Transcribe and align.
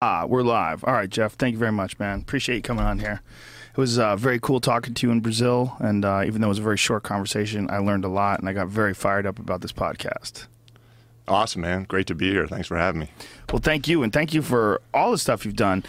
Ah, 0.00 0.26
we're 0.26 0.42
live. 0.42 0.84
All 0.84 0.92
right, 0.92 1.10
Jeff. 1.10 1.32
Thank 1.32 1.54
you 1.54 1.58
very 1.58 1.72
much, 1.72 1.98
man. 1.98 2.20
Appreciate 2.20 2.54
you 2.54 2.62
coming 2.62 2.84
on 2.84 3.00
here. 3.00 3.20
It 3.72 3.76
was 3.76 3.98
uh, 3.98 4.14
very 4.14 4.38
cool 4.38 4.60
talking 4.60 4.94
to 4.94 5.06
you 5.08 5.10
in 5.10 5.18
Brazil, 5.18 5.76
and 5.80 6.04
uh, 6.04 6.22
even 6.24 6.40
though 6.40 6.46
it 6.46 6.50
was 6.50 6.60
a 6.60 6.62
very 6.62 6.76
short 6.76 7.02
conversation, 7.02 7.68
I 7.68 7.78
learned 7.78 8.04
a 8.04 8.08
lot, 8.08 8.38
and 8.38 8.48
I 8.48 8.52
got 8.52 8.68
very 8.68 8.94
fired 8.94 9.26
up 9.26 9.40
about 9.40 9.60
this 9.60 9.72
podcast. 9.72 10.46
Awesome, 11.26 11.62
man. 11.62 11.82
Great 11.82 12.06
to 12.06 12.14
be 12.14 12.30
here. 12.30 12.46
Thanks 12.46 12.68
for 12.68 12.76
having 12.76 13.00
me. 13.00 13.10
Well, 13.52 13.58
thank 13.60 13.88
you, 13.88 14.04
and 14.04 14.12
thank 14.12 14.32
you 14.32 14.40
for 14.40 14.80
all 14.94 15.10
the 15.10 15.18
stuff 15.18 15.44
you've 15.44 15.56
done. 15.56 15.82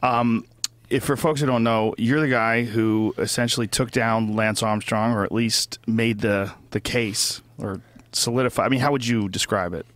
Um, 0.00 0.46
if 0.88 1.02
for 1.02 1.16
folks 1.16 1.40
who 1.40 1.46
don't 1.46 1.64
know, 1.64 1.92
you're 1.98 2.20
the 2.20 2.28
guy 2.28 2.62
who 2.62 3.16
essentially 3.18 3.66
took 3.66 3.90
down 3.90 4.36
Lance 4.36 4.62
Armstrong, 4.62 5.12
or 5.12 5.24
at 5.24 5.32
least 5.32 5.80
made 5.88 6.20
the 6.20 6.52
the 6.70 6.78
case 6.80 7.42
or 7.58 7.80
solidify. 8.12 8.64
I 8.64 8.68
mean, 8.68 8.78
how 8.78 8.92
would 8.92 9.04
you 9.04 9.28
describe 9.28 9.74
it? 9.74 9.86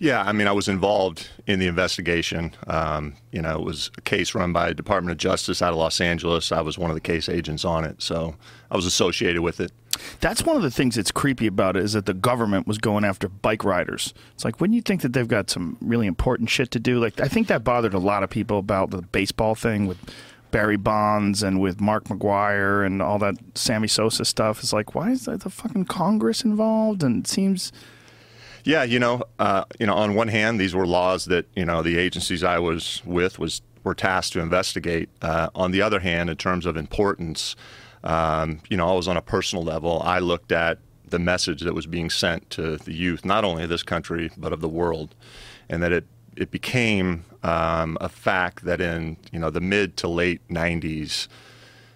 Yeah, 0.00 0.22
I 0.22 0.32
mean, 0.32 0.46
I 0.46 0.52
was 0.52 0.66
involved 0.66 1.28
in 1.46 1.58
the 1.58 1.66
investigation. 1.66 2.52
Um, 2.66 3.16
you 3.32 3.42
know, 3.42 3.54
it 3.56 3.62
was 3.62 3.90
a 3.98 4.00
case 4.00 4.34
run 4.34 4.50
by 4.50 4.68
the 4.68 4.74
Department 4.74 5.12
of 5.12 5.18
Justice 5.18 5.60
out 5.60 5.72
of 5.72 5.78
Los 5.78 6.00
Angeles. 6.00 6.50
I 6.52 6.62
was 6.62 6.78
one 6.78 6.90
of 6.90 6.94
the 6.94 7.02
case 7.02 7.28
agents 7.28 7.66
on 7.66 7.84
it, 7.84 8.00
so 8.00 8.34
I 8.70 8.76
was 8.76 8.86
associated 8.86 9.42
with 9.42 9.60
it. 9.60 9.72
That's 10.20 10.42
one 10.42 10.56
of 10.56 10.62
the 10.62 10.70
things 10.70 10.94
that's 10.94 11.10
creepy 11.12 11.46
about 11.46 11.76
it 11.76 11.84
is 11.84 11.92
that 11.92 12.06
the 12.06 12.14
government 12.14 12.66
was 12.66 12.78
going 12.78 13.04
after 13.04 13.28
bike 13.28 13.62
riders. 13.62 14.14
It's 14.32 14.42
like, 14.42 14.58
wouldn't 14.58 14.74
you 14.74 14.80
think 14.80 15.02
that 15.02 15.12
they've 15.12 15.28
got 15.28 15.50
some 15.50 15.76
really 15.82 16.06
important 16.06 16.48
shit 16.48 16.70
to 16.70 16.80
do? 16.80 16.98
Like, 16.98 17.20
I 17.20 17.28
think 17.28 17.48
that 17.48 17.62
bothered 17.62 17.92
a 17.92 17.98
lot 17.98 18.22
of 18.22 18.30
people 18.30 18.58
about 18.58 18.88
the 18.88 19.02
baseball 19.02 19.54
thing 19.54 19.86
with 19.86 19.98
Barry 20.50 20.78
Bonds 20.78 21.42
and 21.42 21.60
with 21.60 21.78
Mark 21.78 22.04
McGwire 22.04 22.86
and 22.86 23.02
all 23.02 23.18
that 23.18 23.34
Sammy 23.54 23.88
Sosa 23.88 24.24
stuff. 24.24 24.60
It's 24.60 24.72
like, 24.72 24.94
why 24.94 25.10
is 25.10 25.26
the 25.26 25.50
fucking 25.50 25.84
Congress 25.84 26.42
involved? 26.42 27.02
And 27.02 27.26
it 27.26 27.28
seems 27.28 27.70
yeah, 28.64 28.82
you 28.82 28.98
know, 28.98 29.22
uh, 29.38 29.64
you 29.78 29.86
know, 29.86 29.94
on 29.94 30.14
one 30.14 30.28
hand, 30.28 30.60
these 30.60 30.74
were 30.74 30.86
laws 30.86 31.26
that 31.26 31.46
you 31.54 31.64
know 31.64 31.82
the 31.82 31.98
agencies 31.98 32.44
I 32.44 32.58
was 32.58 33.02
with 33.04 33.38
was 33.38 33.62
were 33.84 33.94
tasked 33.94 34.34
to 34.34 34.40
investigate. 34.40 35.08
Uh, 35.22 35.48
on 35.54 35.70
the 35.70 35.82
other 35.82 36.00
hand, 36.00 36.30
in 36.30 36.36
terms 36.36 36.66
of 36.66 36.76
importance, 36.76 37.56
um, 38.04 38.60
you 38.68 38.76
know, 38.76 38.88
I 38.88 38.94
was 38.94 39.08
on 39.08 39.16
a 39.16 39.22
personal 39.22 39.64
level. 39.64 40.02
I 40.04 40.18
looked 40.18 40.52
at 40.52 40.78
the 41.08 41.18
message 41.18 41.62
that 41.62 41.74
was 41.74 41.86
being 41.86 42.10
sent 42.10 42.48
to 42.50 42.76
the 42.76 42.92
youth, 42.92 43.24
not 43.24 43.44
only 43.44 43.64
of 43.64 43.68
this 43.68 43.82
country 43.82 44.30
but 44.36 44.52
of 44.52 44.60
the 44.60 44.68
world, 44.68 45.14
and 45.68 45.82
that 45.82 45.92
it 45.92 46.06
it 46.36 46.50
became 46.50 47.24
um, 47.42 47.98
a 48.00 48.08
fact 48.08 48.64
that 48.64 48.80
in 48.80 49.16
you 49.32 49.38
know 49.38 49.50
the 49.50 49.60
mid 49.60 49.96
to 49.98 50.08
late 50.08 50.46
'90s, 50.48 51.28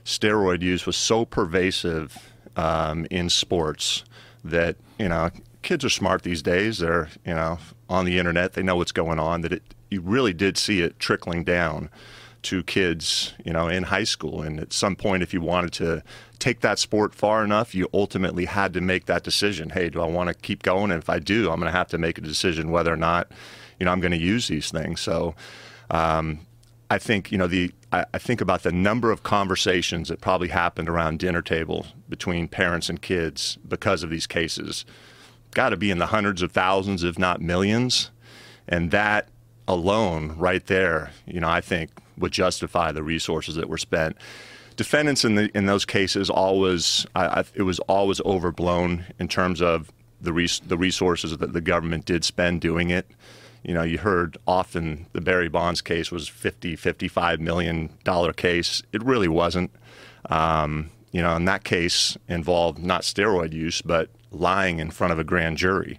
steroid 0.04 0.62
use 0.62 0.86
was 0.86 0.96
so 0.96 1.24
pervasive 1.24 2.30
um, 2.56 3.06
in 3.10 3.28
sports 3.30 4.04
that 4.42 4.76
you 4.98 5.08
know 5.08 5.30
kids 5.64 5.84
are 5.84 5.90
smart 5.90 6.22
these 6.22 6.42
days. 6.42 6.78
They're 6.78 7.08
you 7.26 7.34
know 7.34 7.58
on 7.88 8.04
the 8.04 8.18
internet. 8.18 8.52
They 8.52 8.62
know 8.62 8.76
what's 8.76 8.92
going 8.92 9.18
on. 9.18 9.40
That 9.40 9.52
it 9.52 9.62
you 9.90 10.00
really 10.00 10.32
did 10.32 10.56
see 10.56 10.80
it 10.80 10.98
trickling 11.00 11.42
down 11.42 11.90
to 12.42 12.62
kids, 12.62 13.32
you 13.44 13.52
know, 13.52 13.68
in 13.68 13.84
high 13.84 14.04
school. 14.04 14.42
And 14.42 14.60
at 14.60 14.72
some 14.72 14.96
point, 14.96 15.22
if 15.22 15.32
you 15.32 15.40
wanted 15.40 15.72
to 15.74 16.02
take 16.38 16.60
that 16.60 16.78
sport 16.78 17.14
far 17.14 17.42
enough, 17.42 17.74
you 17.74 17.88
ultimately 17.94 18.44
had 18.44 18.74
to 18.74 18.82
make 18.82 19.06
that 19.06 19.24
decision. 19.24 19.70
Hey, 19.70 19.88
do 19.88 20.02
I 20.02 20.06
want 20.06 20.28
to 20.28 20.34
keep 20.34 20.62
going? 20.62 20.90
And 20.90 21.02
if 21.02 21.08
I 21.08 21.18
do, 21.18 21.50
I'm 21.50 21.58
going 21.58 21.72
to 21.72 21.76
have 21.76 21.88
to 21.88 21.98
make 21.98 22.18
a 22.18 22.20
decision 22.20 22.70
whether 22.70 22.92
or 22.92 22.98
not, 22.98 23.32
you 23.80 23.86
know, 23.86 23.92
I'm 23.92 24.00
going 24.00 24.12
to 24.12 24.18
use 24.18 24.48
these 24.48 24.70
things. 24.70 25.00
So, 25.00 25.34
um, 25.90 26.40
I 26.90 26.98
think 26.98 27.32
you 27.32 27.38
know 27.38 27.46
the 27.46 27.72
I, 27.92 28.04
I, 28.12 28.18
think 28.18 28.42
about 28.42 28.62
the 28.62 28.70
number 28.70 29.10
of 29.10 29.22
conversations 29.22 30.08
that 30.08 30.20
probably 30.20 30.48
happened 30.48 30.88
around 30.88 31.18
dinner 31.18 31.40
table 31.40 31.86
between 32.10 32.46
parents 32.46 32.90
and 32.90 33.00
kids 33.00 33.58
because 33.66 34.02
of 34.02 34.10
these 34.10 34.26
cases 34.26 34.84
got 35.54 35.70
to 35.70 35.76
be 35.76 35.90
in 35.90 35.98
the 35.98 36.06
hundreds 36.06 36.42
of 36.42 36.52
thousands, 36.52 37.02
if 37.04 37.18
not 37.18 37.40
millions. 37.40 38.10
And 38.68 38.90
that 38.90 39.28
alone, 39.66 40.34
right 40.36 40.64
there, 40.66 41.10
you 41.26 41.40
know, 41.40 41.48
I 41.48 41.60
think 41.60 41.90
would 42.18 42.32
justify 42.32 42.92
the 42.92 43.02
resources 43.02 43.54
that 43.56 43.68
were 43.68 43.78
spent. 43.78 44.16
Defendants 44.76 45.24
in 45.24 45.36
the 45.36 45.56
in 45.56 45.66
those 45.66 45.84
cases 45.84 46.28
always, 46.28 47.06
I, 47.14 47.26
I, 47.26 47.44
it 47.54 47.62
was 47.62 47.78
always 47.80 48.20
overblown 48.22 49.04
in 49.18 49.28
terms 49.28 49.62
of 49.62 49.92
the 50.20 50.32
res, 50.32 50.60
the 50.60 50.78
resources 50.78 51.36
that 51.36 51.52
the 51.52 51.60
government 51.60 52.04
did 52.04 52.24
spend 52.24 52.60
doing 52.60 52.90
it. 52.90 53.06
You 53.62 53.72
know, 53.72 53.82
you 53.82 53.98
heard 53.98 54.36
often 54.46 55.06
the 55.12 55.20
Barry 55.20 55.48
Bonds 55.48 55.80
case 55.80 56.10
was 56.10 56.28
50, 56.28 56.76
55 56.76 57.40
million 57.40 57.90
dollar 58.02 58.32
case. 58.32 58.82
It 58.92 59.02
really 59.02 59.28
wasn't. 59.28 59.70
Um, 60.28 60.90
you 61.12 61.22
know, 61.22 61.36
and 61.36 61.46
that 61.46 61.62
case 61.62 62.18
involved 62.28 62.78
not 62.78 63.02
steroid 63.02 63.52
use, 63.52 63.80
but 63.80 64.10
lying 64.34 64.78
in 64.78 64.90
front 64.90 65.12
of 65.12 65.18
a 65.18 65.24
grand 65.24 65.56
jury. 65.58 65.98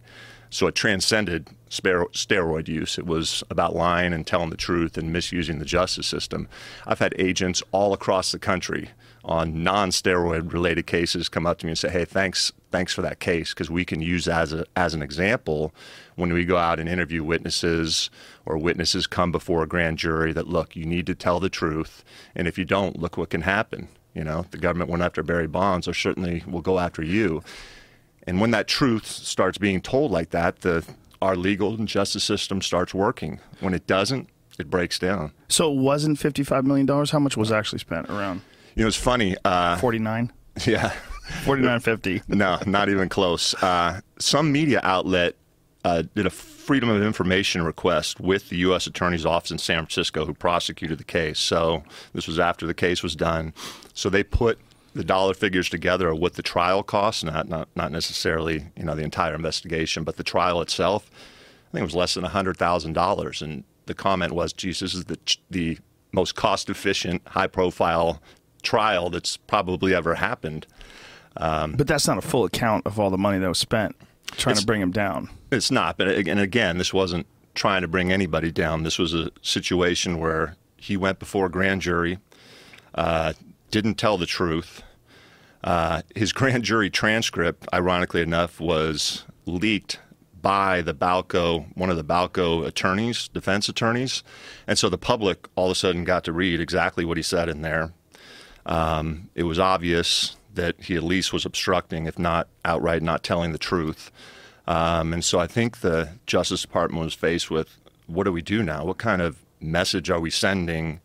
So 0.50 0.68
it 0.68 0.76
transcended 0.76 1.50
steroid 1.70 2.68
use. 2.70 2.98
It 2.98 3.06
was 3.06 3.44
about 3.50 3.76
lying 3.76 4.14
and 4.14 4.26
telling 4.26 4.52
the 4.52 4.58
truth 4.58 4.98
and 4.98 5.12
misusing 5.12 5.60
the 5.60 5.66
justice 5.66 6.08
system. 6.08 6.48
I've 6.86 7.00
had 7.00 7.14
agents 7.18 7.62
all 7.72 7.92
across 7.92 8.32
the 8.32 8.40
country 8.40 8.92
on 9.26 9.64
non-steroid 9.64 10.54
related 10.54 10.86
cases 10.86 11.28
come 11.28 11.46
up 11.46 11.58
to 11.58 11.66
me 11.66 11.72
and 11.72 11.78
say, 11.78 11.90
"Hey, 11.90 12.06
thanks, 12.06 12.54
thanks 12.72 12.94
for 12.94 13.02
that 13.02 13.20
case 13.20 13.54
because 13.54 13.70
we 13.70 13.84
can 13.84 14.00
use 14.00 14.28
as 14.28 14.54
a, 14.54 14.66
as 14.76 14.94
an 14.94 15.02
example 15.02 15.74
when 16.16 16.32
we 16.32 16.46
go 16.46 16.58
out 16.58 16.80
and 16.80 16.88
interview 16.88 17.24
witnesses 17.24 18.10
or 18.46 18.58
witnesses 18.58 19.08
come 19.08 19.32
before 19.32 19.64
a 19.64 19.68
grand 19.68 19.98
jury 19.98 20.32
that 20.32 20.48
look, 20.48 20.76
you 20.76 20.86
need 20.86 21.08
to 21.08 21.16
tell 21.16 21.40
the 21.40 21.50
truth, 21.50 22.04
and 22.36 22.48
if 22.48 22.58
you 22.58 22.64
don't, 22.64 23.00
look 23.00 23.18
what 23.18 23.32
can 23.32 23.42
happen." 23.42 23.88
You 24.14 24.24
know, 24.24 24.46
the 24.52 24.58
government 24.58 24.90
went 24.90 25.04
after 25.04 25.24
Barry 25.24 25.48
Bonds, 25.48 25.90
or 25.90 25.94
certainly 25.94 26.42
will 26.48 26.62
go 26.62 26.80
after 26.80 27.04
you. 27.04 27.44
And 28.28 28.42
when 28.42 28.52
that 28.52 28.68
truth 28.68 29.06
starts 29.06 29.58
being 29.58 29.82
told 29.82 30.12
like 30.12 30.32
that, 30.32 30.62
the 30.62 30.86
our 31.22 31.36
legal 31.36 31.74
and 31.76 31.88
justice 31.88 32.24
system 32.24 32.62
starts 32.62 32.94
working. 32.94 33.40
When 33.60 33.74
it 33.74 33.88
doesn't, 33.88 34.30
it 34.60 34.70
breaks 34.70 35.00
down. 35.00 35.32
So 35.48 35.72
it 35.72 35.78
wasn't 35.78 36.20
fifty-five 36.20 36.66
million 36.66 36.86
dollars. 36.86 37.12
How 37.12 37.20
much 37.20 37.38
was 37.38 37.52
actually 37.52 37.80
spent 37.80 38.10
around? 38.10 38.42
You 38.76 38.84
know, 38.84 38.88
it's 38.88 38.98
funny. 38.98 39.36
Uh, 39.46 39.78
Forty-nine. 39.78 40.32
Yeah. 40.66 40.90
Forty-nine 41.44 41.80
fifty. 41.80 42.22
no, 42.28 42.60
not 42.66 42.90
even 42.90 43.10
close. 43.10 43.54
Uh, 43.56 44.02
some 44.20 44.52
media 44.52 44.80
outlet 44.84 45.36
uh, 45.84 46.04
did 46.16 46.26
a 46.26 46.30
Freedom 46.30 46.90
of 46.90 47.02
Information 47.04 47.64
request 47.64 48.20
with 48.20 48.50
the 48.50 48.58
U.S. 48.58 48.88
Attorney's 48.88 49.26
Office 49.26 49.52
in 49.52 49.58
San 49.60 49.78
Francisco, 49.78 50.26
who 50.26 50.34
prosecuted 50.34 50.98
the 50.98 51.04
case. 51.04 51.40
So 51.40 51.84
this 52.14 52.28
was 52.28 52.40
after 52.40 52.66
the 52.66 52.74
case 52.74 53.04
was 53.04 53.16
done. 53.16 53.54
So 53.94 54.10
they 54.10 54.24
put 54.24 54.60
the 54.96 55.04
dollar 55.04 55.34
figures 55.34 55.70
together 55.70 56.10
of 56.10 56.18
what 56.18 56.34
the 56.34 56.42
trial 56.42 56.82
costs, 56.82 57.24
not, 57.24 57.48
not, 57.48 57.68
not 57.76 57.92
necessarily 57.92 58.66
you 58.76 58.84
know 58.84 58.96
the 58.96 59.04
entire 59.04 59.36
investigation, 59.36 60.04
but 60.04 60.16
the 60.18 60.24
trial 60.24 60.62
itself. 60.62 61.12
I 61.70 61.72
think 61.72 61.82
it 61.82 61.86
was 61.86 61.96
less 61.96 62.14
than 62.14 62.24
$100,000. 62.24 63.42
And 63.42 63.64
the 63.86 63.94
comment 63.94 64.32
was, 64.32 64.54
geez, 64.54 64.80
this 64.80 64.94
is 64.94 65.06
the, 65.06 65.20
the 65.50 65.78
most 66.14 66.36
cost 66.36 66.70
efficient, 66.70 67.22
high 67.28 67.48
profile 67.48 68.22
trial 68.64 69.10
that's 69.10 69.36
probably 69.36 69.94
ever 69.94 70.16
happened. 70.16 70.66
Um, 71.38 71.74
but 71.74 71.88
that's 71.88 72.08
not 72.08 72.18
a 72.18 72.22
full 72.22 72.46
account 72.46 72.88
of 72.88 72.98
all 72.98 73.10
the 73.10 73.18
money 73.18 73.40
that 73.40 73.48
was 73.50 73.60
spent 73.60 73.96
trying 74.32 74.56
to 74.56 74.66
bring 74.66 74.82
him 74.82 74.92
down. 74.92 75.30
It's 75.52 75.70
not. 75.70 75.98
But 75.98 76.08
and 76.08 76.40
again, 76.40 76.78
this 76.78 76.94
wasn't 76.94 77.28
trying 77.54 77.82
to 77.82 77.88
bring 77.88 78.12
anybody 78.12 78.52
down. 78.52 78.84
This 78.84 78.98
was 78.98 79.14
a 79.14 79.32
situation 79.42 80.20
where 80.20 80.56
he 80.78 80.98
went 80.98 81.20
before 81.20 81.48
a 81.48 81.50
grand 81.50 81.82
jury, 81.82 82.20
uh, 82.94 83.34
didn't 83.72 83.96
tell 83.96 84.18
the 84.18 84.26
truth. 84.26 84.84
Uh, 85.64 86.02
his 86.16 86.34
grand 86.34 86.64
jury 86.64 86.90
transcript, 86.90 87.68
ironically 87.74 88.22
enough, 88.22 88.60
was 88.60 89.26
leaked 89.46 90.00
by 90.42 90.82
the 90.82 90.94
Balco, 90.94 91.66
one 91.76 91.90
of 91.90 91.98
the 91.98 92.04
Balco 92.04 92.66
attorneys, 92.66 93.28
defense 93.30 93.68
attorneys, 93.68 94.24
and 94.68 94.78
so 94.78 94.90
the 94.90 94.98
public 94.98 95.48
all 95.56 95.66
of 95.66 95.72
a 95.72 95.76
sudden 95.76 96.04
got 96.04 96.24
to 96.26 96.32
read 96.32 96.62
exactly 96.62 97.04
what 97.04 97.18
he 97.18 97.24
said 97.24 97.50
in 97.50 97.62
there. 97.64 97.94
Um, 98.68 99.30
it 99.34 99.44
was 99.44 99.58
obvious 99.58 100.38
that 100.54 100.80
he 100.82 100.96
at 100.96 101.04
least 101.04 101.34
was 101.34 101.46
obstructing, 101.46 102.06
if 102.06 102.18
not 102.20 102.48
outright 102.64 103.02
not 103.02 103.24
telling 103.24 103.52
the 103.52 103.58
truth. 103.58 104.12
Um, 104.68 105.14
and 105.14 105.24
so 105.24 105.40
I 105.40 105.48
think 105.48 105.82
the 105.82 106.10
Justice 106.26 106.62
Department 106.62 107.04
was 107.04 107.14
faced 107.14 107.52
with 107.52 107.78
what 108.08 108.24
do 108.24 108.32
we 108.32 108.42
do 108.42 108.64
now? 108.64 108.86
What 108.86 108.98
kind 108.98 109.22
of 109.22 109.38
message 109.60 110.10
are 110.10 110.20
we 110.20 110.30
sending 110.30 111.02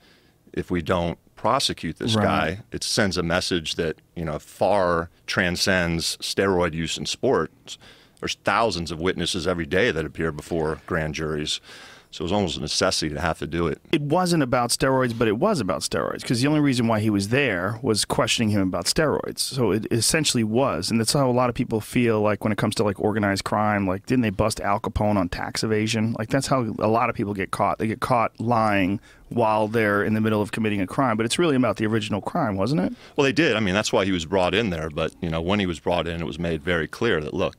if 0.52 0.70
we 0.70 0.82
don't 0.82 1.19
prosecute 1.40 1.96
this 1.96 2.14
right. 2.14 2.22
guy, 2.22 2.58
it 2.70 2.84
sends 2.84 3.16
a 3.16 3.22
message 3.22 3.76
that 3.76 3.96
you 4.14 4.26
know 4.26 4.38
far 4.38 5.08
transcends 5.26 6.19
steroid 6.19 6.75
use 6.75 6.98
in 6.98 7.06
sports. 7.06 7.78
There's 8.20 8.34
thousands 8.44 8.90
of 8.90 9.00
witnesses 9.00 9.46
every 9.46 9.64
day 9.64 9.90
that 9.90 10.04
appear 10.04 10.32
before 10.32 10.82
grand 10.84 11.14
juries. 11.14 11.62
So 12.12 12.22
it 12.22 12.24
was 12.24 12.32
almost 12.32 12.56
a 12.56 12.60
necessity 12.60 13.14
to 13.14 13.20
have 13.20 13.38
to 13.38 13.46
do 13.46 13.68
it. 13.68 13.80
It 13.92 14.02
wasn't 14.02 14.42
about 14.42 14.70
steroids, 14.70 15.16
but 15.16 15.28
it 15.28 15.38
was 15.38 15.60
about 15.60 15.82
steroids 15.82 16.22
because 16.22 16.40
the 16.40 16.48
only 16.48 16.60
reason 16.60 16.88
why 16.88 16.98
he 16.98 17.08
was 17.08 17.28
there 17.28 17.78
was 17.82 18.04
questioning 18.04 18.50
him 18.50 18.62
about 18.62 18.86
steroids. 18.86 19.38
So 19.38 19.70
it 19.70 19.86
essentially 19.92 20.42
was, 20.42 20.90
and 20.90 20.98
that's 20.98 21.12
how 21.12 21.30
a 21.30 21.32
lot 21.32 21.48
of 21.48 21.54
people 21.54 21.80
feel 21.80 22.20
like 22.20 22.42
when 22.42 22.52
it 22.52 22.58
comes 22.58 22.74
to 22.76 22.84
like 22.84 22.98
organized 22.98 23.44
crime. 23.44 23.86
Like, 23.86 24.06
didn't 24.06 24.22
they 24.22 24.30
bust 24.30 24.60
Al 24.60 24.80
Capone 24.80 25.16
on 25.16 25.28
tax 25.28 25.62
evasion? 25.62 26.16
Like 26.18 26.30
that's 26.30 26.48
how 26.48 26.74
a 26.80 26.88
lot 26.88 27.10
of 27.10 27.16
people 27.16 27.32
get 27.32 27.52
caught. 27.52 27.78
They 27.78 27.86
get 27.86 28.00
caught 28.00 28.38
lying 28.40 29.00
while 29.28 29.68
they're 29.68 30.02
in 30.02 30.14
the 30.14 30.20
middle 30.20 30.42
of 30.42 30.50
committing 30.50 30.80
a 30.80 30.86
crime. 30.88 31.16
But 31.16 31.26
it's 31.26 31.38
really 31.38 31.54
about 31.54 31.76
the 31.76 31.86
original 31.86 32.20
crime, 32.20 32.56
wasn't 32.56 32.80
it? 32.80 32.92
Well, 33.16 33.24
they 33.24 33.32
did. 33.32 33.54
I 33.54 33.60
mean, 33.60 33.74
that's 33.74 33.92
why 33.92 34.04
he 34.04 34.10
was 34.10 34.26
brought 34.26 34.54
in 34.54 34.70
there. 34.70 34.90
But 34.90 35.14
you 35.20 35.30
know, 35.30 35.40
when 35.40 35.60
he 35.60 35.66
was 35.66 35.78
brought 35.78 36.08
in, 36.08 36.20
it 36.20 36.26
was 36.26 36.38
made 36.38 36.62
very 36.62 36.88
clear 36.88 37.20
that 37.20 37.34
look, 37.34 37.54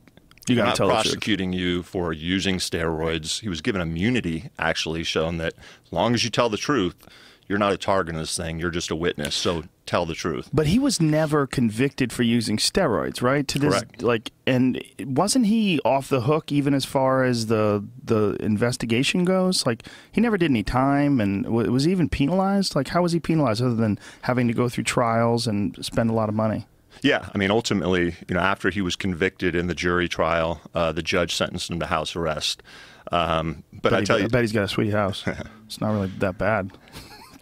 You 0.48 0.56
gotta 0.56 0.68
not 0.68 0.76
tell 0.76 0.88
the 0.88 0.94
truth. 0.94 1.04
prosecuting 1.04 1.52
you 1.52 1.82
for 1.82 2.12
using 2.12 2.56
steroids. 2.58 3.40
He 3.40 3.48
was 3.48 3.60
given 3.60 3.80
immunity, 3.80 4.50
actually, 4.58 5.04
showing 5.04 5.38
that 5.38 5.54
as 5.86 5.92
long 5.92 6.14
as 6.14 6.24
you 6.24 6.30
tell 6.30 6.48
the 6.48 6.56
truth, 6.56 7.06
you're 7.48 7.58
not 7.58 7.72
a 7.72 7.76
target 7.76 8.14
in 8.14 8.20
this 8.20 8.36
thing. 8.36 8.58
You're 8.58 8.70
just 8.70 8.90
a 8.90 8.96
witness. 8.96 9.34
So 9.34 9.64
tell 9.84 10.06
the 10.06 10.14
truth. 10.14 10.48
But 10.52 10.68
he 10.68 10.78
was 10.78 11.00
never 11.00 11.46
convicted 11.46 12.12
for 12.12 12.22
using 12.22 12.56
steroids, 12.56 13.20
right? 13.20 13.46
To 13.48 13.58
this, 13.58 13.74
Correct. 13.74 14.02
like, 14.02 14.32
and 14.46 14.82
wasn't 15.00 15.46
he 15.46 15.78
off 15.84 16.08
the 16.08 16.22
hook 16.22 16.50
even 16.50 16.72
as 16.72 16.84
far 16.84 17.24
as 17.24 17.46
the 17.46 17.84
the 18.02 18.36
investigation 18.40 19.24
goes? 19.24 19.66
Like, 19.66 19.86
he 20.10 20.20
never 20.20 20.38
did 20.38 20.50
any 20.50 20.62
time, 20.62 21.20
and 21.20 21.46
was 21.46 21.84
he 21.84 21.92
even 21.92 22.08
penalized? 22.08 22.74
Like, 22.74 22.88
how 22.88 23.02
was 23.02 23.12
he 23.12 23.20
penalized 23.20 23.60
other 23.62 23.74
than 23.74 23.98
having 24.22 24.48
to 24.48 24.54
go 24.54 24.68
through 24.68 24.84
trials 24.84 25.46
and 25.46 25.76
spend 25.84 26.10
a 26.10 26.14
lot 26.14 26.28
of 26.28 26.34
money? 26.34 26.66
Yeah, 27.02 27.28
I 27.34 27.36
mean, 27.36 27.50
ultimately, 27.50 28.16
you 28.28 28.34
know, 28.34 28.40
after 28.40 28.70
he 28.70 28.80
was 28.80 28.94
convicted 28.96 29.54
in 29.54 29.66
the 29.66 29.74
jury 29.74 30.08
trial, 30.08 30.60
uh, 30.72 30.92
the 30.92 31.02
judge 31.02 31.34
sentenced 31.34 31.70
him 31.70 31.80
to 31.80 31.86
house 31.86 32.14
arrest. 32.14 32.62
Um, 33.10 33.64
but 33.72 33.92
I 33.92 34.02
tell 34.02 34.18
you, 34.18 34.26
I 34.26 34.28
bet 34.28 34.42
he's 34.42 34.52
got 34.52 34.64
a 34.64 34.68
sweet 34.68 34.92
house. 34.92 35.24
it's 35.66 35.80
not 35.80 35.92
really 35.92 36.12
that 36.18 36.38
bad. 36.38 36.70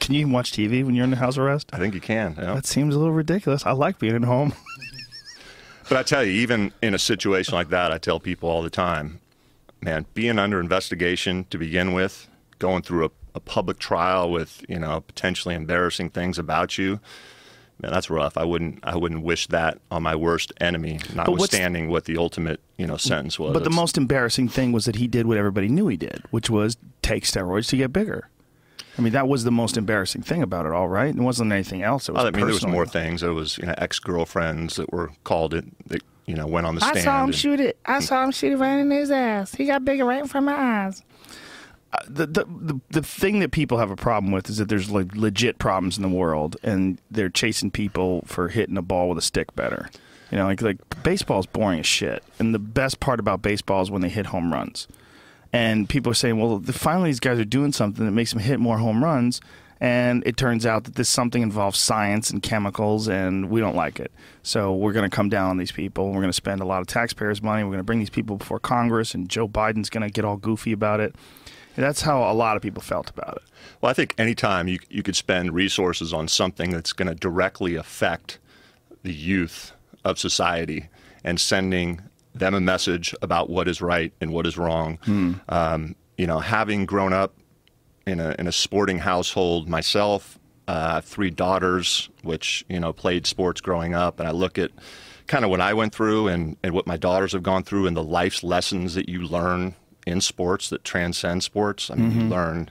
Can 0.00 0.14
you 0.14 0.22
even 0.22 0.32
watch 0.32 0.52
TV 0.52 0.82
when 0.82 0.94
you're 0.94 1.04
in 1.04 1.10
the 1.10 1.16
house 1.16 1.36
arrest? 1.36 1.68
I 1.74 1.78
think 1.78 1.94
you 1.94 2.00
can. 2.00 2.34
know? 2.36 2.54
That 2.54 2.64
seems 2.64 2.94
a 2.94 2.98
little 2.98 3.12
ridiculous. 3.12 3.66
I 3.66 3.72
like 3.72 3.98
being 3.98 4.16
at 4.16 4.24
home. 4.24 4.54
But 5.90 5.98
I 5.98 6.02
tell 6.04 6.24
you, 6.24 6.30
even 6.30 6.72
in 6.82 6.94
a 6.94 7.00
situation 7.00 7.54
like 7.54 7.70
that, 7.70 7.90
I 7.90 7.98
tell 7.98 8.20
people 8.20 8.48
all 8.48 8.62
the 8.62 8.70
time, 8.70 9.18
man, 9.82 10.06
being 10.14 10.38
under 10.38 10.60
investigation 10.60 11.46
to 11.50 11.58
begin 11.58 11.94
with, 11.94 12.28
going 12.60 12.82
through 12.82 13.06
a, 13.06 13.10
a 13.34 13.40
public 13.40 13.80
trial 13.80 14.30
with 14.30 14.64
you 14.68 14.78
know 14.78 15.00
potentially 15.00 15.52
embarrassing 15.56 16.10
things 16.10 16.38
about 16.38 16.78
you, 16.78 17.00
man, 17.82 17.92
that's 17.92 18.10
rough. 18.10 18.36
I 18.36 18.44
wouldn't, 18.44 18.80
I 18.82 18.96
wouldn't 18.96 19.22
wish 19.22 19.46
that 19.48 19.78
on 19.90 20.02
my 20.02 20.14
worst 20.16 20.52
enemy, 20.60 21.00
notwithstanding 21.14 21.88
what 21.88 22.04
the 22.04 22.16
ultimate 22.16 22.60
you 22.76 22.86
know 22.86 22.96
sentence 22.96 23.38
was. 23.38 23.52
But 23.52 23.64
the 23.64 23.70
most 23.70 23.96
embarrassing 23.96 24.48
thing 24.48 24.72
was 24.72 24.84
that 24.84 24.96
he 24.96 25.06
did 25.06 25.26
what 25.26 25.36
everybody 25.36 25.68
knew 25.68 25.88
he 25.88 25.96
did, 25.96 26.22
which 26.30 26.50
was 26.50 26.76
take 27.02 27.24
steroids 27.24 27.68
to 27.70 27.76
get 27.76 27.92
bigger. 27.92 28.28
I 28.98 29.02
mean, 29.02 29.12
that 29.12 29.28
was 29.28 29.44
the 29.44 29.52
most 29.52 29.76
embarrassing 29.76 30.22
thing 30.22 30.42
about 30.42 30.66
it 30.66 30.72
all, 30.72 30.88
right? 30.88 31.14
It 31.14 31.20
wasn't 31.20 31.52
anything 31.52 31.82
else. 31.82 32.08
It 32.08 32.12
was 32.12 32.24
I 32.24 32.30
mean, 32.30 32.44
there 32.44 32.46
was 32.46 32.66
more 32.66 32.86
things. 32.86 33.20
There 33.22 33.32
was 33.32 33.56
you 33.58 33.66
know 33.66 33.74
ex 33.78 33.98
girlfriends 33.98 34.76
that 34.76 34.92
were 34.92 35.10
called 35.24 35.54
it 35.54 35.64
that 35.88 36.02
you 36.26 36.34
know 36.34 36.46
went 36.46 36.66
on 36.66 36.74
the 36.74 36.80
stand. 36.80 36.98
I 36.98 37.02
saw 37.02 37.18
him 37.20 37.24
and- 37.26 37.34
shoot 37.34 37.60
it. 37.60 37.78
I 37.86 38.00
saw 38.00 38.24
him 38.24 38.30
shoot 38.30 38.52
it 38.52 38.56
right 38.56 38.76
in 38.78 38.90
his 38.90 39.10
ass. 39.10 39.54
He 39.54 39.66
got 39.66 39.84
bigger 39.84 40.04
right 40.04 40.20
in 40.20 40.26
front 40.28 40.48
of 40.48 40.54
my 40.54 40.60
eyes. 40.84 41.02
The, 42.06 42.26
the 42.26 42.80
the 42.90 43.02
thing 43.02 43.40
that 43.40 43.50
people 43.50 43.78
have 43.78 43.90
a 43.90 43.96
problem 43.96 44.32
with 44.32 44.48
is 44.48 44.58
that 44.58 44.68
there's 44.68 44.90
like 44.90 45.14
legit 45.14 45.58
problems 45.58 45.96
in 45.96 46.02
the 46.02 46.08
world, 46.08 46.56
and 46.62 46.98
they're 47.10 47.28
chasing 47.28 47.70
people 47.70 48.22
for 48.26 48.48
hitting 48.48 48.76
a 48.76 48.82
ball 48.82 49.08
with 49.08 49.18
a 49.18 49.22
stick 49.22 49.54
better. 49.56 49.90
You 50.30 50.38
know, 50.38 50.44
like 50.44 50.62
like 50.62 50.78
baseball's 51.02 51.46
boring 51.46 51.80
as 51.80 51.86
shit, 51.86 52.22
and 52.38 52.54
the 52.54 52.58
best 52.60 53.00
part 53.00 53.18
about 53.18 53.42
baseball 53.42 53.82
is 53.82 53.90
when 53.90 54.02
they 54.02 54.08
hit 54.08 54.26
home 54.26 54.52
runs. 54.52 54.86
And 55.52 55.88
people 55.88 56.12
are 56.12 56.14
saying, 56.14 56.38
well, 56.38 56.58
the, 56.58 56.72
finally 56.72 57.08
these 57.08 57.18
guys 57.18 57.40
are 57.40 57.44
doing 57.44 57.72
something 57.72 58.04
that 58.04 58.12
makes 58.12 58.30
them 58.30 58.38
hit 58.38 58.60
more 58.60 58.78
home 58.78 59.02
runs. 59.02 59.40
And 59.80 60.22
it 60.26 60.36
turns 60.36 60.66
out 60.66 60.84
that 60.84 60.94
this 60.96 61.08
something 61.08 61.42
involves 61.42 61.78
science 61.78 62.30
and 62.30 62.42
chemicals, 62.42 63.08
and 63.08 63.48
we 63.48 63.60
don't 63.60 63.74
like 63.74 63.98
it. 63.98 64.12
So 64.42 64.74
we're 64.74 64.92
going 64.92 65.08
to 65.08 65.14
come 65.14 65.30
down 65.30 65.48
on 65.48 65.56
these 65.56 65.72
people. 65.72 66.08
We're 66.08 66.20
going 66.20 66.26
to 66.26 66.34
spend 66.34 66.60
a 66.60 66.66
lot 66.66 66.82
of 66.82 66.86
taxpayers' 66.86 67.42
money. 67.42 67.64
We're 67.64 67.70
going 67.70 67.78
to 67.78 67.84
bring 67.84 67.98
these 67.98 68.10
people 68.10 68.36
before 68.36 68.60
Congress, 68.60 69.14
and 69.14 69.26
Joe 69.26 69.48
Biden's 69.48 69.88
going 69.88 70.02
to 70.02 70.10
get 70.10 70.22
all 70.22 70.36
goofy 70.36 70.72
about 70.72 71.00
it. 71.00 71.14
That's 71.80 72.02
how 72.02 72.30
a 72.30 72.34
lot 72.34 72.56
of 72.56 72.62
people 72.62 72.82
felt 72.82 73.10
about 73.10 73.36
it. 73.36 73.42
Well, 73.80 73.90
I 73.90 73.94
think 73.94 74.14
anytime 74.18 74.68
you 74.68 74.78
you 74.88 75.02
could 75.02 75.16
spend 75.16 75.52
resources 75.52 76.12
on 76.12 76.28
something 76.28 76.70
that's 76.70 76.92
going 76.92 77.08
to 77.08 77.14
directly 77.14 77.74
affect 77.74 78.38
the 79.02 79.12
youth 79.12 79.72
of 80.04 80.18
society 80.18 80.88
and 81.24 81.40
sending 81.40 82.02
them 82.34 82.54
a 82.54 82.60
message 82.60 83.14
about 83.22 83.50
what 83.50 83.68
is 83.68 83.80
right 83.80 84.12
and 84.20 84.32
what 84.32 84.46
is 84.46 84.56
wrong. 84.56 84.98
Um, 85.48 85.96
you 86.16 86.26
know, 86.26 86.38
having 86.38 86.86
grown 86.86 87.12
up 87.12 87.34
in 88.06 88.20
a 88.20 88.34
in 88.38 88.46
a 88.46 88.52
sporting 88.52 88.98
household 88.98 89.68
myself, 89.68 90.38
uh, 90.68 91.00
three 91.00 91.30
daughters, 91.30 92.08
which 92.22 92.64
you 92.68 92.78
know 92.80 92.92
played 92.92 93.26
sports 93.26 93.60
growing 93.60 93.94
up, 93.94 94.20
and 94.20 94.28
I 94.28 94.32
look 94.32 94.58
at 94.58 94.70
kind 95.26 95.44
of 95.44 95.50
what 95.50 95.60
I 95.60 95.74
went 95.74 95.94
through 95.94 96.26
and, 96.26 96.56
and 96.64 96.74
what 96.74 96.88
my 96.88 96.96
daughters 96.96 97.32
have 97.32 97.42
gone 97.44 97.62
through 97.62 97.86
and 97.86 97.96
the 97.96 98.02
life's 98.02 98.42
lessons 98.42 98.94
that 98.94 99.08
you 99.08 99.20
learn 99.22 99.76
in 100.10 100.20
sports 100.20 100.68
that 100.70 100.84
transcend 100.84 101.42
sports. 101.42 101.90
I 101.90 101.94
mean, 101.94 102.12
you 102.12 102.20
mm-hmm. 102.22 102.32
learn 102.32 102.70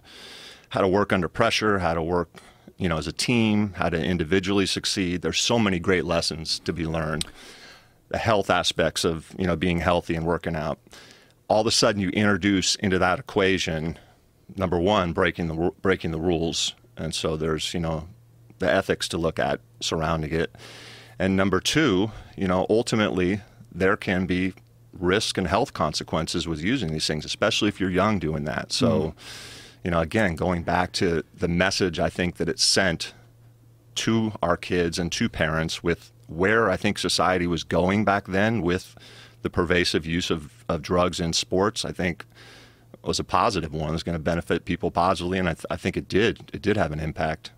how 0.70 0.82
to 0.82 0.88
work 0.88 1.12
under 1.12 1.28
pressure, 1.28 1.80
how 1.80 1.94
to 1.94 2.02
work, 2.02 2.30
you 2.78 2.88
know, 2.88 2.98
as 2.98 3.08
a 3.08 3.12
team, 3.12 3.74
how 3.74 3.90
to 3.90 4.02
individually 4.02 4.66
succeed. 4.66 5.22
There's 5.22 5.42
so 5.42 5.58
many 5.60 5.80
great 5.80 6.06
lessons 6.06 6.60
to 6.60 6.74
be 6.74 6.86
learned. 6.86 7.26
The 8.10 8.18
health 8.18 8.50
aspects 8.50 9.04
of, 9.04 9.34
you 9.38 9.48
know, 9.48 9.56
being 9.56 9.80
healthy 9.80 10.16
and 10.16 10.26
working 10.26 10.56
out. 10.56 10.80
All 11.48 11.62
of 11.62 11.68
a 11.68 11.72
sudden 11.72 12.02
you 12.02 12.10
introduce 12.10 12.76
into 12.76 13.00
that 13.00 13.20
equation 13.20 13.98
number 14.56 14.80
1 14.80 15.14
breaking 15.14 15.48
the 15.48 15.72
breaking 15.82 16.12
the 16.12 16.20
rules. 16.20 16.74
And 16.98 17.14
so 17.14 17.38
there's, 17.38 17.74
you 17.74 17.80
know, 17.80 18.08
the 18.60 18.72
ethics 18.72 19.08
to 19.10 19.18
look 19.18 19.40
at 19.40 19.60
surrounding 19.80 20.34
it. 20.34 20.56
And 21.18 21.36
number 21.36 21.60
2, 21.60 22.12
you 22.36 22.48
know, 22.48 22.66
ultimately 22.70 23.42
there 23.72 23.98
can 23.98 24.26
be 24.26 24.54
risk 24.94 25.38
and 25.38 25.48
health 25.48 25.74
consequences 25.74 26.48
with 26.48 26.62
using 26.62 26.92
these 26.92 27.08
things, 27.08 27.26
especially 27.26 27.70
if 27.70 27.80
you're 27.80 27.90
young 27.90 28.20
doing 28.20 28.46
that. 28.46 28.72
So, 28.72 29.00
hmm. 29.00 29.10
you 29.84 29.92
know, 29.92 30.00
again, 30.00 30.36
going 30.36 30.64
back 30.64 30.92
to 30.94 31.24
the 31.34 31.48
message 31.48 32.00
I 32.00 32.10
think 32.10 32.38
that 32.38 32.50
it 32.50 32.60
sent 32.60 33.14
to 33.96 34.32
our 34.42 34.58
kids 34.58 34.98
and 34.98 35.12
to 35.12 35.30
parents 35.30 35.84
with 35.84 36.12
where 36.28 36.70
I 36.70 36.78
think 36.78 36.98
society 36.98 37.48
was 37.48 37.64
going 37.64 38.06
back 38.06 38.28
then 38.28 38.62
with 38.62 38.96
the 39.42 39.50
pervasive 39.50 40.06
use 40.06 40.30
of, 40.30 40.64
of 40.68 40.82
drugs 40.82 41.20
in 41.20 41.34
sports, 41.34 41.84
I 41.86 41.92
think 41.92 42.26
was 43.04 43.20
a 43.20 43.24
positive 43.24 43.74
one. 43.74 43.94
It's 43.94 44.04
going 44.04 44.18
to 44.18 44.24
benefit 44.24 44.66
people 44.66 44.92
positively, 44.92 45.40
and 45.40 45.48
I, 45.50 45.54
th- 45.54 45.66
I 45.70 45.78
think 45.78 45.98
it 45.98 46.08
did. 46.08 46.50
It 46.54 46.62
did 46.62 46.78
have 46.78 46.92
an 46.92 47.00
impact. 47.00 47.52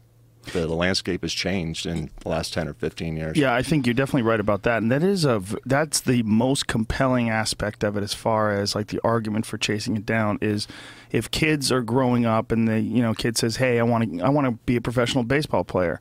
The, 0.53 0.61
the 0.61 0.75
landscape 0.75 1.21
has 1.21 1.33
changed 1.33 1.85
in 1.85 2.09
the 2.21 2.29
last 2.29 2.53
10 2.53 2.67
or 2.67 2.73
15 2.73 3.15
years. 3.15 3.37
Yeah, 3.37 3.53
I 3.53 3.61
think 3.61 3.85
you're 3.85 3.93
definitely 3.93 4.23
right 4.23 4.39
about 4.39 4.63
that, 4.63 4.81
and 4.81 4.91
that 4.91 5.03
is 5.03 5.23
a 5.25 5.41
that's 5.65 6.01
the 6.01 6.23
most 6.23 6.67
compelling 6.67 7.29
aspect 7.29 7.83
of 7.83 7.95
it 7.95 8.03
as 8.03 8.13
far 8.13 8.51
as 8.51 8.75
like 8.75 8.87
the 8.87 8.99
argument 9.03 9.45
for 9.45 9.57
chasing 9.57 9.95
it 9.95 10.05
down 10.05 10.37
is 10.41 10.67
if 11.11 11.29
kids 11.31 11.71
are 11.71 11.81
growing 11.81 12.25
up 12.25 12.51
and 12.51 12.67
the 12.67 12.79
you 12.79 13.01
know 13.01 13.13
kid 13.13 13.37
says, 13.37 13.57
"Hey, 13.57 13.79
I 13.79 13.83
want 13.83 14.11
to 14.11 14.21
I 14.21 14.29
want 14.29 14.47
to 14.47 14.51
be 14.65 14.75
a 14.75 14.81
professional 14.81 15.23
baseball 15.23 15.63
player." 15.63 15.99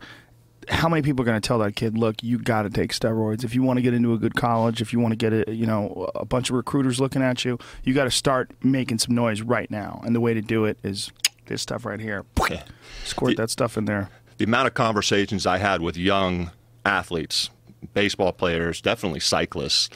How 0.68 0.88
many 0.88 1.02
people 1.02 1.22
are 1.22 1.24
going 1.24 1.40
to 1.40 1.46
tell 1.46 1.58
that 1.60 1.74
kid, 1.74 1.98
"Look, 1.98 2.22
you 2.22 2.38
got 2.38 2.62
to 2.62 2.70
take 2.70 2.92
steroids 2.92 3.44
if 3.44 3.54
you 3.54 3.62
want 3.62 3.78
to 3.78 3.82
get 3.82 3.94
into 3.94 4.12
a 4.12 4.18
good 4.18 4.34
college, 4.36 4.80
if 4.80 4.92
you 4.92 5.00
want 5.00 5.12
to 5.12 5.16
get 5.16 5.48
a 5.48 5.54
you 5.54 5.66
know 5.66 6.10
a 6.14 6.24
bunch 6.24 6.50
of 6.50 6.56
recruiters 6.56 7.00
looking 7.00 7.22
at 7.22 7.44
you, 7.44 7.58
you 7.84 7.94
got 7.94 8.04
to 8.04 8.10
start 8.10 8.52
making 8.62 8.98
some 8.98 9.14
noise 9.14 9.42
right 9.42 9.70
now." 9.70 10.00
And 10.04 10.14
the 10.14 10.20
way 10.20 10.34
to 10.34 10.42
do 10.42 10.64
it 10.64 10.78
is 10.82 11.10
this 11.46 11.60
stuff 11.60 11.84
right 11.84 12.00
here. 12.00 12.24
Yeah. 12.50 12.62
Squirt 13.04 13.36
that 13.36 13.50
stuff 13.50 13.76
in 13.76 13.84
there. 13.84 14.08
The 14.40 14.44
amount 14.46 14.66
of 14.66 14.72
conversations 14.72 15.44
I 15.44 15.58
had 15.58 15.82
with 15.82 15.98
young 15.98 16.50
athletes, 16.86 17.50
baseball 17.92 18.32
players, 18.32 18.80
definitely 18.80 19.20
cyclists, 19.20 19.90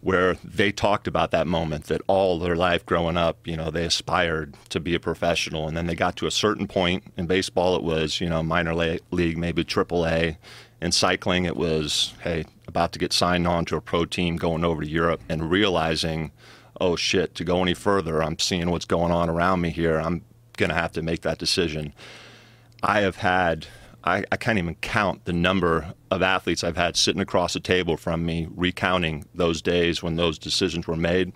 where 0.00 0.32
they 0.42 0.72
talked 0.72 1.06
about 1.06 1.30
that 1.32 1.46
moment 1.46 1.84
that 1.84 2.00
all 2.06 2.38
their 2.38 2.56
life 2.56 2.86
growing 2.86 3.18
up, 3.18 3.46
you 3.46 3.54
know, 3.54 3.70
they 3.70 3.84
aspired 3.84 4.54
to 4.70 4.80
be 4.80 4.94
a 4.94 4.98
professional, 4.98 5.68
and 5.68 5.76
then 5.76 5.88
they 5.88 5.94
got 5.94 6.16
to 6.16 6.26
a 6.26 6.30
certain 6.30 6.66
point 6.66 7.04
in 7.18 7.26
baseball. 7.26 7.76
It 7.76 7.82
was, 7.82 8.18
you 8.18 8.30
know, 8.30 8.42
minor 8.42 8.74
league, 8.74 9.36
maybe 9.36 9.62
triple 9.62 10.06
A. 10.06 10.38
In 10.80 10.90
cycling, 10.90 11.44
it 11.44 11.58
was, 11.58 12.14
hey, 12.22 12.46
about 12.66 12.92
to 12.92 12.98
get 12.98 13.12
signed 13.12 13.46
on 13.46 13.66
to 13.66 13.76
a 13.76 13.82
pro 13.82 14.06
team, 14.06 14.36
going 14.36 14.64
over 14.64 14.80
to 14.80 14.88
Europe, 14.88 15.20
and 15.28 15.50
realizing, 15.50 16.32
oh 16.80 16.96
shit, 16.96 17.34
to 17.34 17.44
go 17.44 17.60
any 17.60 17.74
further, 17.74 18.22
I'm 18.22 18.38
seeing 18.38 18.70
what's 18.70 18.86
going 18.86 19.12
on 19.12 19.28
around 19.28 19.60
me 19.60 19.68
here. 19.68 20.00
I'm 20.00 20.24
gonna 20.56 20.72
have 20.72 20.92
to 20.92 21.02
make 21.02 21.20
that 21.20 21.36
decision. 21.36 21.92
I 22.82 23.02
have 23.02 23.16
had, 23.16 23.66
I, 24.04 24.24
I 24.32 24.36
can't 24.36 24.58
even 24.58 24.74
count 24.76 25.24
the 25.24 25.32
number 25.32 25.94
of 26.10 26.22
athletes 26.22 26.64
I've 26.64 26.76
had 26.76 26.96
sitting 26.96 27.22
across 27.22 27.52
the 27.52 27.60
table 27.60 27.96
from 27.96 28.24
me 28.26 28.48
recounting 28.54 29.24
those 29.34 29.62
days 29.62 30.02
when 30.02 30.16
those 30.16 30.38
decisions 30.38 30.86
were 30.86 30.96
made 30.96 31.32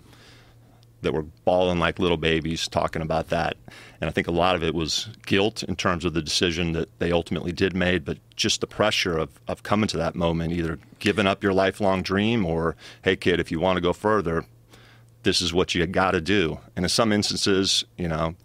that 1.01 1.13
were 1.13 1.23
bawling 1.45 1.79
like 1.79 1.99
little 1.99 2.17
babies 2.17 2.67
talking 2.67 3.01
about 3.01 3.29
that. 3.29 3.55
And 4.01 4.09
I 4.09 4.11
think 4.11 4.27
a 4.27 4.31
lot 4.31 4.55
of 4.55 4.63
it 4.63 4.73
was 4.73 5.09
guilt 5.25 5.63
in 5.63 5.75
terms 5.75 6.05
of 6.05 6.13
the 6.13 6.21
decision 6.21 6.73
that 6.73 6.89
they 6.99 7.11
ultimately 7.11 7.51
did 7.51 7.75
made, 7.75 8.03
but 8.03 8.17
just 8.35 8.61
the 8.61 8.67
pressure 8.67 9.17
of, 9.17 9.39
of 9.47 9.63
coming 9.63 9.87
to 9.89 9.97
that 9.97 10.15
moment, 10.15 10.53
either 10.53 10.79
giving 10.99 11.27
up 11.27 11.43
your 11.43 11.53
lifelong 11.53 12.01
dream 12.01 12.45
or, 12.45 12.75
hey, 13.03 13.15
kid, 13.15 13.39
if 13.39 13.51
you 13.51 13.59
want 13.59 13.77
to 13.77 13.81
go 13.81 13.93
further, 13.93 14.45
this 15.23 15.41
is 15.41 15.53
what 15.53 15.75
you 15.75 15.85
got 15.85 16.11
to 16.11 16.21
do. 16.21 16.59
And 16.75 16.83
in 16.83 16.89
some 16.89 17.11
instances, 17.11 17.85
you 17.97 18.07
know, 18.07 18.35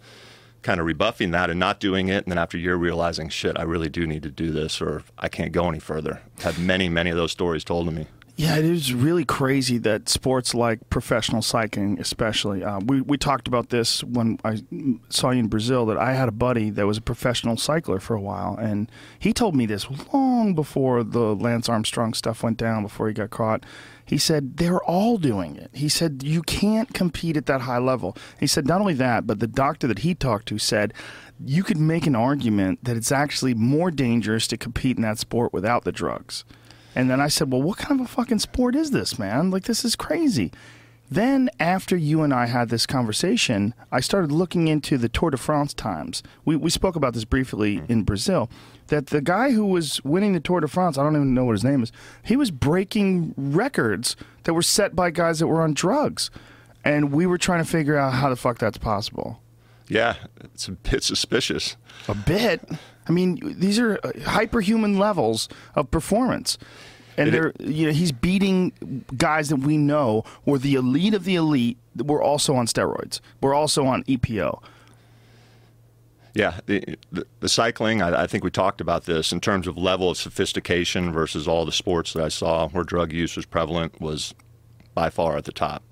kind 0.63 0.79
of 0.79 0.85
rebuffing 0.85 1.31
that 1.31 1.49
and 1.49 1.59
not 1.59 1.79
doing 1.79 2.07
it, 2.07 2.23
and 2.23 2.31
then 2.31 2.37
after 2.37 2.57
a 2.57 2.59
year 2.59 2.75
realizing, 2.75 3.29
shit, 3.29 3.57
I 3.59 3.63
really 3.63 3.89
do 3.89 4.07
need 4.07 4.23
to 4.23 4.31
do 4.31 4.51
this, 4.51 4.81
or 4.81 5.03
I 5.19 5.27
can't 5.27 5.51
go 5.51 5.69
any 5.69 5.79
further. 5.79 6.21
Had 6.39 6.57
many, 6.57 6.89
many 6.89 7.11
of 7.11 7.17
those 7.17 7.31
stories 7.31 7.63
told 7.63 7.87
to 7.87 7.91
me. 7.91 8.07
Yeah, 8.35 8.57
it 8.57 8.65
is 8.65 8.95
really 8.95 9.25
crazy 9.25 9.77
that 9.79 10.09
sports 10.09 10.55
like 10.55 10.89
professional 10.89 11.43
cycling, 11.43 11.99
especially. 11.99 12.63
Uh, 12.63 12.79
we 12.79 13.01
we 13.01 13.15
talked 13.15 13.47
about 13.47 13.69
this 13.69 14.03
when 14.03 14.39
I 14.43 14.63
saw 15.09 15.29
you 15.29 15.41
in 15.41 15.49
Brazil. 15.49 15.85
That 15.85 15.97
I 15.97 16.13
had 16.13 16.29
a 16.29 16.31
buddy 16.31 16.71
that 16.71 16.87
was 16.87 16.97
a 16.97 17.01
professional 17.01 17.57
cycler 17.57 17.99
for 17.99 18.15
a 18.15 18.21
while, 18.21 18.55
and 18.59 18.91
he 19.19 19.33
told 19.33 19.55
me 19.55 19.67
this 19.67 19.85
long 20.11 20.55
before 20.55 21.03
the 21.03 21.35
Lance 21.35 21.69
Armstrong 21.69 22.15
stuff 22.15 22.41
went 22.41 22.57
down, 22.57 22.81
before 22.81 23.07
he 23.07 23.13
got 23.13 23.29
caught. 23.29 23.63
He 24.05 24.17
said 24.17 24.57
they're 24.57 24.83
all 24.83 25.17
doing 25.17 25.55
it. 25.55 25.69
He 25.73 25.89
said 25.89 26.23
you 26.23 26.41
can't 26.41 26.93
compete 26.93 27.37
at 27.37 27.45
that 27.45 27.61
high 27.61 27.77
level. 27.77 28.17
He 28.39 28.47
said 28.47 28.67
not 28.67 28.81
only 28.81 28.93
that, 28.95 29.25
but 29.25 29.39
the 29.39 29.47
doctor 29.47 29.87
that 29.87 29.99
he 29.99 30.13
talked 30.13 30.47
to 30.47 30.57
said 30.57 30.93
you 31.43 31.63
could 31.63 31.77
make 31.77 32.05
an 32.05 32.15
argument 32.15 32.83
that 32.83 32.97
it's 32.97 33.11
actually 33.11 33.53
more 33.53 33.91
dangerous 33.91 34.47
to 34.47 34.57
compete 34.57 34.97
in 34.97 35.03
that 35.03 35.19
sport 35.19 35.53
without 35.53 35.83
the 35.83 35.91
drugs. 35.91 36.43
And 36.95 37.09
then 37.09 37.19
I 37.19 37.27
said, 37.27 37.51
Well, 37.51 37.61
what 37.61 37.77
kind 37.77 37.99
of 37.99 38.05
a 38.05 38.09
fucking 38.09 38.39
sport 38.39 38.75
is 38.75 38.91
this, 38.91 39.17
man? 39.17 39.51
Like, 39.51 39.63
this 39.63 39.83
is 39.83 39.95
crazy. 39.95 40.51
Then, 41.09 41.49
after 41.59 41.95
you 41.95 42.23
and 42.23 42.33
I 42.33 42.47
had 42.47 42.69
this 42.69 42.85
conversation, 42.85 43.73
I 43.91 43.99
started 43.99 44.31
looking 44.31 44.67
into 44.67 44.97
the 44.97 45.09
Tour 45.09 45.31
de 45.31 45.37
France 45.37 45.73
times. 45.73 46.23
We, 46.45 46.55
we 46.55 46.69
spoke 46.69 46.95
about 46.95 47.13
this 47.13 47.25
briefly 47.25 47.77
mm-hmm. 47.77 47.91
in 47.91 48.03
Brazil. 48.03 48.49
That 48.93 49.07
the 49.07 49.21
guy 49.21 49.53
who 49.53 49.65
was 49.65 50.03
winning 50.03 50.33
the 50.33 50.39
Tour 50.39 50.59
de 50.59 50.67
France, 50.67 50.99
I 50.99 51.03
don't 51.03 51.15
even 51.15 51.33
know 51.33 51.45
what 51.45 51.53
his 51.53 51.63
name 51.63 51.81
is, 51.81 51.91
he 52.23 52.35
was 52.35 52.51
breaking 52.51 53.33
records 53.35 54.15
that 54.43 54.53
were 54.53 54.61
set 54.61 54.95
by 54.95 55.09
guys 55.09 55.39
that 55.39 55.47
were 55.47 55.63
on 55.63 55.73
drugs. 55.73 56.29
And 56.85 57.11
we 57.11 57.25
were 57.25 57.39
trying 57.39 57.63
to 57.63 57.67
figure 57.67 57.97
out 57.97 58.13
how 58.13 58.29
the 58.29 58.35
fuck 58.35 58.59
that's 58.59 58.77
possible. 58.77 59.41
Yeah, 59.87 60.15
it's 60.43 60.67
a 60.67 60.73
bit 60.73 61.03
suspicious. 61.03 61.75
A 62.07 62.13
bit. 62.13 62.61
I 63.07 63.11
mean, 63.11 63.39
these 63.57 63.79
are 63.79 63.97
uh, 64.03 64.11
hyperhuman 64.11 64.99
levels 64.99 65.49
of 65.73 65.89
performance. 65.89 66.59
And 67.17 67.29
It- 67.29 67.31
they're, 67.31 67.53
you 67.59 67.87
know, 67.87 67.93
he's 67.93 68.11
beating 68.11 69.05
guys 69.17 69.49
that 69.49 69.55
we 69.57 69.75
know 69.77 70.23
were 70.45 70.59
the 70.59 70.75
elite 70.75 71.15
of 71.15 71.23
the 71.23 71.33
elite. 71.35 71.79
We're 71.95 72.21
also 72.21 72.53
on 72.53 72.67
steroids. 72.67 73.21
We're 73.41 73.55
also 73.55 73.85
on 73.87 74.03
EPO. 74.03 74.61
Yeah, 76.33 76.59
the, 76.65 76.97
the, 77.11 77.27
the 77.41 77.49
cycling, 77.49 78.01
I, 78.01 78.23
I 78.23 78.27
think 78.27 78.43
we 78.43 78.49
talked 78.49 78.81
about 78.81 79.05
this 79.05 79.31
in 79.31 79.39
terms 79.39 79.67
of 79.67 79.77
level 79.77 80.09
of 80.09 80.17
sophistication 80.17 81.11
versus 81.11 81.47
all 81.47 81.63
the 81.63 81.71
sports 81.71 82.13
that 82.13 82.23
I 82.23 82.29
saw 82.29 82.67
where 82.69 82.83
drug 82.83 83.13
use 83.13 83.35
was 83.35 83.45
prevalent 83.45 84.01
was 84.01 84.33
by 84.95 85.09
far 85.09 85.37
at 85.37 85.45
the 85.45 85.51
top. 85.51 85.83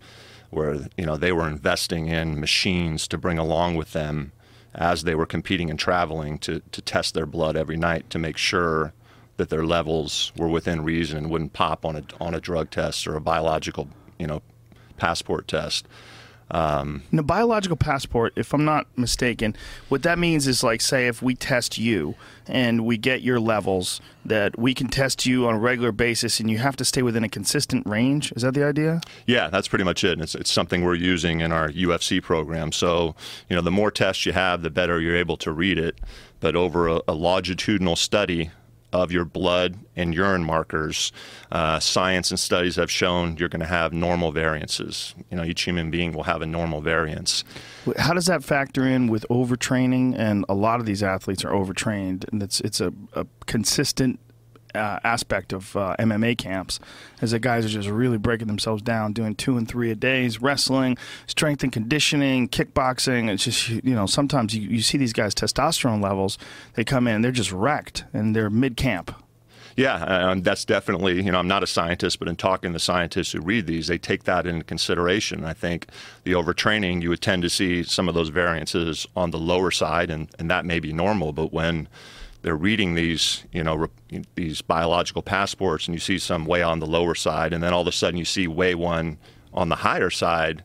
Where 0.50 0.88
you 0.98 1.06
know 1.06 1.16
they 1.16 1.32
were 1.32 1.48
investing 1.48 2.08
in 2.08 2.40
machines 2.40 3.08
to 3.08 3.18
bring 3.18 3.38
along 3.38 3.76
with 3.76 3.94
them 3.94 4.34
as 4.74 5.04
they 5.04 5.16
were 5.16 5.26
competing 5.26 5.70
and 5.70 5.80
traveling 5.80 6.38
to, 6.40 6.62
to 6.72 6.82
test 6.82 7.14
their 7.14 7.26
blood 7.26 7.56
every 7.56 7.78
night 7.78 8.10
to 8.10 8.20
make 8.20 8.38
sure 8.38 8.94
that 9.38 9.50
their 9.50 9.66
levels 9.66 10.32
were 10.38 10.48
within 10.48 10.84
reason 10.84 11.18
and 11.18 11.30
wouldn't 11.30 11.54
pop 11.54 11.86
on 11.86 11.96
a 11.96 12.04
on 12.20 12.34
a 12.34 12.42
drug 12.42 12.70
test 12.70 13.08
or 13.08 13.16
a 13.16 13.22
biological 13.22 13.88
you 14.18 14.28
know 14.28 14.42
passport 14.98 15.48
test. 15.48 15.88
Um, 16.51 17.03
in 17.13 17.20
a 17.20 17.24
biological 17.24 17.77
passport, 17.77 18.34
if 18.36 18.53
I'm 18.53 18.65
not 18.65 18.86
mistaken, 18.98 19.55
what 19.88 20.03
that 20.03 20.20
means 20.20 20.48
is 20.48 20.63
like, 20.63 20.81
say, 20.81 21.08
if 21.08 21.22
we 21.22 21.34
test 21.34 21.77
you 21.77 22.15
and 22.46 22.86
we 22.86 22.98
get 22.98 23.22
your 23.22 23.39
levels, 23.39 24.01
that 24.25 24.60
we 24.60 24.74
can 24.74 24.88
test 24.88 25.25
you 25.25 25.48
on 25.48 25.55
a 25.55 25.60
regular 25.60 25.93
basis 25.93 26.39
and 26.39 26.51
you 26.51 26.58
have 26.58 26.75
to 26.75 26.86
stay 26.86 27.01
within 27.01 27.24
a 27.24 27.29
consistent 27.29 27.88
range. 27.88 28.34
Is 28.34 28.41
that 28.43 28.53
the 28.53 28.65
idea? 28.65 29.00
Yeah, 29.25 29.50
that's 29.50 29.70
pretty 29.70 29.86
much 29.86 30.03
it. 30.03 30.13
And 30.13 30.22
it's, 30.22 30.36
it's 30.36 30.51
something 30.51 30.84
we're 30.84 30.96
using 30.96 31.39
in 31.39 31.53
our 31.53 31.70
UFC 31.70 32.22
program. 32.22 32.74
So, 32.74 33.15
you 33.50 33.55
know, 33.55 33.62
the 33.62 33.72
more 33.72 33.89
tests 33.89 34.25
you 34.25 34.34
have, 34.34 34.62
the 34.62 34.70
better 34.70 35.00
you're 35.00 35.15
able 35.15 35.38
to 35.38 35.51
read 35.51 35.79
it. 35.79 36.00
But 36.41 36.55
over 36.55 36.88
a, 36.88 37.01
a 37.08 37.13
longitudinal 37.13 37.96
study 37.96 38.51
of 38.94 39.12
your 39.12 39.26
blood 39.26 39.78
and 39.96 40.14
urine 40.14 40.44
markers, 40.44 41.12
uh, 41.52 41.80
science 41.80 42.32
and 42.32 42.40
studies 42.40 42.76
have 42.76 42.92
shown 42.92 43.38
you're 43.38 43.50
going 43.50 43.62
to 43.62 43.66
have 43.66 43.94
normal 43.94 44.32
variances. 44.32 45.16
You 45.30 45.38
know, 45.38 45.44
each 45.44 45.62
human 45.62 45.92
being 45.92 46.12
will 46.12 46.24
have 46.24 46.42
a 46.42 46.46
normal 46.46 46.82
variance. 46.82 47.44
How 47.98 48.14
does 48.14 48.26
that 48.26 48.44
factor 48.44 48.86
in 48.88 49.08
with 49.08 49.26
overtraining? 49.30 50.16
And 50.18 50.46
a 50.50 50.54
lot 50.54 50.80
of 50.80 50.86
these 50.86 51.04
athletes 51.04 51.44
are 51.46 51.54
overtrained, 51.54 52.26
and 52.32 52.42
it's 52.44 52.62
it's 52.62 52.82
a, 52.82 52.94
a 53.14 53.26
consistent 53.46 54.20
uh, 54.75 55.00
aspect 55.04 55.54
of 55.54 55.75
uh, 55.75 55.96
MMA 55.98 56.38
camps, 56.38 56.80
as 57.22 57.32
the 57.32 57.40
guys 57.40 57.66
are 57.66 57.70
just 57.70 57.90
really 57.90 58.18
breaking 58.18 58.48
themselves 58.48 58.82
down, 58.82 59.13
doing 59.13 59.36
two 59.36 59.58
and 59.58 59.68
three 59.68 59.92
a 59.92 59.96
days, 59.96 60.42
wrestling, 60.42 60.98
strength 61.28 61.63
and 61.63 61.72
conditioning, 61.72 62.50
kickboxing. 62.50 63.30
It's 63.30 63.46
just 63.46 63.70
you 63.70 63.96
know 63.96 64.06
sometimes 64.06 64.56
you, 64.56 64.68
you 64.68 64.82
see 64.82 64.98
these 64.98 65.13
guys 65.13 65.34
testosterone 65.34 66.01
levels, 66.04 66.38
they 66.74 66.84
come 66.84 67.08
in 67.08 67.22
they're 67.22 67.32
just 67.32 67.51
wrecked, 67.51 68.06
and 68.13 68.36
they're 68.36 68.50
mid 68.50 68.78
camp. 68.78 69.16
Yeah, 69.78 70.32
and 70.32 70.44
that's 70.44 70.66
definitely, 70.66 71.24
you 71.24 71.32
know, 71.32 71.40
I'm 71.40 71.48
not 71.48 71.63
a 71.63 71.68
scientist, 71.68 72.20
but 72.20 72.28
in 72.28 72.36
talking 72.36 72.74
to 72.74 72.80
scientists 72.80 73.32
who 73.32 73.42
read 73.42 73.68
these, 73.68 73.88
they 73.88 73.98
take 73.98 74.25
that 74.25 74.46
into 74.46 74.66
consideration. 74.66 75.46
I 75.46 75.54
think 75.54 75.88
the 76.24 76.34
overtraining, 76.34 77.01
you 77.01 77.10
would 77.10 77.22
tend 77.22 77.44
to 77.44 77.50
see 77.50 77.84
some 77.84 78.10
of 78.10 78.13
those 78.13 78.30
variances 78.30 79.08
on 79.16 79.32
the 79.32 79.40
lower 79.40 79.72
side, 79.72 80.10
and, 80.10 80.30
and 80.38 80.50
that 80.51 80.66
may 80.66 80.80
be 80.80 80.92
normal, 80.92 81.32
but 81.32 81.54
when 81.54 81.88
they're 82.42 82.56
reading 82.56 82.96
these, 82.96 83.44
you 83.52 83.64
know, 83.64 83.76
re- 83.76 84.24
these 84.36 84.62
biological 84.62 85.22
passports, 85.22 85.88
and 85.88 85.96
you 85.96 86.00
see 86.00 86.18
some 86.18 86.46
way 86.46 86.62
on 86.62 86.80
the 86.80 86.88
lower 86.88 87.16
side, 87.16 87.54
and 87.54 87.64
then 87.64 87.74
all 87.74 87.82
of 87.82 87.88
a 87.88 87.92
sudden 87.92 88.18
you 88.18 88.26
see 88.26 88.48
way 88.48 88.76
one 88.76 89.18
on 89.54 89.70
the 89.70 89.78
higher 89.78 90.10
side, 90.10 90.64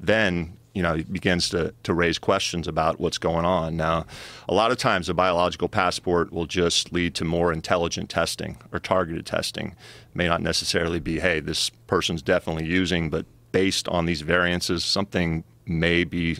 then 0.00 0.56
you 0.74 0.82
know 0.82 0.94
it 0.94 1.12
begins 1.12 1.48
to, 1.50 1.74
to 1.82 1.94
raise 1.94 2.18
questions 2.18 2.66
about 2.66 2.98
what's 2.98 3.18
going 3.18 3.44
on. 3.44 3.76
Now, 3.76 4.06
a 4.48 4.54
lot 4.54 4.70
of 4.70 4.78
times 4.78 5.08
a 5.08 5.14
biological 5.14 5.68
passport 5.68 6.32
will 6.32 6.46
just 6.46 6.92
lead 6.92 7.14
to 7.16 7.24
more 7.24 7.52
intelligent 7.52 8.10
testing 8.10 8.58
or 8.72 8.78
targeted 8.78 9.26
testing. 9.26 9.68
It 9.68 10.16
may 10.16 10.28
not 10.28 10.42
necessarily 10.42 10.98
be, 10.98 11.20
hey, 11.20 11.40
this 11.40 11.70
person's 11.86 12.22
definitely 12.22 12.66
using, 12.66 13.10
but 13.10 13.26
based 13.52 13.86
on 13.88 14.06
these 14.06 14.22
variances, 14.22 14.84
something 14.84 15.44
may 15.66 16.04
be 16.04 16.38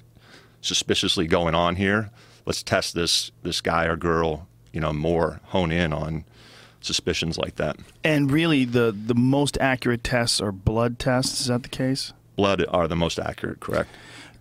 suspiciously 0.60 1.26
going 1.26 1.54
on 1.54 1.76
here. 1.76 2.10
Let's 2.46 2.62
test 2.62 2.94
this 2.94 3.30
this 3.42 3.60
guy 3.60 3.84
or 3.84 3.96
girl, 3.96 4.48
you 4.72 4.80
know, 4.80 4.92
more, 4.92 5.40
hone 5.46 5.70
in 5.70 5.92
on 5.92 6.24
suspicions 6.80 7.38
like 7.38 7.56
that. 7.56 7.76
And 8.04 8.30
really, 8.30 8.64
the 8.64 8.92
the 8.92 9.14
most 9.14 9.56
accurate 9.60 10.04
tests 10.04 10.40
are 10.40 10.52
blood 10.52 10.98
tests. 10.98 11.40
Is 11.40 11.46
that 11.46 11.62
the 11.62 11.68
case? 11.68 12.12
Blood 12.36 12.64
are 12.68 12.88
the 12.88 12.96
most 12.96 13.18
accurate, 13.18 13.60
correct? 13.60 13.90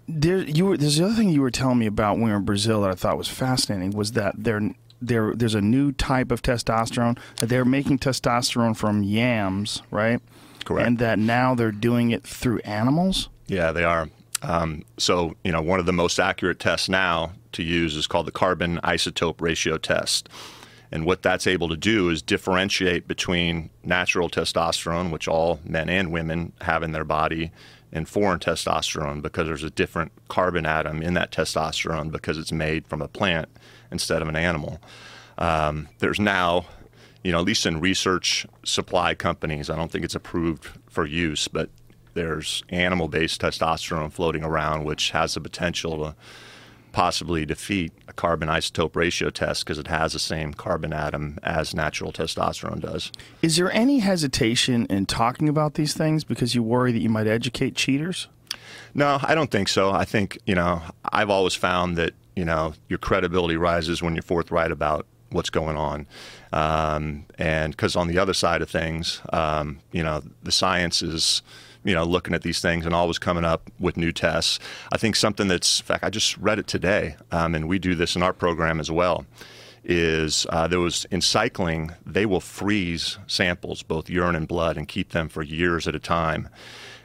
There, 0.07 0.39
you 0.39 0.65
were. 0.65 0.77
There's 0.77 0.97
the 0.97 1.05
other 1.05 1.15
thing 1.15 1.29
you 1.29 1.41
were 1.41 1.51
telling 1.51 1.79
me 1.79 1.85
about 1.85 2.13
when 2.13 2.25
we 2.25 2.31
were 2.31 2.37
in 2.37 2.45
Brazil 2.45 2.81
that 2.81 2.91
I 2.91 2.95
thought 2.95 3.17
was 3.17 3.27
fascinating 3.27 3.91
was 3.91 4.13
that 4.13 4.33
there, 4.37 4.73
there, 5.01 5.33
there's 5.35 5.55
a 5.55 5.61
new 5.61 5.91
type 5.91 6.31
of 6.31 6.41
testosterone. 6.41 7.17
That 7.37 7.47
they're 7.47 7.65
making 7.65 7.99
testosterone 7.99 8.75
from 8.75 9.03
yams, 9.03 9.81
right? 9.91 10.21
Correct. 10.65 10.87
And 10.87 10.97
that 10.99 11.19
now 11.19 11.55
they're 11.55 11.71
doing 11.71 12.11
it 12.11 12.23
through 12.23 12.59
animals. 12.59 13.29
Yeah, 13.47 13.71
they 13.71 13.83
are. 13.83 14.09
Um, 14.41 14.83
so, 14.97 15.35
you 15.43 15.51
know, 15.51 15.61
one 15.61 15.79
of 15.79 15.85
the 15.85 15.93
most 15.93 16.19
accurate 16.19 16.59
tests 16.59 16.89
now 16.89 17.33
to 17.53 17.63
use 17.63 17.95
is 17.95 18.07
called 18.07 18.27
the 18.27 18.31
carbon 18.31 18.79
isotope 18.83 19.39
ratio 19.39 19.77
test. 19.77 20.29
And 20.91 21.05
what 21.05 21.21
that's 21.21 21.47
able 21.47 21.69
to 21.69 21.77
do 21.77 22.09
is 22.09 22.21
differentiate 22.21 23.07
between 23.07 23.69
natural 23.83 24.29
testosterone, 24.29 25.11
which 25.11 25.27
all 25.27 25.59
men 25.63 25.89
and 25.89 26.11
women 26.11 26.51
have 26.61 26.83
in 26.83 26.91
their 26.91 27.05
body, 27.05 27.51
and 27.93 28.07
foreign 28.07 28.39
testosterone 28.39 29.21
because 29.21 29.47
there's 29.47 29.63
a 29.63 29.69
different 29.69 30.11
carbon 30.27 30.65
atom 30.65 31.01
in 31.01 31.13
that 31.13 31.31
testosterone 31.31 32.11
because 32.11 32.37
it's 32.37 32.51
made 32.51 32.87
from 32.87 33.01
a 33.01 33.07
plant 33.07 33.49
instead 33.91 34.21
of 34.21 34.27
an 34.27 34.35
animal. 34.35 34.79
Um, 35.37 35.89
there's 35.99 36.19
now, 36.19 36.65
you 37.23 37.31
know, 37.31 37.39
at 37.39 37.45
least 37.45 37.65
in 37.65 37.79
research 37.79 38.45
supply 38.63 39.13
companies, 39.13 39.69
I 39.69 39.75
don't 39.75 39.91
think 39.91 40.05
it's 40.05 40.15
approved 40.15 40.67
for 40.87 41.05
use, 41.05 41.47
but 41.47 41.69
there's 42.13 42.63
animal 42.69 43.07
based 43.07 43.41
testosterone 43.41 44.11
floating 44.11 44.43
around, 44.43 44.83
which 44.83 45.11
has 45.11 45.33
the 45.33 45.41
potential 45.41 45.97
to 45.97 46.15
possibly 46.91 47.45
defeat 47.45 47.93
a 48.07 48.13
carbon 48.13 48.49
isotope 48.49 48.95
ratio 48.95 49.29
test 49.29 49.63
because 49.63 49.77
it 49.77 49.87
has 49.87 50.13
the 50.13 50.19
same 50.19 50.53
carbon 50.53 50.93
atom 50.93 51.39
as 51.43 51.73
natural 51.73 52.11
testosterone 52.11 52.81
does. 52.81 53.11
Is 53.41 53.55
there 53.55 53.71
any 53.71 53.99
hesitation 53.99 54.85
in 54.87 55.05
talking 55.05 55.47
about 55.47 55.75
these 55.75 55.93
things 55.93 56.23
because 56.23 56.53
you 56.53 56.63
worry 56.63 56.91
that 56.91 56.99
you 56.99 57.09
might 57.09 57.27
educate 57.27 57.75
cheaters? 57.75 58.27
No, 58.93 59.19
I 59.23 59.35
don't 59.35 59.49
think 59.49 59.69
so. 59.69 59.91
I 59.91 60.05
think, 60.05 60.37
you 60.45 60.55
know, 60.55 60.81
I've 61.05 61.29
always 61.29 61.55
found 61.55 61.97
that, 61.97 62.13
you 62.35 62.43
know, 62.43 62.73
your 62.89 62.99
credibility 62.99 63.55
rises 63.55 64.01
when 64.01 64.15
you're 64.15 64.23
forthright 64.23 64.71
about 64.71 65.05
what's 65.29 65.49
going 65.49 65.77
on. 65.77 66.07
Um, 66.51 67.25
and 67.37 67.71
because 67.71 67.95
on 67.95 68.07
the 68.07 68.17
other 68.17 68.33
side 68.33 68.61
of 68.61 68.69
things, 68.69 69.21
um, 69.31 69.79
you 69.93 70.03
know, 70.03 70.21
the 70.43 70.51
science 70.51 71.01
is, 71.01 71.41
you 71.83 71.93
know, 71.93 72.03
looking 72.03 72.33
at 72.33 72.43
these 72.43 72.61
things 72.61 72.85
and 72.85 72.93
always 72.93 73.17
coming 73.17 73.45
up 73.45 73.69
with 73.79 73.97
new 73.97 74.11
tests. 74.11 74.59
I 74.91 74.97
think 74.97 75.15
something 75.15 75.47
that's, 75.47 75.79
in 75.79 75.85
fact, 75.85 76.03
I 76.03 76.09
just 76.09 76.37
read 76.37 76.59
it 76.59 76.67
today, 76.67 77.15
um, 77.31 77.55
and 77.55 77.67
we 77.67 77.79
do 77.79 77.95
this 77.95 78.15
in 78.15 78.23
our 78.23 78.33
program 78.33 78.79
as 78.79 78.91
well. 78.91 79.25
Is 79.83 80.45
uh, 80.49 80.67
there 80.67 80.79
was 80.79 81.05
in 81.05 81.21
cycling, 81.21 81.91
they 82.05 82.27
will 82.27 82.39
freeze 82.39 83.17
samples, 83.25 83.81
both 83.81 84.09
urine 84.09 84.35
and 84.35 84.47
blood, 84.47 84.77
and 84.77 84.87
keep 84.87 85.09
them 85.09 85.27
for 85.27 85.41
years 85.41 85.87
at 85.87 85.95
a 85.95 85.99
time. 85.99 86.49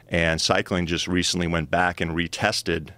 And 0.09 0.39
cycling 0.39 0.85
just 0.85 1.07
recently 1.07 1.47
went 1.47 1.71
back 1.71 1.99
and 1.99 2.11
retested 2.11 2.89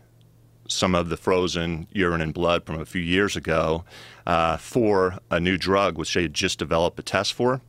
some 0.68 0.94
of 0.94 1.10
the 1.10 1.18
frozen 1.18 1.88
urine 1.92 2.22
and 2.22 2.34
blood 2.34 2.66
from 2.66 2.80
a 2.80 2.86
few 2.86 3.02
years 3.02 3.36
ago 3.36 3.84
uh, 4.28 4.58
for 4.58 5.18
a 5.32 5.40
new 5.40 5.58
drug, 5.58 5.98
which 5.98 6.14
they 6.14 6.24
had 6.24 6.34
just 6.34 6.60
developed 6.60 7.00
a 7.00 7.04
test 7.04 7.34
for. 7.34 7.62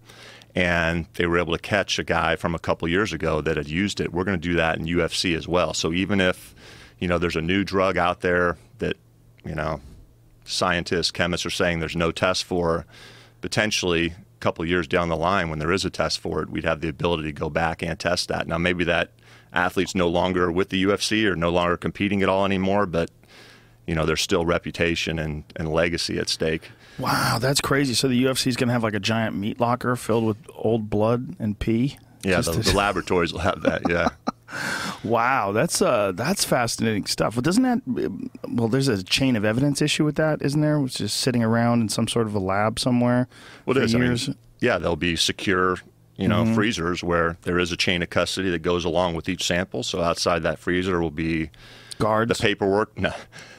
And 0.54 1.06
they 1.14 1.26
were 1.26 1.38
able 1.38 1.52
to 1.52 1.62
catch 1.62 1.98
a 1.98 2.04
guy 2.04 2.36
from 2.36 2.54
a 2.54 2.58
couple 2.58 2.88
years 2.88 3.12
ago 3.12 3.40
that 3.40 3.56
had 3.56 3.68
used 3.68 4.00
it. 4.00 4.12
We're 4.12 4.24
going 4.24 4.40
to 4.40 4.48
do 4.48 4.54
that 4.56 4.78
in 4.78 4.86
UFC 4.86 5.36
as 5.36 5.46
well. 5.46 5.74
So 5.74 5.92
even 5.92 6.20
if 6.20 6.54
you 6.98 7.08
know 7.08 7.18
there's 7.18 7.36
a 7.36 7.42
new 7.42 7.64
drug 7.64 7.96
out 7.96 8.20
there 8.20 8.58
that 8.78 8.96
you 9.44 9.54
know 9.54 9.80
scientists, 10.44 11.10
chemists 11.10 11.46
are 11.46 11.50
saying 11.50 11.80
there's 11.80 11.96
no 11.96 12.10
test 12.10 12.44
for, 12.44 12.86
potentially 13.40 14.06
a 14.08 14.40
couple 14.40 14.64
years 14.64 14.86
down 14.86 15.08
the 15.08 15.16
line 15.16 15.50
when 15.50 15.58
there 15.58 15.72
is 15.72 15.84
a 15.84 15.90
test 15.90 16.18
for 16.18 16.42
it, 16.42 16.50
we'd 16.50 16.64
have 16.64 16.80
the 16.80 16.88
ability 16.88 17.24
to 17.24 17.32
go 17.32 17.50
back 17.50 17.82
and 17.82 17.98
test 17.98 18.28
that. 18.28 18.46
Now 18.46 18.58
maybe 18.58 18.84
that 18.84 19.12
athlete's 19.52 19.94
no 19.94 20.08
longer 20.08 20.50
with 20.50 20.70
the 20.70 20.84
UFC 20.84 21.24
or 21.24 21.36
no 21.36 21.50
longer 21.50 21.76
competing 21.76 22.22
at 22.22 22.28
all 22.28 22.44
anymore, 22.44 22.86
but 22.86 23.10
you 23.86 23.94
know 23.94 24.06
there's 24.06 24.20
still 24.20 24.44
reputation 24.44 25.18
and, 25.18 25.44
and 25.56 25.72
legacy 25.72 26.18
at 26.18 26.28
stake. 26.28 26.70
Wow, 27.00 27.38
that's 27.40 27.60
crazy. 27.60 27.94
So 27.94 28.08
the 28.08 28.24
UFC 28.24 28.48
is 28.48 28.56
going 28.56 28.68
to 28.68 28.72
have 28.72 28.82
like 28.82 28.94
a 28.94 29.00
giant 29.00 29.36
meat 29.36 29.60
locker 29.60 29.96
filled 29.96 30.24
with 30.24 30.36
old 30.54 30.90
blood 30.90 31.36
and 31.38 31.58
pee. 31.58 31.98
Yeah, 32.22 32.42
the, 32.42 32.52
the, 32.52 32.76
laboratories 32.76 33.32
will 33.32 33.40
have 33.40 33.62
that. 33.62 33.88
Yeah. 33.88 34.10
wow, 35.04 35.52
that's 35.52 35.80
uh, 35.80 36.12
that's 36.12 36.44
fascinating 36.44 37.06
stuff. 37.06 37.34
Well, 37.34 37.42
doesn't 37.42 37.62
that? 37.62 37.80
Well, 38.46 38.68
there's 38.68 38.88
a 38.88 39.02
chain 39.02 39.36
of 39.36 39.44
evidence 39.44 39.80
issue 39.80 40.04
with 40.04 40.16
that, 40.16 40.42
isn't 40.42 40.60
there? 40.60 40.78
It's 40.84 40.98
just 40.98 41.18
sitting 41.18 41.42
around 41.42 41.80
in 41.80 41.88
some 41.88 42.06
sort 42.06 42.26
of 42.26 42.34
a 42.34 42.38
lab 42.38 42.78
somewhere. 42.78 43.26
Well, 43.64 43.74
for 43.74 43.80
years. 43.80 44.28
I 44.28 44.32
mean, 44.32 44.38
yeah, 44.60 44.76
they'll 44.76 44.96
be 44.96 45.16
secure, 45.16 45.78
you 46.16 46.28
know, 46.28 46.44
mm-hmm. 46.44 46.54
freezers 46.54 47.02
where 47.02 47.38
there 47.42 47.58
is 47.58 47.72
a 47.72 47.76
chain 47.76 48.02
of 48.02 48.10
custody 48.10 48.50
that 48.50 48.60
goes 48.60 48.84
along 48.84 49.14
with 49.14 49.26
each 49.28 49.44
sample. 49.44 49.82
So 49.82 50.02
outside 50.02 50.42
that 50.42 50.58
freezer 50.58 51.00
will 51.00 51.10
be 51.10 51.50
guards, 51.98 52.36
the 52.36 52.42
paperwork. 52.42 52.98
No, 52.98 53.14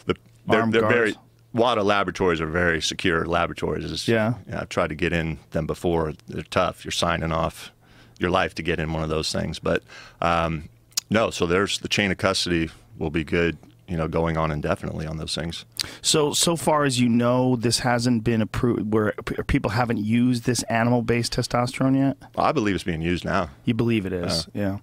the, 0.05 0.15
they're, 0.45 0.67
they're 0.67 0.87
very 0.87 1.15
a 1.53 1.59
lot 1.59 1.77
of 1.77 1.85
laboratories 1.85 2.39
are 2.39 2.47
very 2.47 2.81
secure 2.81 3.25
laboratories. 3.25 3.91
It's, 3.91 4.07
yeah. 4.07 4.35
I've 4.53 4.69
tried 4.69 4.89
to 4.89 4.95
get 4.95 5.13
in 5.13 5.39
them 5.51 5.67
before. 5.67 6.13
They're 6.27 6.43
tough. 6.43 6.85
You're 6.85 6.91
signing 6.91 7.31
off 7.31 7.71
your 8.19 8.29
life 8.29 8.55
to 8.55 8.63
get 8.63 8.79
in 8.79 8.93
one 8.93 9.03
of 9.03 9.09
those 9.09 9.31
things. 9.31 9.59
But 9.59 9.83
um, 10.21 10.69
no, 11.09 11.29
so 11.29 11.45
there's 11.45 11.79
the 11.79 11.89
chain 11.89 12.11
of 12.11 12.17
custody 12.17 12.69
will 12.97 13.09
be 13.09 13.23
good 13.23 13.57
you 13.91 13.97
know 13.97 14.07
going 14.07 14.37
on 14.37 14.51
indefinitely 14.51 15.05
on 15.05 15.17
those 15.17 15.35
things. 15.35 15.65
So 16.01 16.33
so 16.33 16.55
far 16.55 16.83
as 16.83 16.99
you 16.99 17.09
know, 17.09 17.55
this 17.55 17.79
hasn't 17.79 18.23
been 18.23 18.41
approved 18.41 18.93
where 18.93 19.13
people 19.47 19.71
haven't 19.71 19.99
used 19.99 20.45
this 20.45 20.63
animal-based 20.63 21.33
testosterone 21.33 21.97
yet. 21.97 22.17
Well, 22.35 22.45
I 22.45 22.51
believe 22.51 22.75
it's 22.75 22.83
being 22.83 23.01
used 23.01 23.25
now. 23.25 23.49
You 23.65 23.73
believe 23.73 24.05
it 24.05 24.13
is, 24.13 24.47
yeah. 24.53 24.61
yeah. 24.61 24.77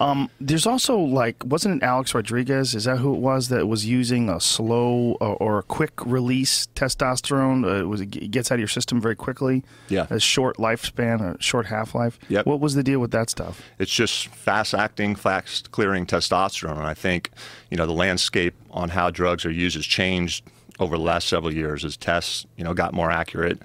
Um, 0.00 0.30
there's 0.40 0.66
also 0.66 0.98
like 0.98 1.36
wasn't 1.44 1.82
it 1.82 1.86
Alex 1.86 2.14
Rodriguez? 2.14 2.74
Is 2.74 2.84
that 2.84 2.98
who 2.98 3.14
it 3.14 3.18
was 3.18 3.48
that 3.48 3.66
was 3.66 3.86
using 3.86 4.28
a 4.28 4.40
slow 4.40 5.16
or, 5.20 5.36
or 5.36 5.58
a 5.58 5.62
quick 5.62 5.92
release 6.04 6.68
testosterone? 6.74 7.64
Uh, 7.64 7.82
it 7.82 7.88
was 7.88 8.00
it 8.00 8.30
gets 8.30 8.50
out 8.50 8.54
of 8.54 8.60
your 8.60 8.68
system 8.68 9.00
very 9.00 9.16
quickly. 9.16 9.62
Yeah, 9.88 10.06
a 10.10 10.20
short 10.20 10.56
lifespan, 10.56 11.36
a 11.38 11.42
short 11.42 11.66
half 11.66 11.94
life. 11.94 12.18
Yep. 12.28 12.46
What 12.46 12.60
was 12.60 12.74
the 12.74 12.82
deal 12.82 13.00
with 13.00 13.10
that 13.12 13.30
stuff? 13.30 13.62
It's 13.78 13.92
just 13.92 14.28
fast 14.28 14.74
acting, 14.74 15.14
fast 15.14 15.70
clearing 15.70 16.06
testosterone, 16.06 16.78
and 16.78 16.86
I 16.86 16.94
think 16.94 17.30
you 17.70 17.76
know 17.76 17.86
the 17.86 17.92
landscape 17.92 18.54
on 18.72 18.90
how 18.90 19.10
drugs 19.10 19.44
are 19.44 19.50
used 19.50 19.76
has 19.76 19.86
changed 19.86 20.44
over 20.78 20.96
the 20.96 21.02
last 21.02 21.28
several 21.28 21.52
years 21.52 21.84
as 21.84 21.96
tests, 21.96 22.46
you 22.56 22.64
know, 22.64 22.74
got 22.74 22.92
more 22.94 23.10
accurate. 23.10 23.60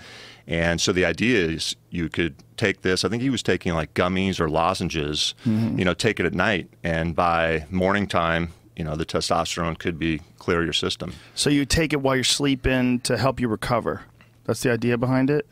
And 0.47 0.79
so 0.79 0.93
the 0.93 1.05
idea 1.05 1.45
is 1.45 1.75
you 1.89 2.09
could 2.09 2.35
take 2.55 2.81
this. 2.81 3.03
I 3.03 3.09
think 3.09 3.21
he 3.21 3.29
was 3.29 3.43
taking 3.43 3.73
like 3.73 3.93
gummies 3.93 4.39
or 4.39 4.49
lozenges. 4.49 5.35
Mm-hmm. 5.45 5.79
You 5.79 5.85
know, 5.85 5.93
take 5.93 6.19
it 6.19 6.25
at 6.25 6.33
night, 6.33 6.69
and 6.83 7.15
by 7.15 7.65
morning 7.69 8.07
time, 8.07 8.53
you 8.75 8.83
know, 8.83 8.95
the 8.95 9.05
testosterone 9.05 9.77
could 9.77 9.99
be 9.99 10.21
clear 10.37 10.63
your 10.63 10.73
system. 10.73 11.13
So 11.35 11.49
you 11.49 11.65
take 11.65 11.91
it 11.91 12.01
while 12.01 12.15
you're 12.15 12.23
sleeping 12.23 12.99
to 13.01 13.17
help 13.17 13.39
you 13.39 13.47
recover. 13.47 14.03
That's 14.45 14.61
the 14.61 14.71
idea 14.71 14.97
behind 14.97 15.29
it. 15.29 15.45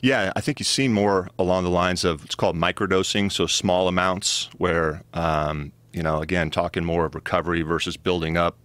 Yeah, 0.00 0.32
I 0.36 0.40
think 0.40 0.60
you 0.60 0.64
see 0.64 0.86
more 0.86 1.28
along 1.38 1.64
the 1.64 1.70
lines 1.70 2.04
of 2.04 2.24
it's 2.24 2.36
called 2.36 2.54
microdosing, 2.54 3.32
so 3.32 3.48
small 3.48 3.88
amounts 3.88 4.48
where 4.56 5.02
um, 5.14 5.72
you 5.92 6.02
know, 6.02 6.20
again, 6.20 6.50
talking 6.50 6.84
more 6.84 7.06
of 7.06 7.14
recovery 7.16 7.62
versus 7.62 7.96
building 7.96 8.36
up 8.36 8.56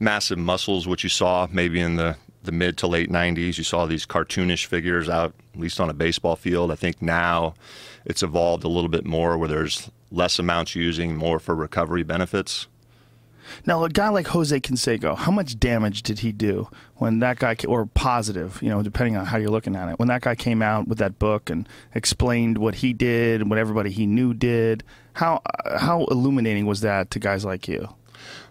massive 0.00 0.38
muscles, 0.38 0.88
which 0.88 1.04
you 1.04 1.10
saw 1.10 1.46
maybe 1.52 1.80
in 1.80 1.96
the, 1.96 2.16
the 2.42 2.52
mid 2.52 2.76
to 2.78 2.86
late 2.86 3.10
90s. 3.10 3.58
You 3.58 3.64
saw 3.64 3.86
these 3.86 4.06
cartoonish 4.06 4.66
figures 4.66 5.08
out, 5.08 5.34
at 5.54 5.60
least 5.60 5.78
on 5.78 5.90
a 5.90 5.94
baseball 5.94 6.34
field. 6.34 6.72
I 6.72 6.76
think 6.76 7.00
now 7.00 7.54
it's 8.04 8.22
evolved 8.22 8.64
a 8.64 8.68
little 8.68 8.90
bit 8.90 9.04
more 9.04 9.36
where 9.38 9.48
there's 9.48 9.90
less 10.10 10.38
amounts 10.38 10.74
using, 10.74 11.16
more 11.16 11.38
for 11.38 11.54
recovery 11.54 12.02
benefits. 12.02 12.66
Now, 13.66 13.84
a 13.84 13.88
guy 13.88 14.08
like 14.08 14.28
Jose 14.28 14.58
Canseco, 14.60 15.16
how 15.16 15.32
much 15.32 15.58
damage 15.58 16.02
did 16.02 16.20
he 16.20 16.32
do 16.32 16.68
when 16.96 17.18
that 17.20 17.38
guy, 17.38 17.56
or 17.66 17.86
positive, 17.86 18.62
you 18.62 18.68
know, 18.68 18.82
depending 18.82 19.16
on 19.16 19.26
how 19.26 19.38
you're 19.38 19.50
looking 19.50 19.76
at 19.76 19.88
it, 19.88 19.98
when 19.98 20.08
that 20.08 20.22
guy 20.22 20.34
came 20.34 20.62
out 20.62 20.88
with 20.88 20.98
that 20.98 21.18
book 21.18 21.50
and 21.50 21.68
explained 21.94 22.58
what 22.58 22.76
he 22.76 22.92
did 22.92 23.40
and 23.40 23.50
what 23.50 23.58
everybody 23.58 23.90
he 23.90 24.06
knew 24.06 24.34
did? 24.34 24.84
How 25.14 25.42
uh, 25.44 25.78
how 25.78 26.04
illuminating 26.04 26.66
was 26.66 26.80
that 26.82 27.10
to 27.10 27.18
guys 27.18 27.44
like 27.44 27.66
you? 27.66 27.88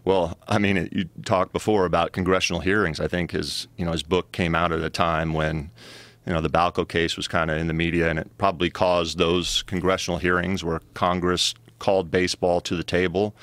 Well, 0.05 0.38
I 0.47 0.57
mean, 0.57 0.89
you 0.91 1.09
talked 1.25 1.53
before 1.53 1.85
about 1.85 2.12
congressional 2.12 2.62
hearings. 2.62 2.99
I 2.99 3.07
think 3.07 3.31
his 3.31 3.67
you 3.77 3.85
know 3.85 3.91
his 3.91 4.03
book 4.03 4.31
came 4.31 4.55
out 4.55 4.71
at 4.71 4.81
a 4.81 4.89
time 4.89 5.33
when 5.33 5.71
you 6.25 6.33
know 6.33 6.41
the 6.41 6.49
Balco 6.49 6.88
case 6.88 7.17
was 7.17 7.27
kind 7.27 7.51
of 7.51 7.57
in 7.57 7.67
the 7.67 7.73
media, 7.73 8.09
and 8.09 8.19
it 8.19 8.38
probably 8.38 8.69
caused 8.69 9.17
those 9.17 9.63
congressional 9.63 10.19
hearings 10.19 10.63
where 10.63 10.81
Congress 10.93 11.53
called 11.79 12.12
baseball 12.12 12.62
to 12.62 12.75
the 12.75 12.83
table 12.83 13.33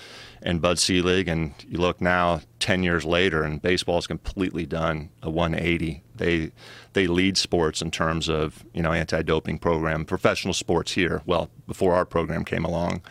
and 0.42 0.61
Bud 0.61 0.79
Selig. 0.79 1.27
And 1.27 1.55
you 1.69 1.79
look 1.79 2.01
now, 2.01 2.42
10 2.61 2.83
years 2.83 3.05
later, 3.05 3.42
and 3.42 3.61
baseball 3.61 3.97
has 3.97 4.07
completely 4.07 4.66
done 4.66 5.11
a 5.23 5.31
180. 5.31 6.03
They 6.14 6.53
they 6.92 7.07
lead 7.07 7.37
sports 7.37 7.83
in 7.83 7.90
terms 7.90 8.29
of 8.29 8.64
you 8.73 8.83
know 8.83 8.92
anti-doping 8.92 9.59
program, 9.59 10.05
professional 10.05 10.55
sports 10.55 10.92
here. 10.92 11.23
Well, 11.27 11.51
before 11.66 11.95
our 11.95 12.05
program 12.05 12.45
came 12.45 12.64
along, 12.64 13.03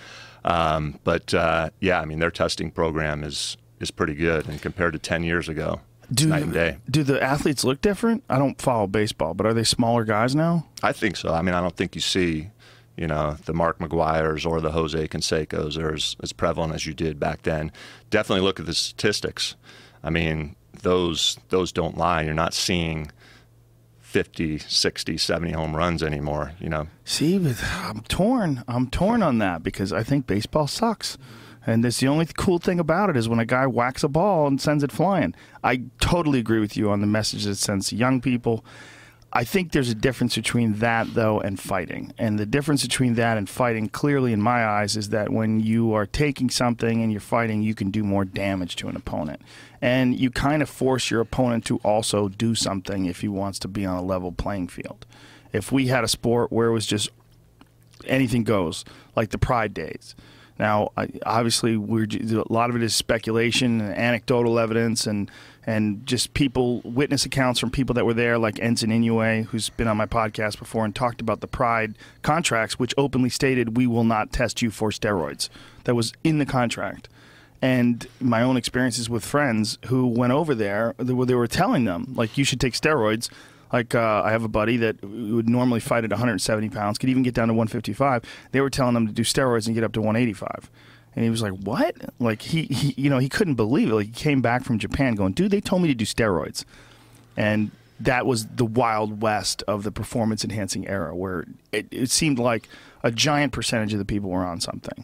um, 0.45 0.99
but 1.03 1.33
uh, 1.33 1.71
yeah, 1.81 1.99
I 1.99 2.05
mean 2.05 2.19
their 2.19 2.31
testing 2.31 2.71
program 2.71 3.23
is 3.25 3.57
is 3.81 3.91
pretty 3.91 4.15
good, 4.15 4.47
and 4.47 4.61
compared 4.61 4.93
to 4.93 4.99
10 4.99 5.23
years 5.23 5.49
ago. 5.49 5.81
Do, 6.13 6.27
night 6.27 6.43
and 6.43 6.53
day. 6.53 6.77
Do 6.89 7.03
the 7.03 7.21
athletes 7.21 7.65
look 7.65 7.81
different? 7.81 8.23
I 8.29 8.37
don't 8.37 8.61
follow 8.61 8.87
baseball, 8.87 9.33
but 9.33 9.45
are 9.45 9.53
they 9.53 9.63
smaller 9.63 10.05
guys 10.05 10.35
now? 10.35 10.67
I 10.83 10.93
think 10.93 11.17
so. 11.17 11.33
I 11.33 11.41
mean, 11.41 11.55
I 11.55 11.61
don't 11.61 11.75
think 11.75 11.95
you 11.95 12.01
see 12.01 12.51
you 12.95 13.07
know, 13.07 13.35
the 13.45 13.53
Mark 13.53 13.79
McGwire's 13.79 14.45
or 14.45 14.61
the 14.61 14.71
Jose 14.71 15.07
Cansecos 15.07 15.77
are 15.77 15.93
as, 15.93 16.15
as 16.23 16.31
prevalent 16.31 16.73
as 16.73 16.85
you 16.85 16.93
did 16.93 17.19
back 17.19 17.41
then. 17.41 17.71
Definitely 18.09 18.43
look 18.43 18.59
at 18.59 18.65
the 18.65 18.73
statistics. 18.73 19.55
I 20.03 20.09
mean, 20.09 20.55
those 20.81 21.37
those 21.49 21.71
don't 21.71 21.97
lie. 21.97 22.23
You're 22.23 22.33
not 22.33 22.53
seeing 22.53 23.11
50, 24.15 24.59
60, 24.59 25.17
70 25.17 25.51
home 25.51 25.75
runs 25.75 26.01
anymore, 26.01 26.53
you 26.57 26.69
know. 26.69 26.87
See, 27.03 27.35
I'm 27.35 27.99
torn. 28.07 28.63
I'm 28.65 28.89
torn 28.89 29.21
on 29.21 29.39
that 29.39 29.61
because 29.61 29.91
I 29.91 30.03
think 30.03 30.25
baseball 30.25 30.67
sucks. 30.67 31.17
And 31.67 31.83
that's 31.83 31.99
the 31.99 32.07
only 32.07 32.25
cool 32.37 32.57
thing 32.57 32.79
about 32.79 33.09
it 33.09 33.17
is 33.17 33.27
when 33.27 33.39
a 33.39 33.45
guy 33.45 33.67
whacks 33.67 34.05
a 34.05 34.07
ball 34.07 34.47
and 34.47 34.61
sends 34.61 34.85
it 34.85 34.91
flying. 34.93 35.35
I 35.65 35.81
totally 35.99 36.39
agree 36.39 36.61
with 36.61 36.77
you 36.77 36.91
on 36.91 37.01
the 37.01 37.07
message 37.07 37.45
it 37.45 37.55
sends 37.55 37.89
to 37.89 37.97
young 37.97 38.21
people 38.21 38.63
I 39.37 39.43
think 39.43 39.73
there's 39.73 39.89
a 39.89 39.95
difference 39.95 40.35
between 40.35 40.75
that, 40.75 41.13
though, 41.13 41.41
and 41.41 41.59
fighting. 41.59 42.13
And 42.17 42.39
the 42.39 42.45
difference 42.45 42.83
between 42.83 43.15
that 43.15 43.37
and 43.37 43.49
fighting, 43.49 43.89
clearly 43.89 44.31
in 44.31 44.41
my 44.41 44.65
eyes, 44.65 44.95
is 44.95 45.09
that 45.09 45.29
when 45.29 45.59
you 45.59 45.93
are 45.93 46.05
taking 46.05 46.49
something 46.49 47.03
and 47.03 47.11
you're 47.11 47.19
fighting, 47.19 47.61
you 47.61 47.75
can 47.75 47.91
do 47.91 48.01
more 48.01 48.23
damage 48.23 48.77
to 48.77 48.87
an 48.87 48.95
opponent. 48.95 49.41
And 49.81 50.17
you 50.17 50.31
kind 50.31 50.61
of 50.61 50.69
force 50.69 51.11
your 51.11 51.19
opponent 51.19 51.65
to 51.65 51.79
also 51.79 52.29
do 52.29 52.55
something 52.55 53.07
if 53.07 53.19
he 53.19 53.27
wants 53.27 53.59
to 53.59 53.67
be 53.67 53.85
on 53.85 53.97
a 53.97 54.01
level 54.01 54.31
playing 54.31 54.69
field. 54.69 55.05
If 55.51 55.69
we 55.69 55.87
had 55.87 56.05
a 56.05 56.07
sport 56.07 56.49
where 56.49 56.67
it 56.67 56.73
was 56.73 56.85
just 56.85 57.09
anything 58.05 58.45
goes, 58.45 58.85
like 59.17 59.31
the 59.31 59.37
Pride 59.37 59.73
Days, 59.73 60.15
now, 60.57 60.91
obviously, 61.25 61.75
we're 61.75 62.05
a 62.05 62.51
lot 62.51 62.69
of 62.69 62.77
it 62.77 62.83
is 62.83 62.95
speculation 62.95 63.81
and 63.81 63.93
anecdotal 63.95 64.57
evidence, 64.57 65.05
and 65.05 65.29
and 65.67 66.05
just 66.05 66.33
people 66.33 66.81
witness 66.81 67.25
accounts 67.25 67.59
from 67.59 67.71
people 67.71 67.93
that 67.95 68.05
were 68.05 68.13
there, 68.13 68.37
like 68.37 68.55
Enson 68.55 68.89
Inoue, 68.89 69.45
who's 69.45 69.69
been 69.69 69.87
on 69.87 69.97
my 69.97 70.05
podcast 70.05 70.59
before 70.59 70.85
and 70.85 70.95
talked 70.95 71.19
about 71.19 71.41
the 71.41 71.47
Pride 71.47 71.95
contracts, 72.21 72.79
which 72.79 72.93
openly 72.97 73.29
stated 73.29 73.75
we 73.75 73.87
will 73.87 74.03
not 74.03 74.31
test 74.31 74.61
you 74.61 74.71
for 74.71 74.91
steroids. 74.91 75.49
That 75.83 75.95
was 75.95 76.13
in 76.23 76.37
the 76.37 76.45
contract. 76.45 77.09
And 77.61 78.05
my 78.21 78.41
own 78.41 78.57
experiences 78.57 79.09
with 79.09 79.25
friends 79.25 79.79
who 79.87 80.05
went 80.05 80.33
over 80.33 80.53
there, 80.53 80.93
they 80.99 81.13
were 81.13 81.47
telling 81.47 81.85
them 81.85 82.13
like 82.15 82.37
you 82.37 82.43
should 82.43 82.61
take 82.61 82.73
steroids 82.73 83.29
like 83.75 83.93
uh, 83.93 84.21
I 84.23 84.31
have 84.31 84.45
a 84.45 84.47
buddy 84.47 84.77
that 84.77 85.03
would 85.03 85.49
normally 85.49 85.81
fight 85.81 86.05
at 86.05 86.09
170 86.09 86.69
pounds, 86.69 86.97
could 86.97 87.09
even 87.09 87.23
get 87.23 87.33
down 87.33 87.49
to 87.49 87.53
155. 87.53 88.23
They 88.51 88.61
were 88.61 88.69
telling 88.69 88.95
him 88.95 89.05
to 89.05 89.11
do 89.11 89.23
steroids 89.23 89.65
and 89.65 89.75
get 89.75 89.83
up 89.83 89.91
to 89.93 90.01
185. 90.01 90.71
And 91.13 91.25
he 91.25 91.29
was 91.29 91.41
like, 91.41 91.51
"What?" 91.51 91.93
Like 92.17 92.41
he, 92.41 92.63
he, 92.63 92.93
you 93.01 93.09
know, 93.09 93.17
he 93.17 93.27
couldn't 93.27 93.55
believe 93.55 93.89
it. 93.89 93.95
Like 93.95 94.05
he 94.05 94.11
came 94.13 94.41
back 94.41 94.63
from 94.63 94.79
Japan, 94.79 95.15
going, 95.15 95.33
"Dude, 95.33 95.51
they 95.51 95.59
told 95.59 95.81
me 95.81 95.89
to 95.89 95.93
do 95.93 96.05
steroids," 96.05 96.63
and 97.35 97.71
that 97.99 98.25
was 98.25 98.47
the 98.47 98.65
wild 98.65 99.21
west 99.21 99.61
of 99.67 99.83
the 99.83 99.91
performance 99.91 100.45
enhancing 100.45 100.87
era, 100.87 101.13
where 101.13 101.43
it, 101.73 101.87
it 101.91 102.09
seemed 102.09 102.39
like 102.39 102.69
a 103.03 103.11
giant 103.11 103.51
percentage 103.51 103.91
of 103.91 103.99
the 103.99 104.05
people 104.05 104.29
were 104.29 104.45
on 104.45 104.61
something. 104.61 105.03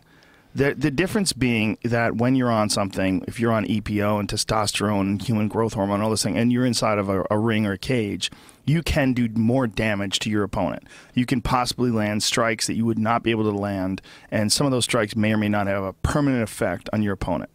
The, 0.54 0.74
the 0.74 0.92
difference 0.92 1.32
being 1.32 1.78
that 1.84 2.16
when 2.16 2.36
you're 2.36 2.52
on 2.52 2.70
something, 2.70 3.24
if 3.28 3.40
you're 3.40 3.54
on 3.54 3.66
EPO 3.66 4.20
and 4.20 4.28
testosterone 4.28 5.02
and 5.02 5.22
human 5.22 5.48
growth 5.48 5.74
hormone, 5.74 5.96
and 5.96 6.04
all 6.04 6.10
this 6.10 6.24
thing, 6.24 6.38
and 6.38 6.52
you're 6.52 6.66
inside 6.66 6.98
of 6.98 7.08
a, 7.10 7.26
a 7.32 7.38
ring 7.38 7.66
or 7.66 7.74
a 7.74 7.78
cage, 7.78 8.30
you 8.66 8.84
can 8.84 9.14
do 9.14 9.28
more 9.30 9.68
damage 9.68 10.20
to 10.20 10.30
your 10.30 10.44
opponent. 10.44 10.84
You 11.14 11.26
can 11.26 11.42
possibly 11.42 11.90
land 11.90 12.24
strikes 12.24 12.68
that 12.68 12.76
you 12.76 12.86
would 12.86 13.00
not 13.00 13.24
be 13.24 13.32
able 13.32 13.44
to 13.44 13.58
land, 13.58 14.02
and 14.30 14.52
some 14.52 14.66
of 14.66 14.72
those 14.72 14.86
strikes 14.86 15.16
may 15.16 15.34
or 15.34 15.38
may 15.38 15.50
not 15.50 15.68
have 15.68 15.84
a 15.84 15.94
permanent 15.94 16.44
effect 16.44 16.90
on 16.94 17.02
your 17.02 17.14
opponent. 17.14 17.50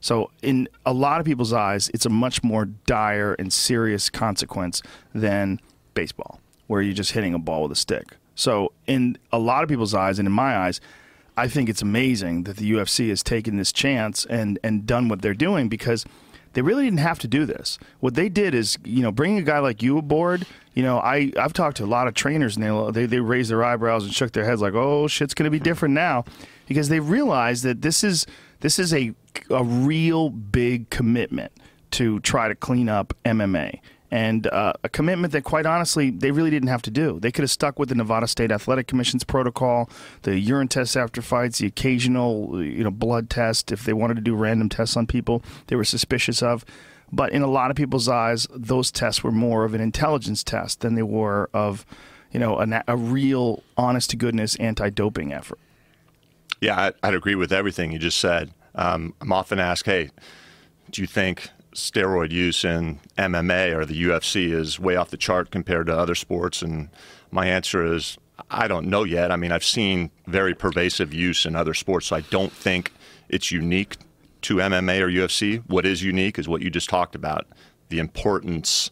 So, 0.00 0.30
in 0.42 0.68
a 0.86 0.92
lot 0.92 1.20
of 1.20 1.26
people's 1.26 1.52
eyes, 1.52 1.90
it's 1.92 2.06
a 2.06 2.10
much 2.10 2.44
more 2.44 2.66
dire 2.66 3.34
and 3.34 3.52
serious 3.52 4.10
consequence 4.10 4.80
than 5.12 5.60
baseball, 5.94 6.40
where 6.68 6.80
you're 6.80 6.94
just 6.94 7.12
hitting 7.12 7.34
a 7.34 7.38
ball 7.38 7.62
with 7.62 7.72
a 7.72 7.76
stick. 7.76 8.16
So, 8.34 8.72
in 8.86 9.18
a 9.32 9.38
lot 9.38 9.64
of 9.64 9.68
people's 9.68 9.94
eyes, 9.94 10.20
and 10.20 10.26
in 10.26 10.32
my 10.32 10.56
eyes, 10.56 10.80
I 11.36 11.48
think 11.48 11.68
it's 11.68 11.82
amazing 11.82 12.44
that 12.44 12.56
the 12.56 12.70
UFC 12.72 13.08
has 13.10 13.22
taken 13.22 13.56
this 13.56 13.72
chance 13.72 14.24
and, 14.24 14.58
and 14.62 14.86
done 14.86 15.08
what 15.08 15.22
they're 15.22 15.34
doing 15.34 15.68
because 15.68 16.04
they 16.58 16.62
really 16.62 16.82
didn't 16.82 16.98
have 16.98 17.20
to 17.20 17.28
do 17.28 17.46
this. 17.46 17.78
What 18.00 18.16
they 18.16 18.28
did 18.28 18.52
is, 18.52 18.78
you 18.82 19.00
know, 19.00 19.12
bringing 19.12 19.38
a 19.38 19.42
guy 19.42 19.60
like 19.60 19.80
you 19.80 19.96
aboard. 19.96 20.44
You 20.74 20.82
know, 20.82 20.98
I 20.98 21.30
I've 21.38 21.52
talked 21.52 21.76
to 21.76 21.84
a 21.84 21.86
lot 21.86 22.08
of 22.08 22.14
trainers 22.14 22.56
and 22.56 22.64
they 22.64 23.02
they, 23.02 23.06
they 23.06 23.20
raised 23.20 23.48
their 23.48 23.62
eyebrows 23.62 24.02
and 24.02 24.12
shook 24.12 24.32
their 24.32 24.44
heads 24.44 24.60
like, 24.60 24.74
oh, 24.74 25.06
shit's 25.06 25.34
going 25.34 25.44
to 25.44 25.52
be 25.52 25.60
different 25.60 25.94
now, 25.94 26.24
because 26.66 26.88
they 26.88 26.98
realize 26.98 27.62
that 27.62 27.82
this 27.82 28.02
is 28.02 28.26
this 28.58 28.80
is 28.80 28.92
a 28.92 29.14
a 29.50 29.62
real 29.62 30.30
big 30.30 30.90
commitment 30.90 31.52
to 31.92 32.18
try 32.20 32.48
to 32.48 32.56
clean 32.56 32.88
up 32.88 33.14
MMA 33.24 33.78
and 34.10 34.46
uh, 34.46 34.72
a 34.82 34.88
commitment 34.88 35.32
that, 35.32 35.44
quite 35.44 35.66
honestly, 35.66 36.10
they 36.10 36.30
really 36.30 36.50
didn't 36.50 36.68
have 36.68 36.82
to 36.82 36.90
do. 36.90 37.20
They 37.20 37.30
could 37.30 37.42
have 37.42 37.50
stuck 37.50 37.78
with 37.78 37.90
the 37.90 37.94
Nevada 37.94 38.26
State 38.26 38.50
Athletic 38.50 38.86
Commission's 38.86 39.24
protocol, 39.24 39.90
the 40.22 40.38
urine 40.38 40.68
tests 40.68 40.96
after 40.96 41.20
fights, 41.20 41.58
the 41.58 41.66
occasional, 41.66 42.62
you 42.62 42.82
know, 42.82 42.90
blood 42.90 43.28
test 43.28 43.70
if 43.70 43.84
they 43.84 43.92
wanted 43.92 44.14
to 44.14 44.22
do 44.22 44.34
random 44.34 44.68
tests 44.68 44.96
on 44.96 45.06
people 45.06 45.42
they 45.66 45.76
were 45.76 45.84
suspicious 45.84 46.42
of. 46.42 46.64
But 47.12 47.32
in 47.32 47.42
a 47.42 47.46
lot 47.46 47.70
of 47.70 47.76
people's 47.76 48.08
eyes, 48.08 48.46
those 48.54 48.90
tests 48.90 49.22
were 49.22 49.32
more 49.32 49.64
of 49.64 49.74
an 49.74 49.80
intelligence 49.80 50.42
test 50.42 50.80
than 50.80 50.94
they 50.94 51.02
were 51.02 51.48
of, 51.52 51.86
you 52.32 52.40
know, 52.40 52.60
a, 52.60 52.84
a 52.86 52.96
real, 52.96 53.62
honest 53.76 54.10
to 54.10 54.16
goodness 54.16 54.56
anti-doping 54.56 55.32
effort. 55.32 55.58
Yeah, 56.60 56.90
I'd 57.02 57.14
agree 57.14 57.34
with 57.34 57.52
everything 57.52 57.92
you 57.92 57.98
just 57.98 58.18
said. 58.18 58.50
Um, 58.74 59.14
I'm 59.20 59.32
often 59.32 59.58
asked, 59.58 59.86
"Hey, 59.86 60.10
do 60.90 61.00
you 61.00 61.06
think 61.06 61.50
steroid 61.74 62.30
use 62.32 62.64
in 62.64 63.00
MMA 63.16 63.74
or 63.74 63.84
the 63.84 64.02
UFC 64.04 64.52
is 64.52 64.78
way 64.78 64.96
off 64.96 65.10
the 65.10 65.16
chart 65.16 65.50
compared 65.50 65.86
to 65.86 65.96
other 65.96 66.14
sports? 66.14 66.62
And 66.62 66.88
my 67.30 67.46
answer 67.46 67.84
is 67.84 68.18
I 68.50 68.68
don't 68.68 68.86
know 68.86 69.04
yet. 69.04 69.30
I 69.30 69.36
mean, 69.36 69.52
I've 69.52 69.64
seen 69.64 70.10
very 70.26 70.54
pervasive 70.54 71.12
use 71.12 71.44
in 71.44 71.56
other 71.56 71.74
sports, 71.74 72.06
so 72.06 72.16
I 72.16 72.20
don't 72.22 72.52
think 72.52 72.92
it's 73.28 73.50
unique 73.50 73.96
to 74.42 74.56
MMA 74.56 75.00
or 75.00 75.08
UFC. 75.08 75.62
What 75.66 75.84
is 75.84 76.02
unique 76.02 76.38
is 76.38 76.48
what 76.48 76.62
you 76.62 76.70
just 76.70 76.88
talked 76.88 77.14
about 77.14 77.46
the 77.88 77.98
importance 77.98 78.90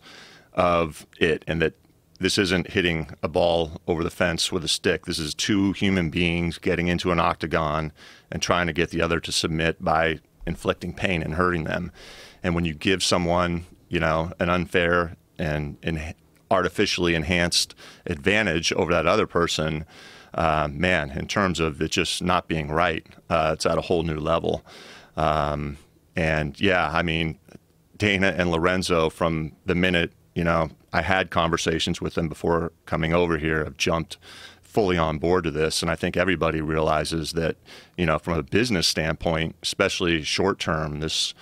of 0.55 1.07
it, 1.21 1.45
and 1.47 1.61
that 1.61 1.75
this 2.19 2.39
isn't 2.39 2.71
hitting 2.71 3.11
a 3.23 3.29
ball 3.29 3.81
over 3.87 4.03
the 4.03 4.11
fence 4.11 4.51
with 4.51 4.65
a 4.65 4.69
stick. 4.69 5.05
This 5.05 5.19
is 5.19 5.35
two 5.35 5.73
human 5.73 6.09
beings 6.09 6.57
getting 6.57 6.89
into 6.89 7.13
an 7.13 7.21
octagon 7.21 7.93
and 8.33 8.41
trying 8.41 8.67
to 8.67 8.73
get 8.73 8.91
the 8.91 9.03
other 9.03 9.21
to 9.21 9.31
submit 9.31 9.85
by 9.85 10.21
inflicting 10.47 10.95
pain 10.95 11.23
and 11.23 11.35
hurting 11.35 11.65
them. 11.65 11.93
And 12.47 12.55
when 12.55 12.65
you 12.65 12.75
give 12.75 13.03
someone, 13.03 13.67
you 13.89 13.99
know, 13.99 14.33
an 14.39 14.49
unfair 14.49 15.17
and, 15.37 15.79
and 15.83 16.15
artificially 16.49 17.17
enhanced 17.17 17.75
advantage 18.07 18.73
over 18.75 18.93
that 18.93 19.05
other 19.05 19.27
person, 19.27 19.85
uh, 20.33 20.69
man, 20.71 21.11
in 21.11 21.27
terms 21.27 21.59
of 21.59 21.83
it 21.83 21.91
just 21.91 22.23
not 22.23 22.47
being 22.47 22.69
right, 22.69 23.05
uh, 23.29 23.51
it's 23.55 23.67
at 23.67 23.79
a 23.79 23.81
whole 23.81 24.05
new 24.05 24.21
level. 24.21 24.65
Um, 25.17 25.79
and 26.15 26.59
yeah, 26.61 26.89
I 26.95 27.03
mean, 27.03 27.37
Dana 27.97 28.33
and 28.39 28.53
Lorenzo, 28.53 29.11
from 29.11 29.51
the 29.65 29.75
minute 29.75 30.13
you 30.37 30.45
know 30.45 30.71
I 30.93 31.03
had 31.03 31.33
conversations 31.33 32.01
with 32.01 32.15
them 32.15 32.29
before 32.29 32.71
coming 32.85 33.13
over 33.13 33.39
here, 33.39 33.65
have 33.65 33.77
jumped 33.77 34.19
fully 34.63 34.97
on 34.97 35.19
board 35.19 35.43
to 35.45 35.51
this. 35.51 35.83
And 35.83 35.91
I 35.91 35.97
think 35.97 36.17
everybody 36.17 36.61
realizes 36.61 37.33
that, 37.33 37.57
you 37.97 38.07
know, 38.07 38.21
from 38.21 38.35
a 38.35 38.43
business 38.45 38.87
standpoint, 38.87 39.57
especially 39.65 40.23
short 40.23 40.61
term, 40.61 41.01
this 41.01 41.35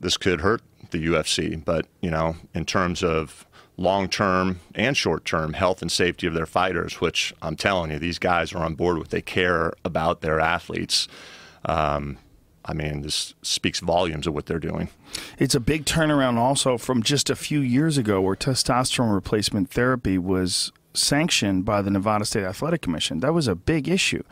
this 0.00 0.16
could 0.16 0.40
hurt 0.40 0.62
the 0.90 1.06
UFC. 1.06 1.62
But 1.64 1.86
you 2.00 2.10
know, 2.10 2.36
in 2.54 2.64
terms 2.64 3.02
of 3.02 3.46
long 3.76 4.08
term 4.08 4.60
and 4.74 4.96
short 4.96 5.24
term 5.24 5.52
health 5.52 5.82
and 5.82 5.92
safety 5.92 6.26
of 6.26 6.34
their 6.34 6.46
fighters, 6.46 7.00
which 7.00 7.34
I'm 7.42 7.56
telling 7.56 7.90
you, 7.90 7.98
these 7.98 8.18
guys 8.18 8.52
are 8.52 8.64
on 8.64 8.74
board 8.74 8.98
with. 8.98 9.10
They 9.10 9.22
care 9.22 9.72
about 9.84 10.20
their 10.20 10.40
athletes. 10.40 11.08
Um, 11.64 12.18
I 12.64 12.74
mean, 12.74 13.02
this 13.02 13.34
speaks 13.42 13.78
volumes 13.78 14.26
of 14.26 14.34
what 14.34 14.46
they're 14.46 14.58
doing. 14.58 14.88
It's 15.38 15.54
a 15.54 15.60
big 15.60 15.84
turnaround 15.84 16.36
also 16.36 16.78
from 16.78 17.02
just 17.02 17.30
a 17.30 17.36
few 17.36 17.60
years 17.60 17.96
ago 17.96 18.20
where 18.20 18.34
testosterone 18.34 19.14
replacement 19.14 19.70
therapy 19.70 20.18
was 20.18 20.72
sanctioned 20.92 21.64
by 21.64 21.80
the 21.80 21.90
Nevada 21.90 22.24
State 22.24 22.44
Athletic 22.44 22.82
Commission. 22.82 23.20
That 23.20 23.34
was 23.34 23.46
a 23.46 23.54
big 23.54 23.88
issue 23.88 24.22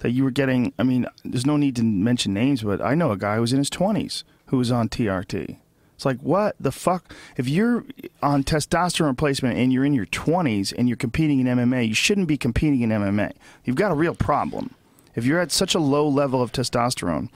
that 0.00 0.10
you 0.10 0.24
were 0.24 0.32
getting. 0.32 0.72
I 0.78 0.82
mean, 0.82 1.06
there's 1.24 1.46
no 1.46 1.56
need 1.56 1.76
to 1.76 1.84
mention 1.84 2.34
names, 2.34 2.62
but 2.62 2.80
I 2.80 2.94
know 2.96 3.12
a 3.12 3.16
guy 3.16 3.36
who 3.36 3.42
was 3.42 3.52
in 3.52 3.58
his 3.58 3.70
20s 3.70 4.24
who 4.46 4.58
was 4.58 4.70
on 4.70 4.88
TRT. 4.88 5.58
It's 5.94 6.04
like, 6.04 6.18
what 6.20 6.56
the 6.58 6.72
fuck? 6.72 7.14
If 7.36 7.48
you're 7.48 7.84
on 8.22 8.42
testosterone 8.42 9.06
replacement 9.06 9.58
and 9.58 9.72
you're 9.72 9.84
in 9.84 9.94
your 9.94 10.06
20s 10.06 10.72
and 10.76 10.88
you're 10.88 10.96
competing 10.96 11.40
in 11.40 11.46
MMA, 11.46 11.88
you 11.88 11.94
shouldn't 11.94 12.28
be 12.28 12.36
competing 12.36 12.80
in 12.80 12.90
MMA. 12.90 13.32
You've 13.64 13.76
got 13.76 13.92
a 13.92 13.94
real 13.94 14.14
problem. 14.14 14.74
If 15.14 15.24
you're 15.24 15.40
at 15.40 15.52
such 15.52 15.74
a 15.74 15.78
low 15.78 16.08
level 16.08 16.42
of 16.42 16.50
testosterone, 16.50 17.28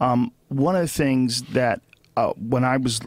um, 0.00 0.32
one 0.48 0.74
of 0.74 0.82
the 0.82 0.88
things 0.88 1.42
that 1.42 1.82
uh, 2.16 2.32
when 2.32 2.64
I 2.64 2.78
was 2.78 3.00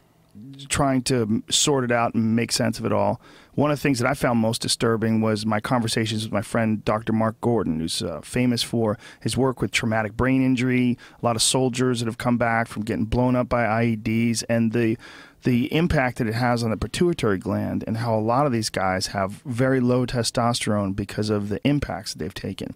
trying 0.70 1.02
to 1.04 1.44
sort 1.50 1.84
it 1.84 1.92
out 1.92 2.14
and 2.14 2.36
make 2.36 2.52
sense 2.52 2.80
of 2.80 2.86
it 2.86 2.94
all, 2.94 3.22
one 3.54 3.70
of 3.70 3.78
the 3.78 3.82
things 3.82 4.00
that 4.00 4.08
I 4.08 4.14
found 4.14 4.40
most 4.40 4.62
disturbing 4.62 5.20
was 5.20 5.46
my 5.46 5.60
conversations 5.60 6.24
with 6.24 6.32
my 6.32 6.42
friend 6.42 6.84
Dr. 6.86 7.12
Mark 7.12 7.40
Gordon, 7.42 7.80
who's 7.80 8.02
uh, 8.02 8.22
famous 8.22 8.64
for 8.64 8.98
his 9.20 9.36
work 9.36 9.62
with 9.62 9.72
traumatic 9.72 10.16
brain 10.16 10.44
injury, 10.44 10.98
a 11.22 11.26
lot 11.26 11.36
of 11.36 11.42
soldiers 11.42 12.00
that 12.00 12.06
have 12.06 12.18
come 12.18 12.38
back 12.38 12.68
from 12.68 12.84
getting 12.84 13.06
blown 13.06 13.36
up 13.36 13.50
by 13.50 13.64
IEDs, 13.64 14.44
and 14.48 14.72
the 14.72 14.98
the 15.44 15.74
impact 15.74 16.20
that 16.20 16.28
it 16.28 16.36
has 16.36 16.64
on 16.64 16.70
the 16.70 16.78
pituitary 16.78 17.40
gland, 17.40 17.84
and 17.88 17.98
how 17.98 18.16
a 18.16 18.22
lot 18.22 18.46
of 18.46 18.52
these 18.52 18.70
guys 18.70 19.08
have 19.08 19.42
very 19.44 19.80
low 19.80 20.06
testosterone 20.06 20.96
because 20.96 21.32
of 21.32 21.50
the 21.50 21.60
impacts 21.68 22.14
that 22.14 22.20
they've 22.20 22.34
taken. 22.34 22.76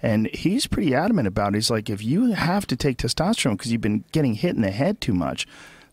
And 0.00 0.28
he's 0.28 0.66
pretty 0.66 0.94
adamant 0.94 1.26
about 1.26 1.54
it. 1.54 1.56
He's 1.56 1.70
like, 1.70 1.90
if 1.90 2.04
you 2.04 2.32
have 2.32 2.66
to 2.68 2.76
take 2.76 2.98
testosterone 2.98 3.56
because 3.56 3.72
you've 3.72 3.80
been 3.80 4.04
getting 4.12 4.34
hit 4.34 4.54
in 4.54 4.62
the 4.62 4.70
head 4.70 5.00
too 5.00 5.14
much, 5.14 5.46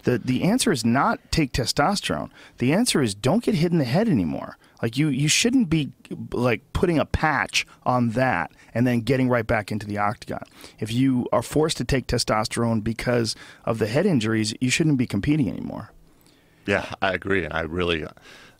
the 0.04 0.18
the 0.18 0.44
answer 0.44 0.72
is 0.72 0.86
not 0.86 1.20
take 1.32 1.52
testosterone. 1.54 2.30
The 2.58 2.74
answer 2.74 3.02
is 3.02 3.14
don't 3.14 3.44
get 3.44 3.56
hit 3.56 3.72
in 3.72 3.78
the 3.78 3.86
head 3.86 4.08
anymore. 4.10 4.58
Like 4.82 4.98
you 4.98 5.10
you 5.10 5.28
shouldn't 5.28 5.70
be 5.70 5.92
like 6.32 6.62
putting 6.74 6.98
a 7.00 7.06
patch 7.06 7.66
on 7.84 8.10
that 8.12 8.52
and 8.74 8.88
then 8.88 9.02
getting 9.02 9.30
right 9.30 9.46
back 9.46 9.72
into 9.72 9.86
the 9.86 9.98
octagon. 9.98 10.44
If 10.80 10.92
you 10.92 11.28
are 11.32 11.44
forced 11.44 11.78
to 11.78 11.86
take 11.86 12.08
testosterone 12.08 12.84
because 12.84 13.36
of 13.66 13.80
the 13.80 13.88
head 13.88 14.06
injuries, 14.06 14.54
you 14.60 14.70
shouldn't 14.70 14.98
be 14.98 15.08
competing 15.08 15.48
anymore. 15.50 15.92
Yeah, 16.66 16.94
I 17.02 17.14
agree, 17.14 17.44
and 17.44 17.54
I 17.54 17.62
really 17.62 18.06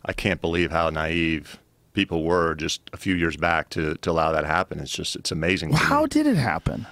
I 0.04 0.12
can't 0.12 0.40
believe 0.40 0.70
how 0.70 0.90
naive 0.90 1.58
people 1.92 2.24
were 2.24 2.54
just 2.54 2.80
a 2.92 2.96
few 2.96 3.14
years 3.14 3.36
back 3.36 3.70
to 3.70 3.94
to 3.96 4.10
allow 4.10 4.32
that 4.32 4.42
to 4.42 4.46
happen. 4.46 4.78
It's 4.78 4.92
just 4.92 5.16
it's 5.16 5.32
amazing. 5.32 5.70
Well, 5.70 5.78
how 5.78 6.06
did 6.06 6.26
it 6.26 6.36
happen? 6.36 6.86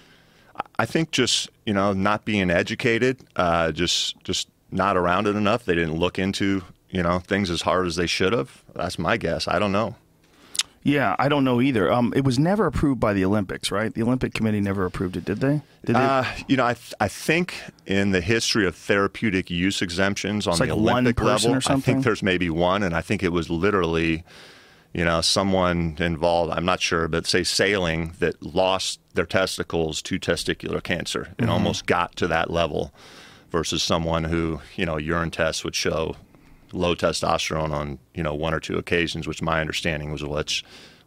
I 0.80 0.86
think 0.86 1.10
just 1.10 1.50
you 1.66 1.74
know 1.74 1.92
not 1.92 2.24
being 2.24 2.50
educated, 2.50 3.18
uh, 3.36 3.70
just 3.70 4.18
just 4.24 4.48
not 4.70 4.96
around 4.96 5.26
it 5.26 5.36
enough. 5.36 5.66
They 5.66 5.74
didn't 5.74 5.98
look 5.98 6.18
into 6.18 6.62
you 6.88 7.02
know 7.02 7.18
things 7.18 7.50
as 7.50 7.60
hard 7.62 7.86
as 7.86 7.96
they 7.96 8.06
should 8.06 8.32
have. 8.32 8.62
That's 8.74 8.98
my 8.98 9.18
guess. 9.18 9.46
I 9.46 9.58
don't 9.58 9.72
know. 9.72 9.96
Yeah, 10.82 11.14
I 11.18 11.28
don't 11.28 11.44
know 11.44 11.60
either. 11.60 11.92
Um, 11.92 12.14
it 12.16 12.24
was 12.24 12.38
never 12.38 12.64
approved 12.64 12.98
by 12.98 13.12
the 13.12 13.26
Olympics, 13.26 13.70
right? 13.70 13.92
The 13.92 14.00
Olympic 14.00 14.32
Committee 14.32 14.62
never 14.62 14.86
approved 14.86 15.18
it, 15.18 15.26
did 15.26 15.40
they? 15.40 15.60
Did 15.84 15.96
they? 15.96 16.00
Uh, 16.00 16.24
you 16.48 16.56
know, 16.56 16.64
I 16.64 16.72
th- 16.72 16.94
I 16.98 17.08
think 17.08 17.56
in 17.84 18.12
the 18.12 18.22
history 18.22 18.66
of 18.66 18.74
therapeutic 18.74 19.50
use 19.50 19.82
exemptions 19.82 20.46
on 20.46 20.56
like 20.58 20.70
the 20.70 20.74
Olympic 20.74 21.20
level, 21.20 21.58
I 21.66 21.78
think 21.80 22.04
there's 22.04 22.22
maybe 22.22 22.48
one, 22.48 22.82
and 22.82 22.96
I 22.96 23.02
think 23.02 23.22
it 23.22 23.32
was 23.32 23.50
literally 23.50 24.24
you 24.92 25.04
know, 25.04 25.20
someone 25.20 25.96
involved, 26.00 26.52
I'm 26.52 26.64
not 26.64 26.80
sure, 26.80 27.06
but 27.08 27.26
say 27.26 27.44
sailing 27.44 28.14
that 28.18 28.42
lost 28.42 29.00
their 29.14 29.26
testicles 29.26 30.02
to 30.02 30.18
testicular 30.18 30.82
cancer 30.82 31.28
and 31.38 31.46
mm-hmm. 31.46 31.50
almost 31.50 31.86
got 31.86 32.16
to 32.16 32.26
that 32.28 32.50
level 32.50 32.92
versus 33.50 33.82
someone 33.82 34.24
who, 34.24 34.60
you 34.76 34.84
know, 34.84 34.96
urine 34.96 35.30
tests 35.30 35.64
would 35.64 35.74
show 35.74 36.16
low 36.72 36.94
testosterone 36.94 37.70
on, 37.72 37.98
you 38.14 38.22
know, 38.22 38.34
one 38.34 38.54
or 38.54 38.60
two 38.60 38.78
occasions, 38.78 39.26
which 39.26 39.42
my 39.42 39.60
understanding 39.60 40.10
was 40.10 40.24
what's 40.24 40.62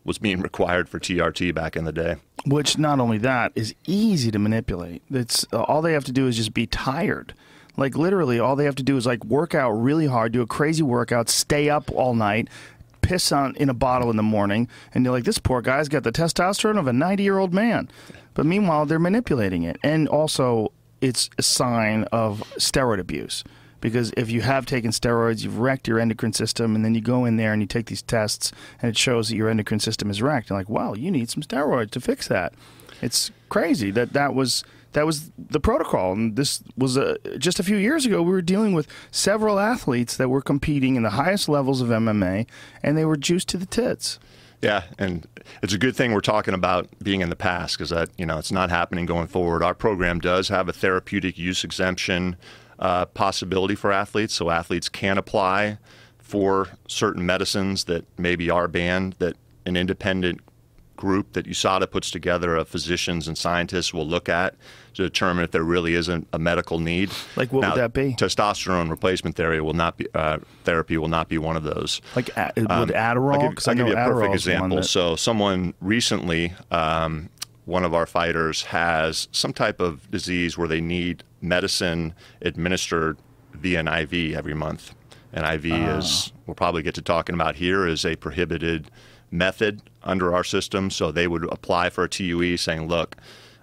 was 0.05 0.17
being 0.17 0.41
required 0.41 0.87
for 0.89 0.99
TRT 0.99 1.53
back 1.53 1.75
in 1.75 1.85
the 1.85 1.91
day. 1.91 2.15
Which 2.45 2.77
not 2.77 2.99
only 2.99 3.17
that 3.19 3.51
is 3.55 3.73
easy 3.85 4.31
to 4.31 4.39
manipulate. 4.39 5.01
It's 5.09 5.45
uh, 5.53 5.63
all 5.63 5.81
they 5.81 5.93
have 5.93 6.05
to 6.05 6.11
do 6.11 6.27
is 6.27 6.37
just 6.37 6.53
be 6.53 6.67
tired. 6.67 7.33
Like 7.75 7.97
literally, 7.97 8.39
all 8.39 8.55
they 8.55 8.65
have 8.65 8.75
to 8.75 8.83
do 8.83 8.97
is 8.97 9.05
like 9.05 9.23
work 9.25 9.55
out 9.55 9.71
really 9.71 10.05
hard, 10.05 10.31
do 10.31 10.41
a 10.41 10.47
crazy 10.47 10.83
workout, 10.83 11.27
stay 11.27 11.69
up 11.69 11.91
all 11.91 12.13
night, 12.13 12.47
piss 13.03 13.31
on 13.31 13.55
in 13.57 13.69
a 13.69 13.73
bottle 13.73 14.09
in 14.09 14.17
the 14.17 14.23
morning, 14.23 14.67
and 14.93 15.05
you're 15.05 15.13
like, 15.13 15.25
this 15.25 15.37
poor 15.37 15.61
guy's 15.61 15.89
got 15.89 16.03
the 16.03 16.11
testosterone 16.11 16.79
of 16.79 16.87
a 16.87 16.93
90 16.93 17.21
year 17.21 17.37
old 17.37 17.53
man. 17.53 17.89
But 18.33 18.47
meanwhile, 18.47 18.87
they're 18.87 18.97
manipulating 18.97 19.61
it, 19.61 19.77
and 19.83 20.07
also 20.07 20.71
it's 21.01 21.29
a 21.37 21.43
sign 21.43 22.05
of 22.05 22.39
steroid 22.57 22.99
abuse 22.99 23.43
because 23.83 24.13
if 24.15 24.31
you 24.31 24.39
have 24.39 24.65
taken 24.65 24.91
steroids, 24.91 25.43
you've 25.43 25.59
wrecked 25.59 25.89
your 25.89 25.99
endocrine 25.99 26.31
system, 26.31 26.73
and 26.73 26.85
then 26.85 26.95
you 26.95 27.01
go 27.01 27.25
in 27.25 27.35
there 27.35 27.51
and 27.51 27.61
you 27.61 27.67
take 27.67 27.87
these 27.87 28.01
tests, 28.01 28.53
and 28.81 28.89
it 28.89 28.97
shows 28.97 29.27
that 29.27 29.35
your 29.35 29.49
endocrine 29.49 29.81
system 29.81 30.09
is 30.09 30.21
wrecked. 30.21 30.49
You're 30.49 30.57
like, 30.57 30.69
wow, 30.69 30.93
you 30.93 31.11
need 31.11 31.29
some 31.29 31.43
steroids 31.43 31.91
to 31.91 31.99
fix 31.99 32.29
that. 32.29 32.53
It's 33.01 33.29
crazy 33.49 33.91
that 33.91 34.13
that 34.13 34.33
was 34.33 34.63
that 34.93 35.05
was 35.05 35.31
the 35.37 35.59
protocol. 35.59 36.13
And 36.13 36.35
this 36.35 36.63
was 36.77 36.97
a, 36.97 37.17
just 37.37 37.59
a 37.59 37.63
few 37.63 37.77
years 37.77 38.05
ago. 38.05 38.21
We 38.21 38.31
were 38.31 38.41
dealing 38.41 38.73
with 38.73 38.87
several 39.11 39.59
athletes 39.59 40.17
that 40.17 40.29
were 40.29 40.41
competing 40.41 40.95
in 40.95 41.03
the 41.03 41.11
highest 41.11 41.49
levels 41.49 41.81
of 41.81 41.89
MMA, 41.89 42.47
and 42.81 42.97
they 42.97 43.05
were 43.05 43.17
juiced 43.17 43.49
to 43.49 43.57
the 43.57 43.65
tits. 43.65 44.19
Yeah, 44.61 44.83
and 44.97 45.27
it's 45.61 45.73
a 45.73 45.77
good 45.77 45.93
thing 45.93 46.13
we're 46.13 46.21
talking 46.21 46.53
about 46.53 46.87
being 47.03 47.19
in 47.19 47.29
the 47.29 47.35
past 47.35 47.77
because 47.77 47.89
that 47.89 48.09
you 48.17 48.25
know 48.25 48.37
it's 48.37 48.51
not 48.51 48.69
happening 48.69 49.05
going 49.05 49.27
forward. 49.27 49.61
Our 49.61 49.73
program 49.73 50.19
does 50.19 50.47
have 50.47 50.69
a 50.69 50.73
therapeutic 50.73 51.37
use 51.37 51.65
exemption 51.65 52.37
uh, 52.79 53.05
possibility 53.07 53.75
for 53.75 53.91
athletes, 53.91 54.33
so 54.33 54.49
athletes 54.49 54.87
can 54.87 55.17
apply 55.17 55.79
for 56.17 56.69
certain 56.87 57.25
medicines 57.25 57.83
that 57.85 58.05
maybe 58.17 58.49
are 58.49 58.69
banned 58.69 59.15
that 59.19 59.35
an 59.65 59.75
independent 59.75 60.39
group 61.03 61.33
that 61.33 61.45
USADA 61.45 61.91
puts 61.91 62.09
together 62.09 62.55
of 62.55 62.69
physicians 62.69 63.27
and 63.27 63.37
scientists 63.37 63.93
will 63.93 64.07
look 64.07 64.29
at 64.29 64.55
to 64.93 65.03
determine 65.03 65.43
if 65.43 65.51
there 65.51 65.61
really 65.63 65.95
isn't 65.95 66.25
a 66.31 66.39
medical 66.39 66.79
need. 66.79 67.11
Like 67.35 67.51
what 67.51 67.61
now, 67.61 67.71
would 67.71 67.79
that 67.79 67.91
be? 67.93 68.13
Testosterone 68.13 68.89
replacement 68.89 69.35
therapy 69.35 69.59
will 69.59 69.73
not 69.73 69.97
be 69.97 70.07
uh, 70.15 70.37
therapy 70.63 70.97
will 70.97 71.09
not 71.09 71.27
be 71.27 71.37
one 71.37 71.57
of 71.57 71.63
those. 71.63 71.99
Like 72.15 72.29
a- 72.37 72.53
would 72.55 72.71
Um, 72.71 72.87
Adderall? 72.89 73.33
I'll 73.33 73.49
give, 73.51 73.67
I'll 73.67 73.75
give 73.75 73.87
you 73.87 73.93
a 73.93 73.95
perfect 73.97 74.07
Adderall's 74.07 74.21
one 74.21 74.33
example. 74.33 74.77
that- 74.77 74.83
So, 74.85 75.15
someone 75.17 75.73
recently, 75.81 76.53
um, 76.71 77.29
one 77.65 77.83
of 77.83 77.93
our 77.93 78.05
fighters 78.05 78.63
has 78.63 79.27
some 79.33 79.51
type 79.51 79.81
of 79.81 80.09
disease 80.09 80.57
where 80.57 80.69
they 80.69 80.79
need 80.81 81.23
medicine 81.41 82.13
administered 82.41 83.17
via 83.53 83.79
an 83.81 83.87
IV 83.89 84.35
every 84.37 84.53
month. 84.53 84.95
An 85.33 85.43
IV 85.43 85.65
Ah. 85.73 85.97
is, 85.97 86.31
we'll 86.45 86.55
probably 86.55 86.81
get 86.81 86.93
to 86.95 87.01
talking 87.01 87.35
about 87.35 87.55
here, 87.55 87.85
is 87.87 88.05
a 88.05 88.15
prohibited 88.15 88.89
method 89.33 89.81
under 90.03 90.33
our 90.33 90.43
system. 90.43 90.89
So 90.89 91.11
they 91.11 91.27
would 91.27 91.43
apply 91.51 91.89
for 91.89 92.03
a 92.03 92.09
TUE 92.09 92.55
saying, 92.57 92.87
look, 92.87 93.17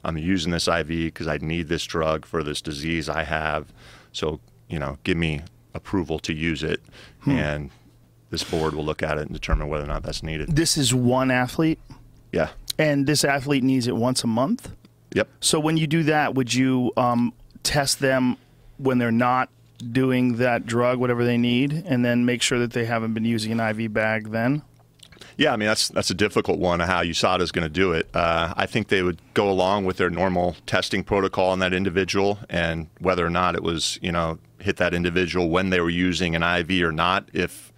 I'm 0.04 0.18
using 0.18 0.52
this 0.52 0.66
IV 0.68 0.88
because 0.88 1.28
I 1.28 1.38
need 1.38 1.68
this 1.68 1.84
drug 1.84 2.26
for 2.26 2.42
this 2.42 2.60
disease 2.60 3.08
I 3.08 3.22
have. 3.22 3.72
So, 4.12 4.40
you 4.68 4.78
know, 4.78 4.98
give 5.04 5.16
me 5.16 5.42
approval 5.74 6.18
to 6.20 6.34
use 6.34 6.62
it. 6.62 6.80
Hmm. 7.20 7.30
And 7.30 7.70
this 8.30 8.42
board 8.42 8.74
will 8.74 8.84
look 8.84 9.02
at 9.02 9.18
it 9.18 9.22
and 9.22 9.32
determine 9.32 9.68
whether 9.68 9.84
or 9.84 9.88
not 9.88 10.02
that's 10.02 10.22
needed. 10.22 10.54
this 10.54 10.76
is 10.76 10.94
one 10.94 11.30
athlete, 11.30 11.78
Yeah. 12.32 12.50
and 12.78 13.06
this 13.06 13.24
athlete 13.24 13.62
needs 13.64 13.86
it 13.88 13.96
once 13.96 14.22
a 14.24 14.28
month. 14.28 14.70
Yep. 15.14 15.28
So 15.40 15.58
when 15.58 15.76
you 15.76 15.86
do 15.88 16.04
that, 16.04 16.34
would 16.36 16.54
you 16.54 16.92
um, 16.96 17.32
test 17.64 17.98
them 17.98 18.36
when 18.78 18.98
they're 18.98 19.10
not 19.10 19.48
doing 19.92 20.36
that 20.36 20.64
drug, 20.66 20.98
whatever 20.98 21.24
they 21.24 21.38
need, 21.38 21.72
and 21.86 22.04
then 22.04 22.24
make 22.24 22.40
sure 22.42 22.58
that 22.60 22.72
they 22.72 22.84
haven't 22.84 23.14
been 23.14 23.24
using 23.24 23.50
an 23.52 23.60
IV 23.60 23.92
bag 23.92 24.30
then? 24.30 24.62
Yeah, 25.40 25.54
I 25.54 25.56
mean 25.56 25.68
that's 25.68 25.88
that's 25.88 26.10
a 26.10 26.14
difficult 26.14 26.58
one. 26.58 26.80
How 26.80 27.02
USADA 27.02 27.40
is 27.40 27.50
going 27.50 27.62
to 27.62 27.70
do 27.70 27.92
it. 27.92 28.10
Uh, 28.12 28.52
I 28.58 28.66
think 28.66 28.88
they 28.88 29.02
would 29.02 29.22
go 29.32 29.48
along 29.48 29.86
with 29.86 29.96
their 29.96 30.10
normal 30.10 30.54
testing 30.66 31.02
protocol 31.02 31.48
on 31.48 31.60
that 31.60 31.72
individual, 31.72 32.40
and 32.50 32.88
whether 32.98 33.24
or 33.24 33.30
not 33.30 33.54
it 33.54 33.62
was 33.62 33.98
you 34.02 34.12
know 34.12 34.38
hit 34.58 34.76
that 34.76 34.92
individual 34.92 35.48
when 35.48 35.70
they 35.70 35.80
were 35.80 35.88
using 35.88 36.36
an 36.36 36.42
IV 36.42 36.82
or 36.82 36.92
not. 36.92 37.26
If 37.32 37.72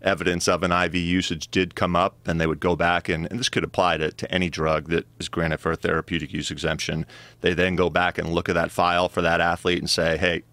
evidence 0.00 0.46
of 0.46 0.62
an 0.62 0.70
IV 0.70 0.94
usage 0.94 1.48
did 1.48 1.74
come 1.74 1.96
up, 1.96 2.14
then 2.22 2.38
they 2.38 2.46
would 2.46 2.60
go 2.60 2.76
back 2.76 3.08
and, 3.08 3.26
and 3.28 3.40
this 3.40 3.48
could 3.48 3.64
apply 3.64 3.96
to, 3.96 4.12
to 4.12 4.32
any 4.32 4.48
drug 4.48 4.88
that 4.90 5.04
is 5.18 5.28
granted 5.28 5.58
for 5.58 5.72
a 5.72 5.76
therapeutic 5.76 6.32
use 6.32 6.52
exemption. 6.52 7.04
They 7.40 7.52
then 7.52 7.74
go 7.74 7.90
back 7.90 8.16
and 8.16 8.32
look 8.32 8.48
at 8.48 8.54
that 8.54 8.70
file 8.70 9.08
for 9.08 9.22
that 9.22 9.40
athlete 9.40 9.80
and 9.80 9.90
say, 9.90 10.16
hey, 10.16 10.44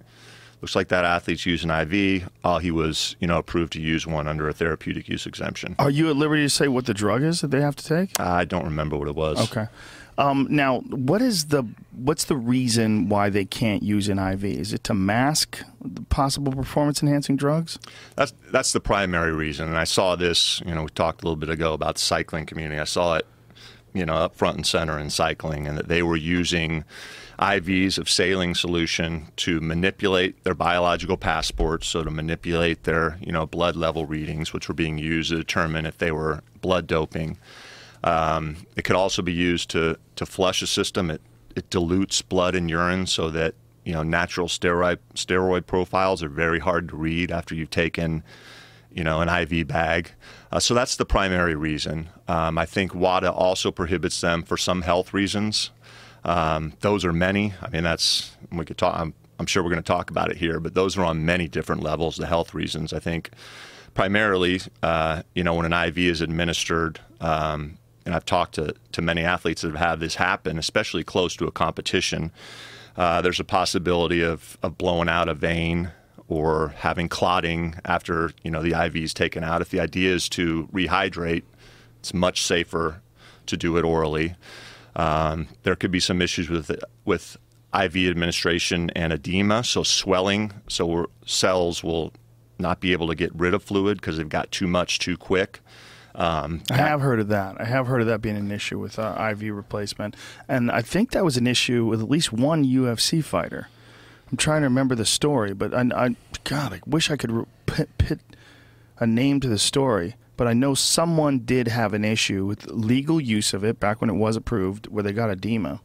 looks 0.65 0.75
like 0.75 0.87
that 0.87 1.05
athlete's 1.05 1.45
using 1.45 1.69
IV. 1.69 2.27
Uh, 2.43 2.57
he 2.57 2.71
was, 2.71 3.15
you 3.19 3.27
know, 3.27 3.37
approved 3.37 3.73
to 3.73 3.79
use 3.79 4.07
one 4.07 4.27
under 4.27 4.49
a 4.49 4.53
therapeutic 4.53 5.07
use 5.07 5.27
exemption. 5.27 5.75
Are 5.77 5.91
you 5.91 6.09
at 6.09 6.15
liberty 6.15 6.41
to 6.41 6.49
say 6.49 6.67
what 6.67 6.87
the 6.87 6.93
drug 6.95 7.21
is 7.21 7.41
that 7.41 7.51
they 7.51 7.61
have 7.61 7.75
to 7.75 7.85
take? 7.85 8.19
I 8.19 8.45
don't 8.45 8.63
remember 8.63 8.97
what 8.97 9.07
it 9.07 9.15
was. 9.15 9.39
Okay. 9.51 9.67
Um, 10.17 10.47
now, 10.49 10.79
what 10.79 11.21
is 11.21 11.47
the 11.47 11.67
what's 11.91 12.23
the 12.23 12.35
reason 12.35 13.09
why 13.09 13.29
they 13.29 13.45
can't 13.45 13.83
use 13.83 14.09
an 14.09 14.17
IV? 14.17 14.43
Is 14.45 14.73
it 14.73 14.83
to 14.85 14.95
mask 14.95 15.63
the 15.83 16.01
possible 16.03 16.51
performance 16.51 17.03
enhancing 17.03 17.35
drugs? 17.35 17.77
That's 18.15 18.33
that's 18.51 18.73
the 18.73 18.79
primary 18.79 19.33
reason. 19.33 19.67
And 19.67 19.77
I 19.77 19.83
saw 19.83 20.15
this, 20.15 20.61
you 20.65 20.73
know, 20.73 20.81
we 20.81 20.89
talked 20.89 21.21
a 21.21 21.25
little 21.25 21.35
bit 21.35 21.49
ago 21.49 21.73
about 21.73 21.95
the 21.95 22.01
cycling 22.01 22.47
community. 22.47 22.79
I 22.79 22.85
saw 22.85 23.17
it, 23.17 23.27
you 23.93 24.03
know, 24.03 24.15
up 24.15 24.35
front 24.35 24.55
and 24.55 24.65
center 24.65 24.97
in 24.97 25.11
cycling, 25.11 25.67
and 25.67 25.77
that 25.77 25.89
they 25.89 26.01
were 26.01 26.15
using 26.15 26.85
IVs 27.39 27.97
of 27.97 28.09
saline 28.09 28.55
solution 28.55 29.27
to 29.37 29.59
manipulate 29.59 30.43
their 30.43 30.55
biological 30.55 31.17
passports, 31.17 31.87
so 31.87 32.03
to 32.03 32.11
manipulate 32.11 32.83
their, 32.83 33.17
you 33.21 33.31
know, 33.31 33.45
blood 33.45 33.75
level 33.75 34.05
readings, 34.05 34.53
which 34.53 34.67
were 34.67 34.73
being 34.73 34.97
used 34.97 35.31
to 35.31 35.37
determine 35.37 35.85
if 35.85 35.97
they 35.97 36.11
were 36.11 36.41
blood 36.61 36.87
doping. 36.87 37.37
Um, 38.03 38.57
it 38.75 38.83
could 38.83 38.95
also 38.95 39.21
be 39.21 39.33
used 39.33 39.69
to 39.71 39.97
to 40.15 40.25
flush 40.25 40.61
a 40.61 40.67
system. 40.67 41.09
It 41.09 41.21
it 41.55 41.69
dilutes 41.69 42.21
blood 42.21 42.55
and 42.55 42.69
urine 42.69 43.07
so 43.07 43.29
that 43.31 43.55
you 43.83 43.93
know 43.93 44.03
natural 44.03 44.47
steroid 44.47 44.99
steroid 45.15 45.65
profiles 45.65 46.23
are 46.23 46.29
very 46.29 46.59
hard 46.59 46.89
to 46.89 46.95
read 46.95 47.31
after 47.31 47.55
you've 47.55 47.69
taken 47.69 48.23
you 48.93 49.03
know 49.03 49.21
an 49.21 49.29
IV 49.29 49.67
bag. 49.67 50.11
Uh, 50.51 50.59
so 50.59 50.73
that's 50.73 50.95
the 50.95 51.05
primary 51.05 51.55
reason. 51.55 52.09
Um, 52.27 52.57
I 52.57 52.65
think 52.65 52.95
WADA 52.95 53.31
also 53.31 53.71
prohibits 53.71 54.21
them 54.21 54.41
for 54.43 54.55
some 54.55 54.83
health 54.83 55.13
reasons. 55.13 55.71
Um, 56.25 56.73
those 56.81 57.05
are 57.05 57.13
many. 57.13 57.53
I 57.61 57.69
mean, 57.69 57.83
that's 57.83 58.35
we 58.51 58.65
could 58.65 58.77
talk. 58.77 58.99
I'm, 58.99 59.13
I'm 59.39 59.45
sure 59.45 59.63
we're 59.63 59.69
going 59.69 59.83
to 59.83 59.87
talk 59.87 60.09
about 60.09 60.31
it 60.31 60.37
here, 60.37 60.59
but 60.59 60.73
those 60.73 60.97
are 60.97 61.05
on 61.05 61.23
many 61.25 61.47
different 61.47 61.83
levels. 61.83 62.17
The 62.17 62.25
health 62.25 62.53
reasons, 62.53 62.93
I 62.93 62.99
think, 62.99 63.29
primarily, 63.93 64.61
uh, 64.81 65.21
you 65.35 65.43
know, 65.43 65.53
when 65.53 65.71
an 65.71 65.87
IV 65.87 65.97
is 65.99 66.21
administered, 66.21 66.99
um, 67.21 67.77
and 68.05 68.15
I've 68.15 68.25
talked 68.25 68.55
to 68.55 68.73
to 68.93 69.01
many 69.01 69.23
athletes 69.23 69.61
that 69.61 69.69
have 69.69 69.79
had 69.79 69.99
this 69.99 70.15
happen, 70.15 70.57
especially 70.57 71.03
close 71.03 71.35
to 71.37 71.45
a 71.45 71.51
competition. 71.51 72.31
Uh, 72.97 73.21
there's 73.21 73.39
a 73.39 73.45
possibility 73.45 74.23
of, 74.23 74.57
of 74.63 74.77
blowing 74.77 75.09
out 75.09 75.27
a 75.27 75.33
vein 75.33 75.91
or 76.27 76.69
having 76.77 77.07
clotting 77.07 77.75
after 77.85 78.31
you 78.41 78.49
know 78.49 78.63
the 78.63 78.73
IV 78.85 78.95
is 78.95 79.13
taken 79.13 79.43
out. 79.43 79.61
If 79.61 79.69
the 79.69 79.79
idea 79.79 80.13
is 80.13 80.27
to 80.29 80.67
rehydrate, 80.73 81.43
it's 81.99 82.13
much 82.13 82.41
safer 82.41 83.01
to 83.45 83.57
do 83.57 83.77
it 83.77 83.83
orally. 83.83 84.35
Um, 84.95 85.47
there 85.63 85.75
could 85.75 85.91
be 85.91 85.99
some 85.99 86.21
issues 86.21 86.49
with 86.49 86.71
with 87.03 87.37
IV 87.73 87.95
administration 88.09 88.89
and 88.95 89.11
edema, 89.11 89.63
so 89.63 89.83
swelling. 89.83 90.53
So 90.67 91.09
cells 91.25 91.83
will 91.83 92.13
not 92.57 92.79
be 92.79 92.93
able 92.93 93.07
to 93.07 93.15
get 93.15 93.33
rid 93.35 93.53
of 93.53 93.63
fluid 93.63 93.99
because 93.99 94.17
they've 94.17 94.29
got 94.29 94.51
too 94.51 94.67
much 94.67 94.99
too 94.99 95.17
quick. 95.17 95.59
Um, 96.15 96.61
I 96.71 96.77
have 96.77 97.01
heard 97.01 97.19
of 97.19 97.27
that. 97.27 97.59
I 97.59 97.65
have 97.65 97.87
heard 97.87 97.99
of 97.99 98.07
that 98.07 98.21
being 98.21 98.37
an 98.37 98.49
issue 98.49 98.79
with 98.79 98.97
uh, 98.97 99.15
IV 99.31 99.53
replacement, 99.53 100.15
and 100.47 100.71
I 100.71 100.81
think 100.81 101.11
that 101.11 101.25
was 101.25 101.35
an 101.35 101.45
issue 101.45 101.85
with 101.85 102.01
at 102.01 102.09
least 102.09 102.31
one 102.31 102.63
UFC 102.63 103.21
fighter. 103.21 103.67
I'm 104.31 104.37
trying 104.37 104.61
to 104.61 104.67
remember 104.67 104.95
the 104.95 105.05
story, 105.05 105.53
but 105.53 105.73
I, 105.73 105.81
I 105.93 106.15
God, 106.45 106.73
I 106.73 106.81
wish 106.85 107.11
I 107.11 107.17
could 107.17 107.45
pit, 107.65 107.89
pit 107.97 108.19
a 108.97 109.05
name 109.05 109.41
to 109.41 109.49
the 109.49 109.59
story. 109.59 110.15
But 110.37 110.47
I 110.47 110.53
know 110.53 110.73
someone 110.73 111.39
did 111.39 111.67
have 111.69 111.93
an 111.93 112.03
issue 112.03 112.45
with 112.45 112.65
legal 112.67 113.21
use 113.21 113.53
of 113.53 113.63
it 113.63 113.79
back 113.79 114.01
when 114.01 114.09
it 114.09 114.13
was 114.13 114.35
approved, 114.35 114.87
where 114.87 115.03
they 115.03 115.13
got 115.13 115.29
edema. 115.29 115.81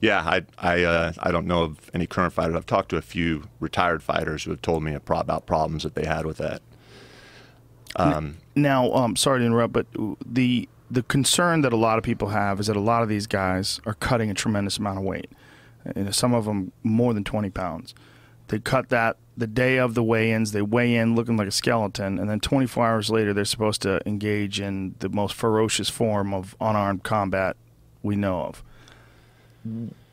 Yeah, 0.00 0.20
I 0.20 0.42
I 0.58 0.82
uh, 0.82 1.12
I 1.18 1.30
don't 1.30 1.46
know 1.46 1.62
of 1.62 1.90
any 1.92 2.06
current 2.06 2.32
fighters. 2.32 2.54
I've 2.54 2.66
talked 2.66 2.88
to 2.90 2.96
a 2.96 3.02
few 3.02 3.44
retired 3.60 4.02
fighters 4.02 4.44
who 4.44 4.50
have 4.50 4.62
told 4.62 4.82
me 4.82 4.94
about 4.94 5.46
problems 5.46 5.82
that 5.82 5.94
they 5.94 6.06
had 6.06 6.24
with 6.26 6.38
that. 6.38 6.62
Um, 7.96 8.38
Now, 8.54 8.92
um, 8.92 9.16
sorry 9.16 9.40
to 9.40 9.46
interrupt, 9.46 9.72
but 9.72 9.86
the 10.24 10.68
the 10.90 11.02
concern 11.02 11.60
that 11.62 11.72
a 11.72 11.76
lot 11.76 11.98
of 11.98 12.04
people 12.04 12.28
have 12.28 12.60
is 12.60 12.66
that 12.66 12.76
a 12.76 12.80
lot 12.80 13.02
of 13.02 13.08
these 13.08 13.26
guys 13.26 13.80
are 13.86 13.94
cutting 13.94 14.30
a 14.30 14.34
tremendous 14.34 14.78
amount 14.78 14.98
of 14.98 15.04
weight. 15.04 15.30
And 15.84 16.14
some 16.14 16.34
of 16.34 16.44
them 16.44 16.72
more 16.82 17.14
than 17.14 17.24
20 17.24 17.48
pounds. 17.50 17.94
They 18.48 18.58
cut 18.58 18.88
that 18.90 19.16
the 19.40 19.46
day 19.46 19.78
of 19.78 19.94
the 19.94 20.02
weigh-ins. 20.02 20.52
They 20.52 20.62
weigh 20.62 20.94
in 20.94 21.14
looking 21.14 21.36
like 21.36 21.48
a 21.48 21.52
skeleton, 21.52 22.18
and 22.18 22.30
then 22.30 22.40
24 22.40 22.86
hours 22.86 23.10
later, 23.10 23.34
they're 23.34 23.44
supposed 23.44 23.82
to 23.82 24.00
engage 24.06 24.60
in 24.60 24.94
the 25.00 25.08
most 25.08 25.34
ferocious 25.34 25.88
form 25.88 26.32
of 26.32 26.54
unarmed 26.60 27.02
combat 27.02 27.56
we 28.02 28.16
know 28.16 28.42
of. 28.42 28.62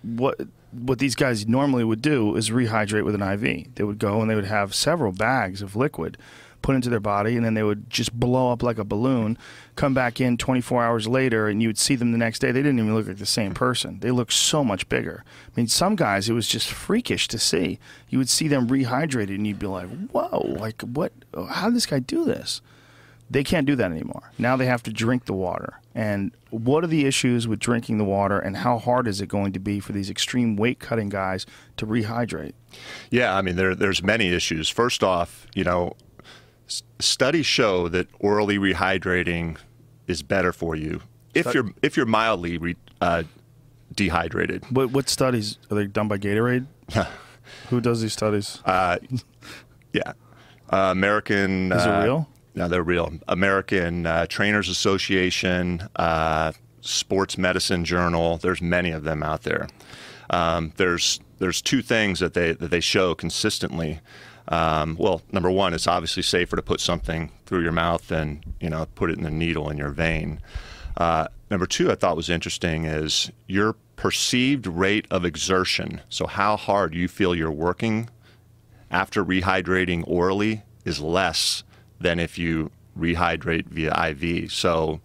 What 0.02 0.42
what 0.72 1.00
these 1.00 1.16
guys 1.16 1.48
normally 1.48 1.86
would 1.86 2.02
do 2.02 2.36
is 2.36 2.50
rehydrate 2.50 3.06
with 3.06 3.16
an 3.16 3.22
IV. 3.22 3.76
They 3.76 3.84
would 3.84 4.00
go 4.00 4.22
and 4.22 4.30
they 4.30 4.36
would 4.36 4.46
have 4.46 4.76
several 4.76 5.14
bags 5.14 5.62
of 5.62 5.76
liquid 5.76 6.18
put 6.62 6.76
into 6.76 6.90
their 6.90 7.00
body, 7.00 7.36
and 7.36 7.46
then 7.46 7.54
they 7.54 7.64
would 7.64 7.90
just 7.90 8.14
blow 8.14 8.52
up 8.52 8.64
like 8.64 8.78
a 8.78 8.84
balloon. 8.84 9.38
Come 9.76 9.94
back 9.94 10.20
in 10.20 10.38
24 10.38 10.84
hours 10.84 11.08
later, 11.08 11.48
and 11.48 11.62
you 11.62 11.70
would 11.70 11.78
see 11.78 11.96
them 11.96 12.12
the 12.12 12.18
next 12.18 12.40
day. 12.40 12.52
They 12.52 12.62
didn't 12.62 12.80
even 12.80 12.94
look 12.94 13.08
like 13.08 13.18
the 13.18 13.26
same 13.26 13.54
person. 13.54 14.00
They 14.00 14.12
looked 14.12 14.34
so 14.34 14.64
much 14.64 14.90
bigger. 14.90 15.24
I 15.26 15.52
mean, 15.56 15.68
some 15.68 15.96
guys, 15.96 16.30
it 16.30 16.34
was 16.34 16.48
just 16.48 16.70
freakish 16.70 17.28
to 17.30 17.40
see. 17.40 17.80
You 18.10 18.18
would 18.18 18.30
see 18.30 18.48
them 18.48 18.68
rehydrated, 18.68 19.36
and 19.36 19.46
you'd 19.46 19.60
be 19.60 19.68
like, 19.68 19.88
"Whoa! 20.08 20.56
Like 20.60 20.82
what? 20.82 21.14
How 21.50 21.68
did 21.68 21.76
this 21.76 21.86
guy 21.86 22.00
do 22.00 22.26
this?" 22.26 22.62
They 23.30 23.44
can't 23.44 23.68
do 23.68 23.76
that 23.76 23.92
anymore. 23.92 24.32
Now 24.38 24.56
they 24.56 24.68
have 24.68 24.84
to 24.84 24.92
drink 24.94 25.26
the 25.26 25.34
water. 25.34 25.82
And 25.94 26.32
what 26.50 26.84
are 26.84 26.88
the 26.88 27.06
issues 27.06 27.48
with 27.48 27.60
drinking 27.60 27.98
the 27.98 28.06
water, 28.06 28.40
and 28.40 28.58
how 28.58 28.78
hard 28.78 29.08
is 29.08 29.20
it 29.20 29.28
going 29.28 29.52
to 29.54 29.60
be 29.60 29.80
for 29.80 29.92
these 29.92 30.10
extreme 30.10 30.56
weight 30.56 30.80
cutting 30.80 31.10
guys 31.10 31.46
to 31.78 31.88
rehydrate? 31.88 32.54
Yeah, 33.10 33.36
I 33.36 33.42
mean, 33.42 33.56
there, 33.56 33.76
there's 33.76 34.04
many 34.04 34.30
issues. 34.30 34.70
First 34.70 35.04
off, 35.04 35.48
you 35.56 35.64
know, 35.64 35.96
s- 36.68 36.84
studies 37.00 37.46
show 37.46 37.88
that 37.90 38.08
orally 38.20 38.58
rehydrating 38.58 39.58
is 40.08 40.24
better 40.24 40.54
for 40.54 40.76
you 40.76 41.02
if 41.34 41.54
you're 41.54 41.72
if 41.82 41.98
you're 41.98 42.06
mildly 42.06 42.58
re, 42.58 42.76
uh, 43.02 43.24
dehydrated. 43.94 44.64
What, 44.72 44.92
what 44.92 45.10
studies 45.10 45.58
are 45.70 45.76
they 45.76 45.86
done 45.88 46.08
by 46.08 46.18
Gatorade? 46.18 46.66
Who 47.70 47.80
does 47.82 48.02
these 48.02 48.14
studies? 48.14 48.60
Uh, 48.66 48.98
yeah, 49.94 50.14
uh, 50.70 50.90
American. 50.92 51.72
Is 51.72 51.86
it 51.86 51.90
uh, 51.90 52.04
real? 52.04 52.30
No, 52.56 52.68
they're 52.68 52.84
real. 52.84 53.14
American 53.28 54.06
uh, 54.06 54.26
Trainers 54.26 54.68
Association, 54.68 55.88
uh, 55.96 56.52
Sports 56.82 57.38
Medicine 57.38 57.86
Journal. 57.86 58.38
There's 58.38 58.62
many 58.62 58.92
of 58.92 59.04
them 59.04 59.22
out 59.24 59.44
there. 59.44 59.68
Um, 60.30 60.74
there's 60.78 61.20
there's 61.40 61.62
two 61.62 61.82
things 61.82 62.20
that 62.20 62.34
they 62.34 62.54
that 62.54 62.72
they 62.72 62.80
show 62.82 63.16
consistently. 63.16 64.00
Um, 64.50 64.96
well, 64.98 65.22
number 65.32 65.52
one, 65.52 65.74
it's 65.74 65.88
obviously 65.88 66.24
safer 66.24 66.56
to 66.56 66.62
put 66.62 66.80
something 66.80 67.32
through 67.46 67.64
your 67.64 67.72
mouth 67.72 68.08
than 68.08 68.44
you 68.60 68.70
know 68.70 68.88
put 68.96 69.10
it 69.10 69.18
in 69.18 69.24
the 69.24 69.32
needle 69.32 69.70
in 69.70 69.78
your 69.78 69.90
vein. 69.90 70.42
Uh, 70.96 71.28
number 71.52 71.66
two, 71.66 71.92
I 71.92 71.96
thought 71.96 72.16
was 72.16 72.30
interesting 72.30 72.86
is 72.86 73.32
your 73.48 73.76
perceived 73.96 74.68
rate 74.68 75.06
of 75.12 75.26
exertion. 75.26 76.02
So 76.10 76.28
how 76.28 76.56
hard 76.56 76.94
you 76.94 77.08
feel 77.08 77.36
you're 77.36 77.52
working 77.52 78.10
after 78.90 79.24
rehydrating 79.24 80.04
orally 80.08 80.64
is 80.86 81.02
less 81.02 81.64
than 82.00 82.20
if 82.20 82.38
you 82.38 82.72
rehydrate 82.98 83.66
via 83.66 83.94
IV. 84.10 84.52
So, 84.52 85.02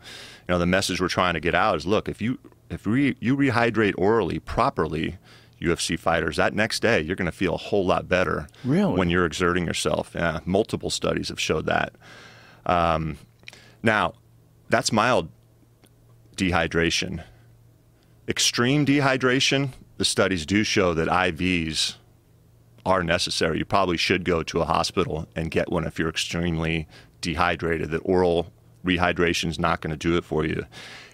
you 0.47 0.55
know, 0.55 0.59
the 0.59 0.67
message 0.67 1.01
we're 1.01 1.09
trying 1.09 1.35
to 1.35 1.41
get 1.41 1.55
out 1.55 1.77
is 1.77 1.87
look, 1.87 2.09
if 2.09 2.23
you 2.23 2.39
if 2.71 2.87
re, 2.87 3.17
you 3.21 3.37
rehydrate 3.37 3.95
orally 3.99 4.39
properly, 4.39 5.19
UFC 5.63 5.99
fighters, 5.99 6.37
that 6.37 6.55
next 6.55 6.81
day 6.81 7.01
you're 7.01 7.17
going 7.17 7.27
to 7.31 7.37
feel 7.37 7.55
a 7.55 7.59
whole 7.59 7.87
lot 7.87 8.09
better 8.09 8.49
Really? 8.65 8.95
when 8.99 9.09
you're 9.11 9.27
exerting 9.27 9.67
yourself. 9.67 10.13
Yeah, 10.15 10.41
multiple 10.45 10.91
studies 10.91 11.29
have 11.29 11.41
showed 11.41 11.67
that. 11.67 11.93
Um, 12.67 13.19
now, 13.83 14.15
that's 14.69 14.93
mild 14.93 15.29
dehydration. 16.37 17.23
Extreme 18.29 18.87
dehydration, 18.87 19.71
the 19.99 20.05
studies 20.05 20.47
do 20.47 20.65
show 20.65 20.95
that 20.95 21.09
IVs 21.09 21.97
are 22.87 23.03
necessary. 23.03 23.59
You 23.59 23.65
probably 23.65 23.97
should 23.97 24.25
go 24.25 24.43
to 24.45 24.61
a 24.61 24.65
hospital 24.65 25.29
and 25.37 25.51
get 25.51 25.71
one 25.71 25.85
if 25.85 25.99
you're 25.99 26.09
extremely 26.09 26.89
dehydrated. 27.21 27.91
That 27.91 27.99
oral 28.01 28.53
rehydration 28.85 29.49
is 29.49 29.59
not 29.59 29.81
going 29.81 29.91
to 29.93 29.97
do 29.97 30.17
it 30.17 30.25
for 30.25 30.45
you. 30.45 30.67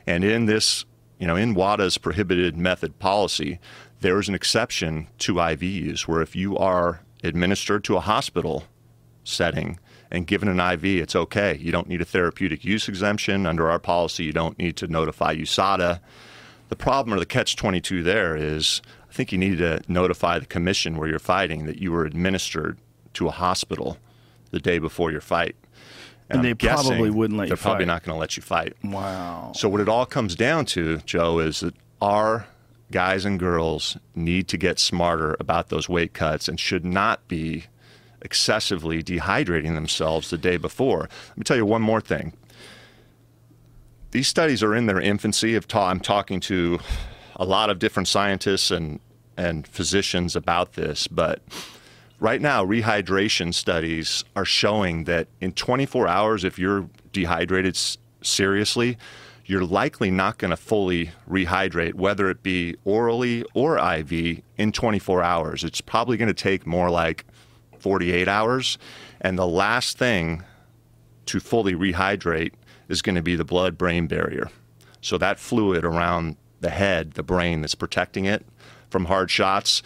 And 0.07 0.25
in 0.25 0.47
this, 0.47 0.85
you 1.19 1.27
know, 1.27 1.37
in 1.37 1.55
WADA's 1.55 1.99
prohibited 1.99 2.57
method 2.57 2.99
policy, 2.99 3.59
there 4.01 4.19
is 4.19 4.29
an 4.29 4.35
exception 4.35 5.09
to 5.19 5.41
IV 5.41 5.63
use 5.63 6.07
where 6.07 6.23
if 6.23 6.37
you 6.37 6.57
are 6.57 7.01
administered 7.23 7.85
to 7.85 7.97
a 7.97 8.01
hospital 8.01 8.65
setting 9.25 9.79
and 10.11 10.27
given 10.27 10.49
an 10.49 10.61
IV, 10.61 10.85
it's 10.85 11.17
okay. 11.17 11.57
You 11.57 11.73
don't 11.73 11.89
need 11.89 12.01
a 12.01 12.05
therapeutic 12.05 12.65
use 12.65 12.89
exemption. 12.89 13.47
Under 13.47 13.71
our 13.71 13.79
policy, 13.79 14.25
you 14.25 14.33
don't 14.33 14.59
need 14.59 14.77
to 14.77 14.87
notify 14.87 15.35
USADA. 15.35 16.01
The 16.69 16.77
problem 16.77 17.15
or 17.15 17.19
the 17.19 17.27
catch 17.27 17.57
22 17.57 18.03
there 18.03 18.37
is 18.37 18.81
I 19.09 19.13
think 19.13 19.33
you 19.33 19.39
need 19.39 19.59
to 19.59 19.81
notify 19.89 20.39
the 20.39 20.47
commission 20.47 20.97
where 20.97 21.09
you're 21.09 21.19
fighting 21.19 21.67
that 21.67 21.79
you 21.79 21.93
were 21.93 22.05
administered 22.05 22.79
to 23.15 23.29
a 23.29 23.31
hospital 23.31 23.99
the 24.51 24.61
day 24.61 24.79
before 24.79 25.11
your 25.11 25.21
fight. 25.21 25.57
And 26.31 26.41
I'm 26.41 26.45
they 26.45 26.55
probably 26.55 27.11
wouldn't 27.11 27.39
let 27.39 27.45
you 27.45 27.49
They're 27.49 27.63
probably 27.63 27.87
not 27.87 28.03
going 28.03 28.15
to 28.15 28.21
let 28.21 28.37
you 28.37 28.43
fight. 28.43 28.75
Wow. 28.85 29.53
So 29.55 29.69
what 29.69 29.81
it 29.81 29.89
all 29.89 30.05
comes 30.05 30.37
down 30.37 30.67
to, 30.67 30.99
Joe, 30.99 31.39
is 31.39 31.61
that 31.61 31.75
our 32.03 32.47
guys 32.91 33.25
and 33.25 33.39
girls 33.39 33.97
need 34.15 34.49
to 34.49 34.57
get 34.57 34.79
smarter 34.79 35.37
about 35.39 35.69
those 35.69 35.89
weight 35.89 36.15
cuts 36.15 36.49
and 36.49 36.59
should 36.59 36.85
not 36.85 37.27
be 37.29 37.65
excessively 38.23 39.03
dehydrating 39.03 39.75
themselves 39.75 40.31
the 40.31 40.39
day 40.39 40.57
before. 40.57 41.09
Let 41.29 41.37
me 41.37 41.45
tell 41.45 41.57
you 41.57 41.67
one 41.67 41.83
more 41.83 42.01
thing. 42.01 42.33
These 44.11 44.29
studies 44.29 44.63
are 44.63 44.75
in 44.75 44.87
their 44.87 45.01
infancy. 45.01 45.59
Ta- 45.61 45.89
I'm 45.89 46.01
talking 46.01 46.41
to 46.41 46.79
a 47.37 47.45
lot 47.45 47.71
of 47.71 47.79
different 47.79 48.09
scientists 48.09 48.71
and 48.71 49.01
and 49.37 49.69
physicians 49.69 50.35
about 50.35 50.73
this, 50.73 51.07
but 51.07 51.41
right 52.19 52.41
now 52.41 52.67
rehydration 52.67 53.55
studies 53.55 54.25
are 54.35 54.45
showing 54.45 55.05
that 55.05 55.29
in 55.41 55.53
24 55.53 56.09
hours 56.09 56.43
if 56.43 56.59
you're 56.59 56.89
dehydrated 57.13 57.79
seriously 58.21 58.99
you're 59.49 59.65
likely 59.65 60.11
not 60.11 60.39
going 60.39 60.51
to 60.51 60.57
fully 60.57 61.11
rehydrate 61.29 61.95
whether 61.95 62.31
it 62.31 62.43
be 62.43 62.77
orally 62.85 63.45
or 63.55 63.79
iv 63.97 64.13
in 64.57 64.73
24 64.73 65.23
hours 65.23 65.65
it's 65.65 65.81
probably 65.81 66.17
going 66.17 66.29
to 66.29 66.35
take 66.35 66.67
more 66.67 66.91
like 66.91 67.25
48 67.79 68.29
hours 68.29 68.79
and 69.21 69.39
the 69.39 69.47
last 69.47 69.99
thing 69.99 70.43
to 71.29 71.41
fully 71.41 71.75
rehydrate 71.75 72.53
is 72.89 73.03
going 73.03 73.15
to 73.15 73.23
be 73.23 73.37
the 73.37 73.45
blood 73.45 73.79
brain 73.79 74.07
barrier. 74.07 74.51
So 75.01 75.19
that 75.19 75.39
fluid 75.39 75.85
around 75.85 76.37
the 76.61 76.71
head, 76.71 77.13
the 77.13 77.23
brain 77.23 77.61
that's 77.61 77.75
protecting 77.75 78.25
it 78.25 78.45
from 78.91 79.05
hard 79.05 79.31
shots, 79.31 79.83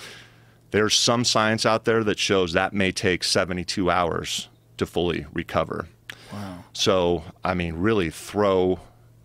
there's 0.70 0.94
some 0.94 1.25
science 1.25 1.66
out 1.66 1.85
there 1.85 2.03
that 2.05 2.18
shows 2.18 2.55
that 2.55 2.72
may 2.72 2.92
take 2.92 3.25
72 3.25 3.90
hours 3.90 4.48
to 4.79 4.87
fully 4.87 5.27
recover. 5.33 5.88
Wow. 6.33 6.64
So, 6.72 7.25
I 7.44 7.53
mean, 7.53 7.75
really 7.75 8.09
throw, 8.09 8.81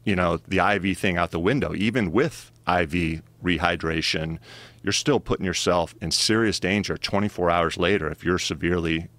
you 0.08 0.16
know, 0.16 0.38
the 0.48 0.60
IV 0.60 0.98
thing 0.98 1.18
out 1.18 1.32
the 1.32 1.40
window. 1.40 1.76
Even 1.76 2.14
with 2.14 2.50
IV 2.66 3.22
rehydration, 3.44 4.40
you're 4.82 4.94
still 4.94 5.20
putting 5.20 5.46
yourself 5.46 5.94
in 6.02 6.12
serious 6.12 6.62
danger 6.62 6.98
24 6.98 7.52
hours 7.52 7.78
later 7.78 8.10
if 8.10 8.24
you're 8.24 8.40
severely 8.40 9.10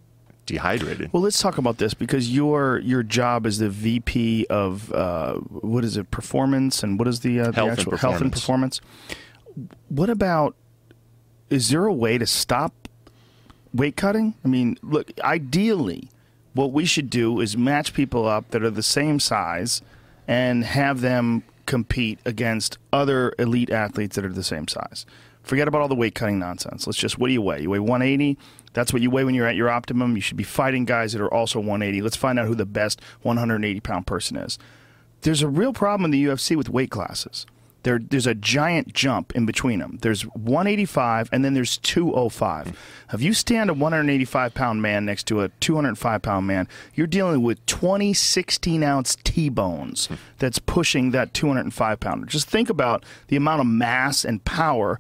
dehydrated. 0.46 1.12
Well, 1.12 1.22
let's 1.22 1.42
talk 1.42 1.58
about 1.58 1.76
this 1.76 1.92
because 1.92 2.34
your 2.34 2.78
your 2.78 3.02
job 3.02 3.44
is 3.44 3.58
the 3.58 3.68
VP 3.68 4.46
of 4.48 4.90
uh, 4.94 5.34
what 5.34 5.84
is 5.84 5.98
it, 5.98 6.10
performance, 6.10 6.82
and 6.82 6.98
what 6.98 7.06
is 7.06 7.20
the, 7.20 7.38
uh, 7.38 7.50
the 7.50 7.52
Health 7.52 7.68
and 7.68 7.78
actual 7.80 7.96
health 7.98 8.20
and 8.22 8.32
performance? 8.32 8.80
What 9.90 10.08
about? 10.08 10.56
Is 11.50 11.68
there 11.68 11.84
a 11.84 11.92
way 11.92 12.16
to 12.16 12.26
stop 12.26 12.88
weight 13.74 13.96
cutting? 13.96 14.34
I 14.42 14.48
mean, 14.48 14.78
look, 14.82 15.10
ideally, 15.20 16.08
what 16.54 16.72
we 16.72 16.86
should 16.86 17.10
do 17.10 17.40
is 17.40 17.58
match 17.58 17.92
people 17.92 18.26
up 18.26 18.50
that 18.52 18.62
are 18.62 18.70
the 18.70 18.82
same 18.82 19.20
size 19.20 19.82
and 20.28 20.62
have 20.62 21.00
them 21.00 21.42
compete 21.66 22.20
against 22.24 22.78
other 22.92 23.34
elite 23.38 23.70
athletes 23.70 24.14
that 24.16 24.24
are 24.24 24.32
the 24.32 24.44
same 24.44 24.68
size. 24.68 25.06
Forget 25.42 25.66
about 25.66 25.80
all 25.80 25.88
the 25.88 25.94
weight 25.94 26.14
cutting 26.14 26.38
nonsense. 26.38 26.86
Let's 26.86 26.98
just 26.98 27.18
what 27.18 27.28
do 27.28 27.32
you 27.32 27.42
weigh? 27.42 27.62
You 27.62 27.70
weigh 27.70 27.78
180. 27.78 28.38
That's 28.74 28.92
what 28.92 29.00
you 29.00 29.10
weigh 29.10 29.24
when 29.24 29.34
you're 29.34 29.46
at 29.46 29.56
your 29.56 29.70
optimum. 29.70 30.14
You 30.14 30.20
should 30.20 30.36
be 30.36 30.44
fighting 30.44 30.84
guys 30.84 31.14
that 31.14 31.22
are 31.22 31.32
also 31.32 31.58
180. 31.58 32.02
Let's 32.02 32.16
find 32.16 32.38
out 32.38 32.46
who 32.46 32.54
the 32.54 32.66
best 32.66 33.00
180 33.22 33.80
pound 33.80 34.06
person 34.06 34.36
is. 34.36 34.58
There's 35.22 35.42
a 35.42 35.48
real 35.48 35.72
problem 35.72 36.04
in 36.04 36.10
the 36.10 36.24
UFC 36.26 36.54
with 36.54 36.68
weight 36.68 36.90
classes. 36.90 37.46
There, 37.84 37.98
there's 37.98 38.26
a 38.26 38.34
giant 38.34 38.92
jump 38.92 39.34
in 39.34 39.46
between 39.46 39.78
them. 39.78 39.98
There's 40.02 40.22
185 40.22 41.28
and 41.32 41.44
then 41.44 41.54
there's 41.54 41.78
205. 41.78 42.76
If 43.12 43.22
you 43.22 43.32
stand 43.32 43.70
a 43.70 43.74
185 43.74 44.54
pound 44.54 44.82
man 44.82 45.04
next 45.04 45.26
to 45.28 45.42
a 45.42 45.48
205 45.60 46.22
pound 46.22 46.46
man, 46.46 46.68
you're 46.94 47.06
dealing 47.06 47.42
with 47.42 47.64
20 47.66 48.12
16 48.12 48.82
ounce 48.82 49.16
T 49.24 49.48
bones 49.48 50.08
that's 50.38 50.58
pushing 50.58 51.12
that 51.12 51.34
205 51.34 52.00
pounder. 52.00 52.26
Just 52.26 52.48
think 52.48 52.68
about 52.68 53.04
the 53.28 53.36
amount 53.36 53.60
of 53.60 53.66
mass 53.66 54.24
and 54.24 54.44
power 54.44 54.98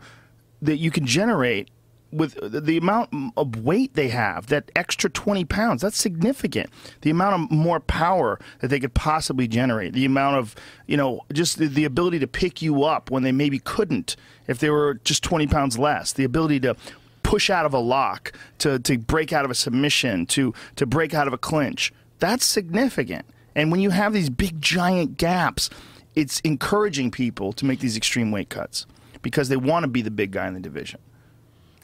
that 0.62 0.76
you 0.76 0.90
can 0.90 1.06
generate 1.06 1.68
with 2.10 2.38
the 2.40 2.76
amount 2.76 3.10
of 3.36 3.62
weight 3.62 3.94
they 3.94 4.08
have, 4.08 4.46
that 4.46 4.70
extra 4.74 5.10
20 5.10 5.44
pounds, 5.44 5.82
that's 5.82 5.98
significant. 5.98 6.70
The 7.02 7.10
amount 7.10 7.34
of 7.34 7.50
more 7.50 7.80
power 7.80 8.38
that 8.60 8.68
they 8.68 8.80
could 8.80 8.94
possibly 8.94 9.46
generate, 9.46 9.92
the 9.92 10.04
amount 10.04 10.36
of, 10.36 10.54
you 10.86 10.96
know, 10.96 11.20
just 11.32 11.58
the, 11.58 11.66
the 11.66 11.84
ability 11.84 12.18
to 12.20 12.26
pick 12.26 12.62
you 12.62 12.84
up 12.84 13.10
when 13.10 13.22
they 13.22 13.32
maybe 13.32 13.58
couldn't 13.58 14.16
if 14.46 14.58
they 14.58 14.70
were 14.70 14.94
just 15.04 15.22
20 15.22 15.46
pounds 15.48 15.78
less, 15.78 16.12
the 16.12 16.24
ability 16.24 16.60
to 16.60 16.76
push 17.22 17.50
out 17.50 17.66
of 17.66 17.74
a 17.74 17.78
lock, 17.78 18.32
to, 18.58 18.78
to 18.78 18.96
break 18.96 19.32
out 19.32 19.44
of 19.44 19.50
a 19.50 19.54
submission, 19.54 20.24
to, 20.26 20.54
to 20.76 20.86
break 20.86 21.12
out 21.12 21.26
of 21.26 21.34
a 21.34 21.38
clinch. 21.38 21.92
That's 22.20 22.44
significant. 22.44 23.26
And 23.54 23.70
when 23.70 23.80
you 23.80 23.90
have 23.90 24.14
these 24.14 24.30
big, 24.30 24.62
giant 24.62 25.18
gaps, 25.18 25.68
it's 26.14 26.40
encouraging 26.40 27.10
people 27.10 27.52
to 27.52 27.66
make 27.66 27.80
these 27.80 27.96
extreme 27.96 28.30
weight 28.30 28.48
cuts 28.48 28.86
because 29.20 29.50
they 29.50 29.56
want 29.56 29.84
to 29.84 29.88
be 29.88 30.00
the 30.00 30.10
big 30.10 30.30
guy 30.30 30.48
in 30.48 30.54
the 30.54 30.60
division. 30.60 31.00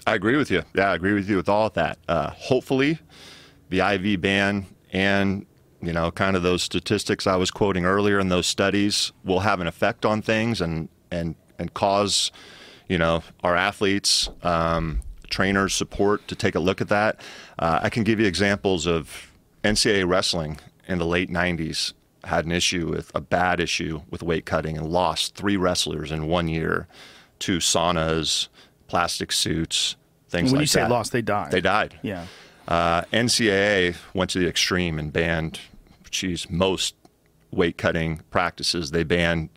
I 0.07 0.15
agree 0.15 0.37
with 0.37 0.51
you. 0.51 0.63
Yeah, 0.75 0.91
I 0.91 0.95
agree 0.95 1.15
with 1.15 1.29
you 1.29 1.37
with 1.37 1.49
all 1.49 1.67
of 1.67 1.75
that. 1.75 1.99
Uh, 2.09 2.31
hopefully, 2.31 2.99
the 3.71 3.81
IV 3.81 4.21
ban 4.21 4.67
and 4.93 5.47
you 5.83 5.93
know, 5.93 6.11
kind 6.11 6.35
of 6.35 6.43
those 6.43 6.63
statistics 6.63 7.27
I 7.27 7.37
was 7.37 7.51
quoting 7.51 7.85
earlier 7.85 8.19
in 8.19 8.31
those 8.31 8.47
studies 8.47 9.13
will 9.23 9.41
have 9.41 9.61
an 9.61 9.67
effect 9.67 10.07
on 10.07 10.23
things 10.23 10.61
and 10.61 10.89
and 11.11 11.35
and 11.59 11.73
cause 11.75 12.33
you 12.89 12.99
know 12.99 13.23
our 13.43 13.57
athletes, 13.57 14.31
um, 14.43 15.03
trainers, 15.29 15.75
support 15.75 16.27
to 16.29 16.35
take 16.35 16.55
a 16.55 16.61
look 16.61 16.81
at 16.81 16.89
that. 16.89 17.21
Uh, 17.59 17.81
I 17.83 17.91
can 17.91 18.03
give 18.03 18.19
you 18.19 18.27
examples 18.27 18.87
of 18.87 19.31
NCAA 19.63 20.09
wrestling 20.09 20.59
in 20.87 20.99
the 20.99 21.07
late 21.07 21.31
90s 21.31 21.95
had 22.25 22.47
an 22.47 22.53
issue 22.53 22.89
with 22.89 23.11
a 23.15 23.21
bad 23.21 23.61
issue 23.61 24.03
with 24.11 24.23
weight 24.23 24.47
cutting 24.47 24.77
and 24.77 24.89
lost 24.89 25.35
three 25.35 25.57
wrestlers 25.57 26.11
in 26.11 26.27
one 26.27 26.49
year 26.49 26.89
to 27.39 27.59
saunas, 27.59 28.49
plastic 28.87 29.33
suits, 29.33 29.97
things 30.35 30.51
when 30.51 30.59
like 30.59 30.63
you 30.65 30.67
say 30.67 30.81
that. 30.81 30.91
lost, 30.91 31.13
they 31.13 31.23
died. 31.23 31.51
They 31.51 31.61
died. 31.61 31.99
Yeah. 32.03 32.27
Uh, 32.67 33.03
NCAA 33.13 33.97
went 34.15 34.31
to 34.31 34.39
the 34.39 34.49
extreme 34.49 34.99
and 34.99 35.13
banned, 35.13 35.61
geez, 36.11 36.49
most 36.51 36.95
weight 37.51 37.79
cutting 37.79 38.21
practices. 38.31 38.91
They 38.91 39.05
banned 39.05 39.51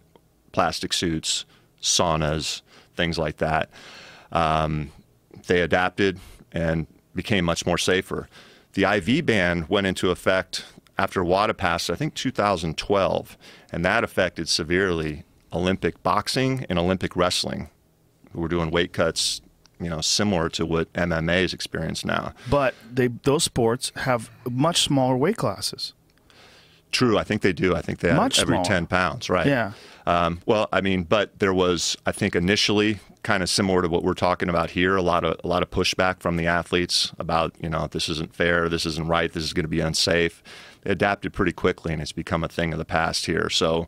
plastic 0.51 0.93
suits, 0.93 1.45
saunas, 1.81 2.61
things 2.95 3.17
like 3.17 3.37
that. 3.37 3.69
Um, 4.31 4.91
they 5.47 5.61
adapted 5.61 6.19
and 6.51 6.87
became 7.15 7.45
much 7.45 7.65
more 7.65 7.77
safer. 7.77 8.27
The 8.73 8.83
IV 8.83 9.25
ban 9.25 9.65
went 9.69 9.87
into 9.87 10.11
effect 10.11 10.65
after 10.97 11.23
WADA 11.23 11.53
passed, 11.53 11.89
I 11.89 11.95
think 11.95 12.13
2012, 12.15 13.37
and 13.71 13.85
that 13.85 14.03
affected 14.03 14.49
severely 14.49 15.23
Olympic 15.53 16.01
boxing 16.03 16.65
and 16.69 16.77
Olympic 16.77 17.15
wrestling, 17.15 17.69
who 18.31 18.41
were 18.41 18.47
doing 18.47 18.71
weight 18.71 18.93
cuts, 18.93 19.41
you 19.79 19.89
know, 19.89 20.01
similar 20.01 20.49
to 20.49 20.65
what 20.65 20.91
MMA 20.93 21.43
is 21.43 21.53
experienced 21.53 22.05
now. 22.05 22.33
But 22.49 22.73
they 22.91 23.07
those 23.07 23.43
sports 23.43 23.91
have 23.95 24.29
much 24.49 24.81
smaller 24.81 25.15
weight 25.17 25.37
classes. 25.37 25.93
True, 26.91 27.17
I 27.17 27.23
think 27.23 27.41
they 27.41 27.53
do. 27.53 27.75
I 27.75 27.81
think 27.81 27.99
they 27.99 28.07
have 28.07 28.17
Much 28.17 28.39
every 28.39 28.53
smaller. 28.55 28.65
10 28.65 28.87
pounds, 28.87 29.29
right? 29.29 29.45
Yeah. 29.45 29.73
Um, 30.05 30.39
well, 30.45 30.69
I 30.71 30.79
mean, 30.79 31.03
but 31.03 31.37
there 31.39 31.53
was, 31.53 31.97
I 32.05 32.13
think, 32.13 32.33
initially 32.33 32.99
kind 33.23 33.43
of 33.43 33.49
similar 33.49 33.81
to 33.81 33.89
what 33.89 34.03
we're 34.03 34.13
talking 34.13 34.47
about 34.47 34.69
here. 34.71 34.95
A 34.95 35.01
lot 35.01 35.25
of 35.25 35.35
a 35.43 35.47
lot 35.47 35.61
of 35.63 35.69
pushback 35.69 36.21
from 36.21 36.37
the 36.37 36.47
athletes 36.47 37.11
about, 37.19 37.53
you 37.61 37.69
know, 37.69 37.87
this 37.87 38.07
isn't 38.07 38.33
fair, 38.33 38.69
this 38.69 38.85
isn't 38.85 39.07
right, 39.07 39.31
this 39.31 39.43
is 39.43 39.51
going 39.53 39.65
to 39.65 39.69
be 39.69 39.81
unsafe. 39.81 40.41
They 40.83 40.91
adapted 40.91 41.33
pretty 41.33 41.51
quickly, 41.51 41.91
and 41.91 42.01
it's 42.01 42.13
become 42.13 42.41
a 42.43 42.47
thing 42.47 42.71
of 42.71 42.79
the 42.79 42.85
past 42.85 43.25
here. 43.25 43.49
So, 43.49 43.87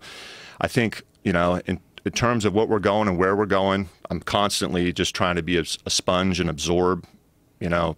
I 0.59 0.67
think, 0.67 1.03
you 1.23 1.31
know, 1.31 1.61
in, 1.65 1.79
in 2.05 2.11
terms 2.11 2.45
of 2.45 2.53
what 2.53 2.69
we're 2.69 2.79
going 2.79 3.07
and 3.07 3.17
where 3.17 3.35
we're 3.35 3.45
going, 3.45 3.89
I'm 4.09 4.21
constantly 4.21 4.91
just 4.93 5.15
trying 5.15 5.35
to 5.35 5.43
be 5.43 5.57
a, 5.57 5.63
a 5.85 5.89
sponge 5.89 6.39
and 6.39 6.49
absorb, 6.49 7.05
you 7.59 7.69
know, 7.69 7.97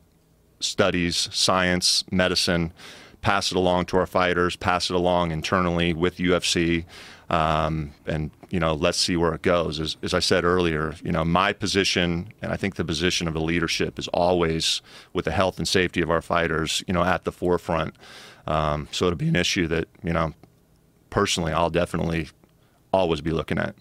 studies, 0.60 1.30
science, 1.32 2.04
medicine, 2.12 2.74
pass 3.22 3.52
it 3.52 3.58
along 3.58 3.86
to 3.86 3.98
our 3.98 4.06
fighters, 4.06 4.56
pass 4.56 4.90
it 4.90 4.96
along 4.96 5.32
internally 5.32 5.94
with 5.94 6.18
UFC, 6.18 6.86
um, 7.30 7.94
and 8.06 8.32
you 8.50 8.60
know, 8.60 8.74
let's 8.74 8.98
see 8.98 9.16
where 9.16 9.34
it 9.34 9.42
goes. 9.42 9.80
As, 9.80 9.96
as 10.04 10.14
I 10.14 10.20
said 10.20 10.44
earlier, 10.44 10.96
you 11.02 11.14
know, 11.14 11.24
my 11.24 11.54
position, 11.54 12.34
and 12.42 12.52
I 12.52 12.58
think 12.58 12.76
the 12.76 12.84
position 12.84 13.28
of 13.28 13.34
the 13.34 13.40
leadership 13.40 13.98
is 13.98 14.10
always 14.10 14.82
with 15.14 15.26
the 15.26 15.32
health 15.32 15.58
and 15.58 15.68
safety 15.68 16.02
of 16.02 16.12
our 16.12 16.22
fighters, 16.22 16.84
you 16.88 16.94
know, 16.94 17.04
at 17.04 17.24
the 17.24 17.32
forefront. 17.32 17.96
Um, 18.48 18.90
so 18.92 19.06
it'll 19.06 19.18
be 19.18 19.30
an 19.30 19.38
issue 19.38 19.68
that 19.68 19.88
you 20.04 20.12
know, 20.12 20.34
personally, 21.10 21.54
I'll 21.54 21.70
definitely 21.70 22.30
always 22.94 23.22
be 23.22 23.32
looking 23.32 23.58
at. 23.58 23.76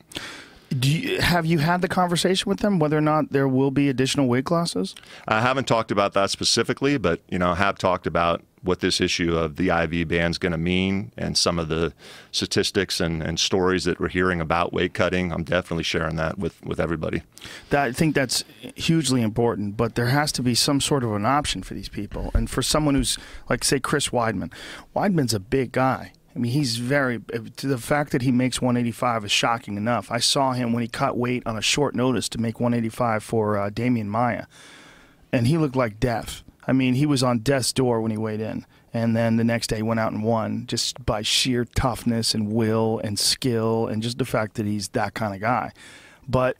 Do 0.78 0.88
you, 0.88 1.20
have 1.20 1.46
you 1.46 1.58
had 1.58 1.82
the 1.82 1.88
conversation 1.88 2.48
with 2.48 2.60
them 2.60 2.78
whether 2.78 2.96
or 2.96 3.00
not 3.00 3.32
there 3.32 3.48
will 3.48 3.72
be 3.72 3.88
additional 3.88 4.28
weight 4.28 4.44
classes? 4.44 4.94
I 5.26 5.40
haven't 5.40 5.66
talked 5.66 5.90
about 5.90 6.12
that 6.12 6.30
specifically, 6.30 6.96
but 6.96 7.20
you 7.28 7.40
know, 7.40 7.54
have 7.54 7.76
talked 7.76 8.06
about 8.06 8.42
what 8.62 8.80
this 8.80 9.00
issue 9.00 9.36
of 9.36 9.56
the 9.56 9.70
IV 9.70 10.08
ban 10.08 10.30
is 10.30 10.38
going 10.38 10.52
to 10.52 10.58
mean 10.58 11.12
and 11.16 11.36
some 11.36 11.58
of 11.58 11.68
the 11.68 11.92
statistics 12.30 13.00
and, 13.00 13.22
and 13.22 13.40
stories 13.40 13.84
that 13.84 13.98
we're 13.98 14.08
hearing 14.08 14.40
about 14.40 14.72
weight 14.72 14.92
cutting. 14.92 15.32
I'm 15.32 15.44
definitely 15.44 15.82
sharing 15.82 16.16
that 16.16 16.38
with, 16.38 16.62
with 16.64 16.78
everybody. 16.78 17.22
That, 17.70 17.88
I 17.88 17.92
think 17.92 18.14
that's 18.14 18.44
hugely 18.76 19.22
important, 19.22 19.76
but 19.76 19.94
there 19.94 20.06
has 20.06 20.30
to 20.32 20.42
be 20.42 20.54
some 20.54 20.80
sort 20.80 21.02
of 21.02 21.12
an 21.14 21.24
option 21.26 21.62
for 21.62 21.74
these 21.74 21.88
people. 21.88 22.30
And 22.34 22.50
for 22.50 22.62
someone 22.62 22.94
who's 22.94 23.18
like, 23.48 23.64
say, 23.64 23.80
Chris 23.80 24.10
Weidman, 24.10 24.52
Weidman's 24.94 25.34
a 25.34 25.40
big 25.40 25.72
guy. 25.72 26.12
I 26.34 26.38
mean, 26.38 26.52
he's 26.52 26.76
very. 26.76 27.16
The 27.16 27.78
fact 27.78 28.12
that 28.12 28.22
he 28.22 28.30
makes 28.30 28.62
185 28.62 29.24
is 29.24 29.32
shocking 29.32 29.76
enough. 29.76 30.10
I 30.10 30.18
saw 30.18 30.52
him 30.52 30.72
when 30.72 30.82
he 30.82 30.88
cut 30.88 31.16
weight 31.16 31.42
on 31.44 31.56
a 31.56 31.62
short 31.62 31.94
notice 31.94 32.28
to 32.30 32.38
make 32.38 32.60
185 32.60 33.22
for 33.24 33.58
uh, 33.58 33.70
Demian 33.70 34.06
Maia, 34.06 34.46
and 35.32 35.48
he 35.48 35.58
looked 35.58 35.76
like 35.76 35.98
death. 35.98 36.42
I 36.66 36.72
mean, 36.72 36.94
he 36.94 37.06
was 37.06 37.22
on 37.22 37.40
death's 37.40 37.72
door 37.72 38.00
when 38.00 38.12
he 38.12 38.16
weighed 38.16 38.40
in, 38.40 38.64
and 38.94 39.16
then 39.16 39.36
the 39.36 39.44
next 39.44 39.68
day 39.68 39.76
he 39.76 39.82
went 39.82 39.98
out 39.98 40.12
and 40.12 40.22
won 40.22 40.66
just 40.66 41.04
by 41.04 41.22
sheer 41.22 41.64
toughness 41.64 42.32
and 42.32 42.52
will 42.52 43.00
and 43.02 43.18
skill, 43.18 43.88
and 43.88 44.00
just 44.00 44.18
the 44.18 44.24
fact 44.24 44.54
that 44.54 44.66
he's 44.66 44.88
that 44.90 45.14
kind 45.14 45.34
of 45.34 45.40
guy. 45.40 45.72
But 46.28 46.56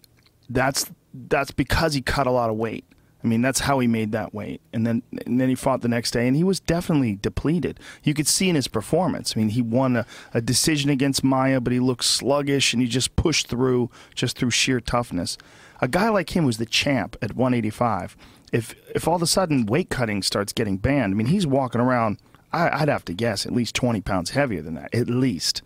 that's 0.49 0.91
that's 1.15 1.53
because 1.53 1.95
he 1.95 2.03
cut 2.03 2.27
a 2.27 2.33
lot 2.33 2.51
of 2.51 2.57
weight. 2.57 2.85
I 3.23 3.27
mean, 3.27 3.43
that's 3.43 3.61
how 3.61 3.79
he 3.81 3.87
made 3.87 4.13
that 4.13 4.33
weight. 4.33 4.61
And 4.73 4.87
then 4.87 5.03
and 5.27 5.41
then 5.41 5.49
he 5.49 5.55
fought 5.55 5.83
the 5.83 5.89
next 5.89 6.13
day, 6.13 6.27
and 6.27 6.37
he 6.37 6.45
was 6.45 6.61
definitely 6.61 7.17
depleted. 7.17 7.79
You 8.03 8.15
could 8.15 8.27
see 8.27 8.49
in 8.49 8.55
his 8.55 8.69
performance. 8.69 9.35
I 9.37 9.41
mean, 9.41 9.51
he 9.51 9.63
won 9.63 9.97
a, 9.97 10.07
a 10.33 10.41
decision 10.41 10.91
against 10.91 11.23
Maia, 11.23 11.61
but 11.61 11.73
he 11.73 11.81
looked 11.81 12.05
sluggish, 12.05 12.73
and 12.73 12.81
he 12.81 12.89
just 12.89 13.17
pushed 13.17 13.49
through 13.49 13.91
just 14.15 14.39
through 14.39 14.51
sheer 14.51 14.81
toughness. 14.81 15.37
A 15.81 15.89
guy 15.89 16.09
like 16.09 16.35
him 16.35 16.45
was 16.45 16.59
the 16.59 16.67
champ 16.67 17.17
at 17.21 17.37
185. 17.37 18.17
If 18.53 18.75
if 18.95 19.07
all 19.07 19.17
of 19.17 19.23
a 19.23 19.27
sudden 19.27 19.67
weight 19.67 19.91
cutting 19.91 20.23
starts 20.23 20.53
getting 20.53 20.79
banned, 20.79 21.13
I 21.13 21.17
mean, 21.17 21.29
he's 21.29 21.47
walking 21.47 21.81
around. 21.81 22.19
I, 22.53 22.83
I'd 22.83 22.89
have 22.89 23.05
to 23.05 23.15
guess 23.15 23.47
at 23.47 23.53
least 23.53 23.77
20 23.77 24.01
pounds 24.01 24.31
heavier 24.31 24.63
than 24.63 24.75
that, 24.75 24.95
at 24.95 25.09
least. 25.09 25.63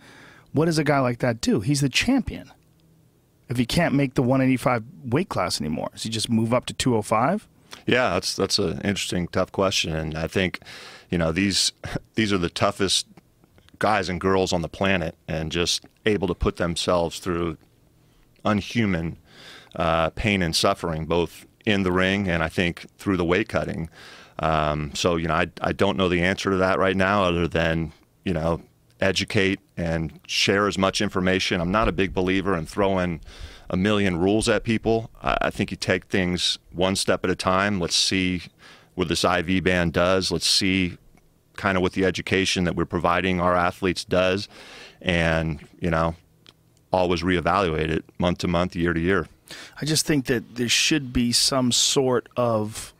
What 0.52 0.66
does 0.66 0.78
a 0.78 0.84
guy 0.84 1.00
like 1.00 1.18
that 1.20 1.40
do? 1.40 1.60
He's 1.60 1.80
the 1.80 1.88
champion 1.88 2.52
if 3.48 3.56
he 3.56 3.66
can't 3.66 3.94
make 3.94 4.14
the 4.14 4.22
185 4.22 4.84
weight 5.04 5.28
class 5.28 5.60
anymore? 5.60 5.90
Does 5.92 6.04
he 6.04 6.10
just 6.10 6.30
move 6.30 6.54
up 6.54 6.66
to 6.66 6.74
205? 6.74 7.46
Yeah, 7.86 8.10
that's 8.10 8.34
that's 8.34 8.58
an 8.58 8.80
interesting, 8.82 9.28
tough 9.28 9.52
question, 9.52 9.94
and 9.94 10.16
I 10.16 10.26
think, 10.26 10.60
you 11.10 11.18
know, 11.18 11.32
these 11.32 11.72
these 12.14 12.32
are 12.32 12.38
the 12.38 12.50
toughest 12.50 13.06
guys 13.78 14.08
and 14.08 14.20
girls 14.20 14.52
on 14.52 14.62
the 14.62 14.68
planet, 14.68 15.16
and 15.28 15.52
just 15.52 15.84
able 16.06 16.28
to 16.28 16.34
put 16.34 16.56
themselves 16.56 17.18
through 17.18 17.56
unhuman 18.44 19.16
uh, 19.76 20.10
pain 20.10 20.42
and 20.42 20.54
suffering, 20.54 21.06
both 21.06 21.46
in 21.64 21.82
the 21.82 21.92
ring 21.92 22.28
and 22.28 22.42
I 22.42 22.48
think 22.48 22.86
through 22.98 23.16
the 23.16 23.24
weight 23.24 23.48
cutting. 23.48 23.88
Um, 24.38 24.94
so 24.94 25.16
you 25.16 25.28
know, 25.28 25.34
I 25.34 25.48
I 25.60 25.72
don't 25.72 25.96
know 25.96 26.08
the 26.08 26.22
answer 26.22 26.50
to 26.50 26.56
that 26.56 26.78
right 26.78 26.96
now, 26.96 27.24
other 27.24 27.48
than 27.48 27.92
you 28.24 28.32
know, 28.32 28.62
educate 29.00 29.60
and 29.76 30.20
share 30.26 30.66
as 30.66 30.78
much 30.78 31.00
information. 31.00 31.60
I'm 31.60 31.72
not 31.72 31.88
a 31.88 31.92
big 31.92 32.14
believer 32.14 32.56
in 32.56 32.66
throwing 32.66 33.20
a 33.70 33.76
million 33.76 34.16
rules 34.18 34.48
at 34.48 34.62
people. 34.64 35.10
I, 35.22 35.50
think 35.50 35.70
you 35.70 35.76
take 35.76 36.06
things 36.06 36.58
one 36.72 36.96
step 36.96 37.24
at 37.24 37.30
a 37.30 37.34
time. 37.34 37.80
Let's 37.80 37.96
see 37.96 38.42
what 38.94 39.08
this 39.08 39.24
IV 39.24 39.64
ban 39.64 39.90
does. 39.90 40.30
Let's 40.30 40.46
see 40.46 40.98
kind 41.56 41.76
of 41.76 41.82
what 41.82 41.92
the 41.92 42.04
education 42.04 42.64
that 42.64 42.76
we're 42.76 42.84
providing 42.84 43.40
our 43.40 43.54
athletes 43.54 44.04
does, 44.04 44.48
and 45.00 45.66
you 45.80 45.90
know, 45.90 46.14
always 46.92 47.22
reevaluate 47.22 47.90
it 47.90 48.04
month 48.18 48.38
to 48.38 48.48
month, 48.48 48.76
year 48.76 48.92
to 48.92 49.00
year. 49.00 49.28
I 49.80 49.84
just 49.84 50.06
think 50.06 50.26
that 50.26 50.56
there 50.56 50.68
should 50.68 51.12
be 51.12 51.32
some 51.32 51.72
sort 51.72 52.28
of 52.36 52.92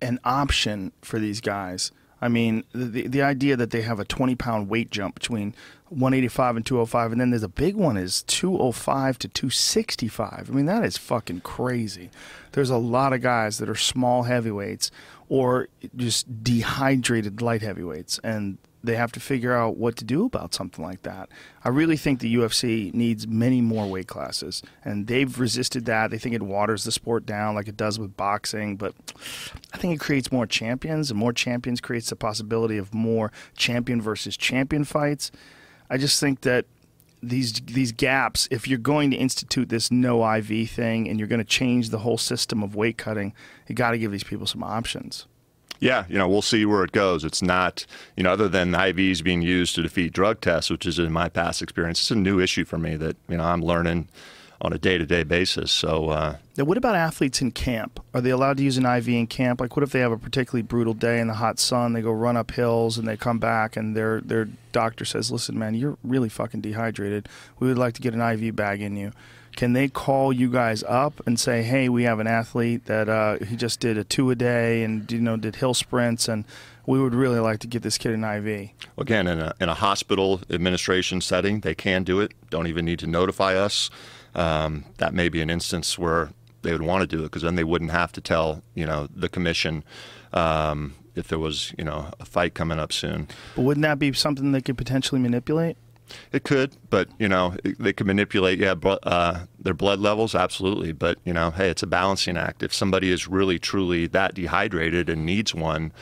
an 0.00 0.18
option 0.24 0.92
for 1.02 1.18
these 1.18 1.40
guys. 1.40 1.92
I 2.22 2.28
mean, 2.28 2.62
the 2.72 3.08
the 3.08 3.20
idea 3.20 3.56
that 3.56 3.70
they 3.70 3.82
have 3.82 3.98
a 3.98 4.04
20 4.04 4.36
pound 4.36 4.68
weight 4.68 4.92
jump 4.92 5.16
between 5.16 5.54
185 5.88 6.56
and 6.56 6.64
205, 6.64 7.12
and 7.12 7.20
then 7.20 7.30
there's 7.30 7.42
a 7.42 7.48
big 7.48 7.74
one 7.74 7.96
is 7.96 8.22
205 8.22 9.18
to 9.18 9.28
265. 9.28 10.48
I 10.48 10.52
mean, 10.54 10.66
that 10.66 10.84
is 10.84 10.96
fucking 10.96 11.40
crazy. 11.40 12.10
There's 12.52 12.70
a 12.70 12.78
lot 12.78 13.12
of 13.12 13.22
guys 13.22 13.58
that 13.58 13.68
are 13.68 13.74
small 13.74 14.22
heavyweights 14.22 14.92
or 15.28 15.68
just 15.96 16.44
dehydrated 16.44 17.42
light 17.42 17.62
heavyweights, 17.62 18.20
and 18.22 18.58
they 18.84 18.96
have 18.96 19.12
to 19.12 19.20
figure 19.20 19.52
out 19.52 19.76
what 19.76 19.96
to 19.96 20.04
do 20.04 20.24
about 20.24 20.54
something 20.54 20.84
like 20.84 21.02
that. 21.02 21.28
I 21.64 21.68
really 21.68 21.96
think 21.96 22.20
the 22.20 22.34
UFC 22.34 22.92
needs 22.92 23.26
many 23.26 23.60
more 23.60 23.86
weight 23.86 24.08
classes, 24.08 24.62
and 24.84 25.06
they've 25.06 25.38
resisted 25.38 25.84
that. 25.86 26.10
They 26.10 26.18
think 26.18 26.34
it 26.34 26.42
waters 26.42 26.84
the 26.84 26.92
sport 26.92 27.24
down 27.24 27.54
like 27.54 27.68
it 27.68 27.76
does 27.76 27.98
with 27.98 28.16
boxing, 28.16 28.76
but 28.76 28.94
I 29.72 29.78
think 29.78 29.94
it 29.94 30.00
creates 30.00 30.32
more 30.32 30.46
champions, 30.46 31.10
and 31.10 31.18
more 31.18 31.32
champions 31.32 31.80
creates 31.80 32.10
the 32.10 32.16
possibility 32.16 32.78
of 32.78 32.92
more 32.92 33.30
champion 33.56 34.00
versus 34.00 34.36
champion 34.36 34.84
fights. 34.84 35.30
I 35.88 35.96
just 35.98 36.18
think 36.18 36.40
that 36.40 36.66
these 37.22 37.52
these 37.52 37.92
gaps, 37.92 38.48
if 38.50 38.66
you're 38.66 38.78
going 38.78 39.10
to 39.12 39.16
institute 39.16 39.68
this 39.68 39.90
no 39.92 40.28
IV 40.34 40.70
thing 40.70 41.08
and 41.08 41.18
you're 41.18 41.28
going 41.28 41.38
to 41.38 41.44
change 41.44 41.90
the 41.90 41.98
whole 41.98 42.18
system 42.18 42.62
of 42.62 42.74
weight 42.74 42.98
cutting, 42.98 43.32
you 43.68 43.74
got 43.74 43.92
to 43.92 43.98
give 43.98 44.10
these 44.10 44.24
people 44.24 44.46
some 44.46 44.64
options. 44.64 45.26
Yeah, 45.82 46.04
you 46.08 46.16
know, 46.16 46.28
we'll 46.28 46.42
see 46.42 46.64
where 46.64 46.84
it 46.84 46.92
goes. 46.92 47.24
It's 47.24 47.42
not, 47.42 47.86
you 48.16 48.22
know, 48.22 48.32
other 48.32 48.48
than 48.48 48.70
IVs 48.70 49.20
being 49.24 49.42
used 49.42 49.74
to 49.74 49.82
defeat 49.82 50.12
drug 50.12 50.40
tests, 50.40 50.70
which 50.70 50.86
is 50.86 51.00
in 51.00 51.10
my 51.10 51.28
past 51.28 51.60
experience, 51.60 51.98
it's 51.98 52.12
a 52.12 52.14
new 52.14 52.38
issue 52.38 52.64
for 52.64 52.78
me 52.78 52.94
that, 52.94 53.16
you 53.28 53.36
know, 53.36 53.42
I'm 53.42 53.62
learning 53.62 54.06
on 54.60 54.72
a 54.72 54.78
day 54.78 54.96
to 54.96 55.04
day 55.04 55.24
basis. 55.24 55.72
So, 55.72 56.10
uh, 56.10 56.36
Now, 56.56 56.64
what 56.64 56.78
about 56.78 56.94
athletes 56.94 57.42
in 57.42 57.50
camp? 57.50 57.98
Are 58.14 58.20
they 58.20 58.30
allowed 58.30 58.58
to 58.58 58.62
use 58.62 58.76
an 58.78 58.86
IV 58.86 59.08
in 59.08 59.26
camp? 59.26 59.60
Like, 59.60 59.74
what 59.74 59.82
if 59.82 59.90
they 59.90 59.98
have 59.98 60.12
a 60.12 60.18
particularly 60.18 60.62
brutal 60.62 60.94
day 60.94 61.18
in 61.18 61.26
the 61.26 61.34
hot 61.34 61.58
sun? 61.58 61.94
They 61.94 62.00
go 62.00 62.12
run 62.12 62.36
up 62.36 62.52
hills 62.52 62.96
and 62.96 63.08
they 63.08 63.16
come 63.16 63.40
back, 63.40 63.76
and 63.76 63.96
their 63.96 64.20
their 64.20 64.48
doctor 64.70 65.04
says, 65.04 65.32
"Listen, 65.32 65.58
man, 65.58 65.74
you're 65.74 65.98
really 66.04 66.28
fucking 66.28 66.60
dehydrated. 66.60 67.28
We 67.58 67.66
would 67.66 67.78
like 67.78 67.94
to 67.94 68.00
get 68.00 68.14
an 68.14 68.20
IV 68.20 68.54
bag 68.54 68.80
in 68.80 68.96
you." 68.96 69.10
Can 69.56 69.74
they 69.74 69.88
call 69.88 70.32
you 70.32 70.50
guys 70.50 70.82
up 70.84 71.20
and 71.26 71.38
say, 71.38 71.62
"Hey, 71.62 71.88
we 71.88 72.04
have 72.04 72.18
an 72.20 72.26
athlete 72.26 72.86
that 72.86 73.08
uh, 73.08 73.38
he 73.44 73.56
just 73.56 73.80
did 73.80 73.98
a 73.98 74.04
two 74.04 74.30
a 74.30 74.34
day, 74.34 74.82
and 74.82 75.10
you 75.10 75.20
know 75.20 75.36
did 75.36 75.56
hill 75.56 75.74
sprints, 75.74 76.28
and 76.28 76.44
we 76.86 77.00
would 77.00 77.14
really 77.14 77.38
like 77.38 77.60
to 77.60 77.66
get 77.66 77.82
this 77.82 77.98
kid 77.98 78.12
an 78.12 78.24
IV. 78.24 78.70
Again, 78.98 79.26
in 79.26 79.40
a, 79.40 79.54
in 79.60 79.68
a 79.68 79.74
hospital 79.74 80.40
administration 80.50 81.20
setting, 81.20 81.60
they 81.60 81.74
can 81.74 82.02
do 82.02 82.20
it. 82.20 82.32
Don't 82.50 82.66
even 82.66 82.84
need 82.84 82.98
to 83.00 83.06
notify 83.06 83.54
us. 83.54 83.90
Um, 84.34 84.84
that 84.98 85.14
may 85.14 85.28
be 85.28 85.40
an 85.42 85.50
instance 85.50 85.98
where 85.98 86.30
they 86.62 86.72
would 86.72 86.82
want 86.82 87.02
to 87.02 87.06
do 87.06 87.20
it 87.20 87.24
because 87.24 87.42
then 87.42 87.54
they 87.56 87.64
wouldn't 87.64 87.90
have 87.90 88.12
to 88.12 88.20
tell 88.20 88.62
you 88.74 88.86
know 88.86 89.08
the 89.14 89.28
commission 89.28 89.84
um, 90.32 90.94
if 91.14 91.28
there 91.28 91.38
was 91.38 91.74
you 91.76 91.84
know 91.84 92.10
a 92.18 92.24
fight 92.24 92.54
coming 92.54 92.78
up 92.78 92.92
soon. 92.92 93.28
But 93.54 93.62
wouldn't 93.62 93.82
that 93.82 93.98
be 93.98 94.12
something 94.12 94.52
they 94.52 94.62
could 94.62 94.78
potentially 94.78 95.20
manipulate? 95.20 95.76
It 96.32 96.44
could, 96.44 96.76
but 96.90 97.08
you 97.18 97.28
know, 97.28 97.56
they 97.78 97.92
could 97.92 98.06
manipulate. 98.06 98.58
Yeah, 98.58 98.74
uh, 98.84 99.46
their 99.58 99.74
blood 99.74 100.00
levels, 100.00 100.34
absolutely. 100.34 100.92
But 100.92 101.18
you 101.24 101.32
know, 101.32 101.50
hey, 101.50 101.68
it's 101.68 101.82
a 101.82 101.86
balancing 101.86 102.36
act. 102.36 102.62
If 102.62 102.72
somebody 102.72 103.10
is 103.10 103.28
really 103.28 103.58
truly 103.58 104.06
that 104.08 104.34
dehydrated 104.34 105.08
and 105.08 105.26
needs 105.26 105.54
one, 105.54 105.92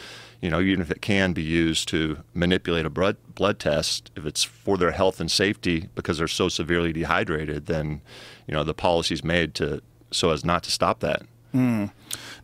you 0.41 0.51
know, 0.51 0.61
even 0.61 0.81
if 0.81 0.91
it 0.91 1.03
can 1.03 1.33
be 1.33 1.43
used 1.43 1.89
to 1.89 2.19
manipulate 2.35 2.87
a 2.87 2.91
blood 2.91 3.17
blood 3.35 3.59
test, 3.59 4.11
if 4.17 4.25
it's 4.25 4.43
for 4.43 4.77
their 4.77 4.93
health 4.93 5.21
and 5.21 5.31
safety 5.31 5.89
because 5.95 6.19
they're 6.19 6.29
so 6.29 6.49
severely 6.49 6.93
dehydrated, 6.93 7.67
then 7.67 8.01
you 8.47 8.55
know 8.55 8.65
the 8.65 8.75
policy's 8.75 9.23
made 9.23 9.55
to 9.57 9.83
so 10.11 10.31
as 10.31 10.45
not 10.45 10.63
to 10.65 10.71
stop 10.71 11.01
that. 11.01 11.23
Mm. 11.55 11.91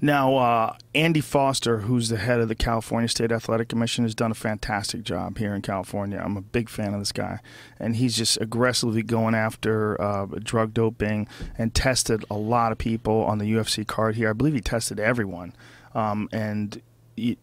Now, 0.01 0.37
uh, 0.37 0.77
Andy 0.95 1.21
Foster, 1.21 1.81
who's 1.81 2.09
the 2.09 2.17
head 2.17 2.41
of 2.41 2.49
the 2.49 2.55
California 2.55 3.09
State 3.09 3.33
Athletic 3.33 3.69
Commission, 3.69 4.05
has 4.05 4.15
done 4.15 4.31
a 4.31 4.35
fantastic 4.35 5.03
job 5.03 5.39
here 5.39 5.55
in 5.55 5.63
California. 5.63 6.21
I'm 6.23 6.37
a 6.37 6.43
big 6.43 6.69
fan 6.69 6.95
of 6.95 7.01
this 7.01 7.13
guy, 7.13 7.41
and 7.79 7.97
he's 7.97 8.17
just 8.17 8.41
aggressively 8.41 9.03
going 9.03 9.35
after 9.35 10.01
uh, 10.01 10.27
drug 10.27 10.75
doping 10.75 11.29
and 11.57 11.75
tested 11.75 12.25
a 12.31 12.37
lot 12.37 12.73
of 12.73 12.79
people 12.79 13.23
on 13.25 13.39
the 13.39 13.53
UFC 13.53 13.87
card 13.87 14.17
here. 14.17 14.31
I 14.31 14.33
believe 14.33 14.55
he 14.55 14.61
tested 14.61 15.01
everyone, 15.01 15.55
um, 15.95 16.29
and 16.33 16.83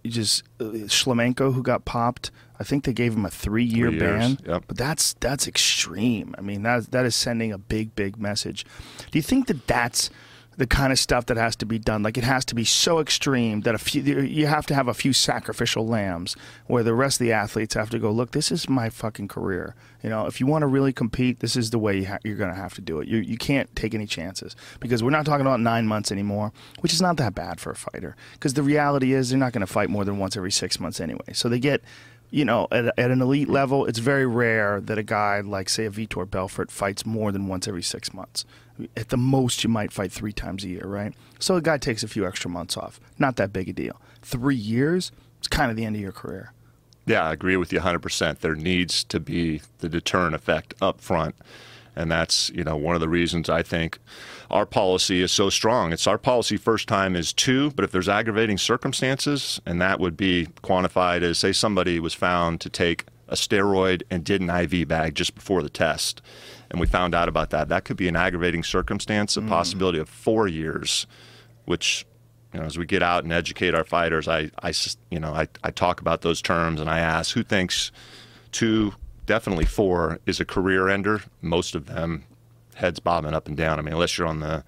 just 0.06 0.44
uh, 0.60 0.66
Shlemenko, 0.66 1.54
who 1.54 1.64
got 1.64 1.86
popped. 1.86 2.32
I 2.60 2.64
think 2.64 2.84
they 2.84 2.94
gave 2.94 3.14
him 3.14 3.26
a 3.26 3.30
three-year 3.30 3.90
Three 3.90 4.00
ban, 4.00 4.38
yep. 4.46 4.64
but 4.68 4.78
that's 4.78 5.14
that's 5.14 5.48
extreme. 5.48 6.36
I 6.38 6.42
mean, 6.42 6.64
that 6.64 6.92
that 6.92 7.06
is 7.06 7.16
sending 7.16 7.52
a 7.52 7.58
big, 7.58 7.96
big 7.96 8.18
message. 8.18 8.66
Do 9.12 9.18
you 9.18 9.24
think 9.24 9.48
that 9.48 9.66
that's 9.68 10.10
the 10.58 10.68
kind 10.68 10.92
of 10.92 11.00
stuff 11.00 11.26
that 11.28 11.38
has 11.38 11.56
to 11.58 11.66
be 11.66 11.80
done. 11.80 12.04
Like 12.04 12.18
it 12.18 12.24
has 12.24 12.46
to 12.46 12.56
be 12.56 12.64
so 12.64 13.00
extreme 13.00 13.62
that 13.62 13.76
a 13.76 13.78
few 13.78 14.02
you 14.02 14.48
have 14.48 14.66
to 14.68 14.76
have 14.76 14.88
a 14.88 14.94
few 14.94 15.14
sacrificial 15.14 15.88
lambs 15.88 16.36
where 16.68 16.84
the 16.84 16.94
rest 16.94 17.20
of 17.20 17.26
the 17.26 17.34
athletes 17.34 17.74
have 17.74 17.90
to 17.92 18.00
go. 18.00 18.12
Look, 18.12 18.32
this 18.32 18.52
is 18.52 18.70
my 18.70 18.90
fucking 18.90 19.28
career. 19.28 19.76
You 20.02 20.10
know, 20.10 20.26
if 20.26 20.40
you 20.40 20.48
want 20.48 20.64
to 20.64 20.68
really 20.68 20.94
compete, 20.94 21.40
this 21.40 21.56
is 21.56 21.70
the 21.70 21.80
way 21.80 22.00
you 22.00 22.08
you're 22.24 22.36
going 22.36 22.54
to 22.54 22.60
have 22.60 22.74
to 22.76 22.82
do 22.82 23.00
it. 23.00 23.08
You 23.08 23.18
you 23.20 23.38
can't 23.38 23.74
take 23.76 23.94
any 23.94 24.06
chances 24.06 24.56
because 24.80 25.04
we're 25.04 25.10
not 25.10 25.26
talking 25.26 25.46
about 25.46 25.60
nine 25.60 25.88
months 25.88 26.12
anymore, 26.12 26.52
which 26.82 26.94
is 26.94 27.02
not 27.02 27.18
that 27.18 27.34
bad 27.34 27.60
for 27.60 27.72
a 27.72 27.76
fighter. 27.76 28.16
Because 28.34 28.54
the 28.54 28.64
reality 28.64 29.14
is 29.14 29.30
they're 29.30 29.40
not 29.40 29.54
going 29.54 29.66
to 29.66 29.68
fight 29.68 29.90
more 29.90 30.06
than 30.06 30.18
once 30.18 30.38
every 30.38 30.52
six 30.52 30.80
months 30.80 31.00
anyway. 31.00 31.34
So 31.34 31.50
they 31.50 31.60
get 31.60 31.84
you 32.34 32.44
know, 32.44 32.68
at, 32.72 32.86
at, 32.98 33.12
an 33.12 33.22
elite 33.22 33.48
level, 33.48 33.86
it's 33.86 34.00
very 34.00 34.26
rare 34.26 34.82
that 34.82 34.98
a 34.98 35.04
guy 35.04 35.40
like, 35.42 35.70
say, 35.70 35.86
a 35.86 35.92
Vitor 35.92 36.28
Belfort 36.28 36.72
fights 36.72 37.06
more 37.06 37.32
than 37.32 37.46
once 37.48 37.68
every 37.68 37.84
six 37.84 38.12
months. 38.12 38.44
At 38.98 39.10
the 39.10 39.18
most, 39.18 39.64
you 39.64 39.70
might 39.70 39.92
fight 39.92 40.12
three 40.12 40.34
times 40.34 40.64
a 40.64 40.70
year, 40.70 40.86
right? 40.86 41.14
So 41.40 41.56
a 41.56 41.62
guy 41.62 41.78
takes 41.78 42.04
a 42.04 42.08
few 42.08 42.26
extra 42.26 42.50
months 42.50 42.76
off. 42.76 43.00
Not 43.20 43.36
that 43.36 43.54
big 43.54 43.70
a 43.70 43.74
deal. 43.74 44.02
Three 44.22 44.56
years, 44.56 45.12
it's 45.38 45.48
kind 45.48 45.70
of 45.70 45.78
the 45.78 45.86
end 45.86 45.96
of 45.96 46.02
your 46.02 46.12
career. 46.12 46.54
Yeah, 47.06 47.24
I 47.24 47.34
agree 47.34 47.58
with 47.58 47.74
you 47.74 47.80
100%. 47.80 48.40
There 48.40 48.56
needs 48.56 49.04
to 49.06 49.20
be 49.20 49.62
the 49.80 49.90
deterrent 49.90 50.36
effect 50.36 50.74
up 50.82 51.02
front. 51.02 51.36
And 51.96 52.12
that's, 52.12 52.50
you 52.50 52.64
know, 52.64 52.76
one 52.76 52.96
of 52.96 53.02
the 53.02 53.10
reasons 53.10 53.50
I 53.50 53.62
think 53.62 54.00
our 54.50 54.66
policy 54.66 55.22
is 55.22 55.32
so 55.32 55.50
strong. 55.50 55.94
It's 55.94 56.08
our 56.08 56.18
policy 56.18 56.58
first 56.58 56.88
time 56.88 57.16
is 57.16 57.34
two, 57.34 57.72
but 57.72 57.86
if 57.86 57.92
there's 57.92 58.10
aggravating 58.10 58.58
circumstances, 58.58 59.62
and 59.66 59.82
that 59.82 60.00
would 60.00 60.18
be 60.18 60.48
quantified 60.64 61.22
as 61.22 61.38
say 61.38 61.52
somebody 61.52 62.00
was 62.00 62.14
found 62.14 62.62
to 62.62 62.70
take 62.70 63.06
a 63.28 63.36
steroid 63.36 64.04
and 64.10 64.24
did 64.24 64.42
an 64.42 64.50
IV 64.50 64.88
bag 64.88 65.16
just 65.16 65.36
before 65.36 65.62
the 65.62 65.70
test, 65.70 66.22
and 66.74 66.82
we 66.82 66.88
found 66.88 67.16
out 67.16 67.30
about 67.30 67.52
that, 67.52 67.70
that 67.70 67.86
could 67.86 67.96
be 67.96 68.10
an 68.10 68.16
aggravating 68.16 68.64
circumstance, 68.64 69.38
a 69.38 69.42
mm. 69.42 69.48
possibility 69.48 70.00
of 70.00 70.10
four 70.10 70.48
years, 70.48 71.08
which 71.66 72.06
you 72.52 72.60
know, 72.60 72.66
as 72.66 72.78
we 72.78 72.86
get 72.86 73.02
out 73.02 73.24
and 73.24 73.32
educate 73.32 73.74
our 73.74 73.84
fighters, 73.84 74.28
I, 74.28 74.52
I 74.62 74.74
you 75.10 75.20
know, 75.20 75.34
I, 75.34 75.48
I 75.64 75.72
talk 75.72 76.02
about 76.02 76.22
those 76.22 76.42
terms 76.42 76.82
and 76.82 76.90
I 76.90 77.00
ask 77.00 77.34
who 77.34 77.44
thinks 77.44 77.92
two 78.52 78.94
definitely 79.26 79.66
four 79.66 80.20
is 80.26 80.40
a 80.40 80.46
career 80.46 80.90
ender. 80.90 81.22
Most 81.42 81.76
of 81.76 81.86
them 81.86 82.26
heads 82.76 83.00
bobbing 83.00 83.34
up 83.34 83.48
and 83.48 83.56
down. 83.56 83.80
I 83.80 83.82
mean, 83.82 83.94
unless 83.94 84.18
you're 84.18 84.28
on 84.28 84.40
the 84.40 84.64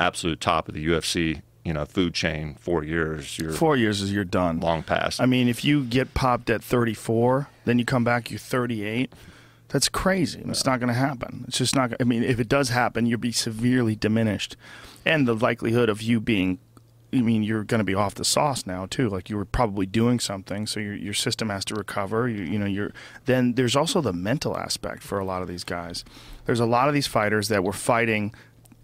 absolute 0.00 0.40
top 0.40 0.68
of 0.68 0.74
the 0.74 0.86
UFC, 0.86 1.42
you 1.64 1.72
know, 1.72 1.84
food 1.84 2.14
chain, 2.14 2.54
four 2.54 2.84
years, 2.84 3.38
you're 3.38 3.52
four 3.52 3.76
years 3.76 4.00
is 4.00 4.12
you're 4.12 4.24
done. 4.24 4.60
Long 4.60 4.82
past. 4.82 5.20
I 5.20 5.26
mean, 5.26 5.48
if 5.48 5.64
you 5.64 5.84
get 5.84 6.14
popped 6.14 6.50
at 6.50 6.62
34, 6.62 7.48
then 7.66 7.78
you 7.78 7.84
come 7.84 8.04
back, 8.04 8.30
you're 8.30 8.38
38. 8.38 9.12
That's 9.68 9.88
crazy. 9.88 10.42
It's 10.46 10.64
not 10.64 10.80
going 10.80 10.88
to 10.88 10.94
happen. 10.94 11.44
It's 11.46 11.58
just 11.58 11.76
not. 11.76 11.92
I 12.00 12.04
mean, 12.04 12.22
if 12.22 12.40
it 12.40 12.48
does 12.48 12.70
happen, 12.70 13.06
you'll 13.06 13.18
be 13.18 13.32
severely 13.32 13.94
diminished, 13.94 14.56
and 15.04 15.28
the 15.28 15.34
likelihood 15.34 15.88
of 15.88 16.00
you 16.00 16.20
being 16.20 16.58
I 17.12 17.22
mean, 17.22 17.42
you're 17.42 17.64
going 17.64 17.78
to 17.78 17.84
be 17.84 17.94
off 17.94 18.14
the 18.14 18.24
sauce 18.24 18.66
now 18.66 18.86
too. 18.86 19.08
Like 19.08 19.30
you 19.30 19.36
were 19.36 19.46
probably 19.46 19.86
doing 19.86 20.20
something, 20.20 20.66
so 20.66 20.78
your 20.78 20.94
your 20.94 21.14
system 21.14 21.48
has 21.48 21.64
to 21.66 21.74
recover. 21.74 22.28
You, 22.28 22.44
you 22.44 22.58
know, 22.58 22.66
you're 22.66 22.92
then 23.24 23.54
there's 23.54 23.76
also 23.76 24.00
the 24.00 24.12
mental 24.12 24.56
aspect 24.56 25.02
for 25.02 25.18
a 25.18 25.24
lot 25.24 25.40
of 25.40 25.48
these 25.48 25.64
guys. 25.64 26.04
There's 26.44 26.60
a 26.60 26.66
lot 26.66 26.88
of 26.88 26.94
these 26.94 27.06
fighters 27.06 27.48
that 27.48 27.64
were 27.64 27.72
fighting 27.72 28.34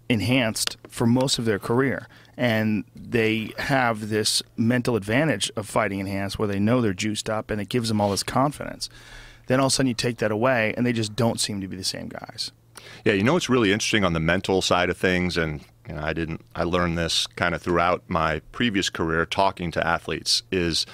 enhanced 0.09 0.77
for 0.87 1.05
most 1.05 1.37
of 1.37 1.45
their 1.45 1.59
career, 1.59 2.07
and 2.35 2.83
they 2.95 3.51
have 3.57 4.09
this 4.09 4.41
mental 4.57 4.95
advantage 4.95 5.51
of 5.55 5.67
fighting 5.67 5.99
enhanced, 5.99 6.39
where 6.39 6.47
they 6.47 6.59
know 6.59 6.81
they're 6.81 6.93
juiced 6.93 7.29
up, 7.29 7.51
and 7.51 7.61
it 7.61 7.69
gives 7.69 7.89
them 7.89 8.01
all 8.01 8.09
this 8.09 8.23
confidence. 8.23 8.89
Then 9.47 9.59
all 9.59 9.67
of 9.67 9.71
a 9.71 9.75
sudden 9.75 9.87
you 9.87 9.93
take 9.93 10.17
that 10.17 10.31
away, 10.31 10.73
and 10.75 10.85
they 10.85 10.93
just 10.93 11.15
don't 11.15 11.39
seem 11.39 11.61
to 11.61 11.67
be 11.67 11.75
the 11.75 11.83
same 11.83 12.07
guys. 12.07 12.51
Yeah, 13.03 13.13
you 13.13 13.23
know 13.23 13.33
what's 13.33 13.49
really 13.49 13.71
interesting 13.71 14.03
on 14.03 14.13
the 14.13 14.19
mental 14.19 14.61
side 14.61 14.89
of 14.89 14.97
things, 14.97 15.37
and 15.37 15.63
you 15.87 15.95
know, 15.95 16.01
I 16.01 16.13
didn't. 16.13 16.41
I 16.55 16.63
learned 16.63 16.97
this 16.97 17.27
kind 17.27 17.55
of 17.55 17.61
throughout 17.61 18.03
my 18.07 18.41
previous 18.51 18.89
career 18.89 19.25
talking 19.25 19.71
to 19.71 19.85
athletes. 19.85 20.43
Is 20.51 20.85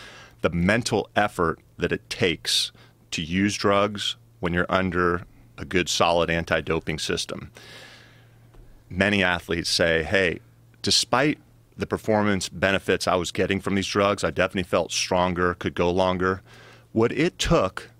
the 0.41 0.49
mental 0.49 1.09
effort 1.15 1.59
that 1.77 1.91
it 1.91 2.09
takes 2.09 2.71
to 3.11 3.21
use 3.21 3.55
drugs 3.55 4.15
when 4.39 4.53
you're 4.53 4.65
under 4.69 5.23
a 5.57 5.65
good, 5.65 5.87
solid 5.87 6.29
anti-doping 6.29 6.99
system. 6.99 7.51
Many 8.89 9.23
athletes 9.23 9.69
say, 9.69 10.03
"Hey, 10.03 10.39
despite 10.81 11.37
the 11.77 11.87
performance 11.87 12.49
benefits 12.49 13.07
I 13.07 13.15
was 13.15 13.31
getting 13.31 13.61
from 13.61 13.75
these 13.75 13.87
drugs, 13.87 14.23
I 14.23 14.31
definitely 14.31 14.63
felt 14.63 14.91
stronger, 14.91 15.53
could 15.53 15.75
go 15.75 15.89
longer. 15.91 16.41
What 16.91 17.11
it 17.11 17.39
took 17.39 17.90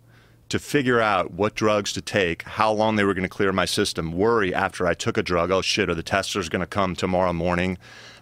to 0.51 0.59
figure 0.59 0.99
out 0.99 1.31
what 1.31 1.55
drugs 1.55 1.93
to 1.93 2.01
take, 2.01 2.43
how 2.43 2.73
long 2.73 2.97
they 2.97 3.05
were 3.05 3.13
going 3.13 3.23
to 3.23 3.29
clear 3.29 3.53
my 3.53 3.63
system, 3.63 4.11
worry 4.11 4.53
after 4.53 4.85
I 4.85 4.93
took 4.93 5.17
a 5.17 5.23
drug, 5.23 5.49
oh 5.49 5.61
shit, 5.61 5.89
are 5.89 5.95
the 5.95 6.03
testers 6.03 6.49
going 6.49 6.59
to 6.59 6.67
come 6.67 6.93
tomorrow 6.93 7.31
morning? 7.31 7.77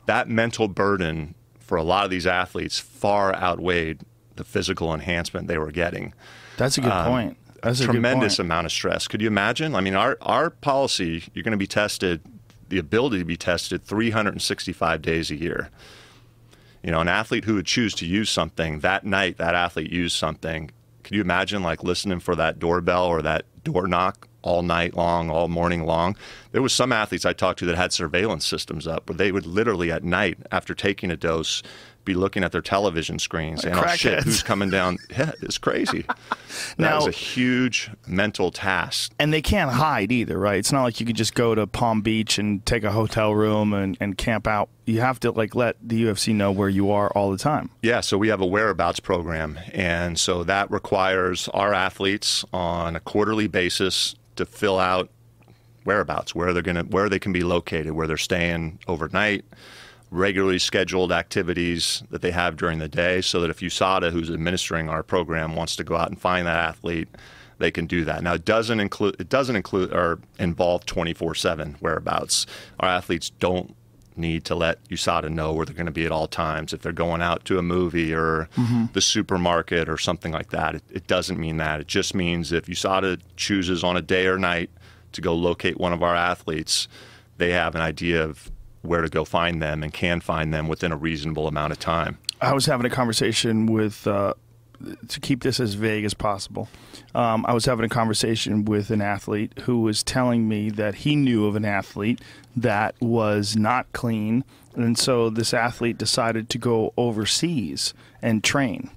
That 0.06 0.30
mental 0.30 0.68
burden 0.68 1.34
for 1.60 1.76
a 1.76 1.82
lot 1.82 2.06
of 2.06 2.12
these 2.12 2.28
athletes 2.28 2.78
far 2.78 3.34
outweighed 3.34 4.02
the 4.36 4.44
physical 4.44 4.94
enhancement 4.94 5.48
they 5.48 5.58
were 5.58 5.72
getting. 5.72 6.14
That's 6.58 6.78
a 6.78 6.82
good 6.82 6.92
um, 6.92 7.08
point. 7.08 7.38
That's 7.64 7.80
a 7.80 7.86
tremendous 7.86 8.38
amount 8.38 8.66
of 8.68 8.72
stress. 8.72 9.08
Could 9.08 9.22
you 9.22 9.28
imagine? 9.28 9.74
I 9.74 9.82
mean, 9.82 9.96
our, 9.96 10.16
our 10.22 10.52
policy, 10.52 11.24
you're 11.34 11.44
going 11.44 11.52
to 11.52 11.58
be 11.58 11.68
tested, 11.68 12.22
the 12.70 12.78
ability 12.78 13.18
to 13.18 13.26
be 13.26 13.38
tested 13.38 13.84
365 13.84 15.02
days 15.02 15.32
a 15.32 15.36
year. 15.36 15.72
You 16.84 16.92
know, 16.92 17.02
an 17.02 17.08
athlete 17.08 17.46
who 17.46 17.56
would 17.56 17.66
choose 17.66 17.96
to 17.96 18.06
use 18.06 18.30
something 18.30 18.82
that 18.82 19.04
night, 19.04 19.38
that 19.38 19.56
athlete 19.56 19.92
used 19.92 20.16
something, 20.16 20.70
can 21.10 21.16
you 21.16 21.22
imagine 21.22 21.64
like 21.64 21.82
listening 21.82 22.20
for 22.20 22.36
that 22.36 22.60
doorbell 22.60 23.06
or 23.08 23.24
that 23.24 23.44
door 23.64 23.88
knock 23.88 24.28
all 24.44 24.62
night 24.62 24.94
long, 24.94 25.32
all 25.32 25.48
morning 25.48 25.84
long? 25.84 26.16
There 26.52 26.62
was 26.62 26.72
some 26.72 26.92
athletes 26.92 27.26
I 27.26 27.34
talked 27.34 27.58
to 27.60 27.66
that 27.66 27.76
had 27.76 27.92
surveillance 27.92 28.46
systems 28.46 28.86
up 28.86 29.10
where 29.10 29.18
they 29.18 29.32
would 29.32 29.48
literally 29.48 29.92
at 29.92 30.04
night 30.04 30.38
after 30.52 30.76
taking 30.76 31.10
a 31.10 31.18
dose 31.18 31.64
be 32.10 32.16
looking 32.16 32.44
at 32.44 32.52
their 32.52 32.62
television 32.62 33.20
screens 33.20 33.64
and 33.64 33.76
oh 33.76 33.88
shit, 33.96 34.24
who's 34.24 34.42
coming 34.44 34.70
down? 34.70 34.98
Yeah, 35.10 35.32
it's 35.42 35.58
crazy. 35.58 36.04
that 36.04 36.78
now, 36.78 36.96
was 36.98 37.08
a 37.08 37.12
huge 37.12 37.92
mental 38.08 38.52
task. 38.52 39.12
And 39.20 39.34
they 39.34 39.42
can't 39.42 39.72
hide 39.72 40.12
either, 40.12 40.38
right? 40.38 40.58
It's 40.58 40.72
not 40.72 40.84
like 40.84 41.00
you 41.00 41.06
could 41.06 41.16
just 41.16 41.34
go 41.34 41.56
to 41.56 41.68
Palm 41.68 42.02
Beach 42.02 42.38
and 42.38 42.66
take 42.66 42.84
a 42.84 42.92
hotel 42.92 43.34
room 43.34 43.74
and, 43.74 43.98
and 44.00 44.18
camp 44.18 44.48
out. 44.48 44.70
You 44.86 45.02
have 45.02 45.20
to 45.22 45.32
like 45.32 45.56
let 45.56 45.76
the 45.82 46.04
UFC 46.06 46.34
know 46.34 46.52
where 46.52 46.70
you 46.70 46.92
are 46.92 47.10
all 47.12 47.32
the 47.32 47.38
time. 47.38 47.70
Yeah, 47.82 48.02
so 48.02 48.18
we 48.18 48.30
have 48.30 48.40
a 48.40 48.46
whereabouts 48.46 49.00
program, 49.00 49.60
and 49.74 50.18
so 50.20 50.44
that 50.44 50.72
requires 50.72 51.48
our 51.50 51.74
athletes 51.74 52.46
on 52.54 52.96
a 52.96 53.00
quarterly 53.00 53.48
basis 53.48 54.16
to 54.36 54.46
fill 54.46 54.80
out 54.80 55.10
whereabouts, 55.84 56.34
where 56.34 56.54
they're 56.54 56.64
gonna, 56.64 56.84
where 56.84 57.10
they 57.10 57.20
can 57.20 57.34
be 57.34 57.42
located, 57.44 57.92
where 57.92 58.08
they're 58.08 58.18
staying 58.18 58.80
overnight 58.88 59.44
regularly 60.12 60.60
scheduled 60.60 61.12
activities 61.12 62.04
that 62.10 62.22
they 62.22 62.32
have 62.32 62.58
during 62.58 62.80
the 62.80 62.88
day 62.88 63.22
so 63.22 63.40
that 63.42 63.50
if 63.50 63.60
USADA, 63.60 64.12
who's 64.12 64.30
administering 64.30 64.90
our 64.90 65.04
program, 65.04 65.56
wants 65.56 65.76
to 65.76 65.84
go 65.84 65.96
out 65.96 66.10
and 66.10 66.20
find 66.20 66.48
that 66.48 66.58
athlete, 66.58 67.08
they 67.60 67.72
can 67.72 67.86
do 67.86 68.06
that. 68.06 68.24
Now 68.24 68.34
it 68.34 68.46
doesn't 68.46 68.80
include 68.80 69.18
it 69.20 69.30
doesn't 69.30 69.56
include 69.56 69.94
or 69.94 70.20
involve 70.40 70.86
24/7 70.86 71.76
whereabouts. 71.82 72.46
Our 72.80 72.90
athletes 72.90 73.30
don't 73.30 73.76
need 74.16 74.44
to 74.46 74.56
let 74.56 74.84
USADA 74.90 75.30
know 75.30 75.54
where 75.54 75.66
they're 75.66 75.76
going 75.76 75.86
to 75.86 75.92
be 75.92 76.06
at 76.06 76.12
all 76.12 76.28
times. 76.28 76.74
If 76.74 76.82
they're 76.82 76.92
going 76.92 77.22
out 77.22 77.46
to 77.46 77.58
a 77.58 77.62
movie 77.62 78.14
or 78.14 78.50
mm-hmm. 78.56 78.86
the 78.94 79.02
supermarket 79.02 79.88
or 79.88 79.98
something 79.98 80.32
like 80.32 80.50
that, 80.50 80.76
it, 80.76 80.84
it 80.92 81.08
doesn't 81.08 81.40
mean 81.40 81.58
that. 81.58 81.80
It 81.80 81.88
just 81.88 82.14
means 82.14 82.52
if 82.52 82.66
USADA 82.66 83.22
chooses 83.38 83.84
on 83.84 83.96
a 83.96 84.02
day 84.02 84.28
or 84.28 84.38
night 84.38 84.70
to 85.14 85.22
go 85.22 85.34
locate 85.34 85.80
one 85.80 85.94
of 85.94 86.04
our 86.04 86.16
athletes, 86.16 86.88
they 87.38 87.52
have 87.52 87.76
an 87.76 87.82
idea 87.82 88.24
of 88.24 88.52
where 88.82 89.02
to 89.02 89.10
go 89.10 89.26
find 89.26 89.62
them 89.62 89.84
and 89.84 89.94
can 89.94 90.22
find 90.22 90.54
them 90.54 90.68
within 90.68 90.92
a 90.92 90.98
reasonable 90.98 91.48
amount 91.48 91.72
of 91.72 91.80
time. 91.80 92.18
I 92.42 92.54
was 92.54 92.66
having 92.66 92.86
a 92.86 92.90
conversation 92.90 93.66
with, 93.66 94.08
uh, 94.08 94.34
to 95.10 95.20
keep 95.20 95.44
this 95.44 95.60
as 95.60 95.74
vague 95.74 96.06
as 96.06 96.14
possible. 96.14 96.70
Um, 97.14 97.46
I 97.48 97.54
was 97.54 97.66
having 97.66 97.86
a 97.86 97.90
conversation 97.90 98.64
with 98.64 98.92
an 98.92 99.02
athlete 99.02 99.52
who 99.64 99.82
was 99.82 100.04
telling 100.04 100.48
me 100.48 100.70
that 100.72 100.96
he 100.96 101.16
knew 101.16 101.46
of 101.46 101.56
an 101.56 101.66
athlete 101.66 102.22
that 102.56 102.96
was 103.02 103.58
not 103.58 103.92
clean. 103.92 104.46
And 104.76 104.98
so 104.98 105.30
this 105.30 105.54
athlete 105.54 105.98
decided 105.98 106.50
to 106.50 106.58
go 106.58 106.94
overseas 106.96 107.94
and 108.22 108.44
train. 108.44 108.90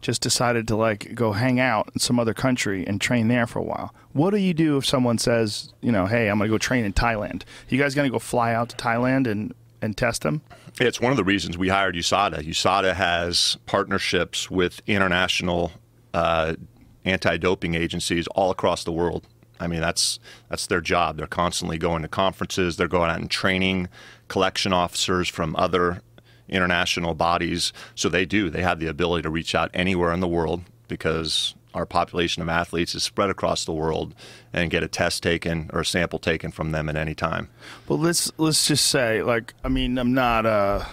Just 0.00 0.22
decided 0.22 0.66
to 0.68 0.76
like 0.76 1.14
go 1.14 1.32
hang 1.32 1.60
out 1.60 1.90
in 1.92 2.00
some 2.00 2.18
other 2.18 2.32
country 2.34 2.86
and 2.86 3.00
train 3.00 3.28
there 3.28 3.46
for 3.46 3.58
a 3.58 3.62
while. 3.62 3.94
What 4.12 4.30
do 4.30 4.38
you 4.38 4.54
do 4.54 4.78
if 4.78 4.86
someone 4.86 5.18
says, 5.18 5.72
you 5.82 5.92
know, 5.92 6.06
hey, 6.06 6.28
I'm 6.28 6.38
going 6.38 6.48
to 6.48 6.54
go 6.54 6.58
train 6.58 6.84
in 6.84 6.92
Thailand? 6.92 7.42
You 7.68 7.78
guys 7.78 7.94
going 7.94 8.08
to 8.08 8.12
go 8.12 8.18
fly 8.18 8.54
out 8.54 8.70
to 8.70 8.76
Thailand 8.76 9.26
and, 9.26 9.54
and 9.82 9.96
test 9.96 10.22
them? 10.22 10.42
It's 10.80 11.00
one 11.00 11.10
of 11.10 11.16
the 11.16 11.24
reasons 11.24 11.58
we 11.58 11.68
hired 11.68 11.94
USADA. 11.94 12.42
USADA 12.42 12.94
has 12.94 13.58
partnerships 13.66 14.50
with 14.50 14.80
international 14.86 15.72
uh, 16.14 16.54
anti-doping 17.04 17.74
agencies 17.74 18.26
all 18.28 18.50
across 18.50 18.84
the 18.84 18.92
world. 18.92 19.26
I 19.60 19.66
mean, 19.66 19.80
that's 19.80 20.18
that's 20.48 20.66
their 20.66 20.80
job. 20.80 21.18
They're 21.18 21.26
constantly 21.26 21.76
going 21.76 22.00
to 22.02 22.08
conferences. 22.08 22.78
They're 22.78 22.88
going 22.88 23.10
out 23.10 23.20
and 23.20 23.30
training 23.30 23.88
collection 24.28 24.72
officers 24.72 25.28
from 25.28 25.54
other 25.56 26.00
international 26.50 27.14
bodies. 27.14 27.72
So 27.94 28.08
they 28.08 28.26
do. 28.26 28.50
They 28.50 28.62
have 28.62 28.80
the 28.80 28.86
ability 28.88 29.22
to 29.22 29.30
reach 29.30 29.54
out 29.54 29.70
anywhere 29.72 30.12
in 30.12 30.20
the 30.20 30.28
world 30.28 30.62
because 30.88 31.54
our 31.74 31.86
population 31.86 32.42
of 32.42 32.48
athletes 32.48 32.94
is 32.94 33.02
spread 33.02 33.30
across 33.30 33.64
the 33.64 33.72
world 33.72 34.14
and 34.52 34.70
get 34.70 34.82
a 34.82 34.88
test 34.88 35.22
taken 35.22 35.70
or 35.72 35.80
a 35.80 35.84
sample 35.84 36.18
taken 36.18 36.50
from 36.50 36.72
them 36.72 36.88
at 36.88 36.96
any 36.96 37.14
time. 37.14 37.48
Well, 37.88 37.98
let's 37.98 38.30
let's 38.38 38.66
just 38.66 38.86
say, 38.86 39.22
like, 39.22 39.54
I 39.62 39.68
mean, 39.68 39.98
I'm 39.98 40.12
not 40.12 40.46
uh, 40.46 40.84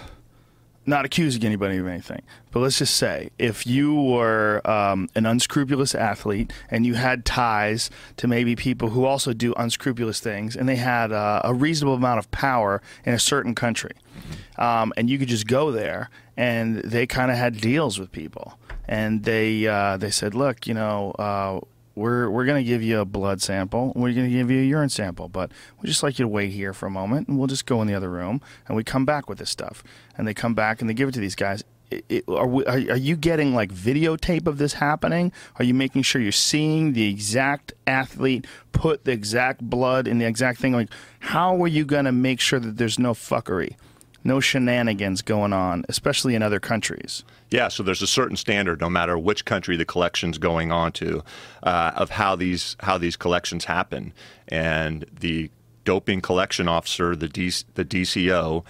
not 0.86 1.04
accusing 1.04 1.44
anybody 1.44 1.78
of 1.78 1.88
anything, 1.88 2.22
but 2.52 2.60
let's 2.60 2.78
just 2.78 2.96
say, 2.96 3.30
if 3.38 3.68
you 3.68 3.94
were 3.94 4.62
um, 4.70 5.10
an 5.16 5.26
unscrupulous 5.26 5.94
athlete 5.96 6.54
and 6.70 6.86
you 6.86 6.94
had 6.94 7.26
ties 7.26 7.90
to 8.18 8.28
maybe 8.28 8.56
people 8.56 8.90
who 8.90 9.04
also 9.06 9.34
do 9.34 9.54
unscrupulous 9.58 10.20
things, 10.20 10.56
and 10.56 10.70
they 10.70 10.76
had 10.76 11.12
uh, 11.12 11.42
a 11.44 11.54
reasonable 11.54 11.96
amount 11.96 12.20
of 12.20 12.30
power 12.32 12.82
in 13.04 13.14
a 13.14 13.20
certain 13.20 13.56
country, 13.56 13.92
um, 14.58 14.94
and 14.98 15.10
you 15.10 15.18
could 15.18 15.30
just 15.30 15.48
go 15.48 15.72
there, 15.72 16.10
and 16.36 16.78
they 16.78 17.08
kind 17.08 17.32
of 17.32 17.38
had 17.38 17.60
deals 17.60 18.00
with 18.00 18.12
people, 18.12 18.58
and 18.88 19.24
they 19.24 19.68
uh, 19.68 19.98
they 19.98 20.12
said, 20.12 20.34
look, 20.34 20.68
you 20.68 20.74
know. 20.74 21.12
Uh, 21.18 21.60
we're 21.98 22.30
we're 22.30 22.46
going 22.46 22.64
to 22.64 22.70
give 22.70 22.84
you 22.84 23.00
a 23.00 23.06
blood 23.06 23.42
sample. 23.42 23.92
We're 23.96 24.14
going 24.14 24.30
to 24.30 24.32
give 24.32 24.52
you 24.52 24.62
a 24.62 24.66
urine 24.66 24.90
sample, 24.90 25.28
but 25.30 25.52
we 25.82 25.90
just 25.90 26.04
like 26.04 26.20
you 26.20 26.24
to 26.24 26.30
wait 26.30 26.52
here 26.52 26.72
for 26.72 26.86
a 26.86 26.92
moment, 26.92 27.28
and 27.28 27.38
we'll 27.40 27.48
just 27.48 27.66
go 27.66 27.82
in 27.82 27.88
the 27.88 27.96
other 27.96 28.10
room, 28.10 28.40
and 28.68 28.78
we 28.78 28.84
come 28.84 29.04
back 29.04 29.28
with 29.28 29.40
this 29.40 29.50
stuff. 29.50 29.84
And 30.16 30.28
they 30.28 30.36
come 30.36 30.54
back 30.54 30.80
and 30.80 30.88
they 30.90 30.94
give 30.94 31.10
it 31.10 31.14
to 31.14 31.20
these 31.20 31.36
guys. 31.36 31.64
It, 31.90 32.06
it, 32.10 32.24
are, 32.28 32.46
we, 32.46 32.66
are, 32.66 32.94
are 32.94 32.98
you 32.98 33.16
getting 33.16 33.56
like 33.56 33.74
videotape 33.74 34.46
of 34.46 34.58
this 34.60 34.74
happening? 34.74 35.32
Are 35.56 35.64
you 35.64 35.74
making 35.74 36.04
sure 36.04 36.22
you're 36.22 36.32
seeing 36.32 36.94
the 36.94 37.10
exact 37.10 37.74
athlete 37.88 38.46
put 38.74 39.06
the 39.06 39.12
exact 39.12 39.62
blood 39.62 40.08
in 40.08 40.20
the 40.20 40.26
exact 40.26 40.60
thing? 40.60 40.74
Like, 40.74 40.90
how 41.20 41.60
are 41.64 41.68
you 41.68 41.84
going 41.86 42.06
to 42.06 42.12
make 42.12 42.40
sure 42.42 42.60
that 42.60 42.78
there's 42.78 43.00
no 43.00 43.14
fuckery, 43.14 43.76
no 44.28 44.40
shenanigans 44.40 45.22
going 45.22 45.54
on, 45.54 45.86
especially 45.90 46.36
in 46.36 46.44
other 46.44 46.60
countries? 46.60 47.24
Yeah, 47.50 47.70
so 47.70 47.82
there's 47.82 48.02
a 48.02 48.08
certain 48.08 48.36
standard, 48.36 48.82
no 48.82 48.90
matter 48.90 49.18
which 49.18 49.46
country 49.46 49.78
the 49.78 49.86
collection's 49.86 50.38
going 50.38 50.72
on 50.72 50.92
to, 50.94 51.24
uh, 51.64 51.94
of 51.96 52.12
how 52.12 52.36
these 52.36 52.76
how 52.82 52.98
these 52.98 53.16
collections 53.16 53.66
happen, 53.66 54.14
and 54.50 55.06
the 55.20 55.50
doping 55.86 56.20
collection 56.20 56.68
officer, 56.68 57.16
the 57.16 57.30
D, 57.30 57.52
the 57.76 57.86
DCO, 57.86 58.66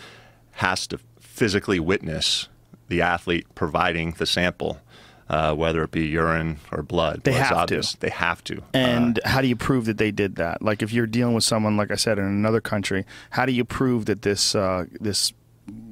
has 0.52 0.86
to 0.88 1.00
physically 1.20 1.80
witness 1.80 2.48
the 2.88 3.02
athlete 3.02 3.48
providing 3.56 4.12
the 4.12 4.26
sample, 4.26 4.80
uh, 5.28 5.54
whether 5.56 5.84
it 5.84 5.92
be 5.92 6.06
urine 6.06 6.60
or 6.72 6.84
blood. 6.84 7.22
They 7.24 7.34
have 7.34 7.66
to. 7.68 7.98
They 8.00 8.10
have 8.10 8.44
to. 8.46 8.62
And 8.74 9.20
how 9.26 9.42
do 9.42 9.48
you 9.48 9.56
prove 9.56 9.86
that 9.86 9.98
they 9.98 10.12
did 10.12 10.36
that? 10.36 10.62
Like 10.62 10.84
if 10.84 10.94
you're 10.94 11.08
dealing 11.08 11.34
with 11.34 11.44
someone, 11.44 11.76
like 11.78 11.92
I 11.92 11.96
said, 11.96 12.20
in 12.20 12.26
another 12.26 12.62
country, 12.62 13.06
how 13.32 13.46
do 13.48 13.52
you 13.52 13.66
prove 13.66 14.06
that 14.06 14.22
this 14.22 14.54
uh, 14.54 14.86
this 15.02 15.34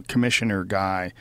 commissioner 0.08 0.64
guy 0.64 1.14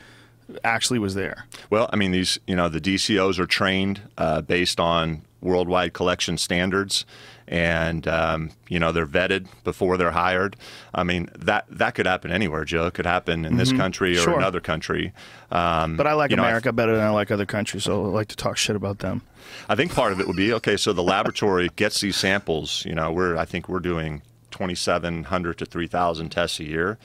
actually 0.62 0.98
was 0.98 1.14
there? 1.14 1.46
Well, 1.70 1.88
I 1.92 1.96
mean, 1.96 2.10
these 2.12 2.38
you 2.46 2.56
know 2.56 2.68
the 2.68 2.80
DCOs 2.80 3.38
are 3.38 3.46
trained 3.46 4.02
uh, 4.18 4.40
based 4.42 4.78
on 4.80 5.22
worldwide 5.40 5.92
collection 5.92 6.38
standards, 6.38 7.04
and 7.48 8.06
um, 8.08 8.50
you 8.68 8.78
know 8.78 8.92
they're 8.92 9.06
vetted 9.06 9.46
before 9.64 9.96
they're 9.96 10.10
hired. 10.10 10.56
I 10.94 11.02
mean 11.02 11.28
that 11.38 11.66
that 11.70 11.94
could 11.94 12.06
happen 12.06 12.30
anywhere, 12.30 12.64
Joe. 12.64 12.86
It 12.86 12.94
could 12.94 13.06
happen 13.06 13.44
in 13.44 13.56
this 13.56 13.72
country 13.72 14.12
or 14.12 14.20
Mm-hmm. 14.20 14.24
Sure. 14.24 14.38
another 14.38 14.60
country. 14.60 15.12
Um, 15.50 15.96
But 15.96 16.06
I 16.06 16.12
like 16.14 16.30
you 16.30 16.36
know, 16.36 16.42
America 16.44 16.72
better 16.72 16.94
than 16.96 17.04
I 17.04 17.10
like 17.10 17.30
other 17.30 17.46
countries, 17.46 17.84
so 17.84 18.04
I 18.04 18.08
like 18.08 18.28
to 18.28 18.36
talk 18.36 18.56
shit 18.56 18.76
about 18.76 18.98
them. 19.00 19.22
I 19.68 19.74
think 19.76 19.94
part 19.94 20.12
of 20.12 20.20
it 20.20 20.26
would 20.26 20.36
be 20.36 20.52
okay. 20.54 20.76
So 20.76 20.92
the 20.92 21.02
laboratory 21.02 21.68
gets 21.76 22.00
these 22.00 22.16
samples. 22.16 22.84
You 22.86 22.94
know, 22.94 23.12
we're 23.12 23.36
I 23.36 23.44
think 23.44 23.68
we're 23.68 23.80
doing 23.80 24.22
2,700 24.50 25.58
to 25.58 25.66
3,000 25.66 26.28
tests 26.30 26.60
a 26.60 26.64
year. 26.64 26.98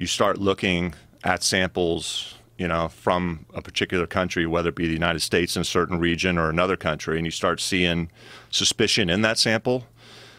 You 0.00 0.06
start 0.06 0.38
looking 0.38 0.94
at 1.24 1.42
samples, 1.42 2.34
you 2.56 2.66
know, 2.66 2.88
from 2.88 3.44
a 3.52 3.60
particular 3.60 4.06
country, 4.06 4.46
whether 4.46 4.70
it 4.70 4.74
be 4.74 4.86
the 4.86 4.94
United 4.94 5.20
States 5.20 5.56
in 5.56 5.60
a 5.60 5.64
certain 5.66 6.00
region 6.00 6.38
or 6.38 6.48
another 6.48 6.74
country, 6.74 7.18
and 7.18 7.26
you 7.26 7.30
start 7.30 7.60
seeing 7.60 8.10
suspicion 8.48 9.10
in 9.10 9.20
that 9.20 9.36
sample. 9.36 9.84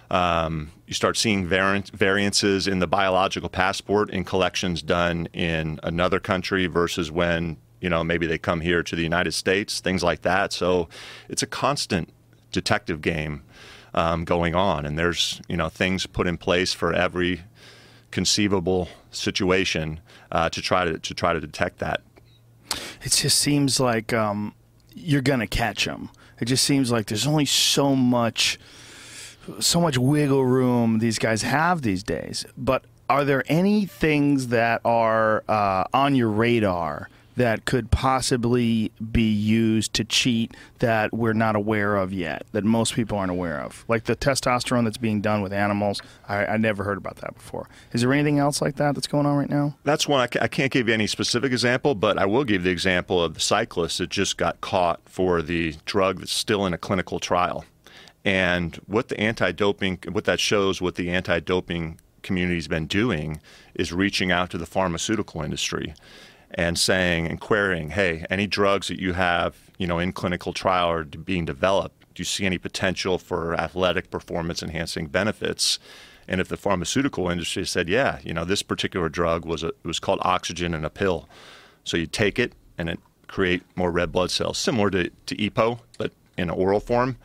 Um, 0.10 0.72
you 0.88 0.96
start 0.96 1.16
seeing 1.16 1.46
variant, 1.46 1.92
variances 1.92 2.66
in 2.66 2.80
the 2.80 2.88
biological 2.88 3.50
passport 3.50 4.10
in 4.10 4.24
collections 4.24 4.82
done 4.82 5.28
in 5.32 5.80
another 5.84 6.20
country 6.20 6.66
versus 6.66 7.12
when 7.12 7.58
you 7.82 7.90
know 7.92 8.04
maybe 8.04 8.26
they 8.26 8.40
come 8.40 8.62
here 8.62 8.82
to 8.82 8.96
the 8.96 9.04
United 9.04 9.34
States, 9.34 9.80
things 9.80 10.04
like 10.04 10.24
that. 10.24 10.54
So 10.54 10.90
it's 11.30 11.44
a 11.44 11.48
constant 11.48 12.10
detective 12.52 13.00
game 13.00 13.44
um, 13.94 14.26
going 14.26 14.56
on, 14.56 14.88
and 14.88 14.98
there's 14.98 15.40
you 15.48 15.56
know 15.56 15.70
things 15.70 16.08
put 16.08 16.26
in 16.26 16.38
place 16.38 16.74
for 16.74 16.92
every 16.92 17.44
conceivable 18.10 18.90
situation 19.12 20.00
uh, 20.32 20.50
to 20.50 20.62
try 20.62 20.86
to 20.86 20.98
to 20.98 21.14
try 21.14 21.34
to 21.34 21.40
detect 21.40 21.80
that. 21.80 22.02
It 23.04 23.12
just 23.12 23.38
seems 23.38 23.80
like 23.80 24.14
um, 24.14 24.54
you're 24.94 25.22
gonna 25.22 25.48
catch 25.48 25.86
them. 25.86 26.10
It 26.40 26.46
just 26.46 26.64
seems 26.64 26.92
like 26.92 27.06
there's 27.06 27.28
only 27.28 27.46
so 27.46 27.96
much, 27.96 28.60
so 29.60 29.80
much 29.80 29.98
wiggle 29.98 30.44
room 30.44 31.00
these 31.00 31.20
guys 31.20 31.44
have 31.44 31.84
these 31.84 32.02
days. 32.02 32.46
But 32.58 32.86
are 33.10 33.24
there 33.26 33.44
any 33.48 33.86
things 33.86 34.48
that 34.48 34.82
are 34.84 35.44
uh, 35.48 35.84
on 35.94 36.16
your 36.16 36.30
radar 36.30 37.10
that 37.36 37.66
could 37.66 37.92
possibly 37.92 38.92
be 39.12 39.32
used 39.32 39.94
to 39.94 40.04
cheat 40.04 40.56
that 40.80 41.14
we're 41.14 41.34
not 41.34 41.56
aware 41.56 41.96
of 41.96 42.12
yet, 42.12 42.46
that 42.52 42.64
most 42.64 42.94
people 42.94 43.18
aren't 43.18 43.32
aware 43.32 43.60
of? 43.62 43.86
Like 43.88 44.06
the 44.06 44.16
testosterone 44.16 44.84
that's 44.84 44.98
being 44.98 45.22
done 45.22 45.42
with 45.42 45.54
animals. 45.54 46.02
I, 46.28 46.46
I 46.46 46.58
never 46.58 46.84
heard 46.84 46.98
about 46.98 47.18
that 47.18 47.34
before. 47.36 47.70
Is 47.94 48.02
there 48.02 48.14
anything 48.14 48.40
else 48.40 48.62
like 48.62 48.76
that 48.76 48.96
that's 48.96 49.08
going 49.08 49.26
on 49.26 49.38
right 49.38 49.50
now? 49.50 49.76
That's 49.84 50.08
one 50.08 50.22
I, 50.22 50.28
ca- 50.28 50.42
I 50.42 50.48
can't 50.48 50.72
give 50.72 50.88
you 50.88 50.94
any 50.94 51.08
specific 51.08 51.52
example, 51.52 51.96
but 51.96 52.18
I 52.18 52.26
will 52.26 52.44
give 52.44 52.64
the 52.64 52.70
example 52.70 53.24
of 53.24 53.34
the 53.34 53.40
cyclist 53.40 53.98
that 54.00 54.10
just 54.10 54.38
got 54.38 54.62
caught 54.62 55.00
for 55.06 55.42
the 55.42 55.76
drug 55.86 56.20
that's 56.20 56.34
still 56.34 56.66
in 56.66 56.74
a 56.74 56.78
clinical 56.78 57.20
trial. 57.20 57.66
And 58.24 58.76
what 58.86 59.08
the 59.08 59.20
anti-doping, 59.20 60.00
what 60.12 60.26
that 60.26 60.40
shows, 60.40 60.82
what 60.82 60.96
the 60.96 61.10
anti-doping 61.10 62.00
community's 62.22 62.68
been 62.68 62.86
doing, 62.86 63.40
is 63.74 63.92
reaching 63.92 64.32
out 64.32 64.52
to 64.52 64.58
the 64.58 64.66
pharmaceutical 64.68 65.42
industry 65.42 65.96
and 66.54 66.78
saying 66.78 67.28
and 67.28 67.40
querying, 67.40 67.92
hey, 67.92 68.26
any 68.30 68.48
drugs 68.48 68.88
that 68.90 69.00
you 69.00 69.14
have, 69.14 69.56
you 69.78 69.88
know, 69.88 70.00
in 70.00 70.12
clinical 70.12 70.54
trial 70.54 70.90
or 70.90 71.04
being 71.04 71.46
developed, 71.46 72.14
do 72.14 72.22
you 72.22 72.26
see 72.26 72.46
any 72.46 72.58
potential 72.58 73.18
for 73.18 73.54
athletic 73.56 74.12
performance 74.12 74.62
enhancing 74.62 75.08
benefits? 75.08 75.80
And 76.28 76.42
if 76.42 76.48
the 76.48 76.58
pharmaceutical 76.58 77.30
industry 77.30 77.66
said, 77.66 77.90
yeah, 77.90 78.20
you 78.24 78.34
know, 78.34 78.46
this 78.46 78.64
particular 78.64 79.10
drug 79.10 79.46
was 79.46 79.64
a, 79.64 79.70
it 79.70 79.86
was 79.86 80.00
called 80.00 80.20
oxygen 80.24 80.74
in 80.74 80.86
a 80.86 80.90
pill, 80.90 81.28
so 81.84 81.98
you 81.98 82.06
take 82.06 82.38
it 82.38 82.54
and 82.78 82.90
it 82.90 83.00
create 83.28 83.64
more 83.76 83.92
red 83.92 84.12
blood 84.12 84.30
cells, 84.30 84.58
similar 84.58 84.90
to, 84.92 85.10
to 85.26 85.36
EPO, 85.36 85.80
but 85.98 86.12
in 86.38 86.50
an 86.50 86.56
oral 86.56 86.80
form. 86.80 87.18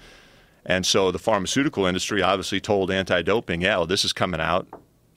And 0.64 0.87
so 0.87 1.12
the 1.12 1.18
pharmaceutical 1.18 1.87
industry 1.87 2.22
obviously 2.22 2.61
told 2.61 2.91
anti-doping, 2.91 3.62
yeah, 3.62 3.77
well, 3.77 3.87
this 3.87 4.05
is 4.05 4.12
coming 4.12 4.41
out. 4.41 4.66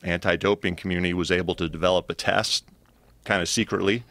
Anti-doping 0.04 0.76
community 0.76 1.14
was 1.14 1.32
able 1.32 1.56
to 1.56 1.68
develop 1.68 2.10
a 2.10 2.14
test, 2.14 2.66
kind 3.30 3.44
of 3.44 3.48
secretly, 3.48 4.04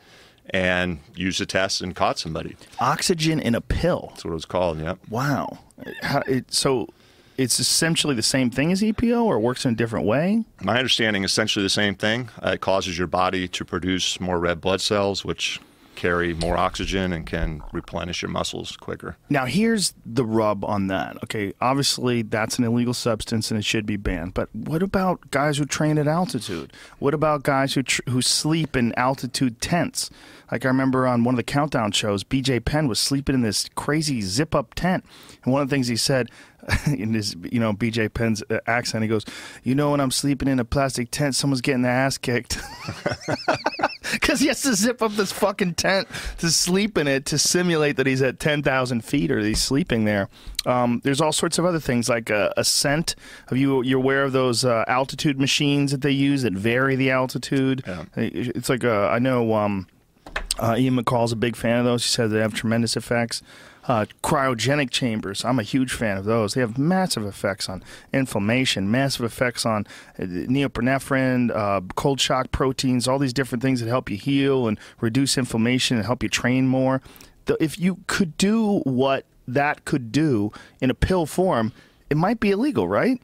and 0.51 1.01
used 1.17 1.41
the 1.41 1.47
test 1.47 1.83
and 1.83 1.97
caught 1.97 2.21
somebody. 2.21 2.55
Oxygen 2.79 3.41
in 3.41 3.57
a 3.57 3.61
pill. 3.61 4.11
That's 4.11 4.25
what 4.25 4.31
it 4.31 4.35
was 4.35 4.45
called. 4.45 4.81
Yeah. 4.81 4.95
Wow. 5.11 5.59
How, 6.03 6.21
it, 6.21 6.55
so 6.55 6.89
it's 7.37 7.59
essentially 7.59 8.15
the 8.15 8.23
same 8.23 8.49
thing 8.49 8.71
as 8.71 8.81
EPO, 8.81 9.25
or 9.25 9.35
it 9.37 9.41
works 9.41 9.65
in 9.65 9.73
a 9.73 9.77
different 9.77 10.07
way. 10.07 10.45
My 10.63 10.79
understanding 10.79 11.25
is 11.25 11.33
essentially 11.33 11.65
the 11.65 11.69
same 11.69 11.97
thing. 11.97 12.31
Uh, 12.41 12.51
it 12.51 12.61
causes 12.61 12.97
your 12.97 13.09
body 13.09 13.49
to 13.49 13.65
produce 13.65 14.21
more 14.21 14.39
red 14.39 14.61
blood 14.61 14.81
cells, 14.81 15.25
which 15.25 15.61
carry 15.99 16.33
more 16.33 16.57
oxygen 16.57 17.13
and 17.13 17.27
can 17.27 17.61
replenish 17.73 18.23
your 18.23 18.31
muscles 18.31 18.77
quicker. 18.77 19.17
Now, 19.29 19.47
here's 19.47 19.95
the 20.07 20.25
rub 20.25 20.65
on 20.65 20.87
that. 20.87 21.17
Okay, 21.25 21.53
obviously 21.61 22.23
that's 22.23 22.57
an 22.57 22.65
illegal 22.65 22.95
substance 22.95 23.51
and 23.51 23.59
it 23.59 23.65
should 23.65 23.85
be 23.85 23.97
banned. 23.97 24.33
But 24.33 24.49
what 24.55 24.81
about 24.81 25.33
guys 25.33 25.59
who 25.59 25.65
train 25.65 25.99
at 25.99 26.07
altitude? 26.07 26.73
What 27.01 27.15
about 27.15 27.43
guys 27.43 27.75
who 27.75 27.83
tr- 27.83 28.03
who 28.09 28.23
sleep 28.23 28.77
in 28.77 28.95
altitude 28.97 29.61
tents? 29.61 30.09
Like 30.51 30.65
I 30.65 30.69
remember 30.69 31.07
on 31.07 31.25
one 31.25 31.35
of 31.35 31.37
the 31.37 31.43
countdown 31.43 31.93
shows, 31.93 32.25
BJ 32.25 32.65
Penn 32.65 32.89
was 32.89 32.99
sleeping 32.99 33.35
in 33.35 33.43
this 33.43 33.69
crazy 33.75 34.21
zip 34.21 34.55
up 34.55 34.75
tent, 34.75 35.05
and 35.45 35.53
one 35.53 35.63
of 35.63 35.69
the 35.69 35.75
things 35.75 35.89
he 35.89 35.97
said 35.97 36.31
in 36.87 37.15
his 37.15 37.37
you 37.51 37.61
know 37.61 37.73
BJ 37.73 38.13
Penn's 38.13 38.43
uh, 38.51 38.59
accent, 38.67 39.03
he 39.03 39.09
goes, 39.09 39.25
"You 39.63 39.75
know, 39.75 39.93
when 39.93 40.01
I'm 40.01 40.11
sleeping 40.11 40.49
in 40.49 40.59
a 40.59 40.65
plastic 40.65 41.11
tent, 41.11 41.35
someone's 41.35 41.61
getting 41.61 41.83
their 41.83 41.93
ass 41.93 42.19
kicked." 42.19 42.59
Because 44.13 44.41
he 44.41 44.47
has 44.47 44.63
to 44.63 44.75
zip 44.75 45.03
up 45.03 45.13
this 45.13 45.33
fucking 45.33 45.75
tent 45.75 46.09
to 46.39 46.51
sleep 46.51 46.97
in 46.97 47.07
it 47.07 47.27
to 47.27 47.39
simulate 47.39 47.97
that 47.97 48.07
he's 48.07 48.23
at 48.23 48.41
10,000 48.41 49.05
feet 49.05 49.31
or 49.31 49.41
he's 49.41 49.61
sleeping 49.61 50.05
there. 50.05 50.29
Um, 50.65 51.01
there's 51.05 51.21
all 51.21 51.33
sorts 51.33 51.59
of 51.59 51.65
other 51.65 51.81
things 51.81 52.09
like 52.09 52.31
uh, 52.31 52.51
ascent. 52.57 53.17
Have 53.49 53.59
you 53.59 53.83
you're 53.83 53.99
aware 53.99 54.25
of 54.25 54.33
those 54.33 54.65
uh, 54.65 54.85
altitude 54.87 55.39
machines 55.39 55.93
that 55.93 56.01
they 56.01 56.11
use 56.11 56.43
that 56.43 56.55
vary 56.55 56.97
the 56.97 57.11
altitude? 57.11 57.83
Yeah. 57.87 58.05
It's 58.17 58.69
like 58.69 58.85
a, 58.85 59.11
I 59.13 59.19
know 59.19 59.55
um, 59.55 59.87
uh, 60.59 60.77
Ian 60.77 60.97
McCall's 60.97 61.33
a 61.33 61.37
big 61.37 61.57
fan 61.57 61.79
of 61.79 61.85
those. 61.85 62.05
He 62.05 62.09
says 62.09 62.31
they 62.31 62.41
have 62.41 62.55
tremendous 62.55 62.97
effects. 62.97 63.43
Uh, 63.87 64.05
cryogenic 64.23 64.91
chambers. 64.91 65.47
I'm 65.47 65.59
a 65.59 65.63
huge 65.63 65.95
fan 65.95 66.19
of 66.19 66.27
those. 66.27 66.53
They 66.53 66.61
have 66.61 66.77
massive 66.77 67.25
effects 67.25 67.71
on 67.71 67.83
inflammation, 68.13 68.91
massive 68.91 69.25
effects 69.25 69.65
on 69.65 69.87
uh, 70.19 70.25
norepinephrine, 70.25 71.51
uh, 71.57 71.81
cold 71.95 72.21
shock 72.21 72.53
proteins, 72.53 73.09
all 73.09 73.19
these 73.19 73.33
different 73.33 73.63
things 73.63 73.81
that 73.81 73.89
help 73.89 74.11
you 74.11 74.19
heal 74.19 74.69
and 74.69 74.79
reduce 75.01 75.39
inflammation 75.39 75.97
and 75.97 76.05
help 76.05 76.23
you 76.23 76.29
train 76.29 76.69
more. 76.69 77.01
If 77.59 77.79
you 77.79 78.01
could 78.07 78.37
do 78.37 78.81
what 78.81 79.25
that 79.47 79.87
could 79.87 80.13
do 80.13 80.53
in 80.83 80.91
a 80.91 80.95
pill 80.95 81.25
form, 81.25 81.73
it 82.11 82.19
might 82.19 82.41
be 82.41 82.51
illegal, 82.51 82.87
right? 82.87 83.23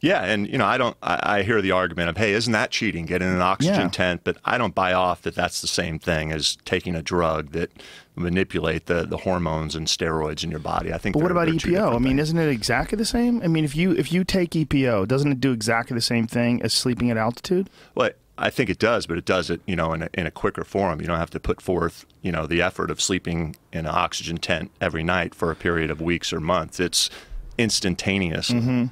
Yeah, 0.00 0.24
and 0.24 0.46
you 0.48 0.58
know, 0.58 0.66
I 0.66 0.76
don't. 0.78 0.96
I, 1.02 1.38
I 1.38 1.42
hear 1.42 1.60
the 1.62 1.72
argument 1.72 2.08
of, 2.10 2.16
"Hey, 2.16 2.32
isn't 2.32 2.52
that 2.52 2.70
cheating? 2.70 3.06
Getting 3.06 3.28
an 3.28 3.40
oxygen 3.40 3.74
Yeah. 3.82 3.88
tent?" 3.88 4.20
But 4.24 4.36
I 4.44 4.58
don't 4.58 4.74
buy 4.74 4.92
off 4.92 5.22
that 5.22 5.34
that's 5.34 5.60
the 5.60 5.66
same 5.68 5.98
thing 5.98 6.32
as 6.32 6.56
taking 6.64 6.94
a 6.94 7.02
drug 7.02 7.52
that 7.52 7.70
manipulate 8.14 8.86
the, 8.86 9.04
the 9.04 9.18
hormones 9.18 9.74
and 9.74 9.86
steroids 9.86 10.42
in 10.42 10.50
your 10.50 10.60
body. 10.60 10.92
I 10.92 10.98
think. 10.98 11.14
But 11.14 11.22
what 11.22 11.30
about 11.32 11.48
EPO? 11.48 11.94
I 11.94 11.98
mean, 11.98 12.18
isn't 12.18 12.38
it 12.38 12.48
exactly 12.48 12.96
the 12.96 13.04
same? 13.04 13.42
I 13.42 13.48
mean, 13.48 13.64
if 13.64 13.76
you 13.76 13.92
if 13.92 14.12
you 14.12 14.24
take 14.24 14.50
EPO, 14.50 15.06
doesn't 15.08 15.30
it 15.32 15.40
do 15.40 15.52
exactly 15.52 15.94
the 15.94 16.00
same 16.00 16.26
thing 16.26 16.62
as 16.62 16.72
sleeping 16.72 17.10
at 17.10 17.16
altitude? 17.16 17.68
Well, 17.94 18.10
I 18.38 18.50
think 18.50 18.68
it 18.68 18.78
does, 18.78 19.06
but 19.06 19.16
it 19.16 19.24
does 19.24 19.48
it, 19.48 19.62
you 19.66 19.76
know, 19.76 19.94
in 19.94 20.02
a, 20.02 20.10
in 20.12 20.26
a 20.26 20.30
quicker 20.30 20.62
form. 20.62 21.00
You 21.00 21.06
don't 21.06 21.16
have 21.18 21.30
to 21.30 21.40
put 21.40 21.62
forth, 21.62 22.04
you 22.20 22.30
know, 22.30 22.46
the 22.46 22.60
effort 22.60 22.90
of 22.90 23.00
sleeping 23.00 23.56
in 23.72 23.86
an 23.86 23.94
oxygen 23.94 24.36
tent 24.36 24.70
every 24.78 25.02
night 25.02 25.34
for 25.34 25.50
a 25.50 25.56
period 25.56 25.90
of 25.90 26.02
weeks 26.02 26.34
or 26.34 26.40
months. 26.40 26.78
It's 26.78 27.08
instantaneous. 27.56 28.50
Mm-hmm. 28.50 28.86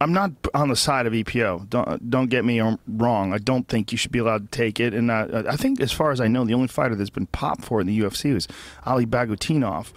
I'm 0.00 0.12
not 0.12 0.32
on 0.54 0.68
the 0.68 0.76
side 0.76 1.06
of 1.06 1.12
EPO. 1.12 1.70
Don't 1.70 2.10
don't 2.10 2.28
get 2.28 2.44
me 2.44 2.60
wrong. 2.86 3.32
I 3.32 3.38
don't 3.38 3.68
think 3.68 3.92
you 3.92 3.98
should 3.98 4.12
be 4.12 4.18
allowed 4.18 4.50
to 4.50 4.56
take 4.56 4.80
it. 4.80 4.92
And 4.92 5.10
uh, 5.10 5.44
I 5.48 5.56
think, 5.56 5.80
as 5.80 5.92
far 5.92 6.10
as 6.10 6.20
I 6.20 6.26
know, 6.28 6.44
the 6.44 6.54
only 6.54 6.68
fighter 6.68 6.94
that's 6.94 7.10
been 7.10 7.26
popped 7.26 7.64
for 7.64 7.80
in 7.80 7.86
the 7.86 7.98
UFC 7.98 8.34
was 8.34 8.48
Ali 8.84 9.06
Bagautinov, 9.06 9.92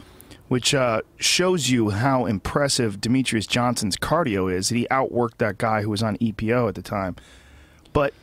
which 0.48 0.74
uh, 0.74 1.02
shows 1.18 1.70
you 1.70 1.90
how 1.90 2.26
impressive 2.26 3.02
Demetrious 3.02 3.48
Johnson's 3.48 3.98
cardio 3.98 4.54
is. 4.54 4.70
That 4.70 4.76
he 4.76 4.88
outworked 4.92 5.38
that 5.40 5.58
guy 5.58 5.82
who 5.82 5.90
was 5.90 6.04
on 6.04 6.18
EPO 6.18 6.70
at 6.70 6.76
the 6.76 6.84
time. 6.84 7.16
But 7.92 8.14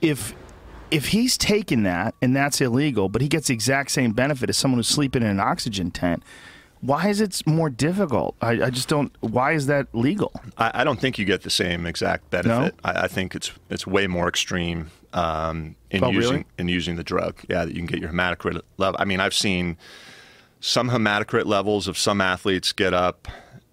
if 0.00 0.34
if 0.90 1.08
he's 1.08 1.36
taking 1.36 1.82
that 1.82 2.14
and 2.22 2.34
that's 2.34 2.60
illegal, 2.60 3.08
but 3.08 3.20
he 3.20 3.28
gets 3.28 3.48
the 3.48 3.54
exact 3.54 3.90
same 3.90 4.12
benefit 4.12 4.48
as 4.48 4.56
someone 4.56 4.78
who's 4.78 4.88
sleeping 4.88 5.22
in 5.22 5.28
an 5.28 5.40
oxygen 5.40 5.90
tent, 5.90 6.22
why 6.80 7.08
is 7.08 7.20
it 7.20 7.46
more 7.46 7.70
difficult? 7.70 8.36
I, 8.40 8.62
I 8.64 8.70
just 8.70 8.88
don't. 8.88 9.12
Why 9.20 9.52
is 9.52 9.66
that 9.66 9.88
legal? 9.92 10.32
I, 10.56 10.70
I 10.74 10.84
don't 10.84 11.00
think 11.00 11.18
you 11.18 11.24
get 11.24 11.42
the 11.42 11.50
same 11.50 11.86
exact 11.86 12.30
benefit. 12.30 12.74
I, 12.84 13.04
I 13.04 13.08
think 13.08 13.34
it's 13.34 13.50
it's 13.70 13.86
way 13.86 14.06
more 14.06 14.28
extreme 14.28 14.90
um, 15.12 15.74
in 15.90 16.04
Oh, 16.04 16.10
using 16.10 16.32
really? 16.32 16.44
in 16.58 16.68
using 16.68 16.96
the 16.96 17.04
drug. 17.04 17.36
Yeah, 17.48 17.64
that 17.64 17.70
you 17.74 17.78
can 17.78 17.86
get 17.86 18.00
your 18.00 18.10
hematocrit 18.10 18.60
level. 18.76 18.96
I 19.00 19.04
mean, 19.04 19.20
I've 19.20 19.34
seen 19.34 19.76
some 20.60 20.90
hematocrit 20.90 21.46
levels 21.46 21.88
of 21.88 21.96
some 21.98 22.20
athletes 22.20 22.72
get 22.72 22.92
up 22.94 23.28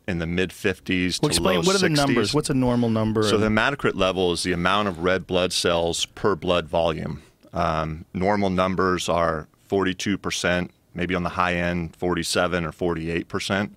in 0.07 0.19
the 0.19 0.27
mid 0.27 0.51
50s 0.51 1.19
Well, 1.21 1.29
to 1.29 1.33
explain 1.33 1.55
low 1.61 1.65
what 1.65 1.75
are 1.75 1.79
the 1.79 1.89
numbers? 1.89 2.33
What's 2.33 2.49
a 2.49 2.53
normal 2.53 2.89
number? 2.89 3.23
So 3.23 3.37
the 3.37 3.47
hematocrit 3.47 3.95
level 3.95 4.31
is 4.33 4.43
the 4.43 4.51
amount 4.51 4.87
of 4.87 4.99
red 4.99 5.25
blood 5.25 5.51
cells 5.51 6.05
per 6.05 6.35
blood 6.35 6.67
volume. 6.67 7.23
Um, 7.53 8.05
normal 8.13 8.49
numbers 8.49 9.09
are 9.09 9.47
42%, 9.69 10.69
maybe 10.95 11.13
on 11.15 11.23
the 11.23 11.29
high 11.29 11.55
end, 11.55 11.95
47 11.95 12.65
or 12.65 12.71
48%. 12.71 13.71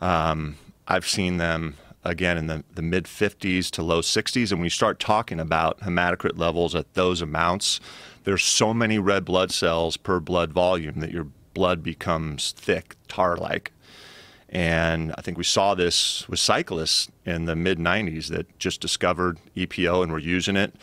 Um, 0.00 0.56
I've 0.86 1.06
seen 1.06 1.38
them 1.38 1.76
again 2.04 2.36
in 2.36 2.46
the, 2.46 2.62
the 2.74 2.82
mid 2.82 3.04
50s 3.04 3.70
to 3.70 3.82
low 3.82 4.00
60s. 4.00 4.50
And 4.50 4.60
when 4.60 4.64
you 4.64 4.70
start 4.70 5.00
talking 5.00 5.40
about 5.40 5.80
hematocrit 5.80 6.38
levels 6.38 6.74
at 6.74 6.92
those 6.94 7.22
amounts, 7.22 7.80
there's 8.24 8.44
so 8.44 8.74
many 8.74 8.98
red 8.98 9.24
blood 9.24 9.50
cells 9.50 9.96
per 9.96 10.20
blood 10.20 10.52
volume 10.52 11.00
that 11.00 11.10
your 11.10 11.26
blood 11.54 11.82
becomes 11.82 12.52
thick, 12.52 12.96
tar 13.08 13.36
like. 13.36 13.72
And 14.48 15.12
I 15.18 15.22
think 15.22 15.36
we 15.36 15.44
saw 15.44 15.74
this 15.74 16.28
with 16.28 16.38
cyclists 16.38 17.10
in 17.24 17.46
the 17.46 17.56
mid 17.56 17.78
90s 17.78 18.28
that 18.28 18.58
just 18.58 18.80
discovered 18.80 19.38
EPO 19.56 20.02
and 20.02 20.12
were 20.12 20.18
using 20.18 20.56
it. 20.56 20.74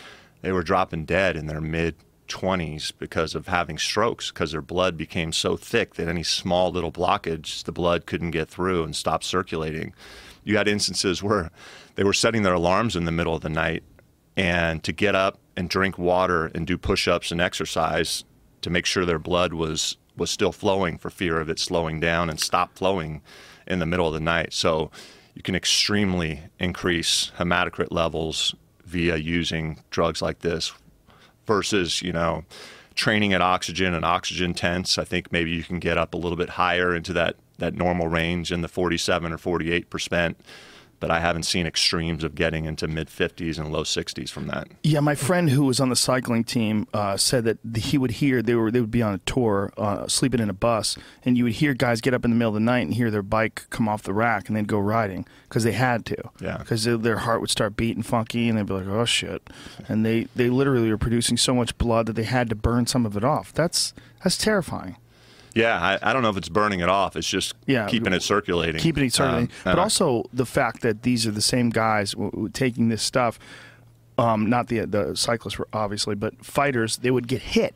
They 0.42 0.52
were 0.52 0.64
dropping 0.64 1.06
dead 1.06 1.38
in 1.38 1.46
their 1.46 1.62
mid 1.62 1.96
20s 2.32 2.92
because 2.98 3.36
of 3.36 3.48
having 3.48 3.78
strokes, 3.78 4.32
because 4.32 4.52
their 4.52 4.62
blood 4.62 4.98
became 4.98 5.32
so 5.32 5.56
thick 5.56 5.96
that 5.96 6.08
any 6.08 6.24
small 6.24 6.72
little 6.72 6.92
blockage, 6.92 7.64
the 7.64 7.72
blood 7.72 8.06
couldn't 8.06 8.32
get 8.32 8.50
through 8.50 8.84
and 8.84 8.96
stop 8.96 9.24
circulating. 9.24 9.94
You 10.44 10.58
had 10.58 10.68
instances 10.68 11.22
where 11.22 11.52
they 11.96 12.04
were 12.04 12.14
setting 12.14 12.44
their 12.44 12.54
alarms 12.54 12.96
in 12.96 13.06
the 13.06 13.12
middle 13.12 13.36
of 13.36 13.42
the 13.42 13.50
night 13.50 13.84
and 14.36 14.84
to 14.84 14.92
get 14.92 15.16
up 15.16 15.40
and 15.56 15.70
drink 15.70 15.98
water 15.98 16.48
and 16.56 16.66
do 16.66 16.78
push 16.78 17.08
ups 17.08 17.32
and 17.32 17.42
exercise 17.42 18.24
to 18.62 18.70
make 18.70 18.86
sure 18.86 19.06
their 19.06 19.20
blood 19.20 19.54
was, 19.54 19.98
was 20.16 20.32
still 20.32 20.52
flowing 20.52 20.98
for 20.98 21.10
fear 21.10 21.40
of 21.40 21.50
it 21.50 21.60
slowing 21.60 22.00
down 22.00 22.30
and 22.30 22.40
stop 22.40 22.78
flowing 22.78 23.22
in 23.68 23.80
the 23.80 23.86
middle 23.86 24.08
of 24.08 24.14
the 24.14 24.20
night. 24.20 24.54
So 24.54 24.92
you 25.36 25.42
can 25.42 25.56
extremely 25.56 26.42
increase 26.60 27.32
hematocrit 27.38 27.92
levels 27.92 28.56
via 28.86 29.18
using 29.18 29.82
drugs 29.90 30.22
like 30.22 30.40
this 30.40 30.74
versus, 31.52 32.02
you 32.02 32.14
know, 32.14 32.44
training 32.96 33.34
at 33.34 33.42
oxygen 33.42 33.94
and 33.94 34.06
oxygen 34.06 34.54
tents. 34.54 34.98
I 34.98 35.04
think 35.04 35.32
maybe 35.32 35.52
you 35.52 35.64
can 35.64 35.80
get 35.80 35.98
up 35.98 36.14
a 36.14 36.18
little 36.18 36.38
bit 36.38 36.50
higher 36.50 36.96
into 36.96 37.12
that, 37.14 37.36
that 37.58 37.74
normal 37.74 38.08
range 38.08 38.52
in 38.52 38.62
the 38.62 38.68
47 38.68 39.34
or 39.34 39.38
48 39.38 39.90
percent. 39.90 40.38
But 41.02 41.12
I 41.12 41.20
haven't 41.20 41.44
seen 41.44 41.68
extremes 41.68 42.24
of 42.24 42.36
getting 42.36 42.66
into 42.66 42.88
mid 42.88 43.10
50s 43.10 43.58
and 43.60 43.74
low 43.74 43.84
60s 43.84 44.30
from 44.30 44.48
that. 44.48 44.70
Yeah, 44.84 45.02
my 45.02 45.16
friend 45.16 45.50
who 45.50 45.66
was 45.66 45.82
on 45.82 45.90
the 45.90 45.96
cycling 45.96 46.44
team 46.46 46.88
uh, 46.94 47.18
said 47.18 47.44
that 47.44 47.58
he 47.76 47.98
would 47.98 48.12
hear 48.12 48.42
they 48.42 48.56
were 48.56 48.72
they 48.72 48.80
would 48.80 48.92
be 48.92 49.02
on 49.02 49.16
a 49.16 49.18
tour, 49.20 49.74
uh, 49.78 50.08
sleeping 50.08 50.40
in 50.40 50.50
a 50.50 50.54
bus, 50.54 50.98
and 51.26 51.38
you 51.38 51.44
would 51.44 51.54
hear 51.54 51.74
guys 51.74 52.00
get 52.02 52.14
up 52.14 52.24
in 52.24 52.32
the 52.32 52.38
middle 52.38 52.50
of 52.50 52.54
the 52.54 52.60
night 52.62 52.86
and 52.86 52.94
hear 52.94 53.12
their 53.12 53.24
bike 53.24 53.66
come 53.72 53.90
off 53.90 54.04
the 54.04 54.14
rack, 54.14 54.48
and 54.48 54.56
they'd 54.56 54.68
go 54.68 54.80
riding 54.80 55.26
because 55.50 55.64
they 55.64 55.72
had 55.74 56.06
to. 56.06 56.16
Yeah. 56.40 56.60
Because 56.60 56.84
their 56.86 57.18
heart 57.18 57.42
would 57.42 57.50
start 57.50 57.76
beating 57.76 58.04
funky, 58.04 58.48
and 58.48 58.58
they'd 58.58 58.68
be 58.68 58.74
like, 58.76 58.88
"Oh 58.88 59.06
shit!" 59.06 59.50
And 59.90 60.06
they 60.06 60.28
they 60.36 60.50
literally 60.50 60.90
were 60.90 60.98
producing 60.98 61.36
so 61.36 61.56
much 61.56 61.78
blood 61.80 62.06
that 62.06 62.14
they 62.14 62.24
had 62.24 62.48
to 62.50 62.56
burn 62.56 62.86
some 62.86 63.06
of 63.08 63.18
it 63.18 63.24
off. 63.24 63.52
That's 63.52 63.94
that's 64.24 64.38
terrifying. 64.38 64.98
Yeah, 65.54 65.80
I, 65.80 66.00
I 66.10 66.14
don't 66.14 66.22
know 66.22 66.30
if 66.30 66.38
it's 66.38 66.50
burning 66.50 66.80
it 66.80 66.90
off. 66.90 67.16
It's 67.16 67.28
just 67.28 67.56
Yeah. 67.68 67.88
keeping 67.88 68.14
it 68.14 68.22
circulating. 68.24 68.80
keeping 68.82 69.06
it 69.06 69.14
circulating. 69.14 69.48
Um, 69.50 69.56
but 69.66 69.70
and 69.72 69.80
also 69.80 70.24
the 70.32 70.46
fact 70.46 70.82
that 70.82 71.04
these 71.04 71.28
are 71.28 71.32
the 71.32 71.42
same 71.42 71.70
guys 71.70 72.16
taking 72.54 72.90
this 72.90 73.02
stuff. 73.04 73.38
Um, 74.18 74.50
not 74.50 74.68
the 74.68 74.86
the 74.86 75.16
cyclists, 75.16 75.60
obviously, 75.74 76.16
but 76.16 76.46
fighters. 76.46 76.98
They 76.98 77.12
would 77.12 77.28
get 77.28 77.42
hit. 77.42 77.74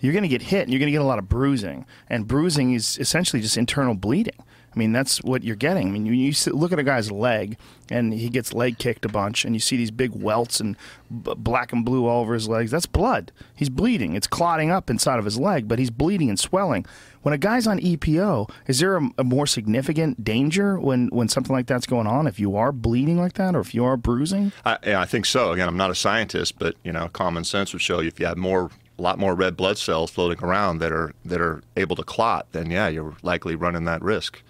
You're 0.00 0.12
going 0.12 0.22
to 0.22 0.28
get 0.28 0.42
hit, 0.42 0.62
and 0.62 0.70
you're 0.70 0.78
going 0.80 0.88
to 0.88 0.92
get 0.92 1.00
a 1.00 1.04
lot 1.04 1.18
of 1.18 1.28
bruising. 1.28 1.86
And 2.10 2.26
bruising 2.26 2.72
is 2.74 2.98
essentially 2.98 3.40
just 3.40 3.56
internal 3.56 3.94
bleeding. 3.94 4.34
I 4.74 4.78
mean, 4.78 4.92
that's 4.92 5.22
what 5.22 5.44
you're 5.44 5.56
getting. 5.56 5.88
I 5.88 5.90
mean, 5.90 6.06
you, 6.06 6.14
you 6.14 6.32
look 6.52 6.72
at 6.72 6.78
a 6.78 6.82
guy's 6.82 7.10
leg, 7.10 7.58
and 7.90 8.14
he 8.14 8.30
gets 8.30 8.54
leg 8.54 8.78
kicked 8.78 9.04
a 9.04 9.08
bunch, 9.08 9.44
and 9.44 9.54
you 9.54 9.60
see 9.60 9.76
these 9.76 9.90
big 9.90 10.12
welts 10.12 10.60
and 10.60 10.76
b- 11.10 11.34
black 11.36 11.72
and 11.72 11.84
blue 11.84 12.06
all 12.06 12.22
over 12.22 12.32
his 12.32 12.48
legs. 12.48 12.70
That's 12.70 12.86
blood. 12.86 13.32
He's 13.54 13.68
bleeding. 13.68 14.14
It's 14.14 14.26
clotting 14.26 14.70
up 14.70 14.88
inside 14.88 15.18
of 15.18 15.26
his 15.26 15.38
leg, 15.38 15.68
but 15.68 15.78
he's 15.78 15.90
bleeding 15.90 16.30
and 16.30 16.40
swelling. 16.40 16.86
When 17.20 17.34
a 17.34 17.38
guy's 17.38 17.66
on 17.66 17.78
EPO, 17.78 18.50
is 18.66 18.80
there 18.80 18.96
a, 18.96 19.08
a 19.18 19.24
more 19.24 19.46
significant 19.46 20.24
danger 20.24 20.80
when, 20.80 21.08
when 21.08 21.28
something 21.28 21.54
like 21.54 21.66
that's 21.66 21.86
going 21.86 22.06
on? 22.06 22.26
If 22.26 22.40
you 22.40 22.56
are 22.56 22.72
bleeding 22.72 23.18
like 23.18 23.34
that, 23.34 23.54
or 23.54 23.60
if 23.60 23.74
you 23.74 23.84
are 23.84 23.98
bruising? 23.98 24.52
I, 24.64 24.78
yeah, 24.86 25.00
I 25.00 25.04
think 25.04 25.26
so. 25.26 25.52
Again, 25.52 25.68
I'm 25.68 25.76
not 25.76 25.90
a 25.90 25.94
scientist, 25.94 26.58
but 26.58 26.76
you 26.82 26.92
know, 26.92 27.08
common 27.08 27.44
sense 27.44 27.72
would 27.74 27.82
show 27.82 28.00
you 28.00 28.08
if 28.08 28.18
you 28.18 28.26
have 28.26 28.38
more, 28.38 28.70
a 28.98 29.02
lot 29.02 29.18
more 29.18 29.34
red 29.34 29.56
blood 29.56 29.76
cells 29.76 30.10
floating 30.10 30.42
around 30.42 30.78
that 30.78 30.92
are 30.92 31.12
that 31.24 31.40
are 31.40 31.62
able 31.76 31.96
to 31.96 32.02
clot, 32.02 32.46
then 32.52 32.70
yeah, 32.70 32.88
you're 32.88 33.14
likely 33.22 33.54
running 33.54 33.84
that 33.84 34.02
risk. 34.02 34.42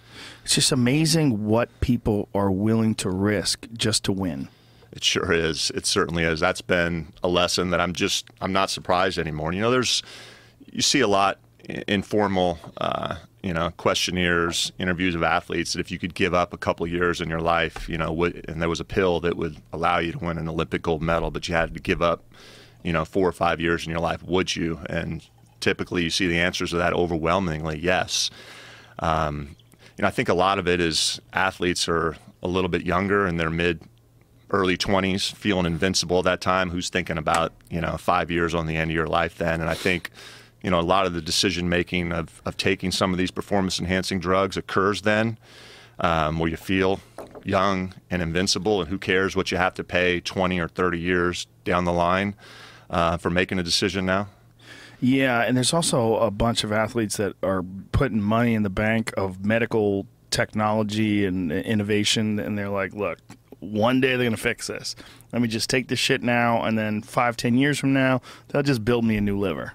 It's 0.43 0.55
just 0.55 0.71
amazing 0.71 1.45
what 1.45 1.69
people 1.79 2.29
are 2.33 2.51
willing 2.51 2.95
to 2.95 3.09
risk 3.09 3.67
just 3.73 4.03
to 4.05 4.11
win. 4.11 4.49
It 4.91 5.03
sure 5.03 5.31
is. 5.31 5.71
It 5.73 5.85
certainly 5.85 6.23
is. 6.23 6.39
That's 6.39 6.61
been 6.61 7.13
a 7.23 7.27
lesson 7.27 7.71
that 7.71 7.81
I'm 7.81 7.93
just 7.93 8.27
I'm 8.41 8.53
not 8.53 8.69
surprised 8.69 9.17
anymore. 9.17 9.51
You 9.51 9.61
know, 9.61 9.71
there's 9.71 10.03
you 10.71 10.81
see 10.81 10.99
a 10.99 11.07
lot 11.07 11.39
informal, 11.87 12.59
uh, 12.77 13.15
you 13.41 13.53
know, 13.53 13.71
questionnaires, 13.77 14.71
interviews 14.79 15.15
of 15.15 15.23
athletes 15.23 15.73
that 15.73 15.79
if 15.79 15.91
you 15.91 15.99
could 15.99 16.13
give 16.13 16.33
up 16.33 16.53
a 16.53 16.57
couple 16.57 16.85
years 16.87 17.21
in 17.21 17.29
your 17.29 17.39
life, 17.39 17.87
you 17.89 17.97
know, 17.97 18.23
and 18.23 18.61
there 18.61 18.69
was 18.69 18.79
a 18.79 18.85
pill 18.85 19.19
that 19.21 19.35
would 19.37 19.57
allow 19.71 19.97
you 19.99 20.11
to 20.11 20.19
win 20.19 20.37
an 20.37 20.47
Olympic 20.47 20.81
gold 20.81 21.01
medal, 21.01 21.31
but 21.31 21.47
you 21.47 21.55
had 21.55 21.73
to 21.73 21.79
give 21.79 22.01
up, 22.01 22.23
you 22.83 22.93
know, 22.93 23.05
four 23.05 23.27
or 23.27 23.31
five 23.31 23.59
years 23.59 23.85
in 23.85 23.91
your 23.91 23.99
life, 23.99 24.23
would 24.23 24.55
you? 24.55 24.79
And 24.89 25.25
typically, 25.59 26.03
you 26.03 26.09
see 26.09 26.27
the 26.27 26.39
answers 26.39 26.71
to 26.71 26.77
that 26.77 26.93
overwhelmingly 26.93 27.79
yes. 27.79 28.29
Um, 28.99 29.55
you 29.97 30.01
know, 30.01 30.07
I 30.07 30.11
think 30.11 30.29
a 30.29 30.33
lot 30.33 30.59
of 30.59 30.67
it 30.67 30.79
is 30.79 31.21
athletes 31.31 31.87
are 31.87 32.15
a 32.41 32.47
little 32.47 32.69
bit 32.69 32.83
younger 32.83 33.27
in 33.27 33.37
their 33.37 33.49
mid 33.49 33.81
early 34.49 34.77
20s 34.77 35.33
feeling 35.33 35.65
invincible 35.65 36.19
at 36.19 36.25
that 36.25 36.39
time 36.39 36.69
who's 36.69 36.87
thinking 36.87 37.17
about 37.17 37.53
you 37.71 37.81
know 37.81 37.97
five 37.97 38.29
years 38.29 38.53
on 38.53 38.67
the 38.67 38.75
end 38.75 38.91
of 38.91 38.95
your 38.95 39.07
life 39.07 39.35
then 39.39 39.59
and 39.59 39.67
i 39.67 39.73
think 39.73 40.11
you 40.63 40.71
know, 40.71 40.79
a 40.79 40.81
lot 40.81 41.05
of 41.05 41.13
the 41.13 41.21
decision 41.21 41.67
making 41.69 42.11
of, 42.11 42.41
of 42.45 42.57
taking 42.57 42.89
some 42.89 43.11
of 43.11 43.17
these 43.17 43.31
performance 43.31 43.79
enhancing 43.79 44.19
drugs 44.19 44.55
occurs 44.55 45.01
then, 45.01 45.37
um, 45.99 46.39
where 46.39 46.49
you 46.49 46.57
feel 46.57 47.01
young 47.43 47.93
and 48.09 48.21
invincible, 48.21 48.79
and 48.79 48.89
who 48.89 48.97
cares 48.97 49.35
what 49.35 49.51
you 49.51 49.57
have 49.57 49.73
to 49.73 49.83
pay 49.83 50.21
20 50.21 50.59
or 50.59 50.69
30 50.69 50.97
years 50.97 51.47
down 51.65 51.83
the 51.83 51.91
line 51.91 52.33
uh, 52.89 53.17
for 53.17 53.29
making 53.29 53.59
a 53.59 53.63
decision 53.63 54.05
now? 54.05 54.29
Yeah, 55.03 55.41
and 55.41 55.57
there's 55.57 55.73
also 55.73 56.15
a 56.15 56.31
bunch 56.31 56.63
of 56.63 56.71
athletes 56.71 57.17
that 57.17 57.35
are 57.43 57.61
putting 57.91 58.21
money 58.21 58.53
in 58.53 58.63
the 58.63 58.69
bank 58.69 59.13
of 59.17 59.43
medical 59.43 60.07
technology 60.31 61.25
and 61.25 61.51
innovation, 61.51 62.39
and 62.39 62.57
they're 62.57 62.69
like, 62.69 62.93
look, 62.93 63.19
one 63.59 63.99
day 63.99 64.11
they're 64.11 64.19
going 64.19 64.31
to 64.31 64.37
fix 64.37 64.67
this. 64.67 64.95
Let 65.33 65.41
me 65.41 65.49
just 65.49 65.69
take 65.69 65.89
this 65.89 65.99
shit 65.99 66.23
now, 66.23 66.63
and 66.63 66.77
then 66.77 67.01
five, 67.01 67.35
ten 67.35 67.57
years 67.57 67.77
from 67.77 67.91
now, 67.91 68.21
they'll 68.47 68.63
just 68.63 68.85
build 68.85 69.03
me 69.03 69.17
a 69.17 69.21
new 69.21 69.37
liver. 69.37 69.73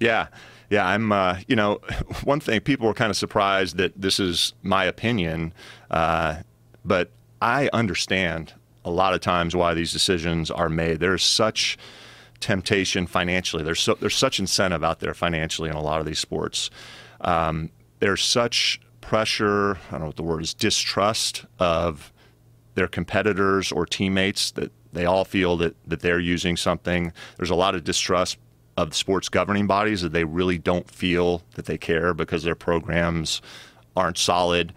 Yeah. 0.00 0.28
Yeah, 0.70 0.86
I'm. 0.86 1.12
Uh, 1.12 1.40
you 1.46 1.56
know, 1.56 1.74
one 2.24 2.40
thing 2.40 2.62
people 2.62 2.86
were 2.86 2.94
kind 2.94 3.10
of 3.10 3.16
surprised 3.16 3.76
that 3.76 3.92
this 4.00 4.18
is 4.18 4.54
my 4.62 4.84
opinion, 4.84 5.52
uh, 5.90 6.36
but 6.82 7.10
I 7.42 7.68
understand 7.74 8.54
a 8.86 8.90
lot 8.90 9.12
of 9.12 9.20
times 9.20 9.54
why 9.54 9.74
these 9.74 9.92
decisions 9.92 10.50
are 10.50 10.70
made. 10.70 11.00
There's 11.00 11.22
such 11.22 11.76
temptation 12.40 13.06
financially. 13.06 13.62
There's 13.62 13.80
so, 13.80 13.94
there's 13.94 14.16
such 14.16 14.38
incentive 14.38 14.84
out 14.84 15.00
there 15.00 15.14
financially 15.14 15.68
in 15.68 15.76
a 15.76 15.82
lot 15.82 16.00
of 16.00 16.06
these 16.06 16.18
sports. 16.18 16.70
Um, 17.20 17.70
there's 18.00 18.22
such 18.22 18.80
pressure. 19.00 19.78
I 19.88 19.92
don't 19.92 20.00
know 20.00 20.06
what 20.06 20.16
the 20.16 20.22
word 20.22 20.42
is. 20.42 20.54
Distrust 20.54 21.44
of 21.58 22.12
their 22.74 22.88
competitors 22.88 23.72
or 23.72 23.86
teammates 23.86 24.52
that 24.52 24.70
they 24.92 25.04
all 25.04 25.24
feel 25.24 25.56
that 25.58 25.74
that 25.86 26.00
they're 26.00 26.20
using 26.20 26.56
something. 26.56 27.12
There's 27.36 27.50
a 27.50 27.54
lot 27.54 27.74
of 27.74 27.84
distrust 27.84 28.38
of 28.76 28.94
sports 28.94 29.28
governing 29.28 29.66
bodies 29.66 30.02
that 30.02 30.12
they 30.12 30.24
really 30.24 30.58
don't 30.58 30.88
feel 30.88 31.42
that 31.56 31.66
they 31.66 31.76
care 31.76 32.14
because 32.14 32.44
their 32.44 32.54
programs 32.54 33.42
aren't 33.96 34.16
solid. 34.16 34.72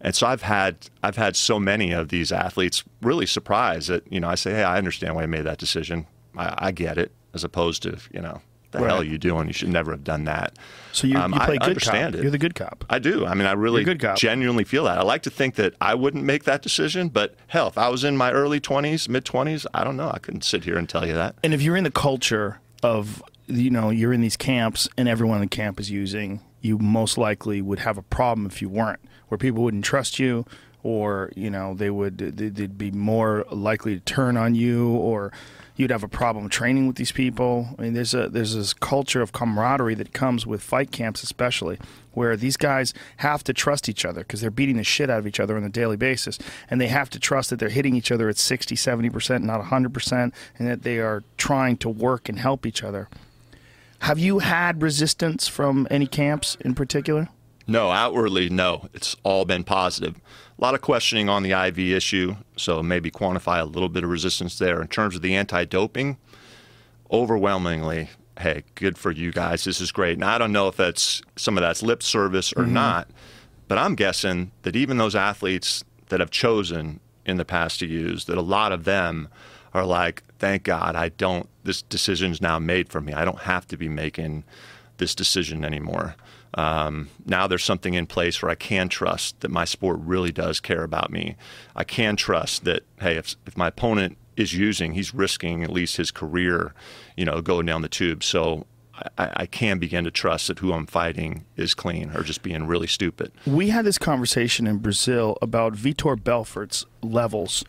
And 0.00 0.14
so 0.14 0.26
I've 0.26 0.42
had 0.42 0.88
I've 1.02 1.16
had 1.16 1.36
so 1.36 1.60
many 1.60 1.92
of 1.92 2.08
these 2.08 2.32
athletes 2.32 2.82
really 3.02 3.26
surprised 3.26 3.88
that 3.88 4.10
you 4.10 4.20
know 4.20 4.28
I 4.28 4.34
say 4.34 4.52
hey 4.52 4.64
I 4.64 4.78
understand 4.78 5.14
why 5.14 5.24
I 5.24 5.26
made 5.26 5.44
that 5.44 5.58
decision 5.58 6.06
I, 6.36 6.66
I 6.68 6.72
get 6.72 6.98
it 6.98 7.12
as 7.34 7.44
opposed 7.44 7.82
to 7.82 7.98
you 8.12 8.20
know 8.20 8.40
the 8.72 8.78
right. 8.78 8.88
hell 8.88 9.00
are 9.00 9.04
you 9.04 9.18
doing 9.18 9.46
you 9.46 9.52
should 9.52 9.68
never 9.68 9.90
have 9.90 10.04
done 10.04 10.24
that. 10.24 10.58
So 10.92 11.06
you, 11.06 11.16
um, 11.16 11.32
you 11.32 11.40
play 11.40 11.56
I 11.56 11.58
good 11.58 11.62
understand 11.62 12.14
cop. 12.14 12.20
It. 12.20 12.22
You're 12.22 12.30
the 12.30 12.38
good 12.38 12.54
cop. 12.54 12.84
I 12.88 12.98
do. 12.98 13.26
I 13.26 13.34
mean 13.34 13.46
I 13.46 13.52
really 13.52 13.84
genuinely 14.16 14.64
feel 14.64 14.84
that. 14.84 14.98
I 14.98 15.02
like 15.02 15.22
to 15.22 15.30
think 15.30 15.56
that 15.56 15.74
I 15.80 15.94
wouldn't 15.94 16.24
make 16.24 16.44
that 16.44 16.62
decision, 16.62 17.08
but 17.08 17.34
hell, 17.48 17.68
if 17.68 17.76
I 17.76 17.88
was 17.88 18.04
in 18.04 18.16
my 18.16 18.32
early 18.32 18.60
20s, 18.60 19.08
mid 19.08 19.24
20s, 19.24 19.66
I 19.74 19.84
don't 19.84 19.96
know. 19.96 20.10
I 20.10 20.18
couldn't 20.18 20.44
sit 20.44 20.64
here 20.64 20.78
and 20.78 20.88
tell 20.88 21.06
you 21.06 21.14
that. 21.14 21.36
And 21.42 21.52
if 21.52 21.62
you're 21.62 21.76
in 21.76 21.84
the 21.84 21.90
culture 21.90 22.60
of 22.82 23.22
you 23.46 23.70
know 23.70 23.90
you're 23.90 24.12
in 24.12 24.20
these 24.20 24.36
camps 24.36 24.88
and 24.96 25.08
everyone 25.08 25.36
in 25.36 25.42
the 25.42 25.48
camp 25.48 25.78
is 25.78 25.90
using, 25.90 26.40
you 26.60 26.78
most 26.78 27.18
likely 27.18 27.60
would 27.60 27.80
have 27.80 27.98
a 27.98 28.02
problem 28.02 28.46
if 28.46 28.62
you 28.62 28.68
weren't, 28.68 29.00
where 29.28 29.38
people 29.38 29.62
wouldn't 29.62 29.84
trust 29.84 30.18
you, 30.18 30.46
or 30.82 31.30
you 31.36 31.50
know 31.50 31.74
they 31.74 31.90
would 31.90 32.18
they'd 32.18 32.78
be 32.78 32.90
more 32.90 33.44
likely 33.50 33.94
to 33.94 34.00
turn 34.00 34.36
on 34.36 34.54
you, 34.54 34.90
or 34.96 35.32
you'd 35.76 35.90
have 35.90 36.02
a 36.02 36.08
problem 36.08 36.48
training 36.48 36.86
with 36.86 36.96
these 36.96 37.12
people. 37.12 37.74
I 37.78 37.82
mean, 37.82 37.92
there's 37.94 38.14
a 38.14 38.28
there's 38.28 38.54
this 38.54 38.72
culture 38.72 39.22
of 39.22 39.32
camaraderie 39.32 39.94
that 39.96 40.12
comes 40.12 40.46
with 40.46 40.62
fight 40.62 40.90
camps, 40.90 41.22
especially 41.22 41.78
where 42.12 42.36
these 42.36 42.56
guys 42.56 42.92
have 43.18 43.42
to 43.44 43.52
trust 43.52 43.88
each 43.88 44.04
other 44.04 44.20
because 44.20 44.40
they're 44.40 44.50
beating 44.50 44.76
the 44.76 44.84
shit 44.84 45.08
out 45.08 45.18
of 45.18 45.26
each 45.26 45.40
other 45.40 45.56
on 45.56 45.64
a 45.64 45.68
daily 45.68 45.96
basis, 45.96 46.38
and 46.68 46.80
they 46.80 46.88
have 46.88 47.08
to 47.10 47.18
trust 47.18 47.50
that 47.50 47.58
they're 47.58 47.68
hitting 47.68 47.96
each 47.96 48.12
other 48.12 48.28
at 48.28 48.36
60, 48.36 48.76
70 48.76 49.10
percent, 49.10 49.44
not 49.44 49.58
100 49.58 49.92
percent, 49.94 50.34
and 50.58 50.68
that 50.68 50.82
they 50.82 50.98
are 50.98 51.24
trying 51.36 51.76
to 51.78 51.88
work 51.88 52.28
and 52.28 52.38
help 52.38 52.66
each 52.66 52.82
other. 52.82 53.08
Have 54.00 54.18
you 54.18 54.40
had 54.40 54.82
resistance 54.82 55.46
from 55.46 55.86
any 55.90 56.06
camps 56.06 56.56
in 56.60 56.74
particular? 56.74 57.28
No, 57.66 57.90
outwardly, 57.90 58.48
no. 58.48 58.88
It's 58.92 59.16
all 59.22 59.44
been 59.44 59.64
positive. 59.64 60.20
A 60.58 60.62
lot 60.62 60.74
of 60.74 60.80
questioning 60.80 61.28
on 61.28 61.42
the 61.42 61.52
IV 61.52 61.78
issue, 61.78 62.36
so 62.56 62.82
maybe 62.82 63.10
quantify 63.10 63.60
a 63.60 63.64
little 63.64 63.88
bit 63.88 64.04
of 64.04 64.10
resistance 64.10 64.58
there. 64.58 64.80
In 64.80 64.88
terms 64.88 65.16
of 65.16 65.22
the 65.22 65.34
anti 65.34 65.64
doping, 65.64 66.18
overwhelmingly, 67.10 68.10
hey, 68.38 68.64
good 68.74 68.98
for 68.98 69.10
you 69.10 69.32
guys. 69.32 69.64
This 69.64 69.80
is 69.80 69.92
great. 69.92 70.18
Now, 70.18 70.34
I 70.34 70.38
don't 70.38 70.52
know 70.52 70.68
if 70.68 70.76
that's 70.76 71.22
some 71.36 71.56
of 71.56 71.62
that's 71.62 71.82
lip 71.82 72.02
service 72.02 72.52
or 72.52 72.64
mm-hmm. 72.64 72.74
not, 72.74 73.08
but 73.68 73.78
I'm 73.78 73.94
guessing 73.94 74.52
that 74.62 74.76
even 74.76 74.98
those 74.98 75.14
athletes 75.14 75.84
that 76.08 76.20
have 76.20 76.30
chosen 76.30 77.00
in 77.24 77.36
the 77.36 77.44
past 77.44 77.80
to 77.80 77.86
use, 77.86 78.24
that 78.26 78.36
a 78.36 78.42
lot 78.42 78.72
of 78.72 78.84
them 78.84 79.28
are 79.74 79.86
like, 79.86 80.22
thank 80.38 80.64
God 80.64 80.96
I 80.96 81.10
don't, 81.10 81.48
this 81.64 81.82
decision's 81.82 82.40
now 82.40 82.58
made 82.58 82.88
for 82.88 83.00
me. 83.00 83.12
I 83.12 83.24
don't 83.24 83.40
have 83.40 83.66
to 83.68 83.76
be 83.76 83.88
making 83.88 84.44
this 84.98 85.14
decision 85.14 85.64
anymore. 85.64 86.16
Um, 86.54 87.08
now 87.24 87.46
there's 87.46 87.64
something 87.64 87.94
in 87.94 88.06
place 88.06 88.42
where 88.42 88.50
I 88.50 88.54
can 88.54 88.88
trust 88.88 89.40
that 89.40 89.50
my 89.50 89.64
sport 89.64 89.98
really 90.00 90.32
does 90.32 90.60
care 90.60 90.82
about 90.82 91.10
me. 91.10 91.36
I 91.74 91.84
can 91.84 92.16
trust 92.16 92.64
that, 92.64 92.82
hey, 93.00 93.16
if, 93.16 93.36
if 93.46 93.56
my 93.56 93.68
opponent 93.68 94.18
is 94.36 94.52
using, 94.54 94.92
he's 94.92 95.14
risking 95.14 95.62
at 95.62 95.70
least 95.70 95.96
his 95.96 96.10
career, 96.10 96.74
you 97.16 97.24
know, 97.24 97.40
going 97.40 97.66
down 97.66 97.82
the 97.82 97.88
tube. 97.88 98.22
So 98.22 98.66
I, 99.18 99.30
I, 99.36 99.46
can 99.46 99.78
begin 99.78 100.04
to 100.04 100.10
trust 100.10 100.48
that 100.48 100.58
who 100.58 100.72
I'm 100.72 100.86
fighting 100.86 101.44
is 101.56 101.74
clean 101.74 102.10
or 102.14 102.22
just 102.22 102.42
being 102.42 102.66
really 102.66 102.86
stupid. 102.86 103.32
We 103.46 103.70
had 103.70 103.84
this 103.84 103.98
conversation 103.98 104.66
in 104.66 104.78
Brazil 104.78 105.38
about 105.40 105.74
Vitor 105.74 106.16
Belfort's 106.16 106.84
levels 107.02 107.64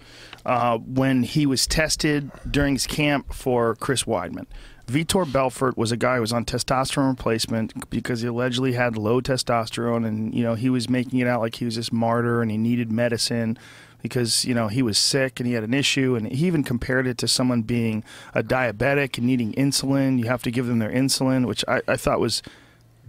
uh, 0.45 0.77
when 0.77 1.23
he 1.23 1.45
was 1.45 1.65
tested 1.65 2.31
during 2.49 2.75
his 2.75 2.88
camp 2.88 3.34
for 3.34 3.75
Chris 3.75 4.03
Weidman. 4.03 4.45
Vitor 4.88 5.31
Belfort 5.31 5.77
was 5.77 5.91
a 5.91 5.97
guy 5.97 6.15
who 6.15 6.21
was 6.21 6.34
on 6.34 6.43
testosterone 6.43 7.09
replacement 7.09 7.89
because 7.89 8.21
he 8.21 8.27
allegedly 8.27 8.73
had 8.73 8.97
low 8.97 9.21
testosterone, 9.21 10.05
and 10.05 10.34
you 10.36 10.43
know 10.43 10.55
he 10.55 10.69
was 10.69 10.89
making 10.89 11.19
it 11.19 11.27
out 11.27 11.39
like 11.41 11.55
he 11.55 11.65
was 11.65 11.77
this 11.77 11.91
martyr 11.91 12.41
and 12.41 12.51
he 12.51 12.57
needed 12.57 12.91
medicine 12.91 13.57
because 14.01 14.43
you 14.43 14.53
know 14.53 14.67
he 14.67 14.81
was 14.81 14.97
sick 14.97 15.39
and 15.39 15.47
he 15.47 15.53
had 15.53 15.63
an 15.63 15.73
issue, 15.73 16.15
and 16.15 16.27
he 16.27 16.45
even 16.45 16.63
compared 16.63 17.07
it 17.07 17.17
to 17.19 17.27
someone 17.27 17.61
being 17.61 18.03
a 18.34 18.43
diabetic 18.43 19.17
and 19.17 19.25
needing 19.25 19.53
insulin. 19.53 20.19
You 20.19 20.25
have 20.25 20.43
to 20.43 20.51
give 20.51 20.67
them 20.67 20.79
their 20.79 20.91
insulin, 20.91 21.47
which 21.47 21.63
I, 21.67 21.81
I 21.88 21.95
thought 21.95 22.19
was 22.19 22.43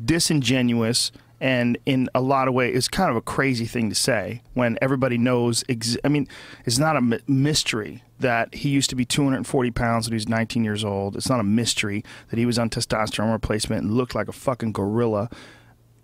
disingenuous 0.03 1.11
and 1.41 1.77
in 1.85 2.09
a 2.14 2.20
lot 2.20 2.49
of 2.49 2.55
ways 2.55 2.77
it's 2.77 2.89
kind 2.89 3.11
of 3.11 3.16
a 3.16 3.20
crazy 3.20 3.66
thing 3.66 3.89
to 3.89 3.95
say 3.95 4.43
when 4.55 4.79
everybody 4.81 5.18
knows 5.18 5.62
i 6.05 6.09
mean 6.09 6.27
it's 6.64 6.79
not 6.79 6.97
a 6.97 7.20
mystery 7.29 8.03
that 8.21 8.55
he 8.55 8.69
used 8.69 8.91
to 8.91 8.97
be 8.97 9.05
240 9.05 9.71
pounds 9.73 10.07
when 10.07 10.12
he 10.12 10.17
was 10.17 10.29
19 10.29 10.65
years 10.65 10.85
old 10.85 11.17
it's 11.17 11.29
not 11.29 11.41
a 11.41 11.45
mystery 11.45 12.05
that 12.31 12.39
he 12.39 12.47
was 12.47 12.59
on 12.59 12.71
testosterone 12.71 13.33
replacement 13.33 13.83
and 13.83 13.93
looked 13.93 14.15
like 14.15 14.29
a 14.29 14.33
fucking 14.33 14.73
gorilla 14.73 15.29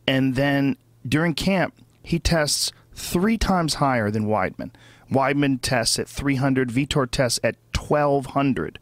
and 0.07 0.35
then 0.35 0.77
during 1.07 1.35
camp 1.35 1.75
he 2.03 2.19
tests 2.19 2.73
three 2.95 3.39
times 3.39 3.75
higher 3.75 4.11
than 4.11 4.27
weidman 4.27 4.71
weidman 5.11 5.59
tests 5.61 5.99
at 5.99 6.09
300 6.09 6.69
vitor 6.69 7.09
tests 7.11 7.39
at 7.45 7.57
1200 7.77 8.79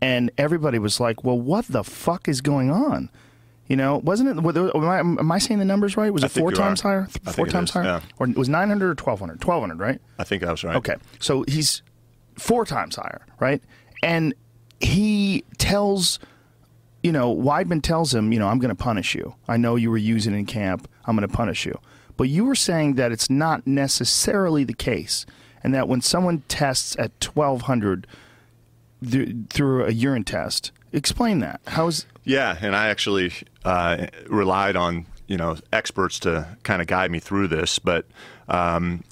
and 0.00 0.30
everybody 0.36 0.78
was 0.78 1.00
like 1.00 1.24
well 1.24 1.38
what 1.38 1.66
the 1.68 1.82
fuck 1.82 2.28
is 2.28 2.40
going 2.40 2.70
on 2.70 3.10
you 3.68 3.76
know, 3.76 3.98
wasn't 3.98 4.30
it? 4.30 4.38
Am 4.38 4.88
I, 4.88 4.98
am 4.98 5.30
I 5.30 5.38
saying 5.38 5.58
the 5.58 5.64
numbers 5.66 5.96
right? 5.96 6.10
Was 6.10 6.24
it 6.24 6.30
four 6.30 6.52
times 6.52 6.82
are. 6.84 7.02
higher? 7.02 7.32
four 7.34 7.46
times 7.46 7.70
higher? 7.70 7.84
Yeah. 7.84 8.00
Or 8.18 8.26
it 8.26 8.36
was 8.36 8.48
900 8.48 8.86
or 8.86 8.88
1200? 8.90 9.44
1200, 9.44 9.78
right? 9.78 10.00
I 10.18 10.24
think 10.24 10.42
that 10.42 10.50
was 10.50 10.64
right. 10.64 10.76
Okay. 10.76 10.96
So 11.20 11.44
he's 11.46 11.82
four 12.38 12.64
times 12.64 12.96
higher, 12.96 13.26
right? 13.40 13.62
And 14.02 14.34
he 14.80 15.44
tells, 15.58 16.18
you 17.02 17.12
know, 17.12 17.34
Weidman 17.34 17.82
tells 17.82 18.14
him, 18.14 18.32
you 18.32 18.38
know, 18.38 18.48
I'm 18.48 18.58
going 18.58 18.74
to 18.74 18.82
punish 18.82 19.14
you. 19.14 19.34
I 19.48 19.56
know 19.56 19.76
you 19.76 19.90
were 19.90 19.96
using 19.96 20.34
in 20.34 20.46
camp. 20.46 20.88
I'm 21.04 21.16
going 21.16 21.28
to 21.28 21.34
punish 21.34 21.66
you. 21.66 21.78
But 22.16 22.28
you 22.28 22.44
were 22.44 22.54
saying 22.54 22.94
that 22.94 23.12
it's 23.12 23.30
not 23.30 23.66
necessarily 23.66 24.64
the 24.64 24.74
case, 24.74 25.24
and 25.62 25.72
that 25.74 25.88
when 25.88 26.00
someone 26.00 26.42
tests 26.48 26.96
at 26.98 27.12
1200 27.24 28.06
th- 29.08 29.36
through 29.50 29.84
a 29.84 29.92
urine 29.92 30.24
test, 30.24 30.72
explain 30.92 31.38
that. 31.40 31.60
How 31.68 31.86
is 31.86 32.06
yeah, 32.24 32.58
and 32.60 32.74
I 32.76 32.88
actually 32.88 33.32
uh, 33.64 34.08
relied 34.26 34.74
on 34.74 35.06
you 35.28 35.36
know 35.36 35.56
experts 35.72 36.18
to 36.20 36.56
kind 36.64 36.82
of 36.82 36.88
guide 36.88 37.10
me 37.10 37.20
through 37.20 37.48
this, 37.48 37.78
but 37.78 38.06
um, 38.48 39.04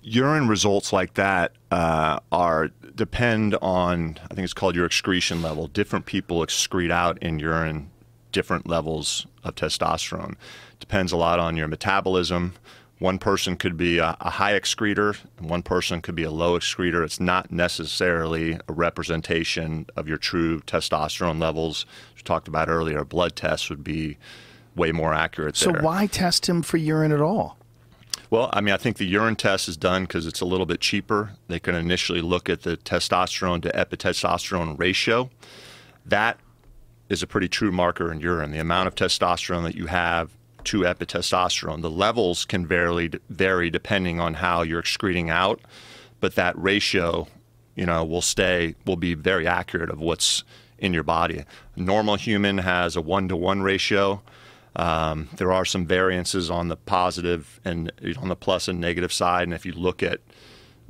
urine 0.00 0.48
results 0.48 0.92
like 0.92 1.14
that 1.14 1.52
uh, 1.72 2.20
are 2.30 2.68
depend 2.94 3.56
on 3.62 4.18
I 4.30 4.34
think 4.34 4.44
it's 4.44 4.52
called 4.52 4.76
your 4.76 4.84
excretion 4.84 5.40
level. 5.40 5.68
Different 5.68 6.04
people 6.04 6.40
excrete 6.40 6.90
out 6.90 7.20
in 7.22 7.38
urine 7.38 7.90
different 8.30 8.68
levels 8.68 9.26
of 9.42 9.54
testosterone. 9.54 10.34
Depends 10.80 11.12
a 11.12 11.16
lot 11.16 11.38
on 11.38 11.56
your 11.56 11.68
metabolism. 11.68 12.54
One 12.98 13.18
person 13.18 13.56
could 13.56 13.76
be 13.76 13.98
a, 13.98 14.16
a 14.20 14.30
high 14.30 14.52
excreter, 14.52 15.18
and 15.38 15.48
one 15.48 15.62
person 15.62 16.02
could 16.02 16.14
be 16.14 16.22
a 16.24 16.30
low 16.30 16.58
excreter. 16.58 17.04
It's 17.04 17.18
not 17.18 17.50
necessarily 17.50 18.58
a 18.68 18.72
representation 18.72 19.86
of 19.96 20.06
your 20.06 20.18
true 20.18 20.60
testosterone 20.60 21.40
levels. 21.40 21.86
As 22.10 22.16
we 22.18 22.22
talked 22.22 22.48
about 22.48 22.68
earlier, 22.68 23.02
blood 23.04 23.34
tests 23.34 23.70
would 23.70 23.82
be 23.82 24.18
way 24.76 24.92
more 24.92 25.14
accurate 25.14 25.56
So 25.56 25.72
there. 25.72 25.82
why 25.82 26.06
test 26.06 26.48
him 26.48 26.62
for 26.62 26.76
urine 26.76 27.12
at 27.12 27.20
all? 27.20 27.56
Well, 28.32 28.48
I 28.54 28.62
mean, 28.62 28.72
I 28.72 28.78
think 28.78 28.96
the 28.96 29.04
urine 29.04 29.36
test 29.36 29.68
is 29.68 29.76
done 29.76 30.04
because 30.04 30.26
it's 30.26 30.40
a 30.40 30.46
little 30.46 30.64
bit 30.64 30.80
cheaper. 30.80 31.32
They 31.48 31.60
can 31.60 31.74
initially 31.74 32.22
look 32.22 32.48
at 32.48 32.62
the 32.62 32.78
testosterone 32.78 33.60
to 33.60 33.68
epitestosterone 33.72 34.78
ratio. 34.78 35.28
That 36.06 36.40
is 37.10 37.22
a 37.22 37.26
pretty 37.26 37.48
true 37.48 37.70
marker 37.70 38.10
in 38.10 38.20
urine. 38.20 38.50
The 38.50 38.58
amount 38.58 38.88
of 38.88 38.94
testosterone 38.94 39.64
that 39.64 39.74
you 39.74 39.84
have 39.88 40.30
to 40.64 40.80
epitestosterone. 40.80 41.82
The 41.82 41.90
levels 41.90 42.46
can 42.46 42.66
vary, 42.66 43.10
vary 43.28 43.68
depending 43.68 44.18
on 44.18 44.32
how 44.32 44.62
you're 44.62 44.80
excreting 44.80 45.28
out, 45.28 45.60
but 46.20 46.34
that 46.34 46.56
ratio, 46.56 47.28
you 47.76 47.84
know, 47.84 48.02
will 48.02 48.22
stay, 48.22 48.76
will 48.86 48.96
be 48.96 49.12
very 49.12 49.46
accurate 49.46 49.90
of 49.90 50.00
what's 50.00 50.42
in 50.78 50.94
your 50.94 51.02
body. 51.02 51.44
A 51.76 51.80
normal 51.80 52.16
human 52.16 52.56
has 52.56 52.96
a 52.96 53.02
one 53.02 53.28
to 53.28 53.36
one 53.36 53.60
ratio. 53.60 54.22
Um, 54.76 55.28
there 55.36 55.52
are 55.52 55.64
some 55.64 55.86
variances 55.86 56.50
on 56.50 56.68
the 56.68 56.76
positive 56.76 57.60
and 57.64 57.92
on 58.18 58.28
the 58.28 58.36
plus 58.36 58.68
and 58.68 58.80
negative 58.80 59.12
side. 59.12 59.44
And 59.44 59.54
if 59.54 59.66
you 59.66 59.72
look 59.72 60.02
at 60.02 60.20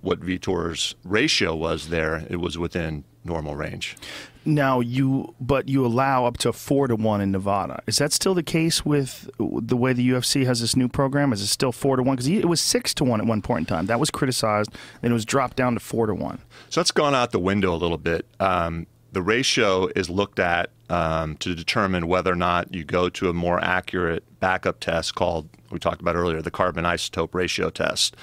what 0.01 0.19
Vitor's 0.19 0.95
ratio 1.05 1.55
was 1.55 1.89
there, 1.89 2.27
it 2.29 2.37
was 2.37 2.59
within 2.59 3.05
normal 3.25 3.55
range. 3.55 3.97
Now 4.45 4.81
you, 4.81 5.35
but 5.41 5.69
you 5.69 5.87
allow 5.87 6.25
up 6.27 6.37
to 6.39 6.53
four 6.53 6.89
to 6.89 6.97
one 6.97 7.21
in 7.21 7.31
Nevada. 7.31 7.81
Is 7.87 7.99
that 7.99 8.13
still 8.13 8.35
the 8.35 8.43
case 8.43 8.85
with 8.85 9.31
the 9.39 9.77
way 9.77 9.93
the 9.93 10.09
UFC 10.09 10.45
has 10.47 10.61
this 10.61 10.75
new 10.75 10.89
program? 10.89 11.33
Is 11.33 11.41
it 11.41 11.47
still 11.47 11.71
four 11.71 11.95
to 11.97 12.03
one? 12.03 12.17
Because 12.17 12.27
it 12.27 12.49
was 12.49 12.61
six 12.61 12.93
to 12.95 13.05
one 13.05 13.21
at 13.21 13.27
one 13.27 13.41
point 13.43 13.61
in 13.71 13.77
time. 13.77 13.87
That 13.87 14.01
was 14.01 14.11
criticized. 14.11 14.71
and 15.03 15.13
it 15.13 15.15
was 15.15 15.25
dropped 15.25 15.57
down 15.57 15.75
to 15.75 15.81
four 15.81 16.07
to 16.07 16.15
one. 16.15 16.41
So 16.71 16.81
that's 16.81 16.91
gone 16.91 17.15
out 17.15 17.31
the 17.31 17.39
window 17.39 17.73
a 17.73 17.77
little 17.79 17.99
bit. 17.99 18.27
Um, 18.41 18.89
the 19.13 19.23
ratio 19.23 19.89
is 19.95 20.11
looked 20.11 20.39
at 20.39 20.71
um, 20.89 21.37
to 21.37 21.55
determine 21.55 22.07
whether 22.07 22.33
or 22.33 22.37
not 22.37 22.75
you 22.75 22.85
go 22.85 23.09
to 23.11 23.29
a 23.29 23.33
more 23.33 23.63
accurate 23.63 24.25
backup 24.41 24.81
test 24.81 25.15
called 25.15 25.49
we 25.71 25.79
talked 25.79 26.01
about 26.01 26.17
earlier 26.17 26.43
the 26.43 26.51
carbon 26.51 26.85
isotope 26.85 27.35
ratio 27.35 27.71
test. 27.71 28.17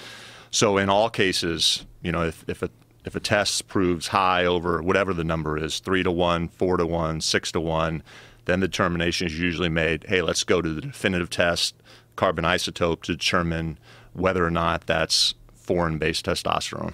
So 0.52 0.78
in 0.78 0.90
all 0.90 1.10
cases, 1.10 1.86
you 2.02 2.12
know, 2.12 2.24
if, 2.24 2.44
if 2.48 2.62
a 2.62 2.70
if 3.06 3.16
a 3.16 3.20
test 3.20 3.68
proves 3.68 4.08
high 4.08 4.46
over 4.46 4.82
whatever 4.82 5.14
the 5.14 5.24
number 5.24 5.58
is, 5.58 5.80
three 5.80 6.04
to 6.04 6.12
one, 6.12 6.48
four 6.50 6.78
to 6.78 6.86
one, 6.86 7.22
six 7.22 7.52
to 7.54 7.62
one, 7.62 8.04
then 8.46 8.60
the 8.60 8.68
determination 8.68 9.26
is 9.26 9.40
usually 9.40 9.70
made, 9.70 10.06
hey, 10.08 10.22
let's 10.22 10.44
go 10.44 10.62
to 10.62 10.74
the 10.74 10.82
definitive 10.82 11.30
test, 11.30 11.76
carbon 12.18 12.44
isotope, 12.44 13.02
to 13.04 13.14
determine 13.14 13.80
whether 14.14 14.46
or 14.46 14.52
not 14.52 14.86
that's 14.86 15.34
foreign 15.56 15.98
based 15.98 16.26
testosterone. 16.26 16.94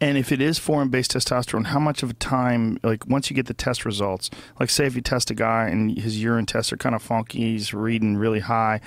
And 0.00 0.18
if 0.18 0.32
it 0.32 0.40
is 0.40 0.58
foreign 0.58 0.88
based 0.88 1.12
testosterone, 1.12 1.66
how 1.66 1.78
much 1.78 2.02
of 2.02 2.10
a 2.10 2.14
time, 2.14 2.78
like 2.82 3.06
once 3.06 3.30
you 3.30 3.36
get 3.36 3.46
the 3.46 3.54
test 3.54 3.84
results, 3.84 4.30
like 4.58 4.70
say 4.70 4.86
if 4.86 4.94
you 4.94 5.02
test 5.02 5.30
a 5.30 5.34
guy 5.34 5.68
and 5.68 5.98
his 5.98 6.22
urine 6.22 6.46
tests 6.46 6.72
are 6.72 6.76
kind 6.76 6.94
of 6.94 7.02
funky, 7.02 7.38
he's 7.52 7.72
reading 7.74 8.16
really 8.16 8.40
high, 8.40 8.80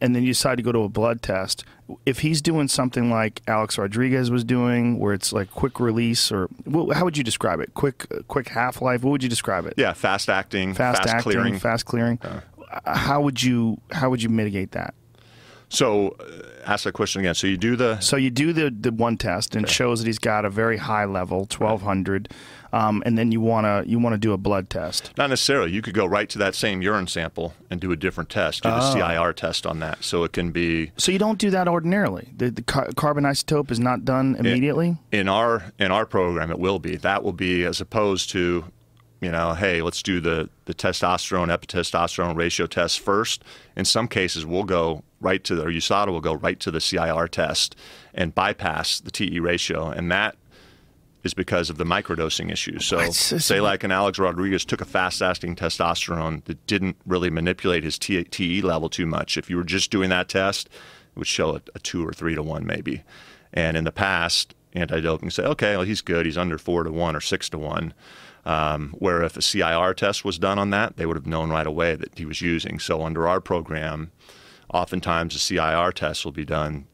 and 0.00 0.16
then 0.16 0.22
you 0.22 0.30
decide 0.30 0.56
to 0.56 0.62
go 0.62 0.72
to 0.72 0.80
a 0.80 0.88
blood 0.88 1.22
test, 1.22 1.64
if 2.04 2.20
he's 2.20 2.42
doing 2.42 2.66
something 2.66 3.10
like 3.10 3.40
Alex 3.46 3.78
Rodriguez 3.78 4.30
was 4.30 4.42
doing, 4.42 4.98
where 4.98 5.14
it's 5.14 5.32
like 5.32 5.50
quick 5.50 5.78
release, 5.78 6.32
or 6.32 6.48
how 6.92 7.04
would 7.04 7.16
you 7.16 7.22
describe 7.22 7.60
it? 7.60 7.74
Quick, 7.74 8.06
quick 8.26 8.48
half 8.48 8.82
life. 8.82 9.02
What 9.04 9.12
would 9.12 9.22
you 9.22 9.28
describe 9.28 9.66
it? 9.66 9.74
Yeah, 9.76 9.92
fast 9.92 10.28
acting, 10.28 10.74
fast, 10.74 11.02
fast 11.02 11.14
acting, 11.14 11.32
clearing. 11.32 11.58
fast 11.58 11.86
clearing. 11.86 12.18
Uh, 12.22 12.40
how 12.86 13.20
would 13.20 13.42
you 13.42 13.80
how 13.90 14.10
would 14.10 14.22
you 14.22 14.28
mitigate 14.28 14.72
that? 14.72 14.94
So, 15.72 16.10
uh, 16.20 16.24
ask 16.66 16.84
that 16.84 16.92
question 16.92 17.20
again. 17.20 17.34
So 17.34 17.46
you 17.46 17.56
do 17.56 17.76
the 17.76 17.98
So 18.00 18.16
you 18.18 18.30
do 18.30 18.52
the 18.52 18.70
the 18.70 18.92
one 18.92 19.16
test 19.16 19.56
and 19.56 19.64
it 19.64 19.70
shows 19.70 20.00
that 20.00 20.06
he's 20.06 20.18
got 20.18 20.44
a 20.44 20.50
very 20.50 20.76
high 20.76 21.06
level, 21.06 21.46
twelve 21.46 21.80
hundred, 21.80 22.28
um, 22.74 23.02
and 23.06 23.16
then 23.16 23.32
you 23.32 23.40
wanna 23.40 23.82
you 23.86 23.98
wanna 23.98 24.18
do 24.18 24.34
a 24.34 24.36
blood 24.36 24.68
test. 24.68 25.12
Not 25.16 25.30
necessarily. 25.30 25.72
You 25.72 25.80
could 25.80 25.94
go 25.94 26.04
right 26.04 26.28
to 26.28 26.38
that 26.38 26.54
same 26.54 26.82
urine 26.82 27.06
sample 27.06 27.54
and 27.70 27.80
do 27.80 27.90
a 27.90 27.96
different 27.96 28.28
test, 28.28 28.62
do 28.64 28.68
the 28.68 28.76
Oh. 28.82 28.92
CIR 28.92 29.32
test 29.32 29.66
on 29.66 29.78
that. 29.80 30.04
So 30.04 30.24
it 30.24 30.34
can 30.34 30.50
be 30.50 30.92
So 30.98 31.10
you 31.10 31.18
don't 31.18 31.38
do 31.38 31.48
that 31.50 31.68
ordinarily. 31.68 32.28
The, 32.36 32.50
the 32.50 32.62
car- 32.62 32.90
carbon 32.94 33.24
isotope 33.24 33.70
is 33.70 33.80
not 33.80 34.04
done 34.04 34.36
immediately. 34.38 34.98
in 35.10 35.26
our 35.26 35.72
in 35.78 35.90
our 35.90 36.04
program. 36.04 36.50
It 36.50 36.58
will 36.58 36.80
be 36.80 36.96
that 36.96 37.22
will 37.24 37.32
be 37.32 37.64
as 37.64 37.80
opposed 37.80 38.28
to, 38.32 38.66
you 39.22 39.30
know, 39.32 39.54
hey, 39.54 39.80
let's 39.80 40.02
do 40.02 40.20
the 40.20 40.50
the 40.66 40.74
testosterone 40.74 41.48
epitestosterone 41.48 42.36
ratio 42.36 42.66
test 42.66 43.00
first. 43.00 43.42
In 43.74 43.86
some 43.86 44.06
cases, 44.06 44.44
we'll 44.44 44.64
go 44.64 45.02
right 45.22 45.42
to 45.44 45.54
the 45.54 45.62
or 45.62 45.70
USADA 45.70 46.08
will 46.08 46.20
go 46.20 46.34
right 46.34 46.58
to 46.60 46.70
the 46.70 46.80
CIR 46.80 47.28
test 47.28 47.76
and 48.12 48.34
bypass 48.34 49.00
the 49.00 49.10
TE 49.10 49.40
ratio, 49.40 49.88
and 49.88 50.10
that 50.10 50.36
is 51.24 51.34
because 51.34 51.70
of 51.70 51.78
the 51.78 51.84
microdosing 51.84 52.50
issue. 52.50 52.78
So, 52.80 52.98
just- 52.98 53.40
say 53.46 53.60
like 53.60 53.84
an 53.84 53.92
Alex 53.92 54.18
Rodriguez 54.18 54.64
took 54.64 54.80
a 54.80 54.84
fast-acting 54.84 55.54
testosterone 55.56 56.44
that 56.44 56.66
didn't 56.66 56.96
really 57.06 57.30
manipulate 57.30 57.84
his 57.84 57.98
TE 57.98 58.60
level 58.62 58.88
too 58.88 59.06
much. 59.06 59.36
If 59.36 59.48
you 59.48 59.56
were 59.56 59.64
just 59.64 59.90
doing 59.90 60.10
that 60.10 60.28
test, 60.28 60.66
it 60.66 61.18
would 61.18 61.28
show 61.28 61.56
a, 61.56 61.62
a 61.74 61.78
two 61.78 62.06
or 62.06 62.12
three 62.12 62.34
to 62.34 62.42
one 62.42 62.66
maybe. 62.66 63.02
And 63.52 63.76
in 63.76 63.84
the 63.84 63.92
past, 63.92 64.54
anti-doping 64.72 65.30
say, 65.30 65.44
okay, 65.44 65.76
well, 65.76 65.86
he's 65.86 66.00
good. 66.00 66.26
He's 66.26 66.38
under 66.38 66.58
four 66.58 66.82
to 66.84 66.90
one 66.90 67.14
or 67.14 67.20
six 67.20 67.48
to 67.50 67.58
one. 67.58 67.94
Um, 68.44 68.96
where 68.98 69.22
if 69.22 69.36
a 69.36 69.42
CIR 69.42 69.94
test 69.94 70.24
was 70.24 70.36
done 70.36 70.58
on 70.58 70.70
that, 70.70 70.96
they 70.96 71.06
would 71.06 71.16
have 71.16 71.28
known 71.28 71.50
right 71.50 71.66
away 71.66 71.94
that 71.94 72.18
he 72.18 72.24
was 72.24 72.40
using. 72.40 72.80
So 72.80 73.02
under 73.04 73.28
our 73.28 73.40
program, 73.40 74.10
oftentimes 74.72 75.34
a 75.34 75.38
CIR 75.38 75.92
test 75.92 76.24
will 76.24 76.32
be 76.32 76.44
done 76.44 76.86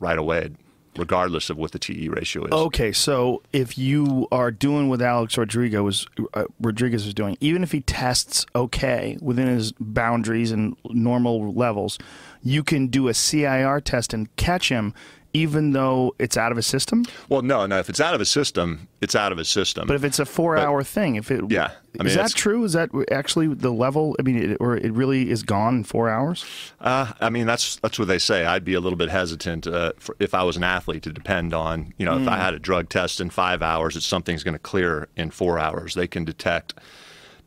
right 0.00 0.18
away, 0.18 0.50
regardless 0.96 1.50
of 1.50 1.56
what 1.56 1.72
the 1.72 1.78
TE 1.78 2.08
ratio 2.08 2.44
is. 2.44 2.52
Okay, 2.52 2.92
so 2.92 3.42
if 3.52 3.76
you 3.76 4.26
are 4.32 4.50
doing 4.50 4.88
what 4.88 5.02
Alex 5.02 5.36
Rodriguez 5.36 5.80
was 5.80 6.06
uh, 6.34 6.44
Rodriguez 6.60 7.04
was 7.04 7.14
doing, 7.14 7.36
even 7.40 7.62
if 7.62 7.72
he 7.72 7.80
tests 7.80 8.46
okay 8.54 9.18
within 9.20 9.46
his 9.46 9.72
boundaries 9.78 10.50
and 10.52 10.76
normal 10.88 11.52
levels, 11.52 11.98
you 12.42 12.62
can 12.62 12.88
do 12.88 13.08
a 13.08 13.14
CIR 13.14 13.80
test 13.80 14.14
and 14.14 14.34
catch 14.36 14.68
him, 14.68 14.94
even 15.34 15.72
though 15.72 16.14
it's 16.18 16.36
out 16.36 16.52
of 16.52 16.58
a 16.58 16.62
system. 16.62 17.04
Well, 17.28 17.42
no, 17.42 17.66
no. 17.66 17.78
If 17.78 17.88
it's 17.90 18.00
out 18.00 18.14
of 18.14 18.20
a 18.20 18.24
system, 18.24 18.88
it's 19.00 19.14
out 19.14 19.30
of 19.30 19.38
a 19.38 19.44
system. 19.44 19.86
But 19.86 19.94
if 19.94 20.04
it's 20.04 20.18
a 20.18 20.24
four-hour 20.24 20.82
thing, 20.82 21.16
if 21.16 21.30
it 21.30 21.44
Yeah, 21.50 21.72
I 21.98 22.02
mean, 22.02 22.06
is 22.08 22.14
that 22.14 22.32
true? 22.32 22.64
Is 22.64 22.72
that 22.72 22.90
actually 23.10 23.48
the 23.48 23.70
level? 23.70 24.16
I 24.18 24.22
mean, 24.22 24.52
it, 24.52 24.56
or 24.58 24.76
it 24.76 24.92
really 24.92 25.30
is 25.30 25.42
gone 25.42 25.76
in 25.76 25.84
four 25.84 26.08
hours? 26.08 26.44
Uh, 26.80 27.12
I 27.20 27.28
mean, 27.28 27.46
that's 27.46 27.76
that's 27.76 27.98
what 27.98 28.08
they 28.08 28.18
say. 28.18 28.46
I'd 28.46 28.64
be 28.64 28.74
a 28.74 28.80
little 28.80 28.96
bit 28.96 29.10
hesitant 29.10 29.66
uh, 29.66 29.92
for, 29.98 30.16
if 30.18 30.34
I 30.34 30.42
was 30.42 30.56
an 30.56 30.64
athlete 30.64 31.02
to 31.02 31.12
depend 31.12 31.52
on, 31.52 31.92
you 31.98 32.06
know, 32.06 32.18
if 32.18 32.26
I 32.26 32.36
had 32.36 32.54
a 32.54 32.58
drug 32.58 32.88
test 32.88 33.20
in 33.20 33.30
five 33.30 33.62
hours, 33.62 33.94
that 33.94 34.02
something's 34.02 34.42
going 34.42 34.54
to 34.54 34.58
clear 34.58 35.08
in 35.16 35.30
four 35.30 35.58
hours. 35.58 35.94
They 35.94 36.06
can 36.06 36.24
detect 36.24 36.74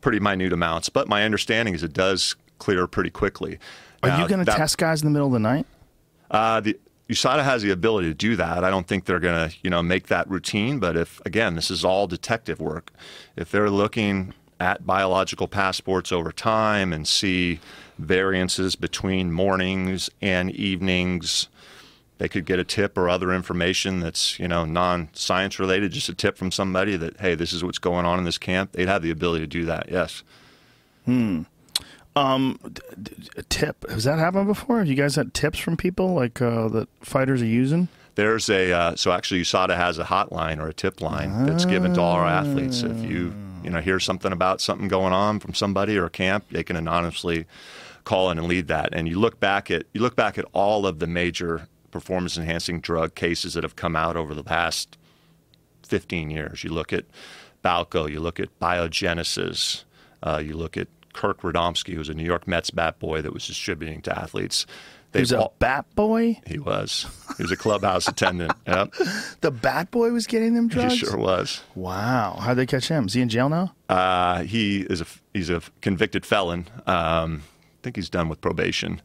pretty 0.00 0.20
minute 0.20 0.52
amounts, 0.52 0.88
but 0.88 1.08
my 1.08 1.24
understanding 1.24 1.74
is 1.74 1.82
it 1.82 1.92
does 1.92 2.36
clear 2.58 2.86
pretty 2.86 3.10
quickly. 3.10 3.58
Are 4.04 4.08
Now, 4.08 4.22
you 4.22 4.28
going 4.28 4.44
to 4.44 4.50
test 4.52 4.78
guys 4.78 5.02
in 5.02 5.06
the 5.06 5.12
middle 5.12 5.28
of 5.28 5.32
the 5.32 5.38
night? 5.38 5.66
Uh, 6.30 6.60
the 6.60 6.78
USADA 7.08 7.44
has 7.44 7.62
the 7.62 7.70
ability 7.70 8.08
to 8.08 8.14
do 8.14 8.36
that. 8.36 8.64
I 8.64 8.70
don't 8.70 8.86
think 8.86 9.04
they're 9.04 9.20
going 9.20 9.50
to, 9.50 9.56
you 9.62 9.70
know, 9.70 9.82
make 9.82 10.06
that 10.06 10.28
routine. 10.30 10.78
But 10.78 10.96
if 10.96 11.20
again, 11.26 11.56
this 11.56 11.70
is 11.70 11.84
all 11.84 12.06
detective 12.06 12.60
work. 12.60 12.92
If 13.36 13.50
they're 13.50 13.70
looking 13.70 14.34
at 14.60 14.86
biological 14.86 15.48
passports 15.48 16.12
over 16.12 16.30
time 16.30 16.92
and 16.92 17.06
see 17.06 17.58
variances 17.98 18.76
between 18.76 19.32
mornings 19.32 20.08
and 20.20 20.50
evenings, 20.52 21.48
they 22.18 22.28
could 22.28 22.46
get 22.46 22.60
a 22.60 22.64
tip 22.64 22.96
or 22.96 23.08
other 23.08 23.32
information 23.32 23.98
that's, 23.98 24.38
you 24.38 24.46
know, 24.46 24.64
non-science 24.64 25.58
related. 25.58 25.90
Just 25.90 26.08
a 26.08 26.14
tip 26.14 26.38
from 26.38 26.52
somebody 26.52 26.96
that, 26.96 27.18
hey, 27.18 27.34
this 27.34 27.52
is 27.52 27.64
what's 27.64 27.78
going 27.78 28.06
on 28.06 28.20
in 28.20 28.24
this 28.24 28.38
camp. 28.38 28.72
They'd 28.72 28.86
have 28.86 29.02
the 29.02 29.10
ability 29.10 29.42
to 29.42 29.48
do 29.48 29.64
that. 29.64 29.90
Yes. 29.90 30.22
Hmm. 31.04 31.42
A 32.14 33.42
tip 33.48 33.88
has 33.88 34.04
that 34.04 34.18
happened 34.18 34.46
before? 34.46 34.78
Have 34.78 34.88
you 34.88 34.94
guys 34.94 35.16
had 35.16 35.32
tips 35.32 35.58
from 35.58 35.76
people 35.76 36.14
like 36.14 36.42
uh, 36.42 36.68
that 36.68 36.88
fighters 37.00 37.40
are 37.40 37.46
using? 37.46 37.88
There's 38.14 38.50
a 38.50 38.72
uh, 38.72 38.96
so 38.96 39.12
actually 39.12 39.40
USADA 39.40 39.76
has 39.76 39.98
a 39.98 40.04
hotline 40.04 40.58
or 40.58 40.68
a 40.68 40.74
tip 40.74 41.00
line 41.00 41.46
that's 41.46 41.64
given 41.64 41.94
to 41.94 42.00
all 42.00 42.12
our 42.12 42.26
athletes. 42.26 42.82
If 42.82 43.02
you 43.02 43.34
you 43.64 43.70
know 43.70 43.80
hear 43.80 43.98
something 43.98 44.32
about 44.32 44.60
something 44.60 44.88
going 44.88 45.14
on 45.14 45.40
from 45.40 45.54
somebody 45.54 45.96
or 45.96 46.06
a 46.06 46.10
camp, 46.10 46.44
they 46.50 46.62
can 46.62 46.76
anonymously 46.76 47.46
call 48.04 48.30
in 48.30 48.38
and 48.38 48.46
lead 48.46 48.68
that. 48.68 48.90
And 48.92 49.08
you 49.08 49.18
look 49.18 49.40
back 49.40 49.70
at 49.70 49.86
you 49.94 50.02
look 50.02 50.16
back 50.16 50.36
at 50.36 50.44
all 50.52 50.86
of 50.86 50.98
the 50.98 51.06
major 51.06 51.68
performance 51.90 52.36
enhancing 52.36 52.80
drug 52.80 53.14
cases 53.14 53.54
that 53.54 53.62
have 53.62 53.76
come 53.76 53.96
out 53.96 54.16
over 54.16 54.34
the 54.34 54.44
past 54.44 54.98
15 55.86 56.30
years. 56.30 56.64
You 56.64 56.70
look 56.70 56.92
at 56.92 57.04
Balco, 57.64 58.10
you 58.10 58.20
look 58.20 58.40
at 58.40 58.58
Biogenesis, 58.60 59.84
uh, 60.22 60.42
you 60.44 60.56
look 60.56 60.76
at 60.76 60.88
Kirk 61.12 61.42
Radomski, 61.42 61.92
who 61.92 61.98
was 61.98 62.08
a 62.08 62.14
New 62.14 62.24
York 62.24 62.46
Mets 62.48 62.70
bat 62.70 62.98
boy 62.98 63.22
that 63.22 63.32
was 63.32 63.46
distributing 63.46 64.02
to 64.02 64.18
athletes. 64.18 64.66
He 65.12 65.20
was 65.20 65.32
a 65.32 65.50
bat 65.58 65.84
boy. 65.94 66.40
he 66.46 66.58
was. 66.58 67.06
He 67.36 67.42
was 67.42 67.52
a 67.52 67.56
clubhouse 67.56 68.08
attendant. 68.08 68.52
Yep, 68.66 68.94
The 69.42 69.50
bat 69.50 69.90
boy 69.90 70.10
was 70.10 70.26
getting 70.26 70.54
them 70.54 70.68
drugs. 70.68 70.94
he 70.94 70.98
sure 71.00 71.18
was. 71.18 71.60
Wow. 71.74 72.38
How'd 72.40 72.56
they 72.56 72.64
catch 72.64 72.88
him? 72.88 73.04
Is 73.06 73.12
he 73.12 73.20
in 73.20 73.28
jail 73.28 73.50
now? 73.50 73.74
Uh, 73.90 74.44
he 74.44 74.80
is 74.80 75.02
a 75.02 75.06
he's 75.34 75.50
a 75.50 75.60
convicted 75.82 76.24
felon. 76.24 76.66
Um, 76.86 77.42
I 77.44 77.78
think 77.82 77.96
he's 77.96 78.08
done 78.08 78.30
with 78.30 78.40
probation. 78.40 79.02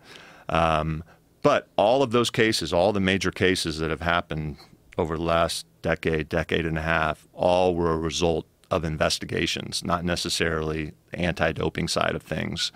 Um, 0.48 1.04
but 1.42 1.68
all 1.76 2.04
of 2.04 2.12
those 2.12 2.30
cases, 2.30 2.72
all 2.72 2.94
the 2.94 3.02
major 3.02 3.32
cases 3.32 3.80
that 3.80 3.90
have 3.90 4.02
happened 4.02 4.58
over 4.98 5.18
the 5.18 5.24
last 5.24 5.66
decade, 5.82 6.30
decade 6.30 6.66
and 6.66 6.78
a 6.78 6.82
half, 6.82 7.28
all 7.34 7.76
were 7.76 7.92
a 7.92 7.98
result 7.98 8.46
of 8.72 8.84
investigations, 8.86 9.84
not 9.84 10.06
necessarily 10.06 10.94
anti-doping 11.14 11.88
side 11.88 12.16
of 12.16 12.24
things. 12.24 12.72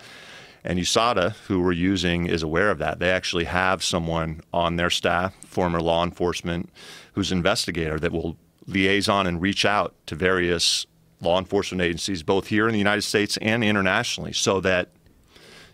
And 0.64 0.78
USADA, 0.78 1.32
who 1.48 1.60
we're 1.60 1.72
using, 1.72 2.26
is 2.26 2.42
aware 2.42 2.70
of 2.70 2.78
that. 2.78 3.00
They 3.00 3.10
actually 3.10 3.44
have 3.44 3.82
someone 3.82 4.42
on 4.52 4.76
their 4.76 4.90
staff, 4.90 5.34
former 5.44 5.80
law 5.80 6.04
enforcement, 6.04 6.70
who's 7.14 7.32
an 7.32 7.38
investigator 7.38 7.98
that 7.98 8.12
will 8.12 8.36
liaison 8.66 9.26
and 9.26 9.42
reach 9.42 9.64
out 9.64 9.94
to 10.06 10.14
various 10.14 10.86
law 11.20 11.38
enforcement 11.38 11.82
agencies, 11.82 12.22
both 12.22 12.46
here 12.48 12.66
in 12.66 12.72
the 12.72 12.78
United 12.78 13.02
States 13.02 13.36
and 13.38 13.64
internationally, 13.64 14.32
so 14.32 14.60
that, 14.60 14.88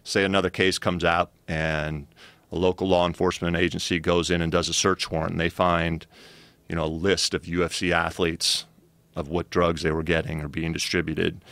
say, 0.04 0.24
another 0.24 0.50
case 0.50 0.78
comes 0.78 1.04
out 1.04 1.32
and 1.46 2.06
a 2.50 2.56
local 2.56 2.88
law 2.88 3.06
enforcement 3.06 3.56
agency 3.56 3.98
goes 3.98 4.30
in 4.30 4.40
and 4.40 4.50
does 4.50 4.68
a 4.68 4.74
search 4.74 5.10
warrant, 5.10 5.32
and 5.32 5.40
they 5.40 5.50
find, 5.50 6.06
you 6.68 6.76
know, 6.76 6.84
a 6.84 6.86
list 6.86 7.34
of 7.34 7.42
UFC 7.42 7.92
athletes 7.92 8.64
of 9.16 9.28
what 9.28 9.50
drugs 9.50 9.82
they 9.82 9.90
were 9.90 10.02
getting 10.02 10.40
or 10.40 10.48
being 10.48 10.72
distributed. 10.72 11.42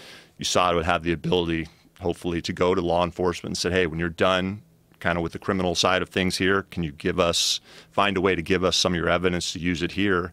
USADA 0.41 0.75
would 0.75 0.85
have 0.85 1.03
the 1.03 1.13
ability, 1.13 1.69
hopefully, 2.01 2.43
to 2.43 2.53
go 2.53 2.75
to 2.75 2.81
law 2.81 3.05
enforcement 3.05 3.51
and 3.51 3.59
say, 3.59 3.71
hey, 3.71 3.87
when 3.87 3.99
you're 3.99 4.09
done 4.09 4.63
kind 4.99 5.19
of 5.19 5.23
with 5.23 5.33
the 5.33 5.39
criminal 5.39 5.75
side 5.75 6.03
of 6.03 6.09
things 6.09 6.37
here, 6.39 6.63
can 6.71 6.83
you 6.83 6.93
give 6.93 7.21
us, 7.21 7.61
find 7.91 8.17
a 8.17 8.21
way 8.21 8.35
to 8.35 8.43
give 8.43 8.65
us 8.65 8.77
some 8.77 8.93
of 8.93 8.97
your 8.97 9.09
evidence 9.09 9.53
to 9.53 9.59
use 9.59 9.83
it 9.83 9.93
here 9.93 10.33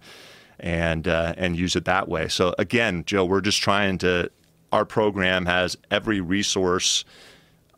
and, 0.60 1.08
uh, 1.08 1.34
and 1.38 1.58
use 1.58 1.76
it 1.76 1.86
that 1.86 2.08
way? 2.08 2.28
So, 2.28 2.56
again, 2.58 3.04
Joe, 3.06 3.26
we're 3.26 3.42
just 3.42 3.62
trying 3.62 3.98
to, 4.00 4.30
our 4.72 4.86
program 4.86 5.46
has 5.46 5.78
every 5.92 6.22
resource 6.22 7.06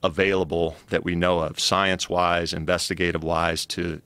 available 0.04 0.76
that 0.90 1.04
we 1.04 1.16
know 1.16 1.40
of, 1.40 1.60
science 1.60 2.08
wise, 2.08 2.54
investigative 2.54 3.24
wise, 3.24 3.66
to 3.66 4.02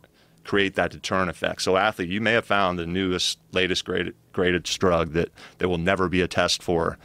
create 0.46 0.76
that 0.76 0.92
deterrent 0.92 1.30
effect. 1.30 1.62
So, 1.62 1.78
athlete, 1.78 2.10
you 2.10 2.22
may 2.22 2.32
have 2.32 2.46
found 2.46 2.80
the 2.80 2.88
newest, 2.88 3.38
latest, 3.52 3.86
greatest, 4.32 4.80
drug 4.80 5.14
that 5.14 5.30
there 5.58 5.70
will 5.70 5.78
never 5.78 6.08
be 6.08 6.22
a 6.22 6.28
test 6.28 6.64
for, 6.64 6.98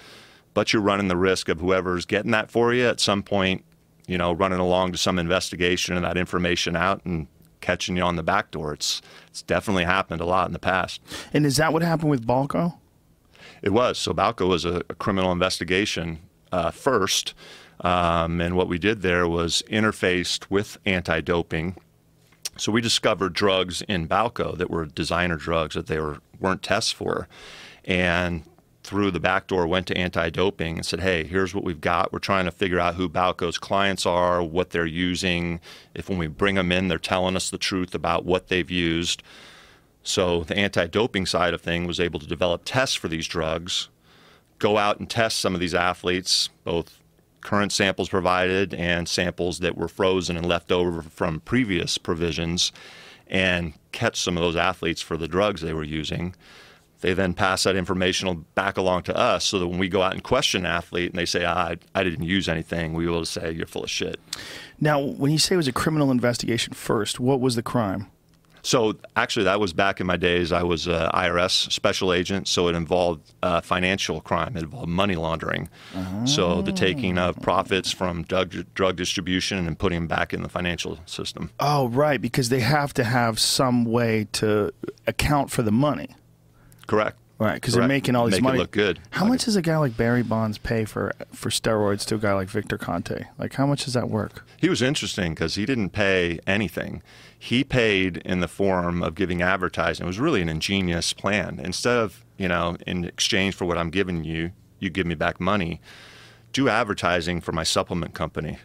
but 0.55 0.72
you're 0.72 0.82
running 0.82 1.09
the 1.09 1.16
risk 1.16 1.48
of 1.48 1.61
whoever's 1.61 2.07
getting 2.07 2.30
that 2.30 2.50
for 2.50 2.72
you 2.72 2.86
at 2.86 3.00
some 3.00 3.22
point, 3.22 3.64
you 4.07 4.16
know, 4.16 4.32
running 4.32 4.61
along 4.61 4.92
to 4.92 4.98
some 4.98 5.18
investigation 5.18 5.96
and 5.96 6.05
that 6.05 6.16
information 6.16 6.76
out 6.76 7.05
and 7.05 7.26
catching 7.61 7.96
you 7.96 8.02
on 8.02 8.16
the 8.16 8.22
back 8.22 8.50
door. 8.50 8.72
It's 8.72 9.02
it's 9.28 9.42
definitely 9.42 9.84
happened 9.84 10.20
a 10.20 10.26
lot 10.26 10.46
in 10.46 10.52
the 10.52 10.59
past. 10.59 11.00
And 11.32 11.44
is 11.44 11.57
that 11.57 11.72
what 11.72 11.82
happened 11.82 12.11
with 12.11 12.26
Balco? 12.26 12.78
It 13.62 13.70
was. 13.70 13.98
So 13.98 14.12
Balco 14.12 14.48
was 14.48 14.64
a, 14.64 14.82
a 14.88 14.94
criminal 14.94 15.32
investigation 15.32 16.20
uh, 16.52 16.70
first. 16.70 17.34
Um, 17.80 18.40
and 18.40 18.57
what 18.57 18.68
we 18.68 18.78
did 18.78 19.02
there 19.02 19.26
was 19.26 19.62
interfaced 19.68 20.50
with 20.50 20.78
anti 20.84 21.20
doping. 21.20 21.76
So 22.57 22.70
we 22.70 22.80
discovered 22.80 23.32
drugs 23.32 23.82
in 23.82 24.07
Balco 24.07 24.57
that 24.57 24.70
were 24.70 24.84
designer 24.86 25.36
drugs 25.36 25.74
that 25.74 25.88
they 25.88 25.98
were, 25.98 26.18
weren't 26.38 26.62
tests 26.62 26.92
for. 26.92 27.26
And 27.84 28.44
through 28.85 29.11
the 29.11 29.18
back 29.18 29.47
door 29.47 29.66
went 29.66 29.87
to 29.87 29.97
anti 29.97 30.30
doping 30.30 30.76
and 30.76 30.87
said, 30.87 31.01
hey, 31.01 31.24
here's 31.24 31.55
what 31.55 31.64
we've 31.64 31.80
got. 31.80 32.12
We're 32.12 32.18
trying 32.18 32.45
to 32.45 32.51
figure 32.51 32.78
out 32.78 32.95
who 32.95 33.09
Balco's 33.09 33.59
clients 33.59 34.05
are, 34.05 34.43
what 34.43 34.70
they're 34.70 34.87
using. 34.87 35.59
If 35.95 36.09
when 36.09 36.18
we 36.18 36.26
bring 36.26 36.55
them 36.55 36.70
in, 36.70 36.89
they're 36.89 36.99
telling 36.99 37.35
us 37.35 37.51
the 37.51 37.59
truth 37.59 37.95
about 37.95 38.24
what 38.24 38.49
they've 38.49 38.70
used. 38.70 39.22
So 40.03 40.45
the 40.45 40.57
anti-doping 40.57 41.24
side 41.24 41.55
of 41.55 41.62
thing 41.62 41.87
was 41.87 41.99
able 41.99 42.20
to 42.20 42.26
develop 42.26 42.62
tests 42.66 42.95
for 42.95 43.09
these 43.09 43.26
drugs, 43.26 43.89
go 44.59 44.76
out 44.76 44.99
and 44.99 45.09
test 45.09 45.41
some 45.41 45.55
of 45.55 45.61
these 45.61 45.74
athletes, 45.74 46.51
both 46.62 47.01
current 47.41 47.72
samples 47.72 48.11
provided 48.11 48.74
and 48.74 49.09
samples 49.09 49.61
that 49.61 49.78
were 49.78 49.89
frozen 49.89 50.37
and 50.37 50.47
left 50.47 50.70
over 50.70 51.01
from 51.01 51.41
previous 51.41 51.97
provisions, 51.97 52.70
and 53.28 53.72
catch 53.93 54.20
some 54.20 54.37
of 54.37 54.43
those 54.43 54.57
athletes 54.57 55.01
for 55.01 55.16
the 55.16 55.28
drugs 55.28 55.62
they 55.62 55.72
were 55.72 55.82
using. 55.85 56.35
They 57.05 57.12
then 57.12 57.34
pass 57.34 57.64
that 57.64 57.76
information 57.76 58.46
back 58.55 58.78
along 58.78 59.02
to 59.02 59.14
us 59.14 59.44
so 59.44 59.59
that 59.59 59.68
when 59.68 59.78
we 59.78 59.90
go 59.90 60.00
out 60.00 60.14
and 60.14 60.22
question 60.22 60.64
an 60.64 60.72
athlete 60.72 61.11
and 61.11 61.18
they 61.18 61.26
say, 61.26 61.44
ah, 61.44 61.68
I, 61.68 61.76
I 61.94 62.02
didn't 62.02 62.24
use 62.24 62.48
anything, 62.48 62.94
we 62.94 63.07
will 63.07 63.26
say, 63.26 63.52
you're 63.52 63.66
full 63.66 63.84
of 63.84 63.90
shit. 63.90 64.18
Now, 64.80 65.02
when 65.02 65.30
you 65.30 65.36
say 65.36 65.52
it 65.52 65.59
was 65.59 65.68
a 65.68 65.72
criminal 65.72 66.11
investigation 66.11 66.72
first, 66.72 67.20
what 67.20 67.42
was 67.42 67.57
the 67.57 67.62
crime? 67.62 68.11
So 68.62 68.96
actually, 69.16 69.44
that 69.44 69.61
was 69.61 69.74
back 69.74 70.00
in 70.00 70.07
my 70.07 70.16
days. 70.16 70.50
I 70.50 70.62
was 70.62 70.86
a 70.86 71.11
IRS 71.12 71.70
special 71.70 72.11
agent, 72.11 72.48
so 72.48 72.68
it 72.68 72.74
involved 72.74 73.34
uh, 73.42 73.61
financial 73.61 74.22
crime. 74.22 74.57
It 74.57 74.62
involved 74.62 74.88
money 74.88 75.16
laundering. 75.16 75.68
So 76.24 76.62
the 76.62 76.72
taking 76.72 77.18
of 77.18 77.38
profits 77.42 77.92
from 77.92 78.22
drug, 78.22 78.55
drug 78.72 78.96
distribution 78.96 79.66
and 79.66 79.78
putting 79.78 79.98
them 79.98 80.09
back 80.09 80.32
in 80.32 80.42
the 80.42 80.48
financial 80.48 80.98
system. 81.05 81.50
Oh, 81.61 81.88
right, 81.88 82.18
because 82.18 82.48
they 82.48 82.61
have 82.61 82.94
to 82.94 83.05
have 83.05 83.38
some 83.38 83.84
way 83.84 84.26
to 84.32 84.72
account 85.07 85.50
for 85.50 85.61
the 85.61 85.70
money. 85.70 86.09
Correct. 86.87 87.16
Right, 87.37 87.55
because 87.55 87.74
they're 87.74 87.89
making 87.89 88.14
all 88.14 88.26
these 88.26 88.35
Make 88.35 88.39
it 88.39 88.45
money. 88.45 88.59
look 88.59 88.70
good. 88.70 89.01
How 89.11 89.22
Like 89.22 89.30
much 89.32 89.45
does 89.47 89.57
a 89.57 89.61
guy 89.62 89.76
like 89.76 89.97
Barry 89.97 90.22
Bonds 90.22 90.57
pay 90.57 90.85
for 90.85 91.12
for 91.32 91.51
steroids 91.51 92.07
to 92.07 92.14
a 92.14 92.18
guy 92.18 92.32
like 92.32 92.49
Victor 92.49 92.78
Conte? 92.78 93.24
Like, 93.39 93.55
how 93.55 93.66
much 93.66 93.85
does 93.85 93.95
that 93.95 94.09
work? 94.09 94.47
He 94.57 94.68
was 94.68 94.80
interesting 94.80 95.35
because 95.35 95.57
he 95.57 95.66
didn't 95.66 95.91
pay 95.91 96.39
anything. 96.47 97.03
He 97.37 97.64
paid 97.64 98.18
in 98.18 98.39
the 98.39 98.47
form 98.49 99.03
of 99.03 99.16
giving 99.16 99.43
advertising. 99.43 100.05
It 100.05 100.07
was 100.07 100.20
really 100.20 100.43
an 100.43 100.49
ingenious 100.49 101.12
plan. 101.12 101.59
Instead 101.62 101.99
of, 101.99 102.24
you 102.39 102.47
know, 102.47 102.76
in 102.87 103.05
exchange 103.05 103.57
for 103.57 103.64
what 103.64 103.78
I'm 103.78 103.91
giving 103.91 104.22
you, 104.22 104.53
you 104.78 104.89
give 104.89 105.07
me 105.07 105.16
back 105.16 105.41
money, 105.41 105.80
do 106.53 106.68
advertising 106.68 107.41
for 107.41 107.51
my 107.51 107.64
supplement 107.64 108.14
company. 108.14 108.59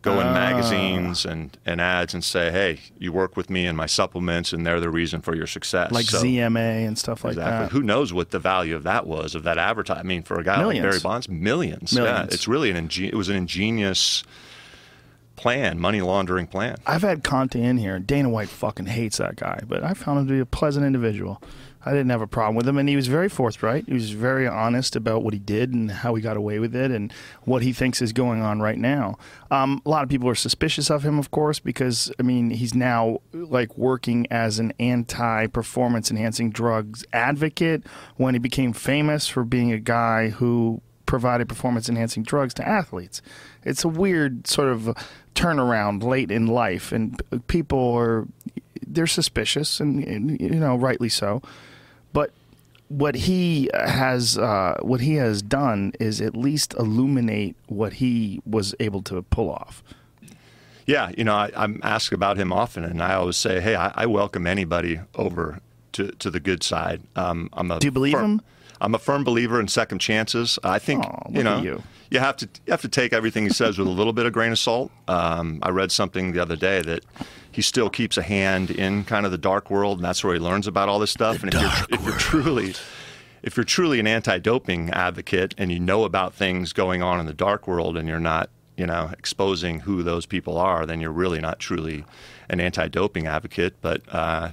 Go 0.00 0.20
in 0.20 0.28
Ah. 0.28 0.32
magazines 0.32 1.24
and, 1.26 1.58
and 1.66 1.80
ads 1.80 2.14
and 2.14 2.22
say, 2.22 2.52
hey, 2.52 2.78
you 2.98 3.12
work 3.12 3.36
with 3.36 3.50
me 3.50 3.66
and 3.66 3.76
my 3.76 3.86
supplements, 3.86 4.52
and 4.52 4.64
they're 4.64 4.78
the 4.78 4.90
reason 4.90 5.20
for 5.22 5.34
your 5.34 5.48
success. 5.48 5.90
Like 5.90 6.06
So- 6.06 6.22
ZMA 6.22 6.86
and 6.86 6.96
stuff 6.96 7.24
like 7.24 7.32
Exactly. 7.32 7.66
that. 7.66 7.72
Who 7.72 7.82
knows 7.82 8.12
what 8.12 8.30
the 8.30 8.38
value 8.38 8.76
of 8.76 8.84
that 8.84 9.08
was 9.08 9.34
of 9.34 9.42
that 9.42 9.58
advertising? 9.58 10.00
I 10.00 10.04
mean, 10.04 10.22
for 10.22 10.38
a 10.38 10.44
guy 10.44 10.58
Millions. 10.58 10.84
like 10.84 10.90
Barry 10.92 11.00
Bonds, 11.02 11.28
millions. 11.28 11.92
Millions. 11.92 12.28
Yeah, 12.30 12.32
it's 12.34 12.46
really 12.46 12.70
an 12.70 12.76
ingen- 12.76 13.08
it 13.08 13.16
was 13.16 13.28
an 13.28 13.34
ingenious 13.34 14.22
plan, 15.36 15.78
money 15.78 16.00
laundering 16.00 16.46
plan. 16.46 16.76
I've 16.86 17.02
had 17.02 17.22
Conte 17.22 17.60
in 17.60 17.78
here, 17.78 17.94
and 17.96 18.06
Dana 18.06 18.28
White 18.28 18.48
fucking 18.48 18.86
hates 18.86 19.18
that 19.18 19.36
guy, 19.36 19.60
but 19.68 19.82
I 19.84 19.94
found 19.94 20.20
him 20.20 20.26
to 20.28 20.32
be 20.32 20.40
a 20.40 20.46
pleasant 20.46 20.84
individual. 20.84 21.40
I 21.88 21.92
didn't 21.92 22.10
have 22.10 22.20
a 22.20 22.26
problem 22.26 22.54
with 22.54 22.68
him, 22.68 22.76
and 22.76 22.86
he 22.86 22.96
was 22.96 23.06
very 23.06 23.30
forthright. 23.30 23.86
He 23.86 23.94
was 23.94 24.10
very 24.10 24.46
honest 24.46 24.94
about 24.94 25.22
what 25.22 25.32
he 25.32 25.40
did 25.40 25.72
and 25.72 25.90
how 25.90 26.14
he 26.14 26.20
got 26.20 26.36
away 26.36 26.58
with 26.58 26.76
it, 26.76 26.90
and 26.90 27.10
what 27.44 27.62
he 27.62 27.72
thinks 27.72 28.02
is 28.02 28.12
going 28.12 28.42
on 28.42 28.60
right 28.60 28.76
now. 28.76 29.16
Um, 29.50 29.80
a 29.86 29.88
lot 29.88 30.02
of 30.02 30.10
people 30.10 30.28
are 30.28 30.34
suspicious 30.34 30.90
of 30.90 31.02
him, 31.02 31.18
of 31.18 31.30
course, 31.30 31.60
because 31.60 32.12
I 32.18 32.22
mean 32.22 32.50
he's 32.50 32.74
now 32.74 33.20
like 33.32 33.78
working 33.78 34.26
as 34.30 34.58
an 34.58 34.74
anti-performance 34.78 36.10
enhancing 36.10 36.50
drugs 36.50 37.06
advocate 37.14 37.84
when 38.16 38.34
he 38.34 38.38
became 38.38 38.74
famous 38.74 39.26
for 39.26 39.42
being 39.42 39.72
a 39.72 39.78
guy 39.78 40.28
who 40.28 40.82
provided 41.06 41.48
performance 41.48 41.88
enhancing 41.88 42.22
drugs 42.22 42.52
to 42.52 42.68
athletes. 42.68 43.22
It's 43.64 43.82
a 43.82 43.88
weird 43.88 44.46
sort 44.46 44.68
of 44.68 44.94
turnaround 45.34 46.02
late 46.02 46.30
in 46.30 46.48
life, 46.48 46.92
and 46.92 47.22
people 47.46 47.94
are 47.94 48.28
they're 48.86 49.06
suspicious, 49.06 49.80
and, 49.80 50.04
and 50.04 50.38
you 50.38 50.50
know 50.50 50.76
rightly 50.76 51.08
so. 51.08 51.40
But 52.12 52.32
what 52.88 53.14
he 53.14 53.70
has 53.74 54.38
uh, 54.38 54.78
what 54.80 55.00
he 55.00 55.14
has 55.14 55.42
done 55.42 55.92
is 56.00 56.20
at 56.20 56.34
least 56.36 56.74
illuminate 56.78 57.56
what 57.66 57.94
he 57.94 58.40
was 58.46 58.74
able 58.80 59.02
to 59.02 59.22
pull 59.22 59.50
off. 59.50 59.82
Yeah, 60.86 61.10
you 61.18 61.22
know, 61.24 61.34
I, 61.34 61.50
I'm 61.54 61.80
asked 61.82 62.12
about 62.14 62.38
him 62.38 62.50
often, 62.50 62.82
and 62.82 63.02
I 63.02 63.12
always 63.12 63.36
say, 63.36 63.60
hey, 63.60 63.76
I, 63.76 63.92
I 63.94 64.06
welcome 64.06 64.46
anybody 64.46 65.00
over 65.14 65.60
to, 65.92 66.12
to 66.12 66.30
the 66.30 66.40
good 66.40 66.62
side. 66.62 67.02
Um, 67.14 67.50
I'm 67.52 67.70
a 67.70 67.78
Do 67.78 67.86
you 67.86 67.90
believe 67.90 68.14
firm, 68.14 68.24
him? 68.38 68.40
I'm 68.80 68.94
a 68.94 68.98
firm 68.98 69.22
believer 69.22 69.60
in 69.60 69.68
second 69.68 69.98
chances. 69.98 70.58
I 70.64 70.78
think 70.78 71.04
Aw, 71.04 71.28
you 71.30 71.42
know 71.42 71.60
you. 71.60 71.82
you 72.10 72.20
have 72.20 72.38
to 72.38 72.48
you 72.66 72.70
have 72.70 72.80
to 72.82 72.88
take 72.88 73.12
everything 73.12 73.44
he 73.44 73.50
says 73.50 73.76
with 73.76 73.86
a 73.86 73.90
little 73.90 74.14
bit 74.14 74.24
of 74.24 74.32
grain 74.32 74.50
of 74.52 74.58
salt. 74.58 74.90
Um, 75.08 75.58
I 75.62 75.68
read 75.68 75.92
something 75.92 76.32
the 76.32 76.40
other 76.40 76.56
day 76.56 76.80
that 76.80 77.04
he 77.58 77.62
still 77.62 77.90
keeps 77.90 78.16
a 78.16 78.22
hand 78.22 78.70
in 78.70 79.02
kind 79.02 79.26
of 79.26 79.32
the 79.32 79.36
dark 79.36 79.68
world, 79.68 79.98
and 79.98 80.04
that's 80.04 80.22
where 80.22 80.32
he 80.32 80.38
learns 80.38 80.68
about 80.68 80.88
all 80.88 81.00
this 81.00 81.10
stuff. 81.10 81.42
and 81.42 81.52
if 81.52 81.60
you're, 81.60 81.98
if 81.98 82.04
you're 82.04 82.16
truly 82.16 82.72
if 83.42 83.56
you're 83.56 83.64
truly 83.64 83.98
an 83.98 84.06
anti-doping 84.06 84.90
advocate 84.90 85.56
and 85.58 85.72
you 85.72 85.80
know 85.80 86.04
about 86.04 86.32
things 86.32 86.72
going 86.72 87.02
on 87.02 87.18
in 87.18 87.26
the 87.26 87.34
dark 87.34 87.66
world 87.66 87.96
and 87.96 88.06
you're 88.06 88.20
not, 88.20 88.48
you 88.76 88.86
know, 88.86 89.10
exposing 89.18 89.80
who 89.80 90.04
those 90.04 90.24
people 90.24 90.56
are, 90.56 90.86
then 90.86 91.00
you're 91.00 91.10
really 91.10 91.40
not 91.40 91.58
truly 91.58 92.04
an 92.48 92.60
anti-doping 92.60 93.26
advocate. 93.26 93.74
But 93.80 94.02
uh, 94.08 94.50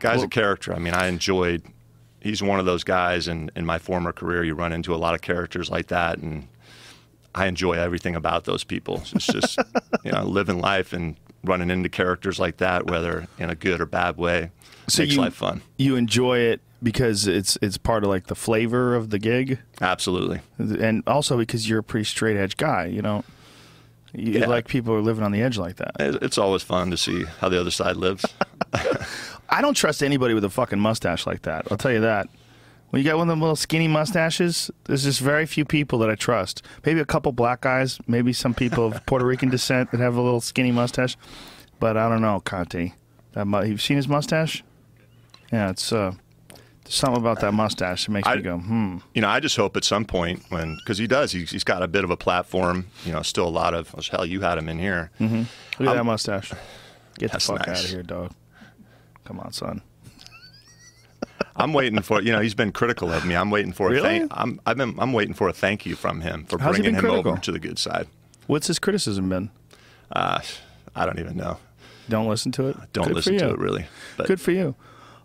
guy's 0.00 0.24
a 0.24 0.28
character. 0.28 0.74
I 0.74 0.80
mean, 0.80 0.94
I 0.94 1.06
enjoyed. 1.06 1.62
He's 2.18 2.42
one 2.42 2.58
of 2.58 2.66
those 2.66 2.82
guys 2.82 3.28
in, 3.28 3.52
in 3.54 3.64
my 3.64 3.78
former 3.78 4.10
career. 4.10 4.42
You 4.42 4.54
run 4.54 4.72
into 4.72 4.92
a 4.92 4.98
lot 4.98 5.14
of 5.14 5.20
characters 5.20 5.70
like 5.70 5.86
that, 5.86 6.18
and 6.18 6.48
I 7.36 7.46
enjoy 7.46 7.74
everything 7.74 8.16
about 8.16 8.46
those 8.46 8.64
people. 8.64 9.00
It's 9.12 9.28
just 9.28 9.60
you 10.04 10.10
know 10.10 10.24
living 10.24 10.60
life 10.60 10.92
and 10.92 11.14
running 11.44 11.70
into 11.70 11.88
characters 11.88 12.38
like 12.38 12.58
that, 12.58 12.86
whether 12.86 13.26
in 13.38 13.50
a 13.50 13.54
good 13.54 13.80
or 13.80 13.86
bad 13.86 14.16
way, 14.16 14.50
So 14.88 15.02
makes 15.02 15.14
you- 15.14 15.20
life 15.20 15.34
fun. 15.34 15.62
You 15.78 15.96
enjoy 15.96 16.38
it 16.38 16.60
because 16.82 17.26
it's 17.26 17.58
it's 17.62 17.76
part 17.78 18.04
of 18.04 18.10
like 18.10 18.26
the 18.26 18.34
flavor 18.34 18.94
of 18.94 19.10
the 19.10 19.18
gig, 19.18 19.58
Absolutely. 19.80 20.40
and 20.58 21.02
also 21.06 21.36
because 21.36 21.68
you're 21.68 21.80
a 21.80 21.82
pretty 21.82 22.04
straight 22.04 22.36
edge 22.36 22.56
guy. 22.56 22.86
You 22.86 23.02
know, 23.02 23.24
you 24.14 24.40
Yeah. 24.40 24.46
like 24.46 24.66
people 24.68 24.92
who 24.94 24.98
are 25.00 25.02
living 25.02 25.22
on 25.24 25.32
the 25.32 25.42
edge 25.42 25.56
like 25.58 25.76
that. 25.76 25.92
It's 25.98 26.38
always 26.38 26.62
fun 26.62 26.90
to 26.90 26.96
see 26.96 27.24
how 27.40 27.48
the 27.48 27.60
other 27.60 27.70
side 27.70 27.96
lives. 27.96 28.24
I 29.48 29.60
don't 29.62 29.74
trust 29.74 30.02
anybody 30.02 30.32
with 30.34 30.44
a 30.44 30.50
fucking 30.50 30.78
mustache 30.80 31.26
like 31.26 31.42
that. 31.42 31.66
I'll 31.70 31.76
tell 31.76 31.92
you 31.92 32.00
that. 32.00 32.28
When 32.90 33.02
you 33.02 33.08
got 33.08 33.16
one 33.18 33.28
of 33.28 33.32
them 33.32 33.40
little 33.40 33.56
skinny 33.56 33.86
mustaches, 33.88 34.70
there's 34.84 35.04
just 35.04 35.20
very 35.20 35.46
few 35.46 35.64
people 35.64 35.98
that 36.00 36.10
I 36.10 36.16
trust. 36.16 36.62
Maybe 36.84 36.98
a 37.00 37.04
couple 37.04 37.30
black 37.32 37.60
guys, 37.60 37.98
maybe 38.08 38.32
some 38.32 38.52
people 38.52 38.86
of 38.86 39.06
Puerto 39.06 39.24
Rican 39.24 39.48
descent 39.48 39.92
that 39.92 40.00
have 40.00 40.16
a 40.16 40.20
little 40.20 40.40
skinny 40.40 40.72
mustache. 40.72 41.16
But 41.78 41.96
I 41.96 42.08
don't 42.08 42.20
know, 42.20 42.40
Conte. 42.40 42.92
That 43.32 43.46
mu- 43.46 43.62
you've 43.64 43.80
seen 43.80 43.96
his 43.96 44.08
mustache? 44.08 44.64
Yeah, 45.52 45.70
it's 45.70 45.92
uh, 45.92 46.12
there's 46.84 46.94
something 46.94 47.20
about 47.20 47.40
that 47.40 47.52
mustache 47.54 48.06
that 48.06 48.12
makes 48.12 48.26
I- 48.26 48.36
me 48.36 48.42
go, 48.42 48.58
hmm. 48.58 48.98
you 49.14 49.22
know, 49.22 49.28
I 49.28 49.38
just 49.38 49.56
hope 49.56 49.76
at 49.76 49.84
some 49.84 50.04
point 50.04 50.42
when, 50.48 50.76
because 50.76 50.98
he 50.98 51.06
does, 51.06 51.30
he's, 51.30 51.50
he's 51.52 51.64
got 51.64 51.82
a 51.84 51.88
bit 51.88 52.02
of 52.02 52.10
a 52.10 52.16
platform. 52.16 52.88
You 53.06 53.12
know, 53.12 53.22
still 53.22 53.46
a 53.46 53.50
lot 53.50 53.72
of. 53.72 53.94
Well, 53.94 54.02
hell, 54.10 54.26
you 54.26 54.40
had 54.40 54.58
him 54.58 54.68
in 54.68 54.78
here. 54.80 55.10
Look 55.20 55.30
at 55.78 55.86
I'm- 55.88 55.96
that 55.98 56.04
mustache. 56.04 56.52
Get 57.18 57.30
the 57.32 57.38
fuck 57.40 57.66
nice. 57.66 57.78
out 57.78 57.84
of 57.84 57.90
here, 57.90 58.02
dog. 58.02 58.32
Come 59.24 59.38
on, 59.40 59.52
son. 59.52 59.82
I'm 61.62 61.72
waiting 61.72 62.00
for. 62.02 62.20
You 62.22 62.32
know, 62.32 62.40
he's 62.40 62.54
been 62.54 62.72
critical 62.72 63.12
of 63.12 63.24
me. 63.24 63.34
I'm 63.36 63.50
waiting 63.50 63.72
for 63.72 63.88
Really? 63.90 64.16
a 64.16 64.18
thank. 64.20 64.32
I'm 64.34 64.60
I've 64.66 64.76
been 64.76 64.94
I'm 64.98 65.12
waiting 65.12 65.34
for 65.34 65.48
a 65.48 65.52
thank 65.52 65.86
you 65.86 65.94
from 65.96 66.20
him 66.20 66.44
for 66.46 66.58
How's 66.58 66.76
bringing 66.76 66.94
him 66.94 67.00
critical? 67.00 67.32
over 67.32 67.40
to 67.40 67.52
the 67.52 67.58
good 67.58 67.78
side. 67.78 68.06
What's 68.46 68.66
his 68.66 68.78
criticism 68.78 69.28
been? 69.28 69.50
Uh, 70.12 70.40
I 70.94 71.06
don't 71.06 71.18
even 71.20 71.36
know. 71.36 71.58
Don't 72.08 72.26
listen 72.28 72.50
to 72.52 72.66
it. 72.68 72.76
Don't 72.92 73.06
Good 73.06 73.14
listen 73.16 73.38
to 73.38 73.50
it 73.50 73.58
really. 73.58 73.86
But 74.16 74.26
Good 74.26 74.40
for 74.40 74.50
you. 74.50 74.74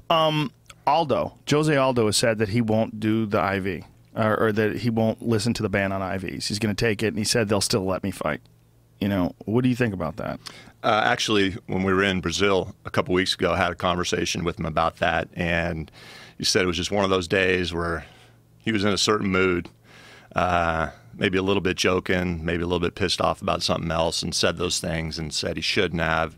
Um, 0.10 0.52
Aldo, 0.86 1.34
Jose 1.50 1.76
Aldo 1.76 2.06
has 2.06 2.18
said 2.18 2.38
that 2.38 2.50
he 2.50 2.62
won't 2.62 3.00
do 3.00 3.26
the 3.26 3.40
IV, 3.56 3.84
or, 4.16 4.40
or 4.40 4.52
that 4.52 4.78
he 4.78 4.92
won't 4.92 5.28
listen 5.28 5.52
to 5.56 5.64
the 5.64 5.70
ban 5.70 5.92
on 5.92 6.02
IVs. 6.02 6.48
He's 6.48 6.60
going 6.60 6.76
to 6.76 6.80
take 6.86 7.02
it, 7.02 7.08
and 7.08 7.18
he 7.18 7.24
said 7.24 7.50
they'll 7.50 7.62
still 7.62 7.84
let 7.86 8.04
me 8.04 8.12
fight. 8.12 8.42
You 9.02 9.08
know, 9.08 9.34
what 9.46 9.64
do 9.64 9.70
you 9.70 9.76
think 9.76 9.96
about 9.96 10.18
that? 10.18 10.40
Uh, 10.84 11.02
actually, 11.06 11.58
when 11.66 11.82
we 11.82 11.92
were 11.92 12.04
in 12.04 12.22
Brazil 12.22 12.76
a 12.86 12.92
couple 12.92 13.16
weeks 13.16 13.34
ago, 13.34 13.54
I 13.54 13.58
had 13.58 13.72
a 13.72 13.76
conversation 13.76 14.44
with 14.44 14.60
him 14.60 14.66
about 14.68 14.98
that, 14.98 15.28
and 15.34 15.90
he 16.38 16.44
said 16.44 16.64
it 16.64 16.68
was 16.68 16.78
just 16.78 16.92
one 16.92 17.04
of 17.04 17.10
those 17.10 17.28
days 17.28 17.74
where 17.74 18.06
he 18.58 18.72
was 18.72 18.84
in 18.84 18.92
a 18.92 18.98
certain 18.98 19.28
mood, 19.28 19.70
uh, 20.36 20.90
maybe 21.16 21.38
a 21.38 21.44
little 21.44 21.62
bit 21.62 21.78
joking, 21.78 22.44
maybe 22.44 22.64
a 22.64 22.66
little 22.66 22.80
bit 22.80 22.96
pissed 22.96 23.22
off 23.22 23.42
about 23.42 23.64
something 23.64 23.92
else, 23.92 24.22
and 24.22 24.34
said 24.36 24.58
those 24.58 24.80
things, 24.80 25.18
and 25.18 25.34
said 25.34 25.56
he 25.56 25.62
shouldn't 25.62 26.02
have. 26.02 26.38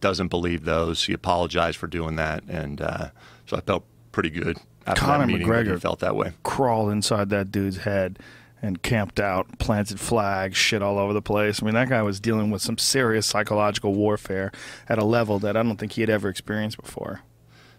Doesn't 0.00 0.28
believe 0.28 0.64
those. 0.64 1.04
He 1.04 1.12
apologized 1.12 1.78
for 1.78 1.86
doing 1.86 2.16
that, 2.16 2.44
and 2.44 2.80
uh, 2.80 3.08
so 3.46 3.56
I 3.56 3.60
felt 3.60 3.84
pretty 4.12 4.30
good 4.30 4.58
after 4.86 5.00
Conor 5.00 5.20
that 5.20 5.26
meeting. 5.32 5.48
that 5.48 5.66
McGregor. 5.66 5.80
felt 5.80 6.00
that 6.00 6.16
way. 6.16 6.32
Crawled 6.42 6.90
inside 6.92 7.30
that 7.30 7.50
dude's 7.50 7.78
head 7.78 8.18
and 8.62 8.82
camped 8.82 9.20
out, 9.20 9.58
planted 9.58 10.00
flags, 10.00 10.56
shit 10.56 10.82
all 10.82 10.98
over 10.98 11.12
the 11.12 11.22
place. 11.22 11.62
I 11.62 11.66
mean, 11.66 11.74
that 11.74 11.88
guy 11.90 12.02
was 12.02 12.18
dealing 12.18 12.50
with 12.50 12.62
some 12.62 12.78
serious 12.78 13.26
psychological 13.26 13.94
warfare 13.94 14.52
at 14.88 14.98
a 14.98 15.04
level 15.04 15.38
that 15.40 15.56
I 15.56 15.62
don't 15.62 15.76
think 15.76 15.92
he 15.92 16.00
had 16.00 16.08
ever 16.10 16.28
experienced 16.28 16.80
before. 16.80 17.20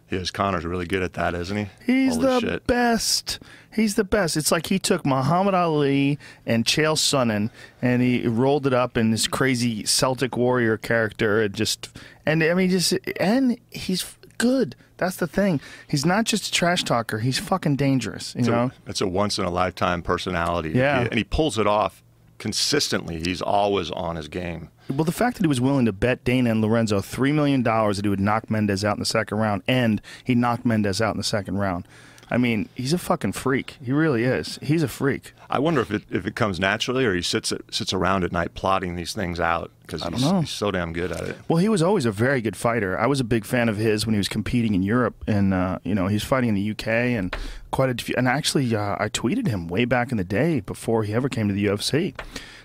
He 0.07 0.17
is 0.17 0.29
Conor's 0.31 0.65
really 0.65 0.85
good 0.85 1.01
at 1.01 1.13
that, 1.13 1.33
isn't 1.33 1.57
he? 1.57 1.67
He's 1.85 2.15
All 2.15 2.21
the 2.21 2.39
shit. 2.39 2.67
best. 2.67 3.39
He's 3.73 3.95
the 3.95 4.03
best. 4.03 4.37
It's 4.37 4.51
like 4.51 4.67
he 4.67 4.77
took 4.79 5.05
Muhammad 5.05 5.53
Ali 5.55 6.19
and 6.45 6.63
Chael 6.63 6.95
Sonnen 6.95 7.49
and 7.81 8.01
he 8.01 8.27
rolled 8.27 8.67
it 8.67 8.73
up 8.73 8.97
in 8.97 9.09
this 9.11 9.27
crazy 9.27 9.83
Celtic 9.85 10.37
warrior 10.37 10.77
character 10.77 11.41
and 11.41 11.53
just 11.55 11.89
and 12.25 12.43
I 12.43 12.53
mean 12.53 12.69
just 12.69 12.93
and 13.19 13.57
he's 13.71 14.15
good. 14.37 14.75
That's 14.97 15.17
the 15.17 15.27
thing. 15.27 15.59
He's 15.89 16.05
not 16.05 16.23
just 16.25 16.47
a 16.47 16.51
trash 16.51 16.83
talker. 16.83 17.19
He's 17.19 17.37
fucking 17.39 17.75
dangerous. 17.75 18.33
You 18.35 18.39
It's 18.39 18.47
know. 18.47 18.71
a, 18.85 18.89
it's 18.89 19.01
a 19.01 19.07
once 19.07 19.37
in 19.39 19.43
a 19.45 19.49
lifetime 19.49 20.01
personality. 20.03 20.69
Yeah. 20.69 21.01
and 21.01 21.13
he 21.15 21.23
pulls 21.25 21.57
it 21.57 21.67
off 21.67 22.01
consistently. 22.37 23.21
He's 23.25 23.41
always 23.41 23.91
on 23.91 24.15
his 24.15 24.27
game. 24.27 24.69
Well, 24.87 25.03
the 25.03 25.11
fact 25.11 25.37
that 25.37 25.43
he 25.43 25.47
was 25.47 25.59
willing 25.59 25.85
to 25.85 25.91
bet 25.91 26.23
Dana 26.23 26.51
and 26.51 26.61
Lorenzo 26.61 27.01
three 27.01 27.31
million 27.31 27.63
dollars 27.63 27.97
that 27.97 28.05
he 28.05 28.09
would 28.09 28.19
knock 28.19 28.51
Mendes 28.51 28.85
out 28.85 28.95
in 28.95 28.99
the 28.99 29.05
second 29.05 29.39
round, 29.39 29.63
and 29.67 30.01
he 30.23 30.35
knocked 30.35 30.65
Mendes 30.65 31.01
out 31.01 31.15
in 31.15 31.17
the 31.17 31.23
second 31.23 31.57
round. 31.57 31.87
I 32.29 32.37
mean, 32.37 32.69
he's 32.75 32.93
a 32.93 32.97
fucking 32.97 33.33
freak. 33.33 33.77
He 33.83 33.91
really 33.91 34.23
is. 34.23 34.57
He's 34.61 34.81
a 34.81 34.87
freak. 34.87 35.33
I 35.49 35.59
wonder 35.59 35.81
if 35.81 35.91
it 35.91 36.03
if 36.09 36.25
it 36.25 36.35
comes 36.35 36.59
naturally 36.59 37.05
or 37.05 37.13
he 37.13 37.21
sits 37.21 37.53
sits 37.69 37.93
around 37.93 38.23
at 38.23 38.31
night 38.31 38.55
plotting 38.55 38.95
these 38.95 39.13
things 39.13 39.39
out 39.39 39.71
because 39.81 40.03
he's, 40.03 40.23
he's 40.23 40.49
so 40.49 40.71
damn 40.71 40.91
good 40.91 41.11
at 41.11 41.21
it. 41.21 41.37
Well, 41.47 41.59
he 41.59 41.69
was 41.69 41.81
always 41.83 42.05
a 42.05 42.11
very 42.11 42.41
good 42.41 42.55
fighter. 42.55 42.97
I 42.97 43.05
was 43.05 43.19
a 43.19 43.23
big 43.23 43.45
fan 43.45 43.69
of 43.69 43.77
his 43.77 44.05
when 44.05 44.13
he 44.13 44.17
was 44.17 44.27
competing 44.27 44.73
in 44.73 44.81
Europe, 44.81 45.15
and 45.27 45.53
uh, 45.53 45.79
you 45.83 45.93
know 45.93 46.07
he's 46.07 46.23
fighting 46.23 46.49
in 46.49 46.55
the 46.55 46.71
UK 46.71 46.87
and 46.87 47.35
quite 47.71 47.89
a 47.89 48.03
few. 48.03 48.15
And 48.17 48.27
actually, 48.27 48.75
uh, 48.75 48.95
I 48.99 49.09
tweeted 49.09 49.47
him 49.47 49.67
way 49.67 49.85
back 49.85 50.11
in 50.11 50.17
the 50.17 50.23
day 50.23 50.61
before 50.61 51.03
he 51.03 51.13
ever 51.13 51.29
came 51.29 51.47
to 51.47 51.53
the 51.53 51.65
UFC, 51.65 52.19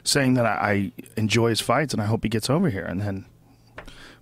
saying 0.05 0.35
that 0.35 0.47
I, 0.47 0.71
I 0.71 0.93
enjoy 1.17 1.51
his 1.51 1.61
fights 1.61 1.93
and 1.93 2.03
I 2.03 2.07
hope 2.07 2.23
he 2.23 2.31
gets 2.31 2.49
over 2.49 2.71
here. 2.71 2.85
And 2.85 3.03
then, 3.03 3.27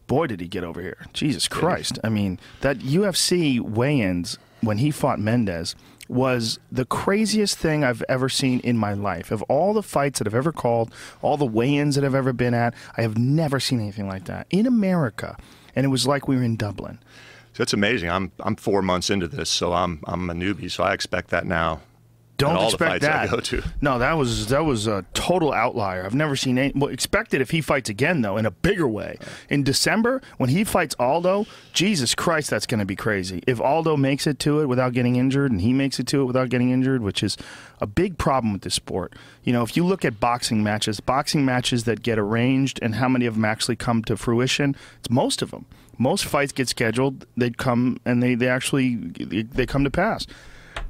boy, 0.09 0.27
did 0.27 0.41
he 0.41 0.49
get 0.49 0.65
over 0.65 0.81
here! 0.81 1.07
Jesus 1.13 1.47
Christ! 1.47 1.99
I 2.03 2.09
mean, 2.09 2.41
that 2.61 2.79
UFC 2.79 3.61
weigh-ins 3.61 4.39
when 4.61 4.79
he 4.79 4.91
fought 4.91 5.19
Mendes 5.19 5.75
was 6.09 6.59
the 6.73 6.87
craziest 6.87 7.59
thing 7.59 7.85
I've 7.85 8.03
ever 8.09 8.29
seen 8.29 8.61
in 8.61 8.79
my 8.79 8.95
life. 8.95 9.31
Of 9.31 9.43
all 9.43 9.75
the 9.75 9.83
fights 9.83 10.19
that 10.19 10.27
I've 10.27 10.35
ever 10.35 10.53
called, 10.53 10.93
all 11.21 11.37
the 11.37 11.45
weigh-ins 11.45 11.97
that 11.97 12.05
I've 12.05 12.15
ever 12.15 12.33
been 12.33 12.55
at, 12.55 12.75
I 12.97 13.03
have 13.03 13.19
never 13.19 13.61
seen 13.61 13.81
anything 13.81 14.09
like 14.09 14.25
that 14.25 14.47
in 14.51 14.67
America. 14.67 15.37
And 15.77 15.85
it 15.85 15.91
was 15.91 16.07
like 16.07 16.27
we 16.27 16.37
were 16.37 16.43
in 16.43 16.57
Dublin. 16.57 16.99
So 17.53 17.63
amazing. 17.73 18.09
I'm 18.09 18.31
I'm 18.41 18.57
four 18.57 18.83
months 18.83 19.11
into 19.11 19.27
this, 19.27 19.51
so 19.51 19.73
I'm 19.73 20.01
I'm 20.05 20.31
a 20.31 20.33
newbie, 20.33 20.71
so 20.71 20.85
I 20.85 20.93
expect 20.95 21.31
that 21.31 21.45
now. 21.45 21.81
Don't 22.39 22.51
And 22.51 22.59
all 22.59 22.71
the 22.71 22.75
expect 22.77 23.03
that. 23.03 23.31
go 23.31 23.41
to. 23.41 23.63
No, 23.81 23.99
that 23.99 24.13
was 24.13 24.47
that 24.47 24.65
was 24.65 24.87
a 24.87 25.05
total 25.13 25.53
outlier. 25.53 26.05
I've 26.07 26.15
never 26.15 26.37
seen 26.37 26.57
any. 26.57 26.73
Well, 26.73 26.89
expect 26.89 27.35
it 27.35 27.41
if 27.41 27.51
he 27.51 27.61
fights 27.61 27.91
again 27.91 28.23
though, 28.23 28.37
in 28.37 28.47
a 28.47 28.53
bigger 28.53 28.87
way. 28.87 29.19
In 29.51 29.65
December, 29.65 30.23
when 30.37 30.49
he 30.49 30.63
fights 30.63 30.95
Aldo, 31.01 31.47
Jesus 31.73 32.15
Christ, 32.15 32.49
that's 32.49 32.65
going 32.65 32.79
to 32.79 32.87
be 32.87 32.95
crazy. 32.95 33.43
If 33.49 33.61
Aldo 33.61 33.97
makes 33.97 34.25
it 34.29 34.39
to 34.41 34.61
it 34.61 34.67
without 34.67 34.93
getting 34.93 35.17
injured, 35.17 35.51
and 35.51 35.61
he 35.61 35.73
makes 35.73 35.99
it 35.99 36.07
to 36.09 36.23
it 36.23 36.27
without 36.27 36.49
getting 36.49 36.71
injured, 36.71 37.03
which 37.03 37.25
is 37.25 37.37
a 37.81 37.87
big 37.87 38.19
problem 38.19 38.53
with 38.53 38.63
this 38.63 38.75
sport. 38.75 39.15
You 39.43 39.53
know, 39.53 39.65
if 39.65 39.77
you 39.77 39.85
look 39.85 40.05
at 40.05 40.21
boxing 40.21 40.63
matches, 40.63 41.01
boxing 41.01 41.45
matches 41.45 41.85
that 41.85 42.03
get 42.03 42.21
arranged, 42.21 42.79
and 42.81 42.95
how 42.95 43.09
many 43.09 43.27
of 43.27 43.35
them 43.35 43.45
actually 43.45 43.77
come 43.77 44.05
to 44.05 44.17
fruition, 44.17 44.77
it's 45.01 45.11
most 45.11 45.43
of 45.43 45.51
them. 45.51 45.67
Most 45.99 46.25
fights 46.25 46.53
get 46.53 46.69
scheduled, 46.69 47.27
they 47.37 47.51
come 47.51 47.99
and 48.05 48.23
they, 48.23 48.37
they 48.37 48.47
actually 48.47 48.95
they 48.95 49.67
come 49.67 49.83
to 49.83 49.91
pass 49.91 50.25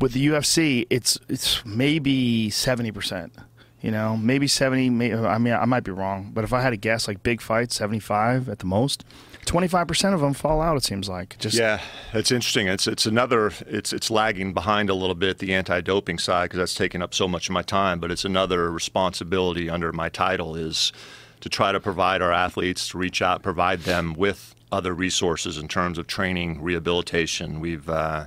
with 0.01 0.13
the 0.13 0.27
UFC, 0.29 0.87
it's 0.91 1.19
it's 1.29 1.65
maybe 1.65 2.51
seventy 2.51 2.91
percent. 2.91 3.35
You 3.81 3.91
know, 3.91 4.17
maybe 4.17 4.47
seventy. 4.49 4.91
May, 4.91 5.15
I 5.15 5.39
mean, 5.39 5.55
I 5.55 5.65
might 5.65 5.85
be 5.85 5.93
wrong, 5.93 6.31
but 6.35 6.45
if 6.45 6.53
I 6.53 6.61
had 6.63 6.71
to 6.71 6.77
guess, 6.77 7.07
like 7.09 7.23
big 7.23 7.41
fights, 7.41 7.77
seventy-five 7.77 8.49
at 8.49 8.59
the 8.59 8.67
most. 8.67 9.05
Twenty-five 9.45 9.89
percent 9.89 10.15
of 10.15 10.21
them 10.21 10.35
fall 10.35 10.61
out. 10.61 10.77
It 10.77 10.85
seems 10.85 11.09
like 11.09 11.39
just 11.39 11.57
Yeah, 11.57 11.81
it's 12.13 12.31
interesting. 12.31 12.67
It's 12.67 12.87
it's 12.87 13.07
another. 13.07 13.53
It's 13.67 13.93
it's 13.93 14.11
lagging 14.11 14.53
behind 14.53 14.91
a 14.91 14.95
little 14.95 15.15
bit 15.15 15.39
the 15.39 15.55
anti-doping 15.55 16.19
side 16.19 16.47
because 16.47 16.59
that's 16.59 16.75
taking 16.75 17.01
up 17.01 17.15
so 17.15 17.27
much 17.27 17.49
of 17.49 17.55
my 17.55 17.63
time. 17.63 17.99
But 17.99 18.11
it's 18.11 18.25
another 18.25 18.71
responsibility 18.71 19.71
under 19.71 19.91
my 19.93 20.11
title 20.11 20.55
is 20.55 20.93
to 21.41 21.49
try 21.49 21.73
to 21.73 21.81
provide 21.81 22.21
our 22.21 22.33
athletes 22.33 22.89
to 22.89 22.99
reach 22.99 23.23
out, 23.23 23.43
provide 23.43 23.83
them 23.83 24.13
with 24.13 24.55
other 24.71 24.93
resources 24.93 25.57
in 25.57 25.69
terms 25.69 25.99
of 25.99 26.07
training, 26.07 26.61
rehabilitation. 26.61 27.61
We've 27.61 27.89
uh, 27.89 28.27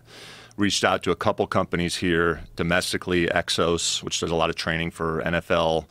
reached 0.57 0.83
out 0.83 1.03
to 1.03 1.11
a 1.11 1.15
couple 1.15 1.45
companies 1.47 1.97
here 1.97 2.41
domestically, 2.55 3.27
Exos, 3.27 4.03
which 4.03 4.19
does 4.19 4.31
a 4.31 4.35
lot 4.35 4.49
of 4.49 4.55
training 4.55 4.91
for 4.91 5.21
NFL 5.23 5.85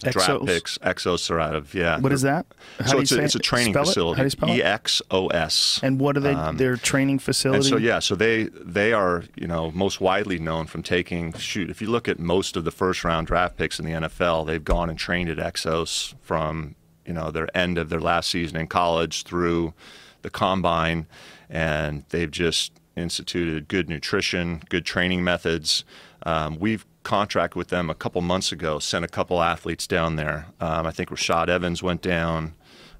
draft 0.00 0.46
picks. 0.46 0.78
Exos 0.78 1.30
are 1.30 1.40
out 1.40 1.54
of 1.54 1.74
yeah. 1.74 1.98
What 1.98 2.12
is 2.12 2.22
that? 2.22 2.46
How 2.78 2.86
so 2.86 2.90
do 2.92 2.96
you 2.96 3.02
it's 3.02 3.12
a, 3.12 3.16
say 3.16 3.24
it's 3.24 3.34
a 3.34 3.38
it? 3.38 3.42
training 3.42 3.72
Spell 3.72 3.82
it? 3.82 3.86
facility. 3.86 4.16
How 4.16 4.22
do 4.22 4.26
you 4.26 4.30
spell 4.30 4.50
it? 4.50 4.56
E 4.56 4.62
X 4.62 5.02
O 5.10 5.28
S. 5.28 5.80
And 5.82 6.00
what 6.00 6.16
are 6.16 6.20
they? 6.20 6.34
Um, 6.34 6.56
their 6.56 6.76
training 6.76 7.18
facility. 7.18 7.58
And 7.58 7.66
so 7.66 7.76
yeah, 7.76 7.98
so 7.98 8.14
they 8.14 8.44
they 8.44 8.92
are 8.92 9.24
you 9.36 9.46
know 9.46 9.70
most 9.72 10.00
widely 10.00 10.38
known 10.38 10.66
from 10.66 10.82
taking 10.82 11.32
shoot. 11.34 11.70
If 11.70 11.80
you 11.80 11.88
look 11.88 12.08
at 12.08 12.18
most 12.18 12.56
of 12.56 12.64
the 12.64 12.70
first 12.70 13.04
round 13.04 13.26
draft 13.26 13.56
picks 13.56 13.78
in 13.78 13.86
the 13.86 13.92
NFL, 13.92 14.46
they've 14.46 14.64
gone 14.64 14.90
and 14.90 14.98
trained 14.98 15.28
at 15.28 15.38
Exos 15.38 16.14
from 16.20 16.74
you 17.06 17.12
know 17.12 17.30
their 17.30 17.54
end 17.56 17.78
of 17.78 17.88
their 17.88 18.00
last 18.00 18.30
season 18.30 18.56
in 18.56 18.66
college 18.66 19.22
through 19.22 19.74
the 20.22 20.30
combine, 20.30 21.06
and 21.48 22.04
they've 22.10 22.30
just 22.30 22.72
instituted 22.96 23.68
good 23.68 23.88
nutrition, 23.88 24.62
good 24.68 24.84
training 24.84 25.22
methods. 25.22 25.84
Um, 26.24 26.58
we've 26.58 26.84
contracted 27.02 27.56
with 27.56 27.68
them 27.68 27.88
a 27.88 27.94
couple 27.94 28.20
months 28.20 28.50
ago, 28.50 28.78
sent 28.78 29.04
a 29.04 29.08
couple 29.08 29.42
athletes 29.42 29.86
down 29.86 30.16
there. 30.16 30.46
Um, 30.60 30.86
I 30.86 30.90
think 30.90 31.10
Rashad 31.10 31.48
Evans 31.48 31.82
went 31.82 32.02
down. 32.02 32.54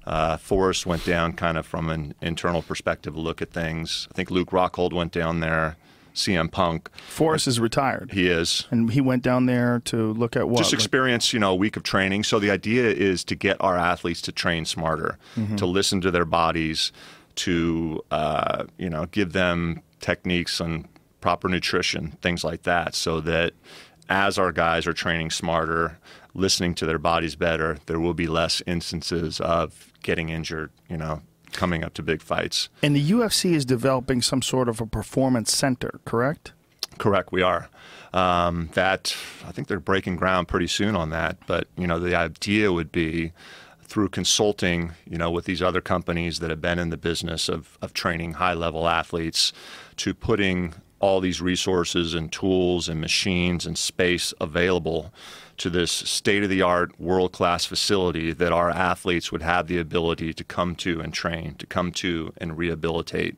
Uh, 0.05 0.37
Forrest 0.37 0.85
went 0.85 1.03
down 1.03 1.33
kind 1.33 1.57
of 1.57 1.65
from 1.65 1.89
an 1.89 2.13
internal 2.21 2.61
perspective, 2.61 3.17
look 3.17 3.41
at 3.41 3.51
things. 3.51 4.07
I 4.09 4.13
think 4.13 4.31
Luke 4.31 4.51
Rockhold 4.51 4.93
went 4.93 5.11
down 5.11 5.41
there. 5.41 5.75
CM 6.15 6.51
Punk. 6.51 6.89
Forrest 7.07 7.47
is 7.47 7.59
retired. 7.59 8.11
He 8.11 8.27
is. 8.27 8.65
And 8.71 8.91
he 8.91 9.01
went 9.01 9.21
down 9.21 9.45
there 9.45 9.81
to 9.85 10.13
look 10.13 10.35
at 10.35 10.49
what? 10.49 10.57
Just 10.57 10.73
experience, 10.73 11.31
you 11.31 11.39
know, 11.39 11.51
a 11.51 11.55
week 11.55 11.77
of 11.77 11.83
training. 11.83 12.23
So 12.23 12.39
the 12.39 12.49
idea 12.49 12.85
is 12.85 13.23
to 13.25 13.35
get 13.35 13.55
our 13.59 13.77
athletes 13.77 14.21
to 14.23 14.31
train 14.31 14.65
smarter, 14.65 15.19
mm-hmm. 15.35 15.57
to 15.57 15.65
listen 15.67 16.01
to 16.01 16.09
their 16.09 16.25
bodies, 16.25 16.91
to 17.35 18.03
uh, 18.11 18.65
you 18.77 18.89
know 18.89 19.05
give 19.05 19.33
them 19.33 19.81
techniques 19.99 20.59
and 20.59 20.87
proper 21.21 21.47
nutrition, 21.47 22.11
things 22.21 22.43
like 22.43 22.63
that, 22.63 22.95
so 22.95 23.19
that 23.21 23.53
as 24.09 24.37
our 24.37 24.51
guys 24.51 24.87
are 24.87 24.93
training 24.93 25.31
smarter, 25.31 25.99
listening 26.33 26.73
to 26.75 26.85
their 26.85 26.99
bodies 26.99 27.35
better, 27.35 27.77
there 27.87 27.99
will 27.99 28.13
be 28.13 28.27
less 28.27 28.61
instances 28.65 29.39
of 29.41 29.91
getting 30.03 30.29
injured, 30.29 30.71
you 30.89 30.97
know, 30.97 31.21
coming 31.51 31.83
up 31.83 31.93
to 31.95 32.03
big 32.03 32.21
fights. 32.21 32.69
And 32.81 32.95
the 32.95 33.11
UFC 33.11 33.53
is 33.53 33.65
developing 33.65 34.21
some 34.21 34.41
sort 34.41 34.69
of 34.69 34.79
a 34.79 34.85
performance 34.85 35.55
center, 35.55 35.99
correct? 36.05 36.53
Correct, 36.97 37.31
we 37.31 37.41
are. 37.41 37.69
Um, 38.13 38.69
that 38.73 39.15
I 39.45 39.51
think 39.51 39.67
they're 39.67 39.79
breaking 39.79 40.15
ground 40.15 40.47
pretty 40.47 40.67
soon 40.67 40.95
on 40.95 41.09
that. 41.09 41.37
But 41.45 41.67
you 41.77 41.87
know, 41.87 41.99
the 41.99 42.15
idea 42.15 42.71
would 42.71 42.91
be 42.91 43.33
through 43.83 44.09
consulting, 44.09 44.93
you 45.09 45.17
know, 45.17 45.31
with 45.31 45.45
these 45.45 45.61
other 45.61 45.81
companies 45.81 46.39
that 46.39 46.49
have 46.49 46.61
been 46.61 46.79
in 46.79 46.89
the 46.89 46.97
business 46.97 47.47
of, 47.47 47.77
of 47.81 47.93
training 47.93 48.33
high 48.33 48.53
level 48.53 48.87
athletes, 48.87 49.53
to 49.97 50.13
putting 50.13 50.73
all 50.99 51.19
these 51.19 51.41
resources 51.41 52.13
and 52.13 52.31
tools 52.31 52.89
and 52.89 52.99
machines 52.99 53.65
and 53.65 53.77
space 53.77 54.33
available 54.41 55.13
to 55.57 55.69
this 55.69 55.91
state 55.91 56.43
of 56.43 56.49
the 56.49 56.61
art, 56.61 56.99
world 56.99 57.31
class 57.31 57.65
facility 57.65 58.31
that 58.31 58.51
our 58.51 58.69
athletes 58.69 59.31
would 59.31 59.41
have 59.41 59.67
the 59.67 59.79
ability 59.79 60.33
to 60.33 60.43
come 60.43 60.75
to 60.75 60.99
and 61.01 61.13
train, 61.13 61.55
to 61.55 61.65
come 61.65 61.91
to 61.91 62.33
and 62.37 62.57
rehabilitate. 62.57 63.37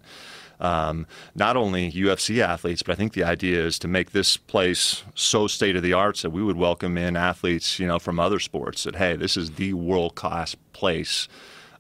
Um, 0.60 1.08
not 1.36 1.56
only 1.56 1.90
UFC 1.92 2.40
athletes, 2.40 2.84
but 2.84 2.92
I 2.92 2.96
think 2.96 3.14
the 3.14 3.24
idea 3.24 3.66
is 3.66 3.80
to 3.80 3.88
make 3.88 4.12
this 4.12 4.36
place 4.36 5.04
so 5.16 5.48
state 5.48 5.78
of 5.78 5.84
the 5.84 5.94
art 5.94 6.18
that 6.18 6.32
we 6.32 6.44
would 6.44 6.58
welcome 6.58 6.98
in 6.98 7.16
athletes, 7.16 7.80
you 7.80 7.88
know, 7.88 8.00
from 8.00 8.20
other 8.20 8.40
sports. 8.40 8.84
That 8.84 8.98
hey, 8.98 9.16
this 9.16 9.38
is 9.38 9.52
the 9.52 9.74
world 9.74 10.16
class 10.16 10.56
place 10.74 11.30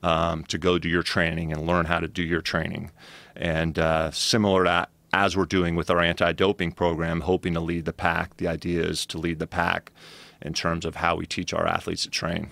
um, 0.01 0.45
to 0.45 0.57
go 0.57 0.79
do 0.79 0.87
your 0.87 1.03
training 1.03 1.51
and 1.51 1.67
learn 1.67 1.87
how 1.87 1.99
to 1.99 2.07
do 2.07 2.23
your 2.23 2.41
training. 2.41 2.91
And 3.35 3.79
uh, 3.79 4.11
similar 4.11 4.63
to 4.65 4.87
as 5.13 5.35
we're 5.35 5.45
doing 5.45 5.75
with 5.75 5.89
our 5.89 5.99
anti-doping 5.99 6.71
program, 6.73 7.21
hoping 7.21 7.53
to 7.53 7.59
lead 7.59 7.85
the 7.85 7.93
pack. 7.93 8.37
The 8.37 8.47
idea 8.47 8.83
is 8.83 9.05
to 9.07 9.17
lead 9.17 9.39
the 9.39 9.47
pack 9.47 9.91
in 10.41 10.53
terms 10.53 10.85
of 10.85 10.97
how 10.97 11.15
we 11.15 11.25
teach 11.25 11.53
our 11.53 11.67
athletes 11.67 12.03
to 12.03 12.09
train. 12.09 12.51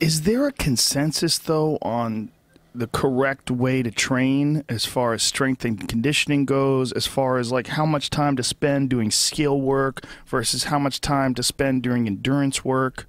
Is 0.00 0.22
there 0.22 0.46
a 0.46 0.52
consensus 0.52 1.38
though 1.38 1.78
on 1.82 2.30
the 2.74 2.86
correct 2.86 3.50
way 3.50 3.82
to 3.82 3.90
train 3.90 4.62
as 4.68 4.84
far 4.84 5.14
as 5.14 5.22
strength 5.22 5.64
and 5.64 5.88
conditioning 5.88 6.44
goes, 6.44 6.92
as 6.92 7.06
far 7.06 7.38
as 7.38 7.50
like 7.50 7.68
how 7.68 7.86
much 7.86 8.10
time 8.10 8.36
to 8.36 8.42
spend 8.42 8.90
doing 8.90 9.10
skill 9.10 9.60
work 9.60 10.04
versus 10.26 10.64
how 10.64 10.78
much 10.78 11.00
time 11.00 11.34
to 11.34 11.42
spend 11.42 11.82
doing 11.82 12.06
endurance 12.06 12.64
work? 12.64 13.08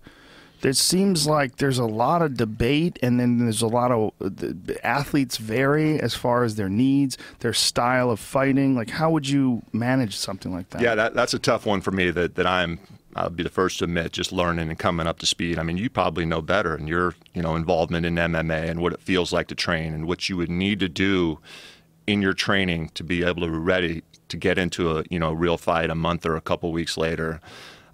There 0.61 0.73
seems 0.73 1.27
like 1.27 1.57
there's 1.57 1.77
a 1.77 1.85
lot 1.85 2.21
of 2.21 2.35
debate, 2.35 2.97
and 3.01 3.19
then 3.19 3.37
there's 3.39 3.61
a 3.61 3.67
lot 3.67 3.91
of 3.91 4.11
athletes 4.83 5.37
vary 5.37 5.99
as 5.99 6.15
far 6.15 6.43
as 6.43 6.55
their 6.55 6.69
needs, 6.69 7.17
their 7.39 7.53
style 7.53 8.09
of 8.09 8.19
fighting. 8.19 8.75
Like, 8.75 8.89
how 8.89 9.11
would 9.11 9.27
you 9.27 9.61
manage 9.71 10.15
something 10.15 10.51
like 10.51 10.69
that? 10.71 10.81
Yeah, 10.81 10.95
that, 10.95 11.13
that's 11.13 11.33
a 11.33 11.39
tough 11.39 11.65
one 11.65 11.81
for 11.81 11.91
me. 11.91 12.09
That 12.11 12.35
that 12.35 12.47
I'm 12.47 12.79
I'll 13.17 13.29
be 13.31 13.43
the 13.43 13.49
first 13.49 13.79
to 13.79 13.85
admit, 13.85 14.13
just 14.13 14.31
learning 14.31 14.69
and 14.69 14.77
coming 14.77 15.07
up 15.07 15.19
to 15.19 15.25
speed. 15.25 15.57
I 15.57 15.63
mean, 15.63 15.77
you 15.77 15.89
probably 15.89 16.25
know 16.25 16.41
better 16.41 16.75
and 16.75 16.87
your 16.87 17.15
you 17.33 17.41
know 17.41 17.55
involvement 17.55 18.05
in 18.05 18.15
MMA 18.15 18.69
and 18.69 18.79
what 18.79 18.93
it 18.93 19.01
feels 19.01 19.33
like 19.33 19.47
to 19.47 19.55
train 19.55 19.93
and 19.93 20.07
what 20.07 20.29
you 20.29 20.37
would 20.37 20.49
need 20.49 20.79
to 20.81 20.89
do 20.89 21.39
in 22.05 22.21
your 22.21 22.33
training 22.33 22.89
to 22.89 23.03
be 23.03 23.23
able 23.23 23.41
to 23.41 23.47
be 23.47 23.57
ready 23.57 24.03
to 24.29 24.37
get 24.37 24.57
into 24.57 24.97
a 24.97 25.03
you 25.09 25.19
know 25.19 25.33
real 25.33 25.57
fight 25.57 25.89
a 25.89 25.95
month 25.95 26.25
or 26.25 26.35
a 26.35 26.41
couple 26.41 26.71
weeks 26.71 26.95
later. 26.95 27.41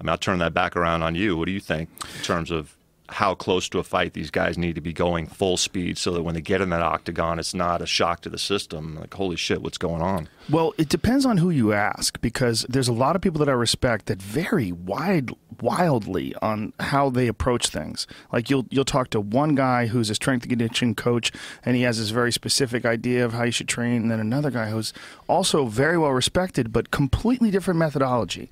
I 0.04 0.06
mean, 0.06 0.10
I'll 0.10 0.18
turn 0.18 0.40
that 0.40 0.54
back 0.54 0.76
around 0.76 1.02
on 1.02 1.16
you. 1.16 1.38
What 1.38 1.46
do 1.46 1.54
you 1.54 1.62
think 1.62 1.90
in 2.18 2.24
terms 2.24 2.52
of 2.52 2.76
how 3.10 3.36
close 3.36 3.70
to 3.70 3.80
a 3.80 3.84
fight 3.84 4.14
these 4.14 4.32
guys 4.32 4.58
need 4.58 4.76
to 4.76 4.82
be 4.82 4.94
going 4.94 5.28
full 5.28 5.56
speed 5.58 5.98
so 5.98 6.12
that 6.12 6.24
when 6.24 6.34
they 6.34 6.42
get 6.42 6.62
in 6.62 6.70
that 6.70 6.82
octagon, 6.82 7.38
it's 7.38 7.54
not 7.54 7.82
a 7.82 7.86
shock 7.86 8.22
to 8.22 8.30
the 8.30 8.38
system. 8.38 8.96
Like, 8.96 9.14
holy 9.14 9.36
shit, 9.36 9.62
what's 9.62 9.78
going 9.78 10.02
on? 10.02 10.30
Well, 10.50 10.74
it 10.78 10.90
depends 10.90 11.26
on 11.26 11.38
who 11.38 11.50
you 11.50 11.74
ask 11.74 12.20
because 12.22 12.66
there's 12.70 12.88
a 12.88 12.94
lot 12.94 13.16
of 13.16 13.22
people 13.22 13.40
that 13.40 13.50
I 13.50 13.54
respect 13.54 14.08
that 14.08 14.22
vary 14.22 14.72
wide, 14.72 15.32
wildly 15.62 16.34
on 16.42 16.74
how 16.80 17.10
they 17.10 17.28
approach 17.28 17.68
things. 17.68 18.08
Like 18.32 18.50
you'll 18.50 18.66
you'll 18.70 18.86
talk 18.86 19.10
to 19.12 19.20
one 19.20 19.54
guy 19.54 19.88
who's 19.88 20.10
a 20.10 20.16
strength 20.16 20.44
and 20.44 20.50
conditioning 20.50 20.96
coach, 20.96 21.32
and 21.66 21.76
he 21.76 21.84
has 21.84 22.00
this 22.00 22.10
very 22.10 22.32
specific 22.32 22.86
idea 22.86 23.24
of 23.24 23.34
how 23.34 23.44
you 23.44 23.52
should 23.52 23.68
train, 23.68 24.04
and 24.04 24.12
then 24.12 24.20
another 24.20 24.50
guy 24.50 24.70
who's 24.70 24.94
also 25.28 25.66
very 25.66 25.98
well 25.98 26.12
respected 26.12 26.72
but 26.72 26.90
completely 26.90 27.52
different 27.52 27.80
methodology. 27.80 28.50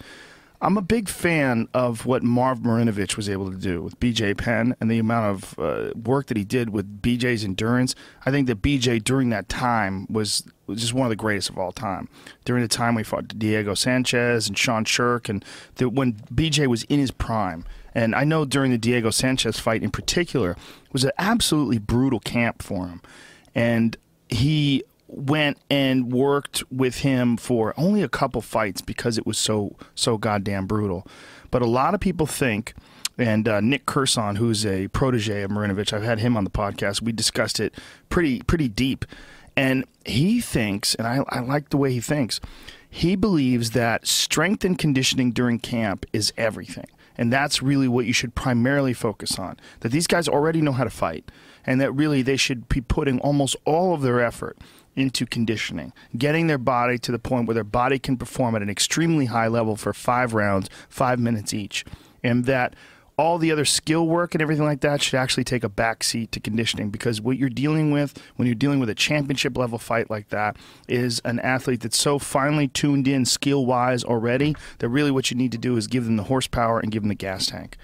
I'm 0.63 0.77
a 0.77 0.81
big 0.81 1.09
fan 1.09 1.67
of 1.73 2.05
what 2.05 2.21
Marv 2.21 2.59
Marinovich 2.59 3.17
was 3.17 3.27
able 3.27 3.49
to 3.49 3.57
do 3.57 3.81
with 3.81 3.99
BJ 3.99 4.37
Penn 4.37 4.75
and 4.79 4.91
the 4.91 4.99
amount 4.99 5.25
of 5.25 5.59
uh, 5.59 5.91
work 5.95 6.27
that 6.27 6.37
he 6.37 6.43
did 6.43 6.69
with 6.69 7.01
BJ's 7.01 7.43
endurance. 7.43 7.95
I 8.27 8.31
think 8.31 8.45
that 8.45 8.61
BJ 8.61 9.03
during 9.03 9.29
that 9.29 9.49
time 9.49 10.05
was, 10.07 10.43
just 10.69 10.93
one 10.93 11.07
of 11.07 11.09
the 11.09 11.15
greatest 11.15 11.49
of 11.49 11.57
all 11.57 11.71
time. 11.71 12.09
During 12.45 12.61
the 12.61 12.67
time 12.67 12.93
we 12.93 13.01
fought 13.01 13.39
Diego 13.39 13.73
Sanchez 13.73 14.47
and 14.47 14.55
Sean 14.55 14.85
Sherk, 14.85 15.29
and 15.29 15.43
the, 15.75 15.89
when 15.89 16.13
BJ 16.13 16.67
was 16.67 16.83
in 16.83 16.99
his 16.99 17.09
prime. 17.11 17.65
And 17.95 18.13
I 18.13 18.23
know 18.23 18.45
during 18.45 18.69
the 18.69 18.77
Diego 18.77 19.09
Sanchez 19.09 19.59
fight 19.59 19.81
in 19.81 19.89
particular, 19.89 20.55
was 20.93 21.03
an 21.03 21.11
absolutely 21.17 21.79
brutal 21.79 22.19
camp 22.19 22.61
for 22.61 22.87
him. 22.87 23.01
And 23.55 23.97
he 24.29 24.83
went 25.11 25.57
and 25.69 26.11
worked 26.11 26.63
with 26.71 26.99
him 26.99 27.35
for 27.35 27.73
only 27.77 28.01
a 28.01 28.07
couple 28.07 28.41
fights 28.41 28.81
because 28.81 29.17
it 29.17 29.25
was 29.25 29.37
so 29.37 29.75
so 29.93 30.17
goddamn 30.17 30.65
brutal. 30.65 31.05
But 31.51 31.61
a 31.61 31.67
lot 31.67 31.93
of 31.93 31.99
people 31.99 32.25
think, 32.25 32.73
and 33.17 33.47
uh, 33.47 33.59
Nick 33.59 33.85
Curson, 33.85 34.37
who's 34.37 34.65
a 34.65 34.87
protege 34.87 35.43
of 35.43 35.51
Marinovich, 35.51 35.91
I've 35.91 36.03
had 36.03 36.19
him 36.19 36.37
on 36.37 36.45
the 36.45 36.49
podcast. 36.49 37.01
We 37.01 37.11
discussed 37.11 37.59
it 37.59 37.75
pretty 38.09 38.41
pretty 38.43 38.69
deep, 38.69 39.05
and 39.55 39.85
he 40.05 40.39
thinks, 40.39 40.95
and 40.95 41.05
I, 41.05 41.23
I 41.29 41.41
like 41.41 41.69
the 41.69 41.77
way 41.77 41.91
he 41.91 41.99
thinks. 41.99 42.39
He 42.89 43.15
believes 43.15 43.71
that 43.71 44.07
strength 44.07 44.65
and 44.65 44.77
conditioning 44.77 45.31
during 45.31 45.59
camp 45.59 46.05
is 46.11 46.33
everything. 46.37 46.87
And 47.17 47.31
that's 47.31 47.61
really 47.61 47.87
what 47.87 48.05
you 48.05 48.13
should 48.13 48.35
primarily 48.35 48.93
focus 48.93 49.37
on. 49.37 49.57
That 49.81 49.91
these 49.91 50.07
guys 50.07 50.27
already 50.27 50.61
know 50.61 50.71
how 50.71 50.83
to 50.83 50.89
fight, 50.89 51.29
and 51.65 51.79
that 51.79 51.91
really 51.91 52.21
they 52.21 52.37
should 52.37 52.67
be 52.67 52.81
putting 52.81 53.19
almost 53.19 53.55
all 53.65 53.93
of 53.93 54.01
their 54.01 54.21
effort 54.21 54.57
into 54.95 55.25
conditioning, 55.25 55.93
getting 56.17 56.47
their 56.47 56.57
body 56.57 56.97
to 56.99 57.11
the 57.11 57.19
point 57.19 57.47
where 57.47 57.55
their 57.55 57.63
body 57.63 57.99
can 57.99 58.17
perform 58.17 58.55
at 58.55 58.61
an 58.61 58.69
extremely 58.69 59.25
high 59.25 59.47
level 59.47 59.75
for 59.75 59.93
five 59.93 60.33
rounds, 60.33 60.69
five 60.89 61.19
minutes 61.19 61.53
each. 61.53 61.85
And 62.23 62.45
that 62.45 62.75
all 63.17 63.37
the 63.37 63.51
other 63.51 63.65
skill 63.65 64.07
work 64.07 64.33
and 64.33 64.41
everything 64.41 64.65
like 64.65 64.81
that 64.81 65.01
should 65.01 65.17
actually 65.17 65.43
take 65.43 65.63
a 65.63 65.69
back 65.69 66.03
seat 66.03 66.31
to 66.31 66.39
conditioning 66.39 66.89
because 66.89 67.21
what 67.21 67.37
you're 67.37 67.49
dealing 67.49 67.91
with 67.91 68.19
when 68.35 68.47
you're 68.47 68.55
dealing 68.55 68.79
with 68.79 68.89
a 68.89 68.95
championship 68.95 69.55
level 69.55 69.77
fight 69.77 70.09
like 70.09 70.29
that 70.29 70.57
is 70.87 71.21
an 71.23 71.39
athlete 71.41 71.81
that's 71.81 71.97
so 71.97 72.17
finely 72.17 72.67
tuned 72.67 73.07
in 73.07 73.23
skill 73.23 73.65
wise 73.65 74.03
already 74.03 74.55
that 74.79 74.89
really 74.89 75.11
what 75.11 75.29
you 75.29 75.37
need 75.37 75.51
to 75.51 75.57
do 75.57 75.77
is 75.77 75.87
give 75.87 76.05
them 76.05 76.15
the 76.15 76.23
horsepower 76.23 76.79
and 76.79 76.91
give 76.91 77.03
them 77.03 77.09
the 77.09 77.15
gas 77.15 77.45
tank. 77.47 77.77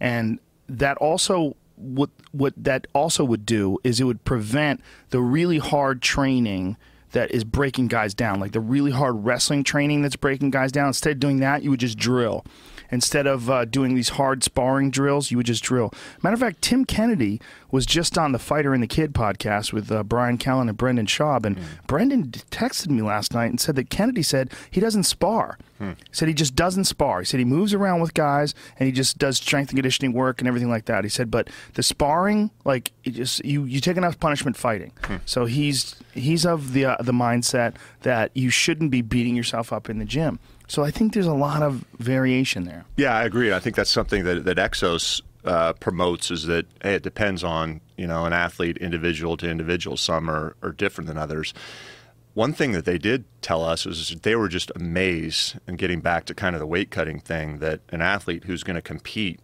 And 0.00 0.40
that 0.68 0.96
also 0.96 1.56
what 1.80 2.10
what 2.32 2.54
that 2.56 2.86
also 2.92 3.24
would 3.24 3.46
do 3.46 3.78
is 3.82 4.00
it 4.00 4.04
would 4.04 4.24
prevent 4.24 4.80
the 5.10 5.20
really 5.20 5.58
hard 5.58 6.02
training 6.02 6.76
that 7.12 7.30
is 7.32 7.44
breaking 7.44 7.88
guys 7.88 8.14
down, 8.14 8.38
like 8.38 8.52
the 8.52 8.60
really 8.60 8.92
hard 8.92 9.24
wrestling 9.24 9.64
training 9.64 10.02
that's 10.02 10.16
breaking 10.16 10.50
guys 10.50 10.70
down. 10.70 10.88
Instead 10.88 11.12
of 11.12 11.20
doing 11.20 11.40
that, 11.40 11.62
you 11.62 11.70
would 11.70 11.80
just 11.80 11.98
drill. 11.98 12.44
Instead 12.92 13.26
of 13.26 13.48
uh, 13.48 13.64
doing 13.64 13.94
these 13.94 14.10
hard 14.10 14.42
sparring 14.42 14.90
drills, 14.90 15.30
you 15.30 15.36
would 15.36 15.46
just 15.46 15.62
drill. 15.62 15.92
Matter 16.22 16.34
of 16.34 16.40
fact, 16.40 16.62
Tim 16.62 16.84
Kennedy 16.84 17.40
was 17.70 17.86
just 17.86 18.18
on 18.18 18.32
the 18.32 18.38
Fighter 18.38 18.74
and 18.74 18.82
the 18.82 18.88
Kid 18.88 19.12
podcast 19.12 19.72
with 19.72 19.92
uh, 19.92 20.02
Brian 20.02 20.38
Callen 20.38 20.68
and 20.68 20.76
Brendan 20.76 21.06
Schaub, 21.06 21.44
and 21.44 21.56
mm. 21.56 21.62
Brendan 21.86 22.30
texted 22.50 22.88
me 22.88 23.02
last 23.02 23.32
night 23.32 23.46
and 23.46 23.60
said 23.60 23.76
that 23.76 23.90
Kennedy 23.90 24.22
said 24.22 24.50
he 24.70 24.80
doesn't 24.80 25.04
spar. 25.04 25.56
Hmm. 25.80 25.92
He 25.92 26.12
said 26.12 26.28
he 26.28 26.34
just 26.34 26.54
doesn't 26.54 26.84
spar. 26.84 27.20
He 27.20 27.24
said 27.24 27.38
he 27.38 27.46
moves 27.46 27.72
around 27.72 28.00
with 28.00 28.12
guys 28.12 28.54
and 28.78 28.86
he 28.86 28.92
just 28.92 29.16
does 29.16 29.38
strength 29.38 29.70
and 29.70 29.78
conditioning 29.78 30.12
work 30.12 30.40
and 30.40 30.46
everything 30.46 30.68
like 30.68 30.84
that. 30.84 31.04
He 31.04 31.10
said, 31.10 31.30
but 31.30 31.48
the 31.72 31.82
sparring, 31.82 32.50
like, 32.66 32.92
just 33.04 33.42
you 33.44 33.64
you 33.64 33.80
take 33.80 33.96
enough 33.96 34.20
punishment 34.20 34.58
fighting. 34.58 34.92
Hmm. 35.04 35.16
So 35.24 35.46
he's 35.46 35.96
he's 36.12 36.44
of 36.44 36.74
the 36.74 36.84
uh, 36.84 36.96
the 37.00 37.12
mindset 37.12 37.76
that 38.02 38.30
you 38.34 38.50
shouldn't 38.50 38.90
be 38.90 39.00
beating 39.00 39.34
yourself 39.34 39.72
up 39.72 39.88
in 39.88 39.98
the 39.98 40.04
gym. 40.04 40.38
So 40.68 40.84
I 40.84 40.90
think 40.90 41.14
there's 41.14 41.26
a 41.26 41.34
lot 41.34 41.62
of 41.62 41.84
variation 41.98 42.64
there. 42.64 42.84
Yeah, 42.96 43.16
I 43.16 43.24
agree. 43.24 43.52
I 43.52 43.58
think 43.58 43.74
that's 43.74 43.90
something 43.90 44.22
that, 44.24 44.44
that 44.44 44.56
Exos 44.56 45.20
uh, 45.44 45.72
promotes 45.74 46.30
is 46.30 46.44
that 46.44 46.66
hey, 46.82 46.94
it 46.94 47.02
depends 47.02 47.42
on 47.42 47.80
you 47.96 48.06
know 48.06 48.26
an 48.26 48.32
athlete, 48.32 48.76
individual 48.76 49.36
to 49.38 49.48
individual. 49.48 49.96
Some 49.96 50.30
are, 50.30 50.54
are 50.62 50.72
different 50.72 51.08
than 51.08 51.16
others. 51.16 51.54
One 52.40 52.54
thing 52.54 52.72
that 52.72 52.86
they 52.86 52.96
did 52.96 53.26
tell 53.42 53.62
us 53.62 53.84
is 53.84 54.16
they 54.22 54.34
were 54.34 54.48
just 54.48 54.72
amazed, 54.74 55.58
and 55.66 55.76
getting 55.76 56.00
back 56.00 56.24
to 56.24 56.34
kind 56.34 56.56
of 56.56 56.60
the 56.60 56.66
weight 56.66 56.90
cutting 56.90 57.20
thing, 57.20 57.58
that 57.58 57.80
an 57.90 58.00
athlete 58.00 58.44
who's 58.44 58.62
going 58.62 58.76
to 58.76 58.80
compete 58.80 59.40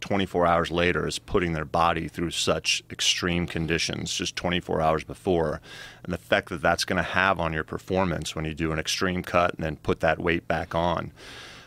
24 0.00 0.44
hours 0.44 0.72
later 0.72 1.06
is 1.06 1.20
putting 1.20 1.52
their 1.52 1.64
body 1.64 2.08
through 2.08 2.32
such 2.32 2.82
extreme 2.90 3.46
conditions 3.46 4.12
just 4.12 4.34
24 4.34 4.80
hours 4.80 5.04
before. 5.04 5.60
And 6.02 6.12
the 6.12 6.16
effect 6.16 6.48
that 6.48 6.60
that's 6.60 6.84
going 6.84 6.96
to 6.96 7.04
have 7.04 7.38
on 7.38 7.52
your 7.52 7.62
performance 7.62 8.34
when 8.34 8.44
you 8.44 8.52
do 8.52 8.72
an 8.72 8.80
extreme 8.80 9.22
cut 9.22 9.54
and 9.54 9.62
then 9.62 9.76
put 9.76 10.00
that 10.00 10.18
weight 10.18 10.48
back 10.48 10.74
on. 10.74 11.12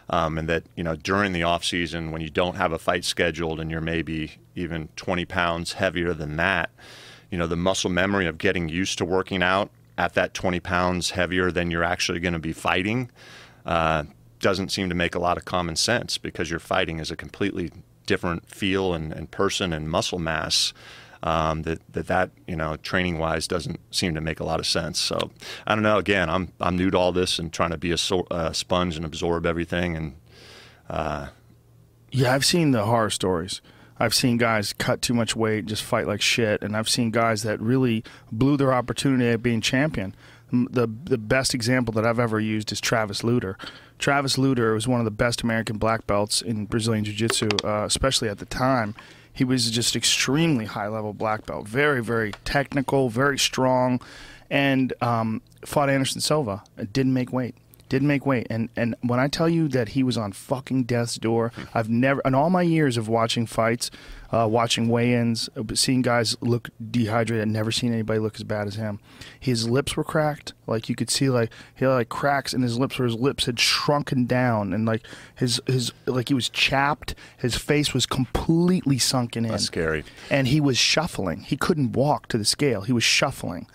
Um, 0.09 0.37
and 0.37 0.49
that 0.49 0.65
you 0.75 0.83
know 0.83 0.97
during 0.97 1.31
the 1.31 1.43
off 1.43 1.63
season 1.63 2.11
when 2.11 2.19
you 2.21 2.29
don't 2.29 2.57
have 2.57 2.73
a 2.73 2.79
fight 2.79 3.05
scheduled 3.05 3.61
and 3.61 3.71
you're 3.71 3.79
maybe 3.79 4.33
even 4.53 4.89
20 4.97 5.23
pounds 5.23 5.73
heavier 5.73 6.13
than 6.13 6.35
that, 6.35 6.71
you 7.31 7.37
know 7.37 7.47
the 7.47 7.55
muscle 7.55 7.89
memory 7.89 8.27
of 8.27 8.37
getting 8.37 8.67
used 8.67 8.97
to 8.97 9.05
working 9.05 9.41
out 9.41 9.71
at 9.97 10.13
that 10.13 10.33
20 10.33 10.59
pounds 10.59 11.11
heavier 11.11 11.51
than 11.51 11.71
you're 11.71 11.83
actually 11.83 12.19
going 12.19 12.33
to 12.33 12.39
be 12.39 12.53
fighting 12.53 13.09
uh, 13.65 14.03
doesn't 14.39 14.71
seem 14.71 14.89
to 14.89 14.95
make 14.95 15.15
a 15.15 15.19
lot 15.19 15.37
of 15.37 15.45
common 15.45 15.75
sense 15.75 16.17
because 16.17 16.49
you're 16.49 16.59
fighting 16.59 16.99
is 16.99 17.11
a 17.11 17.15
completely 17.15 17.71
different 18.05 18.49
feel 18.49 18.93
and, 18.93 19.11
and 19.11 19.29
person 19.31 19.73
and 19.73 19.89
muscle 19.89 20.19
mass. 20.19 20.73
Um, 21.23 21.63
that, 21.63 21.79
that 21.93 22.05
that 22.07 22.29
you 22.47 22.55
know 22.55 22.77
training 22.77 23.17
wise 23.17 23.47
doesn't 23.47 23.79
seem 23.89 24.13
to 24.13 24.21
make 24.21 24.39
a 24.39 24.43
lot 24.43 24.59
of 24.59 24.67
sense. 24.67 24.99
So 24.99 25.31
I 25.65 25.73
don't 25.73 25.83
know. 25.83 25.97
Again, 25.97 26.29
I'm 26.29 26.53
I'm 26.61 26.77
new 26.77 26.91
to 26.91 26.97
all 26.97 27.11
this 27.11 27.39
and 27.39 27.51
trying 27.51 27.71
to 27.71 27.77
be 27.77 27.91
a 27.91 27.97
so, 27.97 28.27
sponge 28.53 28.95
and 28.95 29.03
absorb 29.03 29.47
everything. 29.47 29.97
And 29.97 30.15
uh, 30.87 31.29
yeah, 32.11 32.35
I've 32.35 32.45
seen 32.45 32.69
the 32.69 32.85
horror 32.85 33.09
stories. 33.09 33.61
I've 33.99 34.13
seen 34.13 34.37
guys 34.37 34.73
cut 34.73 35.01
too 35.01 35.13
much 35.13 35.35
weight, 35.35 35.65
just 35.65 35.83
fight 35.83 36.07
like 36.07 36.21
shit, 36.21 36.61
and 36.61 36.75
I've 36.75 36.89
seen 36.89 37.11
guys 37.11 37.43
that 37.43 37.59
really 37.59 38.03
blew 38.31 38.57
their 38.57 38.73
opportunity 38.73 39.27
at 39.29 39.41
being 39.41 39.61
champion. 39.61 40.15
The 40.51 40.87
the 40.87 41.17
best 41.17 41.53
example 41.53 41.93
that 41.95 42.05
I've 42.05 42.19
ever 42.19 42.39
used 42.39 42.71
is 42.71 42.79
Travis 42.79 43.23
Lutter. 43.23 43.57
Travis 43.99 44.37
Lutter 44.37 44.73
was 44.73 44.87
one 44.87 45.01
of 45.01 45.05
the 45.05 45.11
best 45.11 45.41
American 45.41 45.77
black 45.77 46.07
belts 46.07 46.41
in 46.41 46.65
Brazilian 46.65 47.03
Jiu 47.03 47.13
Jitsu, 47.13 47.49
uh, 47.63 47.83
especially 47.85 48.29
at 48.29 48.37
the 48.37 48.45
time. 48.45 48.95
He 49.33 49.43
was 49.43 49.69
just 49.69 49.95
extremely 49.95 50.65
high 50.65 50.87
level 50.87 51.13
black 51.13 51.45
belt, 51.45 51.67
very, 51.67 52.01
very 52.01 52.31
technical, 52.43 53.09
very 53.09 53.37
strong, 53.37 53.99
and 54.49 54.93
um, 55.01 55.41
fought 55.65 55.89
Anderson 55.89 56.21
Silva. 56.21 56.63
And 56.77 56.91
didn't 56.93 57.13
make 57.13 57.31
weight. 57.33 57.55
Didn't 57.89 58.07
make 58.07 58.25
weight. 58.25 58.47
And 58.49 58.69
and 58.75 58.95
when 59.01 59.19
I 59.19 59.27
tell 59.27 59.47
you 59.47 59.67
that 59.69 59.89
he 59.89 60.03
was 60.03 60.17
on 60.17 60.31
fucking 60.31 60.83
death's 60.83 61.15
door, 61.15 61.51
I've 61.73 61.89
never 61.89 62.21
in 62.25 62.35
all 62.35 62.49
my 62.49 62.61
years 62.61 62.97
of 62.97 63.07
watching 63.07 63.45
fights, 63.45 63.89
uh, 64.31 64.47
watching 64.49 64.89
weigh-ins, 64.89 65.49
uh, 65.55 65.63
seeing 65.73 66.01
guys 66.01 66.35
look 66.41 66.69
dehydrated. 66.91 67.47
I've 67.47 67.53
never 67.53 67.71
seen 67.71 67.93
anybody 67.93 68.19
look 68.19 68.35
as 68.35 68.43
bad 68.43 68.67
as 68.67 68.75
him. 68.75 68.99
His 69.39 69.69
lips 69.69 69.95
were 69.95 70.03
cracked, 70.03 70.53
like 70.65 70.89
you 70.89 70.95
could 70.95 71.09
see, 71.09 71.29
like 71.29 71.51
he 71.75 71.85
had 71.85 71.91
like 71.91 72.09
cracks 72.09 72.53
in 72.53 72.61
his 72.61 72.77
lips 72.77 72.99
where 72.99 73.07
his 73.07 73.15
lips 73.15 73.45
had 73.45 73.59
shrunken 73.59 74.25
down, 74.25 74.73
and 74.73 74.85
like 74.85 75.05
his 75.35 75.61
his 75.65 75.91
like 76.05 76.27
he 76.27 76.33
was 76.33 76.49
chapped. 76.49 77.15
His 77.37 77.55
face 77.55 77.93
was 77.93 78.05
completely 78.05 78.97
sunken 78.97 79.45
in. 79.45 79.51
That's 79.51 79.63
scary. 79.63 80.03
And 80.29 80.47
he 80.47 80.59
was 80.59 80.77
shuffling. 80.77 81.41
He 81.41 81.55
couldn't 81.55 81.93
walk 81.93 82.27
to 82.29 82.37
the 82.37 82.45
scale. 82.45 82.81
He 82.81 82.93
was 82.93 83.03
shuffling 83.03 83.67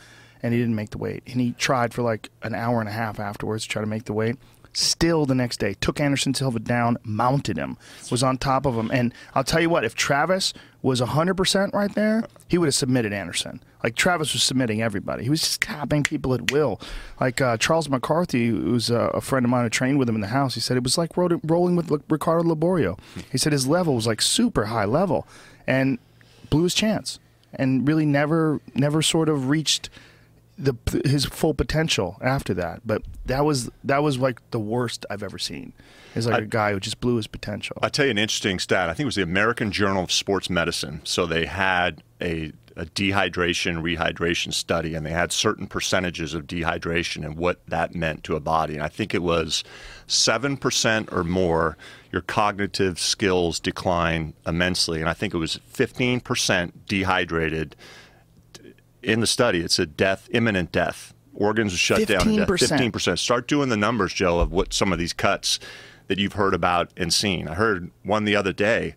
and 0.42 0.52
he 0.52 0.60
didn't 0.60 0.74
make 0.74 0.90
the 0.90 0.98
weight. 0.98 1.22
And 1.26 1.40
he 1.40 1.52
tried 1.52 1.94
for 1.94 2.02
like 2.02 2.30
an 2.42 2.54
hour 2.54 2.80
and 2.80 2.88
a 2.88 2.92
half 2.92 3.20
afterwards 3.20 3.64
to 3.64 3.68
try 3.68 3.82
to 3.82 3.86
make 3.86 4.04
the 4.04 4.12
weight. 4.12 4.36
Still 4.74 5.26
the 5.26 5.34
next 5.34 5.58
day, 5.58 5.74
took 5.74 6.00
Anderson 6.00 6.32
Silva 6.32 6.58
down, 6.58 6.96
mounted 7.04 7.58
him, 7.58 7.76
was 8.10 8.22
on 8.22 8.38
top 8.38 8.64
of 8.64 8.74
him. 8.74 8.90
And 8.90 9.12
I'll 9.34 9.44
tell 9.44 9.60
you 9.60 9.68
what, 9.68 9.84
if 9.84 9.94
Travis 9.94 10.54
was 10.80 11.02
100% 11.02 11.74
right 11.74 11.94
there, 11.94 12.24
he 12.48 12.56
would 12.56 12.66
have 12.66 12.74
submitted 12.74 13.12
Anderson. 13.12 13.62
Like 13.84 13.96
Travis 13.96 14.32
was 14.32 14.42
submitting 14.42 14.80
everybody. 14.80 15.24
He 15.24 15.30
was 15.30 15.40
just 15.40 15.60
tapping 15.60 16.04
people 16.04 16.32
at 16.32 16.50
will. 16.50 16.80
Like 17.20 17.42
uh, 17.42 17.58
Charles 17.58 17.90
McCarthy, 17.90 18.48
who's 18.48 18.90
uh, 18.90 19.10
a 19.12 19.20
friend 19.20 19.44
of 19.44 19.50
mine 19.50 19.64
who 19.64 19.68
trained 19.68 19.98
with 19.98 20.08
him 20.08 20.14
in 20.14 20.22
the 20.22 20.28
house, 20.28 20.54
he 20.54 20.60
said 20.60 20.78
it 20.78 20.82
was 20.82 20.96
like 20.96 21.16
rolling 21.18 21.76
with 21.76 22.02
Ricardo 22.08 22.42
Liborio. 22.54 22.98
He 23.30 23.36
said 23.36 23.52
his 23.52 23.66
level 23.66 23.94
was 23.94 24.06
like 24.06 24.22
super 24.22 24.66
high 24.66 24.86
level 24.86 25.26
and 25.66 25.98
blew 26.48 26.62
his 26.62 26.74
chance 26.74 27.18
and 27.52 27.86
really 27.86 28.06
never, 28.06 28.60
never 28.74 29.02
sort 29.02 29.28
of 29.28 29.50
reached– 29.50 29.90
the 30.58 30.74
his 31.04 31.24
full 31.24 31.54
potential 31.54 32.18
after 32.20 32.54
that. 32.54 32.82
But 32.84 33.02
that 33.26 33.44
was 33.44 33.70
that 33.84 34.02
was 34.02 34.18
like 34.18 34.40
the 34.50 34.60
worst 34.60 35.06
I've 35.10 35.22
ever 35.22 35.38
seen. 35.38 35.72
Is 36.14 36.26
like 36.26 36.40
I, 36.40 36.42
a 36.42 36.46
guy 36.46 36.72
who 36.72 36.80
just 36.80 37.00
blew 37.00 37.16
his 37.16 37.26
potential. 37.26 37.78
I 37.82 37.88
tell 37.88 38.04
you 38.04 38.10
an 38.10 38.18
interesting 38.18 38.58
stat. 38.58 38.90
I 38.90 38.92
think 38.94 39.04
it 39.04 39.06
was 39.06 39.14
the 39.14 39.22
American 39.22 39.72
Journal 39.72 40.04
of 40.04 40.12
Sports 40.12 40.50
Medicine. 40.50 41.00
So 41.04 41.24
they 41.24 41.46
had 41.46 42.02
a, 42.20 42.52
a 42.76 42.84
dehydration 42.84 43.80
rehydration 43.82 44.52
study, 44.52 44.94
and 44.94 45.06
they 45.06 45.10
had 45.10 45.32
certain 45.32 45.66
percentages 45.66 46.34
of 46.34 46.46
dehydration 46.46 47.24
and 47.24 47.36
what 47.38 47.66
that 47.66 47.94
meant 47.94 48.24
to 48.24 48.36
a 48.36 48.40
body. 48.40 48.74
And 48.74 48.82
I 48.82 48.88
think 48.88 49.14
it 49.14 49.22
was 49.22 49.64
seven 50.06 50.58
percent 50.58 51.08
or 51.12 51.24
more. 51.24 51.78
Your 52.12 52.20
cognitive 52.20 52.98
skills 53.00 53.58
decline 53.58 54.34
immensely, 54.46 55.00
and 55.00 55.08
I 55.08 55.14
think 55.14 55.32
it 55.32 55.38
was 55.38 55.60
fifteen 55.66 56.20
percent 56.20 56.86
dehydrated 56.86 57.74
in 59.02 59.20
the 59.20 59.26
study, 59.26 59.60
it 59.60 59.70
said 59.70 59.96
death, 59.96 60.28
imminent 60.32 60.72
death. 60.72 61.14
Organs 61.34 61.72
shut 61.72 62.00
15%. 62.00 62.06
down. 62.06 62.58
Fifteen 62.58 62.92
percent. 62.92 63.18
Start 63.18 63.48
doing 63.48 63.68
the 63.68 63.76
numbers, 63.76 64.12
Joe, 64.12 64.40
of 64.40 64.52
what 64.52 64.72
some 64.74 64.92
of 64.92 64.98
these 64.98 65.12
cuts 65.12 65.58
that 66.08 66.18
you've 66.18 66.34
heard 66.34 66.54
about 66.54 66.90
and 66.96 67.12
seen. 67.12 67.48
I 67.48 67.54
heard 67.54 67.90
one 68.02 68.24
the 68.24 68.36
other 68.36 68.52
day, 68.52 68.96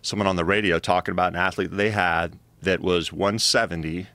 someone 0.00 0.26
on 0.26 0.36
the 0.36 0.44
radio 0.44 0.78
talking 0.78 1.12
about 1.12 1.32
an 1.32 1.38
athlete 1.38 1.70
they 1.72 1.90
had 1.90 2.38
that 2.62 2.80
was 2.80 3.12
170 3.12 4.06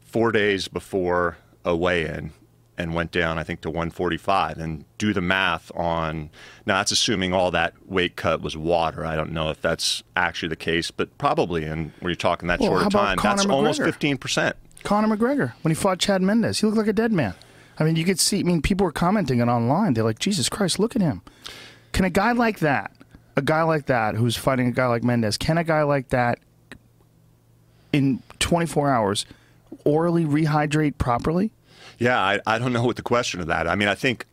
four 0.00 0.32
days 0.32 0.66
before 0.66 1.36
a 1.64 1.76
weigh-in 1.76 2.32
and 2.78 2.94
went 2.94 3.10
down, 3.10 3.38
I 3.38 3.42
think, 3.44 3.60
to 3.62 3.70
145. 3.70 4.58
And 4.58 4.84
do 4.98 5.12
the 5.12 5.20
math 5.20 5.70
on 5.74 6.30
now. 6.66 6.78
That's 6.78 6.92
assuming 6.92 7.32
all 7.32 7.50
that 7.52 7.74
weight 7.86 8.16
cut 8.16 8.42
was 8.42 8.56
water. 8.56 9.04
I 9.04 9.16
don't 9.16 9.32
know 9.32 9.50
if 9.50 9.60
that's 9.60 10.02
actually 10.16 10.48
the 10.48 10.56
case, 10.56 10.90
but 10.90 11.16
probably. 11.18 11.64
And 11.64 11.92
when 12.00 12.10
you're 12.10 12.14
talking 12.16 12.48
that 12.48 12.60
well, 12.60 12.70
short 12.70 12.86
of 12.86 12.92
time, 12.92 13.16
Conor 13.16 13.36
that's 13.36 13.46
McGregor? 13.46 13.52
almost 13.52 13.82
15 13.82 14.18
percent. 14.18 14.56
Conor 14.86 15.16
McGregor 15.16 15.52
when 15.62 15.70
he 15.70 15.74
fought 15.74 15.98
Chad 15.98 16.22
Mendes. 16.22 16.60
He 16.60 16.66
looked 16.66 16.78
like 16.78 16.86
a 16.86 16.92
dead 16.92 17.10
man. 17.10 17.34
I 17.76 17.82
mean, 17.82 17.96
you 17.96 18.04
could 18.04 18.20
see. 18.20 18.38
I 18.38 18.42
mean, 18.44 18.62
people 18.62 18.84
were 18.84 18.92
commenting 18.92 19.40
it 19.40 19.48
online. 19.48 19.94
They're 19.94 20.04
like, 20.04 20.20
Jesus 20.20 20.48
Christ, 20.48 20.78
look 20.78 20.94
at 20.94 21.02
him. 21.02 21.22
Can 21.90 22.04
a 22.04 22.10
guy 22.10 22.30
like 22.30 22.60
that, 22.60 22.92
a 23.34 23.42
guy 23.42 23.64
like 23.64 23.86
that 23.86 24.14
who's 24.14 24.36
fighting 24.36 24.68
a 24.68 24.70
guy 24.70 24.86
like 24.86 25.02
Mendes, 25.02 25.36
can 25.36 25.58
a 25.58 25.64
guy 25.64 25.82
like 25.82 26.10
that 26.10 26.38
in 27.92 28.22
24 28.38 28.88
hours 28.88 29.26
orally 29.84 30.24
rehydrate 30.24 30.98
properly? 30.98 31.50
Yeah, 31.98 32.20
I, 32.20 32.38
I 32.46 32.60
don't 32.60 32.72
know 32.72 32.84
what 32.84 32.94
the 32.94 33.02
question 33.02 33.40
of 33.40 33.48
that. 33.48 33.66
I 33.66 33.74
mean, 33.74 33.88
I 33.88 33.96
think, 33.96 34.24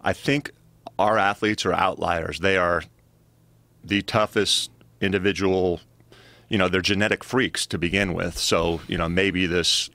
I 0.00 0.14
think 0.14 0.52
our 0.98 1.18
athletes 1.18 1.66
are 1.66 1.74
outliers. 1.74 2.38
They 2.38 2.56
are 2.56 2.82
the 3.84 4.00
toughest 4.00 4.70
individual 5.02 5.80
you 6.48 6.56
know, 6.56 6.66
they're 6.66 6.80
genetic 6.80 7.22
freaks 7.22 7.66
to 7.66 7.76
begin 7.76 8.14
with. 8.14 8.38
So, 8.38 8.80
you 8.88 8.96
know, 8.96 9.06
maybe 9.06 9.44
this 9.44 9.90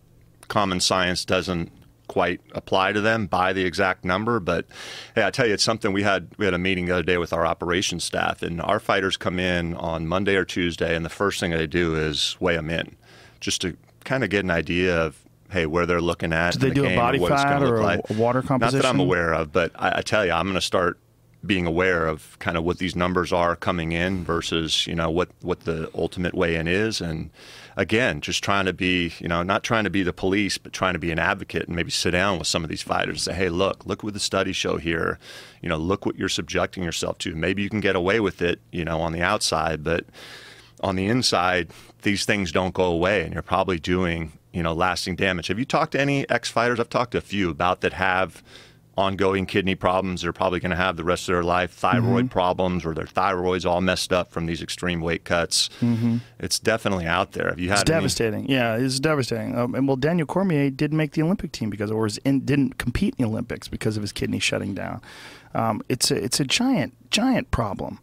common 0.47 0.79
science 0.79 1.25
doesn't 1.25 1.71
quite 2.07 2.41
apply 2.51 2.91
to 2.91 3.01
them 3.01 3.25
by 3.27 3.53
the 3.53 3.65
exact 3.65 4.05
number. 4.05 4.39
But 4.39 4.65
hey, 5.15 5.23
I 5.25 5.31
tell 5.31 5.47
you, 5.47 5.53
it's 5.53 5.63
something 5.63 5.93
we 5.93 6.03
had 6.03 6.29
we 6.37 6.45
had 6.45 6.53
a 6.53 6.59
meeting 6.59 6.85
the 6.85 6.93
other 6.93 7.03
day 7.03 7.17
with 7.17 7.33
our 7.33 7.45
operations 7.45 8.03
staff, 8.03 8.41
and 8.41 8.61
our 8.61 8.79
fighters 8.79 9.17
come 9.17 9.39
in 9.39 9.73
on 9.75 10.07
Monday 10.07 10.35
or 10.35 10.45
Tuesday, 10.45 10.95
and 10.95 11.05
the 11.05 11.09
first 11.09 11.39
thing 11.39 11.51
they 11.51 11.67
do 11.67 11.95
is 11.95 12.37
weigh 12.39 12.55
them 12.55 12.69
in, 12.69 12.95
just 13.39 13.61
to 13.61 13.77
kind 14.03 14.23
of 14.23 14.29
get 14.29 14.43
an 14.43 14.51
idea 14.51 14.97
of. 14.97 15.19
Hey, 15.51 15.67
where 15.67 15.85
they're 15.85 16.01
looking 16.01 16.33
at. 16.33 16.53
Do 16.53 16.59
they 16.61 16.69
the 16.69 16.73
do 16.73 16.85
a 16.85 16.95
body 16.95 17.19
fat 17.19 17.61
or 17.61 17.75
a 17.75 17.83
like. 17.83 18.09
water 18.09 18.41
composition? 18.41 18.79
Not 18.79 18.81
that 18.81 18.89
I'm 18.89 18.99
aware 18.99 19.35
of, 19.35 19.51
but 19.51 19.71
I, 19.75 19.99
I 19.99 20.01
tell 20.01 20.25
you, 20.25 20.31
I'm 20.31 20.45
going 20.45 20.55
to 20.55 20.61
start 20.61 20.97
being 21.45 21.67
aware 21.67 22.07
of 22.07 22.37
kind 22.39 22.57
of 22.57 22.63
what 22.63 22.79
these 22.79 22.95
numbers 22.95 23.31
are 23.31 23.55
coming 23.55 23.91
in 23.91 24.23
versus 24.23 24.87
you 24.87 24.95
know 24.95 25.11
what 25.11 25.29
what 25.41 25.61
the 25.61 25.91
ultimate 25.93 26.33
weigh-in 26.33 26.67
is 26.67 27.01
and 27.01 27.29
again, 27.75 28.21
just 28.21 28.43
trying 28.43 28.65
to 28.65 28.73
be, 28.73 29.13
you 29.19 29.27
know, 29.27 29.43
not 29.43 29.63
trying 29.63 29.83
to 29.83 29.89
be 29.89 30.03
the 30.03 30.13
police, 30.13 30.57
but 30.57 30.73
trying 30.73 30.93
to 30.93 30.99
be 30.99 31.11
an 31.11 31.19
advocate 31.19 31.67
and 31.67 31.75
maybe 31.75 31.91
sit 31.91 32.11
down 32.11 32.39
with 32.39 32.47
some 32.47 32.63
of 32.63 32.69
these 32.69 32.81
fighters 32.81 33.15
and 33.15 33.21
say, 33.21 33.33
hey, 33.33 33.49
look, 33.49 33.85
look 33.85 34.03
what 34.03 34.13
the 34.13 34.19
studies 34.19 34.55
show 34.55 34.77
here. 34.77 35.19
You 35.61 35.69
know, 35.69 35.77
look 35.77 36.05
what 36.05 36.17
you're 36.17 36.29
subjecting 36.29 36.83
yourself 36.83 37.17
to. 37.19 37.35
Maybe 37.35 37.61
you 37.61 37.69
can 37.69 37.79
get 37.79 37.95
away 37.95 38.19
with 38.19 38.41
it, 38.41 38.59
you 38.71 38.85
know, 38.85 39.01
on 39.01 39.11
the 39.11 39.21
outside, 39.21 39.83
but 39.83 40.05
on 40.81 40.95
the 40.95 41.07
inside, 41.07 41.69
these 42.01 42.25
things 42.25 42.51
don't 42.51 42.73
go 42.73 42.85
away 42.85 43.23
and 43.23 43.33
you're 43.33 43.41
probably 43.41 43.79
doing, 43.79 44.33
you 44.51 44.61
know, 44.61 44.73
lasting 44.73 45.15
damage. 45.15 45.47
Have 45.47 45.59
you 45.59 45.65
talked 45.65 45.93
to 45.93 46.01
any 46.01 46.29
ex 46.29 46.49
fighters? 46.49 46.79
I've 46.79 46.89
talked 46.89 47.11
to 47.11 47.17
a 47.17 47.21
few 47.21 47.49
about 47.49 47.81
that 47.81 47.93
have 47.93 48.43
ongoing 48.95 49.45
kidney 49.45 49.75
problems 49.75 50.21
they're 50.21 50.33
probably 50.33 50.59
going 50.59 50.69
to 50.69 50.75
have 50.75 50.97
the 50.97 51.03
rest 51.03 51.27
of 51.27 51.33
their 51.33 51.43
life, 51.43 51.71
thyroid 51.71 52.25
mm-hmm. 52.25 52.27
problems, 52.27 52.85
or 52.85 52.93
their 52.93 53.07
thyroid's 53.07 53.65
all 53.65 53.81
messed 53.81 54.13
up 54.13 54.31
from 54.31 54.45
these 54.45 54.61
extreme 54.61 55.01
weight 55.01 55.25
cuts. 55.25 55.69
Mm-hmm. 55.81 56.17
It's 56.39 56.59
definitely 56.59 57.05
out 57.05 57.31
there. 57.31 57.49
Have 57.49 57.59
you 57.59 57.69
had? 57.69 57.81
It's 57.81 57.89
any? 57.89 57.99
devastating. 57.99 58.49
Yeah, 58.49 58.75
it's 58.75 58.99
devastating. 58.99 59.57
Um, 59.57 59.75
and 59.75 59.87
well, 59.87 59.97
Daniel 59.97 60.27
Cormier 60.27 60.69
didn't 60.69 60.97
make 60.97 61.13
the 61.13 61.21
Olympic 61.23 61.51
team 61.51 61.69
because, 61.69 61.91
or 61.91 62.07
in, 62.23 62.41
didn't 62.41 62.77
compete 62.77 63.15
in 63.17 63.23
the 63.23 63.29
Olympics 63.29 63.67
because 63.67 63.97
of 63.97 64.03
his 64.03 64.11
kidney 64.11 64.39
shutting 64.39 64.73
down. 64.73 65.01
Um, 65.53 65.81
it's 65.89 66.11
a 66.11 66.23
it's 66.23 66.39
a 66.39 66.45
giant 66.45 66.93
giant 67.09 67.51
problem. 67.51 67.99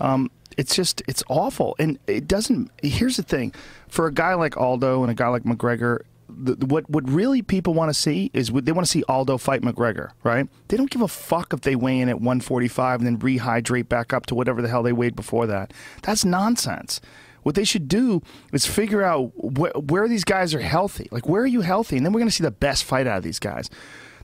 Um, 0.00 0.30
it's 0.56 0.74
just 0.74 1.02
it's 1.08 1.22
awful, 1.28 1.74
and 1.78 1.98
it 2.06 2.28
doesn't. 2.28 2.70
Here's 2.82 3.16
the 3.16 3.22
thing: 3.22 3.54
for 3.88 4.06
a 4.06 4.12
guy 4.12 4.34
like 4.34 4.56
Aldo 4.56 5.02
and 5.02 5.10
a 5.10 5.14
guy 5.14 5.28
like 5.28 5.44
McGregor, 5.44 6.00
the, 6.36 6.66
what 6.66 6.88
what 6.88 7.08
really 7.08 7.42
people 7.42 7.74
want 7.74 7.90
to 7.90 7.94
see 7.94 8.30
is 8.32 8.48
they 8.50 8.72
want 8.72 8.86
to 8.86 8.90
see 8.90 9.02
Aldo 9.08 9.38
fight 9.38 9.62
McGregor, 9.62 10.10
right? 10.22 10.48
They 10.68 10.76
don't 10.76 10.90
give 10.90 11.02
a 11.02 11.08
fuck 11.08 11.52
if 11.52 11.62
they 11.62 11.76
weigh 11.76 12.00
in 12.00 12.08
at 12.08 12.16
145 12.16 13.00
and 13.00 13.06
then 13.06 13.18
rehydrate 13.18 13.88
back 13.88 14.12
up 14.12 14.26
to 14.26 14.34
whatever 14.34 14.62
the 14.62 14.68
hell 14.68 14.82
they 14.82 14.92
weighed 14.92 15.16
before 15.16 15.46
that. 15.46 15.72
That's 16.02 16.24
nonsense. 16.24 17.00
What 17.42 17.54
they 17.54 17.64
should 17.64 17.88
do 17.88 18.22
is 18.52 18.64
figure 18.66 19.02
out 19.02 19.32
wh- 19.36 19.90
where 19.90 20.08
these 20.08 20.24
guys 20.24 20.54
are 20.54 20.60
healthy. 20.60 21.08
Like, 21.10 21.28
where 21.28 21.42
are 21.42 21.46
you 21.46 21.60
healthy? 21.60 21.96
And 21.96 22.04
then 22.04 22.12
we're 22.12 22.20
going 22.20 22.28
to 22.30 22.34
see 22.34 22.42
the 22.42 22.50
best 22.50 22.84
fight 22.84 23.06
out 23.06 23.18
of 23.18 23.22
these 23.22 23.38
guys. 23.38 23.68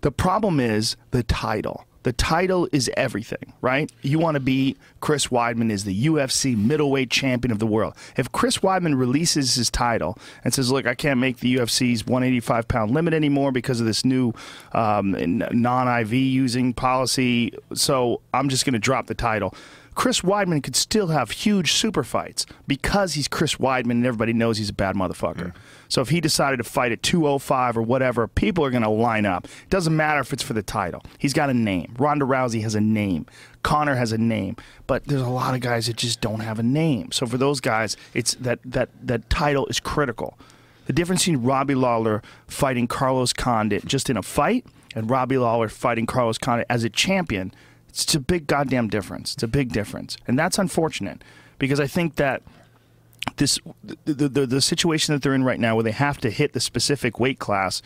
The 0.01 0.11
problem 0.11 0.59
is 0.59 0.97
the 1.11 1.23
title. 1.23 1.87
The 2.03 2.13
title 2.13 2.69
is 2.73 2.91
everything, 2.97 3.53
right? 3.61 3.91
You 4.03 4.19
want 4.19 4.37
to 4.37 4.41
be 4.41 4.77
Chris 5.01 5.27
Weidman 5.27 5.71
is 5.71 5.85
the 5.85 6.07
UFC 6.07 6.57
middleweight 6.57 7.11
champion 7.11 7.53
of 7.53 7.59
the 7.59 7.67
world. 7.67 7.95
If 8.17 8.33
Chris 8.33 8.59
Weidman 8.59 8.99
releases 8.99 9.55
his 9.55 9.71
title 9.71 10.17
and 10.43 10.55
says, 10.55 10.71
"Look, 10.71 10.87
I 10.87 10.95
can't 10.95 11.21
make 11.21 11.39
the 11.39 11.57
UFC's 11.57 12.07
185 12.07 12.69
pound 12.69 12.93
limit 12.93 13.13
anymore 13.13 13.53
because 13.53 13.81
of 13.81 13.87
this 13.87 14.05
new 14.05 14.33
um, 14.73 15.13
non 15.53 16.01
IV 16.01 16.13
using 16.15 16.73
policy," 16.73 17.53
so 17.75 18.23
I'm 18.33 18.49
just 18.49 18.65
going 18.65 18.75
to 18.75 18.79
drop 18.79 19.07
the 19.07 19.15
title. 19.15 19.55
Chris 19.95 20.23
Weidman 20.23 20.63
could 20.63 20.77
still 20.77 21.09
have 21.09 21.31
huge 21.31 21.73
super 21.73 22.03
fights 22.05 22.47
because 22.67 23.15
he's 23.15 23.29
Chris 23.29 23.57
Weidman 23.57 23.91
and 23.91 24.07
everybody 24.07 24.33
knows 24.33 24.57
he's 24.57 24.71
a 24.71 24.75
bad 24.75 24.95
motherfucker. 24.97 25.53
So 25.91 26.01
if 26.01 26.09
he 26.09 26.21
decided 26.21 26.57
to 26.57 26.65
fight 26.65 26.93
at 26.93 27.03
205 27.03 27.77
or 27.77 27.83
whatever, 27.83 28.27
people 28.27 28.65
are 28.65 28.71
going 28.71 28.85
to 28.85 28.89
line 28.89 29.27
up. 29.27 29.45
It 29.45 29.71
Doesn't 29.71 29.95
matter 29.95 30.21
if 30.21 30.33
it's 30.33 30.43
for 30.43 30.55
the 30.55 30.63
title. 30.63 31.03
He's 31.19 31.35
got 31.35 31.51
a 31.51 31.55
name. 31.55 31.95
Ronda 31.99 32.25
Rousey 32.25 32.63
has 32.63 32.75
a 32.75 32.81
name. 32.81 33.27
Conor 33.63 33.97
has 33.97 34.13
a 34.13 34.19
name. 34.19 34.57
But 34.87 35.05
there's 35.05 35.21
a 35.21 35.29
lot 35.29 35.55
of 35.55 35.61
guys 35.61 35.89
that 35.89 35.97
just 35.97 36.21
don't 36.21 36.41
have 36.41 36.59
a 36.59 36.63
name. 36.63 37.13
So 37.13 37.27
for 37.27 37.37
those 37.37 37.61
guys, 37.61 37.97
it's 38.15 38.35
that 38.37 38.61
that 38.65 38.89
that 39.03 39.29
title 39.29 39.67
is 39.67 39.81
critical. 39.81 40.39
The 40.87 40.93
difference 40.93 41.23
between 41.23 41.45
Robbie 41.45 41.75
Lawler 41.75 42.23
fighting 42.47 42.87
Carlos 42.87 43.33
Condit 43.33 43.85
just 43.85 44.09
in 44.09 44.17
a 44.17 44.23
fight 44.23 44.65
and 44.95 45.11
Robbie 45.11 45.39
Lawler 45.39 45.69
fighting 45.69 46.07
Carlos 46.07 46.39
Condit 46.39 46.67
as 46.71 46.85
a 46.85 46.91
champion, 46.91 47.53
it's 47.89 48.15
a 48.15 48.21
big 48.21 48.47
goddamn 48.47 48.89
difference. 48.89 49.35
It's 49.35 49.43
a 49.43 49.49
big 49.49 49.73
difference. 49.73 50.17
And 50.27 50.39
that's 50.39 50.59
unfortunate 50.59 51.23
because 51.59 51.81
I 51.81 51.87
think 51.87 52.17
that 52.17 52.43
this 53.37 53.59
the, 54.05 54.29
the 54.29 54.47
the 54.47 54.61
situation 54.61 55.15
that 55.15 55.23
they're 55.23 55.35
in 55.35 55.45
right 55.45 55.61
now 55.61 55.75
where 55.75 55.85
they 55.85 55.93
have 55.93 56.19
to 56.19 56.31
hit 56.31 56.53
the 56.53 56.61
specific 56.61 57.19
weight 57.21 57.39
class 57.39 57.83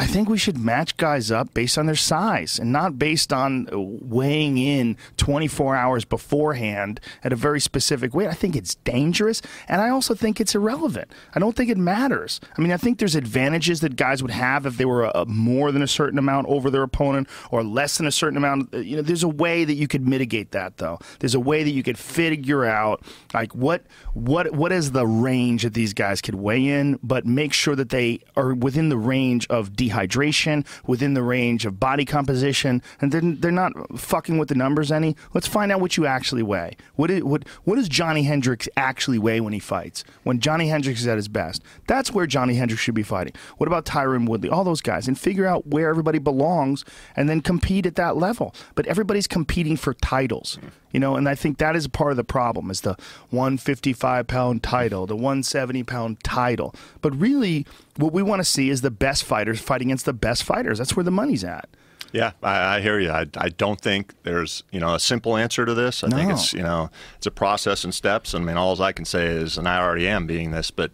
I 0.00 0.06
think 0.06 0.30
we 0.30 0.38
should 0.38 0.56
match 0.56 0.96
guys 0.96 1.30
up 1.30 1.52
based 1.52 1.76
on 1.76 1.84
their 1.84 1.94
size 1.94 2.58
and 2.58 2.72
not 2.72 2.98
based 2.98 3.34
on 3.34 3.68
uh, 3.70 3.78
weighing 3.78 4.56
in 4.56 4.96
24 5.18 5.76
hours 5.76 6.06
beforehand 6.06 7.00
at 7.22 7.34
a 7.34 7.36
very 7.36 7.60
specific 7.60 8.14
weight. 8.14 8.26
I 8.26 8.32
think 8.32 8.56
it's 8.56 8.76
dangerous 8.76 9.42
and 9.68 9.82
I 9.82 9.90
also 9.90 10.14
think 10.14 10.40
it's 10.40 10.54
irrelevant. 10.54 11.12
I 11.34 11.38
don't 11.38 11.54
think 11.54 11.68
it 11.68 11.76
matters. 11.76 12.40
I 12.56 12.62
mean, 12.62 12.72
I 12.72 12.78
think 12.78 12.98
there's 12.98 13.14
advantages 13.14 13.82
that 13.82 13.96
guys 13.96 14.22
would 14.22 14.30
have 14.30 14.64
if 14.64 14.78
they 14.78 14.86
were 14.86 15.04
a, 15.04 15.26
more 15.26 15.70
than 15.70 15.82
a 15.82 15.86
certain 15.86 16.18
amount 16.18 16.46
over 16.46 16.70
their 16.70 16.82
opponent 16.82 17.28
or 17.50 17.62
less 17.62 17.98
than 17.98 18.06
a 18.06 18.12
certain 18.12 18.38
amount. 18.38 18.72
Uh, 18.72 18.78
you 18.78 18.96
know, 18.96 19.02
there's 19.02 19.22
a 19.22 19.28
way 19.28 19.66
that 19.66 19.74
you 19.74 19.86
could 19.86 20.08
mitigate 20.08 20.52
that 20.52 20.78
though. 20.78 20.98
There's 21.18 21.34
a 21.34 21.40
way 21.40 21.62
that 21.62 21.72
you 21.72 21.82
could 21.82 21.98
figure 21.98 22.64
out 22.64 23.04
like 23.34 23.54
what 23.54 23.84
what 24.14 24.50
what 24.54 24.72
is 24.72 24.92
the 24.92 25.06
range 25.06 25.62
that 25.64 25.74
these 25.74 25.92
guys 25.92 26.22
could 26.22 26.36
weigh 26.36 26.66
in, 26.68 26.98
but 27.02 27.26
make 27.26 27.52
sure 27.52 27.76
that 27.76 27.90
they 27.90 28.20
are 28.34 28.54
within 28.54 28.88
the 28.88 28.96
range 28.96 29.46
of 29.48 29.76
dehydration, 29.90 30.66
within 30.86 31.14
the 31.14 31.22
range 31.22 31.66
of 31.66 31.80
body 31.80 32.04
composition, 32.04 32.82
and 33.00 33.12
then 33.12 33.40
they're 33.40 33.50
not 33.50 33.72
fucking 33.98 34.38
with 34.38 34.48
the 34.48 34.54
numbers 34.54 34.92
any. 34.92 35.16
Let's 35.34 35.46
find 35.46 35.72
out 35.72 35.80
what 35.80 35.96
you 35.96 36.06
actually 36.06 36.42
weigh. 36.42 36.76
What 36.96 37.10
is, 37.10 37.22
what 37.22 37.44
what 37.64 37.76
does 37.76 37.88
Johnny 37.88 38.22
Hendricks 38.22 38.68
actually 38.76 39.18
weigh 39.18 39.40
when 39.40 39.52
he 39.52 39.58
fights? 39.58 40.04
When 40.22 40.40
Johnny 40.40 40.68
Hendricks 40.68 41.00
is 41.00 41.06
at 41.06 41.16
his 41.16 41.28
best, 41.28 41.62
that's 41.86 42.12
where 42.12 42.26
Johnny 42.26 42.54
Hendricks 42.54 42.82
should 42.82 42.94
be 42.94 43.02
fighting. 43.02 43.34
What 43.58 43.66
about 43.66 43.84
Tyron 43.84 44.28
Woodley? 44.28 44.48
All 44.48 44.64
those 44.64 44.82
guys, 44.82 45.08
and 45.08 45.18
figure 45.18 45.46
out 45.46 45.66
where 45.66 45.88
everybody 45.88 46.18
belongs, 46.18 46.84
and 47.16 47.28
then 47.28 47.40
compete 47.40 47.86
at 47.86 47.96
that 47.96 48.16
level. 48.16 48.54
But 48.74 48.86
everybody's 48.86 49.26
competing 49.26 49.76
for 49.76 49.94
titles, 49.94 50.58
you 50.92 51.00
know, 51.00 51.16
and 51.16 51.28
I 51.28 51.34
think 51.34 51.58
that 51.58 51.76
is 51.76 51.86
part 51.86 52.10
of 52.10 52.16
the 52.16 52.24
problem: 52.24 52.70
is 52.70 52.80
the 52.82 52.96
155 53.30 54.26
pound 54.26 54.62
title, 54.62 55.06
the 55.06 55.16
170 55.16 55.82
pound 55.84 56.22
title. 56.22 56.74
But 57.00 57.18
really, 57.18 57.66
what 57.96 58.12
we 58.12 58.22
want 58.22 58.40
to 58.40 58.44
see 58.44 58.70
is 58.70 58.82
the 58.82 58.90
best 58.90 59.24
fighters 59.24 59.60
fight 59.60 59.82
against 59.82 60.04
the 60.04 60.12
best 60.12 60.42
fighters. 60.44 60.78
That's 60.78 60.96
where 60.96 61.04
the 61.04 61.10
money's 61.10 61.44
at. 61.44 61.68
Yeah, 62.12 62.32
I, 62.42 62.76
I 62.76 62.80
hear 62.80 62.98
you. 62.98 63.10
I, 63.10 63.26
I 63.36 63.50
don't 63.50 63.80
think 63.80 64.14
there's 64.24 64.64
you 64.72 64.80
know 64.80 64.94
a 64.94 65.00
simple 65.00 65.36
answer 65.36 65.64
to 65.64 65.74
this. 65.74 66.02
I 66.02 66.08
think 66.08 66.32
it's 66.32 66.52
you 66.52 66.62
know 66.62 66.90
it's 67.16 67.26
a 67.26 67.30
process 67.30 67.84
and 67.84 67.94
steps. 67.94 68.34
I 68.34 68.38
mean, 68.40 68.56
all 68.56 68.80
I 68.82 68.92
can 68.92 69.04
say 69.04 69.26
is, 69.26 69.56
and 69.56 69.68
I 69.68 69.78
already 69.78 70.08
am 70.08 70.26
being 70.26 70.50
this, 70.50 70.70
but 70.70 70.90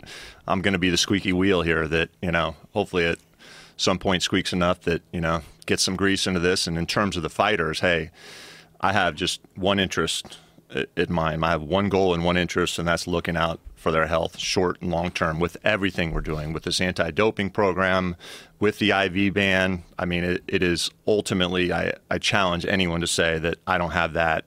I'm 0.46 0.60
going 0.60 0.72
to 0.72 0.78
be 0.78 0.90
the 0.90 0.98
squeaky 0.98 1.32
wheel 1.32 1.62
here. 1.62 1.88
That 1.88 2.10
you 2.20 2.30
know, 2.30 2.56
hopefully 2.74 3.06
at 3.06 3.18
some 3.78 3.98
point 3.98 4.22
squeaks 4.22 4.52
enough 4.52 4.82
that 4.82 5.02
you 5.12 5.20
know 5.20 5.40
gets 5.64 5.82
some 5.82 5.96
grease 5.96 6.26
into 6.26 6.40
this. 6.40 6.66
And 6.66 6.76
in 6.76 6.86
terms 6.86 7.16
of 7.16 7.22
the 7.22 7.30
fighters, 7.30 7.80
hey, 7.80 8.10
I 8.80 8.92
have 8.92 9.14
just 9.14 9.40
one 9.54 9.78
interest 9.78 10.38
in 10.96 11.12
mind. 11.12 11.44
I 11.44 11.50
have 11.50 11.62
one 11.62 11.88
goal 11.88 12.14
and 12.14 12.24
one 12.24 12.36
interest, 12.36 12.78
and 12.78 12.86
that's 12.86 13.06
looking 13.06 13.36
out 13.36 13.60
for 13.74 13.92
their 13.92 14.06
health, 14.06 14.38
short 14.38 14.80
and 14.80 14.90
long 14.90 15.10
term, 15.10 15.38
with 15.38 15.56
everything 15.64 16.12
we're 16.12 16.20
doing, 16.20 16.52
with 16.52 16.64
this 16.64 16.80
anti 16.80 17.10
doping 17.10 17.50
program, 17.50 18.16
with 18.58 18.78
the 18.78 18.90
IV 18.90 19.34
ban. 19.34 19.84
I 19.98 20.04
mean, 20.04 20.24
it, 20.24 20.44
it 20.48 20.62
is 20.62 20.90
ultimately, 21.06 21.72
I, 21.72 21.92
I 22.10 22.18
challenge 22.18 22.66
anyone 22.66 23.00
to 23.00 23.06
say 23.06 23.38
that 23.38 23.58
I 23.66 23.78
don't 23.78 23.92
have 23.92 24.14
that, 24.14 24.44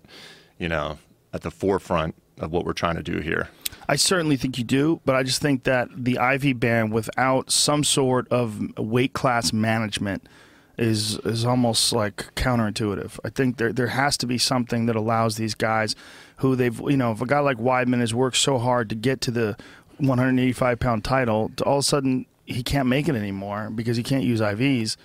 you 0.58 0.68
know, 0.68 1.00
at 1.34 1.42
the 1.42 1.52
forefront 1.52 2.16
of 2.38 2.52
what 2.52 2.66
we're 2.66 2.74
trying 2.74 2.96
to 2.96 3.04
do 3.04 3.20
here. 3.20 3.50
I 3.88 3.96
certainly 3.96 4.38
think 4.38 4.58
you 4.58 4.64
do, 4.64 5.02
but 5.06 5.16
I 5.16 5.24
just 5.24 5.42
think 5.42 5.64
that 5.64 5.90
the 5.96 6.18
IV 6.22 6.60
ban 6.60 6.90
without 6.90 7.52
some 7.52 7.84
sort 7.84 8.28
of 8.30 8.78
weight 8.78 9.14
class 9.14 9.52
management 9.52 10.28
is 10.80 11.20
is 11.20 11.46
almost 11.46 11.92
like 11.92 12.34
counterintuitive. 12.36 13.20
I 13.24 13.30
think 13.30 13.58
there 13.58 13.74
there 13.74 13.88
has 13.88 14.18
to 14.18 14.26
be 14.26 14.38
something 14.38 14.86
that 14.86 14.96
allows 14.96 15.36
these 15.36 15.54
guys 15.54 15.96
who 16.38 16.56
they've 16.56 16.80
you 16.80 16.98
know 16.98 17.12
if 17.12 17.22
a 17.22 17.26
guy 17.26 17.40
like 17.40 17.58
Weidman 17.58 18.00
has 18.00 18.14
worked 18.14 18.38
so 18.38 18.58
hard 18.58 18.90
to 18.90 18.96
get 18.96 19.20
to 19.22 19.32
the 19.32 19.58
185 19.98 20.80
pound 20.80 21.04
title, 21.04 21.52
to 21.58 21.64
all 21.66 21.78
of 21.78 21.82
a 21.82 21.84
sudden 21.84 22.26
he 22.46 22.64
can't 22.64 22.88
make 22.88 23.08
it 23.10 23.16
anymore 23.16 23.70
because 23.70 23.98
he 23.98 24.04
can't 24.04 24.24
use 24.24 24.40
IVs. 24.40 24.96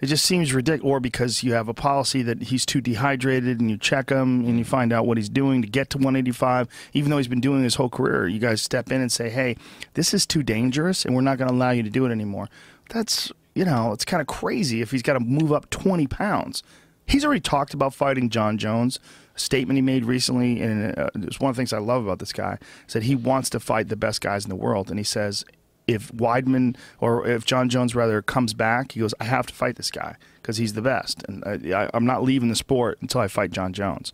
It 0.00 0.06
just 0.06 0.24
seems 0.24 0.52
ridiculous, 0.52 0.90
or 0.90 0.98
because 0.98 1.44
you 1.44 1.52
have 1.52 1.68
a 1.68 1.74
policy 1.74 2.22
that 2.22 2.42
he's 2.42 2.66
too 2.66 2.80
dehydrated, 2.80 3.60
and 3.60 3.70
you 3.70 3.78
check 3.78 4.10
him 4.10 4.44
and 4.44 4.58
you 4.58 4.64
find 4.64 4.92
out 4.92 5.06
what 5.06 5.16
he's 5.16 5.28
doing 5.28 5.62
to 5.62 5.68
get 5.68 5.90
to 5.90 5.98
185. 5.98 6.66
Even 6.92 7.10
though 7.12 7.18
he's 7.18 7.28
been 7.28 7.40
doing 7.40 7.62
his 7.62 7.76
whole 7.76 7.88
career, 7.88 8.26
you 8.26 8.40
guys 8.40 8.60
step 8.60 8.90
in 8.90 9.00
and 9.00 9.12
say, 9.12 9.30
"Hey, 9.30 9.56
this 9.94 10.12
is 10.12 10.26
too 10.26 10.42
dangerous, 10.42 11.04
and 11.04 11.14
we're 11.14 11.20
not 11.20 11.38
going 11.38 11.46
to 11.46 11.54
allow 11.54 11.70
you 11.70 11.84
to 11.84 11.90
do 11.90 12.04
it 12.04 12.10
anymore." 12.10 12.48
That's 12.88 13.30
you 13.54 13.64
know, 13.64 13.92
it's 13.92 14.04
kind 14.04 14.20
of 14.20 14.26
crazy 14.26 14.80
if 14.80 14.90
he's 14.90 15.02
got 15.02 15.14
to 15.14 15.20
move 15.20 15.52
up 15.52 15.68
20 15.70 16.06
pounds. 16.06 16.62
He's 17.06 17.24
already 17.24 17.40
talked 17.40 17.74
about 17.74 17.94
fighting 17.94 18.30
Jon 18.30 18.58
Jones. 18.58 18.98
A 19.34 19.38
statement 19.38 19.76
he 19.76 19.82
made 19.82 20.04
recently, 20.04 20.60
and 20.60 20.98
uh, 20.98 21.10
it's 21.16 21.40
one 21.40 21.50
of 21.50 21.56
the 21.56 21.60
things 21.60 21.72
I 21.72 21.78
love 21.78 22.04
about 22.04 22.18
this 22.18 22.32
guy, 22.32 22.58
is 22.86 22.94
that 22.94 23.02
he 23.04 23.14
wants 23.14 23.50
to 23.50 23.60
fight 23.60 23.88
the 23.88 23.96
best 23.96 24.20
guys 24.20 24.44
in 24.44 24.50
the 24.50 24.56
world, 24.56 24.90
and 24.90 24.98
he 24.98 25.04
says 25.04 25.44
if 25.86 26.12
Weidman 26.12 26.76
or 27.00 27.26
if 27.26 27.44
Jon 27.44 27.68
Jones 27.68 27.94
rather 27.94 28.22
comes 28.22 28.54
back, 28.54 28.92
he 28.92 29.00
goes, 29.00 29.14
I 29.18 29.24
have 29.24 29.46
to 29.46 29.54
fight 29.54 29.76
this 29.76 29.90
guy 29.90 30.16
because 30.40 30.58
he's 30.58 30.74
the 30.74 30.82
best, 30.82 31.24
and 31.28 31.42
I, 31.44 31.84
I, 31.84 31.90
I'm 31.94 32.06
not 32.06 32.22
leaving 32.22 32.48
the 32.48 32.56
sport 32.56 32.98
until 33.00 33.20
I 33.20 33.28
fight 33.28 33.50
John 33.50 33.72
Jones, 33.72 34.12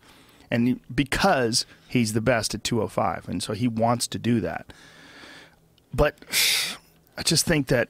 and 0.49 0.79
because 0.93 1.65
he's 1.87 2.13
the 2.13 2.21
best 2.21 2.55
at 2.55 2.63
205, 2.63 3.27
and 3.27 3.43
so 3.43 3.53
he 3.53 3.67
wants 3.67 4.07
to 4.07 4.19
do 4.19 4.39
that. 4.41 4.71
But 5.93 6.17
I 7.17 7.23
just 7.23 7.45
think 7.45 7.67
that 7.67 7.89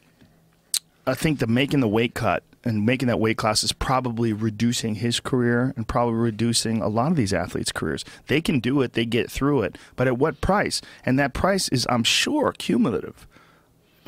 I 1.10 1.16
think 1.16 1.40
the 1.40 1.48
making 1.48 1.80
the 1.80 1.88
weight 1.88 2.14
cut 2.14 2.44
and 2.64 2.86
making 2.86 3.08
that 3.08 3.20
weight 3.20 3.38
class 3.38 3.64
is 3.64 3.72
probably 3.72 4.34
reducing 4.34 4.96
his 4.96 5.20
career 5.20 5.74
and 5.76 5.88
probably 5.88 6.16
reducing 6.16 6.82
a 6.82 6.88
lot 6.88 7.12
of 7.12 7.18
these 7.18 7.34
athletes' 7.34 7.72
careers. 7.72 8.04
They 8.28 8.42
can 8.42 8.60
do 8.60 8.82
it, 8.82 8.94
they 8.94 9.06
get 9.06 9.32
through 9.32 9.62
it, 9.64 9.78
but 9.96 10.08
at 10.08 10.18
what 10.18 10.42
price? 10.42 10.82
And 11.06 11.18
that 11.20 11.34
price 11.34 11.70
is, 11.70 11.88
I'm 11.90 12.04
sure, 12.04 12.54
cumulative. 12.58 13.28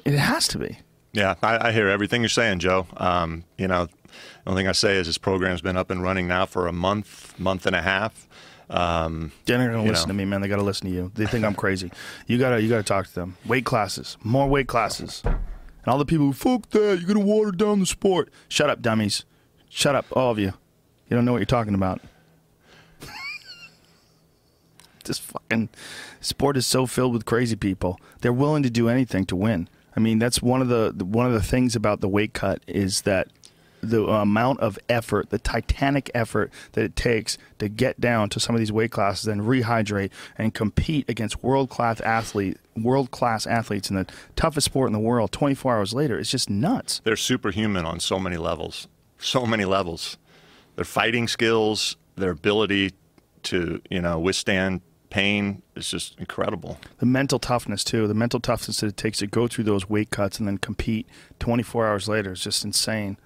It 0.06 0.18
has 0.18 0.48
to 0.50 0.58
be. 0.58 0.80
Yeah, 1.14 1.36
I, 1.44 1.70
I 1.70 1.72
hear 1.72 1.88
everything 1.90 2.22
you're 2.22 2.30
saying, 2.30 2.60
Joe. 2.60 2.88
Um, 2.98 3.44
you 3.58 3.68
know, 3.68 3.86
the 3.86 4.50
only 4.50 4.62
thing 4.62 4.68
I 4.70 4.74
say 4.74 4.96
is 4.96 5.08
this 5.08 5.18
program's 5.18 5.62
been 5.62 5.78
up 5.78 5.92
and 5.92 6.02
running 6.02 6.28
now 6.28 6.46
for 6.46 6.68
a 6.68 6.74
month, 6.74 7.38
month 7.40 7.66
and 7.66 7.76
a 7.76 7.82
half. 7.82 8.28
Um, 8.70 9.34
They're 9.46 9.58
not 9.58 9.68
gonna 9.72 9.84
listen 9.84 10.08
know. 10.08 10.14
to 10.14 10.18
me, 10.18 10.26
man. 10.26 10.40
They 10.40 10.48
gotta 10.48 10.64
listen 10.64 10.88
to 10.88 10.94
you. 10.94 11.12
They 11.14 11.26
think 11.26 11.44
I'm 11.44 11.56
crazy. 11.56 11.92
You 12.26 12.38
gotta 12.38 12.62
you 12.62 12.70
gotta 12.70 12.84
talk 12.84 13.08
to 13.08 13.14
them. 13.14 13.38
Weight 13.46 13.66
classes, 13.66 14.18
more 14.24 14.48
weight 14.48 14.68
classes. 14.68 15.22
And 15.84 15.92
all 15.92 15.98
the 15.98 16.06
people 16.06 16.28
who 16.28 16.34
fuck 16.34 16.70
that, 16.70 17.00
you're 17.00 17.08
gonna 17.08 17.26
water 17.26 17.52
down 17.52 17.80
the 17.80 17.86
sport. 17.86 18.30
Shut 18.48 18.70
up, 18.70 18.82
dummies. 18.82 19.26
Shut 19.70 19.96
up, 19.96 20.06
all 20.12 20.32
of 20.32 20.40
you. 20.40 20.54
You 21.08 21.18
don't 21.18 21.26
know 21.26 21.32
what 21.32 21.40
you're 21.40 21.46
talking 21.46 21.74
about. 21.74 22.02
this 25.06 25.18
fucking 25.18 25.70
sport 26.20 26.58
is 26.58 26.66
so 26.66 26.86
filled 26.86 27.14
with 27.14 27.26
crazy 27.26 27.56
people. 27.56 28.00
They're 28.22 28.34
willing 28.34 28.64
to 28.64 28.70
do 28.70 28.90
anything 28.90 29.26
to 29.26 29.36
win. 29.36 29.68
I 29.96 30.00
mean, 30.00 30.20
that's 30.20 30.42
one 30.42 30.62
of 30.62 30.68
the 30.68 30.94
one 31.04 31.26
of 31.26 31.34
the 31.34 31.42
things 31.42 31.76
about 31.76 32.00
the 32.00 32.08
weight 32.08 32.34
cut 32.34 32.62
is 32.68 33.02
that 33.02 33.28
the 33.82 34.06
amount 34.06 34.60
of 34.60 34.80
effort, 34.90 35.30
the 35.30 35.40
titanic 35.40 36.10
effort 36.14 36.52
that 36.74 36.84
it 36.84 36.96
takes 36.96 37.38
to 37.60 37.68
get 37.70 38.00
down 38.00 38.30
to 38.30 38.40
some 38.40 38.56
of 38.56 38.60
these 38.60 38.72
weight 38.72 38.92
classes 38.92 39.28
and 39.28 39.42
rehydrate 39.42 40.12
and 40.38 40.54
compete 40.54 41.10
against 41.10 41.44
world 41.44 41.70
class 41.70 42.00
athlete, 42.02 42.58
world 42.76 43.12
class 43.12 43.46
athletes 43.46 43.90
in 43.90 43.96
the 43.96 44.08
toughest 44.36 44.66
sport 44.66 44.88
in 44.88 44.94
the 44.94 45.00
world 45.00 45.32
24 45.32 45.76
hours 45.76 45.94
later 45.94 46.18
is 46.18 46.30
just 46.30 46.50
nuts. 46.50 47.02
They're 47.04 47.16
superhuman 47.16 47.86
on 47.86 48.00
so 48.00 48.20
many 48.20 48.38
levels. 48.38 48.88
So 49.18 49.46
many 49.46 49.66
levels. 49.66 50.18
Their 50.76 50.86
fighting 50.86 51.28
skills, 51.28 51.98
their 52.16 52.32
ability 52.32 52.94
to, 53.44 53.82
you 53.90 54.02
know, 54.02 54.20
withstand 54.20 54.82
pain 55.12 55.62
is 55.76 55.90
just 55.90 56.18
incredible. 56.18 56.80
The 56.98 57.06
mental 57.06 57.38
toughness 57.38 57.84
too, 57.84 58.08
the 58.08 58.16
mental 58.16 58.40
toughness 58.40 58.80
that 58.80 58.88
it 58.88 58.98
takes 58.98 59.20
to 59.20 59.28
go 59.28 59.48
through 59.48 59.66
those 59.66 59.88
weight 59.88 60.10
cuts 60.10 60.40
and 60.40 60.48
then 60.48 60.58
compete 60.58 61.08
24 61.40 61.86
hours 61.86 62.08
later 62.08 62.32
is 62.32 62.42
just 62.42 62.64
insane. 62.66 63.18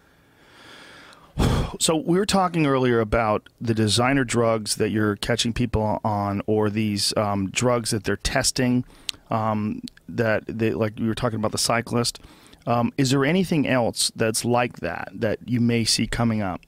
So 1.79 1.95
we 1.95 2.17
were 2.17 2.25
talking 2.25 2.65
earlier 2.65 2.99
about 2.99 3.49
the 3.59 3.73
designer 3.73 4.23
drugs 4.23 4.75
that 4.75 4.89
you're 4.89 5.17
catching 5.17 5.53
people 5.53 5.99
on, 6.03 6.41
or 6.47 6.69
these 6.69 7.15
um, 7.17 7.49
drugs 7.49 7.91
that 7.91 8.03
they're 8.03 8.17
testing. 8.17 8.85
Um, 9.29 9.81
that 10.07 10.43
they 10.47 10.71
like 10.71 10.93
we 10.99 11.07
were 11.07 11.15
talking 11.15 11.39
about 11.39 11.51
the 11.51 11.57
cyclist. 11.57 12.19
Um, 12.67 12.93
is 12.97 13.11
there 13.11 13.25
anything 13.25 13.67
else 13.67 14.11
that's 14.15 14.45
like 14.45 14.79
that 14.79 15.09
that 15.13 15.39
you 15.45 15.59
may 15.59 15.83
see 15.83 16.07
coming 16.07 16.41
up? 16.41 16.61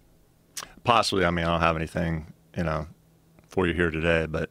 Possibly. 0.83 1.25
I 1.25 1.31
mean, 1.31 1.45
I 1.45 1.49
don't 1.49 1.61
have 1.61 1.75
anything 1.75 2.33
you 2.55 2.63
know 2.63 2.87
for 3.47 3.67
you 3.67 3.73
here 3.73 3.91
today, 3.91 4.25
but 4.25 4.49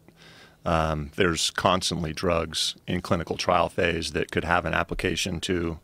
um, 0.64 1.10
there's 1.16 1.50
constantly 1.50 2.12
drugs 2.12 2.76
in 2.86 3.00
clinical 3.00 3.36
trial 3.36 3.68
phase 3.68 4.12
that 4.12 4.30
could 4.30 4.44
have 4.44 4.64
an 4.64 4.74
application 4.74 5.40
to 5.40 5.78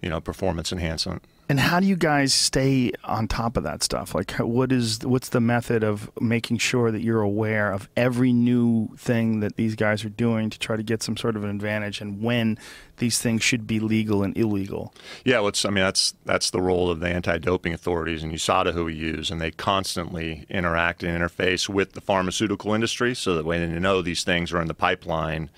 you 0.00 0.08
know 0.08 0.20
performance 0.20 0.72
enhancement. 0.72 1.24
And 1.52 1.60
how 1.60 1.80
do 1.80 1.86
you 1.86 1.96
guys 1.96 2.32
stay 2.32 2.92
on 3.04 3.28
top 3.28 3.58
of 3.58 3.62
that 3.64 3.82
stuff? 3.82 4.14
Like, 4.14 4.30
what 4.36 4.72
is 4.72 5.00
what's 5.04 5.28
the 5.28 5.38
method 5.38 5.84
of 5.84 6.10
making 6.18 6.56
sure 6.56 6.90
that 6.90 7.02
you're 7.02 7.20
aware 7.20 7.70
of 7.74 7.90
every 7.94 8.32
new 8.32 8.88
thing 8.96 9.40
that 9.40 9.56
these 9.56 9.74
guys 9.74 10.02
are 10.02 10.08
doing 10.08 10.48
to 10.48 10.58
try 10.58 10.76
to 10.76 10.82
get 10.82 11.02
some 11.02 11.14
sort 11.14 11.36
of 11.36 11.44
an 11.44 11.50
advantage, 11.50 12.00
and 12.00 12.22
when 12.22 12.58
these 12.96 13.18
things 13.18 13.42
should 13.42 13.66
be 13.66 13.80
legal 13.80 14.22
and 14.22 14.34
illegal? 14.34 14.94
Yeah, 15.26 15.40
what's 15.40 15.66
I 15.66 15.68
mean 15.68 15.84
that's 15.84 16.14
that's 16.24 16.48
the 16.48 16.62
role 16.62 16.90
of 16.90 17.00
the 17.00 17.08
anti-doping 17.08 17.74
authorities 17.74 18.22
and 18.22 18.32
USADA 18.32 18.72
who 18.72 18.86
we 18.86 18.94
use, 18.94 19.30
and 19.30 19.38
they 19.38 19.50
constantly 19.50 20.46
interact 20.48 21.02
and 21.02 21.22
interface 21.22 21.68
with 21.68 21.92
the 21.92 22.00
pharmaceutical 22.00 22.72
industry, 22.72 23.14
so 23.14 23.34
that 23.34 23.44
when 23.44 23.74
they 23.74 23.78
know 23.78 24.00
these 24.00 24.24
things 24.24 24.54
are 24.54 24.60
in 24.62 24.68
the 24.68 24.74
pipeline, 24.74 25.50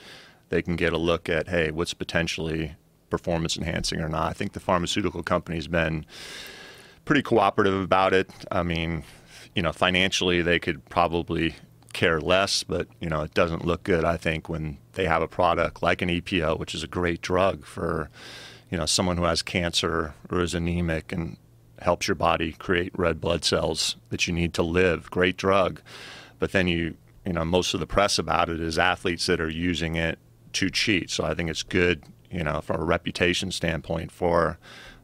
they 0.49 0.61
can 0.61 0.75
get 0.75 0.93
a 0.93 0.99
look 0.99 1.29
at 1.29 1.47
hey, 1.47 1.71
what's 1.71 1.95
potentially 1.95 2.75
performance 3.16 3.57
enhancing 3.57 4.01
or 4.01 4.09
not. 4.09 4.28
I 4.28 4.32
think 4.32 4.55
the 4.55 4.61
pharmaceutical 4.61 5.23
company's 5.23 5.69
been 5.69 6.05
pretty 7.05 7.23
cooperative 7.23 7.81
about 7.81 8.12
it. 8.12 8.28
I 8.51 8.65
mean, 8.65 9.05
you 9.55 9.62
know, 9.62 9.73
financially 9.73 10.43
they 10.43 10.59
could 10.59 10.85
probably 10.86 11.55
care 11.93 12.20
less, 12.20 12.65
but 12.65 12.89
you 13.01 13.09
know, 13.09 13.23
it 13.23 13.32
doesn't 13.32 13.65
look 13.65 13.85
good. 13.85 14.05
I 14.05 14.16
think 14.16 14.49
when 14.49 14.78
they 14.95 15.07
have 15.07 15.23
a 15.23 15.28
product 15.28 15.81
like 15.81 16.03
an 16.03 16.09
EPO, 16.09 16.59
which 16.59 16.74
is 16.74 16.82
a 16.82 16.89
great 16.89 17.20
drug 17.20 17.65
for 17.65 18.11
you 18.69 18.77
know 18.77 18.86
someone 18.86 19.16
who 19.16 19.24
has 19.24 19.43
cancer 19.43 20.15
or 20.28 20.41
is 20.41 20.55
anemic 20.55 21.12
and 21.12 21.36
helps 21.78 22.09
your 22.09 22.16
body 22.16 22.53
create 22.53 22.91
red 22.99 23.20
blood 23.20 23.45
cells 23.45 23.95
that 24.11 24.27
you 24.27 24.32
need 24.32 24.55
to 24.55 24.62
live. 24.65 25.09
Great 25.09 25.36
drug, 25.36 25.81
but 26.41 26.51
then 26.51 26.66
you 26.66 26.97
you 27.24 27.32
know 27.32 27.45
most 27.45 27.74
of 27.74 27.81
the 27.81 27.86
press 27.86 28.19
about 28.19 28.49
it 28.49 28.61
is 28.61 28.77
athletes 28.77 29.27
that 29.27 29.41
are 29.41 29.49
using 29.49 29.95
it 29.95 30.19
to 30.55 30.69
cheat. 30.69 31.11
So 31.11 31.23
I 31.24 31.35
think 31.35 31.49
it's 31.49 31.62
good 31.62 32.03
you 32.35 32.43
know, 32.43 32.61
from 32.61 32.81
a 32.81 32.85
reputation 32.85 33.52
standpoint 33.52 34.11
for 34.11 34.59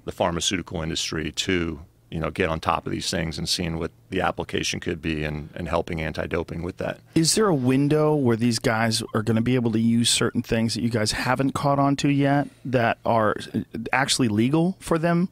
the 0.04 0.12
pharmaceutical 0.12 0.82
industry 0.82 1.30
to, 1.30 1.80
you 2.10 2.18
know, 2.18 2.30
get 2.30 2.48
on 2.48 2.58
top 2.58 2.86
of 2.86 2.92
these 2.92 3.08
things 3.08 3.38
and 3.38 3.48
seeing 3.48 3.78
what 3.78 3.92
the 4.08 4.20
application 4.20 4.80
could 4.80 5.00
be 5.00 5.22
and, 5.22 5.50
and 5.54 5.68
helping 5.68 6.00
anti-doping 6.00 6.62
with 6.62 6.78
that. 6.78 6.98
Is 7.14 7.36
there 7.36 7.46
a 7.46 7.54
window 7.54 8.16
where 8.16 8.36
these 8.36 8.58
guys 8.58 9.02
are 9.14 9.22
going 9.22 9.36
to 9.36 9.42
be 9.42 9.54
able 9.54 9.70
to 9.72 9.78
use 9.78 10.10
certain 10.10 10.42
things 10.42 10.74
that 10.74 10.82
you 10.82 10.90
guys 10.90 11.12
haven't 11.12 11.52
caught 11.52 11.78
on 11.78 11.94
to 11.96 12.08
yet 12.08 12.48
that 12.64 12.98
are 13.04 13.36
uh, 13.54 13.60
actually 13.92 14.28
legal 14.28 14.76
for 14.80 14.98
them 14.98 15.28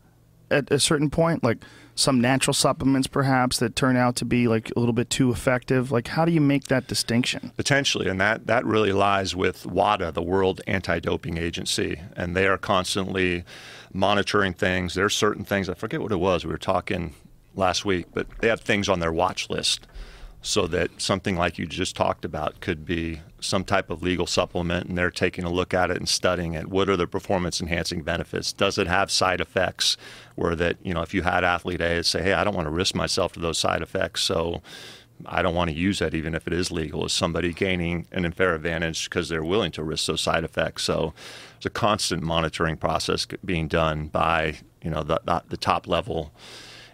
at 0.51 0.71
a 0.71 0.79
certain 0.79 1.11
point? 1.11 1.43
Like 1.43 1.59
some 1.99 2.21
natural 2.21 2.55
supplements 2.55 3.09
perhaps 3.09 3.59
that 3.59 3.75
turn 3.75 3.97
out 3.97 4.15
to 4.15 4.25
be 4.25 4.47
like 4.47 4.71
a 4.77 4.79
little 4.79 4.93
bit 4.93 5.11
too 5.11 5.33
effective? 5.33 5.91
Like 5.91 6.07
how 6.09 6.25
do 6.25 6.31
you 6.31 6.41
make 6.41 6.65
that 6.65 6.87
distinction? 6.87 7.51
Potentially 7.57 8.09
and 8.09 8.21
that 8.21 8.47
that 8.47 8.65
really 8.65 8.93
lies 8.93 9.35
with 9.35 9.67
WADA 9.67 10.13
the 10.13 10.23
World 10.23 10.61
Anti-Doping 10.69 11.37
Agency 11.37 12.01
and 12.17 12.37
they 12.37 12.47
are 12.47 12.57
constantly 12.57 13.45
monitoring 13.93 14.55
things. 14.55 14.95
There's 14.95 15.17
certain 15.17 15.45
things 15.45 15.69
I 15.69 15.75
forget 15.75 16.01
what 16.01 16.13
it 16.13 16.21
was 16.21 16.45
we 16.45 16.53
were 16.53 16.59
talking 16.59 17.15
last 17.57 17.85
week 17.85 18.07
but 18.15 18.29
they 18.39 18.49
have 18.49 18.61
things 18.61 18.89
on 18.89 19.01
their 19.01 19.13
watch 19.13 19.51
list 19.51 19.87
so 20.41 20.67
that 20.69 21.01
something 21.01 21.37
like 21.37 21.59
you 21.59 21.67
just 21.67 21.97
talked 21.97 22.25
about 22.25 22.61
could 22.61 22.85
be 22.85 23.21
some 23.41 23.65
type 23.65 23.91
of 23.91 24.03
legal 24.03 24.27
supplement 24.27 24.87
and 24.87 24.97
they're 24.97 25.11
taking 25.11 25.45
a 25.45 25.51
look 25.51 25.75
at 25.75 25.91
it 25.91 25.97
and 25.97 26.09
studying 26.09 26.55
it. 26.55 26.69
What 26.69 26.89
are 26.89 26.97
the 26.97 27.07
performance 27.07 27.61
enhancing 27.61 28.03
benefits? 28.03 28.53
Does 28.53 28.79
it 28.79 28.87
have 28.87 29.11
side 29.11 29.41
effects 29.41 29.97
where 30.37 30.55
that 30.57 30.77
you 30.83 30.95
know 30.95 31.03
if 31.03 31.13
you 31.13 31.23
had 31.23 31.45
athlete 31.45 31.81
A 31.81 32.05
say 32.05 32.23
hey 32.23 32.33
I 32.33 32.45
don't 32.45 32.55
want 32.55 32.67
to 32.67 32.71
risk 32.71 32.95
myself 32.95 33.33
to 33.33 33.41
those 33.41 33.59
side 33.59 33.83
effects 33.83 34.23
so 34.23 34.63
I 35.27 35.43
don't 35.43 35.55
want 35.55 35.71
to 35.71 35.77
use 35.77 35.99
that 35.99 36.15
even 36.15 36.35
if 36.35 36.47
it 36.47 36.53
is 36.53 36.71
legal 36.71 37.05
is 37.05 37.13
somebody 37.13 37.53
gaining 37.53 38.07
an 38.13 38.25
unfair 38.25 38.55
advantage 38.55 39.11
because 39.11 39.29
they're 39.29 39.43
willing 39.43 39.73
to 39.73 39.83
risk 39.83 40.07
those 40.07 40.21
side 40.21 40.45
effects? 40.45 40.85
So 40.85 41.15
it's 41.57 41.67
a 41.67 41.71
constant 41.71 42.23
monitoring 42.23 42.77
process 42.77 43.27
being 43.45 43.67
done 43.67 44.07
by 44.07 44.59
you 44.83 44.91
know 44.91 45.03
the, 45.03 45.21
the, 45.25 45.43
the 45.49 45.57
top 45.57 45.89
level 45.89 46.33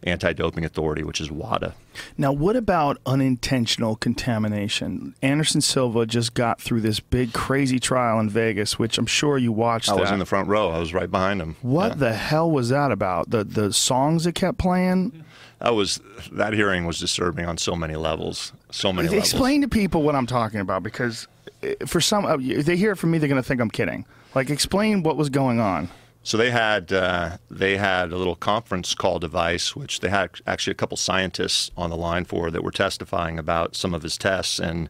anti-doping 0.04 0.64
authority, 0.64 1.02
which 1.02 1.20
is 1.20 1.30
WADA. 1.30 1.74
Now, 2.16 2.32
what 2.32 2.56
about 2.56 2.98
unintentional 3.06 3.96
contamination? 3.96 5.14
Anderson 5.22 5.60
Silva 5.60 6.06
just 6.06 6.34
got 6.34 6.60
through 6.60 6.82
this 6.82 7.00
big, 7.00 7.32
crazy 7.32 7.80
trial 7.80 8.20
in 8.20 8.28
Vegas, 8.28 8.78
which 8.78 8.98
I'm 8.98 9.06
sure 9.06 9.38
you 9.38 9.52
watched. 9.52 9.88
I 9.88 9.94
that. 9.94 10.00
was 10.00 10.10
in 10.10 10.18
the 10.18 10.26
front 10.26 10.48
row. 10.48 10.70
I 10.70 10.78
was 10.78 10.94
right 10.94 11.10
behind 11.10 11.40
him. 11.40 11.56
What 11.62 11.92
yeah. 11.92 11.94
the 11.94 12.12
hell 12.14 12.50
was 12.50 12.68
that 12.68 12.92
about? 12.92 13.30
The 13.30 13.44
the 13.44 13.72
songs 13.72 14.24
that 14.24 14.34
kept 14.34 14.58
playing. 14.58 15.24
That 15.60 15.74
was 15.74 16.00
that 16.32 16.52
hearing 16.52 16.84
was 16.84 16.98
disturbing 16.98 17.46
on 17.46 17.58
so 17.58 17.74
many 17.74 17.96
levels. 17.96 18.52
So 18.70 18.92
many. 18.92 19.08
Levels 19.08 19.24
explain 19.24 19.60
levels. 19.60 19.70
to 19.72 19.78
people 19.78 20.02
what 20.02 20.14
I'm 20.14 20.26
talking 20.26 20.60
about 20.60 20.82
because 20.82 21.26
eh, 21.62 21.74
for 21.86 22.00
some, 22.00 22.26
if 22.40 22.66
they 22.66 22.76
hear 22.76 22.92
it 22.92 22.96
from 22.96 23.10
me, 23.10 23.18
they're 23.18 23.28
going 23.28 23.42
to 23.42 23.46
think 23.46 23.60
I'm 23.60 23.70
kidding. 23.70 24.04
Like, 24.34 24.50
explain 24.50 25.02
what 25.04 25.16
was 25.16 25.30
going 25.30 25.60
on. 25.60 25.88
So 26.24 26.38
they 26.38 26.50
had 26.50 26.90
uh, 26.90 27.36
they 27.50 27.76
had 27.76 28.10
a 28.10 28.16
little 28.16 28.34
conference 28.34 28.94
call 28.94 29.18
device, 29.18 29.76
which 29.76 30.00
they 30.00 30.08
had 30.08 30.30
actually 30.46 30.70
a 30.70 30.74
couple 30.74 30.96
scientists 30.96 31.70
on 31.76 31.90
the 31.90 31.98
line 31.98 32.24
for 32.24 32.50
that 32.50 32.64
were 32.64 32.72
testifying 32.72 33.38
about 33.38 33.76
some 33.76 33.92
of 33.92 34.02
his 34.02 34.16
tests, 34.16 34.58
and 34.58 34.88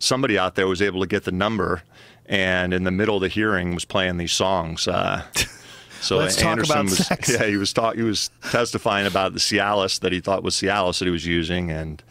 somebody 0.00 0.36
out 0.36 0.56
there 0.56 0.66
was 0.66 0.82
able 0.82 1.00
to 1.00 1.06
get 1.06 1.22
the 1.22 1.30
number, 1.30 1.84
and 2.26 2.74
in 2.74 2.82
the 2.82 2.90
middle 2.90 3.14
of 3.14 3.22
the 3.22 3.28
hearing 3.28 3.74
was 3.74 3.84
playing 3.84 4.16
these 4.16 4.32
songs. 4.32 4.88
Uh, 4.88 5.22
so 6.00 6.18
Let's 6.18 6.42
Anderson 6.42 6.86
was 6.86 7.06
sex. 7.06 7.30
yeah 7.30 7.46
he 7.46 7.56
was 7.56 7.72
talk, 7.72 7.94
he 7.94 8.02
was 8.02 8.32
testifying 8.50 9.06
about 9.06 9.34
the 9.34 9.38
Cialis 9.38 10.00
that 10.00 10.10
he 10.10 10.18
thought 10.18 10.42
was 10.42 10.56
Cialis 10.56 10.98
that 10.98 11.04
he 11.04 11.12
was 11.12 11.24
using, 11.24 11.70
and 11.70 12.02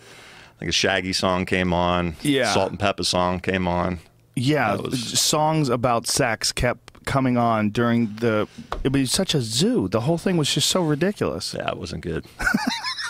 I 0.56 0.60
think 0.60 0.70
a 0.70 0.72
Shaggy 0.72 1.12
song 1.12 1.46
came 1.46 1.74
on, 1.74 2.16
yeah, 2.22 2.54
Salt-N-Pepa 2.54 3.06
song 3.06 3.42
came 3.42 3.68
on. 3.68 4.00
Yeah, 4.34 4.78
was, 4.78 5.20
songs 5.20 5.68
about 5.68 6.08
sex 6.08 6.54
kept 6.54 6.91
coming 7.06 7.38
on 7.38 7.70
during 7.70 8.16
the. 8.16 8.48
It 8.84 8.92
was 8.92 9.12
such 9.12 9.34
a 9.36 9.42
zoo. 9.42 9.88
The 9.88 10.02
whole 10.02 10.18
thing 10.18 10.38
was 10.38 10.54
just 10.54 10.70
so 10.70 10.84
ridiculous. 10.84 11.54
Yeah, 11.54 11.70
it 11.70 11.78
wasn't 11.78 12.04
good. 12.04 12.26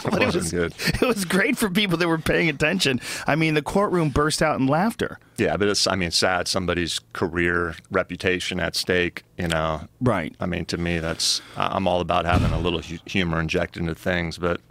it 0.06 0.12
wasn't 0.12 0.24
it 0.24 0.36
was, 0.36 0.52
good. 0.52 0.74
It 1.02 1.08
was 1.08 1.26
great 1.26 1.58
for 1.58 1.70
people 1.70 1.98
that 1.98 2.08
were 2.08 2.18
paying 2.18 2.50
attention. 2.50 3.02
I 3.28 3.36
mean, 3.36 3.54
the 3.54 3.62
courtroom 3.62 4.10
burst 4.10 4.42
out 4.42 4.60
in 4.60 4.68
laughter. 4.68 5.20
Yeah, 5.38 5.58
but 5.58 5.68
it's 5.68 5.88
I 5.88 5.96
mean, 5.96 6.12
sad. 6.12 6.48
Somebody's 6.48 7.00
career, 7.14 7.76
reputation 7.90 8.60
at 8.60 8.76
stake. 8.76 9.24
You 9.38 9.48
know. 9.48 9.88
Right. 10.00 10.36
I 10.40 10.46
mean, 10.46 10.66
to 10.66 10.78
me, 10.78 11.00
that's 11.00 11.42
I'm 11.56 11.88
all 11.88 12.02
about 12.02 12.26
having 12.26 12.52
a 12.52 12.60
little 12.60 12.80
humor 12.80 13.40
injected 13.40 13.82
into 13.82 13.96
things, 13.96 14.38
but 14.38 14.62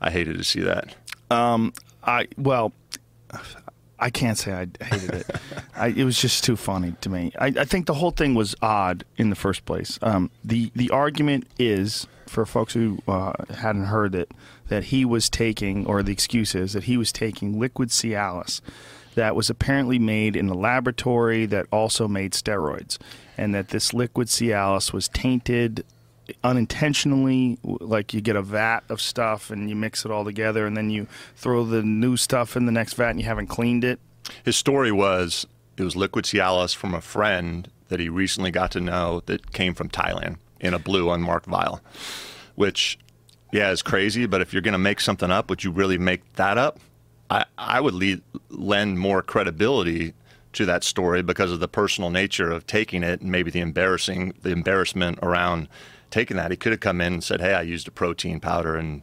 I 0.00 0.10
hated 0.10 0.38
to 0.38 0.44
see 0.44 0.60
that. 0.60 0.94
Um, 1.30 1.72
I 2.04 2.28
well, 2.36 2.72
I 4.02 4.10
can't 4.10 4.36
say 4.36 4.52
I 4.52 4.84
hated 4.84 5.14
it. 5.14 5.36
I, 5.76 5.88
it 5.88 6.04
was 6.04 6.20
just 6.20 6.42
too 6.42 6.56
funny 6.56 6.94
to 7.00 7.08
me. 7.08 7.32
I, 7.38 7.46
I, 7.46 7.64
think 7.64 7.86
the 7.86 7.94
whole 7.94 8.10
thing 8.10 8.34
was 8.34 8.54
odd 8.60 9.04
in 9.16 9.30
the 9.30 9.36
first 9.36 9.64
place. 9.64 9.98
Um, 10.02 10.30
the 10.44 10.72
the 10.74 10.90
argument 10.90 11.46
is 11.58 12.06
for 12.26 12.44
folks 12.44 12.74
who 12.74 12.98
uh, 13.06 13.32
hadn't 13.54 13.84
heard 13.84 14.14
it 14.14 14.32
that 14.68 14.84
he 14.84 15.04
was 15.04 15.30
taking, 15.30 15.86
or 15.86 16.02
the 16.02 16.12
excuse 16.12 16.54
is 16.54 16.72
that 16.72 16.84
he 16.84 16.96
was 16.96 17.12
taking 17.12 17.60
liquid 17.60 17.90
Cialis 17.90 18.60
that 19.14 19.36
was 19.36 19.50
apparently 19.50 19.98
made 19.98 20.34
in 20.34 20.48
a 20.48 20.54
laboratory 20.54 21.46
that 21.46 21.66
also 21.70 22.08
made 22.08 22.32
steroids, 22.32 22.98
and 23.38 23.54
that 23.54 23.68
this 23.68 23.94
liquid 23.94 24.28
Cialis 24.28 24.92
was 24.92 25.08
tainted 25.08 25.84
unintentionally 26.44 27.58
like 27.62 28.14
you 28.14 28.20
get 28.20 28.36
a 28.36 28.42
vat 28.42 28.80
of 28.88 29.00
stuff 29.00 29.50
and 29.50 29.68
you 29.68 29.76
mix 29.76 30.04
it 30.04 30.10
all 30.10 30.24
together 30.24 30.66
and 30.66 30.76
then 30.76 30.88
you 30.88 31.06
throw 31.36 31.64
the 31.64 31.82
new 31.82 32.16
stuff 32.16 32.56
in 32.56 32.66
the 32.66 32.72
next 32.72 32.94
vat 32.94 33.10
and 33.10 33.20
you 33.20 33.26
haven't 33.26 33.48
cleaned 33.48 33.84
it 33.84 33.98
his 34.44 34.56
story 34.56 34.92
was 34.92 35.46
it 35.76 35.82
was 35.82 35.96
liquid 35.96 36.24
cialis 36.24 36.74
from 36.74 36.94
a 36.94 37.00
friend 37.00 37.68
that 37.88 37.98
he 37.98 38.08
recently 38.08 38.50
got 38.50 38.70
to 38.70 38.80
know 38.80 39.20
that 39.26 39.52
came 39.52 39.74
from 39.74 39.88
thailand 39.88 40.36
in 40.60 40.72
a 40.74 40.78
blue 40.78 41.10
unmarked 41.10 41.46
vial 41.46 41.80
which 42.54 42.98
yeah, 43.52 43.70
is 43.70 43.82
crazy. 43.82 44.26
But 44.26 44.40
if 44.40 44.52
you're 44.52 44.62
going 44.62 44.72
to 44.72 44.78
make 44.78 45.00
something 45.00 45.30
up, 45.30 45.50
would 45.50 45.62
you 45.62 45.70
really 45.70 45.98
make 45.98 46.32
that 46.34 46.58
up? 46.58 46.80
I, 47.30 47.44
I 47.56 47.80
would 47.80 48.22
lend 48.48 48.98
more 48.98 49.22
credibility 49.22 50.14
to 50.54 50.66
that 50.66 50.84
story 50.84 51.22
because 51.22 51.52
of 51.52 51.60
the 51.60 51.68
personal 51.68 52.10
nature 52.10 52.50
of 52.50 52.66
taking 52.66 53.02
it 53.02 53.20
and 53.20 53.30
maybe 53.30 53.50
the 53.50 53.60
embarrassing 53.60 54.34
the 54.42 54.50
embarrassment 54.50 55.18
around 55.22 55.66
taking 56.12 56.36
that. 56.36 56.52
He 56.52 56.56
could 56.56 56.70
have 56.70 56.80
come 56.80 57.00
in 57.00 57.14
and 57.14 57.24
said, 57.24 57.40
"Hey, 57.40 57.54
I 57.54 57.62
used 57.62 57.88
a 57.88 57.90
protein 57.90 58.38
powder 58.38 58.76
and 58.76 59.02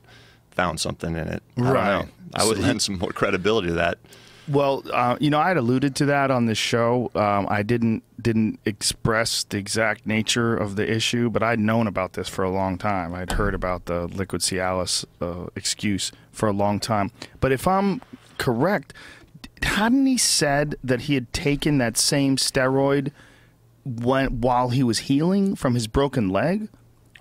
found 0.52 0.80
something 0.80 1.18
in 1.18 1.27
it." 1.27 1.44
I 1.57 1.61
Right. 1.61 2.06
I 2.36 2.45
would 2.45 2.57
So 2.57 2.64
lend 2.64 2.81
some 2.81 2.99
more 2.99 3.11
credibility 3.11 3.68
to 3.68 3.73
that. 3.73 3.98
Well, 4.48 4.84
uh, 4.91 5.15
you 5.19 5.30
know, 5.30 5.40
I 5.40 5.49
had 5.49 5.57
alluded 5.57 5.95
to 5.98 6.06
that 6.06 6.31
on 6.31 6.48
this 6.48 6.57
show. 6.57 7.11
Um, 7.14 7.45
I 7.52 7.61
didn't 7.61 8.03
didn't 8.19 8.60
express 8.65 9.44
the 9.44 9.57
exact 9.57 10.07
nature 10.07 10.56
of 10.56 10.76
the 10.76 10.91
issue, 10.91 11.30
but 11.30 11.44
I'd 11.44 11.60
known 11.60 11.86
about 11.86 12.14
this 12.14 12.27
for 12.27 12.44
a 12.44 12.49
long 12.49 12.77
time. 12.77 13.14
I'd 13.14 13.34
heard 13.34 13.53
about 13.53 13.86
the 13.86 14.07
liquid 14.07 14.41
Cialis 14.41 15.06
uh, 15.22 15.49
excuse 15.56 16.11
for 16.31 16.49
a 16.49 16.52
long 16.53 16.80
time. 16.80 17.11
But 17.40 17.52
if 17.52 17.68
I'm 17.68 18.02
correct, 18.40 18.91
hadn't 19.61 20.07
he 20.07 20.18
said 20.18 20.76
that 20.84 21.02
he 21.02 21.14
had 21.14 21.31
taken 21.31 21.77
that 21.77 21.95
same 21.95 22.36
steroid 22.36 23.11
when 23.86 24.41
while 24.41 24.69
he 24.69 24.81
was 24.81 24.99
healing 24.99 25.56
from 25.56 25.76
his 25.76 25.86
broken 25.86 26.30
leg? 26.30 26.69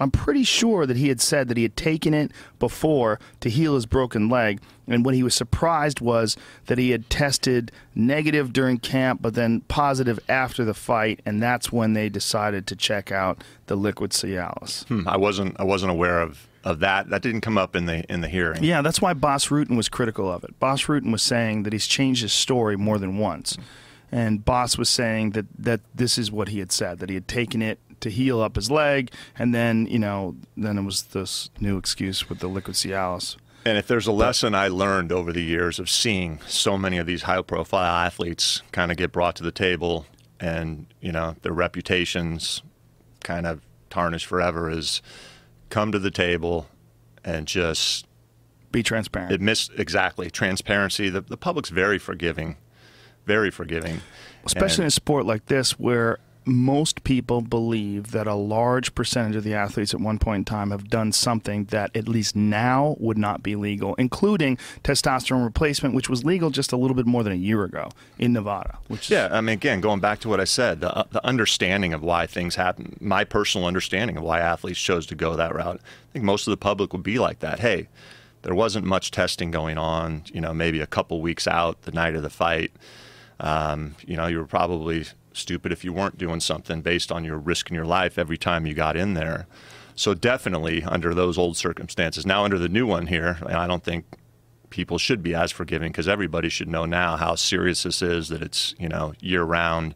I'm 0.00 0.10
pretty 0.10 0.44
sure 0.44 0.86
that 0.86 0.96
he 0.96 1.08
had 1.08 1.20
said 1.20 1.48
that 1.48 1.56
he 1.56 1.62
had 1.62 1.76
taken 1.76 2.14
it 2.14 2.30
before 2.58 3.18
to 3.40 3.50
heal 3.50 3.74
his 3.74 3.86
broken 3.86 4.28
leg. 4.28 4.60
And 4.86 5.04
what 5.04 5.14
he 5.14 5.22
was 5.22 5.34
surprised 5.34 6.00
was 6.00 6.36
that 6.66 6.78
he 6.78 6.90
had 6.90 7.10
tested 7.10 7.70
negative 7.94 8.52
during 8.52 8.78
camp, 8.78 9.20
but 9.20 9.34
then 9.34 9.60
positive 9.62 10.18
after 10.28 10.64
the 10.64 10.74
fight. 10.74 11.20
And 11.26 11.42
that's 11.42 11.70
when 11.72 11.92
they 11.92 12.08
decided 12.08 12.66
to 12.68 12.76
check 12.76 13.12
out 13.12 13.42
the 13.66 13.76
liquid 13.76 14.12
Cialis. 14.12 14.86
Hmm, 14.86 15.06
I 15.06 15.16
wasn't 15.16 15.58
I 15.60 15.64
wasn't 15.64 15.92
aware 15.92 16.22
of, 16.22 16.48
of 16.64 16.80
that. 16.80 17.10
That 17.10 17.22
didn't 17.22 17.42
come 17.42 17.58
up 17.58 17.76
in 17.76 17.86
the 17.86 18.04
in 18.10 18.22
the 18.22 18.28
hearing. 18.28 18.64
Yeah, 18.64 18.80
that's 18.80 19.02
why 19.02 19.12
Bas 19.12 19.48
Rutten 19.48 19.76
was 19.76 19.88
critical 19.88 20.30
of 20.32 20.42
it. 20.44 20.58
Bas 20.58 20.84
Rutten 20.84 21.12
was 21.12 21.22
saying 21.22 21.64
that 21.64 21.72
he's 21.72 21.86
changed 21.86 22.22
his 22.22 22.32
story 22.32 22.76
more 22.76 22.98
than 22.98 23.18
once. 23.18 23.58
And 24.10 24.44
Bas 24.44 24.78
was 24.78 24.88
saying 24.88 25.32
that, 25.32 25.46
that 25.58 25.80
this 25.94 26.16
is 26.16 26.32
what 26.32 26.48
he 26.48 26.60
had 26.60 26.72
said, 26.72 26.98
that 27.00 27.10
he 27.10 27.14
had 27.14 27.28
taken 27.28 27.60
it 27.60 27.78
to 28.00 28.10
heal 28.10 28.40
up 28.40 28.56
his 28.56 28.70
leg, 28.70 29.10
and 29.38 29.54
then, 29.54 29.86
you 29.86 29.98
know, 29.98 30.36
then 30.56 30.78
it 30.78 30.82
was 30.82 31.02
this 31.04 31.50
new 31.60 31.76
excuse 31.78 32.28
with 32.28 32.38
the 32.40 32.48
liquid 32.48 32.76
Cialis. 32.76 33.36
And 33.64 33.76
if 33.76 33.86
there's 33.86 34.06
a 34.06 34.12
lesson 34.12 34.54
I 34.54 34.68
learned 34.68 35.12
over 35.12 35.32
the 35.32 35.42
years 35.42 35.78
of 35.78 35.90
seeing 35.90 36.40
so 36.46 36.78
many 36.78 36.96
of 36.96 37.06
these 37.06 37.22
high 37.22 37.42
profile 37.42 38.06
athletes 38.06 38.62
kind 38.72 38.90
of 38.90 38.96
get 38.96 39.12
brought 39.12 39.36
to 39.36 39.42
the 39.42 39.52
table 39.52 40.06
and, 40.40 40.86
you 41.00 41.12
know, 41.12 41.34
their 41.42 41.52
reputations 41.52 42.62
kind 43.24 43.46
of 43.46 43.60
tarnished 43.90 44.26
forever 44.26 44.70
is 44.70 45.02
come 45.70 45.90
to 45.92 45.98
the 45.98 46.10
table 46.10 46.68
and 47.24 47.46
just 47.46 48.06
Be 48.70 48.82
transparent. 48.82 49.32
admit 49.32 49.68
exactly 49.76 50.30
transparency. 50.30 51.10
The, 51.10 51.20
the 51.20 51.36
public's 51.36 51.68
very 51.70 51.98
forgiving, 51.98 52.56
very 53.26 53.50
forgiving. 53.50 54.00
especially 54.46 54.84
in 54.84 54.88
a 54.88 54.92
sport 54.92 55.26
like 55.26 55.46
this 55.46 55.72
where 55.78 56.18
most 56.48 57.04
people 57.04 57.40
believe 57.40 58.10
that 58.12 58.26
a 58.26 58.34
large 58.34 58.94
percentage 58.94 59.36
of 59.36 59.44
the 59.44 59.54
athletes 59.54 59.94
at 59.94 60.00
one 60.00 60.18
point 60.18 60.38
in 60.38 60.44
time 60.44 60.70
have 60.70 60.88
done 60.88 61.12
something 61.12 61.64
that 61.66 61.94
at 61.96 62.08
least 62.08 62.34
now 62.34 62.96
would 62.98 63.18
not 63.18 63.42
be 63.42 63.54
legal, 63.54 63.94
including 63.96 64.56
testosterone 64.82 65.44
replacement, 65.44 65.94
which 65.94 66.08
was 66.08 66.24
legal 66.24 66.50
just 66.50 66.72
a 66.72 66.76
little 66.76 66.94
bit 66.94 67.06
more 67.06 67.22
than 67.22 67.32
a 67.32 67.36
year 67.36 67.64
ago 67.64 67.90
in 68.18 68.32
Nevada. 68.32 68.78
Which 68.88 69.10
Yeah, 69.10 69.28
I 69.30 69.40
mean, 69.40 69.54
again, 69.54 69.80
going 69.80 70.00
back 70.00 70.20
to 70.20 70.28
what 70.28 70.40
I 70.40 70.44
said, 70.44 70.80
the, 70.80 71.06
the 71.10 71.24
understanding 71.24 71.92
of 71.92 72.02
why 72.02 72.26
things 72.26 72.56
happen, 72.56 72.96
my 73.00 73.24
personal 73.24 73.66
understanding 73.66 74.16
of 74.16 74.22
why 74.22 74.40
athletes 74.40 74.80
chose 74.80 75.06
to 75.06 75.14
go 75.14 75.36
that 75.36 75.54
route, 75.54 75.80
I 75.80 76.12
think 76.12 76.24
most 76.24 76.46
of 76.46 76.50
the 76.50 76.56
public 76.56 76.92
would 76.92 77.02
be 77.02 77.18
like 77.18 77.40
that. 77.40 77.60
Hey, 77.60 77.88
there 78.42 78.54
wasn't 78.54 78.86
much 78.86 79.10
testing 79.10 79.50
going 79.50 79.78
on, 79.78 80.22
you 80.32 80.40
know, 80.40 80.54
maybe 80.54 80.80
a 80.80 80.86
couple 80.86 81.20
weeks 81.20 81.46
out 81.46 81.82
the 81.82 81.92
night 81.92 82.14
of 82.14 82.22
the 82.22 82.30
fight. 82.30 82.72
Um, 83.40 83.94
you 84.06 84.16
know, 84.16 84.26
you 84.26 84.38
were 84.38 84.46
probably 84.46 85.06
stupid 85.38 85.72
if 85.72 85.84
you 85.84 85.92
weren't 85.92 86.18
doing 86.18 86.40
something 86.40 86.82
based 86.82 87.12
on 87.12 87.24
your 87.24 87.38
risk 87.38 87.70
in 87.70 87.74
your 87.74 87.86
life 87.86 88.18
every 88.18 88.38
time 88.38 88.66
you 88.66 88.74
got 88.74 88.96
in 88.96 89.14
there. 89.14 89.46
So 89.94 90.14
definitely 90.14 90.82
under 90.84 91.14
those 91.14 91.38
old 91.38 91.56
circumstances. 91.56 92.26
Now 92.26 92.44
under 92.44 92.58
the 92.58 92.68
new 92.68 92.86
one 92.86 93.06
here, 93.06 93.38
I 93.46 93.66
don't 93.66 93.84
think 93.84 94.04
people 94.70 94.98
should 94.98 95.22
be 95.22 95.34
as 95.34 95.50
forgiving 95.50 95.90
because 95.92 96.08
everybody 96.08 96.48
should 96.48 96.68
know 96.68 96.84
now 96.84 97.16
how 97.16 97.34
serious 97.34 97.84
this 97.84 98.02
is 98.02 98.28
that 98.28 98.42
it's 98.42 98.74
you 98.78 98.88
know 98.88 99.14
year 99.20 99.42
round 99.42 99.94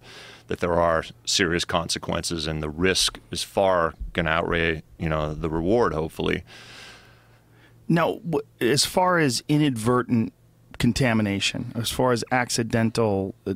that 0.49 0.61
there 0.61 0.75
are 0.81 1.05
serious 1.27 1.65
consequences 1.65 2.47
and 2.47 2.63
the 2.63 2.71
risk 2.71 3.21
is 3.31 3.43
far 3.43 3.95
going 4.15 4.27
to 4.27 4.33
outweigh 4.33 4.83
you 4.99 5.09
know 5.09 5.35
the 5.35 5.51
reward 5.51 5.93
hopefully 5.93 6.43
Now, 7.89 8.21
as 8.61 8.85
far 8.87 9.19
as 9.19 9.43
inadvertent 9.49 10.33
contamination, 10.79 11.73
as 11.75 11.91
far 11.91 12.13
as 12.13 12.25
accidental 12.33 13.35
uh, 13.47 13.53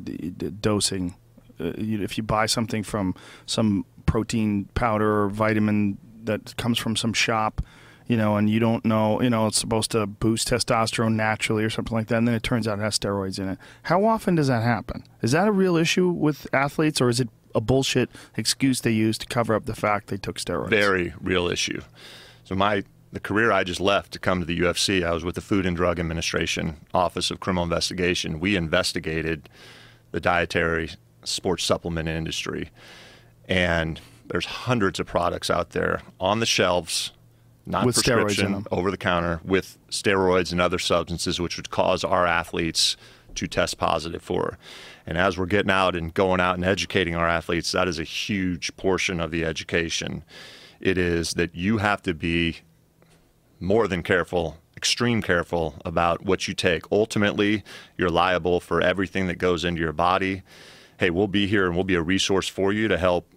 dosing, 0.61 1.15
uh, 1.61 1.73
if 1.77 2.17
you 2.17 2.25
buy 2.25 2.47
something 2.47 2.83
from 2.83 3.15
some 3.47 3.85
protein 4.07 4.67
powder 4.75 5.23
or 5.23 5.29
vitamin 5.29 5.99
that 6.25 6.57
comes 6.57 6.79
from 6.79 6.97
some 6.97 7.13
shop, 7.13 7.63
you 8.07 8.17
know, 8.17 8.37
and 8.37 8.49
you 8.49 8.61
don't 8.61 8.85
know, 8.85 9.21
you 9.21 9.31
know, 9.31 9.47
it's 9.47 9.59
supposed 9.59 9.91
to 9.93 10.07
boost 10.07 10.49
testosterone 10.49 11.15
naturally 11.15 11.65
or 11.65 11.71
something 11.71 11.97
like 11.97 12.07
that, 12.09 12.19
and 12.19 12.29
then 12.29 12.35
it 12.35 12.43
turns 12.43 12.69
out 12.69 12.79
it 12.79 12.83
has 12.83 12.99
steroids 12.99 13.39
in 13.39 13.49
it. 13.49 13.59
How 13.85 14.05
often 14.05 14.37
does 14.37 14.47
that 14.47 14.63
happen? 14.63 15.05
Is 15.23 15.33
that 15.33 15.49
a 15.49 15.53
real 15.53 15.77
issue 15.77 16.09
with 16.11 16.47
athletes, 16.53 17.01
or 17.01 17.09
is 17.09 17.21
it 17.21 17.29
a 17.57 17.61
bullshit 17.61 18.11
excuse 18.37 18.83
they 18.83 18.93
use 18.93 19.19
to 19.19 19.27
cover 19.27 19.55
up 19.55 19.65
the 19.65 19.75
fact 19.75 20.09
they 20.09 20.19
took 20.19 20.39
steroids? 20.39 20.69
very 20.69 21.15
real 21.21 21.49
issue 21.49 21.81
so 22.45 22.55
my 22.55 22.85
the 23.13 23.19
career 23.19 23.51
I 23.51 23.65
just 23.65 23.81
left 23.81 24.13
to 24.13 24.19
come 24.19 24.41
to 24.41 24.47
the 24.47 24.61
UFC 24.61 25.05
I 25.05 25.13
was 25.13 25.25
with 25.25 25.37
the 25.37 25.41
Food 25.41 25.65
and 25.65 25.75
Drug 25.75 25.99
Administration 25.99 26.77
Office 26.93 27.31
of 27.31 27.41
Criminal 27.41 27.65
Investigation 27.65 28.39
we 28.39 28.57
investigated 28.57 29.49
the 30.13 30.21
dietary 30.21 30.91
sports 31.27 31.65
supplement 31.65 32.09
industry 32.09 32.71
and 33.49 34.01
there's 34.29 34.47
hundreds 34.47 34.99
of 34.99 35.07
products 35.07 35.51
out 35.51 35.71
there 35.71 36.03
on 36.19 36.41
the 36.41 36.47
shelves 36.47 37.13
not 37.67 37.85
With 37.85 37.97
prescription 37.97 38.65
over 38.71 38.93
the 38.93 38.97
counter 38.97 39.41
with 39.45 39.77
steroids 39.91 40.53
and 40.53 40.61
other 40.61 40.79
substances 40.79 41.41
which 41.41 41.57
would 41.57 41.69
cause 41.69 42.05
our 42.05 42.25
athletes 42.25 42.97
to 43.35 43.47
test 43.47 43.77
positive 43.77 44.23
for. 44.23 44.57
And 45.05 45.19
as 45.19 45.37
we're 45.37 45.47
getting 45.47 45.71
out 45.71 45.97
and 45.97 46.15
going 46.15 46.41
out 46.41 46.55
and 46.55 46.65
educating 46.65 47.17
our 47.17 47.29
athletes, 47.29 47.73
that 47.73 47.89
is 47.89 47.99
a 47.99 48.05
huge 48.05 48.77
portion 48.77 49.21
of 49.21 49.31
the 49.31 49.45
education. 49.45 50.25
It 50.81 50.97
is 50.97 51.35
that 51.35 51.55
you 51.55 51.79
have 51.79 52.03
to 52.03 52.15
be 52.15 52.59
more 53.59 53.89
than 53.89 54.03
careful, 54.03 54.59
extreme 54.77 55.21
careful 55.21 55.75
about 55.85 56.25
what 56.25 56.47
you 56.47 56.55
take. 56.55 56.85
Ultimately, 56.93 57.65
you're 57.99 58.11
liable 58.11 58.61
for 58.61 58.81
everything 58.81 59.27
that 59.27 59.39
goes 59.39 59.65
into 59.65 59.81
your 59.81 59.93
body. 59.93 60.43
Hey, 60.99 61.11
we'll 61.11 61.29
be 61.29 61.47
here 61.47 61.67
and 61.67 61.75
we'll 61.75 61.85
be 61.85 61.95
a 61.95 62.03
resource 62.03 62.49
for 62.49 62.73
you 62.73 62.89
to 62.89 62.97
help 62.97 63.29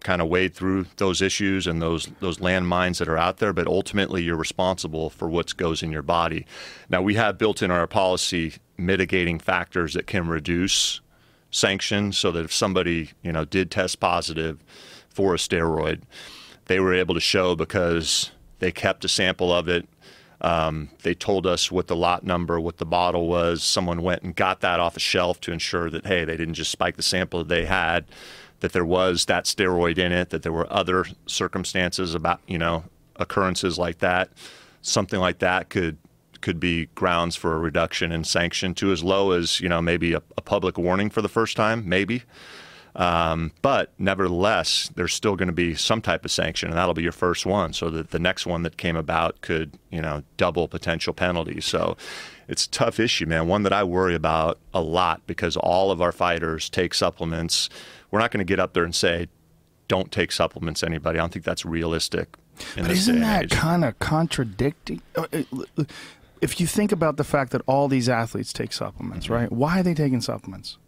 kind 0.00 0.20
of 0.20 0.28
wade 0.28 0.54
through 0.54 0.86
those 0.98 1.22
issues 1.22 1.66
and 1.66 1.80
those 1.80 2.08
those 2.20 2.38
landmines 2.38 2.98
that 2.98 3.08
are 3.08 3.16
out 3.16 3.38
there, 3.38 3.52
but 3.52 3.66
ultimately 3.66 4.22
you're 4.22 4.36
responsible 4.36 5.10
for 5.10 5.28
what 5.28 5.56
goes 5.56 5.82
in 5.82 5.90
your 5.90 6.02
body. 6.02 6.46
Now 6.88 7.02
we 7.02 7.14
have 7.14 7.38
built 7.38 7.62
in 7.62 7.70
our 7.70 7.86
policy 7.86 8.54
mitigating 8.76 9.38
factors 9.38 9.94
that 9.94 10.06
can 10.06 10.28
reduce 10.28 11.00
sanctions 11.50 12.18
so 12.18 12.30
that 12.32 12.44
if 12.44 12.52
somebody, 12.52 13.12
you 13.22 13.32
know, 13.32 13.44
did 13.44 13.70
test 13.70 13.98
positive 13.98 14.62
for 15.08 15.34
a 15.34 15.38
steroid, 15.38 16.02
they 16.66 16.78
were 16.78 16.94
able 16.94 17.14
to 17.14 17.20
show 17.20 17.56
because 17.56 18.30
they 18.58 18.70
kept 18.70 19.04
a 19.04 19.08
sample 19.08 19.52
of 19.52 19.68
it. 19.68 19.88
Um, 20.40 20.90
they 21.02 21.14
told 21.14 21.46
us 21.46 21.72
what 21.72 21.86
the 21.86 21.96
lot 21.96 22.24
number, 22.24 22.60
what 22.60 22.76
the 22.76 22.86
bottle 22.86 23.26
was. 23.26 23.62
Someone 23.62 24.02
went 24.02 24.22
and 24.22 24.34
got 24.36 24.60
that 24.60 24.80
off 24.80 24.96
a 24.96 25.00
shelf 25.00 25.40
to 25.42 25.52
ensure 25.52 25.90
that, 25.90 26.06
hey, 26.06 26.24
they 26.24 26.36
didn't 26.36 26.54
just 26.54 26.70
spike 26.70 26.96
the 26.96 27.02
sample 27.02 27.40
that 27.40 27.48
they 27.48 27.64
had, 27.64 28.04
that 28.60 28.72
there 28.72 28.84
was 28.84 29.24
that 29.26 29.44
steroid 29.44 29.98
in 29.98 30.12
it, 30.12 30.30
that 30.30 30.42
there 30.42 30.52
were 30.52 30.70
other 30.72 31.06
circumstances 31.26 32.14
about, 32.14 32.40
you 32.46 32.58
know, 32.58 32.84
occurrences 33.16 33.78
like 33.78 33.98
that. 33.98 34.30
Something 34.82 35.20
like 35.20 35.38
that 35.38 35.68
could 35.68 35.96
could 36.42 36.60
be 36.60 36.86
grounds 36.94 37.34
for 37.34 37.54
a 37.54 37.58
reduction 37.58 38.12
in 38.12 38.22
sanction 38.22 38.74
to 38.74 38.92
as 38.92 39.02
low 39.02 39.32
as, 39.32 39.58
you 39.58 39.68
know, 39.68 39.82
maybe 39.82 40.12
a, 40.12 40.22
a 40.36 40.42
public 40.42 40.78
warning 40.78 41.10
for 41.10 41.22
the 41.22 41.28
first 41.28 41.56
time, 41.56 41.88
maybe. 41.88 42.22
Um, 42.96 43.52
but 43.60 43.92
nevertheless, 43.98 44.90
there's 44.94 45.12
still 45.12 45.36
going 45.36 45.48
to 45.48 45.52
be 45.54 45.74
some 45.74 46.00
type 46.00 46.24
of 46.24 46.30
sanction, 46.30 46.70
and 46.70 46.78
that'll 46.78 46.94
be 46.94 47.02
your 47.02 47.12
first 47.12 47.44
one. 47.44 47.74
So 47.74 47.90
that 47.90 48.10
the 48.10 48.18
next 48.18 48.46
one 48.46 48.62
that 48.62 48.78
came 48.78 48.96
about 48.96 49.42
could, 49.42 49.72
you 49.90 50.00
know, 50.00 50.22
double 50.38 50.66
potential 50.66 51.12
penalties. 51.12 51.66
So 51.66 51.98
it's 52.48 52.64
a 52.64 52.70
tough 52.70 52.98
issue, 52.98 53.26
man. 53.26 53.48
One 53.48 53.64
that 53.64 53.72
I 53.74 53.84
worry 53.84 54.14
about 54.14 54.58
a 54.72 54.80
lot 54.80 55.20
because 55.26 55.58
all 55.58 55.90
of 55.90 56.00
our 56.00 56.10
fighters 56.12 56.70
take 56.70 56.94
supplements. 56.94 57.68
We're 58.10 58.20
not 58.20 58.30
going 58.30 58.38
to 58.46 58.50
get 58.50 58.58
up 58.58 58.72
there 58.72 58.84
and 58.84 58.94
say, 58.94 59.28
"Don't 59.88 60.10
take 60.10 60.32
supplements, 60.32 60.82
anybody." 60.82 61.18
I 61.18 61.22
don't 61.22 61.32
think 61.34 61.44
that's 61.44 61.66
realistic. 61.66 62.34
In 62.78 62.84
But 62.84 62.92
isn't 62.92 63.20
that 63.20 63.50
kind 63.50 63.84
of 63.84 63.98
contradicting? 63.98 65.02
Uh, 65.14 65.26
uh, 65.76 65.84
If 66.40 66.60
you 66.60 66.66
think 66.66 66.92
about 66.92 67.18
the 67.18 67.24
fact 67.24 67.52
that 67.52 67.60
all 67.66 67.88
these 67.88 68.08
athletes 68.08 68.54
take 68.54 68.72
supplements, 68.72 69.26
Mm-hmm. 69.26 69.34
right? 69.34 69.52
Why 69.52 69.80
are 69.80 69.82
they 69.82 69.92
taking 69.92 70.22
supplements? 70.22 70.78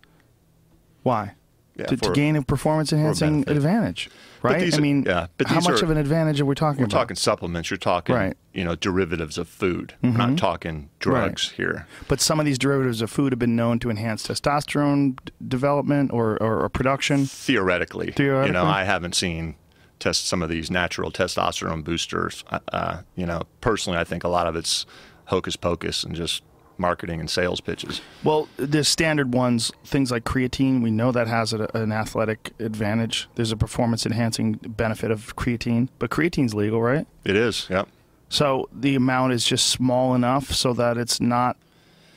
Why? 1.02 1.34
Yeah, 1.78 1.86
to, 1.86 1.96
to 1.96 2.10
gain 2.10 2.34
a 2.34 2.42
performance 2.42 2.92
enhancing 2.92 3.42
benefit. 3.42 3.56
advantage, 3.56 4.10
But 4.42 4.52
right? 4.52 4.60
these 4.60 4.76
I 4.76 4.80
mean, 4.80 5.04
yeah, 5.06 5.28
but 5.38 5.46
how 5.46 5.60
much 5.60 5.80
are- 5.80 5.84
of 5.84 5.90
an 5.90 5.96
advantage 5.96 6.40
are 6.40 6.44
we 6.44 6.56
talking 6.56 6.82
about? 6.82 6.92
We're 6.92 7.00
talking 7.00 7.14
supplements. 7.14 7.70
You're 7.70 7.76
talking, 7.78 8.16
Right. 8.16 8.36
you 8.52 8.64
know, 8.64 8.74
derivatives 8.74 9.38
of 9.38 9.46
food. 9.48 9.94
We're 10.02 10.10
not 10.10 10.36
talking 10.36 10.90
drugs 10.98 11.50
here. 11.52 11.86
But 12.08 12.20
some 12.20 12.40
of 12.40 12.46
these 12.46 12.58
derivatives 12.58 13.00
of 13.00 13.10
food 13.12 13.30
have 13.32 13.38
been 13.38 13.54
known 13.54 13.78
to 13.78 13.90
enhance 13.90 14.26
testosterone 14.26 15.16
d- 15.24 15.32
development 15.46 16.10
or, 16.12 16.36
or, 16.42 16.64
or 16.64 16.68
production. 16.68 17.26
Theoretically, 17.26 18.12
you 18.18 18.50
know, 18.52 18.64
I 18.64 18.82
haven't 18.84 19.14
seen 19.14 19.54
test 20.00 20.26
some 20.26 20.42
of 20.42 20.48
these 20.48 20.70
natural 20.72 21.10
testosterone 21.12 21.84
boosters. 21.84 22.44
Uh, 22.50 22.58
Uh, 22.72 22.96
you 23.14 23.24
know, 23.26 23.42
personally, 23.60 23.98
I 24.00 24.04
think 24.04 24.24
a 24.24 24.28
lot 24.28 24.46
of 24.48 24.56
it's 24.56 24.84
hocus 25.26 25.54
pocus 25.56 26.02
and 26.04 26.14
just 26.16 26.42
marketing 26.78 27.20
and 27.20 27.28
sales 27.28 27.60
pitches. 27.60 28.00
Well, 28.24 28.48
the 28.56 28.84
standard 28.84 29.34
ones, 29.34 29.72
things 29.84 30.10
like 30.10 30.24
creatine, 30.24 30.82
we 30.82 30.90
know 30.90 31.12
that 31.12 31.26
has 31.26 31.52
a, 31.52 31.68
an 31.74 31.92
athletic 31.92 32.52
advantage. 32.58 33.28
There's 33.34 33.52
a 33.52 33.56
performance 33.56 34.06
enhancing 34.06 34.52
benefit 34.54 35.10
of 35.10 35.36
creatine, 35.36 35.88
but 35.98 36.10
creatine's 36.10 36.54
legal, 36.54 36.80
right? 36.80 37.06
It 37.24 37.36
is, 37.36 37.66
yep. 37.68 37.88
So 38.28 38.68
the 38.72 38.94
amount 38.94 39.32
is 39.32 39.44
just 39.44 39.66
small 39.66 40.14
enough 40.14 40.52
so 40.52 40.72
that 40.74 40.98
it's 40.98 41.20
not 41.20 41.56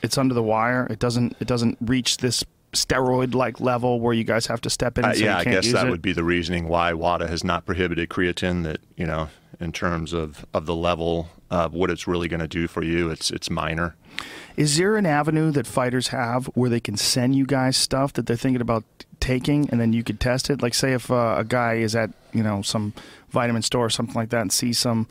it's 0.02 0.18
under 0.18 0.34
the 0.34 0.42
wire. 0.42 0.86
It 0.90 0.98
doesn't 0.98 1.36
it 1.40 1.46
doesn't 1.46 1.78
reach 1.80 2.18
this 2.18 2.44
steroid 2.72 3.34
like 3.34 3.60
level 3.60 4.00
where 4.00 4.14
you 4.14 4.24
guys 4.24 4.46
have 4.46 4.60
to 4.62 4.70
step 4.70 4.98
in 4.98 5.04
and 5.04 5.14
Uh, 5.14 5.16
yeah, 5.16 5.38
I 5.38 5.44
guess 5.44 5.70
that 5.72 5.86
it. 5.86 5.90
would 5.90 6.02
be 6.02 6.12
the 6.12 6.24
reasoning 6.24 6.68
why 6.68 6.92
WADA 6.92 7.28
has 7.28 7.44
not 7.44 7.66
prohibited 7.66 8.08
creatine. 8.08 8.64
That 8.64 8.78
you 8.96 9.06
know, 9.06 9.28
in 9.60 9.72
terms 9.72 10.12
of, 10.12 10.44
of 10.54 10.66
the 10.66 10.74
level 10.74 11.28
of 11.50 11.74
what 11.74 11.90
it's 11.90 12.06
really 12.06 12.28
going 12.28 12.40
to 12.40 12.48
do 12.48 12.66
for 12.66 12.82
you, 12.82 13.10
it's 13.10 13.30
it's 13.30 13.50
minor. 13.50 13.94
Is 14.56 14.76
there 14.76 14.96
an 14.96 15.06
avenue 15.06 15.50
that 15.52 15.66
fighters 15.66 16.08
have 16.08 16.46
where 16.54 16.68
they 16.70 16.80
can 16.80 16.96
send 16.96 17.34
you 17.34 17.46
guys 17.46 17.76
stuff 17.76 18.12
that 18.14 18.26
they're 18.26 18.36
thinking 18.36 18.60
about 18.60 18.84
taking, 19.20 19.68
and 19.70 19.80
then 19.80 19.92
you 19.92 20.02
could 20.02 20.20
test 20.20 20.50
it? 20.50 20.62
Like, 20.62 20.74
say 20.74 20.92
if 20.92 21.10
uh, 21.10 21.36
a 21.38 21.44
guy 21.44 21.74
is 21.74 21.94
at 21.96 22.10
you 22.32 22.42
know 22.42 22.62
some 22.62 22.92
vitamin 23.30 23.62
store 23.62 23.86
or 23.86 23.90
something 23.90 24.14
like 24.14 24.30
that, 24.30 24.40
and 24.42 24.52
sees 24.52 24.78
some 24.78 25.06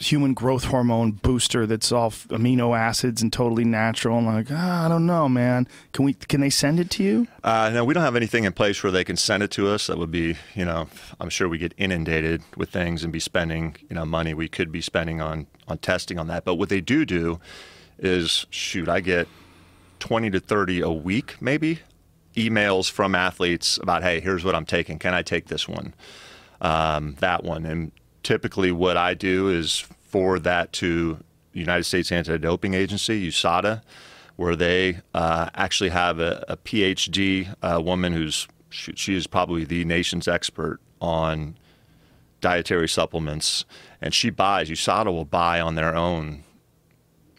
human 0.00 0.34
growth 0.34 0.64
hormone 0.64 1.12
booster 1.12 1.66
that's 1.66 1.90
all 1.90 2.10
amino 2.10 2.78
acids 2.78 3.22
and 3.22 3.32
totally 3.32 3.64
natural, 3.64 4.18
and 4.18 4.26
like, 4.26 4.46
ah, 4.50 4.86
I 4.86 4.88
don't 4.88 5.06
know, 5.06 5.28
man. 5.28 5.66
Can 5.92 6.04
we? 6.04 6.14
Can 6.14 6.40
they 6.40 6.50
send 6.50 6.78
it 6.78 6.90
to 6.92 7.02
you? 7.02 7.26
Uh, 7.42 7.70
no, 7.72 7.84
we 7.84 7.94
don't 7.94 8.04
have 8.04 8.16
anything 8.16 8.44
in 8.44 8.52
place 8.52 8.82
where 8.82 8.92
they 8.92 9.04
can 9.04 9.16
send 9.16 9.42
it 9.42 9.50
to 9.52 9.68
us. 9.68 9.88
That 9.88 9.98
would 9.98 10.10
be, 10.10 10.36
you 10.54 10.64
know, 10.64 10.88
I'm 11.20 11.28
sure 11.28 11.48
we 11.48 11.58
get 11.58 11.74
inundated 11.76 12.42
with 12.56 12.70
things 12.70 13.02
and 13.02 13.12
be 13.12 13.20
spending, 13.20 13.76
you 13.88 13.96
know, 13.96 14.04
money 14.04 14.34
we 14.34 14.48
could 14.48 14.70
be 14.70 14.80
spending 14.80 15.20
on 15.20 15.46
on 15.66 15.78
testing 15.78 16.18
on 16.18 16.28
that. 16.28 16.44
But 16.44 16.54
what 16.54 16.68
they 16.68 16.80
do 16.80 17.04
do 17.04 17.40
is, 17.98 18.46
shoot, 18.50 18.88
I 18.88 19.00
get 19.00 19.28
20 19.98 20.30
to 20.30 20.40
30 20.40 20.80
a 20.80 20.90
week, 20.90 21.36
maybe, 21.40 21.80
emails 22.36 22.90
from 22.90 23.14
athletes 23.14 23.78
about, 23.82 24.02
hey, 24.02 24.20
here's 24.20 24.44
what 24.44 24.54
I'm 24.54 24.66
taking. 24.66 24.98
Can 24.98 25.14
I 25.14 25.22
take 25.22 25.48
this 25.48 25.68
one, 25.68 25.94
um, 26.60 27.16
that 27.18 27.42
one? 27.42 27.66
And 27.66 27.90
typically, 28.28 28.70
what 28.70 28.98
I 28.98 29.14
do 29.14 29.48
is 29.48 29.78
forward 30.02 30.44
that 30.44 30.70
to 30.74 31.24
United 31.54 31.84
States 31.84 32.12
Anti-Doping 32.12 32.74
Agency, 32.74 33.30
USADA, 33.30 33.80
where 34.36 34.54
they 34.54 35.00
uh, 35.14 35.48
actually 35.54 35.88
have 35.88 36.18
a, 36.18 36.44
a 36.46 36.58
PhD 36.58 37.54
uh, 37.62 37.80
woman 37.80 38.12
who's 38.12 38.46
she, 38.68 38.92
she 38.96 39.16
is 39.16 39.26
probably 39.26 39.64
the 39.64 39.82
nation's 39.86 40.28
expert 40.28 40.78
on 41.00 41.56
dietary 42.42 42.86
supplements, 42.86 43.64
and 44.02 44.12
she 44.12 44.28
buys. 44.28 44.68
USADA 44.68 45.06
will 45.06 45.24
buy 45.24 45.58
on 45.58 45.74
their 45.74 45.96
own 45.96 46.44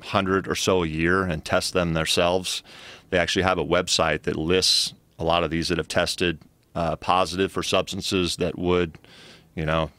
hundred 0.01 0.47
or 0.47 0.55
so 0.55 0.81
a 0.81 0.87
year 0.87 1.21
and 1.21 1.45
test 1.45 1.73
them 1.73 1.93
themselves. 1.93 2.63
They 3.11 3.19
actually 3.19 3.43
have 3.43 3.59
a 3.59 3.63
website 3.63 4.23
that 4.23 4.35
lists 4.35 4.95
a 5.19 5.23
lot 5.23 5.43
of 5.43 5.51
these 5.51 5.67
that 5.67 5.77
have 5.77 5.87
tested 5.87 6.39
uh, 6.73 6.95
positive 6.95 7.51
for 7.51 7.61
substances 7.61 8.37
that 8.37 8.57
would, 8.57 8.97
you 9.53 9.67
know, 9.67 9.91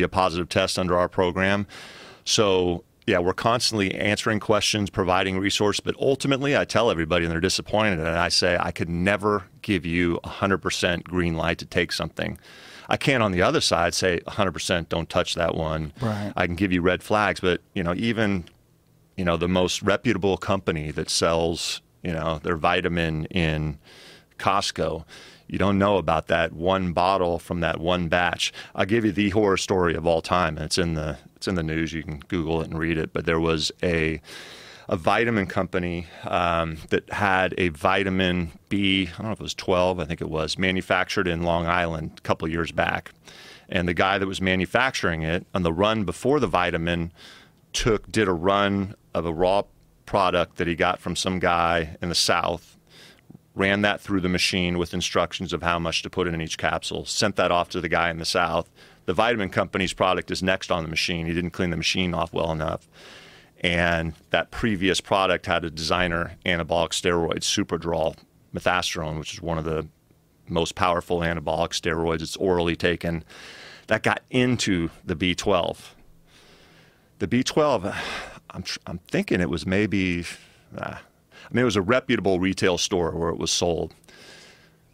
be 0.00 0.04
a 0.04 0.08
positive 0.08 0.48
test 0.48 0.78
under 0.78 0.96
our 0.96 1.08
program. 1.08 1.66
So 2.24 2.84
yeah, 3.06 3.18
we're 3.18 3.34
constantly 3.34 3.94
answering 3.94 4.40
questions, 4.40 4.88
providing 4.88 5.38
resource, 5.38 5.80
but 5.80 5.94
ultimately 6.00 6.56
I 6.56 6.64
tell 6.64 6.90
everybody 6.90 7.24
and 7.24 7.32
they're 7.32 7.40
disappointed 7.40 7.98
and 7.98 8.08
I 8.08 8.28
say 8.28 8.56
I 8.58 8.70
could 8.70 8.88
never 8.88 9.44
give 9.62 9.84
you 9.84 10.20
100% 10.24 11.04
green 11.04 11.34
light 11.34 11.58
to 11.58 11.66
take 11.66 11.92
something. 11.92 12.38
I 12.88 12.96
can't 12.96 13.22
on 13.22 13.32
the 13.32 13.42
other 13.42 13.60
side 13.60 13.94
say 13.94 14.20
100% 14.26 14.88
don't 14.88 15.08
touch 15.08 15.34
that 15.34 15.54
one. 15.54 15.92
Right. 16.00 16.32
I 16.34 16.46
can 16.46 16.56
give 16.56 16.72
you 16.72 16.82
red 16.82 17.02
flags, 17.02 17.40
but 17.40 17.60
you 17.74 17.82
know, 17.82 17.94
even 17.94 18.44
you 19.16 19.24
know, 19.24 19.36
the 19.36 19.48
most 19.48 19.82
reputable 19.82 20.38
company 20.38 20.90
that 20.92 21.10
sells, 21.10 21.82
you 22.02 22.12
know, 22.12 22.38
their 22.42 22.56
vitamin 22.56 23.26
in 23.26 23.78
Costco. 24.38 25.04
You 25.50 25.58
don't 25.58 25.78
know 25.78 25.96
about 25.96 26.28
that 26.28 26.52
one 26.52 26.92
bottle 26.92 27.40
from 27.40 27.58
that 27.58 27.80
one 27.80 28.06
batch. 28.06 28.52
I'll 28.72 28.86
give 28.86 29.04
you 29.04 29.10
the 29.10 29.30
horror 29.30 29.56
story 29.56 29.96
of 29.96 30.06
all 30.06 30.22
time. 30.22 30.56
It's 30.58 30.78
in 30.78 30.94
the 30.94 31.18
it's 31.34 31.48
in 31.48 31.56
the 31.56 31.64
news. 31.64 31.92
You 31.92 32.04
can 32.04 32.20
Google 32.28 32.60
it 32.60 32.70
and 32.70 32.78
read 32.78 32.96
it. 32.96 33.12
But 33.12 33.26
there 33.26 33.40
was 33.40 33.72
a 33.82 34.20
a 34.88 34.96
vitamin 34.96 35.46
company 35.46 36.06
um, 36.24 36.76
that 36.90 37.12
had 37.12 37.54
a 37.58 37.70
vitamin 37.70 38.52
B. 38.68 39.08
I 39.12 39.16
don't 39.16 39.26
know 39.26 39.32
if 39.32 39.40
it 39.40 39.42
was 39.42 39.54
12. 39.54 39.98
I 39.98 40.04
think 40.04 40.20
it 40.20 40.30
was 40.30 40.56
manufactured 40.56 41.26
in 41.26 41.42
Long 41.42 41.66
Island 41.66 42.12
a 42.18 42.20
couple 42.20 42.46
years 42.48 42.70
back. 42.70 43.12
And 43.68 43.88
the 43.88 43.94
guy 43.94 44.18
that 44.18 44.26
was 44.26 44.40
manufacturing 44.40 45.22
it 45.22 45.46
on 45.52 45.64
the 45.64 45.72
run 45.72 46.04
before 46.04 46.38
the 46.38 46.48
vitamin 46.48 47.12
took 47.72 48.10
did 48.10 48.28
a 48.28 48.32
run 48.32 48.94
of 49.14 49.26
a 49.26 49.32
raw 49.32 49.62
product 50.06 50.56
that 50.56 50.68
he 50.68 50.76
got 50.76 51.00
from 51.00 51.16
some 51.16 51.40
guy 51.40 51.96
in 52.00 52.08
the 52.08 52.14
south 52.14 52.76
ran 53.60 53.82
that 53.82 54.00
through 54.00 54.22
the 54.22 54.28
machine 54.28 54.78
with 54.78 54.94
instructions 54.94 55.52
of 55.52 55.62
how 55.62 55.78
much 55.78 56.02
to 56.02 56.08
put 56.08 56.26
in 56.26 56.40
each 56.40 56.56
capsule 56.56 57.04
sent 57.04 57.36
that 57.36 57.52
off 57.52 57.68
to 57.68 57.80
the 57.80 57.88
guy 57.88 58.10
in 58.10 58.18
the 58.18 58.24
south. 58.24 58.70
The 59.04 59.12
vitamin 59.12 59.50
company's 59.50 59.92
product 59.92 60.30
is 60.30 60.42
next 60.42 60.70
on 60.70 60.82
the 60.82 60.88
machine. 60.88 61.26
He 61.26 61.34
didn't 61.34 61.50
clean 61.50 61.68
the 61.68 61.76
machine 61.76 62.14
off 62.14 62.32
well 62.32 62.50
enough. 62.50 62.88
And 63.60 64.14
that 64.30 64.50
previous 64.50 65.02
product 65.02 65.44
had 65.44 65.64
a 65.64 65.70
designer 65.70 66.38
anabolic 66.46 66.90
steroid 66.90 67.40
superdrol 67.40 68.16
methasterone 68.54 69.18
which 69.18 69.34
is 69.34 69.42
one 69.42 69.58
of 69.58 69.64
the 69.64 69.86
most 70.48 70.74
powerful 70.74 71.20
anabolic 71.20 71.70
steroids. 71.70 72.22
It's 72.22 72.36
orally 72.36 72.76
taken. 72.76 73.22
That 73.88 74.02
got 74.02 74.22
into 74.30 74.88
the 75.04 75.14
b12 75.14 75.76
the 77.20 77.28
B12, 77.28 77.94
I'm, 78.50 78.64
I'm 78.86 78.98
thinking 78.98 79.40
it 79.40 79.50
was 79.50 79.66
maybe, 79.66 80.24
ah, 80.76 81.02
I 81.50 81.54
mean, 81.54 81.62
it 81.62 81.64
was 81.64 81.76
a 81.76 81.82
reputable 81.82 82.38
retail 82.38 82.78
store 82.78 83.10
where 83.10 83.30
it 83.30 83.38
was 83.38 83.50
sold. 83.50 83.92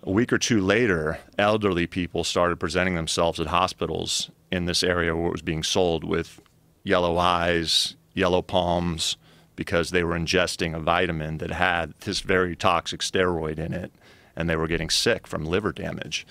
A 0.02 0.10
week 0.10 0.32
or 0.32 0.38
two 0.38 0.60
later, 0.60 1.18
elderly 1.36 1.86
people 1.86 2.24
started 2.24 2.58
presenting 2.60 2.94
themselves 2.94 3.40
at 3.40 3.48
hospitals 3.48 4.30
in 4.50 4.64
this 4.64 4.82
area 4.82 5.14
where 5.14 5.26
it 5.26 5.32
was 5.32 5.42
being 5.42 5.62
sold 5.62 6.04
with 6.04 6.40
yellow 6.84 7.18
eyes, 7.18 7.96
yellow 8.14 8.40
palms, 8.40 9.16
because 9.56 9.90
they 9.90 10.04
were 10.04 10.16
ingesting 10.16 10.74
a 10.74 10.80
vitamin 10.80 11.38
that 11.38 11.50
had 11.50 11.92
this 12.00 12.20
very 12.20 12.54
toxic 12.54 13.00
steroid 13.00 13.58
in 13.58 13.72
it, 13.72 13.90
and 14.36 14.48
they 14.48 14.56
were 14.56 14.68
getting 14.68 14.90
sick 14.90 15.26
from 15.26 15.44
liver 15.44 15.72
damage. 15.72 16.26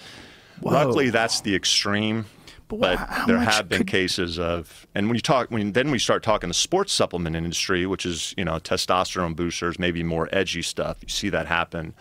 Luckily, 0.62 1.10
that's 1.10 1.42
the 1.42 1.56
extreme. 1.56 2.26
But 2.68 2.80
But, 2.80 3.28
there 3.28 3.38
have 3.38 3.70
been 3.70 3.80
could- 3.80 3.88
cases 3.88 4.40
of, 4.40 4.88
and 4.96 5.08
when 5.08 5.16
you 5.16 5.22
talk, 5.22 5.52
when 5.52 5.74
then 5.74 5.92
we 5.92 6.00
start 6.00 6.24
talking 6.24 6.48
the 6.48 6.54
sports 6.56 6.92
supplement 6.94 7.36
industry, 7.36 7.86
which 7.86 8.06
is 8.06 8.34
you 8.38 8.46
know 8.46 8.60
testosterone 8.60 9.36
boosters, 9.36 9.78
maybe 9.78 10.02
more 10.04 10.28
edgy 10.32 10.62
stuff. 10.62 10.98
You 11.02 11.10
see 11.10 11.30
that 11.30 11.46
happen 11.48 11.94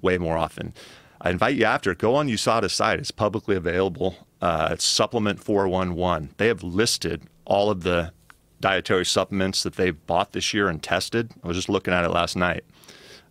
way 0.00 0.16
more 0.16 0.38
often. 0.38 0.72
I 1.20 1.30
invite 1.30 1.56
you 1.56 1.64
after 1.64 1.94
go 1.94 2.14
on 2.14 2.28
USADA's 2.28 2.72
site. 2.72 2.98
It's 3.00 3.10
publicly 3.10 3.56
available. 3.56 4.16
Uh, 4.40 4.68
it's 4.70 4.84
Supplement 4.84 5.42
411. 5.42 6.30
They 6.36 6.46
have 6.46 6.62
listed 6.62 7.24
all 7.44 7.70
of 7.70 7.82
the 7.82 8.12
dietary 8.60 9.04
supplements 9.04 9.62
that 9.64 9.74
they've 9.74 10.06
bought 10.06 10.32
this 10.32 10.54
year 10.54 10.68
and 10.68 10.80
tested. 10.82 11.32
I 11.42 11.48
was 11.48 11.56
just 11.56 11.68
looking 11.68 11.92
at 11.92 12.04
it 12.04 12.10
last 12.10 12.36
night. 12.36 12.64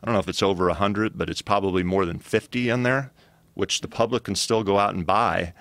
I 0.02 0.06
don't 0.06 0.14
know 0.14 0.20
if 0.20 0.28
it's 0.28 0.44
over 0.44 0.68
100, 0.68 1.18
but 1.18 1.30
it's 1.30 1.42
probably 1.42 1.82
more 1.84 2.06
than 2.06 2.20
50 2.20 2.70
in 2.70 2.84
there, 2.84 3.12
which 3.54 3.80
the 3.82 3.88
public 3.88 4.24
can 4.26 4.36
still 4.36 4.64
go 4.64 4.78
out 4.78 4.94
and 4.94 5.06
buy. 5.06 5.54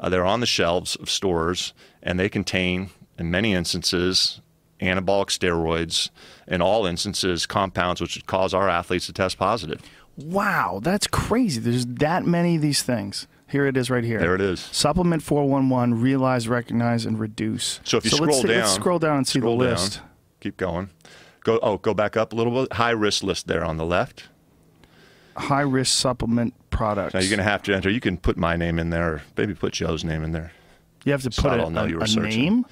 Uh, 0.00 0.08
they're 0.08 0.24
on 0.24 0.40
the 0.40 0.46
shelves 0.46 0.96
of 0.96 1.10
stores, 1.10 1.72
and 2.02 2.18
they 2.18 2.28
contain, 2.28 2.90
in 3.18 3.30
many 3.30 3.52
instances, 3.54 4.40
anabolic 4.80 5.26
steroids, 5.26 6.10
in 6.46 6.62
all 6.62 6.86
instances, 6.86 7.46
compounds 7.46 8.00
which 8.00 8.16
would 8.16 8.26
cause 8.26 8.54
our 8.54 8.68
athletes 8.68 9.06
to 9.06 9.12
test 9.12 9.38
positive. 9.38 9.80
Wow, 10.16 10.80
that's 10.82 11.06
crazy. 11.06 11.60
There's 11.60 11.86
that 11.86 12.24
many 12.24 12.56
of 12.56 12.62
these 12.62 12.82
things. 12.82 13.26
Here 13.48 13.66
it 13.66 13.76
is 13.76 13.88
right 13.88 14.04
here. 14.04 14.18
There 14.18 14.34
it 14.34 14.40
is. 14.40 14.60
Supplement 14.60 15.22
411, 15.22 16.00
realize, 16.00 16.48
recognize, 16.48 17.06
and 17.06 17.18
reduce. 17.18 17.80
So 17.84 17.96
if 17.96 18.04
you 18.04 18.10
let's 18.10 18.22
scroll 18.22 18.42
see- 18.42 18.48
down, 18.48 18.58
let's 18.58 18.72
scroll 18.74 18.98
down 18.98 19.16
and 19.16 19.26
see 19.26 19.40
the 19.40 19.46
down, 19.48 19.58
list. 19.58 20.00
Keep 20.40 20.58
going. 20.58 20.90
Go. 21.44 21.58
Oh, 21.62 21.78
go 21.78 21.94
back 21.94 22.16
up 22.16 22.32
a 22.32 22.36
little 22.36 22.52
bit. 22.52 22.74
High 22.74 22.90
risk 22.90 23.22
list 23.22 23.46
there 23.46 23.64
on 23.64 23.76
the 23.78 23.86
left. 23.86 24.28
High 25.36 25.62
risk 25.62 25.96
supplement 25.96 26.52
products. 26.78 27.12
Now 27.14 27.20
you're 27.20 27.28
going 27.28 27.38
to 27.38 27.44
have 27.44 27.62
to 27.64 27.74
enter. 27.74 27.90
You 27.90 28.00
can 28.00 28.16
put 28.16 28.36
my 28.36 28.56
name 28.56 28.78
in 28.78 28.90
there, 28.90 29.14
or 29.14 29.22
maybe 29.36 29.54
put 29.54 29.74
Joe's 29.74 30.04
name 30.04 30.22
in 30.24 30.32
there. 30.32 30.52
You 31.04 31.12
have 31.12 31.22
to 31.22 31.32
so 31.32 31.42
put 31.42 31.52
a, 31.60 31.64
a- 31.64 31.98
a 31.98 32.06
name. 32.20 32.64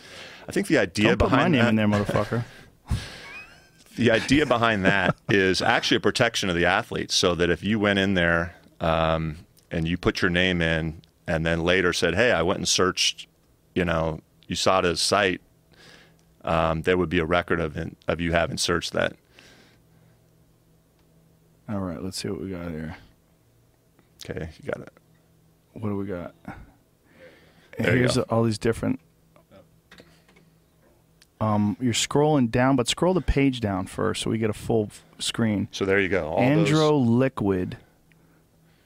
I 0.48 0.52
think 0.52 0.68
the 0.68 0.78
idea 0.78 1.08
Don't 1.08 1.18
put 1.18 1.30
my 1.30 1.36
behind 1.36 1.52
name 1.52 1.62
that, 1.62 1.68
in 1.70 1.76
there, 1.76 1.88
motherfucker. 1.88 2.44
the 3.96 4.10
idea 4.10 4.46
behind 4.46 4.84
that 4.84 5.16
is 5.28 5.60
actually 5.60 5.96
a 5.96 6.00
protection 6.00 6.48
of 6.48 6.54
the 6.54 6.66
athletes, 6.66 7.14
so 7.14 7.34
that 7.34 7.50
if 7.50 7.64
you 7.64 7.78
went 7.78 7.98
in 7.98 8.14
there 8.14 8.54
um, 8.80 9.38
and 9.70 9.88
you 9.88 9.96
put 9.98 10.22
your 10.22 10.30
name 10.30 10.62
in, 10.62 11.02
and 11.26 11.44
then 11.44 11.64
later 11.64 11.92
said, 11.92 12.14
"Hey, 12.14 12.30
I 12.30 12.42
went 12.42 12.58
and 12.58 12.68
searched," 12.68 13.26
you 13.74 13.84
know, 13.84 14.20
you 14.46 14.54
saw 14.54 14.80
USADA's 14.80 15.00
site, 15.00 15.40
um, 16.44 16.82
there 16.82 16.96
would 16.96 17.08
be 17.08 17.18
a 17.18 17.24
record 17.24 17.58
of 17.58 17.76
it, 17.76 17.96
of 18.06 18.20
you 18.20 18.32
having 18.32 18.58
searched 18.58 18.92
that. 18.92 19.16
All 21.68 21.80
right, 21.80 22.00
let's 22.00 22.18
see 22.18 22.28
what 22.28 22.40
we 22.40 22.50
got 22.50 22.70
here. 22.70 22.96
Okay, 24.28 24.48
you 24.62 24.70
got 24.72 24.80
it. 24.82 24.92
What 25.74 25.88
do 25.90 25.96
we 25.96 26.06
got? 26.06 26.34
There 27.78 27.92
you 27.92 27.98
Here's 28.00 28.16
go. 28.16 28.22
all 28.30 28.42
these 28.44 28.58
different. 28.58 28.98
Um, 31.40 31.76
you're 31.80 31.92
scrolling 31.92 32.50
down, 32.50 32.76
but 32.76 32.88
scroll 32.88 33.12
the 33.12 33.20
page 33.20 33.60
down 33.60 33.86
first 33.86 34.22
so 34.22 34.30
we 34.30 34.38
get 34.38 34.48
a 34.48 34.54
full 34.54 34.86
f- 34.90 35.04
screen. 35.18 35.68
So 35.70 35.84
there 35.84 36.00
you 36.00 36.08
go. 36.08 36.28
All 36.30 36.38
Andro 36.40 36.70
those- 36.72 37.08
Liquid, 37.08 37.76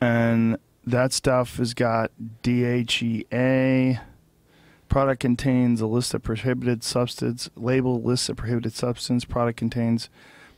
and 0.01 0.59
that 0.85 1.13
stuff 1.13 1.59
has 1.59 1.75
got 1.75 2.11
DHEA. 2.43 4.01
Product 4.89 5.21
contains 5.21 5.81
a 5.81 5.87
list 5.87 6.13
of 6.13 6.23
prohibited 6.25 6.83
substance. 6.83 7.49
Label 7.55 8.03
lists 8.03 8.29
of 8.29 8.37
prohibited 8.37 8.73
substance. 8.73 9.25
Product 9.25 9.57
contains 9.57 10.09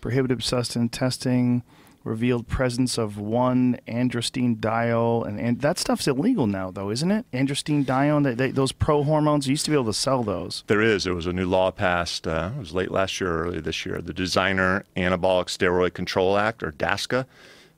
prohibited 0.01 0.43
substance 0.43 0.97
testing. 0.97 1.63
Revealed 2.05 2.49
presence 2.49 2.99
of 2.99 3.17
one 3.17 3.79
androstenediol, 3.87 4.59
diol, 4.59 5.27
and, 5.27 5.39
and 5.39 5.61
that 5.61 5.79
stuff's 5.79 6.09
illegal 6.09 6.49
now, 6.49 6.71
though, 6.71 6.91
isn't 6.91 7.11
it? 7.11 7.25
Androstenediol, 7.33 7.85
diol, 7.85 8.25
they, 8.25 8.35
they, 8.35 8.51
those 8.51 8.73
pro 8.73 9.05
hormones. 9.05 9.47
You 9.47 9.53
used 9.53 9.65
to 9.67 9.71
be 9.71 9.77
able 9.77 9.87
to 9.87 9.95
sell 9.95 10.25
those. 10.25 10.65
There 10.67 10.81
is. 10.83 11.05
There 11.05 11.15
was 11.15 11.27
a 11.27 11.33
new 11.33 11.47
law 11.47 11.71
passed. 11.71 12.27
Uh, 12.27 12.51
it 12.57 12.59
was 12.59 12.75
late 12.75 12.91
last 12.91 13.21
year, 13.21 13.45
early 13.45 13.61
this 13.61 13.87
year. 13.87 14.01
The 14.01 14.13
Designer 14.13 14.85
Anabolic 14.97 15.47
Steroid 15.47 15.95
Control 15.95 16.37
Act, 16.37 16.63
or 16.65 16.73
DASCA, 16.73 17.25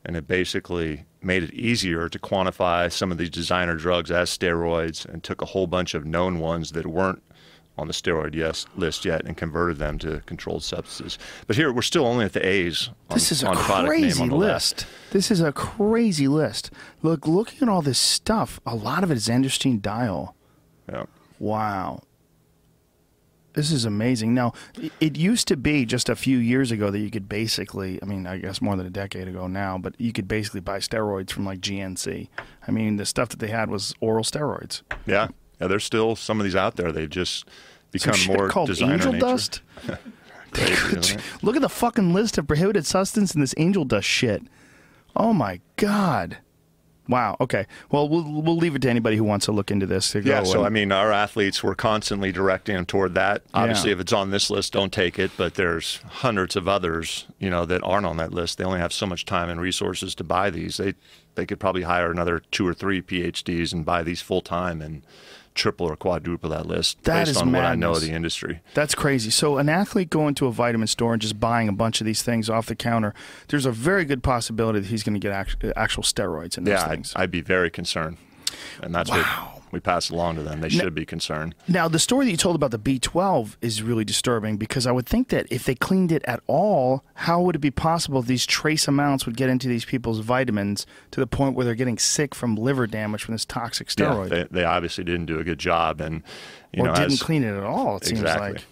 and 0.05 0.17
it 0.17 0.27
basically 0.27 1.05
made 1.23 1.43
it 1.43 1.53
easier 1.53 2.09
to 2.09 2.19
quantify 2.19 2.91
some 2.91 3.13
of 3.13 3.19
these 3.19 3.31
designer 3.31 3.75
drugs 3.75 4.11
as 4.11 4.31
steroids, 4.31 5.05
and 5.07 5.23
took 5.23 5.43
a 5.43 5.47
whole 5.47 5.67
bunch 5.67 5.95
of 5.95 6.07
known 6.07 6.39
ones 6.39 6.73
that 6.73 6.87
weren't 6.87 7.23
on 7.77 7.87
the 7.89 7.93
steroid 7.93 8.35
yes 8.35 8.67
list 8.77 9.05
yet, 9.05 9.25
and 9.25 9.37
converted 9.37 9.79
them 9.79 9.99
to 9.99 10.21
controlled 10.27 10.63
substances. 10.63 11.19
But 11.47 11.57
here 11.57 11.73
we're 11.73 11.83
still 11.83 12.07
only 12.07 12.25
at 12.25 12.33
the 12.33 12.47
A's. 12.47 12.91
On, 13.11 13.15
This 13.17 13.33
is 13.33 13.43
a 13.43 13.49
on 13.49 13.57
product 13.57 13.91
name 13.93 14.03
crazy 14.03 14.23
on 14.23 14.29
the 14.29 14.37
left. 14.37 14.53
list. 14.83 14.87
This 15.11 15.31
is 15.31 15.41
a 15.41 15.53
crazy 15.53 16.29
list. 16.29 16.71
Look, 17.03 17.27
looking 17.27 17.63
at 17.63 17.69
all 17.69 17.83
this 17.83 17.99
stuff, 17.99 18.61
a 18.65 18.75
lot 18.77 19.03
of 19.03 19.11
it 19.11 19.17
is 19.17 19.29
androstenediol. 19.29 19.81
diol. 19.81 20.33
Yeah. 20.89 21.05
Wow. 21.39 22.03
This 23.55 23.71
is 23.71 23.85
amazing. 23.85 24.35
Now, 24.35 24.53
it 25.01 25.17
used 25.17 25.47
to 25.47 25.57
be 25.57 25.85
just 25.87 26.09
a 26.09 26.17
few 26.17 26.39
years 26.39 26.73
ago 26.73 26.91
that 26.91 26.99
you 26.99 27.09
could 27.09 27.29
basically, 27.29 28.01
I 28.03 28.05
mean, 28.07 28.27
I 28.27 28.39
guess 28.39 28.61
more 28.61 28.75
than 28.75 28.85
a 28.85 28.91
decade 28.91 29.29
ago 29.29 29.47
now, 29.47 29.79
but 29.79 29.95
you 29.97 30.13
could 30.13 30.27
basically 30.27 30.59
buy 30.61 30.79
steroids 30.79 31.31
from 31.31 31.45
like 31.45 31.61
GNC. 31.61 32.29
I 32.67 32.71
mean, 32.73 32.97
the 32.97 33.07
stuff 33.07 33.29
that 33.29 33.39
they 33.39 33.47
had 33.49 33.71
was 33.71 33.95
oral 34.01 34.25
steroids. 34.25 34.83
Yeah. 35.07 35.29
Yeah. 35.65 35.69
There's 35.69 35.85
still 35.85 36.17
some 36.17 36.41
of 36.41 36.45
these 36.45 36.57
out 36.57 36.77
there. 36.77 36.93
They've 36.93 37.11
just 37.11 37.49
become 37.91 38.19
more 38.27 38.49
called 38.49 38.69
designer 38.69 38.95
angel 38.95 39.13
nature. 39.13 39.27
dust. 39.27 39.61
Crazy? 40.53 41.17
Look 41.43 41.57
at 41.57 41.63
the 41.63 41.69
fucking 41.69 42.13
list 42.15 42.39
of 42.39 42.47
prohibited 42.47 42.87
substance 42.87 43.35
in 43.35 43.41
this 43.41 43.55
angel 43.57 43.85
dust 43.85 44.07
shit. 44.07 44.43
Oh 45.17 45.33
my 45.33 45.61
god. 45.77 46.39
Wow. 47.07 47.37
Okay. 47.39 47.67
Well, 47.91 48.09
we'll 48.09 48.41
we'll 48.43 48.57
leave 48.57 48.75
it 48.77 48.83
to 48.83 48.89
anybody 48.91 49.17
who 49.17 49.25
wants 49.25 49.45
to 49.47 49.53
look 49.53 49.71
into 49.71 49.85
this. 49.85 50.15
Yeah, 50.15 50.43
so 50.45 50.59
and- 50.61 50.67
I 50.67 50.71
mean, 50.71 50.91
our 50.91 51.13
athletes 51.13 51.63
were 51.63 51.75
constantly 51.75 52.33
directing 52.33 52.77
them 52.77 52.87
toward 52.87 53.15
that. 53.15 53.43
Obviously, 53.53 53.91
Yeah. 53.91 53.97
if 53.97 54.01
it's 54.01 54.13
on 54.13 54.31
this 54.31 54.49
list, 54.49 54.73
don't 54.73 54.93
take 54.93 55.19
it. 55.19 55.31
But 55.37 55.55
there's 55.55 56.01
hundreds 56.09 56.57
of 56.57 56.67
others, 56.67 57.27
you 57.39 57.51
know, 57.51 57.67
that 57.67 57.83
aren't 57.85 58.07
on 58.07 58.17
that 58.17 58.33
list. 58.33 58.57
They 58.57 58.65
only 58.65 58.79
have 58.81 58.93
so 58.93 59.07
much 59.07 59.27
time 59.27 59.51
and 59.51 59.61
resources 59.61 60.15
to 60.15 60.25
buy 60.25 60.49
these. 60.51 60.79
They 60.79 60.95
they 61.35 61.45
could 61.45 61.61
probably 61.61 61.83
hire 61.83 62.11
another 62.11 62.41
two 62.53 62.67
or 62.67 62.73
three 62.73 63.03
PhDs 63.03 63.73
and 63.73 63.85
buy 63.85 64.03
these 64.03 64.23
full 64.23 64.41
time 64.41 64.81
and 64.81 65.03
triple 65.55 65.87
or 65.87 65.97
quadruple 65.97 66.51
that 66.51 66.67
list 66.67 67.03
That 67.05 67.21
based 67.27 67.31
is 67.33 67.37
on 67.39 67.53
what 67.53 67.65
I 67.65 67.75
know 67.77 67.93
of 67.93 68.01
the 68.01 68.11
industry. 68.11 68.61
That's 68.75 68.95
crazy. 68.95 69.31
So 69.31 69.59
an 69.59 69.69
athlete 69.69 70.11
going 70.11 70.35
to 70.37 70.47
a 70.47 70.53
vitamin 70.53 70.89
store 70.89 71.13
and 71.13 71.23
just 71.23 71.39
buying 71.39 71.69
a 71.69 71.73
bunch 71.73 72.01
of 72.01 72.05
these 72.07 72.23
things 72.23 72.51
off 72.51 72.67
the 72.67 72.75
counter, 72.75 73.15
there's 73.49 73.65
a 73.67 73.71
very 73.71 74.05
good 74.05 74.23
possibility 74.23 74.81
that 74.81 74.89
he's 74.89 75.03
going 75.05 75.15
to 75.15 75.21
get 75.21 75.31
act- 75.33 75.65
actual 75.77 76.03
steroids 76.03 76.59
in 76.59 76.65
those 76.65 76.73
Yeah, 76.81 76.89
I'd. 76.91 77.07
I'd 77.15 77.31
be 77.31 77.41
very 77.41 77.71
concerned, 77.71 78.17
and 78.83 78.95
that's 78.95 79.09
Wow. 79.11 79.17
what 79.54 79.54
we 79.75 79.81
pass 79.81 80.09
along 80.09 80.37
to 80.37 80.43
them. 80.43 80.61
They 80.61 80.71
should 80.71 80.95
be 80.95 81.05
concerned. 81.05 81.55
now, 81.69 81.89
the 81.89 81.99
story 81.99 82.25
that 82.25 82.31
you 82.31 82.37
told 82.37 82.57
about 82.57 82.71
the 82.71 82.79
B12 82.79 83.57
is 83.61 83.83
really 83.83 84.05
disturbing 84.05 84.57
because 84.57 84.87
I 84.87 84.93
would 84.93 85.07
think 85.07 85.29
that 85.29 85.47
if 85.51 85.65
they 85.65 85.75
cleaned 85.75 86.13
it 86.13 86.25
at 86.25 86.41
all, 86.47 87.05
how 87.15 87.43
would 87.43 87.57
it 87.57 87.59
be 87.59 87.71
possible 87.71 88.23
these 88.23 88.47
trace 88.47 88.89
amounts 88.89 89.27
would 89.27 89.37
get 89.37 89.51
into 89.51 89.69
these 89.69 89.85
people's 89.85 90.21
vitamins 90.21 90.87
to 91.11 91.21
the 91.21 91.27
point 91.27 91.55
where 91.55 91.67
they're 91.67 91.75
getting 91.75 91.99
sick 91.99 92.35
from 92.35 92.57
liver 92.57 92.87
damage 92.87 93.25
from 93.25 93.35
this 93.35 93.45
toxic 93.45 93.89
steroid? 93.89 94.31
Yeah, 94.31 94.45
they, 94.45 94.49
they 94.51 94.65
obviously 94.65 95.05
didn't 95.05 95.27
do 95.27 95.39
a 95.39 95.45
good 95.45 95.59
job, 95.59 96.01
and 96.01 96.23
you 96.73 96.83
or 96.83 96.87
know, 96.87 96.95
didn't 96.95 97.13
as, 97.13 97.23
clean 97.23 97.45
it 97.45 97.55
at 97.55 97.65
all, 97.65 97.97
it 97.97 98.05
seems 98.05 98.23
like. 98.23 98.65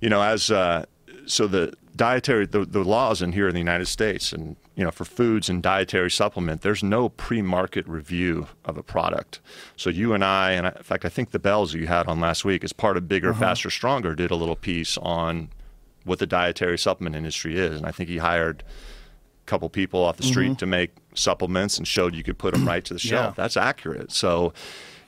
you 0.00 0.10
know, 0.10 0.20
as 0.20 0.50
uh, 0.50 0.84
so 1.26 1.46
the 1.46 1.72
dietary 1.94 2.46
the, 2.46 2.64
the 2.64 2.84
laws 2.84 3.22
in 3.22 3.32
here 3.32 3.48
in 3.48 3.54
the 3.54 3.60
United 3.60 3.86
States, 3.86 4.32
and 4.32 4.56
you 4.76 4.84
know, 4.84 4.90
for 4.90 5.04
foods 5.04 5.48
and 5.48 5.62
dietary 5.62 6.10
supplement, 6.10 6.60
there's 6.60 6.82
no 6.82 7.08
pre-market 7.08 7.88
review 7.88 8.46
of 8.64 8.76
a 8.76 8.82
product. 8.82 9.40
So 9.76 9.88
you 9.88 10.12
and 10.12 10.22
I, 10.22 10.52
and 10.52 10.66
I, 10.66 10.70
in 10.70 10.82
fact, 10.82 11.04
I 11.04 11.08
think 11.08 11.30
the 11.30 11.38
bells 11.38 11.74
you 11.74 11.86
had 11.86 12.06
on 12.06 12.20
last 12.20 12.44
week, 12.44 12.62
as 12.62 12.72
part 12.72 12.98
of 12.98 13.08
Bigger, 13.08 13.30
uh-huh. 13.30 13.40
Faster, 13.40 13.70
Stronger, 13.70 14.14
did 14.14 14.30
a 14.30 14.36
little 14.36 14.54
piece 14.54 14.98
on 14.98 15.48
what 16.04 16.18
the 16.18 16.26
dietary 16.26 16.78
supplement 16.78 17.16
industry 17.16 17.58
is, 17.58 17.78
and 17.78 17.86
I 17.86 17.90
think 17.90 18.10
he 18.10 18.18
hired 18.18 18.62
a 18.62 19.46
couple 19.46 19.68
people 19.70 20.04
off 20.04 20.18
the 20.18 20.22
mm-hmm. 20.22 20.30
street 20.30 20.58
to 20.58 20.66
make 20.66 20.92
supplements 21.14 21.78
and 21.78 21.88
showed 21.88 22.14
you 22.14 22.22
could 22.22 22.38
put 22.38 22.52
them 22.54 22.68
right 22.68 22.84
to 22.84 22.92
the 22.92 23.00
shelf. 23.00 23.34
Yeah. 23.36 23.42
That's 23.42 23.56
accurate. 23.56 24.12
So 24.12 24.52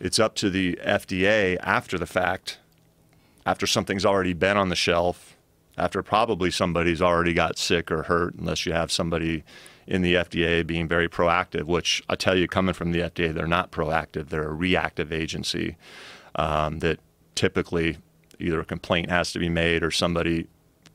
it's 0.01 0.19
up 0.19 0.35
to 0.37 0.49
the 0.49 0.79
FDA 0.83 1.59
after 1.61 1.99
the 1.99 2.07
fact 2.07 2.59
after 3.49 3.67
something's 3.67 4.05
already 4.05 4.35
been 4.35 4.59
on 4.59 4.69
the 4.69 4.77
shelf, 4.77 5.35
after 5.79 6.03
probably 6.03 6.51
somebody's 6.51 7.01
already 7.01 7.33
got 7.33 7.57
sick 7.57 7.91
or 7.91 8.05
hurt, 8.05 8.35
unless 8.35 8.67
you 8.67 8.73
have 8.73 8.91
somebody 8.91 9.45
in 9.87 10.03
the 10.03 10.15
FDA 10.17 10.67
being 10.67 10.87
very 10.87 11.09
proactive, 11.09 11.65
which 11.65 12.03
I 12.09 12.17
tell 12.17 12.37
you, 12.37 12.47
coming 12.47 12.75
from 12.75 12.93
the 12.93 13.01
FDA, 13.01 13.33
they're 13.33 13.47
not 13.47 13.71
proactive. 13.71 14.29
They're 14.29 14.49
a 14.49 14.55
reactive 14.55 15.13
agency 15.13 15.77
um, 16.35 16.81
that 16.81 17.01
typically 17.35 17.99
either 18.39 18.61
a 18.61 18.65
complaint 18.65 19.09
has 19.11 19.33
to 19.33 19.39
be 19.39 19.49
made 19.49 19.83
or 19.83 19.91
somebody 19.91 20.47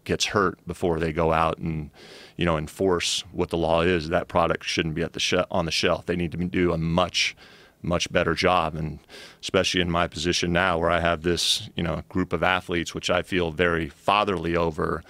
gets 0.04 0.26
hurt 0.26 0.60
before 0.68 1.00
they 1.00 1.14
go 1.14 1.32
out 1.32 1.58
and 1.58 1.90
you 2.36 2.46
know 2.46 2.58
enforce 2.58 3.24
what 3.32 3.50
the 3.50 3.58
law 3.58 3.82
is. 3.82 4.10
That 4.10 4.28
product 4.28 4.66
shouldn't 4.66 4.96
be 4.96 5.02
at 5.02 5.14
the 5.14 5.20
she- 5.20 5.38
on 5.50 5.66
the 5.66 5.72
shelf. 5.72 6.06
They 6.06 6.16
need 6.16 6.32
to 6.34 6.38
do 6.38 6.74
a 6.74 6.78
much 6.78 7.36
much 7.84 8.12
better 8.12 8.34
job. 8.34 8.76
And 8.76 9.00
especially 9.42 9.82
in 9.82 9.92
my 9.92 10.08
position 10.08 10.54
now 10.54 10.78
where 10.78 10.90
I 10.90 11.00
have 11.00 11.22
this 11.22 11.70
you 11.76 11.84
know 11.84 12.02
group 12.10 12.34
of 12.34 12.44
athletes 12.44 12.96
which 12.96 13.10
I 13.10 13.22
feel 13.22 13.52
very 13.52 13.90
fatherly 13.90 14.56
over 14.56 15.04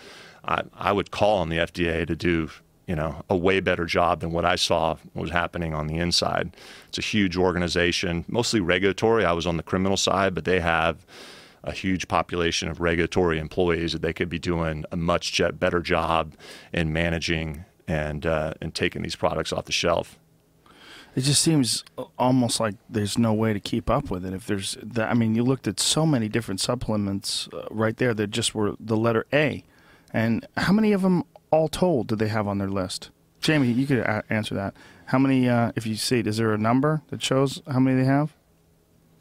I, 0.46 0.64
I 0.74 0.92
would 0.92 1.12
call 1.12 1.38
on 1.40 1.50
the 1.50 1.58
FDA 1.58 2.06
to 2.08 2.16
do 2.16 2.50
you 2.88 2.96
know 2.96 3.24
a 3.30 3.38
way 3.38 3.60
better 3.60 3.86
job 3.86 4.20
than 4.20 4.32
what 4.32 4.46
I 4.46 4.56
saw 4.56 4.98
was 5.14 5.30
happening 5.30 5.74
on 5.74 5.88
the 5.88 5.98
inside. 5.98 6.56
It's 6.90 6.98
a 6.98 7.02
huge 7.02 7.38
organization 7.38 8.26
mostly 8.28 8.60
regulatory. 8.60 9.24
I 9.26 9.32
was 9.34 9.48
on 9.48 9.58
the 9.58 9.64
criminal 9.64 9.98
side 9.98 10.34
but 10.34 10.46
they 10.46 10.60
have 10.60 11.06
a 11.64 11.72
huge 11.72 12.10
population 12.10 12.68
of 12.68 12.82
regulatory 12.82 13.40
employees 13.40 13.94
that 13.94 14.02
they 14.02 14.12
could 14.12 14.28
be 14.28 14.40
doing 14.40 14.84
a 14.92 14.98
much 14.98 15.42
better 15.54 15.80
job 15.80 16.34
in 16.74 16.92
managing 16.92 17.64
and 17.88 18.26
uh, 18.26 18.54
and 18.62 18.74
taking 18.74 19.02
these 19.02 19.16
products 19.16 19.54
off 19.54 19.66
the 19.66 19.72
shelf 19.72 20.18
It 21.16 21.22
just 21.22 21.42
seems 21.44 21.84
almost 22.18 22.60
like 22.60 22.76
there's 22.90 23.18
no 23.20 23.34
way 23.34 23.54
to 23.54 23.60
keep 23.60 23.90
up 23.90 24.10
with 24.10 24.26
it. 24.26 24.34
If 24.34 24.48
there's, 24.48 24.78
that, 24.82 25.10
I 25.12 25.14
mean, 25.14 25.36
you 25.36 25.44
looked 25.44 25.68
at 25.68 25.80
so 25.80 26.06
many 26.08 26.28
different 26.28 26.60
supplements 26.60 27.48
uh, 27.54 27.68
right 27.70 27.96
there 27.98 28.14
that 28.16 28.28
just 28.32 28.56
were 28.56 28.74
the 28.80 28.98
letter 28.98 29.26
A, 29.32 29.64
and 30.12 30.48
how 30.58 30.74
many 30.74 30.92
of 30.92 31.02
them, 31.04 31.24
all 31.52 31.68
told, 31.68 32.08
did 32.08 32.18
they 32.18 32.30
have 32.30 32.48
on 32.48 32.58
their 32.58 32.68
list? 32.70 33.12
Jamie, 33.42 33.72
you 33.72 33.86
could 33.86 34.00
a- 34.00 34.24
answer 34.30 34.56
that. 34.56 34.74
How 35.08 35.20
many, 35.20 35.48
uh, 35.48 35.72
if 35.76 35.86
you 35.86 35.96
see 35.98 36.20
it, 36.20 36.26
is 36.28 36.38
there 36.38 36.52
a 36.54 36.58
number 36.58 37.04
that 37.10 37.22
shows 37.22 37.62
how 37.72 37.80
many 37.80 38.02
they 38.02 38.08
have? 38.08 38.34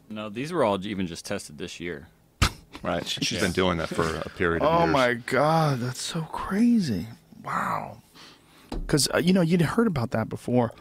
No, 0.09 0.29
these 0.29 0.51
were 0.51 0.63
all 0.63 0.83
even 0.85 1.05
just 1.05 1.25
tested 1.25 1.57
this 1.59 1.79
year. 1.79 2.07
right 2.83 3.05
She's 3.07 3.33
Yeah. 3.33 3.41
been 3.41 3.51
doing 3.51 3.77
that 3.77 3.89
for 3.89 4.15
a 4.15 4.29
period 4.29 4.63
of 4.63 4.69
time. 4.69 4.81
Oh 4.81 4.83
years 4.85 4.93
my 4.93 5.13
God, 5.25 5.79
that's 5.79 6.01
so 6.01 6.21
crazy! 6.21 7.07
Wow, 7.43 7.97
because 8.71 9.07
uh, 9.13 9.17
you 9.17 9.33
know 9.33 9.41
you'd 9.41 9.61
heard 9.61 9.87
about 9.87 10.11
that 10.11 10.29
before 10.29 10.71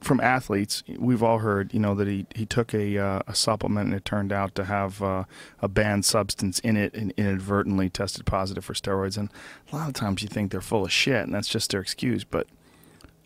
from 0.00 0.20
athletes. 0.20 0.82
We've 0.98 1.22
all 1.22 1.38
heard, 1.38 1.74
you 1.74 1.80
know, 1.80 1.94
that 1.94 2.06
he 2.08 2.26
he 2.34 2.46
took 2.46 2.72
a 2.74 2.98
uh, 2.98 3.20
a 3.26 3.34
supplement 3.34 3.86
and 3.86 3.94
it 3.94 4.04
turned 4.04 4.32
out 4.32 4.54
to 4.56 4.64
have 4.64 5.02
uh, 5.02 5.24
a 5.60 5.68
banned 5.68 6.04
substance 6.04 6.58
in 6.60 6.76
it 6.76 6.94
and 6.94 7.12
inadvertently 7.16 7.88
tested 7.90 8.24
positive 8.26 8.64
for 8.64 8.74
steroids. 8.74 9.16
And 9.18 9.30
a 9.72 9.76
lot 9.76 9.88
of 9.88 9.94
times 9.94 10.22
you 10.22 10.28
think 10.28 10.50
they're 10.52 10.60
full 10.60 10.84
of 10.84 10.92
shit 10.92 11.24
and 11.24 11.34
that's 11.34 11.48
just 11.48 11.70
their 11.70 11.80
excuse. 11.80 12.24
But 12.24 12.46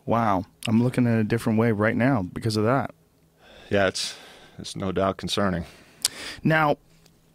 wow, 0.07 0.45
I'm 0.67 0.83
looking 0.83 1.07
at 1.07 1.19
it 1.19 1.21
a 1.21 1.25
different 1.25 1.59
way 1.59 1.73
right 1.73 1.97
now 1.97 2.23
because 2.33 2.57
of 2.57 2.65
that. 2.65 2.93
yeah 3.71 3.87
it's 3.89 4.17
it's 4.59 4.77
no 4.77 4.93
doubt 4.93 5.17
concerning 5.17 5.65
Now, 6.45 6.77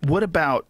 what 0.01 0.23
about 0.23 0.67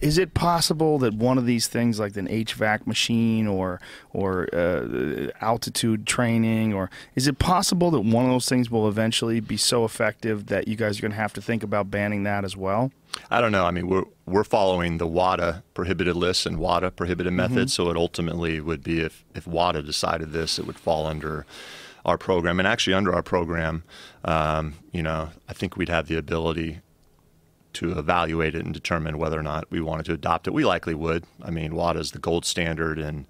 is 0.00 0.18
it 0.18 0.34
possible 0.34 0.98
that 0.98 1.14
one 1.14 1.38
of 1.38 1.46
these 1.46 1.66
things 1.66 1.98
like 1.98 2.16
an 2.16 2.28
HVAC 2.28 2.86
machine 2.86 3.46
or 3.46 3.80
or 4.10 4.48
uh, 4.54 5.28
altitude 5.40 6.06
training 6.06 6.74
or 6.74 6.90
is 7.14 7.26
it 7.26 7.38
possible 7.38 7.90
that 7.90 8.00
one 8.00 8.26
of 8.26 8.30
those 8.30 8.48
things 8.48 8.70
will 8.70 8.86
eventually 8.86 9.40
be 9.40 9.56
so 9.56 9.84
effective 9.84 10.46
that 10.46 10.68
you 10.68 10.76
guys 10.76 10.98
are 10.98 11.02
going 11.02 11.12
to 11.12 11.16
have 11.16 11.32
to 11.32 11.42
think 11.42 11.62
about 11.62 11.90
banning 11.90 12.22
that 12.24 12.44
as 12.44 12.56
well? 12.56 12.92
I 13.30 13.40
don't 13.40 13.52
know. 13.52 13.64
I 13.64 13.70
mean, 13.70 13.88
we're 13.88 14.04
we're 14.26 14.44
following 14.44 14.98
the 14.98 15.06
WADA 15.06 15.62
prohibited 15.74 16.16
lists 16.16 16.46
and 16.46 16.58
WADA 16.58 16.92
prohibited 16.92 17.32
methods. 17.32 17.72
So 17.74 17.90
it 17.90 17.96
ultimately 17.96 18.60
would 18.60 18.82
be 18.82 19.00
if 19.00 19.24
if 19.34 19.46
WADA 19.46 19.82
decided 19.82 20.32
this, 20.32 20.58
it 20.58 20.66
would 20.66 20.78
fall 20.78 21.06
under 21.06 21.46
our 22.04 22.18
program. 22.18 22.58
And 22.58 22.66
actually, 22.66 22.94
under 22.94 23.14
our 23.14 23.22
program, 23.22 23.84
um, 24.24 24.74
you 24.92 25.02
know, 25.02 25.30
I 25.48 25.52
think 25.52 25.76
we'd 25.76 25.88
have 25.88 26.08
the 26.08 26.16
ability 26.16 26.80
to 27.74 27.98
evaluate 27.98 28.54
it 28.54 28.64
and 28.64 28.74
determine 28.74 29.18
whether 29.18 29.38
or 29.38 29.42
not 29.42 29.70
we 29.70 29.80
wanted 29.80 30.06
to 30.06 30.12
adopt 30.12 30.46
it. 30.46 30.54
We 30.54 30.64
likely 30.64 30.94
would. 30.94 31.24
I 31.42 31.50
mean, 31.50 31.74
WADA 31.74 32.00
is 32.00 32.10
the 32.12 32.18
gold 32.18 32.44
standard, 32.44 32.98
and 32.98 33.26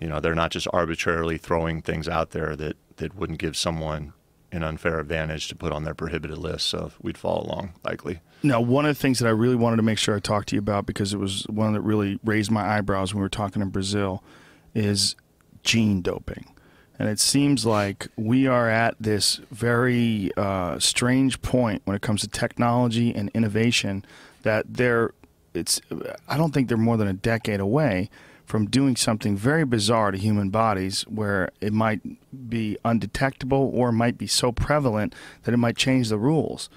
you 0.00 0.08
know, 0.08 0.20
they're 0.20 0.34
not 0.34 0.50
just 0.50 0.68
arbitrarily 0.72 1.38
throwing 1.38 1.82
things 1.82 2.08
out 2.08 2.30
there 2.30 2.56
that 2.56 2.76
that 2.96 3.14
wouldn't 3.14 3.38
give 3.38 3.56
someone 3.56 4.12
an 4.52 4.62
unfair 4.62 5.00
advantage 5.00 5.48
to 5.48 5.56
put 5.56 5.72
on 5.72 5.84
their 5.84 5.94
prohibited 5.94 6.38
list. 6.38 6.66
So 6.68 6.92
we'd 7.02 7.18
follow 7.18 7.42
along 7.42 7.74
likely. 7.84 8.20
Now, 8.42 8.60
one 8.60 8.86
of 8.86 8.94
the 8.94 9.00
things 9.00 9.18
that 9.18 9.26
I 9.26 9.32
really 9.32 9.56
wanted 9.56 9.76
to 9.76 9.82
make 9.82 9.98
sure 9.98 10.16
I 10.16 10.20
talked 10.20 10.48
to 10.48 10.56
you 10.56 10.60
about 10.60 10.86
because 10.86 11.12
it 11.12 11.18
was 11.18 11.44
one 11.48 11.72
that 11.72 11.80
really 11.80 12.18
raised 12.24 12.50
my 12.50 12.76
eyebrows 12.76 13.12
when 13.12 13.20
we 13.20 13.24
were 13.24 13.28
talking 13.28 13.60
in 13.60 13.70
Brazil 13.70 14.22
is 14.74 15.16
gene 15.62 16.00
doping. 16.00 16.46
And 16.98 17.08
it 17.08 17.20
seems 17.20 17.66
like 17.66 18.08
we 18.16 18.46
are 18.46 18.70
at 18.70 18.94
this 18.98 19.40
very 19.50 20.30
uh, 20.36 20.78
strange 20.78 21.42
point 21.42 21.82
when 21.84 21.94
it 21.94 22.02
comes 22.02 22.22
to 22.22 22.28
technology 22.28 23.14
and 23.14 23.30
innovation 23.34 24.04
that 24.42 24.64
they're, 24.68 25.12
it's, 25.52 25.80
I 26.28 26.36
don't 26.36 26.54
think 26.54 26.68
they're 26.68 26.78
more 26.78 26.96
than 26.96 27.08
a 27.08 27.12
decade 27.12 27.60
away 27.60 28.08
from 28.46 28.66
doing 28.66 28.96
something 28.96 29.36
very 29.36 29.64
bizarre 29.64 30.12
to 30.12 30.18
human 30.18 30.50
bodies 30.50 31.02
where 31.02 31.50
it 31.60 31.72
might 31.72 32.00
be 32.48 32.78
undetectable 32.84 33.70
or 33.74 33.90
might 33.90 34.16
be 34.16 34.26
so 34.26 34.52
prevalent 34.52 35.14
that 35.42 35.52
it 35.52 35.58
might 35.58 35.76
change 35.76 36.08
the 36.08 36.18
rules. 36.18 36.70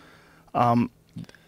Um, 0.54 0.90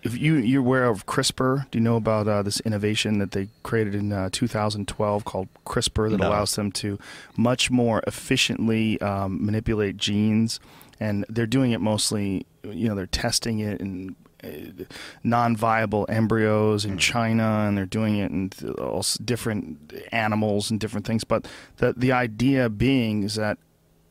if 0.04 0.18
you 0.18 0.36
you're 0.36 0.62
aware 0.62 0.86
of 0.86 1.06
CRISPR, 1.06 1.70
do 1.72 1.78
you 1.78 1.84
know 1.84 1.96
about 1.96 2.28
uh, 2.28 2.42
this 2.42 2.60
innovation 2.62 3.20
that 3.20 3.32
they 3.32 3.50
created 3.64 3.94
in 3.96 4.12
uh, 4.12 4.30
2012 4.32 5.26
called 5.26 5.48
CRISPR 5.66 6.10
that 6.12 6.18
No. 6.18 6.28
allows 6.30 6.56
them 6.56 6.72
to 6.74 6.98
much 7.38 7.70
more 7.72 8.02
efficiently 8.08 9.00
um, 9.02 9.44
manipulate 9.46 9.98
genes, 9.98 10.60
and 11.00 11.26
they're 11.30 11.46
doing 11.48 11.72
it 11.72 11.82
mostly. 11.82 12.46
You 12.64 12.90
know, 12.90 12.96
they're 12.96 13.08
testing 13.08 13.60
it 13.60 13.82
in 13.82 14.16
uh, 14.44 14.84
non-viable 15.24 16.06
embryos 16.10 16.86
in 16.86 16.98
China, 16.98 17.66
and 17.68 17.78
they're 17.78 17.86
doing 17.86 18.18
it 18.18 18.32
in 18.32 18.52
all 18.80 19.04
different 19.24 19.94
animals 20.12 20.72
and 20.72 20.80
different 20.80 21.06
things. 21.06 21.24
But 21.24 21.48
the 21.78 21.94
the 21.96 22.12
idea 22.12 22.70
being 22.70 23.24
is 23.24 23.36
that 23.36 23.58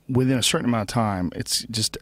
within 0.08 0.38
a 0.38 0.42
certain 0.42 0.66
amount 0.66 0.90
of 0.90 0.94
time, 0.94 1.30
it's 1.36 1.62
just 1.70 1.96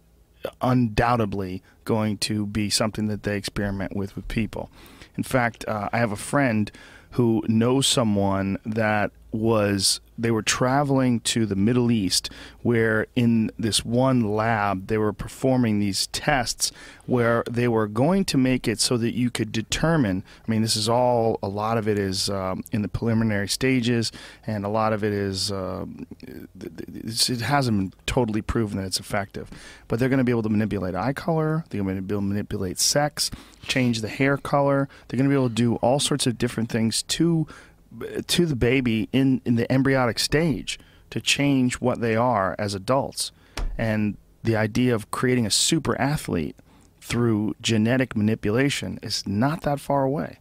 undoubtedly 0.60 1.62
going 1.84 2.18
to 2.18 2.46
be 2.46 2.70
something 2.70 3.06
that 3.08 3.22
they 3.22 3.36
experiment 3.36 3.96
with 3.96 4.14
with 4.16 4.28
people. 4.28 4.70
In 5.16 5.22
fact, 5.22 5.64
uh, 5.66 5.88
I 5.92 5.98
have 5.98 6.12
a 6.12 6.16
friend 6.16 6.70
who 7.12 7.42
knows 7.48 7.86
someone 7.86 8.58
that 8.64 9.10
was 9.32 10.00
they 10.18 10.30
were 10.32 10.42
traveling 10.42 11.20
to 11.20 11.46
the 11.46 11.54
Middle 11.54 11.92
East 11.92 12.28
where 12.62 13.06
in 13.14 13.50
this 13.58 13.84
one 13.84 14.34
lab 14.34 14.88
they 14.88 14.98
were 14.98 15.12
performing 15.12 15.78
these 15.78 16.08
tests 16.08 16.72
where 17.06 17.44
they 17.48 17.68
were 17.68 17.86
going 17.86 18.24
to 18.24 18.36
make 18.36 18.66
it 18.66 18.80
so 18.80 18.96
that 18.96 19.14
you 19.14 19.30
could 19.30 19.52
determine 19.52 20.24
I 20.46 20.50
mean 20.50 20.62
this 20.62 20.76
is 20.76 20.88
all 20.88 21.38
a 21.42 21.48
lot 21.48 21.78
of 21.78 21.86
it 21.86 21.98
is 21.98 22.28
um, 22.28 22.64
in 22.72 22.82
the 22.82 22.88
preliminary 22.88 23.48
stages 23.48 24.10
and 24.46 24.64
a 24.64 24.68
lot 24.68 24.92
of 24.92 25.04
it 25.04 25.12
is 25.12 25.52
it's, 26.90 27.30
it 27.30 27.40
hasn't 27.42 27.78
been 27.78 27.92
totally 28.06 28.42
proven 28.42 28.78
that 28.78 28.86
it's 28.86 29.00
effective. 29.00 29.50
But 29.86 30.00
they're 30.00 30.08
going 30.08 30.18
to 30.18 30.24
be 30.24 30.32
able 30.32 30.42
to 30.42 30.48
manipulate 30.48 30.94
eye 30.94 31.12
color 31.12 31.64
they're 31.70 31.82
going 31.82 31.96
to 31.96 32.02
be 32.02 32.14
able 32.14 32.22
to 32.22 32.28
manipulate 32.28 32.78
sex 32.78 33.30
change 33.66 34.00
the 34.00 34.08
hair 34.08 34.36
color 34.36 34.88
they're 35.06 35.18
going 35.18 35.28
to 35.28 35.32
be 35.32 35.38
able 35.38 35.48
to 35.48 35.54
do 35.54 35.76
all 35.76 36.00
sorts 36.00 36.26
of 36.26 36.38
different 36.38 36.70
things 36.70 37.02
to 37.04 37.46
to 38.26 38.46
the 38.46 38.56
baby 38.56 39.08
in, 39.12 39.40
in 39.44 39.56
the 39.56 39.70
embryonic 39.72 40.18
stage 40.18 40.78
to 41.10 41.20
change 41.20 41.74
what 41.74 42.00
they 42.00 42.16
are 42.16 42.54
as 42.58 42.74
adults. 42.74 43.32
And 43.76 44.16
the 44.42 44.56
idea 44.56 44.94
of 44.94 45.10
creating 45.10 45.46
a 45.46 45.50
super 45.50 45.98
athlete 46.00 46.56
through 47.00 47.54
genetic 47.60 48.14
manipulation 48.16 48.98
is 49.02 49.26
not 49.26 49.62
that 49.62 49.80
far 49.80 50.04
away. 50.04 50.38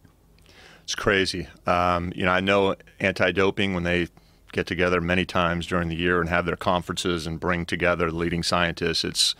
It's 0.82 0.94
crazy. 0.94 1.48
Um, 1.66 2.12
you 2.14 2.24
know, 2.24 2.32
I 2.32 2.40
know 2.40 2.74
anti-doping 3.00 3.74
when 3.74 3.84
they 3.84 4.08
get 4.52 4.66
together 4.66 5.00
many 5.00 5.24
times 5.24 5.66
during 5.66 5.88
the 5.88 5.96
year 5.96 6.20
and 6.20 6.28
have 6.28 6.46
their 6.46 6.56
conferences 6.56 7.26
and 7.26 7.38
bring 7.38 7.66
together 7.66 8.10
leading 8.10 8.42
scientists. 8.42 9.04
It's 9.04 9.34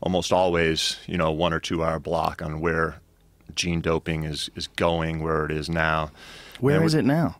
almost 0.00 0.32
always 0.32 0.98
you 1.06 1.18
know 1.18 1.30
one 1.30 1.52
or 1.52 1.60
two 1.60 1.84
hour 1.84 1.98
block 1.98 2.40
on 2.40 2.60
where 2.60 3.00
gene 3.54 3.80
doping 3.80 4.24
is 4.24 4.50
is 4.54 4.66
going, 4.66 5.22
where 5.22 5.44
it 5.44 5.50
is 5.50 5.68
now. 5.68 6.10
Where 6.60 6.82
is 6.82 6.94
it 6.94 7.04
now? 7.04 7.36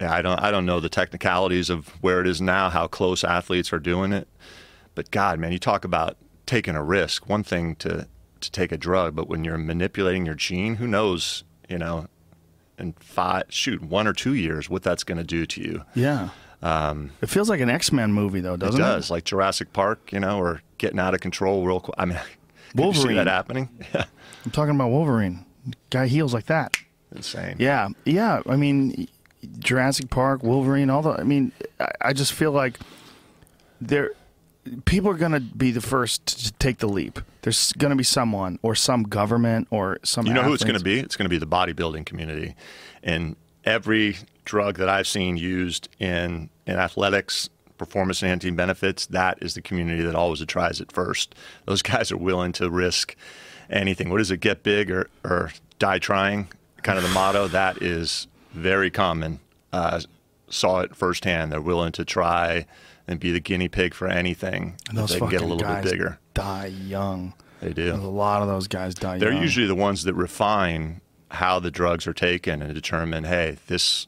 Yeah, 0.00 0.12
I 0.12 0.20
don't 0.22 0.38
I 0.40 0.50
don't 0.50 0.66
know 0.66 0.78
the 0.80 0.88
technicalities 0.90 1.70
of 1.70 1.88
where 2.02 2.20
it 2.20 2.26
is 2.26 2.40
now, 2.40 2.68
how 2.70 2.86
close 2.86 3.24
athletes 3.24 3.72
are 3.72 3.78
doing 3.78 4.12
it. 4.12 4.28
But 4.94 5.10
God, 5.10 5.38
man, 5.38 5.52
you 5.52 5.58
talk 5.58 5.84
about 5.84 6.16
taking 6.44 6.74
a 6.74 6.82
risk. 6.82 7.28
One 7.28 7.42
thing 7.42 7.76
to 7.76 8.06
to 8.40 8.50
take 8.50 8.72
a 8.72 8.76
drug, 8.76 9.16
but 9.16 9.28
when 9.28 9.44
you're 9.44 9.56
manipulating 9.58 10.26
your 10.26 10.34
gene, 10.34 10.76
who 10.76 10.86
knows, 10.86 11.44
you 11.68 11.78
know, 11.78 12.06
in 12.78 12.92
five 13.00 13.44
shoot, 13.48 13.82
one 13.82 14.06
or 14.06 14.12
two 14.12 14.34
years 14.34 14.68
what 14.68 14.82
that's 14.82 15.02
gonna 15.04 15.24
do 15.24 15.46
to 15.46 15.62
you. 15.62 15.82
Yeah. 15.94 16.28
Um, 16.62 17.10
It 17.22 17.28
feels 17.30 17.48
like 17.48 17.60
an 17.60 17.70
X 17.70 17.92
Men 17.92 18.12
movie, 18.12 18.40
though, 18.40 18.56
doesn't 18.56 18.80
it 18.80 18.84
it? 18.84 18.86
does, 18.86 19.10
like 19.10 19.24
Jurassic 19.24 19.72
Park, 19.72 20.12
you 20.12 20.20
know, 20.20 20.38
or 20.38 20.62
getting 20.78 20.98
out 20.98 21.14
of 21.14 21.20
control 21.20 21.64
real 21.66 21.80
quick. 21.80 21.94
I 21.98 22.04
mean, 22.06 22.18
could 22.76 22.84
you 22.84 22.92
see 22.92 22.98
Wolverine. 22.98 23.16
that 23.16 23.26
happening? 23.26 23.68
Yeah, 23.94 24.04
I'm 24.44 24.50
talking 24.50 24.74
about 24.74 24.88
Wolverine. 24.90 25.44
Guy 25.90 26.06
heals 26.06 26.32
like 26.34 26.46
that. 26.46 26.76
Insane. 27.16 27.56
Yeah, 27.58 27.88
yeah. 28.04 28.42
I 28.46 28.56
mean, 28.56 29.08
Jurassic 29.58 30.10
Park, 30.10 30.42
Wolverine, 30.42 30.90
all 30.90 31.02
the. 31.02 31.10
I 31.10 31.22
mean, 31.22 31.52
I, 31.80 31.90
I 32.00 32.12
just 32.12 32.32
feel 32.32 32.52
like 32.52 32.78
there, 33.80 34.12
people 34.84 35.10
are 35.10 35.14
going 35.16 35.32
to 35.32 35.40
be 35.40 35.70
the 35.70 35.80
first 35.80 36.26
to 36.44 36.52
take 36.52 36.78
the 36.78 36.88
leap. 36.88 37.20
There's 37.42 37.72
going 37.74 37.90
to 37.90 37.96
be 37.96 38.04
someone 38.04 38.58
or 38.62 38.74
some 38.74 39.04
government 39.04 39.68
or 39.70 39.98
some. 40.02 40.26
You 40.26 40.34
know 40.34 40.42
who 40.42 40.54
it's 40.54 40.64
going 40.64 40.78
to 40.78 40.84
be? 40.84 40.98
It's 40.98 41.16
going 41.16 41.26
to 41.26 41.30
be 41.30 41.38
the 41.38 41.46
bodybuilding 41.46 42.06
community. 42.06 42.54
And 43.02 43.36
every 43.64 44.16
drug 44.44 44.78
that 44.78 44.88
I've 44.88 45.06
seen 45.06 45.36
used 45.36 45.88
in, 45.98 46.50
in 46.66 46.76
athletics, 46.76 47.48
performance 47.78 48.22
enhancing 48.22 48.56
benefits, 48.56 49.06
that 49.06 49.38
is 49.42 49.54
the 49.54 49.62
community 49.62 50.02
that 50.02 50.14
always 50.14 50.44
tries 50.46 50.80
it 50.80 50.90
first. 50.90 51.34
Those 51.66 51.82
guys 51.82 52.10
are 52.10 52.16
willing 52.16 52.52
to 52.52 52.70
risk 52.70 53.14
anything. 53.70 54.08
What 54.10 54.20
is 54.20 54.30
it? 54.30 54.38
Get 54.38 54.62
big 54.62 54.90
or, 54.90 55.08
or 55.24 55.52
die 55.78 55.98
trying? 55.98 56.48
Kind 56.86 56.98
of 56.98 57.02
the 57.02 57.10
motto. 57.10 57.48
That 57.48 57.82
is 57.82 58.28
very 58.52 58.90
common. 58.92 59.40
Uh, 59.72 60.00
saw 60.48 60.80
it 60.80 60.94
firsthand. 60.94 61.50
They're 61.50 61.60
willing 61.60 61.90
to 61.92 62.04
try 62.04 62.64
and 63.08 63.18
be 63.18 63.32
the 63.32 63.40
guinea 63.40 63.68
pig 63.68 63.92
for 63.92 64.06
anything. 64.06 64.76
And 64.88 64.96
those 64.96 65.10
they 65.10 65.18
can 65.18 65.26
fucking 65.26 65.38
get 65.38 65.44
a 65.44 65.48
little 65.48 65.66
guys 65.66 65.82
bit 65.82 65.92
bigger. 65.92 66.18
die 66.34 66.66
young. 66.66 67.34
They 67.60 67.72
There's 67.72 67.98
a 67.98 68.06
lot 68.06 68.40
of 68.42 68.46
those 68.48 68.68
guys 68.68 68.94
die 68.94 69.18
They're 69.18 69.32
young. 69.32 69.42
usually 69.42 69.66
the 69.66 69.74
ones 69.74 70.04
that 70.04 70.14
refine 70.14 71.00
how 71.32 71.58
the 71.58 71.72
drugs 71.72 72.06
are 72.06 72.12
taken 72.12 72.62
and 72.62 72.72
determine, 72.72 73.24
hey, 73.24 73.56
this, 73.66 74.06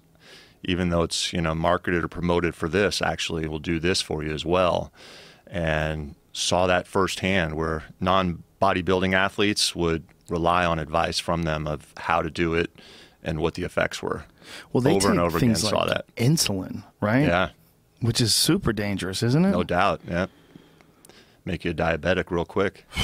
even 0.63 0.91
though 0.91 1.03
it's 1.03 1.33
you 1.33 1.41
know 1.41 1.57
marketed 1.57 2.05
or 2.05 2.09
promoted 2.09 2.55
for 2.55 2.69
this, 2.69 3.03
actually 3.03 3.49
will 3.49 3.59
do 3.59 3.81
this 3.81 4.01
for 4.01 4.23
you 4.23 4.33
as 4.33 4.45
well. 4.45 4.93
And 5.49 6.15
saw 6.33 6.69
that 6.69 6.87
firsthand, 6.87 7.57
where 7.57 7.85
non-bodybuilding 8.01 9.15
athletes 9.15 9.75
would 9.75 10.05
rely 10.29 10.65
on 10.65 10.79
advice 10.79 11.19
from 11.19 11.43
them 11.43 11.67
of 11.67 11.93
how 11.97 12.23
to 12.23 12.31
do 12.31 12.55
it 12.55 12.71
and 13.23 13.41
what 13.41 13.55
the 13.55 13.65
effects 13.65 14.03
were. 14.03 14.25
well, 14.73 14.81
they 14.81 14.95
over 14.95 15.11
and 15.11 15.21
over 15.21 15.39
again 15.39 15.51
things 15.51 15.65
like 15.65 15.71
saw 15.75 15.85
that. 15.87 16.05
insulin, 16.17 16.85
right? 17.01 17.27
Yeah, 17.27 17.51
Which 18.01 18.21
is 18.21 18.35
super 18.35 18.73
dangerous, 18.73 19.23
isn't 19.23 19.45
it? 19.45 19.51
no 19.51 19.65
doubt. 19.65 20.01
Yeah, 20.09 20.27
make 21.45 21.65
you 21.65 21.73
a 21.73 21.75
diabetic 21.75 22.31
real 22.31 22.45
quick. 22.45 22.85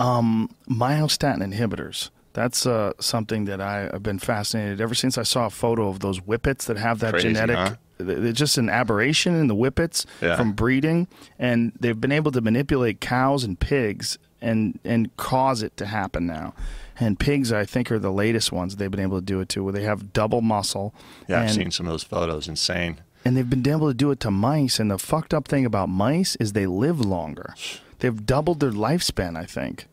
um, 0.00 0.54
myostatin 0.68 1.42
inhibitors. 1.52 2.10
That's 2.32 2.66
uh, 2.66 2.92
something 2.98 3.44
that 3.44 3.60
I 3.60 3.82
have 3.92 4.02
been 4.02 4.18
fascinated 4.18 4.80
ever 4.80 4.94
since 4.94 5.16
I 5.16 5.22
saw 5.22 5.46
a 5.46 5.50
photo 5.50 5.88
of 5.88 6.00
those 6.00 6.18
whippets 6.18 6.66
that 6.66 6.76
have 6.76 6.98
that 6.98 7.12
Crazy, 7.14 7.28
genetic. 7.28 7.56
huh? 7.56 7.74
They're 7.98 8.32
just 8.32 8.58
an 8.58 8.68
aberration 8.68 9.36
in 9.36 9.46
the 9.46 9.54
whippets 9.54 10.04
Yeah. 10.20 10.36
from 10.36 10.52
breeding, 10.52 11.06
and 11.38 11.72
they've 11.78 12.00
been 12.00 12.10
able 12.10 12.32
to 12.32 12.40
manipulate 12.40 13.00
cows 13.00 13.44
and 13.44 13.58
pigs 13.58 14.18
and 14.44 14.78
and 14.84 15.16
cause 15.16 15.62
it 15.62 15.76
to 15.78 15.86
happen 15.86 16.26
now. 16.26 16.54
And 17.00 17.18
pigs, 17.18 17.52
I 17.52 17.64
think, 17.64 17.90
are 17.90 17.98
the 17.98 18.12
latest 18.12 18.52
ones 18.52 18.76
they've 18.76 18.90
been 18.90 19.00
able 19.00 19.18
to 19.18 19.24
do 19.24 19.40
it 19.40 19.48
to, 19.50 19.64
where 19.64 19.72
they 19.72 19.82
have 19.82 20.12
double 20.12 20.42
muscle. 20.42 20.94
Yeah, 21.26 21.40
and, 21.40 21.48
I've 21.48 21.54
seen 21.54 21.70
some 21.72 21.86
of 21.86 21.92
those 21.92 22.04
photos. 22.04 22.46
Insane. 22.46 22.98
and 23.24 23.36
they've 23.36 23.48
been 23.50 23.66
able 23.68 23.88
to 23.88 23.94
do 23.94 24.10
it 24.12 24.20
to 24.20 24.30
mice. 24.30 24.78
And 24.78 24.90
the 24.90 24.98
fucked 24.98 25.34
up 25.34 25.48
thing 25.48 25.64
about 25.66 25.88
mice 25.88 26.36
is 26.36 26.52
they 26.52 26.66
live 26.66 27.00
longer. 27.00 27.54
They've 27.98 28.24
doubled 28.26 28.60
their 28.60 28.70
lifespan, 28.70 29.36
I 29.36 29.44
think. 29.46 29.86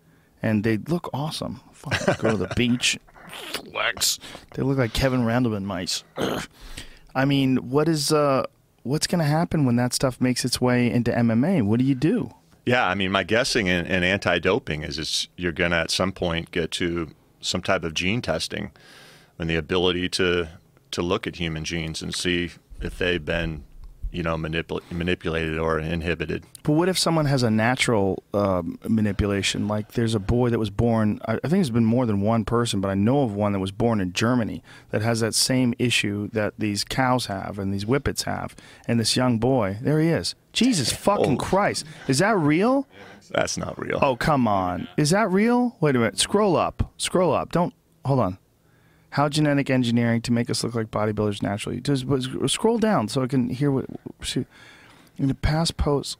and 0.43 0.63
they 0.63 0.77
look 0.77 1.09
awesome. 1.13 1.61
Fucking 1.73 2.15
go 2.19 2.31
to 2.31 2.37
the 2.37 2.53
beach, 2.55 2.99
flex. 3.31 4.19
They 4.53 4.61
look 4.63 4.77
like 4.77 4.93
Kevin 4.93 5.21
Randleman 5.21 5.63
mice. 5.63 6.03
I 7.15 7.25
mean, 7.25 7.57
what 7.69 7.87
is 7.89 8.11
uh, 8.11 8.45
what's 8.83 9.07
going 9.07 9.19
to 9.19 9.25
happen 9.25 9.65
when 9.65 9.75
that 9.77 9.93
stuff 9.93 10.21
makes 10.21 10.45
its 10.45 10.61
way 10.61 10.91
into 10.91 11.11
MMA? 11.11 11.63
What 11.63 11.79
do 11.79 11.85
you 11.85 11.95
do? 11.95 12.31
Yeah, 12.65 12.85
I 12.85 12.93
mean, 12.93 13.11
my 13.11 13.23
guessing 13.23 13.67
in, 13.67 13.85
in 13.87 14.03
anti-doping 14.03 14.83
is 14.83 14.99
it's, 14.99 15.27
you're 15.35 15.51
going 15.51 15.71
to 15.71 15.77
at 15.77 15.91
some 15.91 16.11
point 16.11 16.51
get 16.51 16.71
to 16.71 17.09
some 17.39 17.61
type 17.61 17.83
of 17.83 17.93
gene 17.93 18.21
testing, 18.21 18.71
and 19.39 19.49
the 19.49 19.55
ability 19.55 20.07
to 20.09 20.47
to 20.91 21.01
look 21.01 21.25
at 21.25 21.37
human 21.37 21.63
genes 21.63 22.01
and 22.01 22.13
see 22.13 22.51
if 22.81 22.97
they've 22.97 23.23
been, 23.23 23.63
you 24.11 24.23
know, 24.23 24.35
manipul- 24.35 24.81
manipulated 24.91 25.57
or 25.57 25.79
inhibited. 25.79 26.43
But 26.63 26.73
what 26.73 26.89
if 26.89 26.97
someone 26.97 27.25
has 27.25 27.43
a 27.43 27.49
natural 27.51 28.23
um, 28.33 28.77
manipulation? 28.87 29.67
Like 29.67 29.93
there's 29.93 30.15
a 30.15 30.19
boy 30.19 30.49
that 30.49 30.59
was 30.59 30.69
born, 30.69 31.19
I 31.27 31.33
I 31.33 31.37
think 31.39 31.51
there's 31.51 31.69
been 31.69 31.85
more 31.85 32.05
than 32.05 32.21
one 32.21 32.45
person, 32.45 32.81
but 32.81 32.89
I 32.89 32.93
know 32.93 33.23
of 33.23 33.33
one 33.33 33.51
that 33.53 33.59
was 33.59 33.71
born 33.71 33.99
in 34.01 34.13
Germany 34.13 34.61
that 34.89 35.01
has 35.01 35.19
that 35.21 35.33
same 35.35 35.73
issue 35.79 36.27
that 36.33 36.53
these 36.57 36.83
cows 36.83 37.27
have 37.27 37.57
and 37.57 37.73
these 37.73 37.83
whippets 37.85 38.23
have. 38.23 38.55
And 38.87 38.99
this 38.99 39.15
young 39.15 39.39
boy, 39.39 39.77
there 39.81 39.99
he 39.99 40.09
is. 40.09 40.35
Jesus 40.53 40.91
fucking 40.91 41.35
Oh. 41.35 41.37
Christ. 41.37 41.85
Is 42.07 42.19
that 42.19 42.37
real? 42.37 42.87
That's 43.31 43.57
not 43.57 43.79
real. 43.79 43.99
Oh, 44.01 44.15
come 44.17 44.47
on. 44.47 44.87
Is 44.97 45.11
that 45.11 45.31
real? 45.31 45.77
Wait 45.79 45.95
a 45.95 45.99
minute. 45.99 46.19
Scroll 46.19 46.57
up. 46.57 46.91
Scroll 46.97 47.31
up. 47.33 47.51
Don't, 47.53 47.73
hold 48.03 48.19
on. 48.19 48.37
How 49.11 49.27
genetic 49.27 49.69
engineering 49.69 50.21
to 50.21 50.31
make 50.31 50.49
us 50.49 50.63
look 50.63 50.73
like 50.73 50.89
bodybuilders 50.89 51.41
naturally. 51.43 51.81
Just 51.81 52.05
scroll 52.47 52.77
down 52.77 53.09
so 53.09 53.21
I 53.21 53.27
can 53.27 53.49
hear 53.49 53.69
what. 53.69 53.85
See, 54.23 54.45
in 55.17 55.27
the 55.27 55.35
past 55.35 55.77
posts. 55.77 56.17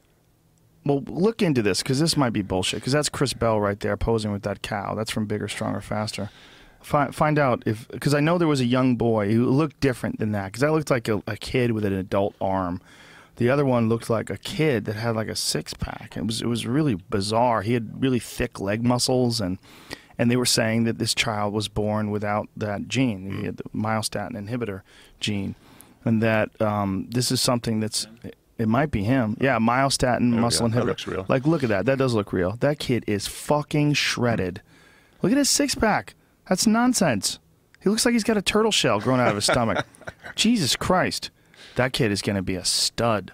Well, 0.84 1.02
look 1.06 1.42
into 1.42 1.62
this 1.62 1.82
because 1.82 2.00
this 2.00 2.16
might 2.16 2.32
be 2.32 2.42
bullshit. 2.42 2.80
Because 2.80 2.92
that's 2.92 3.08
Chris 3.08 3.32
Bell 3.34 3.60
right 3.60 3.78
there 3.78 3.96
posing 3.96 4.32
with 4.32 4.42
that 4.42 4.62
cow. 4.62 4.94
That's 4.94 5.12
from 5.12 5.26
Bigger, 5.26 5.48
Stronger, 5.48 5.80
Faster. 5.80 6.30
Find 6.80 7.14
find 7.14 7.38
out 7.38 7.62
if 7.64 7.88
because 7.88 8.14
I 8.14 8.20
know 8.20 8.36
there 8.36 8.48
was 8.48 8.60
a 8.60 8.66
young 8.66 8.96
boy 8.96 9.32
who 9.32 9.48
looked 9.48 9.80
different 9.80 10.18
than 10.18 10.32
that. 10.32 10.46
Because 10.46 10.60
that 10.60 10.72
looked 10.72 10.90
like 10.90 11.08
a, 11.08 11.22
a 11.26 11.36
kid 11.36 11.72
with 11.72 11.84
an 11.84 11.92
adult 11.92 12.34
arm. 12.40 12.80
The 13.36 13.48
other 13.48 13.64
one 13.64 13.88
looked 13.88 14.10
like 14.10 14.28
a 14.28 14.36
kid 14.36 14.84
that 14.84 14.96
had 14.96 15.16
like 15.16 15.28
a 15.28 15.36
six 15.36 15.72
pack. 15.72 16.16
It 16.16 16.26
was 16.26 16.42
it 16.42 16.46
was 16.46 16.66
really 16.66 16.94
bizarre. 16.94 17.62
He 17.62 17.72
had 17.72 18.02
really 18.02 18.18
thick 18.18 18.60
leg 18.60 18.84
muscles 18.84 19.40
and 19.40 19.58
and 20.22 20.30
they 20.30 20.36
were 20.36 20.46
saying 20.46 20.84
that 20.84 20.98
this 20.98 21.16
child 21.16 21.52
was 21.52 21.66
born 21.66 22.12
without 22.12 22.48
that 22.56 22.86
gene. 22.86 23.38
He 23.40 23.44
had 23.44 23.56
the 23.56 23.64
myostatin 23.74 24.36
inhibitor 24.36 24.82
gene, 25.18 25.56
and 26.04 26.22
that 26.22 26.48
um, 26.62 27.08
this 27.10 27.32
is 27.32 27.40
something 27.40 27.80
that's 27.80 28.06
it 28.56 28.68
might 28.68 28.92
be 28.92 29.02
him. 29.02 29.36
Yeah, 29.40 29.58
myostatin 29.58 30.32
we 30.32 30.38
muscle 30.38 30.68
go. 30.68 30.74
That 30.74 30.82
inhibitor. 30.82 30.86
looks 30.86 31.06
real. 31.08 31.26
Like 31.28 31.44
look 31.44 31.64
at 31.64 31.70
that. 31.70 31.86
That 31.86 31.98
does 31.98 32.14
look 32.14 32.32
real. 32.32 32.52
That 32.60 32.78
kid 32.78 33.02
is 33.08 33.26
fucking 33.26 33.94
shredded. 33.94 34.62
Look 35.22 35.32
at 35.32 35.38
his 35.38 35.50
six 35.50 35.74
pack. 35.74 36.14
That's 36.48 36.68
nonsense. 36.68 37.40
He 37.80 37.90
looks 37.90 38.04
like 38.04 38.12
he's 38.12 38.22
got 38.22 38.36
a 38.36 38.42
turtle 38.42 38.70
shell 38.70 39.00
growing 39.00 39.20
out 39.20 39.28
of 39.28 39.34
his 39.34 39.44
stomach. 39.44 39.84
Jesus 40.36 40.76
Christ. 40.76 41.30
That 41.74 41.92
kid 41.92 42.12
is 42.12 42.22
going 42.22 42.36
to 42.36 42.42
be 42.42 42.54
a 42.54 42.64
stud. 42.64 43.32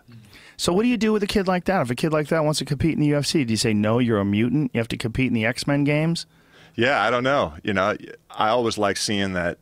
So 0.57 0.73
what 0.73 0.85
do 0.85 0.89
you 0.89 0.97
do 0.97 1.13
with 1.13 1.23
a 1.23 1.27
kid 1.27 1.47
like 1.47 1.65
that? 1.67 1.83
If 1.83 1.91
a 1.91 1.95
kid 1.95 2.15
like 2.15 2.29
that 2.29 2.45
wants 2.45 2.61
to 2.61 2.65
compete 2.65 2.95
in 2.95 3.01
the 3.01 3.11
UFC, 3.11 3.47
do 3.47 3.53
you 3.53 3.59
say 3.59 3.75
no, 3.75 3.99
you're 3.99 4.21
a 4.21 4.25
mutant? 4.25 4.71
You 4.73 4.79
have 4.79 4.89
to 4.89 4.97
compete 4.97 5.27
in 5.27 5.35
the 5.35 5.45
X-Men 5.45 5.85
games? 5.85 6.25
Yeah, 6.79 7.03
I 7.03 7.11
don't 7.11 7.25
know. 7.25 7.55
You 7.65 7.75
know, 7.75 7.97
I 8.31 8.51
always 8.51 8.79
like 8.79 8.97
seeing 8.97 9.33
that 9.33 9.59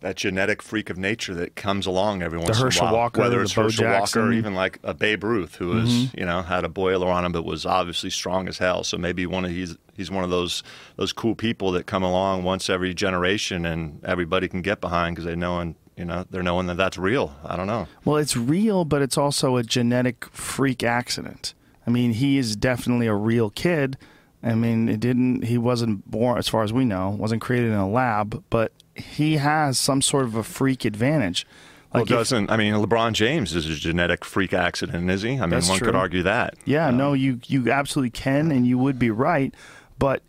that 0.00 0.16
genetic 0.16 0.62
freak 0.62 0.90
of 0.90 0.98
nature 0.98 1.34
that 1.34 1.54
comes 1.54 1.86
along 1.86 2.22
every 2.22 2.38
once 2.38 2.58
Herschel 2.58 2.86
in 2.86 2.90
a 2.90 2.92
while. 2.92 3.02
Walker, 3.02 3.20
whether 3.20 3.40
it's 3.40 3.52
Herschel 3.52 3.84
Walker, 3.84 3.98
Jackson. 4.00 4.22
Mm-hmm. 4.22 4.30
or 4.30 4.32
even 4.32 4.54
like 4.54 4.78
a 4.82 4.94
Babe 4.94 5.22
Ruth, 5.22 5.54
who 5.54 5.68
was 5.68 6.12
you 6.14 6.26
know 6.26 6.42
had 6.42 6.64
a 6.64 6.68
boiler 6.68 7.08
on 7.08 7.24
him, 7.24 7.30
but 7.30 7.44
was 7.44 7.64
obviously 7.64 8.10
strong 8.10 8.48
as 8.48 8.58
hell. 8.58 8.82
So 8.82 8.98
maybe 8.98 9.26
one 9.26 9.44
of 9.44 9.52
he's 9.52 9.76
he's 9.96 10.10
one 10.10 10.24
of 10.24 10.30
those 10.30 10.64
those 10.96 11.12
cool 11.12 11.36
people 11.36 11.70
that 11.72 11.86
come 11.86 12.02
along 12.02 12.42
once 12.42 12.68
every 12.68 12.94
generation, 12.94 13.64
and 13.64 14.04
everybody 14.04 14.48
can 14.48 14.60
get 14.60 14.80
behind 14.80 15.14
because 15.14 15.24
they 15.24 15.36
know 15.36 15.60
and 15.60 15.76
you 15.96 16.04
know 16.04 16.24
they're 16.30 16.42
knowing 16.42 16.66
that 16.66 16.76
that's 16.76 16.98
real. 16.98 17.36
I 17.44 17.56
don't 17.56 17.68
know. 17.68 17.86
Well, 18.04 18.16
it's 18.16 18.36
real, 18.36 18.84
but 18.84 19.02
it's 19.02 19.16
also 19.16 19.56
a 19.56 19.62
genetic 19.62 20.24
freak 20.32 20.82
accident. 20.82 21.54
I 21.86 21.90
mean, 21.90 22.14
he 22.14 22.38
is 22.38 22.56
definitely 22.56 23.06
a 23.06 23.14
real 23.14 23.50
kid. 23.50 23.96
I 24.42 24.54
mean, 24.54 24.88
it 24.88 25.00
didn't. 25.00 25.44
He 25.44 25.58
wasn't 25.58 26.08
born, 26.10 26.38
as 26.38 26.46
far 26.48 26.62
as 26.62 26.72
we 26.72 26.84
know, 26.84 27.10
wasn't 27.10 27.42
created 27.42 27.68
in 27.72 27.74
a 27.78 27.88
lab, 27.88 28.44
but 28.50 28.72
he 28.94 29.36
has 29.38 29.78
some 29.78 30.00
sort 30.02 30.24
of 30.26 30.34
a 30.36 30.42
freak 30.44 30.84
advantage. 30.84 31.46
Well, 31.92 32.02
Like 32.02 32.10
if- 32.10 32.16
doesn't 32.16 32.50
I 32.50 32.56
mean 32.56 32.74
LeBron 32.74 33.12
James 33.14 33.54
is 33.54 33.66
a 33.68 33.74
genetic 33.74 34.24
freak 34.24 34.52
accident, 34.52 35.10
is 35.10 35.22
he? 35.22 35.40
I 35.40 35.46
mean, 35.46 35.60
one 35.66 35.78
true. 35.78 35.86
could 35.86 35.94
argue 35.96 36.22
that. 36.22 36.54
Yeah, 36.66 36.90
no, 36.90 37.14
you 37.14 37.40
you 37.46 37.70
absolutely 37.72 38.10
can, 38.10 38.50
and 38.52 38.66
you 38.66 38.78
would 38.78 38.98
be 38.98 39.10
right, 39.10 39.54
but 39.98 40.22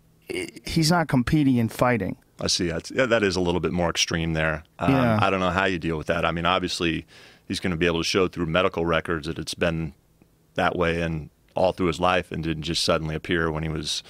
he's 0.65 0.89
not 0.91 1.07
competing 1.07 1.59
and 1.59 1.71
fighting. 1.71 2.15
I 2.41 2.47
see. 2.47 2.67
That's, 2.69 2.89
yeah, 2.91 3.05
that 3.07 3.21
is 3.23 3.35
a 3.35 3.41
little 3.41 3.59
bit 3.59 3.73
more 3.73 3.89
extreme 3.89 4.31
there. 4.33 4.63
Um, 4.79 4.91
Yeah. 4.93 5.19
I 5.21 5.29
don't 5.29 5.41
know 5.41 5.49
how 5.49 5.65
you 5.65 5.77
deal 5.77 5.97
with 5.97 6.07
that. 6.07 6.23
I 6.23 6.31
mean, 6.31 6.45
obviously, 6.45 7.05
he's 7.47 7.59
going 7.59 7.71
to 7.71 7.77
be 7.77 7.85
able 7.85 7.99
to 7.99 8.03
show 8.05 8.27
through 8.29 8.45
medical 8.45 8.85
records 8.85 9.27
that 9.27 9.37
it's 9.37 9.53
been 9.55 9.93
that 10.53 10.77
way 10.77 11.01
and 11.01 11.29
all 11.59 11.73
through 11.73 11.87
his 11.87 11.99
life 11.99 12.31
and 12.31 12.41
didn't 12.41 12.63
just 12.63 12.83
suddenly 12.83 13.13
appear 13.13 13.51
when 13.51 13.63
he 13.63 13.69
was 13.69 14.01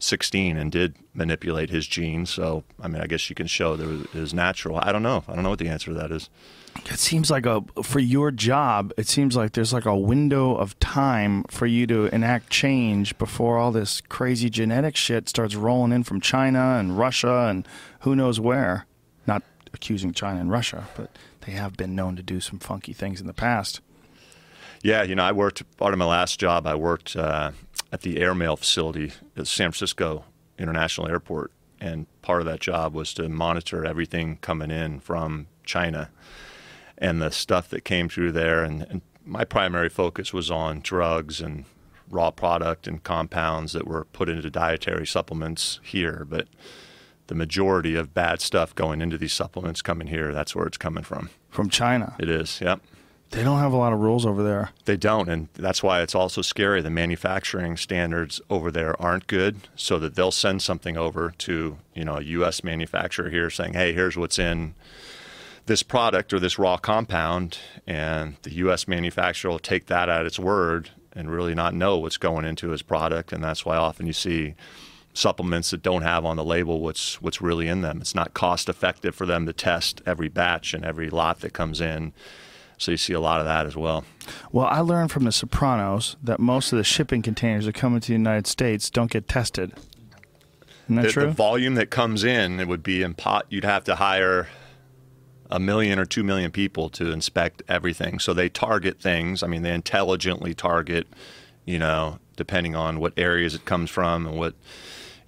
16 0.00 0.56
and 0.56 0.70
did 0.70 0.96
manipulate 1.14 1.70
his 1.70 1.86
genes. 1.86 2.30
So, 2.30 2.62
I 2.80 2.88
mean, 2.88 3.00
I 3.02 3.06
guess 3.06 3.28
you 3.30 3.34
can 3.34 3.46
show 3.46 3.74
that 3.76 3.88
it 3.88 4.14
was 4.14 4.34
natural. 4.34 4.78
I 4.82 4.92
don't 4.92 5.02
know. 5.02 5.24
I 5.26 5.34
don't 5.34 5.42
know 5.42 5.50
what 5.50 5.58
the 5.58 5.68
answer 5.68 5.92
to 5.92 5.98
that 5.98 6.12
is. 6.12 6.28
It 6.86 6.98
seems 6.98 7.30
like 7.30 7.46
a 7.46 7.62
for 7.82 7.98
your 7.98 8.30
job. 8.30 8.92
It 8.96 9.08
seems 9.08 9.34
like 9.34 9.52
there's 9.52 9.72
like 9.72 9.86
a 9.86 9.96
window 9.96 10.54
of 10.54 10.78
time 10.78 11.44
for 11.44 11.66
you 11.66 11.86
to 11.88 12.06
enact 12.14 12.48
change 12.48 13.18
before 13.18 13.58
all 13.58 13.72
this 13.72 14.00
crazy 14.02 14.48
genetic 14.48 14.94
shit 14.94 15.28
starts 15.28 15.56
rolling 15.56 15.92
in 15.92 16.04
from 16.04 16.20
China 16.20 16.76
and 16.78 16.96
Russia 16.96 17.48
and 17.50 17.66
who 18.00 18.14
knows 18.14 18.38
where. 18.38 18.86
Not 19.26 19.42
accusing 19.74 20.12
China 20.12 20.40
and 20.40 20.50
Russia, 20.50 20.86
but 20.96 21.10
they 21.40 21.52
have 21.52 21.76
been 21.76 21.96
known 21.96 22.14
to 22.16 22.22
do 22.22 22.40
some 22.40 22.58
funky 22.58 22.92
things 22.92 23.20
in 23.20 23.26
the 23.26 23.34
past. 23.34 23.80
Yeah, 24.82 25.02
you 25.02 25.14
know, 25.14 25.24
I 25.24 25.32
worked 25.32 25.62
part 25.76 25.92
of 25.92 25.98
my 25.98 26.06
last 26.06 26.40
job. 26.40 26.66
I 26.66 26.74
worked 26.74 27.14
uh, 27.14 27.52
at 27.92 28.00
the 28.00 28.20
airmail 28.20 28.56
facility 28.56 29.12
at 29.36 29.46
San 29.46 29.72
Francisco 29.72 30.24
International 30.58 31.08
Airport, 31.08 31.52
and 31.80 32.06
part 32.22 32.40
of 32.40 32.46
that 32.46 32.60
job 32.60 32.94
was 32.94 33.12
to 33.14 33.28
monitor 33.28 33.84
everything 33.84 34.38
coming 34.40 34.70
in 34.70 35.00
from 35.00 35.46
China 35.64 36.10
and 36.96 37.20
the 37.20 37.30
stuff 37.30 37.68
that 37.68 37.84
came 37.84 38.08
through 38.08 38.32
there. 38.32 38.62
And, 38.62 38.86
and 38.88 39.00
my 39.24 39.44
primary 39.44 39.88
focus 39.88 40.32
was 40.32 40.50
on 40.50 40.80
drugs 40.80 41.40
and 41.40 41.64
raw 42.10 42.30
product 42.30 42.86
and 42.86 43.02
compounds 43.02 43.72
that 43.72 43.86
were 43.86 44.04
put 44.06 44.28
into 44.28 44.50
dietary 44.50 45.06
supplements 45.06 45.80
here, 45.82 46.26
but 46.28 46.48
the 47.28 47.34
majority 47.34 47.94
of 47.94 48.12
bad 48.12 48.40
stuff 48.40 48.74
going 48.74 49.00
into 49.00 49.16
these 49.16 49.32
supplements 49.32 49.82
coming 49.82 50.08
here, 50.08 50.34
that's 50.34 50.54
where 50.56 50.66
it's 50.66 50.76
coming 50.76 51.04
from. 51.04 51.30
From 51.48 51.70
China. 51.70 52.16
It 52.18 52.28
is, 52.28 52.60
yep. 52.60 52.80
They 53.30 53.44
don't 53.44 53.60
have 53.60 53.72
a 53.72 53.76
lot 53.76 53.92
of 53.92 54.00
rules 54.00 54.26
over 54.26 54.42
there. 54.42 54.70
They 54.86 54.96
don't, 54.96 55.28
and 55.28 55.48
that's 55.54 55.84
why 55.84 56.02
it's 56.02 56.16
also 56.16 56.42
scary. 56.42 56.82
The 56.82 56.90
manufacturing 56.90 57.76
standards 57.76 58.40
over 58.50 58.72
there 58.72 59.00
aren't 59.00 59.28
good, 59.28 59.68
so 59.76 60.00
that 60.00 60.16
they'll 60.16 60.32
send 60.32 60.62
something 60.62 60.96
over 60.96 61.32
to 61.38 61.78
you 61.94 62.04
know 62.04 62.16
a 62.16 62.22
U.S. 62.22 62.64
manufacturer 62.64 63.30
here, 63.30 63.48
saying, 63.48 63.74
"Hey, 63.74 63.92
here's 63.92 64.16
what's 64.16 64.38
in 64.38 64.74
this 65.66 65.84
product 65.84 66.32
or 66.32 66.40
this 66.40 66.58
raw 66.58 66.76
compound," 66.76 67.58
and 67.86 68.36
the 68.42 68.54
U.S. 68.54 68.88
manufacturer 68.88 69.52
will 69.52 69.60
take 69.60 69.86
that 69.86 70.08
at 70.08 70.26
its 70.26 70.38
word 70.38 70.90
and 71.12 71.30
really 71.30 71.54
not 71.54 71.72
know 71.72 71.98
what's 71.98 72.16
going 72.16 72.44
into 72.44 72.70
his 72.70 72.82
product, 72.82 73.32
and 73.32 73.44
that's 73.44 73.64
why 73.64 73.76
often 73.76 74.06
you 74.08 74.12
see 74.12 74.54
supplements 75.12 75.70
that 75.70 75.82
don't 75.82 76.02
have 76.02 76.24
on 76.24 76.36
the 76.36 76.44
label 76.44 76.80
what's 76.80 77.22
what's 77.22 77.40
really 77.40 77.68
in 77.68 77.80
them. 77.80 78.00
It's 78.00 78.14
not 78.14 78.34
cost 78.34 78.68
effective 78.68 79.14
for 79.14 79.26
them 79.26 79.46
to 79.46 79.52
test 79.52 80.02
every 80.04 80.28
batch 80.28 80.74
and 80.74 80.84
every 80.84 81.10
lot 81.10 81.40
that 81.40 81.52
comes 81.52 81.80
in. 81.80 82.12
So 82.80 82.92
you 82.92 82.96
see 82.96 83.12
a 83.12 83.20
lot 83.20 83.40
of 83.40 83.46
that 83.46 83.66
as 83.66 83.76
well. 83.76 84.04
Well, 84.52 84.66
I 84.66 84.80
learned 84.80 85.12
from 85.12 85.24
The 85.24 85.32
Sopranos 85.32 86.16
that 86.22 86.40
most 86.40 86.72
of 86.72 86.78
the 86.78 86.84
shipping 86.84 87.20
containers 87.20 87.66
that 87.66 87.74
come 87.74 87.94
into 87.94 88.08
the 88.08 88.14
United 88.14 88.46
States 88.46 88.88
don't 88.88 89.10
get 89.10 89.28
tested. 89.28 89.74
Isn't 90.84 90.96
that 90.96 91.02
the, 91.02 91.12
true? 91.12 91.26
the 91.26 91.30
volume 91.30 91.74
that 91.74 91.90
comes 91.90 92.24
in, 92.24 92.58
it 92.58 92.68
would 92.68 92.82
be 92.82 93.02
in 93.02 93.12
pot. 93.12 93.44
You'd 93.50 93.66
have 93.66 93.84
to 93.84 93.96
hire 93.96 94.48
a 95.50 95.60
million 95.60 95.98
or 95.98 96.06
two 96.06 96.24
million 96.24 96.50
people 96.50 96.88
to 96.90 97.10
inspect 97.10 97.62
everything. 97.68 98.18
So 98.18 98.32
they 98.32 98.48
target 98.48 98.98
things. 98.98 99.42
I 99.42 99.46
mean, 99.46 99.60
they 99.60 99.74
intelligently 99.74 100.54
target, 100.54 101.06
you 101.66 101.78
know, 101.78 102.18
depending 102.36 102.74
on 102.74 102.98
what 102.98 103.12
areas 103.18 103.54
it 103.54 103.66
comes 103.66 103.90
from 103.90 104.26
and 104.26 104.38
what, 104.38 104.54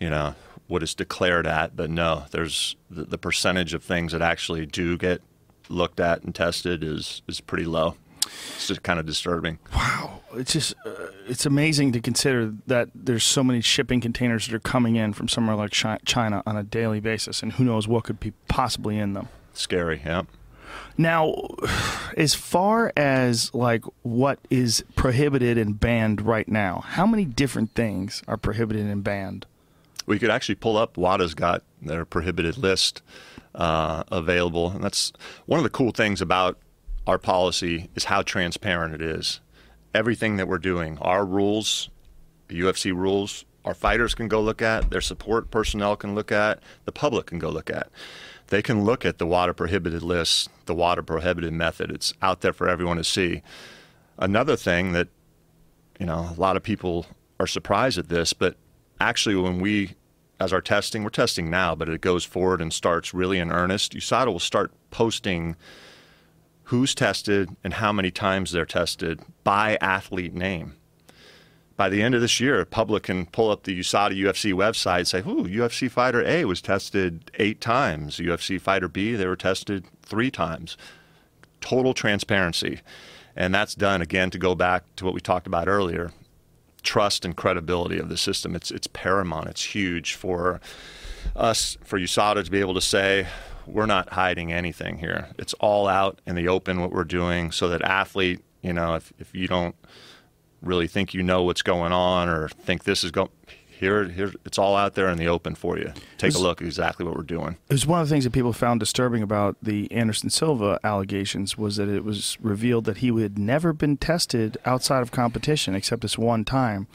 you 0.01 0.09
know, 0.09 0.35
what 0.69 0.83
it's 0.83 0.95
declared 0.95 1.47
at. 1.47 1.77
But 1.77 1.91
no, 1.91 2.25
there's 2.31 2.77
the, 2.89 3.05
the 3.05 3.19
percentage 3.19 3.75
of 3.75 3.85
things 3.85 4.13
that 4.13 4.23
actually 4.23 4.65
do 4.65 4.97
get 4.97 5.21
looked 5.69 6.01
at 6.01 6.23
and 6.23 6.35
tested 6.35 6.83
is 6.83 7.23
is 7.29 7.41
pretty 7.41 7.65
low. 7.65 7.97
It's 8.25 8.69
just 8.69 8.83
kind 8.83 9.01
of 9.01 9.07
disturbing. 9.07 9.59
Wow, 9.75 10.21
it's 10.35 10.53
just 10.53 10.75
uh, 10.87 11.09
it's 11.27 11.45
amazing 11.45 11.93
to 11.93 12.01
consider 12.01 12.55
that 12.67 12.89
there's 12.95 13.25
so 13.25 13.43
many 13.43 13.61
shipping 13.61 14.01
containers 14.01 14.47
that 14.47 14.55
are 14.55 14.61
coming 14.61 14.97
in 14.97 15.13
from 15.13 15.29
somewhere 15.29 15.57
like 15.57 15.73
China 15.73 16.43
on 16.47 16.57
a 16.57 16.63
daily 16.63 17.01
basis, 17.01 17.43
and 17.43 17.55
who 17.55 17.65
knows 17.65 17.89
what 17.89 18.05
could 18.05 18.21
be 18.21 18.33
possibly 18.49 18.99
in 18.99 19.15
them. 19.15 19.29
Scary, 19.53 20.03
yeah. 20.05 20.23
Now, 20.97 21.35
as 22.17 22.35
far 22.35 22.93
as 22.97 23.53
like 23.55 23.85
what 24.03 24.39
is 24.51 24.85
prohibited 24.95 25.59
and 25.59 25.79
banned 25.79 26.23
right 26.23 26.49
now, 26.49 26.83
how 26.87 27.07
many 27.07 27.25
different 27.25 27.75
things 27.75 28.23
are 28.29 28.37
prohibited 28.37 28.87
and 28.87 29.03
banned? 29.03 29.47
we 30.07 30.19
could 30.19 30.31
actually 30.31 30.55
pull 30.55 30.77
up 30.77 30.97
WADA's 30.97 31.35
got 31.35 31.63
their 31.81 32.05
prohibited 32.05 32.59
list 32.59 33.03
uh, 33.55 34.05
available, 34.11 34.71
and 34.71 34.83
that's 34.83 35.13
one 35.47 35.59
of 35.59 35.65
the 35.65 35.71
cool 35.71 35.91
things 35.91 36.21
about 36.21 36.59
our 37.07 37.19
policy 37.19 37.91
is 37.95 38.05
how 38.05 38.23
transparent 38.23 38.95
it 38.95 39.03
is. 39.03 39.41
Everything 39.95 40.37
that 40.37 40.49
we're 40.49 40.59
doing, 40.59 40.99
our 41.01 41.25
rules, 41.25 41.91
the 42.49 42.61
UFC 42.61 42.95
rules, 42.95 43.45
our 43.65 43.75
fighters 43.75 44.15
can 44.15 44.29
go 44.29 44.41
look 44.41 44.63
at, 44.63 44.91
their 44.91 45.01
support 45.01 45.51
personnel 45.51 45.97
can 45.97 46.15
look 46.15 46.33
at, 46.33 46.61
the 46.85 46.93
public 46.93 47.27
can 47.27 47.39
go 47.39 47.49
look 47.49 47.71
at. 47.71 47.89
They 48.49 48.63
can 48.63 48.85
look 48.85 49.05
at 49.05 49.19
the 49.19 49.27
WADA 49.27 49.55
prohibited 49.55 50.03
list, 50.03 50.49
the 50.67 50.75
WADA 50.75 51.05
prohibited 51.05 51.53
method. 51.53 51.91
It's 51.91 52.13
out 52.21 52.41
there 52.41 52.53
for 52.53 52.69
everyone 52.69 52.97
to 52.97 53.05
see. 53.05 53.43
Another 54.19 54.57
thing 54.57 54.93
that, 54.93 55.09
you 55.99 56.07
know, 56.07 56.35
a 56.37 56.41
lot 56.41 56.57
of 56.57 56.63
people 56.63 57.07
are 57.41 57.47
surprised 57.47 57.99
at 57.99 58.09
this, 58.09 58.33
but 58.33 58.57
actually 59.01 59.37
when 59.37 59.61
we 59.61 59.95
as 60.43 60.53
our 60.53 60.61
testing, 60.61 61.05
we're 61.05 61.11
testing 61.11 61.49
now, 61.49 61.75
but 61.75 61.89
it 61.89 62.01
goes 62.01 62.25
forward 62.25 62.61
and 62.61 62.73
starts 62.73 63.15
really 63.15 63.39
in 63.39 63.53
earnest. 63.53 63.95
USADA 63.95 64.27
will 64.27 64.41
start 64.41 64.73
posting 64.91 65.55
who's 66.65 66.95
tested 66.95 67.57
and 67.63 67.75
how 67.75 67.93
many 67.93 68.11
times 68.11 68.51
they're 68.51 68.67
tested 68.67 69.21
by 69.45 69.79
athlete 69.81 70.35
name. 70.35 70.75
By 71.77 71.89
the 71.89 72.03
end 72.03 72.15
of 72.15 72.21
this 72.21 72.41
year, 72.41 72.65
public 72.65 73.05
can 73.05 73.27
pull 73.27 73.51
up 73.51 73.63
the 73.63 73.79
USADA 73.79 74.17
UFC 74.17 74.53
website 74.53 74.99
and 74.99 75.09
say, 75.09 75.21
"Ooh, 75.21 75.47
UFC 75.47 75.89
fighter 75.89 76.23
A 76.25 76.45
was 76.45 76.61
tested 76.61 77.31
eight 77.39 77.61
times. 77.61 78.19
UFC 78.19 78.59
fighter 78.59 78.89
B, 78.89 79.15
they 79.15 79.27
were 79.27 79.37
tested 79.37 79.85
three 80.03 80.31
times." 80.31 80.77
Total 81.61 81.95
transparency, 81.95 82.81
and 83.37 83.55
that's 83.55 83.75
done 83.75 84.03
again 84.03 84.31
to 84.31 84.39
go 84.39 84.55
back 84.55 84.85
to 84.97 85.05
what 85.05 85.15
we 85.15 85.21
talked 85.21 85.47
about 85.47 85.69
earlier 85.69 86.11
trust 86.83 87.25
and 87.25 87.37
credibility 87.37 87.99
of 87.99 88.09
the 88.09 88.17
system. 88.17 88.55
It's 88.55 88.71
it's 88.71 88.87
paramount. 88.89 89.49
It's 89.49 89.65
huge 89.65 90.15
for 90.15 90.61
us 91.37 91.77
for 91.85 91.99
USADA 91.99 92.45
to 92.45 92.51
be 92.51 92.61
able 92.61 92.75
to 92.75 92.81
say 92.81 93.27
we're 93.67 93.87
not 93.87 94.11
hiding 94.11 94.53
anything 94.53 94.99
here. 94.99 95.29
It's 95.39 95.55
all 95.55 95.87
out 95.87 96.21
in 96.27 96.35
the 96.35 96.49
open 96.49 96.81
what 96.81 96.93
we're 96.93 97.05
doing, 97.05 97.53
so 97.53 97.69
that 97.69 97.83
athlete, 97.83 98.41
you 98.61 98.73
know, 98.73 98.95
if 98.95 99.13
if 99.19 99.35
you 99.35 99.49
don't 99.49 99.77
really 100.61 100.87
think 100.87 101.13
you 101.13 101.23
know 101.23 101.43
what's 101.43 101.63
going 101.63 101.93
on 101.93 102.29
or 102.29 102.49
think 102.49 102.85
this 102.85 103.03
is 103.03 103.11
going 103.11 103.31
here, 103.83 104.05
here, 104.05 104.33
it's 104.45 104.59
all 104.59 104.77
out 104.77 104.95
there 104.95 105.09
in 105.09 105.19
the 105.19 105.27
open 105.27 105.57
for 105.57 105.77
you. 105.77 105.93
Take 106.17 106.37
a 106.37 106.39
look 106.39 106.63
at 106.63 106.67
exactly 106.67 107.05
what 107.05 107.17
we're 107.17 107.25
doing. 107.25 107.57
It 107.69 107.73
was 107.73 107.85
one 107.85 108.01
of 108.01 108.09
the 108.09 108.15
things 108.15 108.23
that 108.23 108.31
people 108.31 108.53
found 108.53 108.79
disturbing 108.79 109.25
about 109.25 109.57
the 109.61 109.91
Anderson 109.91 110.31
Silva 110.31 110.79
allegations 110.85 111.59
was 111.59 111.77
that 111.77 111.89
it 111.89 112.05
was 112.05 112.39
revealed 112.41 112.85
that 112.85 112.99
he 112.99 113.09
had 113.21 113.37
never 113.37 113.73
been 113.73 113.97
tested 113.97 114.57
outside 114.65 115.03
of 115.03 115.11
competition 115.11 115.75
except 115.75 116.03
this 116.03 116.17
one 116.17 116.45
time 116.45 116.87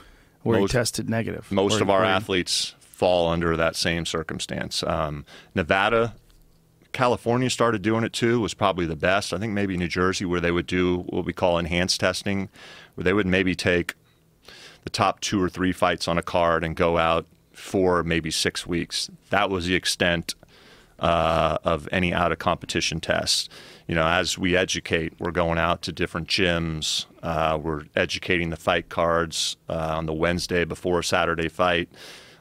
where 0.44 0.62
most, 0.62 0.72
he 0.72 0.78
tested 0.78 1.10
negative. 1.10 1.52
Most 1.52 1.82
of 1.82 1.90
our 1.90 2.06
athletes 2.06 2.74
fall 2.80 3.28
under 3.28 3.58
that 3.58 3.76
same 3.76 4.06
circumstance. 4.06 4.82
Um, 4.82 5.26
Nevada, 5.54 6.16
California 6.94 7.50
started 7.50 7.82
doing 7.82 8.06
it 8.06 8.14
too, 8.14 8.40
was 8.40 8.54
probably 8.54 8.86
the 8.86 8.96
best. 8.96 9.34
I 9.34 9.40
think 9.40 9.52
maybe 9.52 9.76
New 9.76 9.90
Jersey, 9.90 10.24
where 10.24 10.40
they 10.40 10.52
would 10.52 10.68
do 10.68 11.00
what 11.10 11.26
we 11.26 11.34
call 11.34 11.58
enhanced 11.58 12.00
testing, 12.00 12.48
where 12.96 13.04
they 13.04 13.14
would 13.14 13.28
maybe 13.28 13.56
take 13.56 13.96
the 14.88 14.92
top 14.92 15.20
two 15.20 15.44
or 15.44 15.50
three 15.50 15.74
fights 15.74 16.08
on 16.08 16.18
a 16.18 16.24
card 16.24 16.64
and 16.64 16.74
go 16.74 16.98
out 16.98 17.26
for 17.52 18.04
maybe 18.04 18.32
six 18.32 18.66
weeks. 18.66 19.10
That 19.32 19.50
was 19.50 19.66
the 19.66 19.76
extent 19.76 20.34
uh, 20.98 21.58
of 21.66 21.90
any 21.92 22.14
out 22.14 22.32
of 22.32 22.40
competition 22.40 23.02
tests. 23.02 23.50
You 23.86 23.96
know, 23.96 24.08
as 24.08 24.38
we 24.38 24.56
educate, 24.56 25.12
we're 25.20 25.32
going 25.32 25.58
out 25.58 25.82
to 25.82 25.92
different 25.92 26.30
gyms. 26.30 27.06
Uh, 27.22 27.60
we're 27.62 27.84
educating 27.98 28.50
the 28.50 28.56
fight 28.56 28.88
cards 28.88 29.58
uh, 29.68 29.96
on 29.98 30.06
the 30.06 30.14
Wednesday 30.14 30.64
before 30.64 31.00
a 31.00 31.04
Saturday 31.04 31.50
fight. 31.50 31.90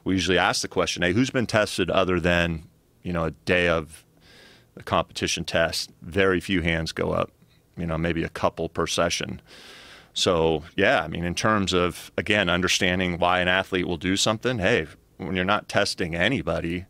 We 0.05 0.13
usually 0.13 0.37
ask 0.37 0.61
the 0.61 0.69
question, 0.69 1.03
"Hey, 1.03 1.11
who's 1.11 1.29
been 1.29 1.47
tested 1.47 1.91
other 1.91 2.17
than 2.17 2.63
you 3.03 3.11
know 3.11 3.25
a 3.25 3.31
day 3.31 3.67
of 3.67 4.05
a 4.77 4.83
competition 4.83 5.43
test?" 5.43 5.91
Very 6.01 6.39
few 6.39 6.61
hands 6.61 6.93
go 6.93 7.11
up. 7.11 7.29
You 7.75 7.85
know, 7.85 7.97
maybe 7.97 8.23
a 8.23 8.29
couple 8.29 8.69
per 8.69 8.87
session. 8.87 9.41
So, 10.17 10.63
yeah, 10.75 11.03
I 11.03 11.07
mean, 11.07 11.23
in 11.25 11.35
terms 11.35 11.73
of, 11.73 12.11
again, 12.17 12.49
understanding 12.49 13.19
why 13.19 13.39
an 13.39 13.47
athlete 13.47 13.87
will 13.87 13.97
do 13.97 14.17
something, 14.17 14.57
hey, 14.57 14.87
when 15.17 15.35
you're 15.35 15.45
not 15.45 15.69
testing 15.69 16.15
anybody, 16.15 16.85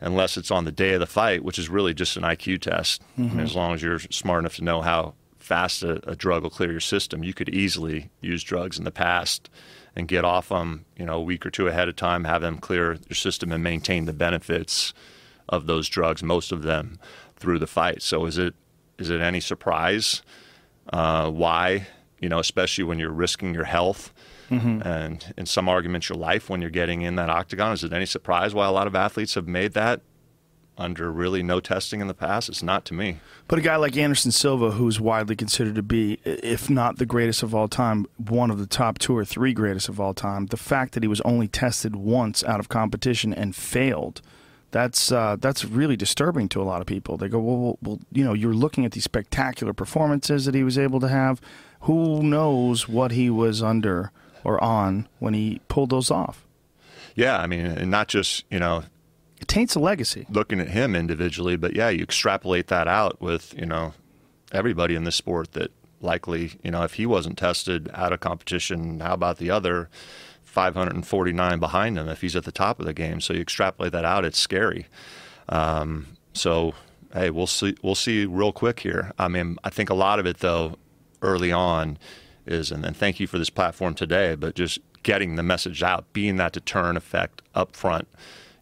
unless 0.00 0.38
it's 0.38 0.50
on 0.50 0.64
the 0.64 0.72
day 0.72 0.94
of 0.94 1.00
the 1.00 1.06
fight, 1.06 1.44
which 1.44 1.58
is 1.58 1.68
really 1.68 1.92
just 1.92 2.16
an 2.16 2.22
IQ 2.22 2.62
test, 2.62 3.02
mm-hmm. 3.18 3.32
I 3.32 3.34
mean, 3.34 3.40
as 3.40 3.54
long 3.54 3.74
as 3.74 3.82
you're 3.82 3.98
smart 3.98 4.38
enough 4.40 4.56
to 4.56 4.64
know 4.64 4.80
how 4.80 5.12
fast 5.38 5.82
a, 5.82 6.08
a, 6.08 6.16
drug 6.16 6.42
will 6.42 6.48
clear 6.48 6.70
your 6.70 6.80
system, 6.80 7.22
you 7.22 7.34
could 7.34 7.50
easily 7.50 8.08
use 8.22 8.42
drugs 8.42 8.78
in 8.78 8.84
the 8.84 8.90
past 8.90 9.50
and 9.94 10.08
get 10.08 10.24
off 10.24 10.48
them, 10.48 10.86
you 10.96 11.04
know, 11.04 11.18
a 11.18 11.22
week 11.22 11.44
or 11.44 11.50
two 11.50 11.68
ahead 11.68 11.90
of 11.90 11.96
time, 11.96 12.24
have 12.24 12.40
them 12.40 12.56
clear 12.56 12.94
your 12.94 13.14
system 13.14 13.52
and 13.52 13.62
maintain 13.62 14.06
the 14.06 14.14
benefits 14.14 14.94
of 15.50 15.66
those 15.66 15.86
drugs, 15.90 16.22
most 16.22 16.50
of 16.50 16.62
them 16.62 16.98
through 17.36 17.58
the 17.58 17.66
fight. 17.66 18.00
So, 18.00 18.24
is 18.24 18.38
it 18.38 18.54
is 18.96 19.10
it 19.10 19.20
any 19.20 19.40
surprise 19.40 20.22
uh, 20.90 21.30
why? 21.30 21.88
You 22.18 22.28
know, 22.28 22.38
especially 22.38 22.84
when 22.84 22.98
you're 22.98 23.12
risking 23.12 23.54
your 23.54 23.64
health 23.64 24.12
mm-hmm. 24.50 24.86
and 24.86 25.34
in 25.36 25.46
some 25.46 25.68
arguments 25.68 26.08
your 26.08 26.18
life 26.18 26.48
when 26.48 26.60
you're 26.60 26.70
getting 26.70 27.02
in 27.02 27.16
that 27.16 27.30
octagon. 27.30 27.72
Is 27.72 27.84
it 27.84 27.92
any 27.92 28.06
surprise 28.06 28.54
why 28.54 28.66
a 28.66 28.72
lot 28.72 28.86
of 28.86 28.94
athletes 28.94 29.34
have 29.34 29.46
made 29.48 29.72
that 29.72 30.00
under 30.76 31.10
really 31.12 31.42
no 31.42 31.60
testing 31.60 32.00
in 32.00 32.06
the 32.06 32.14
past? 32.14 32.48
It's 32.48 32.62
not 32.62 32.84
to 32.86 32.94
me. 32.94 33.18
But 33.46 33.58
a 33.58 33.62
guy 33.62 33.76
like 33.76 33.96
Anderson 33.96 34.32
Silva, 34.32 34.72
who's 34.72 35.00
widely 35.00 35.36
considered 35.36 35.74
to 35.76 35.82
be, 35.82 36.18
if 36.24 36.70
not 36.70 36.98
the 36.98 37.06
greatest 37.06 37.42
of 37.42 37.54
all 37.54 37.68
time, 37.68 38.06
one 38.16 38.50
of 38.50 38.58
the 38.58 38.66
top 38.66 38.98
two 38.98 39.16
or 39.16 39.24
three 39.24 39.52
greatest 39.52 39.88
of 39.88 40.00
all 40.00 40.14
time, 40.14 40.46
the 40.46 40.56
fact 40.56 40.94
that 40.94 41.02
he 41.02 41.08
was 41.08 41.20
only 41.22 41.48
tested 41.48 41.94
once 41.94 42.42
out 42.44 42.60
of 42.60 42.68
competition 42.68 43.32
and 43.32 43.54
failed– 43.54 44.20
that's 44.74 45.12
uh, 45.12 45.36
that's 45.38 45.64
really 45.64 45.96
disturbing 45.96 46.48
to 46.48 46.60
a 46.60 46.64
lot 46.64 46.80
of 46.80 46.88
people. 46.88 47.16
They 47.16 47.28
go, 47.28 47.38
well, 47.38 47.58
well, 47.58 47.78
well, 47.80 48.00
you 48.10 48.24
know, 48.24 48.34
you're 48.34 48.52
looking 48.52 48.84
at 48.84 48.90
these 48.90 49.04
spectacular 49.04 49.72
performances 49.72 50.46
that 50.46 50.54
he 50.56 50.64
was 50.64 50.76
able 50.76 50.98
to 50.98 51.06
have. 51.06 51.40
Who 51.84 52.22
knows 52.22 52.88
what 52.88 53.12
he 53.12 53.30
was 53.30 53.62
under 53.62 54.10
or 54.42 54.62
on 54.62 55.08
when 55.18 55.34
he 55.34 55.60
pulled 55.68 55.90
those 55.90 56.10
off? 56.10 56.46
Yeah, 57.14 57.38
I 57.38 57.46
mean, 57.46 57.66
and 57.66 57.90
not 57.90 58.08
just 58.08 58.44
you 58.50 58.58
know, 58.58 58.84
it 59.40 59.48
taints 59.48 59.74
a 59.74 59.80
legacy. 59.80 60.26
Looking 60.30 60.60
at 60.60 60.68
him 60.68 60.94
individually, 60.94 61.56
but 61.56 61.74
yeah, 61.74 61.90
you 61.90 62.02
extrapolate 62.02 62.68
that 62.68 62.88
out 62.88 63.20
with 63.20 63.54
you 63.58 63.66
know 63.66 63.94
everybody 64.52 64.94
in 64.94 65.04
this 65.04 65.16
sport 65.16 65.52
that 65.52 65.70
likely 66.00 66.52
you 66.62 66.70
know 66.70 66.82
if 66.82 66.94
he 66.94 67.06
wasn't 67.06 67.38
tested 67.38 67.90
out 67.94 68.12
of 68.12 68.20
competition, 68.20 69.00
how 69.00 69.14
about 69.14 69.38
the 69.38 69.50
other? 69.50 69.88
549 70.42 71.58
behind 71.58 71.98
him 71.98 72.08
if 72.08 72.20
he's 72.20 72.36
at 72.36 72.44
the 72.44 72.52
top 72.52 72.78
of 72.78 72.86
the 72.86 72.94
game. 72.94 73.20
So 73.20 73.34
you 73.34 73.40
extrapolate 73.40 73.90
that 73.90 74.04
out, 74.04 74.24
it's 74.24 74.38
scary. 74.38 74.86
Um, 75.48 76.16
so 76.32 76.74
hey, 77.14 77.30
we'll 77.30 77.46
see. 77.46 77.76
We'll 77.82 77.94
see 77.94 78.26
real 78.26 78.52
quick 78.52 78.80
here. 78.80 79.12
I 79.18 79.28
mean, 79.28 79.56
I 79.64 79.70
think 79.70 79.90
a 79.90 79.94
lot 79.94 80.18
of 80.18 80.26
it 80.26 80.38
though, 80.38 80.76
early 81.24 81.50
on, 81.50 81.98
is 82.46 82.70
and, 82.70 82.84
and 82.84 82.96
thank 82.96 83.18
you 83.18 83.26
for 83.26 83.38
this 83.38 83.50
platform 83.50 83.94
today, 83.94 84.34
but 84.34 84.54
just 84.54 84.78
getting 85.02 85.36
the 85.36 85.42
message 85.42 85.82
out, 85.82 86.12
being 86.12 86.36
that 86.36 86.52
deterrent 86.52 86.96
effect 86.96 87.42
up 87.54 87.74
front. 87.74 88.06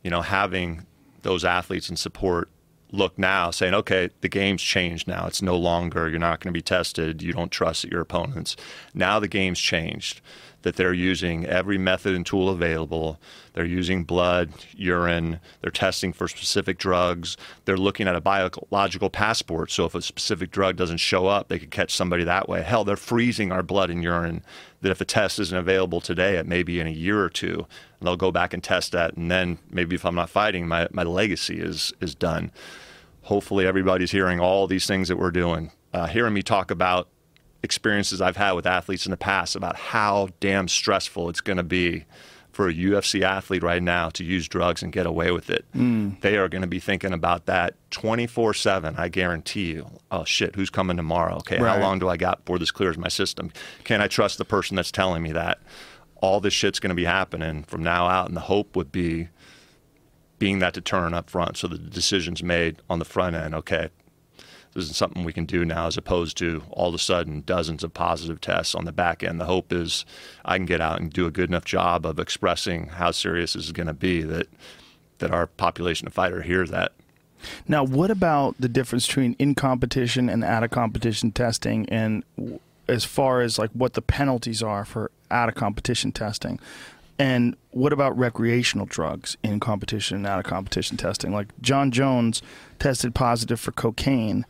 You 0.03 0.11
know, 0.11 0.23
having 0.23 0.87
those 1.23 1.45
athletes 1.45 1.89
and 1.89 1.99
support 1.99 2.49
look 2.91 3.19
now 3.19 3.51
saying, 3.51 3.75
okay, 3.75 4.11
the 4.21 4.29
game's 4.29 4.63
changed 4.63 5.09
now. 5.09 5.27
It's 5.27 5.41
no 5.41 5.57
longer, 5.57 6.09
you're 6.09 6.19
not 6.19 6.41
going 6.41 6.53
to 6.53 6.57
be 6.57 6.63
tested. 6.63 7.23
You 7.23 7.33
don't 7.33 7.51
trust 7.51 7.85
your 7.85 8.01
opponents. 8.01 8.55
Now 8.95 9.19
the 9.19 9.29
game's 9.29 9.61
changed 9.61 10.21
that 10.63 10.77
they're 10.77 10.93
using 10.93 11.47
every 11.47 11.79
method 11.79 12.15
and 12.15 12.25
tool 12.25 12.49
available. 12.49 13.21
They're 13.53 13.65
using 13.65 14.05
blood, 14.05 14.53
urine, 14.75 15.41
they're 15.61 15.71
testing 15.71 16.13
for 16.13 16.29
specific 16.29 16.79
drugs. 16.79 17.37
They're 17.65 17.77
looking 17.77 18.09
at 18.09 18.17
a 18.17 18.21
biological 18.21 19.11
passport. 19.11 19.71
So 19.71 19.85
if 19.85 19.95
a 19.95 20.03
specific 20.03 20.51
drug 20.51 20.77
doesn't 20.77 20.99
show 20.99 21.27
up, 21.27 21.49
they 21.49 21.59
could 21.59 21.71
catch 21.71 21.95
somebody 21.95 22.25
that 22.25 22.49
way. 22.49 22.63
Hell, 22.63 22.85
they're 22.85 22.97
freezing 22.97 23.53
our 23.53 23.63
blood 23.63 23.91
and 23.91 24.03
urine 24.03 24.43
that 24.81 24.91
if 24.91 25.01
a 25.01 25.05
test 25.05 25.39
isn't 25.39 25.57
available 25.57 26.01
today, 26.01 26.37
it 26.37 26.47
may 26.47 26.63
be 26.63 26.81
in 26.81 26.87
a 26.87 26.91
year 26.91 27.23
or 27.23 27.29
two. 27.29 27.67
And 28.01 28.07
they'll 28.07 28.17
go 28.17 28.33
back 28.33 28.53
and 28.53 28.63
test 28.63 28.93
that. 28.93 29.17
And 29.17 29.31
then 29.31 29.59
maybe 29.71 29.95
if 29.95 30.05
I'm 30.05 30.15
not 30.15 30.31
fighting, 30.31 30.67
my, 30.67 30.89
my 30.91 31.05
legacy 31.05 31.61
is, 31.61 31.93
is 32.01 32.15
done. 32.15 32.51
Hopefully, 33.23 33.67
everybody's 33.67 34.11
hearing 34.11 34.41
all 34.41 34.67
these 34.67 34.87
things 34.87 35.07
that 35.09 35.17
we're 35.17 35.31
doing. 35.31 35.71
Uh, 35.93 36.07
hearing 36.07 36.35
me 36.35 36.43
talk 36.43 36.73
about 36.73 37.09
experiences 37.63 38.21
I've 38.21 38.37
had 38.37 38.53
with 38.53 38.67
athletes 38.67 39.07
in 39.07 39.11
the 39.11 39.17
past 39.17 39.55
about 39.57 39.77
how 39.77 40.29
damn 40.41 40.69
stressful 40.69 41.29
it's 41.29 41.41
going 41.41 41.59
to 41.59 41.63
be 41.63 42.05
for 42.53 42.69
a 42.69 42.75
UFC 42.75 43.23
athlete 43.23 43.63
right 43.63 43.83
now 43.83 44.11
to 44.11 44.25
use 44.25 44.47
drugs 44.47 44.83
and 44.83 44.93
get 44.93 45.07
away 45.07 45.31
with 45.31 45.49
it. 45.49 45.65
Mm. 45.75 46.21
They 46.21 46.37
are 46.37 46.49
going 46.49 46.63
to 46.63 46.69
be 46.69 46.81
thinking 46.81 47.13
about 47.13 47.47
that 47.47 47.75
24 47.91 48.55
7. 48.55 48.95
I 48.99 49.09
guarantee 49.09 49.73
you. 49.73 49.89
Oh, 50.11 50.25
shit, 50.25 50.55
who's 50.55 50.71
coming 50.71 50.97
tomorrow? 50.97 51.37
Okay, 51.37 51.59
right. 51.59 51.77
how 51.77 51.81
long 51.83 51.99
do 51.99 52.09
I 52.09 52.17
got 52.17 52.45
before 52.45 52.59
this 52.59 52.71
clears 52.71 52.99
my 52.99 53.09
system? 53.09 53.53
Can 53.85 54.01
I 54.01 54.07
trust 54.07 54.39
the 54.39 54.45
person 54.45 54.77
that's 54.77 54.93
telling 54.93 55.23
me 55.23 55.33
that? 55.33 55.61
All 56.17 56.41
this 56.41 56.55
shit's 56.55 56.79
going 56.79 56.91
to 56.91 56.95
be 56.95 57.05
happening 57.05 57.65
from 57.65 57.83
now 57.83 58.07
out, 58.07 58.29
and 58.29 58.37
the 58.37 58.43
hope 58.43 58.77
would 58.77 58.93
be 58.93 59.29
being 60.39 60.59
that 60.59 60.75
deterrent 60.75 61.15
up 61.15 61.31
front 61.31 61.57
so 61.57 61.67
the 61.67 61.79
decision's 61.79 62.43
made 62.43 62.83
on 62.91 62.99
the 62.99 63.05
front 63.05 63.35
end. 63.35 63.55
Okay, 63.55 63.89
this 64.75 64.89
is 64.89 64.97
something 64.97 65.25
we 65.25 65.33
can 65.33 65.45
do 65.45 65.65
now 65.65 65.87
as 65.87 65.97
opposed 65.97 66.37
to 66.39 66.63
all 66.71 66.89
of 66.89 66.95
a 66.95 66.99
sudden 66.99 67.43
dozens 67.45 67.85
of 67.85 67.93
positive 67.93 68.41
tests 68.41 68.75
on 68.75 68.85
the 68.85 68.93
back 68.93 69.23
end. 69.23 69.41
The 69.41 69.45
hope 69.45 69.73
is 69.73 70.05
I 70.45 70.57
can 70.57 70.67
get 70.67 70.81
out 70.81 71.01
and 71.01 71.13
do 71.13 71.27
a 71.27 71.31
good 71.31 71.51
enough 71.51 71.65
job 71.65 72.07
of 72.07 72.19
expressing 72.19 72.87
how 72.87 73.11
serious 73.11 73.53
this 73.53 73.67
is 73.67 73.73
going 73.73 73.87
to 73.87 73.95
be 73.95 74.23
that 74.23 74.49
that 75.19 75.31
our 75.31 75.47
population 75.47 76.07
of 76.07 76.13
fighter 76.13 76.43
hears 76.43 76.71
that. 76.71 76.93
Now, 77.69 77.85
what 77.85 78.11
about 78.11 78.57
the 78.59 78.69
difference 78.69 79.07
between 79.07 79.35
in 79.39 79.55
competition 79.55 80.29
and 80.29 80.45
out 80.45 80.65
of 80.65 80.71
competition 80.71 81.33
testing, 81.33 81.89
and 81.89 82.25
as 82.89 83.05
far 83.05 83.41
as 83.41 83.59
like 83.59 83.71
what 83.71 83.95
the 83.95 84.03
penalties 84.03 84.63
are 84.63 84.85
for 84.85 85.11
out 85.31 85.49
of 85.49 85.55
competition 85.55 86.13
testing? 86.13 86.59
And 87.19 87.57
what 87.71 87.93
about 87.93 88.19
recreational 88.19 88.87
drugs 88.87 89.37
in 89.43 89.61
competition 89.61 90.17
and 90.17 90.27
out 90.27 90.41
of 90.41 90.45
competition 90.45 90.97
testing? 90.97 91.33
Like 91.33 91.49
Jon 91.61 91.91
Jones 91.91 92.43
tested 92.79 93.15
positive 93.15 93.61
for 93.61 93.71
cocaine 93.71 94.45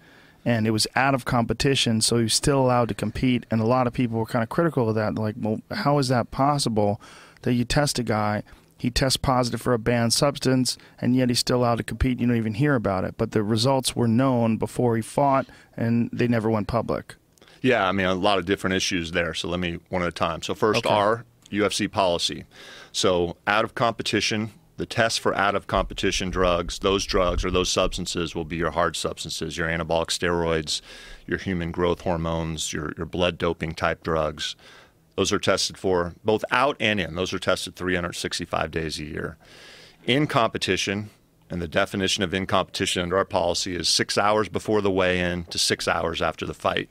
and 0.44 0.66
it 0.66 0.70
was 0.70 0.86
out 0.97 1.14
of 1.14 1.24
competition, 1.24 2.01
so 2.01 2.16
he 2.16 2.24
was 2.24 2.35
still 2.35 2.60
allowed 2.60 2.89
to 2.89 2.94
compete. 2.94 3.47
And 3.51 3.60
a 3.60 3.64
lot 3.66 3.86
of 3.86 3.93
people 3.93 4.19
were 4.19 4.27
kind 4.27 4.43
of 4.43 4.48
critical 4.48 4.89
of 4.89 4.94
that. 4.97 5.14
Like, 5.14 5.36
well, 5.39 5.60
how 5.70 5.98
is 5.98 6.09
that 6.09 6.31
possible 6.31 7.01
that 7.43 7.52
you 7.55 7.64
test 7.64 7.98
a 7.98 8.02
guy, 8.02 8.43
he 8.77 8.90
tests 8.90 9.16
positive 9.16 9.60
for 9.62 9.73
a 9.73 9.78
banned 9.78 10.12
substance, 10.12 10.77
and 11.01 11.14
yet 11.14 11.28
he's 11.28 11.39
still 11.39 11.59
allowed 11.59 11.77
to 11.78 11.85
compete? 11.85 12.19
You 12.20 12.27
don't 12.27 12.36
even 12.36 12.55
hear 12.55 12.74
about 12.74 13.05
it. 13.05 13.14
But 13.16 13.31
the 13.31 13.43
results 13.44 13.94
were 13.94 14.09
known 14.09 14.56
before 14.56 14.97
he 14.97 15.02
fought, 15.02 15.47
and 15.77 16.10
they 16.12 16.27
never 16.27 16.51
went 16.51 16.66
public. 16.66 17.14
Yeah, 17.60 17.86
I 17.86 17.93
mean, 17.93 18.06
a 18.06 18.14
lot 18.14 18.39
of 18.39 18.44
different 18.47 18.74
issues 18.74 19.12
there. 19.12 19.35
So 19.35 19.48
let 19.48 19.60
me 19.60 19.78
one 19.89 20.02
at 20.02 20.09
a 20.09 20.12
time. 20.12 20.43
So, 20.43 20.55
first, 20.55 20.85
Okay. 20.85 20.93
our 20.93 21.24
UFC 21.52 21.86
policy. 21.86 22.44
So, 22.90 23.36
out 23.47 23.64
of 23.64 23.77
competition, 23.77 24.51
the 24.77 24.86
test 24.86 25.20
for 25.20 25.35
out 25.35 25.55
of 25.55 25.66
competition 25.66 26.31
drugs, 26.31 26.78
those 26.78 27.05
drugs 27.05 27.44
or 27.44 27.51
those 27.51 27.69
substances 27.69 28.35
will 28.35 28.44
be 28.44 28.57
your 28.57 28.70
hard 28.70 28.97
substances, 28.97 29.57
your 29.57 29.69
anabolic 29.69 30.09
steroids, 30.09 30.81
your 31.27 31.39
human 31.39 31.70
growth 31.70 32.01
hormones, 32.01 32.73
your, 32.73 32.93
your 32.97 33.07
blood 33.07 33.39
doping 33.39 33.74
type 33.74 34.03
drugs. 34.03 34.57
Those 35.16 35.32
are 35.32 35.39
tested 35.39 35.77
for 35.77 36.15
both 36.24 36.44
out 36.51 36.77
and 36.81 36.99
in. 36.99 37.15
Those 37.15 37.32
are 37.32 37.39
tested 37.39 37.77
365 37.77 38.70
days 38.70 38.99
a 38.99 39.05
year. 39.05 39.36
In 40.07 40.27
competition, 40.27 41.11
and 41.51 41.61
the 41.61 41.69
definition 41.69 42.24
of 42.24 42.32
in 42.32 42.47
competition 42.47 43.03
under 43.03 43.19
our 43.19 43.27
policy 43.27 43.77
is 43.77 43.86
six 43.86 44.16
hours 44.16 44.49
before 44.49 44.81
the 44.81 44.90
weigh 44.90 45.20
in 45.20 45.44
to 45.44 45.59
six 45.59 45.86
hours 45.86 46.23
after 46.23 46.47
the 46.47 46.55
fight. 46.55 46.89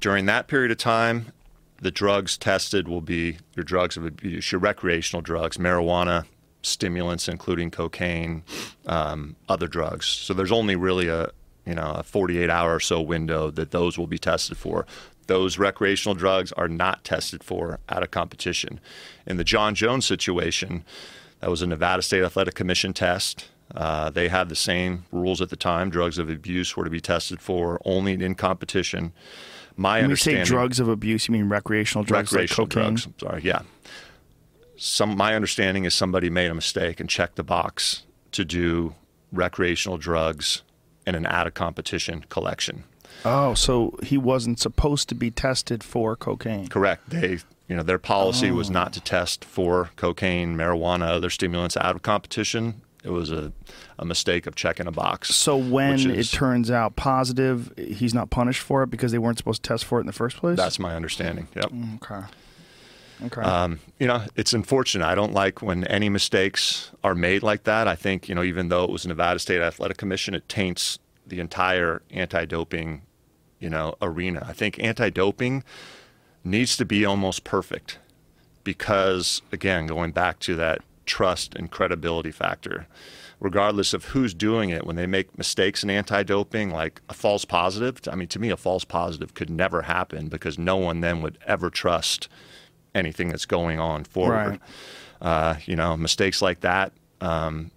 During 0.00 0.26
that 0.26 0.48
period 0.48 0.70
of 0.70 0.76
time, 0.76 1.32
the 1.80 1.90
drugs 1.90 2.36
tested 2.36 2.88
will 2.88 3.00
be 3.00 3.38
your 3.56 3.64
drugs 3.64 3.96
of 3.96 4.04
abuse, 4.04 4.52
your 4.52 4.60
recreational 4.60 5.22
drugs, 5.22 5.56
marijuana, 5.56 6.26
stimulants, 6.62 7.28
including 7.28 7.70
cocaine, 7.70 8.42
um, 8.86 9.36
other 9.48 9.66
drugs. 9.66 10.06
So 10.06 10.34
there's 10.34 10.52
only 10.52 10.76
really 10.76 11.08
a 11.08 11.30
you 11.66 11.74
know 11.74 11.92
a 11.98 12.02
48 12.02 12.50
hour 12.50 12.74
or 12.76 12.80
so 12.80 13.00
window 13.00 13.50
that 13.50 13.70
those 13.70 13.98
will 13.98 14.06
be 14.06 14.18
tested 14.18 14.56
for. 14.56 14.86
Those 15.28 15.56
recreational 15.58 16.14
drugs 16.14 16.52
are 16.52 16.68
not 16.68 17.04
tested 17.04 17.44
for 17.44 17.78
out 17.88 18.02
of 18.02 18.10
competition. 18.10 18.80
In 19.26 19.36
the 19.36 19.44
Jon 19.44 19.74
Jones 19.74 20.04
situation, 20.04 20.84
that 21.40 21.48
was 21.48 21.62
a 21.62 21.66
Nevada 21.66 22.02
State 22.02 22.24
Athletic 22.24 22.54
Commission 22.54 22.92
test. 22.92 23.48
Uh, 23.74 24.10
they 24.10 24.28
had 24.28 24.48
the 24.48 24.56
same 24.56 25.04
rules 25.12 25.40
at 25.40 25.48
the 25.48 25.56
time. 25.56 25.90
Drugs 25.90 26.18
of 26.18 26.28
abuse 26.28 26.76
were 26.76 26.84
to 26.84 26.90
be 26.90 27.00
tested 27.00 27.40
for 27.40 27.80
only 27.84 28.12
in 28.12 28.34
competition. 28.34 29.12
My 29.76 30.00
When 30.02 30.10
you 30.10 30.16
say 30.16 30.42
drugs 30.44 30.80
of 30.80 30.88
abuse, 30.88 31.28
you 31.28 31.32
mean 31.32 31.48
recreational 31.48 32.04
drugs 32.04 32.32
recreational 32.32 32.64
like 32.64 32.70
cocaine? 32.70 32.94
drugs. 32.94 33.06
I'm 33.06 33.14
sorry, 33.18 33.42
yeah. 33.42 33.62
Some 34.84 35.16
my 35.16 35.36
understanding 35.36 35.84
is 35.84 35.94
somebody 35.94 36.28
made 36.28 36.50
a 36.50 36.54
mistake 36.54 36.98
and 36.98 37.08
checked 37.08 37.36
the 37.36 37.44
box 37.44 38.02
to 38.32 38.44
do 38.44 38.96
recreational 39.30 39.96
drugs 39.96 40.62
in 41.06 41.14
an 41.14 41.24
out 41.26 41.46
of 41.46 41.54
competition 41.54 42.24
collection. 42.28 42.82
Oh, 43.24 43.54
so 43.54 43.96
he 44.02 44.18
wasn't 44.18 44.58
supposed 44.58 45.08
to 45.10 45.14
be 45.14 45.30
tested 45.30 45.84
for 45.84 46.16
cocaine. 46.16 46.66
Correct. 46.66 47.08
They, 47.10 47.38
you 47.68 47.76
know, 47.76 47.84
their 47.84 47.98
policy 48.00 48.50
was 48.50 48.70
Oh. 48.70 48.72
not 48.72 48.92
to 48.94 49.00
test 49.00 49.44
for 49.44 49.90
cocaine, 49.94 50.56
marijuana, 50.56 51.10
other 51.10 51.30
stimulants 51.30 51.76
out 51.76 51.94
of 51.94 52.02
competition. 52.02 52.80
It 53.04 53.10
was 53.10 53.30
a, 53.30 53.52
a 54.00 54.04
mistake 54.04 54.48
of 54.48 54.56
checking 54.56 54.88
a 54.88 54.92
box. 54.92 55.32
So 55.34 55.56
when 55.56 56.10
it 56.10 56.26
turns 56.26 56.72
out 56.72 56.96
positive, 56.96 57.72
he's 57.76 58.14
not 58.14 58.30
punished 58.30 58.60
for 58.62 58.82
it 58.82 58.90
because 58.90 59.12
they 59.12 59.18
weren't 59.18 59.38
supposed 59.38 59.62
to 59.62 59.68
test 59.68 59.84
for 59.84 59.98
it 59.98 60.02
in 60.02 60.06
the 60.08 60.12
first 60.12 60.36
place. 60.38 60.56
That's 60.56 60.80
my 60.80 60.96
understanding. 60.96 61.46
Yep. 61.54 61.70
Mm, 61.70 62.02
okay. 62.02 62.26
Okay. 63.26 63.40
Um, 63.40 63.78
you 63.98 64.06
know, 64.06 64.24
it's 64.36 64.52
unfortunate. 64.52 65.04
I 65.04 65.14
don't 65.14 65.32
like 65.32 65.62
when 65.62 65.84
any 65.84 66.08
mistakes 66.08 66.90
are 67.04 67.14
made 67.14 67.42
like 67.42 67.64
that. 67.64 67.86
I 67.86 67.94
think, 67.94 68.28
you 68.28 68.34
know, 68.34 68.42
even 68.42 68.68
though 68.68 68.84
it 68.84 68.90
was 68.90 69.06
Nevada 69.06 69.38
State 69.38 69.60
Athletic 69.60 69.96
Commission, 69.96 70.34
it 70.34 70.48
taints 70.48 70.98
the 71.26 71.40
entire 71.40 72.02
anti-doping, 72.10 73.02
you 73.60 73.70
know, 73.70 73.94
arena. 74.02 74.44
I 74.48 74.52
think 74.52 74.82
anti-doping 74.82 75.62
needs 76.44 76.76
to 76.76 76.84
be 76.84 77.04
almost 77.04 77.44
perfect 77.44 77.98
because, 78.64 79.42
again, 79.52 79.86
going 79.86 80.10
back 80.12 80.40
to 80.40 80.56
that 80.56 80.80
trust 81.06 81.54
and 81.54 81.70
credibility 81.70 82.32
factor, 82.32 82.86
regardless 83.38 83.92
of 83.94 84.06
who's 84.06 84.34
doing 84.34 84.70
it, 84.70 84.86
when 84.86 84.96
they 84.96 85.06
make 85.06 85.36
mistakes 85.38 85.82
in 85.82 85.90
anti-doping, 85.90 86.70
like 86.70 87.00
a 87.08 87.14
false 87.14 87.44
positive, 87.44 88.00
I 88.10 88.16
mean, 88.16 88.28
to 88.28 88.38
me, 88.38 88.50
a 88.50 88.56
false 88.56 88.84
positive 88.84 89.34
could 89.34 89.50
never 89.50 89.82
happen 89.82 90.28
because 90.28 90.58
no 90.58 90.76
one 90.76 91.00
then 91.00 91.22
would 91.22 91.38
ever 91.46 91.70
trust 91.70 92.28
anything 92.94 93.28
that's 93.28 93.46
going 93.46 93.78
on 93.78 94.04
forward. 94.04 94.50
Right. 94.50 94.60
Uh, 95.20 95.56
you 95.66 95.76
know, 95.76 95.96
mistakes 95.96 96.42
like 96.42 96.60
that, 96.60 96.92
um, 97.20 97.70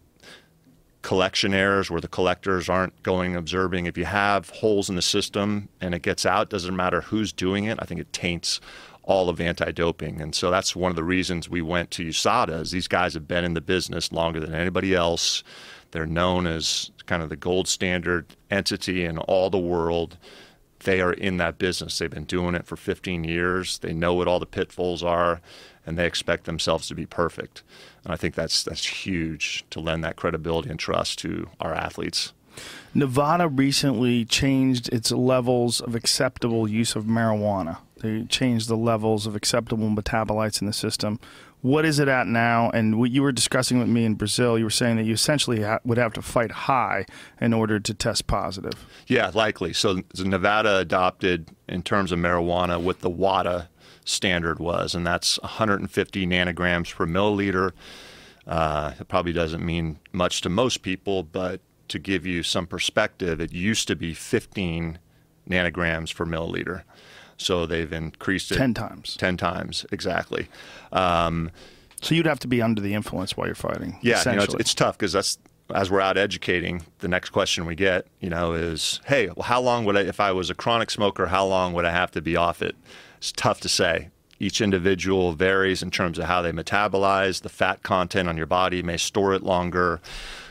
collection 1.04 1.54
errors 1.54 1.92
where 1.92 2.02
the 2.02 2.08
collectors 2.08 2.68
aren't 2.68 3.04
going 3.04 3.36
observing. 3.36 3.86
If 3.86 3.98
you 3.98 4.06
have 4.06 4.50
holes 4.50 4.90
in 4.90 4.96
the 4.96 5.04
system 5.04 5.70
and 5.80 5.94
it 5.94 6.02
gets 6.02 6.26
out, 6.26 6.50
doesn't 6.50 6.76
matter 6.76 7.02
who's 7.02 7.32
doing 7.32 7.66
it. 7.66 7.78
I 7.80 7.86
think 7.86 8.02
it 8.02 8.12
taints 8.12 8.60
all 9.04 9.30
of 9.30 9.40
anti-doping, 9.40 10.20
and 10.20 10.34
so 10.34 10.50
that's 10.50 10.76
one 10.76 10.90
of 10.90 10.96
the 10.96 11.04
reasons 11.04 11.48
we 11.48 11.62
went 11.62 11.92
to 11.92 12.08
USADA. 12.08 12.62
Is 12.62 12.72
these 12.72 12.88
guys 12.88 13.14
have 13.14 13.28
been 13.28 13.46
in 13.46 13.54
the 13.54 13.62
business 13.62 14.12
longer 14.12 14.40
than 14.40 14.56
anybody 14.56 14.96
else. 14.96 15.44
They're 15.92 16.08
known 16.08 16.48
as 16.48 16.90
kind 17.06 17.22
of 17.22 17.30
the 17.30 17.36
gold 17.36 17.68
standard 17.68 18.36
entity 18.50 19.06
in 19.06 19.20
all 19.20 19.52
the 19.52 19.60
world 19.60 20.18
they 20.86 21.02
are 21.02 21.14
in 21.14 21.38
that 21.38 21.58
business. 21.58 21.98
They've 21.98 22.10
been 22.10 22.24
doing 22.24 22.56
it 22.56 22.66
for 22.66 22.76
15 22.76 23.24
years. 23.24 23.80
They 23.80 23.94
know 23.94 24.14
what 24.14 24.28
all 24.28 24.40
the 24.40 24.46
pitfalls 24.46 25.04
are, 25.04 25.42
and 25.86 25.98
they 25.98 26.06
expect 26.08 26.46
themselves 26.46 26.88
to 26.88 26.96
be 26.96 27.06
perfect. 27.06 27.62
And 28.04 28.14
I 28.14 28.16
think 28.16 28.36
that's 28.36 28.64
that's 28.64 28.86
huge 28.86 29.66
to 29.72 29.80
lend 29.80 30.04
that 30.04 30.16
credibility 30.16 30.70
and 30.70 30.80
trust 30.80 31.20
to 31.20 31.50
our 31.60 31.74
athletes. 31.74 32.34
Nevada 32.94 33.50
recently 33.50 34.24
changed 34.24 34.88
its 34.94 35.12
levels 35.12 35.82
of 35.82 35.96
acceptable 35.96 36.68
use 36.68 36.96
of 36.96 37.04
marijuana. 37.04 37.80
They 37.98 38.24
changed 38.24 38.70
the 38.70 38.78
levels 38.78 39.28
of 39.28 39.36
acceptable 39.36 39.90
metabolites 39.90 40.62
in 40.62 40.68
the 40.68 40.74
system. 40.74 41.20
What 41.66 41.84
is 41.84 41.98
it 41.98 42.08
at 42.08 42.28
now? 42.28 42.70
And 42.76 43.00
what 43.00 43.10
you 43.10 43.24
were 43.24 43.32
discussing 43.32 43.80
with 43.80 43.88
me 43.88 44.06
in 44.06 44.14
Brazil, 44.14 44.56
you 44.56 44.66
were 44.66 44.70
saying 44.70 44.98
that 44.98 45.06
you 45.06 45.14
essentially 45.14 45.64
ha- 45.64 45.80
would 45.84 45.98
have 45.98 46.14
to 46.14 46.22
fight 46.22 46.52
high 46.52 47.08
in 47.42 47.54
order 47.54 47.80
to 47.80 47.92
test 47.92 48.28
positive. 48.28 48.86
Yeah, 49.08 49.32
likely. 49.34 49.74
So 49.74 50.04
Nevada 50.20 50.78
adopted 50.78 51.50
in 51.68 51.82
terms 51.82 52.12
of 52.12 52.20
marijuana 52.20 52.80
what 52.80 53.00
the 53.00 53.10
WADA 53.10 53.70
standard 54.06 54.60
was, 54.60 54.94
and 54.94 55.08
that's 55.08 55.40
150 55.40 56.28
nanograms 56.28 56.94
per 56.94 57.08
milliliter. 57.08 57.72
Uh, 58.46 58.92
it 59.00 59.08
probably 59.08 59.34
doesn't 59.34 59.66
mean 59.66 59.98
much 60.12 60.42
to 60.42 60.50
most 60.50 60.84
people, 60.84 61.24
but 61.24 61.62
to 61.88 61.98
give 61.98 62.28
you 62.28 62.44
some 62.44 62.68
perspective, 62.68 63.42
it 63.42 63.52
used 63.52 63.88
to 63.88 63.96
be 63.96 64.14
15 64.14 65.00
nanograms 65.50 66.16
per 66.16 66.28
milliliter. 66.28 66.84
So 67.38 67.66
they've 67.66 67.92
increased 67.92 68.52
it 68.52 68.58
10 68.58 68.74
times. 68.74 69.16
10 69.18 69.38
times, 69.38 69.86
exactly. 69.92 70.48
Um, 70.92 71.52
So 72.02 72.16
you'd 72.16 72.26
have 72.26 72.40
to 72.40 72.48
be 72.48 72.62
under 72.62 72.82
the 72.82 72.94
influence 72.94 73.36
while 73.36 73.48
you're 73.48 73.56
fighting. 73.56 73.98
yeah, 74.02 74.22
you 74.26 74.38
know, 74.38 74.44
it's, 74.44 74.54
it's 74.56 74.74
tough 74.74 74.98
because 74.98 75.14
that's 75.14 75.38
as 75.74 75.90
we're 75.90 76.00
out 76.02 76.16
educating. 76.18 76.84
The 77.00 77.08
next 77.08 77.32
question 77.32 77.66
we 77.66 77.74
get, 77.76 78.06
you 78.20 78.30
know, 78.30 78.54
is, 78.54 79.02
"Hey, 79.06 79.28
well, 79.28 79.44
how 79.44 79.60
long 79.60 79.84
would 79.86 79.98
I, 79.98 80.02
if 80.02 80.20
I 80.20 80.32
was 80.32 80.50
a 80.52 80.54
chronic 80.56 80.92
smoker, 80.92 81.26
how 81.28 81.46
long 81.46 81.74
would 81.74 81.86
I 81.86 81.92
have 81.92 82.12
to 82.12 82.22
be 82.22 82.36
off 82.36 82.62
it?" 82.62 82.76
It's 83.18 83.32
tough 83.32 83.62
to 83.62 83.70
say. 83.70 84.10
Each 84.40 84.62
individual 84.62 85.32
varies 85.34 85.82
in 85.82 85.90
terms 85.92 86.20
of 86.20 86.26
how 86.26 86.42
they 86.44 86.52
metabolize 86.52 87.42
the 87.42 87.50
fat 87.50 87.82
content 87.84 88.30
on 88.30 88.38
your 88.38 88.46
body. 88.46 88.84
May 88.84 88.98
store 88.98 89.34
it 89.34 89.42
longer, 89.44 90.02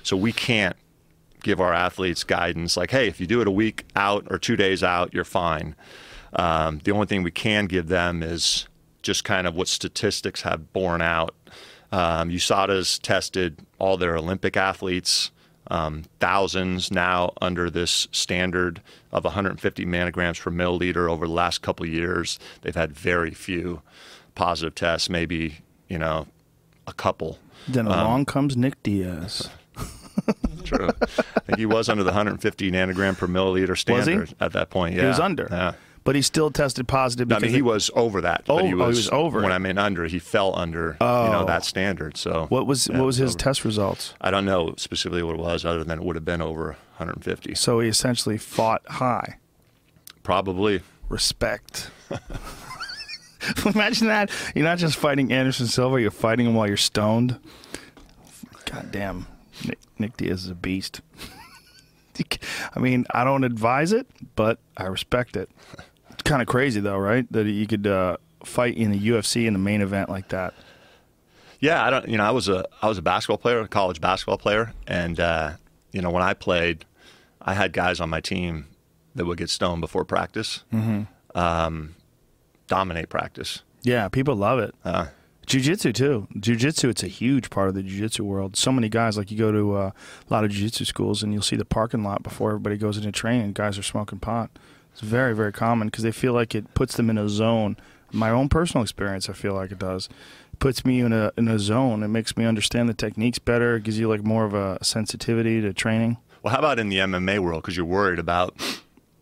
so 0.02 0.16
we 0.16 0.32
can't 0.32 0.74
give 1.44 1.60
our 1.60 1.72
athletes 1.74 2.24
guidance 2.24 2.76
like, 2.76 2.90
"Hey, 2.90 3.06
if 3.06 3.20
you 3.20 3.26
do 3.28 3.40
it 3.40 3.46
a 3.46 3.52
week 3.52 3.84
out 3.94 4.26
or 4.30 4.38
two 4.38 4.56
days 4.56 4.82
out, 4.82 5.14
you're 5.14 5.22
fine." 5.24 5.76
Um, 6.36 6.80
the 6.84 6.92
only 6.92 7.06
thing 7.06 7.22
we 7.22 7.30
can 7.30 7.66
give 7.66 7.88
them 7.88 8.22
is 8.22 8.66
just 9.02 9.24
kind 9.24 9.46
of 9.46 9.54
what 9.54 9.68
statistics 9.68 10.42
have 10.42 10.72
borne 10.72 11.02
out. 11.02 11.34
Um, 11.92 12.30
USADA's 12.30 12.98
tested 12.98 13.58
all 13.78 13.96
their 13.96 14.16
Olympic 14.16 14.56
athletes, 14.56 15.30
um, 15.70 16.04
thousands 16.20 16.90
now 16.90 17.32
under 17.40 17.70
this 17.70 18.08
standard 18.10 18.82
of 19.12 19.24
150 19.24 19.86
nanograms 19.86 20.40
per 20.40 20.50
milliliter 20.50 21.08
over 21.08 21.26
the 21.26 21.32
last 21.32 21.62
couple 21.62 21.86
of 21.86 21.92
years. 21.92 22.38
They've 22.62 22.74
had 22.74 22.92
very 22.92 23.30
few 23.30 23.82
positive 24.34 24.74
tests, 24.74 25.08
maybe, 25.08 25.58
you 25.88 25.98
know, 25.98 26.26
a 26.86 26.92
couple. 26.92 27.38
then 27.68 27.86
along 27.86 28.24
comes 28.26 28.56
Nick 28.56 28.82
Diaz. 28.82 29.48
True. 30.64 30.90
I 31.00 31.40
think 31.40 31.58
he 31.58 31.66
was 31.66 31.88
under 31.88 32.02
the 32.02 32.08
150 32.10 32.70
nanogram 32.70 33.16
per 33.16 33.26
milliliter 33.26 33.76
standard 33.78 34.34
at 34.40 34.52
that 34.52 34.70
point. 34.70 34.94
Yeah. 34.94 35.02
He 35.02 35.06
was 35.08 35.20
under. 35.20 35.48
Yeah. 35.50 35.72
But 36.04 36.14
he 36.16 36.20
still 36.22 36.50
tested 36.50 36.86
positive 36.86 37.32
I 37.32 37.38
mean, 37.38 37.50
he 37.50 37.58
it- 37.58 37.62
was 37.62 37.90
over 37.94 38.20
that. 38.20 38.44
Oh, 38.48 38.56
but 38.58 38.66
he 38.66 38.74
oh, 38.74 38.82
oh 38.82 38.86
was, 38.88 38.96
he 38.98 39.00
was 39.00 39.08
over 39.10 39.40
When. 39.40 39.52
I 39.52 39.58
mean 39.58 39.78
under, 39.78 40.04
he 40.06 40.18
fell 40.18 40.54
under 40.54 40.98
you 41.00 41.06
know 41.06 41.40
Oh. 41.42 41.44
that 41.46 41.64
standard. 41.64 42.16
So 42.18 42.44
What 42.50 42.66
was 42.66 42.88
yeah, 42.88 42.98
what 42.98 43.06
was 43.06 43.16
his 43.16 43.30
over. 43.30 43.38
test 43.38 43.64
results? 43.64 44.12
I 44.20 44.30
don't 44.30 44.44
know 44.44 44.74
specifically 44.76 45.22
what 45.22 45.34
it 45.36 45.40
was, 45.40 45.64
other 45.64 45.82
than 45.82 45.98
it 45.98 46.04
would 46.04 46.16
have 46.16 46.24
been 46.24 46.42
over 46.42 46.76
150. 46.98 47.54
So 47.54 47.80
he 47.80 47.88
essentially 47.88 48.36
fought 48.36 48.82
high. 48.86 49.38
Probably. 50.22 50.82
Respect. 51.08 51.90
Imagine 53.74 54.08
that. 54.08 54.30
You're 54.54 54.64
not 54.64 54.78
just 54.78 54.96
fighting 54.96 55.32
Anderson 55.32 55.66
Silva, 55.66 56.00
you're 56.00 56.10
fighting 56.10 56.46
him 56.46 56.54
while 56.54 56.66
you're 56.66 56.76
stoned. 56.76 57.38
God 58.66 58.90
damn. 58.90 59.26
Nick, 59.66 59.78
Nick 59.98 60.16
Diaz 60.16 60.44
is 60.44 60.50
a 60.50 60.54
beast. 60.54 61.00
I 62.74 62.78
mean, 62.78 63.06
I 63.12 63.24
don't 63.24 63.44
advise 63.44 63.92
it, 63.92 64.06
but 64.36 64.58
I 64.76 64.84
respect 64.84 65.36
it. 65.36 65.50
Kind 66.24 66.40
of 66.42 66.48
crazy, 66.48 66.80
though, 66.80 66.96
right? 66.98 67.30
That 67.32 67.46
you 67.46 67.66
could 67.66 67.86
uh, 67.86 68.16
fight 68.44 68.76
in 68.76 68.90
the 68.92 68.98
UFC 69.08 69.46
in 69.46 69.52
the 69.52 69.58
main 69.58 69.80
event 69.82 70.08
like 70.08 70.28
that. 70.28 70.54
Yeah, 71.60 71.84
I 71.84 71.90
don't. 71.90 72.08
You 72.08 72.16
know, 72.18 72.24
I 72.24 72.30
was 72.30 72.48
a 72.48 72.64
I 72.82 72.88
was 72.88 72.98
a 72.98 73.02
basketball 73.02 73.38
player, 73.38 73.60
a 73.60 73.68
college 73.68 74.00
basketball 74.00 74.38
player, 74.38 74.72
and 74.86 75.18
uh, 75.20 75.52
you 75.92 76.00
know 76.02 76.10
when 76.10 76.22
I 76.22 76.34
played, 76.34 76.84
I 77.40 77.54
had 77.54 77.72
guys 77.72 78.00
on 78.00 78.10
my 78.10 78.20
team 78.20 78.66
that 79.14 79.24
would 79.26 79.38
get 79.38 79.48
stoned 79.50 79.80
before 79.80 80.04
practice, 80.04 80.64
Mm-hmm. 80.72 81.38
um, 81.38 81.94
dominate 82.66 83.08
practice. 83.08 83.62
Yeah, 83.82 84.08
people 84.08 84.34
love 84.34 84.58
it. 84.58 84.74
Uh, 84.84 85.06
Jiu-jitsu 85.46 85.92
too. 85.92 86.26
Jiu-jitsu, 86.40 86.88
it's 86.88 87.02
a 87.02 87.06
huge 87.06 87.50
part 87.50 87.68
of 87.68 87.74
the 87.74 87.82
jiu-jitsu 87.82 88.24
world. 88.24 88.56
So 88.56 88.72
many 88.72 88.88
guys, 88.88 89.18
like 89.18 89.30
you 89.30 89.36
go 89.36 89.52
to 89.52 89.74
uh, 89.76 89.90
a 89.90 90.32
lot 90.32 90.42
of 90.42 90.50
jiu-jitsu 90.50 90.86
schools 90.86 91.22
and 91.22 91.34
you'll 91.34 91.42
see 91.42 91.56
the 91.56 91.66
parking 91.66 92.02
lot 92.02 92.22
before 92.22 92.48
everybody 92.50 92.78
goes 92.78 92.96
into 92.96 93.12
training. 93.12 93.52
Guys 93.52 93.78
are 93.78 93.82
smoking 93.82 94.18
pot. 94.20 94.50
It's 94.94 95.02
very, 95.02 95.34
very 95.34 95.52
common 95.52 95.88
because 95.88 96.02
they 96.04 96.12
feel 96.12 96.32
like 96.32 96.54
it 96.54 96.72
puts 96.74 96.96
them 96.96 97.10
in 97.10 97.18
a 97.18 97.28
zone. 97.28 97.76
My 98.12 98.30
own 98.30 98.48
personal 98.48 98.82
experience, 98.82 99.28
I 99.28 99.32
feel 99.34 99.52
like 99.54 99.70
it 99.72 99.78
does. 99.78 100.08
It 100.52 100.60
puts 100.60 100.84
me 100.84 101.00
in 101.00 101.12
a 101.12 101.32
in 101.36 101.48
a 101.48 101.58
zone. 101.58 102.02
It 102.04 102.08
makes 102.08 102.36
me 102.36 102.44
understand 102.44 102.88
the 102.88 102.94
techniques 102.94 103.38
better. 103.40 103.76
It 103.76 103.82
gives 103.82 103.98
you 103.98 104.08
like 104.08 104.22
more 104.24 104.44
of 104.44 104.54
a 104.54 104.78
sensitivity 104.82 105.60
to 105.60 105.72
training. 105.72 106.16
well, 106.42 106.52
how 106.52 106.60
about 106.60 106.78
in 106.78 106.88
the 106.90 106.98
MMA 106.98 107.40
world? 107.40 107.62
Because 107.62 107.76
you're 107.76 107.84
worried 107.86 108.20
about 108.20 108.54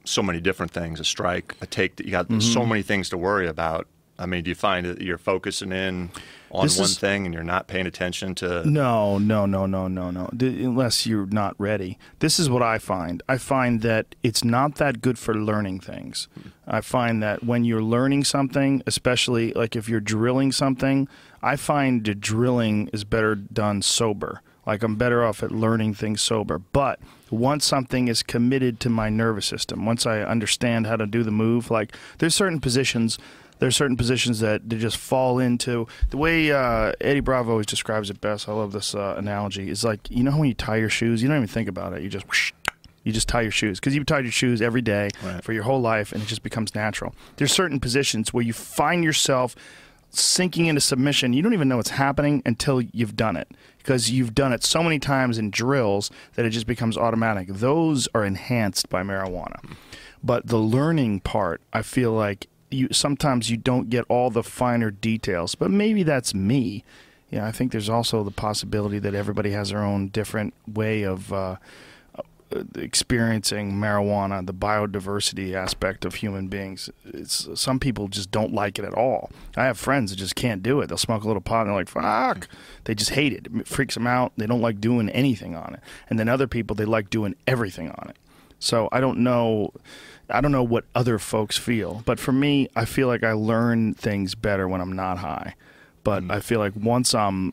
so 0.05 0.23
many 0.23 0.41
different 0.41 0.73
things: 0.73 1.01
a 1.01 1.05
strike, 1.05 1.57
a 1.63 1.67
take. 1.67 1.97
That 1.97 2.05
You 2.07 2.13
got 2.13 2.29
Mm-hmm. 2.29 2.41
so 2.41 2.67
many 2.67 2.83
things 2.83 3.09
to 3.09 3.17
worry 3.17 3.49
about. 3.49 3.87
I 4.23 4.27
mean, 4.27 4.45
do 4.45 4.51
you 4.51 4.55
find 4.55 4.87
that 4.87 5.01
you're 5.03 5.19
focusing 5.19 5.73
in 5.73 6.11
on 6.53 6.65
This 6.67 6.79
one 6.79 6.85
is- 6.85 6.99
thing 6.99 7.25
and 7.27 7.35
you're 7.35 7.43
not 7.43 7.67
paying 7.67 7.87
attention 7.87 8.35
to? 8.37 8.65
No, 8.69 9.19
no, 9.19 9.47
no, 9.47 9.67
no, 9.67 9.89
no, 9.89 10.11
no. 10.11 10.31
D- 10.37 10.63
unless 10.65 11.07
you're 11.07 11.27
not 11.27 11.55
ready. 11.59 11.99
This 12.21 12.39
is 12.39 12.49
what 12.49 12.63
I 12.63 12.79
find. 12.79 13.23
I 13.29 13.37
find 13.39 13.81
that 13.83 14.15
it's 14.23 14.45
not 14.45 14.77
that 14.77 15.03
good 15.03 15.19
for 15.19 15.35
learning 15.35 15.81
things. 15.81 16.29
I 16.67 16.81
find 16.83 17.23
that 17.23 17.43
when 17.43 17.65
you're 17.65 17.83
learning 17.83 18.25
something, 18.25 18.83
especially 18.87 19.53
like 19.55 19.75
if 19.75 19.89
you're 19.89 20.01
drilling 20.01 20.53
something, 20.53 21.09
I 21.43 21.57
find 21.57 22.05
the 22.05 22.15
drilling 22.15 22.89
is 22.93 23.03
better 23.05 23.35
done 23.35 23.83
sober. 23.83 24.41
Like 24.65 24.85
I'm 24.85 24.95
better 24.95 25.25
off 25.25 25.43
at 25.43 25.51
learning 25.51 25.95
things 25.95 26.23
sober. 26.23 26.61
But 26.61 27.01
once 27.33 27.65
something 27.65 28.07
is 28.07 28.23
committed 28.23 28.79
to 28.81 28.89
my 28.89 29.09
nervous 29.09 29.47
system, 29.47 29.85
once 29.85 30.07
I 30.07 30.21
understand 30.21 30.87
how 30.87 30.95
to 30.95 31.07
do 31.07 31.25
the 31.25 31.33
move, 31.33 31.69
like 31.69 31.97
there's 32.19 32.37
certain 32.37 32.61
positions 32.61 33.19
there's 33.63 33.77
certain 33.77 33.97
positions 33.97 34.41
that 34.41 34.69
they 34.69 34.77
just 34.77 34.97
fall 34.97 35.39
into 35.39 35.87
the 36.11 36.17
way 36.17 36.51
uh, 36.51 36.93
Eddie 37.01 37.21
Bravo 37.21 37.53
always 37.53 37.67
describes 37.67 38.11
it 38.11 38.21
best. 38.21 38.49
I 38.49 38.53
love 38.53 38.73
this 38.73 38.93
uh, 38.93 39.15
analogy. 39.17 39.71
Is 39.71 39.85
like 39.85 40.01
you 40.11 40.25
know 40.25 40.37
when 40.37 40.49
you 40.49 40.55
tie 40.55 40.77
your 40.77 40.89
shoes, 40.89 41.23
you 41.23 41.29
don't 41.29 41.37
even 41.37 41.47
think 41.47 41.69
about 41.69 41.93
it. 41.93 42.03
You 42.03 42.09
just 42.09 42.27
whoosh, 42.27 42.53
you 43.05 43.13
just 43.13 43.29
tie 43.29 43.43
your 43.43 43.53
shoes 43.53 43.79
because 43.79 43.95
you've 43.95 44.05
tied 44.07 44.25
your 44.25 44.33
shoes 44.33 44.61
every 44.61 44.83
day 44.83 45.11
Right. 45.23 45.45
for 45.45 45.53
your 45.53 45.63
whole 45.63 45.81
life, 45.81 46.11
and 46.13 46.21
it 46.21 46.27
just 46.27 46.43
becomes 46.43 46.75
natural. 46.75 47.15
There's 47.37 47.53
certain 47.53 47.79
positions 47.79 48.33
where 48.35 48.43
you 48.45 48.53
find 48.53 49.05
yourself 49.05 49.55
sinking 50.11 50.67
into 50.67 50.81
submission. 50.81 51.33
You 51.33 51.43
don't 51.43 51.55
even 51.55 51.69
know 51.69 51.77
what's 51.77 51.91
happening 51.91 52.43
until 52.45 52.81
you've 52.83 53.15
done 53.17 53.37
it 53.37 53.49
because 53.79 54.11
you've 54.11 54.35
done 54.35 54.53
it 54.53 54.65
so 54.65 54.83
many 54.83 54.99
times 54.99 55.39
in 55.39 55.51
drills 55.51 56.11
that 56.35 56.45
it 56.45 56.51
just 56.51 56.67
becomes 56.67 56.99
automatic. 56.99 57.47
Those 57.49 58.09
are 58.15 58.25
enhanced 58.25 58.89
by 58.89 59.03
marijuana. 59.05 59.59
But 60.23 60.49
the 60.49 60.59
learning 60.59 61.21
part, 61.21 61.63
I 61.73 61.83
feel 61.83 62.13
like 62.13 62.49
you 62.73 62.89
sometimes 62.93 63.51
you 63.51 63.57
don't 63.57 63.91
get 63.91 64.05
all 64.09 64.31
the 64.31 64.43
finer 64.43 64.91
details. 64.91 65.55
But 65.55 65.71
maybe 65.71 66.03
that's 66.03 66.35
me. 66.35 66.85
Yeah, 67.31 67.47
I 67.47 67.53
think 67.53 67.73
there's 67.73 67.89
also 67.89 68.23
the 68.23 68.31
possibility 68.31 68.99
that 68.99 69.15
everybody 69.15 69.53
has 69.53 69.71
their 69.71 69.83
own 69.83 70.09
different 70.09 70.53
way 70.67 71.03
of 71.03 71.33
uh, 71.33 71.57
uh, 72.55 72.65
experiencing 72.75 73.73
marijuana, 73.73 74.45
the 74.45 74.53
biodiversity 74.53 75.55
aspect 75.55 76.05
of 76.05 76.17
human 76.17 76.49
beings. 76.49 76.91
It's 77.07 77.49
some 77.59 77.81
people 77.81 78.09
just 78.09 78.31
don't 78.31 78.53
like 78.53 78.79
it 78.79 78.85
at 78.85 78.93
all. 78.93 79.31
I 79.57 79.65
have 79.65 79.79
friends 79.79 80.11
that 80.11 80.17
just 80.17 80.35
can't 80.35 80.63
do 80.63 80.81
it. 80.83 80.89
They'll 80.89 80.99
smoke 80.99 81.25
a 81.25 81.27
little 81.27 81.41
pot 81.41 81.63
and 81.63 81.71
they're 81.71 81.77
like, 81.77 81.89
"Fuck!" 81.89 82.49
They 82.85 82.95
just 82.95 83.11
hate 83.11 83.33
it. 83.33 83.47
It 83.47 83.67
freaks 83.67 83.95
them 83.95 84.07
out. 84.07 84.33
They 84.37 84.47
don't 84.47 84.61
like 84.61 84.81
doing 84.81 85.09
anything 85.09 85.57
on 85.57 85.73
it. 85.75 85.81
And 86.11 86.19
then 86.19 86.29
other 86.29 86.47
people 86.47 86.77
they 86.77 86.85
like 86.85 87.09
doing 87.09 87.35
everything 87.47 87.91
on 87.91 88.11
it. 88.11 88.17
So 88.59 88.89
I 88.93 89.01
don't 89.01 89.19
know. 89.19 89.73
I 90.33 90.41
don't 90.41 90.53
know 90.53 90.63
what 90.63 90.85
other 90.95 91.19
folks 91.19 91.59
feel, 91.59 92.03
but 92.05 92.19
for 92.19 92.33
me, 92.33 92.69
I 92.75 92.85
feel 92.85 93.07
like 93.07 93.23
I 93.23 93.33
learn 93.33 93.95
things 93.95 94.35
better 94.35 94.67
when 94.69 94.81
I'm 94.81 94.93
not 94.93 95.19
high. 95.19 95.55
But 96.05 96.25
mm. 96.25 96.33
I 96.33 96.41
feel 96.41 96.59
like 96.59 96.73
once 96.77 97.15
I'm 97.15 97.53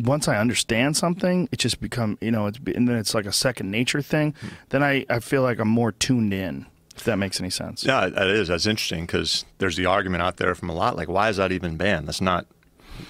once 0.00 0.28
I 0.28 0.38
understand 0.38 0.96
something, 0.96 1.48
it 1.50 1.58
just 1.58 1.80
become 1.80 2.18
you 2.20 2.30
know 2.30 2.46
it's 2.46 2.58
and 2.74 2.88
then 2.88 2.96
it's 2.96 3.14
like 3.14 3.26
a 3.26 3.32
second 3.32 3.70
nature 3.70 4.02
thing. 4.02 4.32
Mm. 4.32 4.50
Then 4.70 4.82
I 4.82 5.06
I 5.08 5.20
feel 5.20 5.42
like 5.42 5.58
I'm 5.58 5.68
more 5.68 5.92
tuned 5.92 6.34
in. 6.34 6.66
If 6.96 7.04
that 7.04 7.16
makes 7.16 7.38
any 7.38 7.50
sense. 7.50 7.84
Yeah, 7.84 8.08
that 8.08 8.26
is. 8.26 8.48
That's 8.48 8.66
interesting 8.66 9.06
because 9.06 9.44
there's 9.58 9.76
the 9.76 9.86
argument 9.86 10.20
out 10.20 10.38
there 10.38 10.52
from 10.56 10.68
a 10.68 10.74
lot 10.74 10.96
like, 10.96 11.08
why 11.08 11.28
is 11.28 11.36
that 11.36 11.52
even 11.52 11.76
banned? 11.76 12.08
That's 12.08 12.20
not. 12.20 12.46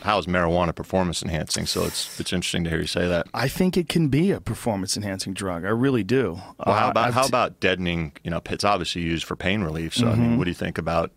How 0.03 0.19
is 0.19 0.27
marijuana 0.27 0.75
performance 0.75 1.23
enhancing? 1.23 1.67
So 1.67 1.85
it's 1.85 2.19
it's 2.21 2.33
interesting 2.33 2.65
to 2.65 2.71
hear 2.71 2.81
you 2.81 2.87
say 2.87 3.07
that. 3.09 3.27
I 3.35 3.49
think 3.49 3.77
it 3.77 3.89
can 3.89 4.09
be 4.09 4.31
a 4.31 4.41
performance 4.41 4.97
enhancing 4.97 5.35
drug. 5.35 5.65
I 5.65 5.69
really 5.71 6.05
do. 6.05 6.41
Well, 6.65 6.77
how 6.77 6.89
Uh, 6.89 6.91
about 6.91 7.07
I've 7.09 7.15
how 7.15 7.27
about 7.27 7.61
deadening? 7.61 8.13
You 8.25 8.31
know, 8.31 8.41
it's 8.51 8.65
obviously 8.65 9.03
used 9.03 9.25
for 9.25 9.37
pain 9.37 9.63
relief. 9.63 9.95
So 9.95 10.07
I 10.07 10.13
Mm-hmm. 10.13 10.23
mean, 10.23 10.39
what 10.39 10.45
do 10.45 10.51
you 10.51 10.55
think 10.55 10.79
about? 10.79 11.11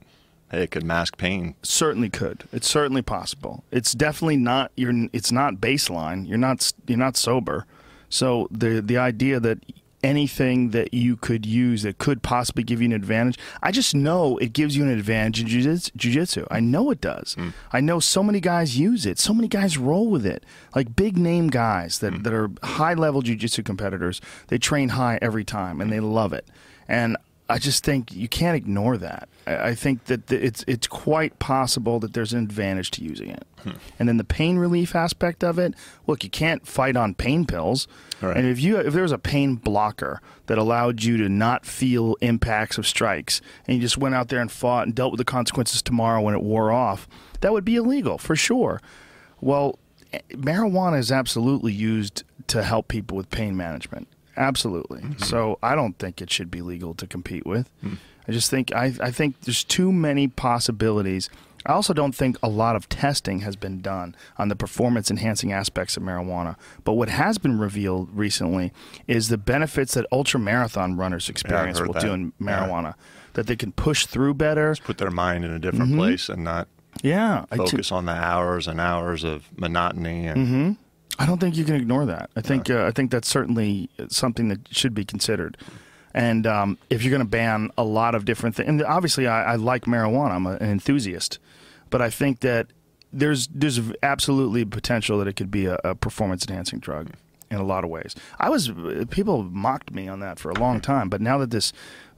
Hey, 0.50 0.64
it 0.64 0.72
could 0.72 0.84
mask 0.84 1.18
pain. 1.18 1.56
certainly 1.64 2.10
could. 2.10 2.44
It's 2.52 2.70
certainly 2.70 3.02
possible. 3.02 3.64
It's 3.72 3.94
definitely 3.94 4.38
not 4.38 4.72
you're 4.76 5.08
it's 5.14 5.32
not 5.32 5.56
baseline. 5.56 6.28
You're 6.28 6.38
not 6.38 6.74
you're 6.88 6.98
not 6.98 7.16
sober. 7.18 7.66
So 8.10 8.48
the 8.52 8.82
the 8.82 8.98
idea 8.98 9.40
that 9.40 9.60
anything 10.04 10.72
that 10.72 10.94
you 10.94 11.16
could 11.16 11.46
use 11.46 11.84
that 11.84 11.98
could 11.98 12.22
possibly 12.22 12.64
give 12.64 12.82
you 12.82 12.86
an 12.86 12.94
advantage, 12.94 13.38
I 13.62 13.72
just 13.72 13.96
know 13.96 14.38
it 14.38 14.54
gives 14.54 14.76
you 14.76 14.84
an 14.84 14.90
advantage 14.90 15.42
in 15.42 15.48
jiu-jitsu. 15.48 16.46
I 16.50 16.60
know 16.60 16.92
it 16.92 17.02
does. 17.02 17.36
Mm. 17.36 17.54
I 17.72 17.82
know 17.82 18.00
so 18.00 18.24
many 18.24 18.40
guys 18.40 18.78
use 18.78 19.06
it. 19.06 19.20
So 19.20 19.34
many 19.34 19.48
guys 19.48 19.78
roll 19.78 20.10
with 20.10 20.26
it. 20.26 20.46
Like 20.76 20.96
big 20.96 21.18
name 21.18 21.50
guys 21.50 22.00
that, 22.00 22.14
mm. 22.14 22.24
that 22.24 22.34
are 22.34 22.50
high 22.64 22.94
level 22.94 23.22
jiu-jitsu 23.22 23.64
competitors. 23.64 24.22
They 24.48 24.58
train 24.58 24.90
high 24.90 25.20
every 25.22 25.44
time 25.44 25.82
and 25.82 25.92
they 25.92 26.00
love 26.00 26.34
it. 26.34 26.48
And 26.88 27.18
I 27.52 27.60
just 27.60 27.84
think 27.84 28.12
you 28.12 28.28
can't 28.28 28.56
ignore 28.56 28.98
that. 28.98 29.30
I, 29.46 29.70
I 29.70 29.76
think 29.76 30.06
that 30.06 30.28
the, 30.28 30.44
it's 30.44 30.64
it's 30.68 30.88
quite 30.88 31.38
possible 31.40 32.00
that 32.00 32.14
there's 32.14 32.34
an 32.34 32.44
advantage 32.44 32.92
to 32.92 33.04
using 33.04 33.30
it. 33.30 33.46
And 34.00 34.10
then 34.10 34.18
the 34.18 34.24
pain 34.24 34.58
relief 34.58 34.96
aspect 34.96 35.44
of 35.44 35.60
it. 35.60 35.76
Look, 36.08 36.24
you 36.24 36.30
can't 36.30 36.66
fight 36.66 36.96
on 36.96 37.14
pain 37.14 37.46
pills. 37.46 37.88
Right. 38.20 38.36
And 38.36 38.48
if 38.48 38.60
you 38.60 38.78
if 38.78 38.94
there 38.94 39.04
was 39.04 39.12
a 39.12 39.20
pain 39.20 39.56
blocker 39.56 40.22
that 40.48 40.58
allowed 40.58 41.04
you 41.04 41.18
to 41.18 41.30
not 41.30 41.66
feel 41.66 42.16
impacts 42.22 42.78
of 42.78 42.88
strikes, 42.88 43.42
and 43.68 43.76
you 43.76 43.82
just 43.82 43.98
went 43.98 44.16
out 44.16 44.30
there 44.30 44.40
and 44.40 44.52
fought 44.52 44.88
and 44.88 44.96
dealt 44.96 45.12
with 45.12 45.20
the 45.20 45.26
consequences 45.26 45.82
tomorrow 45.82 46.22
when 46.22 46.34
it 46.34 46.42
wore 46.42 46.72
off, 46.72 47.08
that 47.42 47.52
would 47.54 47.66
be 47.66 47.76
illegal 47.76 48.18
for 48.18 48.36
sure. 48.36 48.82
Well, 49.40 49.78
eh, 50.14 50.20
marijuana 50.32 51.00
is 51.00 51.12
absolutely 51.12 51.74
used 51.74 52.24
to 52.48 52.64
help 52.64 52.88
people 52.88 53.18
with 53.18 53.30
pain 53.30 53.56
management. 53.56 54.08
Absolutely. 54.38 55.04
So 55.18 55.60
I 55.62 55.76
don't 55.76 55.98
think 55.98 56.22
it 56.22 56.32
should 56.32 56.50
be 56.52 56.62
legal 56.62 56.94
to 56.96 57.08
compete 57.08 57.46
with. 57.46 57.70
I 58.28 58.32
just 58.32 58.50
think 58.50 58.74
I, 58.74 58.94
I 59.02 59.12
think 59.12 59.42
there's 59.42 59.64
too 59.64 59.92
many 59.92 60.28
possibilities. 60.28 61.30
I 61.66 61.74
also 61.74 61.94
don't 61.94 62.14
think 62.16 62.38
a 62.42 62.50
lot 62.50 62.76
of 62.76 62.90
testing 62.90 63.42
has 63.42 63.56
been 63.56 63.82
done 63.82 64.16
on 64.38 64.48
the 64.48 64.56
performance 64.56 65.12
enhancing 65.12 65.52
aspects 65.52 65.96
of 65.96 66.02
marijuana. 66.04 66.56
But 66.84 66.94
what 66.94 67.10
has 67.10 67.38
been 67.38 67.60
revealed 67.60 68.10
recently 68.14 68.72
is 69.08 69.28
the 69.30 69.38
benefits 69.38 69.94
that 69.94 70.08
ultra 70.12 70.40
marathon 70.40 70.98
runners 70.98 71.30
experience 71.30 71.78
heard 71.78 71.88
while 71.90 71.94
that. 71.94 72.02
doing 72.04 72.34
Yeah. 72.40 72.48
marijuana. 72.68 72.94
That 73.34 73.48
they 73.48 73.56
can 73.56 73.72
push 73.74 74.08
through 74.08 74.34
better. 74.36 74.76
Put 74.84 74.98
their 74.98 75.12
mind 75.12 75.46
in 75.46 75.52
a 75.52 75.60
different 75.60 75.90
Mm-hmm. 75.92 76.00
place 76.00 76.30
and 76.30 76.44
not 76.44 76.68
Yeah. 77.04 77.46
I 77.52 77.58
t- 77.58 77.64
focus 77.66 77.92
on 77.92 78.06
the 78.06 78.12
hours 78.14 78.68
and 78.68 78.82
hours 78.82 79.24
of 79.24 79.46
monotony 79.56 80.26
and 80.28 80.38
Mm-hmm. 80.48 80.72
I 81.22 81.26
don't 81.28 81.40
think 81.40 81.56
you 81.56 81.64
can 81.66 81.76
ignore 81.76 82.06
that. 82.08 82.30
I 82.36 82.42
think 82.42 82.70
uh, 82.70 82.86
I 82.86 82.92
think 82.92 83.12
that's 83.12 83.28
certainly 83.28 83.90
something 84.10 84.48
that 84.48 84.68
should 84.72 84.94
be 84.94 85.06
considered. 85.06 85.58
And 86.14 86.46
um, 86.48 86.78
if 86.90 87.04
you're 87.04 87.12
going 87.12 87.22
to 87.22 87.30
ban 87.30 87.70
a 87.78 87.84
lot 87.84 88.16
of 88.16 88.26
different 88.26 88.56
things, 88.56 88.68
and 88.68 88.84
obviously 88.84 89.28
I, 89.28 89.54
I 89.54 89.56
like 89.56 89.86
marijuana, 89.86 90.32
I'm 90.32 90.46
a, 90.46 90.54
an 90.56 90.70
enthusiast, 90.70 91.40
but 91.90 92.02
I 92.02 92.10
think 92.10 92.40
that 92.42 92.68
there's 93.14 93.48
there's 93.48 93.80
absolutely 94.02 94.66
potential 94.66 95.20
that 95.20 95.28
it 95.28 95.34
could 95.34 95.52
be 95.52 95.68
a, 95.68 95.80
a 95.84 95.96
performance 95.96 96.46
enhancing 96.48 96.80
drug. 96.80 97.12
in 97.52 97.58
a 97.58 97.64
lot 97.64 97.84
of 97.84 97.90
ways. 97.90 98.16
I 98.40 98.50
was 98.50 98.72
people 99.10 99.44
mocked 99.44 99.94
me 99.94 100.08
on 100.08 100.20
that 100.22 100.40
for 100.40 100.50
a 100.50 100.60
long 100.60 100.82
time, 100.82 101.08
but 101.10 101.22
now 101.22 101.38
that 101.38 101.52
this 101.52 101.72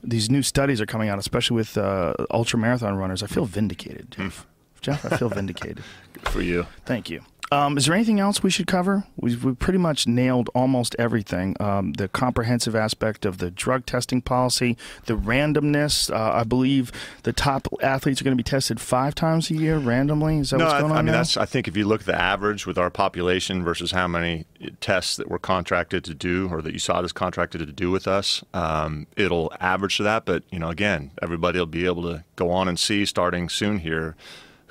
these 0.04 0.30
new 0.30 0.44
studies 0.44 0.80
are 0.82 0.86
coming 0.86 1.10
out, 1.10 1.20
especially 1.20 1.56
with 1.56 1.78
uh, 1.78 2.14
ultra 2.32 2.58
marathon 2.60 2.96
runners, 2.96 3.22
I 3.24 3.28
feel 3.28 3.46
vindicated. 3.46 4.12
Jeff. 4.12 4.46
Jeff, 4.82 5.06
I 5.12 5.18
feel 5.18 5.30
vindicated. 5.30 5.82
Good 6.14 6.30
for 6.30 6.42
you. 6.42 6.66
Thank 6.86 7.10
you. 7.10 7.22
Um, 7.54 7.78
is 7.78 7.86
there 7.86 7.94
anything 7.94 8.20
else 8.20 8.42
we 8.42 8.50
should 8.50 8.66
cover? 8.66 9.04
We've, 9.16 9.44
we've 9.44 9.58
pretty 9.60 9.78
much 9.78 10.08
nailed 10.08 10.50
almost 10.56 10.96
everything. 10.98 11.56
Um, 11.60 11.94
the 11.94 12.08
comprehensive 12.08 12.76
aspect 12.76 13.26
of 13.26 13.38
the 13.38 13.52
drug 13.52 13.86
testing 13.86 14.22
policy, 14.22 14.76
the 15.06 15.14
randomness. 15.14 16.12
Uh, 16.12 16.34
I 16.34 16.46
believe 16.46 16.92
the 17.22 17.32
top 17.32 17.68
athletes 17.82 18.20
are 18.20 18.24
going 18.24 18.36
to 18.36 18.44
be 18.44 18.48
tested 18.48 18.82
five 18.82 19.14
times 19.14 19.52
a 19.52 19.54
year 19.54 19.78
randomly. 19.78 20.40
Is 20.40 20.50
that 20.50 20.58
no, 20.58 20.66
what's 20.66 20.76
I, 20.76 20.80
going 20.80 20.92
on 20.94 20.98
I 20.98 21.02
mean 21.04 21.12
now? 21.12 21.20
that's. 21.20 21.38
I 21.38 21.46
think 21.46 21.68
if 21.68 21.78
you 21.78 21.86
look 21.86 22.02
at 22.02 22.08
the 22.08 22.20
average 22.20 22.66
with 22.66 22.80
our 22.80 22.90
population 22.90 23.64
versus 23.64 23.92
how 23.92 24.08
many 24.08 24.46
tests 24.80 25.18
that 25.18 25.30
we're 25.30 25.38
contracted 25.38 26.04
to 26.06 26.16
do, 26.16 26.50
or 26.52 26.62
that 26.64 26.74
USADA 26.74 27.06
is 27.06 27.12
contracted 27.12 27.60
to 27.60 27.72
do 27.72 27.92
with 27.92 28.08
us, 28.08 28.44
um, 28.56 29.06
it'll 29.16 29.54
average 29.60 29.98
to 29.98 30.04
that. 30.04 30.26
But 30.26 30.44
you 30.50 30.58
know, 30.58 30.70
again, 30.70 31.12
everybody 31.22 31.60
will 31.60 31.68
be 31.68 31.86
able 31.86 32.02
to 32.04 32.24
go 32.36 32.50
on 32.50 32.68
and 32.68 32.80
see 32.80 33.06
starting 33.06 33.48
soon 33.48 33.78
here 33.78 34.16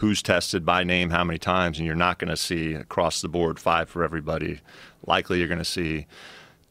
who's 0.02 0.20
tested 0.20 0.66
by 0.66 0.82
name 0.82 1.10
how 1.10 1.22
many 1.22 1.38
times, 1.38 1.78
and 1.78 1.86
you're 1.86 1.94
not 1.94 2.18
going 2.18 2.28
to 2.28 2.36
see 2.36 2.74
across 2.74 3.20
the 3.20 3.28
board 3.28 3.60
five 3.60 3.88
for 3.88 4.02
everybody. 4.02 4.60
Likely, 5.06 5.38
you're 5.38 5.48
going 5.48 5.58
to 5.58 5.64
see. 5.64 6.06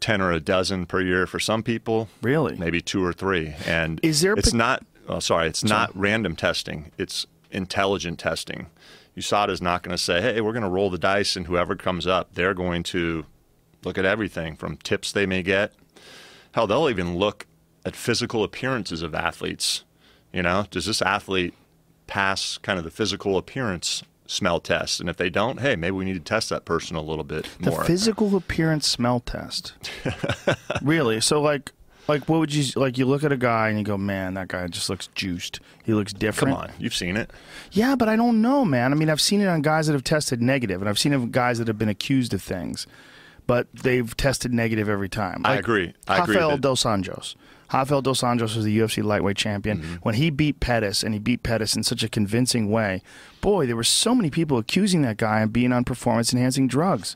10 0.01 0.19
or 0.19 0.31
a 0.31 0.39
dozen 0.39 0.87
per 0.87 0.99
year 0.99 1.27
for 1.27 1.39
some 1.39 1.61
people. 1.61 2.09
Really? 2.23 2.57
Maybe 2.57 2.81
two 2.81 3.05
or 3.05 3.13
three. 3.13 3.53
And 3.67 3.99
Is 4.01 4.21
there 4.21 4.33
it's 4.33 4.51
not, 4.51 4.83
oh, 5.07 5.19
sorry, 5.19 5.47
it's 5.47 5.63
not 5.63 5.95
random 5.95 6.35
testing. 6.35 6.91
It's 6.97 7.27
intelligent 7.51 8.17
testing. 8.17 8.65
USADA 9.15 9.49
is 9.49 9.61
not 9.61 9.83
going 9.83 9.95
to 9.95 10.01
say, 10.01 10.19
hey, 10.19 10.41
we're 10.41 10.53
going 10.53 10.63
to 10.63 10.69
roll 10.69 10.89
the 10.89 10.97
dice 10.97 11.35
and 11.35 11.45
whoever 11.45 11.75
comes 11.75 12.07
up, 12.07 12.33
they're 12.33 12.55
going 12.55 12.81
to 12.81 13.27
look 13.83 13.99
at 13.99 14.05
everything 14.05 14.55
from 14.55 14.77
tips 14.77 15.11
they 15.11 15.27
may 15.27 15.43
get. 15.43 15.71
Hell, 16.53 16.65
they'll 16.65 16.89
even 16.89 17.17
look 17.17 17.45
at 17.85 17.95
physical 17.95 18.43
appearances 18.43 19.03
of 19.03 19.13
athletes. 19.13 19.83
You 20.33 20.41
know, 20.41 20.65
does 20.71 20.87
this 20.87 21.03
athlete 21.03 21.53
pass 22.11 22.57
kind 22.57 22.77
of 22.77 22.83
the 22.83 22.91
physical 22.91 23.37
appearance 23.37 24.03
smell 24.27 24.59
test? 24.59 24.99
And 24.99 25.09
if 25.09 25.15
they 25.15 25.29
don't, 25.29 25.61
hey, 25.61 25.77
maybe 25.77 25.95
we 25.95 26.03
need 26.03 26.13
to 26.15 26.19
test 26.19 26.49
that 26.49 26.65
person 26.65 26.97
a 26.97 27.01
little 27.01 27.23
bit 27.23 27.47
the 27.61 27.71
more. 27.71 27.85
physical 27.85 28.35
appearance 28.35 28.85
smell 28.85 29.21
test. 29.21 29.73
really? 30.81 31.21
So 31.21 31.41
like 31.41 31.71
like 32.09 32.27
what 32.27 32.39
would 32.39 32.53
you 32.53 32.65
like 32.75 32.97
you 32.97 33.05
look 33.05 33.23
at 33.23 33.31
a 33.31 33.37
guy 33.37 33.69
and 33.69 33.77
you 33.79 33.85
go, 33.85 33.97
"Man, 33.97 34.33
that 34.33 34.49
guy 34.49 34.67
just 34.67 34.89
looks 34.89 35.07
juiced. 35.15 35.61
He 35.85 35.93
looks 35.93 36.11
different." 36.11 36.57
Come 36.57 36.65
on, 36.65 36.71
you've 36.77 36.93
seen 36.93 37.15
it. 37.15 37.31
Yeah, 37.71 37.95
but 37.95 38.09
I 38.09 38.17
don't 38.17 38.41
know, 38.41 38.65
man. 38.65 38.91
I 38.91 38.95
mean, 38.95 39.09
I've 39.09 39.21
seen 39.21 39.39
it 39.39 39.47
on 39.47 39.61
guys 39.61 39.87
that 39.87 39.93
have 39.93 40.03
tested 40.03 40.41
negative 40.41 40.81
and 40.81 40.89
I've 40.89 40.99
seen 40.99 41.13
it 41.13 41.17
on 41.17 41.29
guys 41.31 41.59
that 41.59 41.67
have 41.67 41.77
been 41.77 41.89
accused 41.89 42.33
of 42.33 42.41
things, 42.41 42.87
but 43.47 43.67
they've 43.73 44.15
tested 44.17 44.53
negative 44.53 44.89
every 44.89 45.09
time. 45.09 45.43
I 45.45 45.55
agree. 45.55 45.93
I 46.07 46.23
agree 46.23 46.35
Rafael 46.35 46.51
that- 46.51 46.61
dos 46.61 46.83
Anjos. 46.83 47.35
Rafael 47.73 48.01
dos 48.01 48.21
Anjos 48.21 48.55
was 48.55 48.65
the 48.65 48.77
UFC 48.77 49.03
lightweight 49.03 49.37
champion. 49.37 49.79
Mm-hmm. 49.79 49.95
When 50.03 50.15
he 50.15 50.29
beat 50.29 50.59
Pettis, 50.59 51.03
and 51.03 51.13
he 51.13 51.19
beat 51.19 51.43
Pettis 51.43 51.75
in 51.75 51.83
such 51.83 52.03
a 52.03 52.09
convincing 52.09 52.69
way, 52.69 53.01
boy, 53.39 53.65
there 53.65 53.75
were 53.75 53.83
so 53.83 54.13
many 54.13 54.29
people 54.29 54.57
accusing 54.57 55.01
that 55.03 55.17
guy 55.17 55.41
of 55.41 55.53
being 55.53 55.71
on 55.71 55.83
performance 55.83 56.33
enhancing 56.33 56.67
drugs. 56.67 57.15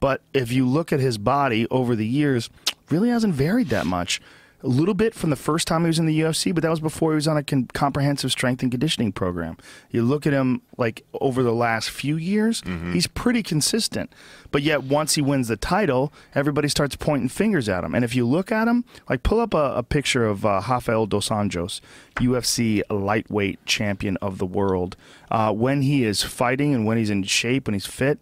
But 0.00 0.20
if 0.32 0.52
you 0.52 0.66
look 0.66 0.92
at 0.92 1.00
his 1.00 1.16
body 1.18 1.66
over 1.70 1.96
the 1.96 2.06
years, 2.06 2.50
really 2.90 3.08
hasn't 3.08 3.34
varied 3.34 3.68
that 3.68 3.86
much. 3.86 4.20
A 4.64 4.68
little 4.68 4.94
bit 4.94 5.14
from 5.14 5.28
the 5.28 5.36
first 5.36 5.68
time 5.68 5.82
he 5.82 5.88
was 5.88 5.98
in 5.98 6.06
the 6.06 6.18
UFC, 6.20 6.54
but 6.54 6.62
that 6.62 6.70
was 6.70 6.80
before 6.80 7.10
he 7.12 7.16
was 7.16 7.28
on 7.28 7.36
a 7.36 7.42
con- 7.42 7.68
comprehensive 7.74 8.32
strength 8.32 8.62
and 8.62 8.72
conditioning 8.72 9.12
program. 9.12 9.58
You 9.90 10.02
look 10.02 10.26
at 10.26 10.32
him 10.32 10.62
like 10.78 11.04
over 11.20 11.42
the 11.42 11.52
last 11.52 11.90
few 11.90 12.16
years, 12.16 12.62
he's 12.92 13.06
pretty 13.06 13.42
consistent. 13.42 14.10
But 14.50 14.62
yet, 14.62 14.82
once 14.84 15.16
he 15.16 15.20
wins 15.22 15.48
the 15.48 15.58
title, 15.58 16.14
everybody 16.34 16.68
starts 16.68 16.96
pointing 16.96 17.28
fingers 17.28 17.68
at 17.68 17.84
him. 17.84 17.94
And 17.94 18.04
if 18.06 18.14
you 18.16 18.26
look 18.26 18.50
at 18.50 18.66
him, 18.66 18.84
like 19.06 19.22
pull 19.22 19.38
up 19.38 19.52
a, 19.52 19.74
a 19.76 19.82
picture 19.82 20.24
of 20.24 20.46
uh, 20.46 20.62
Rafael 20.66 21.04
dos 21.06 21.28
Anjos, 21.28 21.82
UFC 22.16 22.80
lightweight 22.88 23.66
champion 23.66 24.16
of 24.22 24.38
the 24.38 24.46
world. 24.46 24.96
Uh, 25.30 25.52
when 25.52 25.82
he 25.82 26.04
is 26.04 26.22
fighting 26.22 26.74
and 26.74 26.86
when 26.86 26.96
he's 26.96 27.10
in 27.10 27.22
shape, 27.24 27.66
when 27.66 27.74
he's 27.74 27.86
fit, 27.86 28.18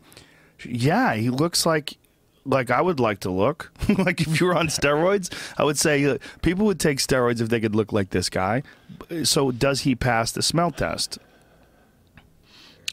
yeah, 0.65 1.15
he 1.15 1.31
looks 1.31 1.65
like 1.65 1.99
like 2.45 2.71
I 2.71 2.81
would 2.81 3.01
like 3.01 3.21
to 3.21 3.31
look. 3.31 3.73
like 3.99 4.21
if 4.21 4.41
you 4.41 4.47
were 4.47 4.57
on 4.57 4.69
steroids, 4.69 5.33
I 5.59 5.65
would 5.65 5.79
say 5.79 6.05
uh, 6.05 6.19
people 6.43 6.67
would 6.67 6.81
take 6.81 6.99
steroids 6.99 7.41
if 7.41 7.49
they 7.49 7.61
could 7.61 7.75
look 7.75 7.93
like 7.93 8.11
this 8.11 8.29
guy. 8.29 8.63
So 9.25 9.51
does 9.51 9.81
he 9.81 9.95
pass 9.95 10.33
the 10.33 10.43
smell 10.43 10.71
test? 10.71 11.19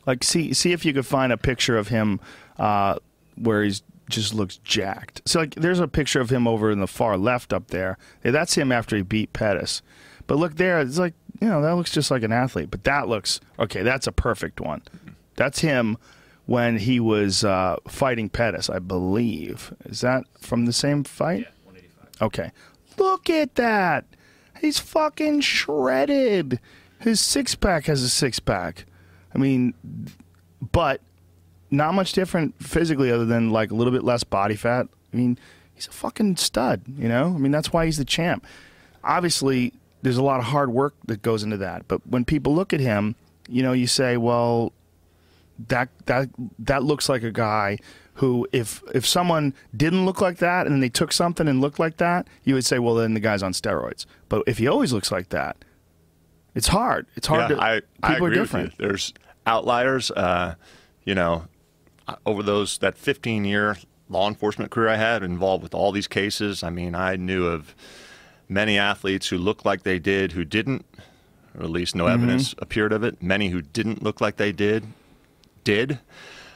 Like 0.06 0.24
see 0.24 0.54
see 0.54 0.72
if 0.72 0.86
you 0.86 0.94
could 0.94 1.06
find 1.06 1.32
a 1.32 1.38
picture 1.38 1.78
of 1.78 1.90
him 1.90 2.20
uh, 2.58 2.96
where 3.36 3.64
he's 3.64 3.84
just 4.10 4.34
looks 4.34 4.58
jacked. 4.58 5.22
So 5.26 5.42
like 5.42 5.56
there's 5.56 5.80
a 5.80 5.88
picture 5.88 6.22
of 6.22 6.30
him 6.30 6.48
over 6.48 6.72
in 6.72 6.80
the 6.80 6.88
far 6.88 7.18
left 7.18 7.54
up 7.54 7.68
there. 7.68 7.98
Yeah, 8.24 8.32
that's 8.32 8.56
him 8.56 8.72
after 8.72 8.96
he 8.96 9.02
beat 9.04 9.34
Pettis. 9.34 9.82
But 10.28 10.38
look 10.38 10.56
there, 10.56 10.80
it's 10.80 10.98
like 10.98 11.14
you 11.42 11.48
know 11.48 11.62
that 11.62 11.76
looks 11.76 11.92
just 11.92 12.12
like 12.12 12.24
an 12.24 12.32
athlete. 12.32 12.72
But 12.72 12.84
that 12.86 13.08
looks 13.08 13.40
okay. 13.60 13.84
That's 13.84 14.08
a 14.08 14.12
perfect 14.12 14.60
one. 14.60 14.82
That's 15.36 15.60
him 15.60 15.98
when 16.50 16.78
he 16.78 17.00
was 17.00 17.44
uh, 17.44 17.76
fighting 17.88 18.28
Pettis, 18.28 18.72
I 18.72 18.80
believe. 18.80 19.72
Is 19.86 20.02
that 20.02 20.24
from 20.40 20.66
the 20.66 20.74
same 20.74 21.04
fight? 21.04 21.42
Yeah, 21.42 21.52
185. 21.66 22.22
Okay. 22.24 22.52
Look 22.98 23.30
at 23.30 23.54
that. 23.54 24.06
He's 24.60 24.80
fucking 24.80 25.42
shredded. 25.42 26.60
His 27.02 27.22
six 27.22 27.54
pack 27.54 27.86
has 27.86 28.02
a 28.02 28.10
six 28.10 28.40
pack. 28.40 28.86
I 29.34 29.38
mean, 29.38 29.76
but 30.72 31.02
not 31.70 31.94
much 31.94 32.14
different 32.14 32.56
physically 32.64 33.12
other 33.12 33.26
than 33.26 33.52
like 33.52 33.70
a 33.70 33.76
little 33.76 33.94
bit 33.94 34.04
less 34.04 34.24
body 34.24 34.56
fat. 34.56 34.88
I 35.14 35.18
mean, 35.18 35.38
he's 35.76 35.86
a 35.86 35.92
fucking 35.92 36.38
stud, 36.38 36.82
you 36.98 37.08
know? 37.08 37.26
I 37.28 37.38
mean, 37.38 37.52
that's 37.52 37.72
why 37.72 37.86
he's 37.86 37.98
the 37.98 38.06
champ. 38.06 38.44
Obviously, 39.04 39.72
there's 40.02 40.18
a 40.18 40.24
lot 40.24 40.40
of 40.40 40.48
hard 40.48 40.72
work 40.72 40.96
that 41.06 41.22
goes 41.22 41.44
into 41.44 41.58
that. 41.58 41.88
But 41.88 42.08
when 42.08 42.26
people 42.26 42.56
look 42.56 42.74
at 42.74 42.80
him, 42.80 43.14
you 43.48 43.62
know, 43.62 43.74
you 43.74 43.86
say, 43.86 44.18
well, 44.18 44.74
that 45.68 45.90
that 46.06 46.30
that 46.58 46.84
looks 46.84 47.10
like 47.10 47.24
a 47.24 47.32
guy 47.32 47.78
who 48.16 48.48
if 48.52 48.82
if 48.94 49.06
someone 49.06 49.54
didn't 49.76 50.06
look 50.06 50.22
like 50.22 50.38
that 50.38 50.68
and 50.68 50.82
they 50.82 50.90
took 50.90 51.12
something 51.12 51.48
and 51.48 51.62
looked 51.62 51.80
like 51.80 51.98
that, 51.98 52.28
you 52.44 52.54
would 52.54 52.66
say, 52.66 52.80
well, 52.80 52.96
then 52.96 53.14
the 53.14 53.20
guy's 53.20 53.44
on 53.44 53.54
steroids. 53.54 54.06
But 54.30 54.44
if 54.48 54.58
he 54.58 54.68
always 54.68 54.92
looks 54.94 55.12
like 55.12 55.30
that, 55.30 55.58
it's 56.56 56.68
hard. 56.68 57.08
It's 57.16 57.28
hard 57.28 57.50
yeah, 57.50 57.56
to. 57.56 57.62
I, 57.64 57.80
people 57.80 57.90
I 58.04 58.14
agree 58.16 58.28
are 58.32 58.34
different. 58.34 58.66
With 58.72 58.80
you. 58.80 58.88
There's 58.88 59.14
outliers. 59.46 60.12
Uh, 60.12 60.56
you 61.06 61.16
know, 61.16 61.48
over 62.26 62.44
those 62.44 62.78
that 62.80 62.98
15 62.98 63.46
year 63.46 63.78
law 64.10 64.28
enforcement 64.28 64.72
career 64.72 64.90
I 64.90 64.96
had 64.98 65.24
involved 65.24 65.64
with 65.64 65.74
all 65.74 65.92
these 65.92 66.08
cases. 66.08 66.64
I 66.64 66.70
mean, 66.70 66.96
I 66.96 67.16
knew 67.16 67.46
of 67.48 67.74
many 68.48 68.78
athletes 68.78 69.28
who 69.30 69.38
looked 69.38 69.66
like 69.66 69.84
they 69.84 70.00
did, 70.00 70.34
who 70.34 70.44
didn't, 70.44 70.86
or 71.58 71.64
at 71.64 71.70
least 71.70 71.96
no 71.96 72.06
Mm-hmm. 72.06 72.14
evidence 72.14 72.56
appeared 72.60 72.92
of 72.92 73.04
it. 73.04 73.22
Many 73.24 73.50
who 73.50 73.62
didn't 73.62 74.04
look 74.04 74.20
like 74.22 74.38
they 74.38 74.52
did, 74.52 74.86
did. 75.64 76.00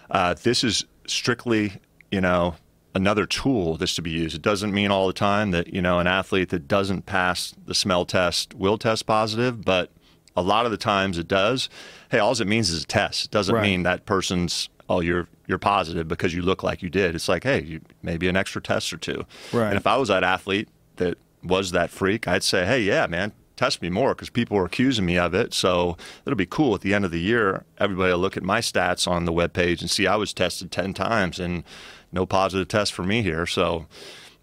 Uh, 0.10 0.34
this 0.36 0.64
is 0.64 0.86
strictly, 1.08 1.74
you 2.12 2.22
know, 2.22 2.56
another 2.96 3.26
tool 3.26 3.76
this 3.78 3.96
to 3.96 4.02
be 4.02 4.12
used. 4.12 4.36
It 4.36 4.42
doesn't 4.42 4.74
mean 4.74 4.92
all 4.92 5.08
the 5.08 5.14
time 5.14 5.52
that, 5.52 5.74
you 5.74 5.82
know, 5.82 6.00
an 6.00 6.08
athlete 6.08 6.50
that 6.50 6.68
doesn't 6.68 7.06
pass 7.06 7.54
the 7.66 7.74
smell 7.74 8.06
test 8.06 8.54
will 8.54 8.78
test 8.78 9.06
positive, 9.08 9.64
but 9.66 9.90
a 10.36 10.42
lot 10.42 10.66
of 10.66 10.72
the 10.72 10.78
times 10.78 11.18
it 11.18 11.28
does. 11.28 11.70
Hey, 12.12 12.20
all 12.20 12.32
it 12.34 12.46
means 12.48 12.70
is 12.70 12.84
a 12.84 12.88
test. 12.88 13.26
It 13.26 13.32
doesn't 13.32 13.56
Right. 13.56 13.64
mean 13.64 13.84
that 13.84 14.06
person's 14.06 14.70
oh 14.90 15.00
you're 15.00 15.28
you're 15.48 15.58
positive 15.58 16.08
because 16.08 16.34
you 16.34 16.42
look 16.42 16.62
like 16.64 16.82
you 16.84 16.90
did. 16.90 17.16
It's 17.16 17.28
like, 17.28 17.44
hey, 17.44 17.62
you, 17.64 17.82
maybe 18.02 18.28
an 18.28 18.36
extra 18.38 18.62
test 18.62 18.94
or 18.94 18.98
two. 18.98 19.26
Right. 19.52 19.68
And 19.70 19.78
if 19.78 19.86
I 19.88 19.98
was 19.98 20.10
that 20.10 20.24
athlete 20.24 20.70
that 20.98 21.18
was 21.44 21.72
that 21.72 21.90
freak, 21.90 22.28
I'd 22.28 22.44
say, 22.44 22.66
hey, 22.66 22.82
yeah, 22.82 23.08
man, 23.08 23.32
test 23.64 23.82
me 23.82 23.90
more 23.90 24.14
because 24.14 24.30
people 24.30 24.58
are 24.58 24.66
accusing 24.66 25.06
me 25.06 25.18
of 25.18 25.34
it. 25.34 25.54
So 25.54 25.96
it'll 26.26 26.36
be 26.36 26.46
cool 26.46 26.76
at 26.76 26.82
the 26.82 26.94
end 26.94 27.06
of 27.06 27.12
the 27.12 27.20
year. 27.20 27.64
Everybody 27.78 28.12
will 28.12 28.20
look 28.20 28.36
at 28.36 28.44
my 28.44 28.60
stats 28.60 29.08
on 29.08 29.24
the 29.24 29.32
webpage 29.32 29.80
and 29.80 29.90
see 29.90 30.06
I 30.06 30.18
was 30.18 30.34
tested 30.34 30.70
10 30.70 30.94
times 30.94 31.40
and 31.40 31.64
no 32.12 32.26
positive 32.26 32.68
test 32.68 32.92
for 32.92 33.04
me 33.04 33.22
here. 33.22 33.46
So 33.46 33.86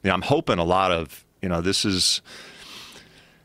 you 0.02 0.08
know, 0.08 0.15
I'm 0.15 0.23
hoping 0.23 0.58
a 0.58 0.65
lot 0.65 0.90
of, 0.90 1.24
you 1.42 1.50
know, 1.50 1.60
this 1.60 1.84
is 1.84 2.23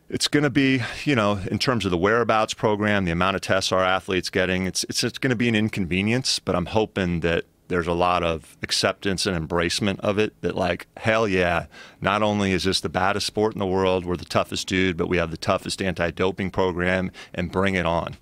it's 0.07 0.27
going 0.29 0.43
to 0.43 0.49
be, 0.49 0.81
you 1.03 1.15
know, 1.15 1.39
in 1.51 1.59
terms 1.59 1.83
of 1.83 1.91
the 1.91 1.97
whereabouts 1.97 2.53
program, 2.53 3.03
the 3.03 3.11
amount 3.11 3.35
of 3.35 3.41
tests 3.41 3.71
our 3.71 3.83
athletes 3.83 4.29
getting, 4.29 4.67
it's 4.67 4.85
it's, 4.85 5.03
it's 5.03 5.17
going 5.17 5.31
to 5.31 5.35
be 5.35 5.49
an 5.49 5.55
inconvenience, 5.55 6.39
but 6.39 6.55
I'm 6.55 6.67
hoping 6.67 7.19
that 7.19 7.43
there's 7.67 7.87
a 7.87 7.93
lot 7.93 8.23
of 8.23 8.57
acceptance 8.61 9.25
and 9.25 9.49
embracement 9.49 9.99
of 9.99 10.17
it 10.17 10.39
that 10.41 10.55
like 10.55 10.87
hell 10.97 11.27
yeah 11.27 11.65
not 12.01 12.21
only 12.21 12.51
is 12.51 12.63
this 12.63 12.81
the 12.81 12.89
baddest 12.89 13.27
sport 13.27 13.53
in 13.53 13.59
the 13.59 13.65
world 13.65 14.05
we're 14.05 14.15
the 14.15 14.25
toughest 14.25 14.67
dude 14.67 14.97
but 14.97 15.07
we 15.07 15.17
have 15.17 15.31
the 15.31 15.37
toughest 15.37 15.81
anti-doping 15.81 16.49
program 16.51 17.11
and 17.33 17.51
bring 17.51 17.75
it 17.75 17.85
on 17.85 18.15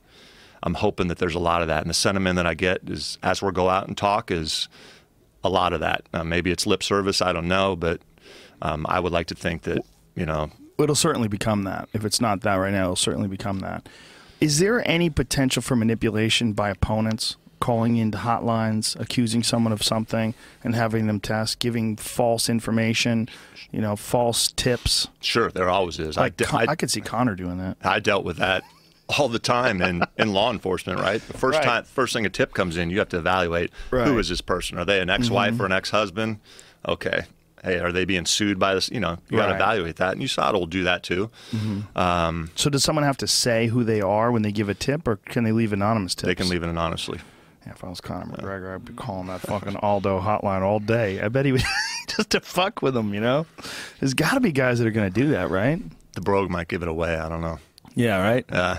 i'm 0.64 0.76
hoping 0.76 1.08
that 1.08 1.18
there's 1.18 1.36
a 1.36 1.40
lot 1.40 1.62
of 1.62 1.68
that 1.68 1.82
and 1.82 1.90
the 1.90 1.96
sentiment 1.96 2.36
that 2.36 2.48
i 2.48 2.54
get 2.54 2.82
is 2.88 3.18
as 3.24 3.42
we 3.42 3.52
go 3.52 3.70
out 3.70 3.88
and 3.88 3.98
talk 3.98 4.32
is 4.32 4.68
a 5.44 5.50
lot 5.50 5.74
of 5.74 5.80
that 5.80 6.04
uh, 6.14 6.24
maybe 6.24 6.52
it's 6.52 6.66
lip 6.66 6.84
service 6.84 7.22
i 7.22 7.34
don't 7.34 7.48
know 7.48 7.76
but 7.76 8.02
um, 8.62 8.86
i 8.90 9.00
would 9.00 9.12
like 9.12 9.28
to 9.28 9.36
think 9.36 9.64
that 9.64 9.84
you 10.16 10.26
know 10.26 10.50
It'll 10.78 10.96
certainly 10.96 11.28
become 11.28 11.64
that. 11.64 11.88
If 11.94 12.04
it's 12.04 12.20
not 12.20 12.42
that 12.42 12.56
right 12.56 12.72
now, 12.72 12.84
it'll 12.84 12.96
certainly 12.96 13.28
become 13.28 13.60
that. 13.60 13.88
Is 14.42 14.60
there 14.60 14.88
any 14.88 15.10
potential 15.10 15.62
for 15.62 15.76
manipulation 15.76 16.54
by 16.54 16.70
opponents? 16.70 17.38
Calling 17.64 17.96
into 17.96 18.18
hotlines, 18.18 19.00
accusing 19.00 19.42
someone 19.42 19.72
of 19.72 19.82
something, 19.82 20.34
and 20.66 20.76
having 20.76 21.08
them 21.08 21.22
test, 21.22 21.60
giving 21.60 21.96
false 21.96 22.50
information, 22.50 23.30
you 23.72 23.80
know, 23.80 23.96
false 23.96 24.52
tips. 24.52 25.08
Sure, 25.22 25.50
there 25.50 25.70
always 25.70 25.98
is. 25.98 26.18
Like 26.18 26.36
de- 26.36 26.44
Con- 26.44 26.68
I, 26.68 26.76
could 26.76 26.92
see 26.92 27.00
Conor 27.00 27.36
doing 27.36 27.60
that. 27.60 27.78
I 27.82 28.00
dealt 28.02 28.26
with 28.26 28.36
that 28.38 28.66
all 29.08 29.30
the 29.30 29.40
time 29.40 29.82
in, 29.82 30.04
in 30.18 30.34
law 30.34 30.52
enforcement, 30.52 31.00
right? 31.00 31.22
The 31.26 31.38
first 31.38 31.60
Right. 31.60 31.64
time, 31.64 31.84
first 31.86 32.12
thing 32.12 32.26
a 32.26 32.30
tip 32.30 32.54
comes 32.54 32.76
in, 32.76 32.90
you 32.90 33.00
have 33.00 33.08
to 33.10 33.18
evaluate 33.18 33.72
Right. 33.92 34.02
Mm-hmm. 34.02 34.12
who 34.12 34.20
is 34.20 34.28
this 34.28 34.42
person? 34.42 34.78
Are 34.78 34.84
they 34.84 35.00
an 35.00 35.10
ex-wife 35.10 35.58
or 35.58 35.66
an 35.66 35.72
ex-husband? 35.72 36.40
Okay. 36.86 37.22
Hey, 37.64 37.80
are 37.80 37.94
they 37.94 38.04
being 38.04 38.26
sued 38.26 38.60
by 38.60 38.74
this? 38.74 38.90
You 38.92 39.00
know, 39.00 39.20
you 39.30 39.38
got 39.38 39.46
to 39.46 39.54
Mm-hmm. 39.54 39.62
evaluate 39.62 39.96
that, 39.98 40.14
and 40.18 40.22
USADA 40.22 40.54
will 40.56 40.66
do 40.66 40.84
that 40.84 41.02
too. 41.02 41.30
So 42.56 42.70
does 42.70 42.84
someone 42.84 43.06
have 43.06 43.16
to 43.20 43.28
say 43.28 43.68
who 43.68 43.86
they 43.86 44.02
are 44.02 44.34
when 44.34 44.42
they 44.42 44.52
give 44.52 44.68
a 44.68 44.74
tip, 44.74 45.08
or 45.08 45.16
can 45.16 45.46
they 45.46 45.54
leave 45.54 45.72
anonymous 45.72 46.14
tips? 46.14 46.28
They 46.28 46.36
can 46.36 46.50
leave 46.50 46.62
it 46.64 46.68
anonymously. 46.70 47.22
Yeah, 47.66 47.72
if 47.72 47.84
I 47.84 47.90
was 47.90 48.02
Conor 48.02 48.26
McGregor, 48.26 48.76
I'd 48.76 48.86
be 48.86 48.94
calling 48.94 49.28
that 49.28 49.42
fucking 49.42 49.78
Aldo 49.78 50.20
hotline 50.22 50.62
all 50.62 50.80
day. 50.80 51.22
I 51.22 51.30
bet 51.30 51.46
he 51.46 51.52
would 51.54 51.64
just 52.10 52.32
to 52.32 52.42
fuck 52.42 52.82
with 52.82 52.96
him. 52.96 53.14
You 53.14 53.22
know, 53.22 53.46
there's 54.00 54.14
got 54.14 54.34
to 54.34 54.40
be 54.40 54.52
guys 54.52 54.80
that 54.80 54.88
are 54.88 54.92
going 54.92 55.12
to 55.12 55.22
do 55.22 55.30
that, 55.30 55.50
right? 55.50 55.82
The 56.14 56.22
brogue 56.22 56.50
might 56.50 56.68
give 56.68 56.82
it 56.82 56.88
away. 56.90 57.16
I 57.16 57.30
don't 57.30 57.42
know. 57.42 57.60
Yeah, 57.96 58.18
right. 58.22 58.46
Uh, 58.52 58.78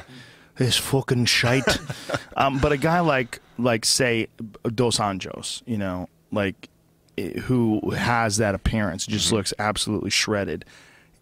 This 0.56 0.76
fucking 0.76 1.24
shite. 1.26 1.64
um, 2.36 2.58
but 2.58 2.72
a 2.72 2.76
guy 2.76 3.00
like 3.00 3.40
like 3.58 3.84
say 3.84 4.28
Dos 4.74 4.98
Anjos, 4.98 5.62
you 5.66 5.78
know, 5.78 6.08
like 6.30 6.68
eh, 7.16 7.40
who 7.40 7.90
has 7.90 8.36
that 8.36 8.54
appearance, 8.54 9.06
just 9.06 9.26
Mm-hmm. 9.28 9.36
looks 9.36 9.54
absolutely 9.58 10.10
shredded, 10.10 10.64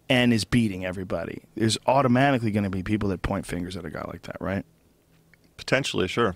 and 0.09 0.33
is 0.33 0.43
beating 0.43 0.83
everybody. 0.85 1.43
There's 1.55 1.77
automatically 1.87 2.51
going 2.51 2.65
to 2.65 2.69
be 2.69 2.83
people 2.83 3.09
that 3.09 3.21
point 3.21 3.45
fingers 3.45 3.77
at 3.77 3.85
a 3.85 3.89
guy 3.89 4.03
like 4.07 4.23
that, 4.23 4.37
right? 4.41 4.65
potentially, 5.55 6.07
sure. 6.07 6.35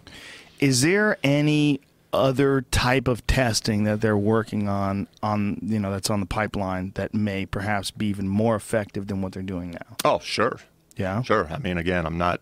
Is 0.59 0.81
there 0.81 1.17
any 1.23 1.81
other 2.13 2.61
type 2.71 3.07
of 3.07 3.25
testing 3.27 3.83
that 3.83 4.01
they're 4.01 4.17
working 4.17 4.67
on 4.67 5.07
on 5.21 5.59
you 5.61 5.77
know 5.77 5.91
that's 5.91 6.09
on 6.09 6.19
the 6.19 6.25
pipeline 6.25 6.91
that 6.95 7.13
may 7.13 7.45
perhaps 7.45 7.91
be 7.91 8.07
even 8.07 8.27
more 8.27 8.55
effective 8.55 9.07
than 9.07 9.21
what 9.21 9.33
they're 9.33 9.43
doing 9.43 9.71
now? 9.71 9.95
Oh, 10.05 10.19
sure. 10.19 10.59
Yeah. 10.95 11.21
Sure. 11.21 11.47
I 11.51 11.59
mean, 11.59 11.77
again, 11.77 12.05
I'm 12.05 12.17
not 12.17 12.41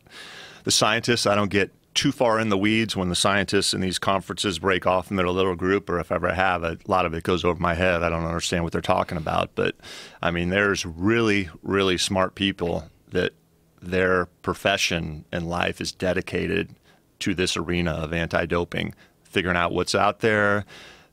the 0.63 0.71
scientist. 0.71 1.27
I 1.27 1.35
don't 1.35 1.49
get 1.49 1.71
too 1.93 2.11
far 2.11 2.39
in 2.39 2.49
the 2.49 2.57
weeds 2.57 2.95
when 2.95 3.09
the 3.09 3.15
scientists 3.15 3.73
in 3.73 3.79
these 3.81 3.97
conferences 3.97 4.59
break 4.59 4.85
off 4.85 5.09
into 5.09 5.25
a 5.25 5.31
little 5.31 5.55
group, 5.55 5.89
or 5.89 5.99
if 5.99 6.11
I 6.11 6.15
ever 6.15 6.33
have, 6.33 6.63
a 6.63 6.77
lot 6.87 7.05
of 7.05 7.13
it 7.13 7.23
goes 7.23 7.43
over 7.45 7.59
my 7.59 7.73
head. 7.73 8.03
I 8.03 8.09
don't 8.09 8.25
understand 8.25 8.63
what 8.63 8.73
they're 8.73 8.81
talking 8.81 9.17
about. 9.17 9.51
But 9.55 9.75
I 10.21 10.31
mean, 10.31 10.49
there's 10.49 10.85
really, 10.85 11.49
really 11.63 11.97
smart 11.97 12.35
people 12.35 12.89
that 13.11 13.33
their 13.81 14.25
profession 14.41 15.25
and 15.31 15.49
life 15.49 15.79
is 15.79 15.91
dedicated 15.91 16.75
to 17.25 17.33
this 17.33 17.57
arena 17.57 17.91
of 17.91 18.13
anti 18.13 18.45
doping, 18.45 18.93
figuring 19.23 19.57
out 19.57 19.71
what's 19.71 19.95
out 19.95 20.19
there, 20.19 20.63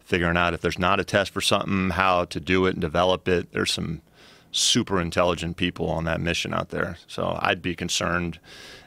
figuring 0.01 0.37
out 0.37 0.53
if 0.53 0.61
there's 0.61 0.79
not 0.79 1.01
a 1.01 1.05
test 1.05 1.31
for 1.31 1.41
something, 1.41 1.91
how 1.91 2.27
to 2.27 2.39
do 2.39 2.67
it 2.67 2.75
and 2.75 2.83
develop 2.83 3.27
it. 3.29 3.51
There's 3.53 3.73
some 3.73 4.03
super 4.51 5.01
intelligent 5.01 5.57
people 5.57 5.89
on 5.89 6.05
that 6.05 6.21
mission 6.21 6.53
out 6.53 6.69
there. 6.69 6.99
So 7.07 7.39
I'd 7.41 7.63
be 7.63 7.75
concerned 7.75 8.39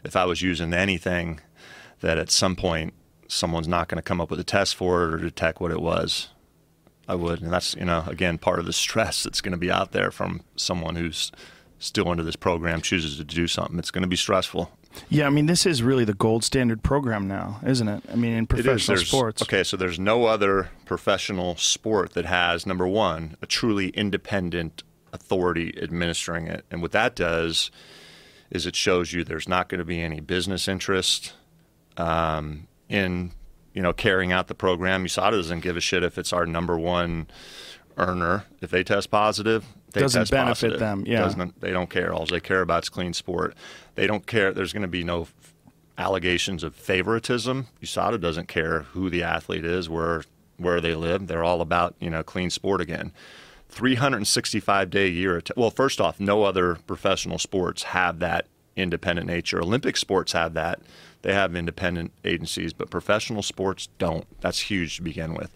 if 0.03 0.15
I 0.15 0.25
was 0.25 0.43
using 0.43 0.71
anything 0.71 1.39
that 2.01 2.19
at 2.19 2.29
some 2.29 2.55
point 2.55 2.93
someone's 3.27 3.67
not 3.67 3.87
going 3.87 3.97
to 3.97 4.03
come 4.03 4.21
up 4.21 4.29
with 4.29 4.39
a 4.39 4.43
test 4.43 4.75
for 4.75 5.03
it 5.03 5.13
or 5.15 5.17
detect 5.17 5.59
what 5.59 5.71
it 5.71 5.81
was. 5.81 6.29
I 7.07 7.15
would, 7.15 7.41
and 7.41 7.51
that's 7.51 7.75
you 7.75 7.85
know 7.85 8.03
again 8.07 8.37
part 8.37 8.59
of 8.59 8.65
the 8.65 8.73
stress 8.73 9.23
that's 9.23 9.41
going 9.41 9.51
to 9.51 9.57
be 9.57 9.71
out 9.71 9.93
there 9.93 10.11
from 10.11 10.41
someone 10.55 10.95
who's 10.95 11.31
still 11.79 12.07
under 12.07 12.23
this 12.23 12.35
program 12.35 12.81
chooses 12.81 13.17
to 13.17 13.23
do 13.23 13.47
something. 13.47 13.79
It's 13.79 13.91
going 13.91 14.03
to 14.03 14.07
be 14.07 14.15
stressful. 14.15 14.71
Yeah, 15.09 15.27
I 15.27 15.29
mean 15.29 15.45
this 15.45 15.65
is 15.65 15.83
really 15.83 16.05
the 16.05 16.13
gold 16.13 16.43
standard 16.43 16.83
program 16.83 17.27
now, 17.27 17.59
isn't 17.65 17.87
it? 17.87 18.03
I 18.11 18.15
mean 18.15 18.33
in 18.33 18.47
professional 18.47 18.97
sports. 18.97 19.41
Okay, 19.41 19.63
so 19.63 19.77
there's 19.77 19.99
no 19.99 20.25
other 20.25 20.69
professional 20.85 21.55
sport 21.57 22.13
that 22.13 22.25
has 22.25 22.65
number 22.65 22.87
one 22.87 23.37
a 23.41 23.45
truly 23.45 23.89
independent 23.89 24.83
authority 25.13 25.77
administering 25.81 26.47
it, 26.47 26.65
and 26.71 26.81
what 26.81 26.91
that 26.91 27.15
does 27.15 27.71
is 28.51 28.65
it 28.65 28.75
shows 28.75 29.11
you 29.11 29.23
there's 29.23 29.47
not 29.47 29.69
going 29.69 29.79
to 29.79 29.85
be 29.85 30.01
any 30.01 30.19
business 30.19 30.67
interest 30.67 31.33
um, 31.97 32.67
in 32.89 33.31
you 33.73 33.81
know 33.81 33.93
carrying 33.93 34.31
out 34.31 34.47
the 34.47 34.55
program. 34.55 35.05
USADA 35.05 35.31
doesn't 35.31 35.61
give 35.61 35.77
a 35.77 35.81
shit 35.81 36.03
if 36.03 36.17
it's 36.17 36.33
our 36.33 36.45
number 36.45 36.77
one 36.77 37.27
earner. 37.97 38.45
If 38.61 38.71
they 38.71 38.83
test 38.83 39.11
positive, 39.11 39.65
they 39.95 40.01
Doesn't 40.01 40.29
benefit 40.29 40.71
positive. 40.71 40.79
them, 40.79 41.03
yeah. 41.07 41.21
Doesn't, 41.21 41.59
they 41.61 41.71
don't 41.71 41.89
care. 41.89 42.13
All 42.13 42.25
they 42.25 42.39
care 42.39 42.61
about 42.61 42.83
is 42.83 42.89
clean 42.89 43.13
sport. 43.13 43.55
They 43.95 44.05
don't 44.07 44.27
care. 44.27 44.53
There's 44.53 44.73
going 44.73 44.81
to 44.81 44.87
be 44.87 45.03
no 45.03 45.27
allegations 45.97 46.63
of 46.63 46.75
favoritism. 46.75 47.67
USADA 47.81 48.19
doesn't 48.19 48.47
care 48.47 48.81
who 48.81 49.09
the 49.09 49.23
athlete 49.23 49.65
is, 49.65 49.89
where 49.89 50.23
where 50.57 50.79
they 50.81 50.95
live. 50.95 51.27
They're 51.27 51.43
all 51.43 51.61
about 51.61 51.95
you 51.99 52.09
know 52.09 52.23
clean 52.23 52.49
sport 52.49 52.81
again. 52.81 53.11
365 53.69 54.89
day 54.89 55.05
a 55.05 55.09
year. 55.09 55.41
Well, 55.55 55.71
first 55.71 55.99
off, 55.99 56.19
no 56.19 56.43
other 56.43 56.75
professional 56.87 57.37
sports 57.39 57.83
have 57.83 58.19
that 58.19 58.47
independent 58.75 59.27
nature. 59.27 59.61
Olympic 59.61 59.97
sports 59.97 60.33
have 60.33 60.53
that. 60.53 60.79
They 61.21 61.33
have 61.33 61.55
independent 61.55 62.11
agencies, 62.23 62.71
but 62.73 62.89
professional 62.89 63.41
sports 63.41 63.87
don't. 63.97 64.25
That's 64.41 64.59
huge 64.59 64.97
to 64.97 65.01
begin 65.01 65.33
with. 65.33 65.51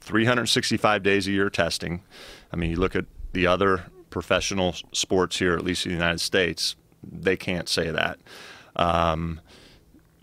365 0.00 1.02
days 1.02 1.26
a 1.26 1.30
year 1.30 1.48
testing. 1.48 2.02
I 2.52 2.56
mean, 2.56 2.70
you 2.70 2.76
look 2.76 2.94
at 2.94 3.06
the 3.34 3.46
other 3.46 3.84
professional 4.10 4.74
sports 4.92 5.38
here, 5.38 5.54
at 5.54 5.62
least 5.62 5.84
in 5.84 5.90
the 5.90 5.96
United 5.96 6.20
States, 6.20 6.76
they 7.02 7.36
can't 7.36 7.68
say 7.68 7.90
that 7.90 8.18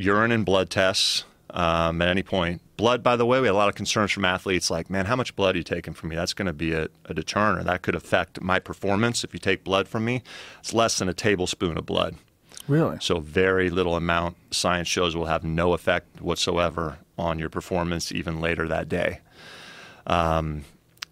urine 0.02 0.32
and 0.32 0.46
blood 0.46 0.70
tests 0.70 1.24
um, 1.52 2.02
at 2.02 2.08
any 2.08 2.24
point. 2.24 2.62
Blood, 2.78 3.04
by 3.04 3.16
the 3.16 3.26
way, 3.26 3.40
we 3.40 3.48
had 3.48 3.54
a 3.54 3.58
lot 3.58 3.70
of 3.70 3.76
concerns 3.76 4.12
from 4.12 4.26
athletes 4.26 4.72
like, 4.72 4.90
man, 4.90 5.06
how 5.06 5.16
much 5.16 5.36
blood 5.36 5.56
are 5.56 5.60
you 5.60 5.64
taking 5.64 5.94
from 5.94 6.10
me? 6.10 6.16
That's 6.16 6.34
going 6.34 6.48
to 6.48 6.54
be 6.54 6.74
a, 6.74 6.88
a 7.06 7.14
deterrent. 7.14 7.66
That 7.68 7.84
could 7.84 7.96
affect 7.96 8.42
my 8.42 8.60
performance 8.60 9.24
if 9.24 9.34
you 9.34 9.40
take 9.40 9.64
blood 9.64 9.88
from 9.88 10.04
me. 10.04 10.24
It's 10.60 10.74
less 10.74 10.98
than 10.98 11.08
a 11.08 11.14
tablespoon 11.14 11.78
of 11.78 11.86
blood. 11.86 12.16
Really? 12.68 12.98
So, 13.02 13.20
very 13.20 13.70
little 13.70 13.96
amount, 13.96 14.38
science 14.52 14.88
shows, 14.88 15.16
will 15.16 15.26
have 15.26 15.44
no 15.44 15.74
effect 15.74 16.22
whatsoever 16.22 17.00
on 17.18 17.38
your 17.38 17.50
performance 17.50 18.12
even 18.12 18.40
later 18.40 18.68
that 18.68 18.88
day. 18.88 19.20
Um, 20.08 20.64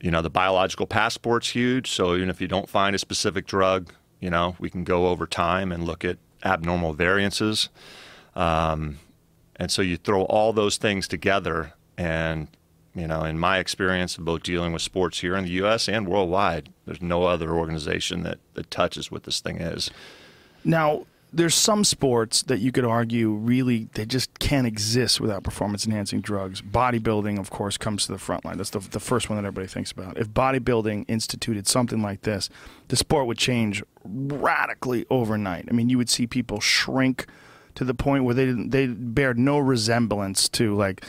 you 0.02 0.12
know, 0.12 0.22
the 0.22 0.30
biological 0.30 0.88
passport's 0.88 1.50
huge. 1.50 1.92
So, 1.92 2.16
even 2.16 2.30
if 2.30 2.42
you 2.42 2.48
don't 2.48 2.70
find 2.70 2.96
a 2.96 3.00
specific 3.00 3.46
drug, 3.46 3.94
you 4.20 4.30
know, 4.30 4.56
we 4.60 4.70
can 4.70 4.84
go 4.84 5.08
over 5.08 5.28
time 5.28 5.72
and 5.72 5.86
look 5.86 6.04
at 6.06 6.18
abnormal 6.44 6.94
variances. 6.94 7.70
Um, 8.36 9.00
and 9.56 9.70
so 9.70 9.82
you 9.82 9.98
throw 9.98 10.24
all 10.24 10.54
those 10.54 10.78
things 10.78 11.08
together, 11.08 11.74
and 11.98 12.48
you 12.96 13.08
know, 13.08 13.24
in 13.24 13.38
my 13.38 13.60
experience 13.60 14.18
of 14.18 14.26
both 14.26 14.44
dealing 14.44 14.74
with 14.74 14.82
sports 14.82 15.20
here 15.20 15.36
in 15.36 15.44
the 15.44 15.52
U.S. 15.52 15.88
and 15.88 16.08
worldwide, 16.08 16.70
there's 16.86 17.02
no 17.02 17.24
other 17.24 17.54
organization 17.54 18.24
that, 18.24 18.40
that 18.54 18.72
touches 18.72 19.12
what 19.12 19.24
this 19.24 19.42
thing 19.42 19.58
is. 19.58 19.92
Now, 20.64 21.06
there's 21.32 21.54
some 21.54 21.84
sports 21.84 22.42
that 22.44 22.60
you 22.60 22.72
could 22.72 22.86
argue 22.86 23.32
really 23.32 23.88
they 23.94 24.06
just 24.06 24.40
can't 24.40 24.66
exist 24.66 25.22
without 25.22 25.44
performance 25.44 25.86
enhancing 25.86 26.22
drugs. 26.22 26.62
Bodybuilding, 26.62 27.40
of 27.40 27.50
course, 27.52 27.78
comes 27.78 28.06
to 28.08 28.12
the 28.12 28.18
front 28.18 28.46
line. 28.46 28.58
That's 28.58 28.72
the, 28.72 28.80
the 28.80 29.00
first 29.00 29.30
one 29.30 29.38
that 29.38 29.46
everybody 29.46 29.68
thinks 29.68 29.92
about. 29.92 30.18
If 30.18 30.30
bodybuilding 30.30 31.06
instituted 31.08 31.68
something 31.68 32.02
like 32.02 32.22
this, 32.22 32.50
the 32.88 32.96
sport 32.96 33.28
would 33.28 33.38
change 33.38 33.84
radically 34.04 35.06
overnight. 35.10 35.66
I 35.70 35.74
mean, 35.74 35.90
you 35.90 35.98
would 35.98 36.10
see 36.10 36.26
people 36.26 36.60
shrink 36.60 37.28
to 37.76 37.84
the 37.84 37.94
point 37.94 38.24
where 38.24 38.34
they 38.34 38.46
didn't, 38.46 38.72
they 38.72 38.88
bear 38.88 39.34
no 39.36 39.60
resemblance 39.60 40.50
to 40.50 40.76
like 40.76 41.06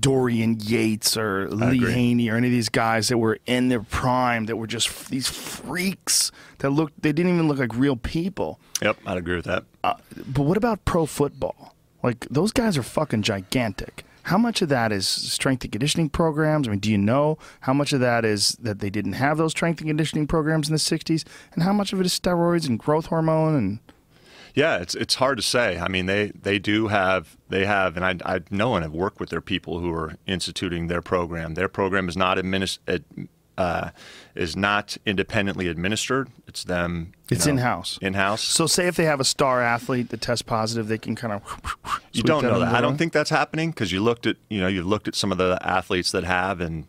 Dorian 0.00 0.58
Yates 0.60 1.16
or 1.16 1.48
Lee. 1.48 1.78
Haney 1.78 2.28
or 2.28 2.36
any 2.36 2.48
of 2.48 2.52
these 2.52 2.68
guys 2.68 3.08
that 3.08 3.18
were 3.18 3.38
in 3.46 3.68
their 3.68 3.82
prime 3.82 4.46
that 4.46 4.56
were 4.56 4.66
just 4.66 4.88
f- 4.88 5.08
these 5.08 5.28
freaks 5.28 6.32
that 6.58 6.70
looked 6.70 7.00
they 7.02 7.12
didn't 7.12 7.32
even 7.32 7.48
look 7.48 7.58
like 7.58 7.74
real 7.74 7.96
people. 7.96 8.58
Yep, 8.82 8.98
I'd 9.06 9.18
agree 9.18 9.36
with 9.36 9.44
that. 9.44 9.64
Uh, 9.84 9.94
but 10.26 10.42
what 10.42 10.56
about 10.56 10.84
pro 10.84 11.06
football? 11.06 11.74
Like 12.02 12.26
those 12.30 12.52
guys 12.52 12.76
are 12.76 12.82
fucking 12.82 13.22
gigantic. 13.22 14.04
How 14.24 14.38
much 14.38 14.60
of 14.60 14.68
that 14.70 14.90
is 14.90 15.06
strength 15.06 15.62
and 15.62 15.70
conditioning 15.70 16.08
programs? 16.08 16.66
I 16.66 16.72
mean, 16.72 16.80
do 16.80 16.90
you 16.90 16.98
know 16.98 17.38
how 17.60 17.72
much 17.72 17.92
of 17.92 18.00
that 18.00 18.24
is 18.24 18.56
that 18.60 18.80
they 18.80 18.90
didn't 18.90 19.12
have 19.12 19.38
those 19.38 19.52
strength 19.52 19.80
and 19.80 19.88
conditioning 19.88 20.26
programs 20.26 20.68
in 20.68 20.72
the 20.74 20.80
'60s, 20.80 21.24
and 21.54 21.62
how 21.62 21.72
much 21.72 21.92
of 21.92 22.00
it 22.00 22.06
is 22.06 22.18
steroids 22.18 22.66
and 22.68 22.76
growth 22.76 23.06
hormone 23.06 23.54
and 23.54 23.78
Yeah, 24.56 24.78
it's 24.78 24.94
it's 24.94 25.16
hard 25.16 25.36
to 25.36 25.42
say. 25.42 25.78
I 25.78 25.88
mean, 25.88 26.06
they 26.06 26.28
they 26.28 26.58
do 26.58 26.88
have 26.88 27.36
they 27.50 27.66
have, 27.66 27.94
and 27.98 28.04
I 28.04 28.36
I 28.36 28.40
know 28.50 28.74
and 28.74 28.82
have 28.82 28.92
worked 28.92 29.20
with 29.20 29.28
their 29.28 29.42
people 29.42 29.80
who 29.80 29.92
are 29.92 30.14
instituting 30.26 30.86
their 30.86 31.02
program. 31.02 31.54
Their 31.54 31.68
program 31.68 32.08
is 32.08 32.16
not 32.16 32.38
adminis- 32.38 32.78
ad, 32.88 33.04
uh, 33.58 33.90
is 34.34 34.56
not 34.56 34.96
independently 35.04 35.68
administered. 35.68 36.30
It's 36.48 36.64
them. 36.64 37.12
It's 37.30 37.44
know, 37.44 37.52
in-house. 37.52 37.98
In-house. 38.00 38.42
so? 38.42 38.66
Say 38.66 38.86
if 38.86 38.96
they 38.96 39.04
have 39.04 39.20
a 39.20 39.24
star 39.24 39.60
athlete 39.60 40.08
that 40.08 40.22
tests 40.22 40.40
positive, 40.40 40.88
they 40.88 40.98
can 40.98 41.14
kind 41.14 41.34
of 41.34 41.42
you 42.12 42.22
don't 42.22 42.42
know 42.42 42.60
that. 42.60 42.74
I 42.74 42.80
don't 42.80 42.96
think 42.96 43.12
that's 43.12 43.30
happening 43.30 43.72
because 43.72 43.92
you 43.92 44.00
looked 44.00 44.26
at 44.26 44.36
you 44.48 44.60
know 44.60 44.68
you've 44.68 44.86
looked 44.86 45.06
at 45.06 45.14
some 45.14 45.32
of 45.32 45.38
the 45.38 45.58
athletes 45.60 46.12
that 46.12 46.24
have, 46.24 46.62
and 46.62 46.86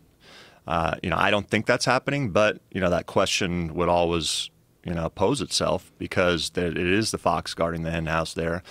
uh, 0.66 0.94
you 1.02 1.10
know 1.10 1.18
I 1.18 1.30
don't 1.30 1.50
think 1.50 1.66
that's 1.66 1.84
happening. 1.84 2.30
But 2.30 2.60
you 2.72 2.80
know 2.80 2.88
that 2.88 3.04
question 3.04 3.74
would 3.74 3.90
always 3.90 4.48
you 4.88 4.94
know 4.94 5.08
pose 5.10 5.40
itself 5.40 5.92
because 5.98 6.50
it 6.56 6.76
is 6.78 7.10
the 7.10 7.18
fox 7.18 7.54
guarding 7.54 7.82
the 7.82 7.90
hen 7.90 8.06
house 8.06 8.34
there. 8.34 8.62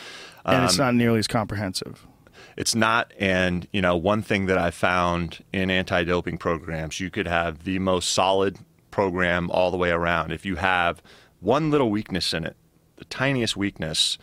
and 0.46 0.64
it's 0.66 0.80
Um, 0.80 0.86
not 0.88 0.96
nearly 0.96 1.20
as 1.20 1.28
comprehensive. 1.28 2.06
It's 2.56 2.74
not, 2.74 3.14
and 3.20 3.68
you 3.72 3.82
know, 3.82 3.96
one 3.96 4.24
thing 4.24 4.48
that 4.48 4.58
I 4.58 4.72
found 4.72 5.44
in 5.54 5.70
anti-doping 5.70 6.40
programs, 6.40 7.00
you 7.00 7.12
could 7.12 7.28
have 7.28 7.64
the 7.66 7.78
most 7.78 8.10
solid 8.10 8.58
program 8.90 9.52
all 9.52 9.70
the 9.70 9.78
way 9.78 9.92
around. 9.92 10.32
If 10.32 10.44
you 10.46 10.56
have 10.56 11.02
one 11.40 11.70
little 11.70 11.92
weakness 11.92 12.34
in 12.34 12.44
it, 12.46 12.56
the 12.96 13.06
tiniest 13.06 13.56
weakness 13.56 14.18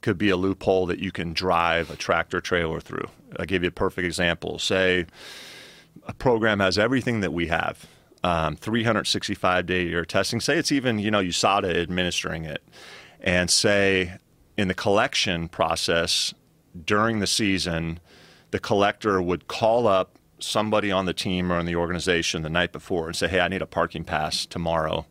could 0.00 0.16
be 0.16 0.30
a 0.30 0.36
loophole 0.36 0.86
that 0.86 0.98
you 0.98 1.12
can 1.12 1.34
drive 1.34 1.90
a 1.90 1.96
tractor 1.96 2.40
trailer 2.40 2.80
through. 2.80 3.08
I'll 3.38 3.44
give 3.46 3.62
you 3.62 3.68
a 3.68 3.72
perfect 3.72 4.06
example. 4.06 4.58
Say 4.58 5.04
a 6.06 6.14
program 6.14 6.60
has 6.60 6.78
everything 6.78 7.20
that 7.20 7.32
we 7.34 7.48
have, 7.48 7.84
um, 8.24 8.56
365 8.56 9.66
day 9.66 9.84
year 9.84 10.04
testing. 10.04 10.40
Say 10.40 10.56
it's 10.56 10.72
even, 10.72 10.98
you 10.98 11.10
know, 11.10 11.20
USADA 11.20 11.76
administering 11.76 12.44
it. 12.44 12.64
And 13.20 13.50
say 13.50 14.14
in 14.56 14.68
the 14.68 14.74
collection 14.74 15.46
process 15.48 16.32
during 16.84 17.20
the 17.20 17.26
season, 17.26 18.00
the 18.50 18.58
collector 18.58 19.20
would 19.20 19.46
call 19.46 19.86
up 19.86 20.18
somebody 20.38 20.90
on 20.90 21.04
the 21.04 21.12
team 21.12 21.52
or 21.52 21.58
in 21.58 21.66
the 21.66 21.76
organization 21.76 22.42
the 22.42 22.50
night 22.50 22.72
before 22.72 23.06
and 23.06 23.14
say, 23.14 23.28
hey, 23.28 23.40
I 23.40 23.48
need 23.48 23.62
a 23.62 23.66
parking 23.66 24.04
pass 24.04 24.46
tomorrow. 24.46 25.06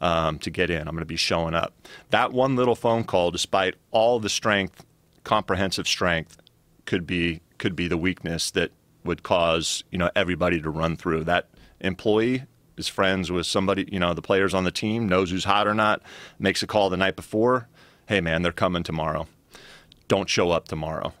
Um, 0.00 0.38
to 0.40 0.50
get 0.50 0.68
in, 0.68 0.80
I'm 0.80 0.94
going 0.94 0.98
to 0.98 1.06
be 1.06 1.16
showing 1.16 1.54
up. 1.54 1.72
That 2.10 2.32
one 2.32 2.56
little 2.56 2.74
phone 2.74 3.04
call, 3.04 3.30
despite 3.30 3.76
all 3.90 4.18
the 4.18 4.28
strength, 4.28 4.84
comprehensive 5.22 5.88
strength, 5.88 6.36
could 6.84 7.06
be 7.06 7.40
could 7.56 7.74
be 7.74 7.88
the 7.88 7.96
weakness 7.96 8.50
that 8.50 8.72
would 9.04 9.22
cause 9.22 9.82
you 9.90 9.96
know 9.96 10.10
everybody 10.14 10.60
to 10.60 10.68
run 10.68 10.96
through. 10.96 11.24
That 11.24 11.48
employee 11.80 12.42
is 12.76 12.88
friends 12.88 13.30
with 13.30 13.46
somebody, 13.46 13.88
you 13.90 13.98
know, 13.98 14.14
the 14.14 14.22
players 14.22 14.54
on 14.54 14.64
the 14.64 14.70
team, 14.70 15.08
knows 15.08 15.30
who's 15.30 15.44
hot 15.44 15.66
or 15.66 15.74
not, 15.74 16.02
makes 16.38 16.62
a 16.62 16.66
call 16.66 16.90
the 16.90 16.96
night 16.96 17.16
before. 17.16 17.68
Hey, 18.06 18.20
man, 18.20 18.42
they're 18.42 18.52
coming 18.52 18.82
tomorrow. 18.82 19.26
Don't 20.08 20.28
show 20.28 20.50
up 20.50 20.68
tomorrow 20.68 21.12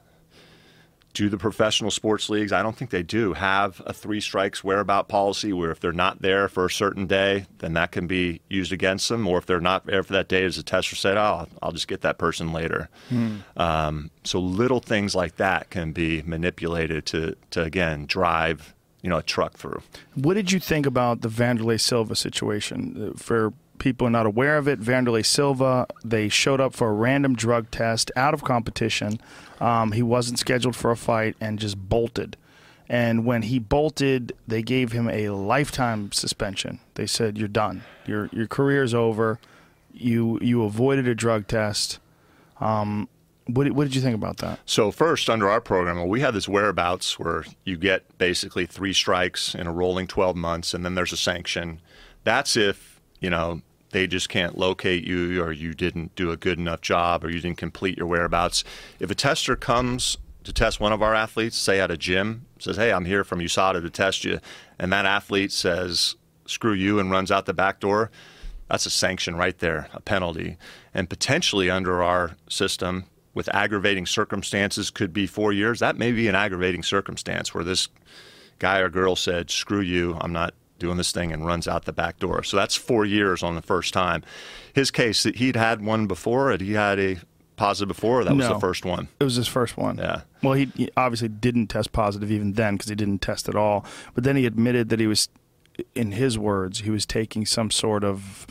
do 1.14 1.28
the 1.28 1.38
professional 1.38 1.92
sports 1.92 2.28
leagues, 2.28 2.52
I 2.52 2.62
don't 2.62 2.76
think 2.76 2.90
they 2.90 3.04
do, 3.04 3.32
have 3.34 3.80
a 3.86 3.92
three 3.92 4.20
strikes 4.20 4.64
whereabout 4.64 5.08
policy 5.08 5.52
where 5.52 5.70
if 5.70 5.78
they're 5.78 5.92
not 5.92 6.20
there 6.20 6.48
for 6.48 6.66
a 6.66 6.70
certain 6.70 7.06
day, 7.06 7.46
then 7.58 7.74
that 7.74 7.92
can 7.92 8.08
be 8.08 8.40
used 8.50 8.72
against 8.72 9.08
them. 9.08 9.26
Or 9.26 9.38
if 9.38 9.46
they're 9.46 9.60
not 9.60 9.86
there 9.86 10.02
for 10.02 10.12
that 10.12 10.28
day, 10.28 10.44
as 10.44 10.58
a 10.58 10.64
tester 10.64 10.96
said, 10.96 11.16
oh, 11.16 11.46
I'll 11.62 11.72
just 11.72 11.86
get 11.86 12.00
that 12.00 12.18
person 12.18 12.52
later. 12.52 12.88
Hmm. 13.08 13.36
Um, 13.56 14.10
so 14.24 14.40
little 14.40 14.80
things 14.80 15.14
like 15.14 15.36
that 15.36 15.70
can 15.70 15.92
be 15.92 16.22
manipulated 16.22 17.06
to, 17.06 17.36
to 17.52 17.62
again, 17.62 18.06
drive 18.06 18.74
you 19.04 19.10
know 19.10 19.18
a 19.18 19.22
truck 19.22 19.52
through. 19.52 19.82
What 20.14 20.34
did 20.34 20.50
you 20.50 20.58
think 20.58 20.86
about 20.86 21.20
the 21.20 21.28
Wanderlei 21.28 21.78
Silva 21.78 22.16
situation? 22.16 23.12
For 23.16 23.52
people 23.78 24.08
not 24.08 24.24
aware 24.24 24.56
of 24.56 24.66
it, 24.66 24.80
Wanderlei 24.80 25.24
Silva, 25.24 25.86
they 26.02 26.30
showed 26.30 26.58
up 26.58 26.72
for 26.72 26.88
a 26.88 26.92
random 26.92 27.36
drug 27.36 27.70
test 27.70 28.10
out 28.16 28.32
of 28.32 28.42
competition. 28.42 29.20
Um, 29.60 29.92
he 29.92 30.02
wasn't 30.02 30.38
scheduled 30.38 30.74
for 30.74 30.90
a 30.90 30.96
fight 30.96 31.36
and 31.38 31.58
just 31.58 31.78
bolted. 31.78 32.38
And 32.88 33.26
when 33.26 33.42
he 33.42 33.58
bolted, 33.58 34.32
they 34.48 34.62
gave 34.62 34.92
him 34.92 35.08
a 35.10 35.28
lifetime 35.28 36.10
suspension. 36.12 36.80
They 36.94 37.06
said, 37.06 37.36
"You're 37.36 37.48
done. 37.48 37.82
Your 38.06 38.30
your 38.32 38.46
career's 38.46 38.94
over. 38.94 39.38
You 39.92 40.38
you 40.40 40.64
avoided 40.64 41.06
a 41.06 41.14
drug 41.14 41.46
test." 41.46 41.98
Um, 42.58 43.08
what, 43.46 43.70
what 43.72 43.84
did 43.84 43.94
you 43.94 44.00
think 44.00 44.14
about 44.14 44.38
that? 44.38 44.58
So 44.66 44.90
first, 44.90 45.28
under 45.28 45.50
our 45.50 45.60
program, 45.60 46.06
we 46.08 46.20
have 46.20 46.34
this 46.34 46.48
whereabouts 46.48 47.18
where 47.18 47.44
you 47.64 47.76
get 47.76 48.18
basically 48.18 48.66
three 48.66 48.92
strikes 48.92 49.54
in 49.54 49.66
a 49.66 49.72
rolling 49.72 50.06
12 50.06 50.36
months, 50.36 50.74
and 50.74 50.84
then 50.84 50.94
there's 50.94 51.12
a 51.12 51.16
sanction. 51.16 51.80
That's 52.24 52.56
if 52.56 52.94
you 53.24 53.30
know, 53.30 53.62
they 53.90 54.06
just 54.06 54.28
can't 54.28 54.58
locate 54.58 55.02
you 55.04 55.42
or 55.42 55.50
you 55.50 55.72
didn't 55.72 56.14
do 56.14 56.30
a 56.30 56.36
good 56.36 56.58
enough 56.58 56.82
job 56.82 57.24
or 57.24 57.30
you 57.30 57.40
didn't 57.40 57.56
complete 57.56 57.96
your 57.96 58.06
whereabouts. 58.06 58.64
If 59.00 59.10
a 59.10 59.14
tester 59.14 59.56
comes 59.56 60.18
to 60.42 60.52
test 60.52 60.78
one 60.78 60.92
of 60.92 61.00
our 61.00 61.14
athletes, 61.14 61.56
say 61.56 61.80
at 61.80 61.90
a 61.90 61.96
gym, 61.96 62.44
says, 62.58 62.76
Hey, 62.76 62.92
I'm 62.92 63.06
here 63.06 63.24
from 63.24 63.38
USADA 63.38 63.80
to 63.80 63.88
test 63.88 64.24
you, 64.24 64.40
and 64.78 64.92
that 64.92 65.06
athlete 65.06 65.52
says, 65.52 66.16
Screw 66.44 66.74
you, 66.74 66.98
and 66.98 67.10
runs 67.10 67.30
out 67.30 67.46
the 67.46 67.54
back 67.54 67.80
door, 67.80 68.10
that's 68.68 68.84
a 68.84 68.90
sanction 68.90 69.36
right 69.36 69.58
there, 69.58 69.88
a 69.94 70.00
penalty. 70.00 70.58
And 70.92 71.08
potentially 71.08 71.70
under 71.70 72.02
our 72.02 72.36
system, 72.50 73.04
with 73.34 73.52
aggravating 73.54 74.06
circumstances, 74.06 74.90
could 74.90 75.12
be 75.12 75.26
four 75.26 75.52
years. 75.52 75.80
That 75.80 75.96
may 75.96 76.12
be 76.12 76.28
an 76.28 76.34
aggravating 76.34 76.82
circumstance 76.82 77.52
where 77.52 77.64
this 77.64 77.88
guy 78.58 78.78
or 78.78 78.88
girl 78.88 79.16
said, 79.16 79.50
Screw 79.50 79.80
you, 79.80 80.16
I'm 80.20 80.32
not 80.32 80.54
doing 80.78 80.96
this 80.96 81.12
thing 81.12 81.32
and 81.32 81.46
runs 81.46 81.68
out 81.68 81.84
the 81.84 81.92
back 81.92 82.18
door. 82.18 82.42
So 82.42 82.56
that's 82.56 82.74
four 82.74 83.04
years 83.04 83.42
on 83.42 83.54
the 83.54 83.62
first 83.62 83.92
time. 83.92 84.22
His 84.72 84.90
case, 84.90 85.22
that 85.22 85.36
he'd 85.36 85.56
had 85.56 85.84
one 85.84 86.06
before, 86.06 86.50
and 86.50 86.60
he 86.60 86.72
had 86.72 86.98
a 86.98 87.16
positive 87.56 87.88
before. 87.88 88.24
That 88.24 88.36
was 88.36 88.48
the 88.48 88.58
first 88.58 88.84
one. 88.84 89.08
It 89.20 89.24
was 89.24 89.36
his 89.36 89.48
first 89.48 89.76
one. 89.76 89.98
Yeah. 89.98 90.22
Well, 90.42 90.54
he, 90.54 90.66
he 90.76 90.90
obviously 90.96 91.28
didn't 91.28 91.68
test 91.68 91.92
positive 91.92 92.30
even 92.30 92.54
then 92.54 92.74
because 92.74 92.88
he 92.88 92.94
didn't 92.94 93.20
test 93.20 93.48
at 93.48 93.54
all. 93.54 93.84
But 94.14 94.24
then 94.24 94.36
he 94.36 94.46
admitted 94.46 94.88
that 94.88 95.00
he 95.00 95.06
was, 95.06 95.28
in 95.94 96.12
his 96.12 96.38
words, 96.38 96.80
he 96.80 96.90
was 96.90 97.06
taking 97.06 97.46
some 97.46 97.70
sort 97.70 98.04
of. 98.04 98.46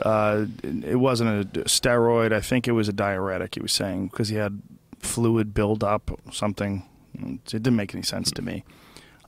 Uh, 0.00 0.46
it 0.62 0.98
wasn't 0.98 1.56
a 1.56 1.60
steroid. 1.64 2.32
I 2.32 2.40
think 2.40 2.66
it 2.66 2.72
was 2.72 2.88
a 2.88 2.92
diuretic. 2.92 3.54
He 3.54 3.60
was 3.60 3.72
saying 3.72 4.08
because 4.08 4.28
he 4.28 4.36
had 4.36 4.62
fluid 4.98 5.52
buildup, 5.52 6.10
something. 6.32 6.88
It 7.14 7.44
didn't 7.44 7.76
make 7.76 7.94
any 7.94 8.02
sense 8.02 8.30
to 8.32 8.42
me. 8.42 8.64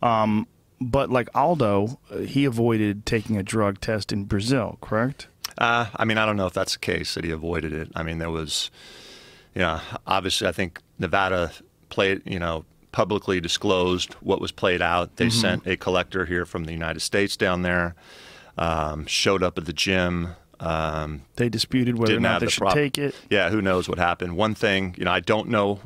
Um, 0.03 0.47
but 0.81 1.11
like 1.11 1.29
Aldo, 1.35 1.99
uh, 2.11 2.19
he 2.19 2.45
avoided 2.45 3.07
taking 3.07 3.37
a 3.37 3.43
drug 3.43 3.81
test 3.81 4.13
in 4.13 4.25
Brazil, 4.25 4.79
correct? 4.81 5.29
Uh, 5.59 5.87
I 5.95 6.05
mean, 6.05 6.19
I 6.19 6.27
don't 6.27 6.37
know 6.37 6.47
if 6.47 6.53
that's 6.53 6.73
the 6.75 6.79
case 6.79 7.15
that 7.15 7.25
he 7.25 7.31
avoided 7.31 7.73
it. 7.73 7.91
I 7.95 8.03
mean, 8.03 8.19
there 8.19 8.31
was, 8.31 8.71
you 9.55 9.61
know, 9.61 9.81
obviously, 10.07 10.49
I 10.49 10.53
think 10.53 10.81
Nevada 10.99 11.53
played, 11.91 12.23
you 12.25 12.39
know, 12.39 12.65
publicly 12.93 13.41
disclosed 13.41 14.15
what 14.15 14.41
was 14.41 14.53
played 14.53 14.83
out. 14.83 15.17
They 15.17 15.27
mm-hmm. 15.27 15.41
sent 15.41 15.67
a 15.67 15.77
collector 15.77 16.27
here 16.27 16.45
from 16.45 16.65
the 16.65 16.73
United 16.73 17.01
States 17.01 17.37
down 17.37 17.63
there, 17.63 17.95
um, 18.59 19.07
showed 19.07 19.43
up 19.43 19.59
at 19.59 19.65
the 19.65 19.73
gym. 19.73 20.31
Um, 20.65 21.23
they 21.37 21.49
disputed 21.49 21.99
whether 21.99 22.17
or 22.17 22.21
not 22.21 22.41
they 22.41 22.47
the 22.47 22.51
should 22.51 22.63
prop- 22.63 22.75
take 22.75 22.99
it. 22.99 23.15
Yeah, 23.31 23.51
who 23.51 23.61
knows 23.61 23.89
what 23.89 23.99
happened. 23.99 24.37
One 24.37 24.55
thing, 24.55 24.95
you 24.99 25.05
know, 25.05 25.11
I 25.11 25.21
don't 25.21 25.49
know 25.49 25.81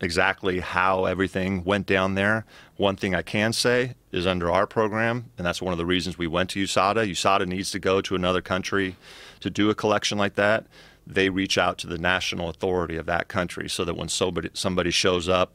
exactly 0.00 0.60
how 0.60 1.04
everything 1.04 1.64
went 1.64 1.86
down 1.86 2.14
there. 2.14 2.46
One 2.76 2.96
thing 2.96 3.14
I 3.14 3.22
can 3.22 3.52
say 3.52 3.94
is 4.12 4.26
under 4.26 4.50
our 4.50 4.66
program, 4.66 5.30
and 5.36 5.46
that's 5.46 5.60
one 5.60 5.72
of 5.72 5.78
the 5.78 5.86
reasons 5.86 6.16
we 6.16 6.26
went 6.26 6.50
to 6.50 6.62
USADA. 6.62 7.10
USADA 7.10 7.46
needs 7.46 7.70
to 7.72 7.78
go 7.78 8.00
to 8.00 8.14
another 8.14 8.40
country 8.40 8.96
to 9.40 9.50
do 9.50 9.68
a 9.68 9.74
collection 9.74 10.16
like 10.16 10.36
that. 10.36 10.66
They 11.06 11.28
reach 11.28 11.58
out 11.58 11.76
to 11.78 11.86
the 11.86 11.98
national 11.98 12.48
authority 12.48 12.96
of 12.96 13.06
that 13.06 13.28
country 13.28 13.68
so 13.68 13.84
that 13.84 13.94
when 13.94 14.08
somebody, 14.08 14.50
somebody 14.54 14.90
shows 14.90 15.28
up 15.28 15.52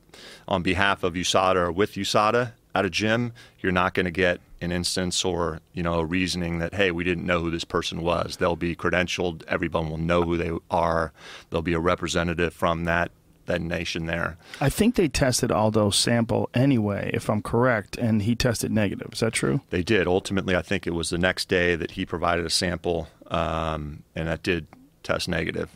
on 0.48 0.64
behalf 0.64 1.04
of 1.04 1.14
USADA 1.14 1.56
or 1.56 1.72
with 1.72 1.94
USADA 1.94 2.52
at 2.74 2.86
a 2.86 2.90
gym, 2.90 3.32
you're 3.62 3.72
not 3.72 3.94
going 3.94 4.06
to 4.06 4.12
get 4.12 4.42
an 4.66 4.72
instance 4.72 5.24
or 5.24 5.62
you 5.74 5.82
know 5.82 6.00
a 6.00 6.06
reasoning 6.06 6.60
that 6.60 6.74
hey 6.74 6.92
we 6.92 7.04
didn't 7.04 7.26
know 7.26 7.40
who 7.40 7.52
this 7.52 7.64
person 7.64 8.02
was. 8.02 8.38
They'll 8.38 8.56
be 8.56 8.76
credentialed. 8.76 9.44
Everyone 9.48 9.90
will 9.90 9.98
know 9.98 10.24
who 10.24 10.36
they 10.36 10.52
are. 10.70 11.14
There'll 11.50 11.62
be 11.62 11.74
a 11.74 11.80
representative 11.80 12.54
from 12.54 12.84
that 12.86 13.12
that 13.46 13.62
nation 13.62 14.06
there. 14.06 14.38
I 14.60 14.70
think 14.70 14.96
they 14.96 15.08
tested 15.08 15.52
Aldo's 15.52 15.96
sample 15.96 16.50
anyway, 16.54 17.12
if 17.14 17.30
I'm 17.30 17.42
correct, 17.42 17.98
and 17.98 18.24
he 18.24 18.36
tested 18.36 18.72
negative. 18.72 19.10
Is 19.14 19.20
that 19.20 19.34
true? 19.34 19.62
They 19.70 19.84
did. 19.84 20.08
Ultimately, 20.08 20.56
I 20.56 20.62
think 20.62 20.88
it 20.88 20.94
was 20.96 21.10
the 21.10 21.18
next 21.18 21.48
day 21.48 21.76
that 21.76 21.92
he 21.92 22.06
provided 22.06 22.46
a 22.46 22.50
sample, 22.50 23.08
um, 23.28 24.04
and 24.16 24.28
that 24.28 24.44
did 24.44 24.68
test 25.04 25.30
negative. 25.30 25.70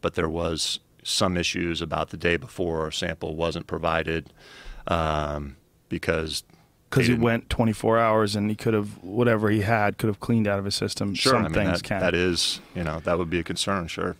But 0.00 0.14
there 0.14 0.28
was 0.28 0.80
some 1.04 1.36
issues 1.36 1.80
about 1.82 2.10
the 2.10 2.16
day 2.16 2.36
before 2.36 2.88
a 2.88 2.92
sample 2.92 3.34
wasn't 3.34 3.66
provided 3.66 4.32
um, 4.86 5.56
because 5.88 6.44
because 6.92 7.06
he 7.06 7.14
went 7.14 7.48
24 7.48 7.98
hours 7.98 8.36
and 8.36 8.50
he 8.50 8.54
could 8.54 8.74
have 8.74 9.02
whatever 9.02 9.48
he 9.48 9.62
had 9.62 9.96
could 9.96 10.08
have 10.08 10.20
cleaned 10.20 10.46
out 10.46 10.58
of 10.58 10.66
his 10.66 10.74
system. 10.74 11.14
Sure, 11.14 11.32
Some 11.32 11.46
I 11.46 11.48
mean, 11.48 11.54
things 11.54 11.80
that, 11.80 11.88
can. 11.88 12.00
that 12.00 12.14
is, 12.14 12.60
you 12.74 12.84
know, 12.84 13.00
that 13.00 13.16
would 13.16 13.30
be 13.30 13.38
a 13.38 13.42
concern. 13.42 13.86
Sure. 13.88 14.14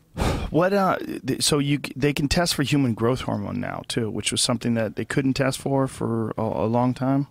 What? 0.51 0.73
Uh, 0.73 0.97
so 1.41 1.59
you 1.59 1.81
they 1.95 2.15
can 2.15 2.29
test 2.29 2.55
for 2.55 2.63
human 2.63 2.95
growth 2.95 3.23
hormone 3.23 3.61
now 3.61 3.83
too, 3.89 4.11
which 4.11 4.33
was 4.33 4.41
something 4.41 4.73
that 4.75 4.97
they 4.97 5.05
couldn't 5.05 5.35
test 5.35 5.59
for 5.59 5.87
for 5.87 6.31
a, 6.39 6.43
a 6.43 6.67
long 6.67 6.95
time. 6.95 7.27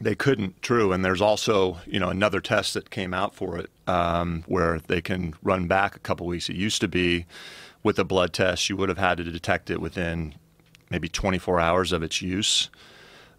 They 0.00 0.14
couldn't, 0.14 0.60
true. 0.62 0.90
And 0.90 1.04
there's 1.04 1.20
also, 1.20 1.78
you 1.86 2.00
know, 2.00 2.08
another 2.08 2.40
test 2.40 2.74
that 2.74 2.90
came 2.90 3.14
out 3.14 3.34
for 3.34 3.58
it 3.58 3.70
um, 3.86 4.42
where 4.46 4.80
they 4.80 5.00
can 5.00 5.34
run 5.42 5.68
back 5.68 5.94
a 5.94 6.00
couple 6.00 6.26
weeks. 6.26 6.48
It 6.48 6.56
used 6.56 6.80
to 6.80 6.88
be 6.88 7.26
with 7.84 7.98
a 7.98 8.04
blood 8.04 8.32
test, 8.32 8.68
you 8.68 8.76
would 8.76 8.88
have 8.88 8.98
had 8.98 9.18
to 9.18 9.24
detect 9.24 9.70
it 9.70 9.80
within 9.80 10.34
maybe 10.90 11.08
24 11.08 11.60
hours 11.60 11.92
of 11.92 12.02
its 12.02 12.22
use. 12.22 12.70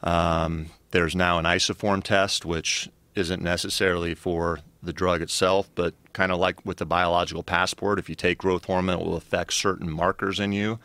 Um, 0.03 0.69
there's 0.93 1.15
now 1.15 1.39
an 1.39 1.45
isoform 1.45 2.03
test, 2.03 2.45
which 2.45 2.87
isn't 3.15 3.41
necessarily 3.41 4.13
for 4.13 4.59
the 4.83 4.93
drug 4.93 5.23
itself, 5.23 5.67
but 5.73 5.95
kind 6.13 6.31
of 6.31 6.37
like 6.37 6.63
with 6.67 6.77
the 6.77 6.85
biological 6.85 7.41
passport, 7.41 7.97
if 7.97 8.09
you 8.09 8.15
take 8.15 8.37
growth 8.37 8.65
hormone, 8.65 8.99
it 8.99 9.05
will 9.05 9.15
affect 9.15 9.53
certain 9.53 9.91
markers 9.91 10.39
in 10.39 10.51
you 10.51 10.77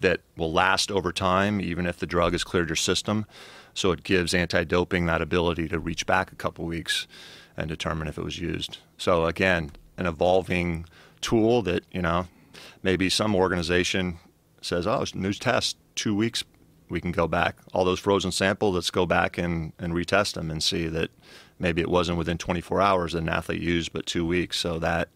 that 0.00 0.20
will 0.36 0.52
last 0.52 0.90
over 0.90 1.12
time, 1.12 1.60
even 1.60 1.86
if 1.86 1.96
the 1.98 2.06
drug 2.06 2.32
has 2.32 2.42
cleared 2.42 2.68
your 2.68 2.76
system. 2.76 3.24
So 3.72 3.92
it 3.92 4.02
gives 4.02 4.34
anti 4.34 4.64
doping 4.64 5.06
that 5.06 5.22
ability 5.22 5.68
to 5.68 5.78
reach 5.78 6.06
back 6.06 6.32
a 6.32 6.36
couple 6.36 6.64
weeks 6.64 7.06
and 7.56 7.68
determine 7.68 8.08
if 8.08 8.18
it 8.18 8.24
was 8.24 8.40
used. 8.40 8.78
So 8.98 9.26
again, 9.26 9.70
an 9.96 10.06
evolving 10.06 10.86
tool 11.20 11.62
that, 11.62 11.84
you 11.92 12.02
know, 12.02 12.26
maybe 12.82 13.08
some 13.08 13.36
organization 13.36 14.18
says, 14.60 14.88
oh, 14.88 15.04
new 15.14 15.32
test 15.32 15.76
two 15.94 16.16
weeks 16.16 16.42
we 16.92 17.00
can 17.00 17.10
go 17.10 17.26
back 17.26 17.56
all 17.72 17.84
those 17.84 17.98
frozen 17.98 18.30
samples. 18.30 18.74
Let's 18.74 18.90
go 18.90 19.06
back 19.06 19.38
and 19.38 19.72
and 19.78 19.94
retest 19.94 20.34
them 20.34 20.50
and 20.50 20.62
see 20.62 20.86
that 20.88 21.10
maybe 21.58 21.80
it 21.80 21.88
wasn't 21.88 22.18
within 22.18 22.38
24 22.38 22.80
hours 22.80 23.12
that 23.14 23.22
an 23.22 23.28
athlete 23.30 23.62
used, 23.62 23.92
but 23.92 24.04
two 24.04 24.26
weeks. 24.26 24.58
So 24.58 24.78
that 24.78 25.08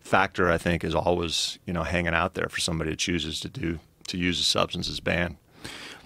factor, 0.00 0.50
I 0.50 0.58
think, 0.58 0.82
is 0.82 0.94
always 0.94 1.58
you 1.64 1.72
know 1.72 1.84
hanging 1.84 2.14
out 2.14 2.34
there 2.34 2.48
for 2.48 2.60
somebody 2.60 2.90
who 2.90 2.96
chooses 2.96 3.38
to 3.40 3.48
do 3.48 3.78
to 4.08 4.18
use 4.18 4.40
a 4.40 4.44
substance 4.44 4.90
as 4.90 5.00
banned. 5.00 5.36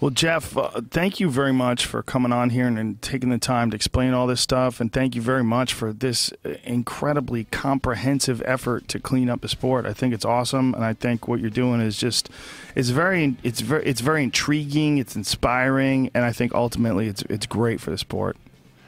Well, 0.00 0.12
Jeff, 0.12 0.56
uh, 0.56 0.80
thank 0.92 1.18
you 1.18 1.28
very 1.28 1.52
much 1.52 1.84
for 1.84 2.04
coming 2.04 2.30
on 2.30 2.50
here 2.50 2.68
and, 2.68 2.78
and, 2.78 3.02
taking 3.02 3.30
the 3.30 3.38
time 3.38 3.70
to 3.70 3.74
explain 3.74 4.14
all 4.14 4.28
this 4.28 4.40
stuff. 4.40 4.80
And 4.80 4.92
thank 4.92 5.16
you 5.16 5.22
very 5.22 5.42
much 5.42 5.74
for 5.74 5.92
this 5.92 6.32
uh, 6.44 6.50
incredibly 6.62 7.44
comprehensive 7.44 8.40
effort 8.44 8.86
to 8.88 9.00
clean 9.00 9.28
up 9.28 9.40
the 9.40 9.48
sport. 9.48 9.86
I 9.86 9.92
think 9.92 10.14
it's 10.14 10.24
awesome, 10.24 10.72
and 10.74 10.84
I 10.84 10.92
think 10.92 11.26
what 11.26 11.40
you're 11.40 11.50
doing 11.50 11.80
is 11.80 11.96
just 11.96 12.30
it's 12.76 12.90
very 12.90 13.36
it's 13.42 13.60
very 13.60 13.84
it's 13.86 14.00
very 14.00 14.22
intriguing. 14.22 14.98
It's 14.98 15.16
inspiring, 15.16 16.12
and 16.14 16.24
I 16.24 16.32
think 16.32 16.54
ultimately 16.54 17.08
it's 17.08 17.22
it's 17.22 17.46
great 17.46 17.80
for 17.80 17.90
the 17.90 17.98
sport. 17.98 18.36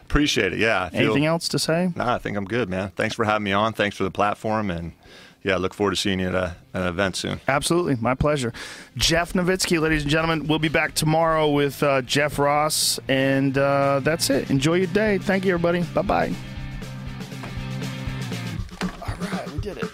Appreciate 0.02 0.52
it. 0.52 0.60
Yeah. 0.60 0.90
Anything 0.92 1.26
else 1.26 1.48
to 1.48 1.58
say? 1.58 1.92
Nah, 1.96 2.14
I 2.14 2.18
think 2.18 2.36
I'm 2.36 2.44
good, 2.44 2.68
man. 2.68 2.90
Thanks 2.90 3.16
for 3.16 3.24
having 3.24 3.44
me 3.44 3.52
on. 3.52 3.72
Thanks 3.72 3.96
for 3.96 4.04
the 4.04 4.10
platform 4.12 4.70
and 4.70 4.92
yeah, 5.42 5.56
look 5.56 5.72
forward 5.74 5.92
to 5.92 5.96
seeing 5.96 6.20
you 6.20 6.28
at 6.28 6.34
a, 6.34 6.56
an 6.74 6.86
event 6.86 7.16
soon. 7.16 7.40
Absolutely. 7.48 7.96
My 7.96 8.14
pleasure. 8.14 8.52
Jeff 8.96 9.32
Novitzky, 9.32 9.80
ladies 9.80 10.02
and 10.02 10.10
gentlemen. 10.10 10.46
We'll 10.46 10.58
be 10.58 10.68
back 10.68 10.94
tomorrow 10.94 11.50
with 11.50 11.82
uh, 11.82 12.02
Jeff 12.02 12.38
Ross. 12.38 13.00
And 13.08 13.56
uh, 13.56 14.00
that's 14.02 14.28
it. 14.30 14.50
Enjoy 14.50 14.74
your 14.74 14.86
day. 14.88 15.18
Thank 15.18 15.44
you, 15.44 15.54
everybody. 15.54 15.82
Bye 15.94 16.02
bye. 16.02 16.34
All 18.82 19.14
right, 19.32 19.50
we 19.50 19.60
did 19.60 19.78
it. 19.78 19.90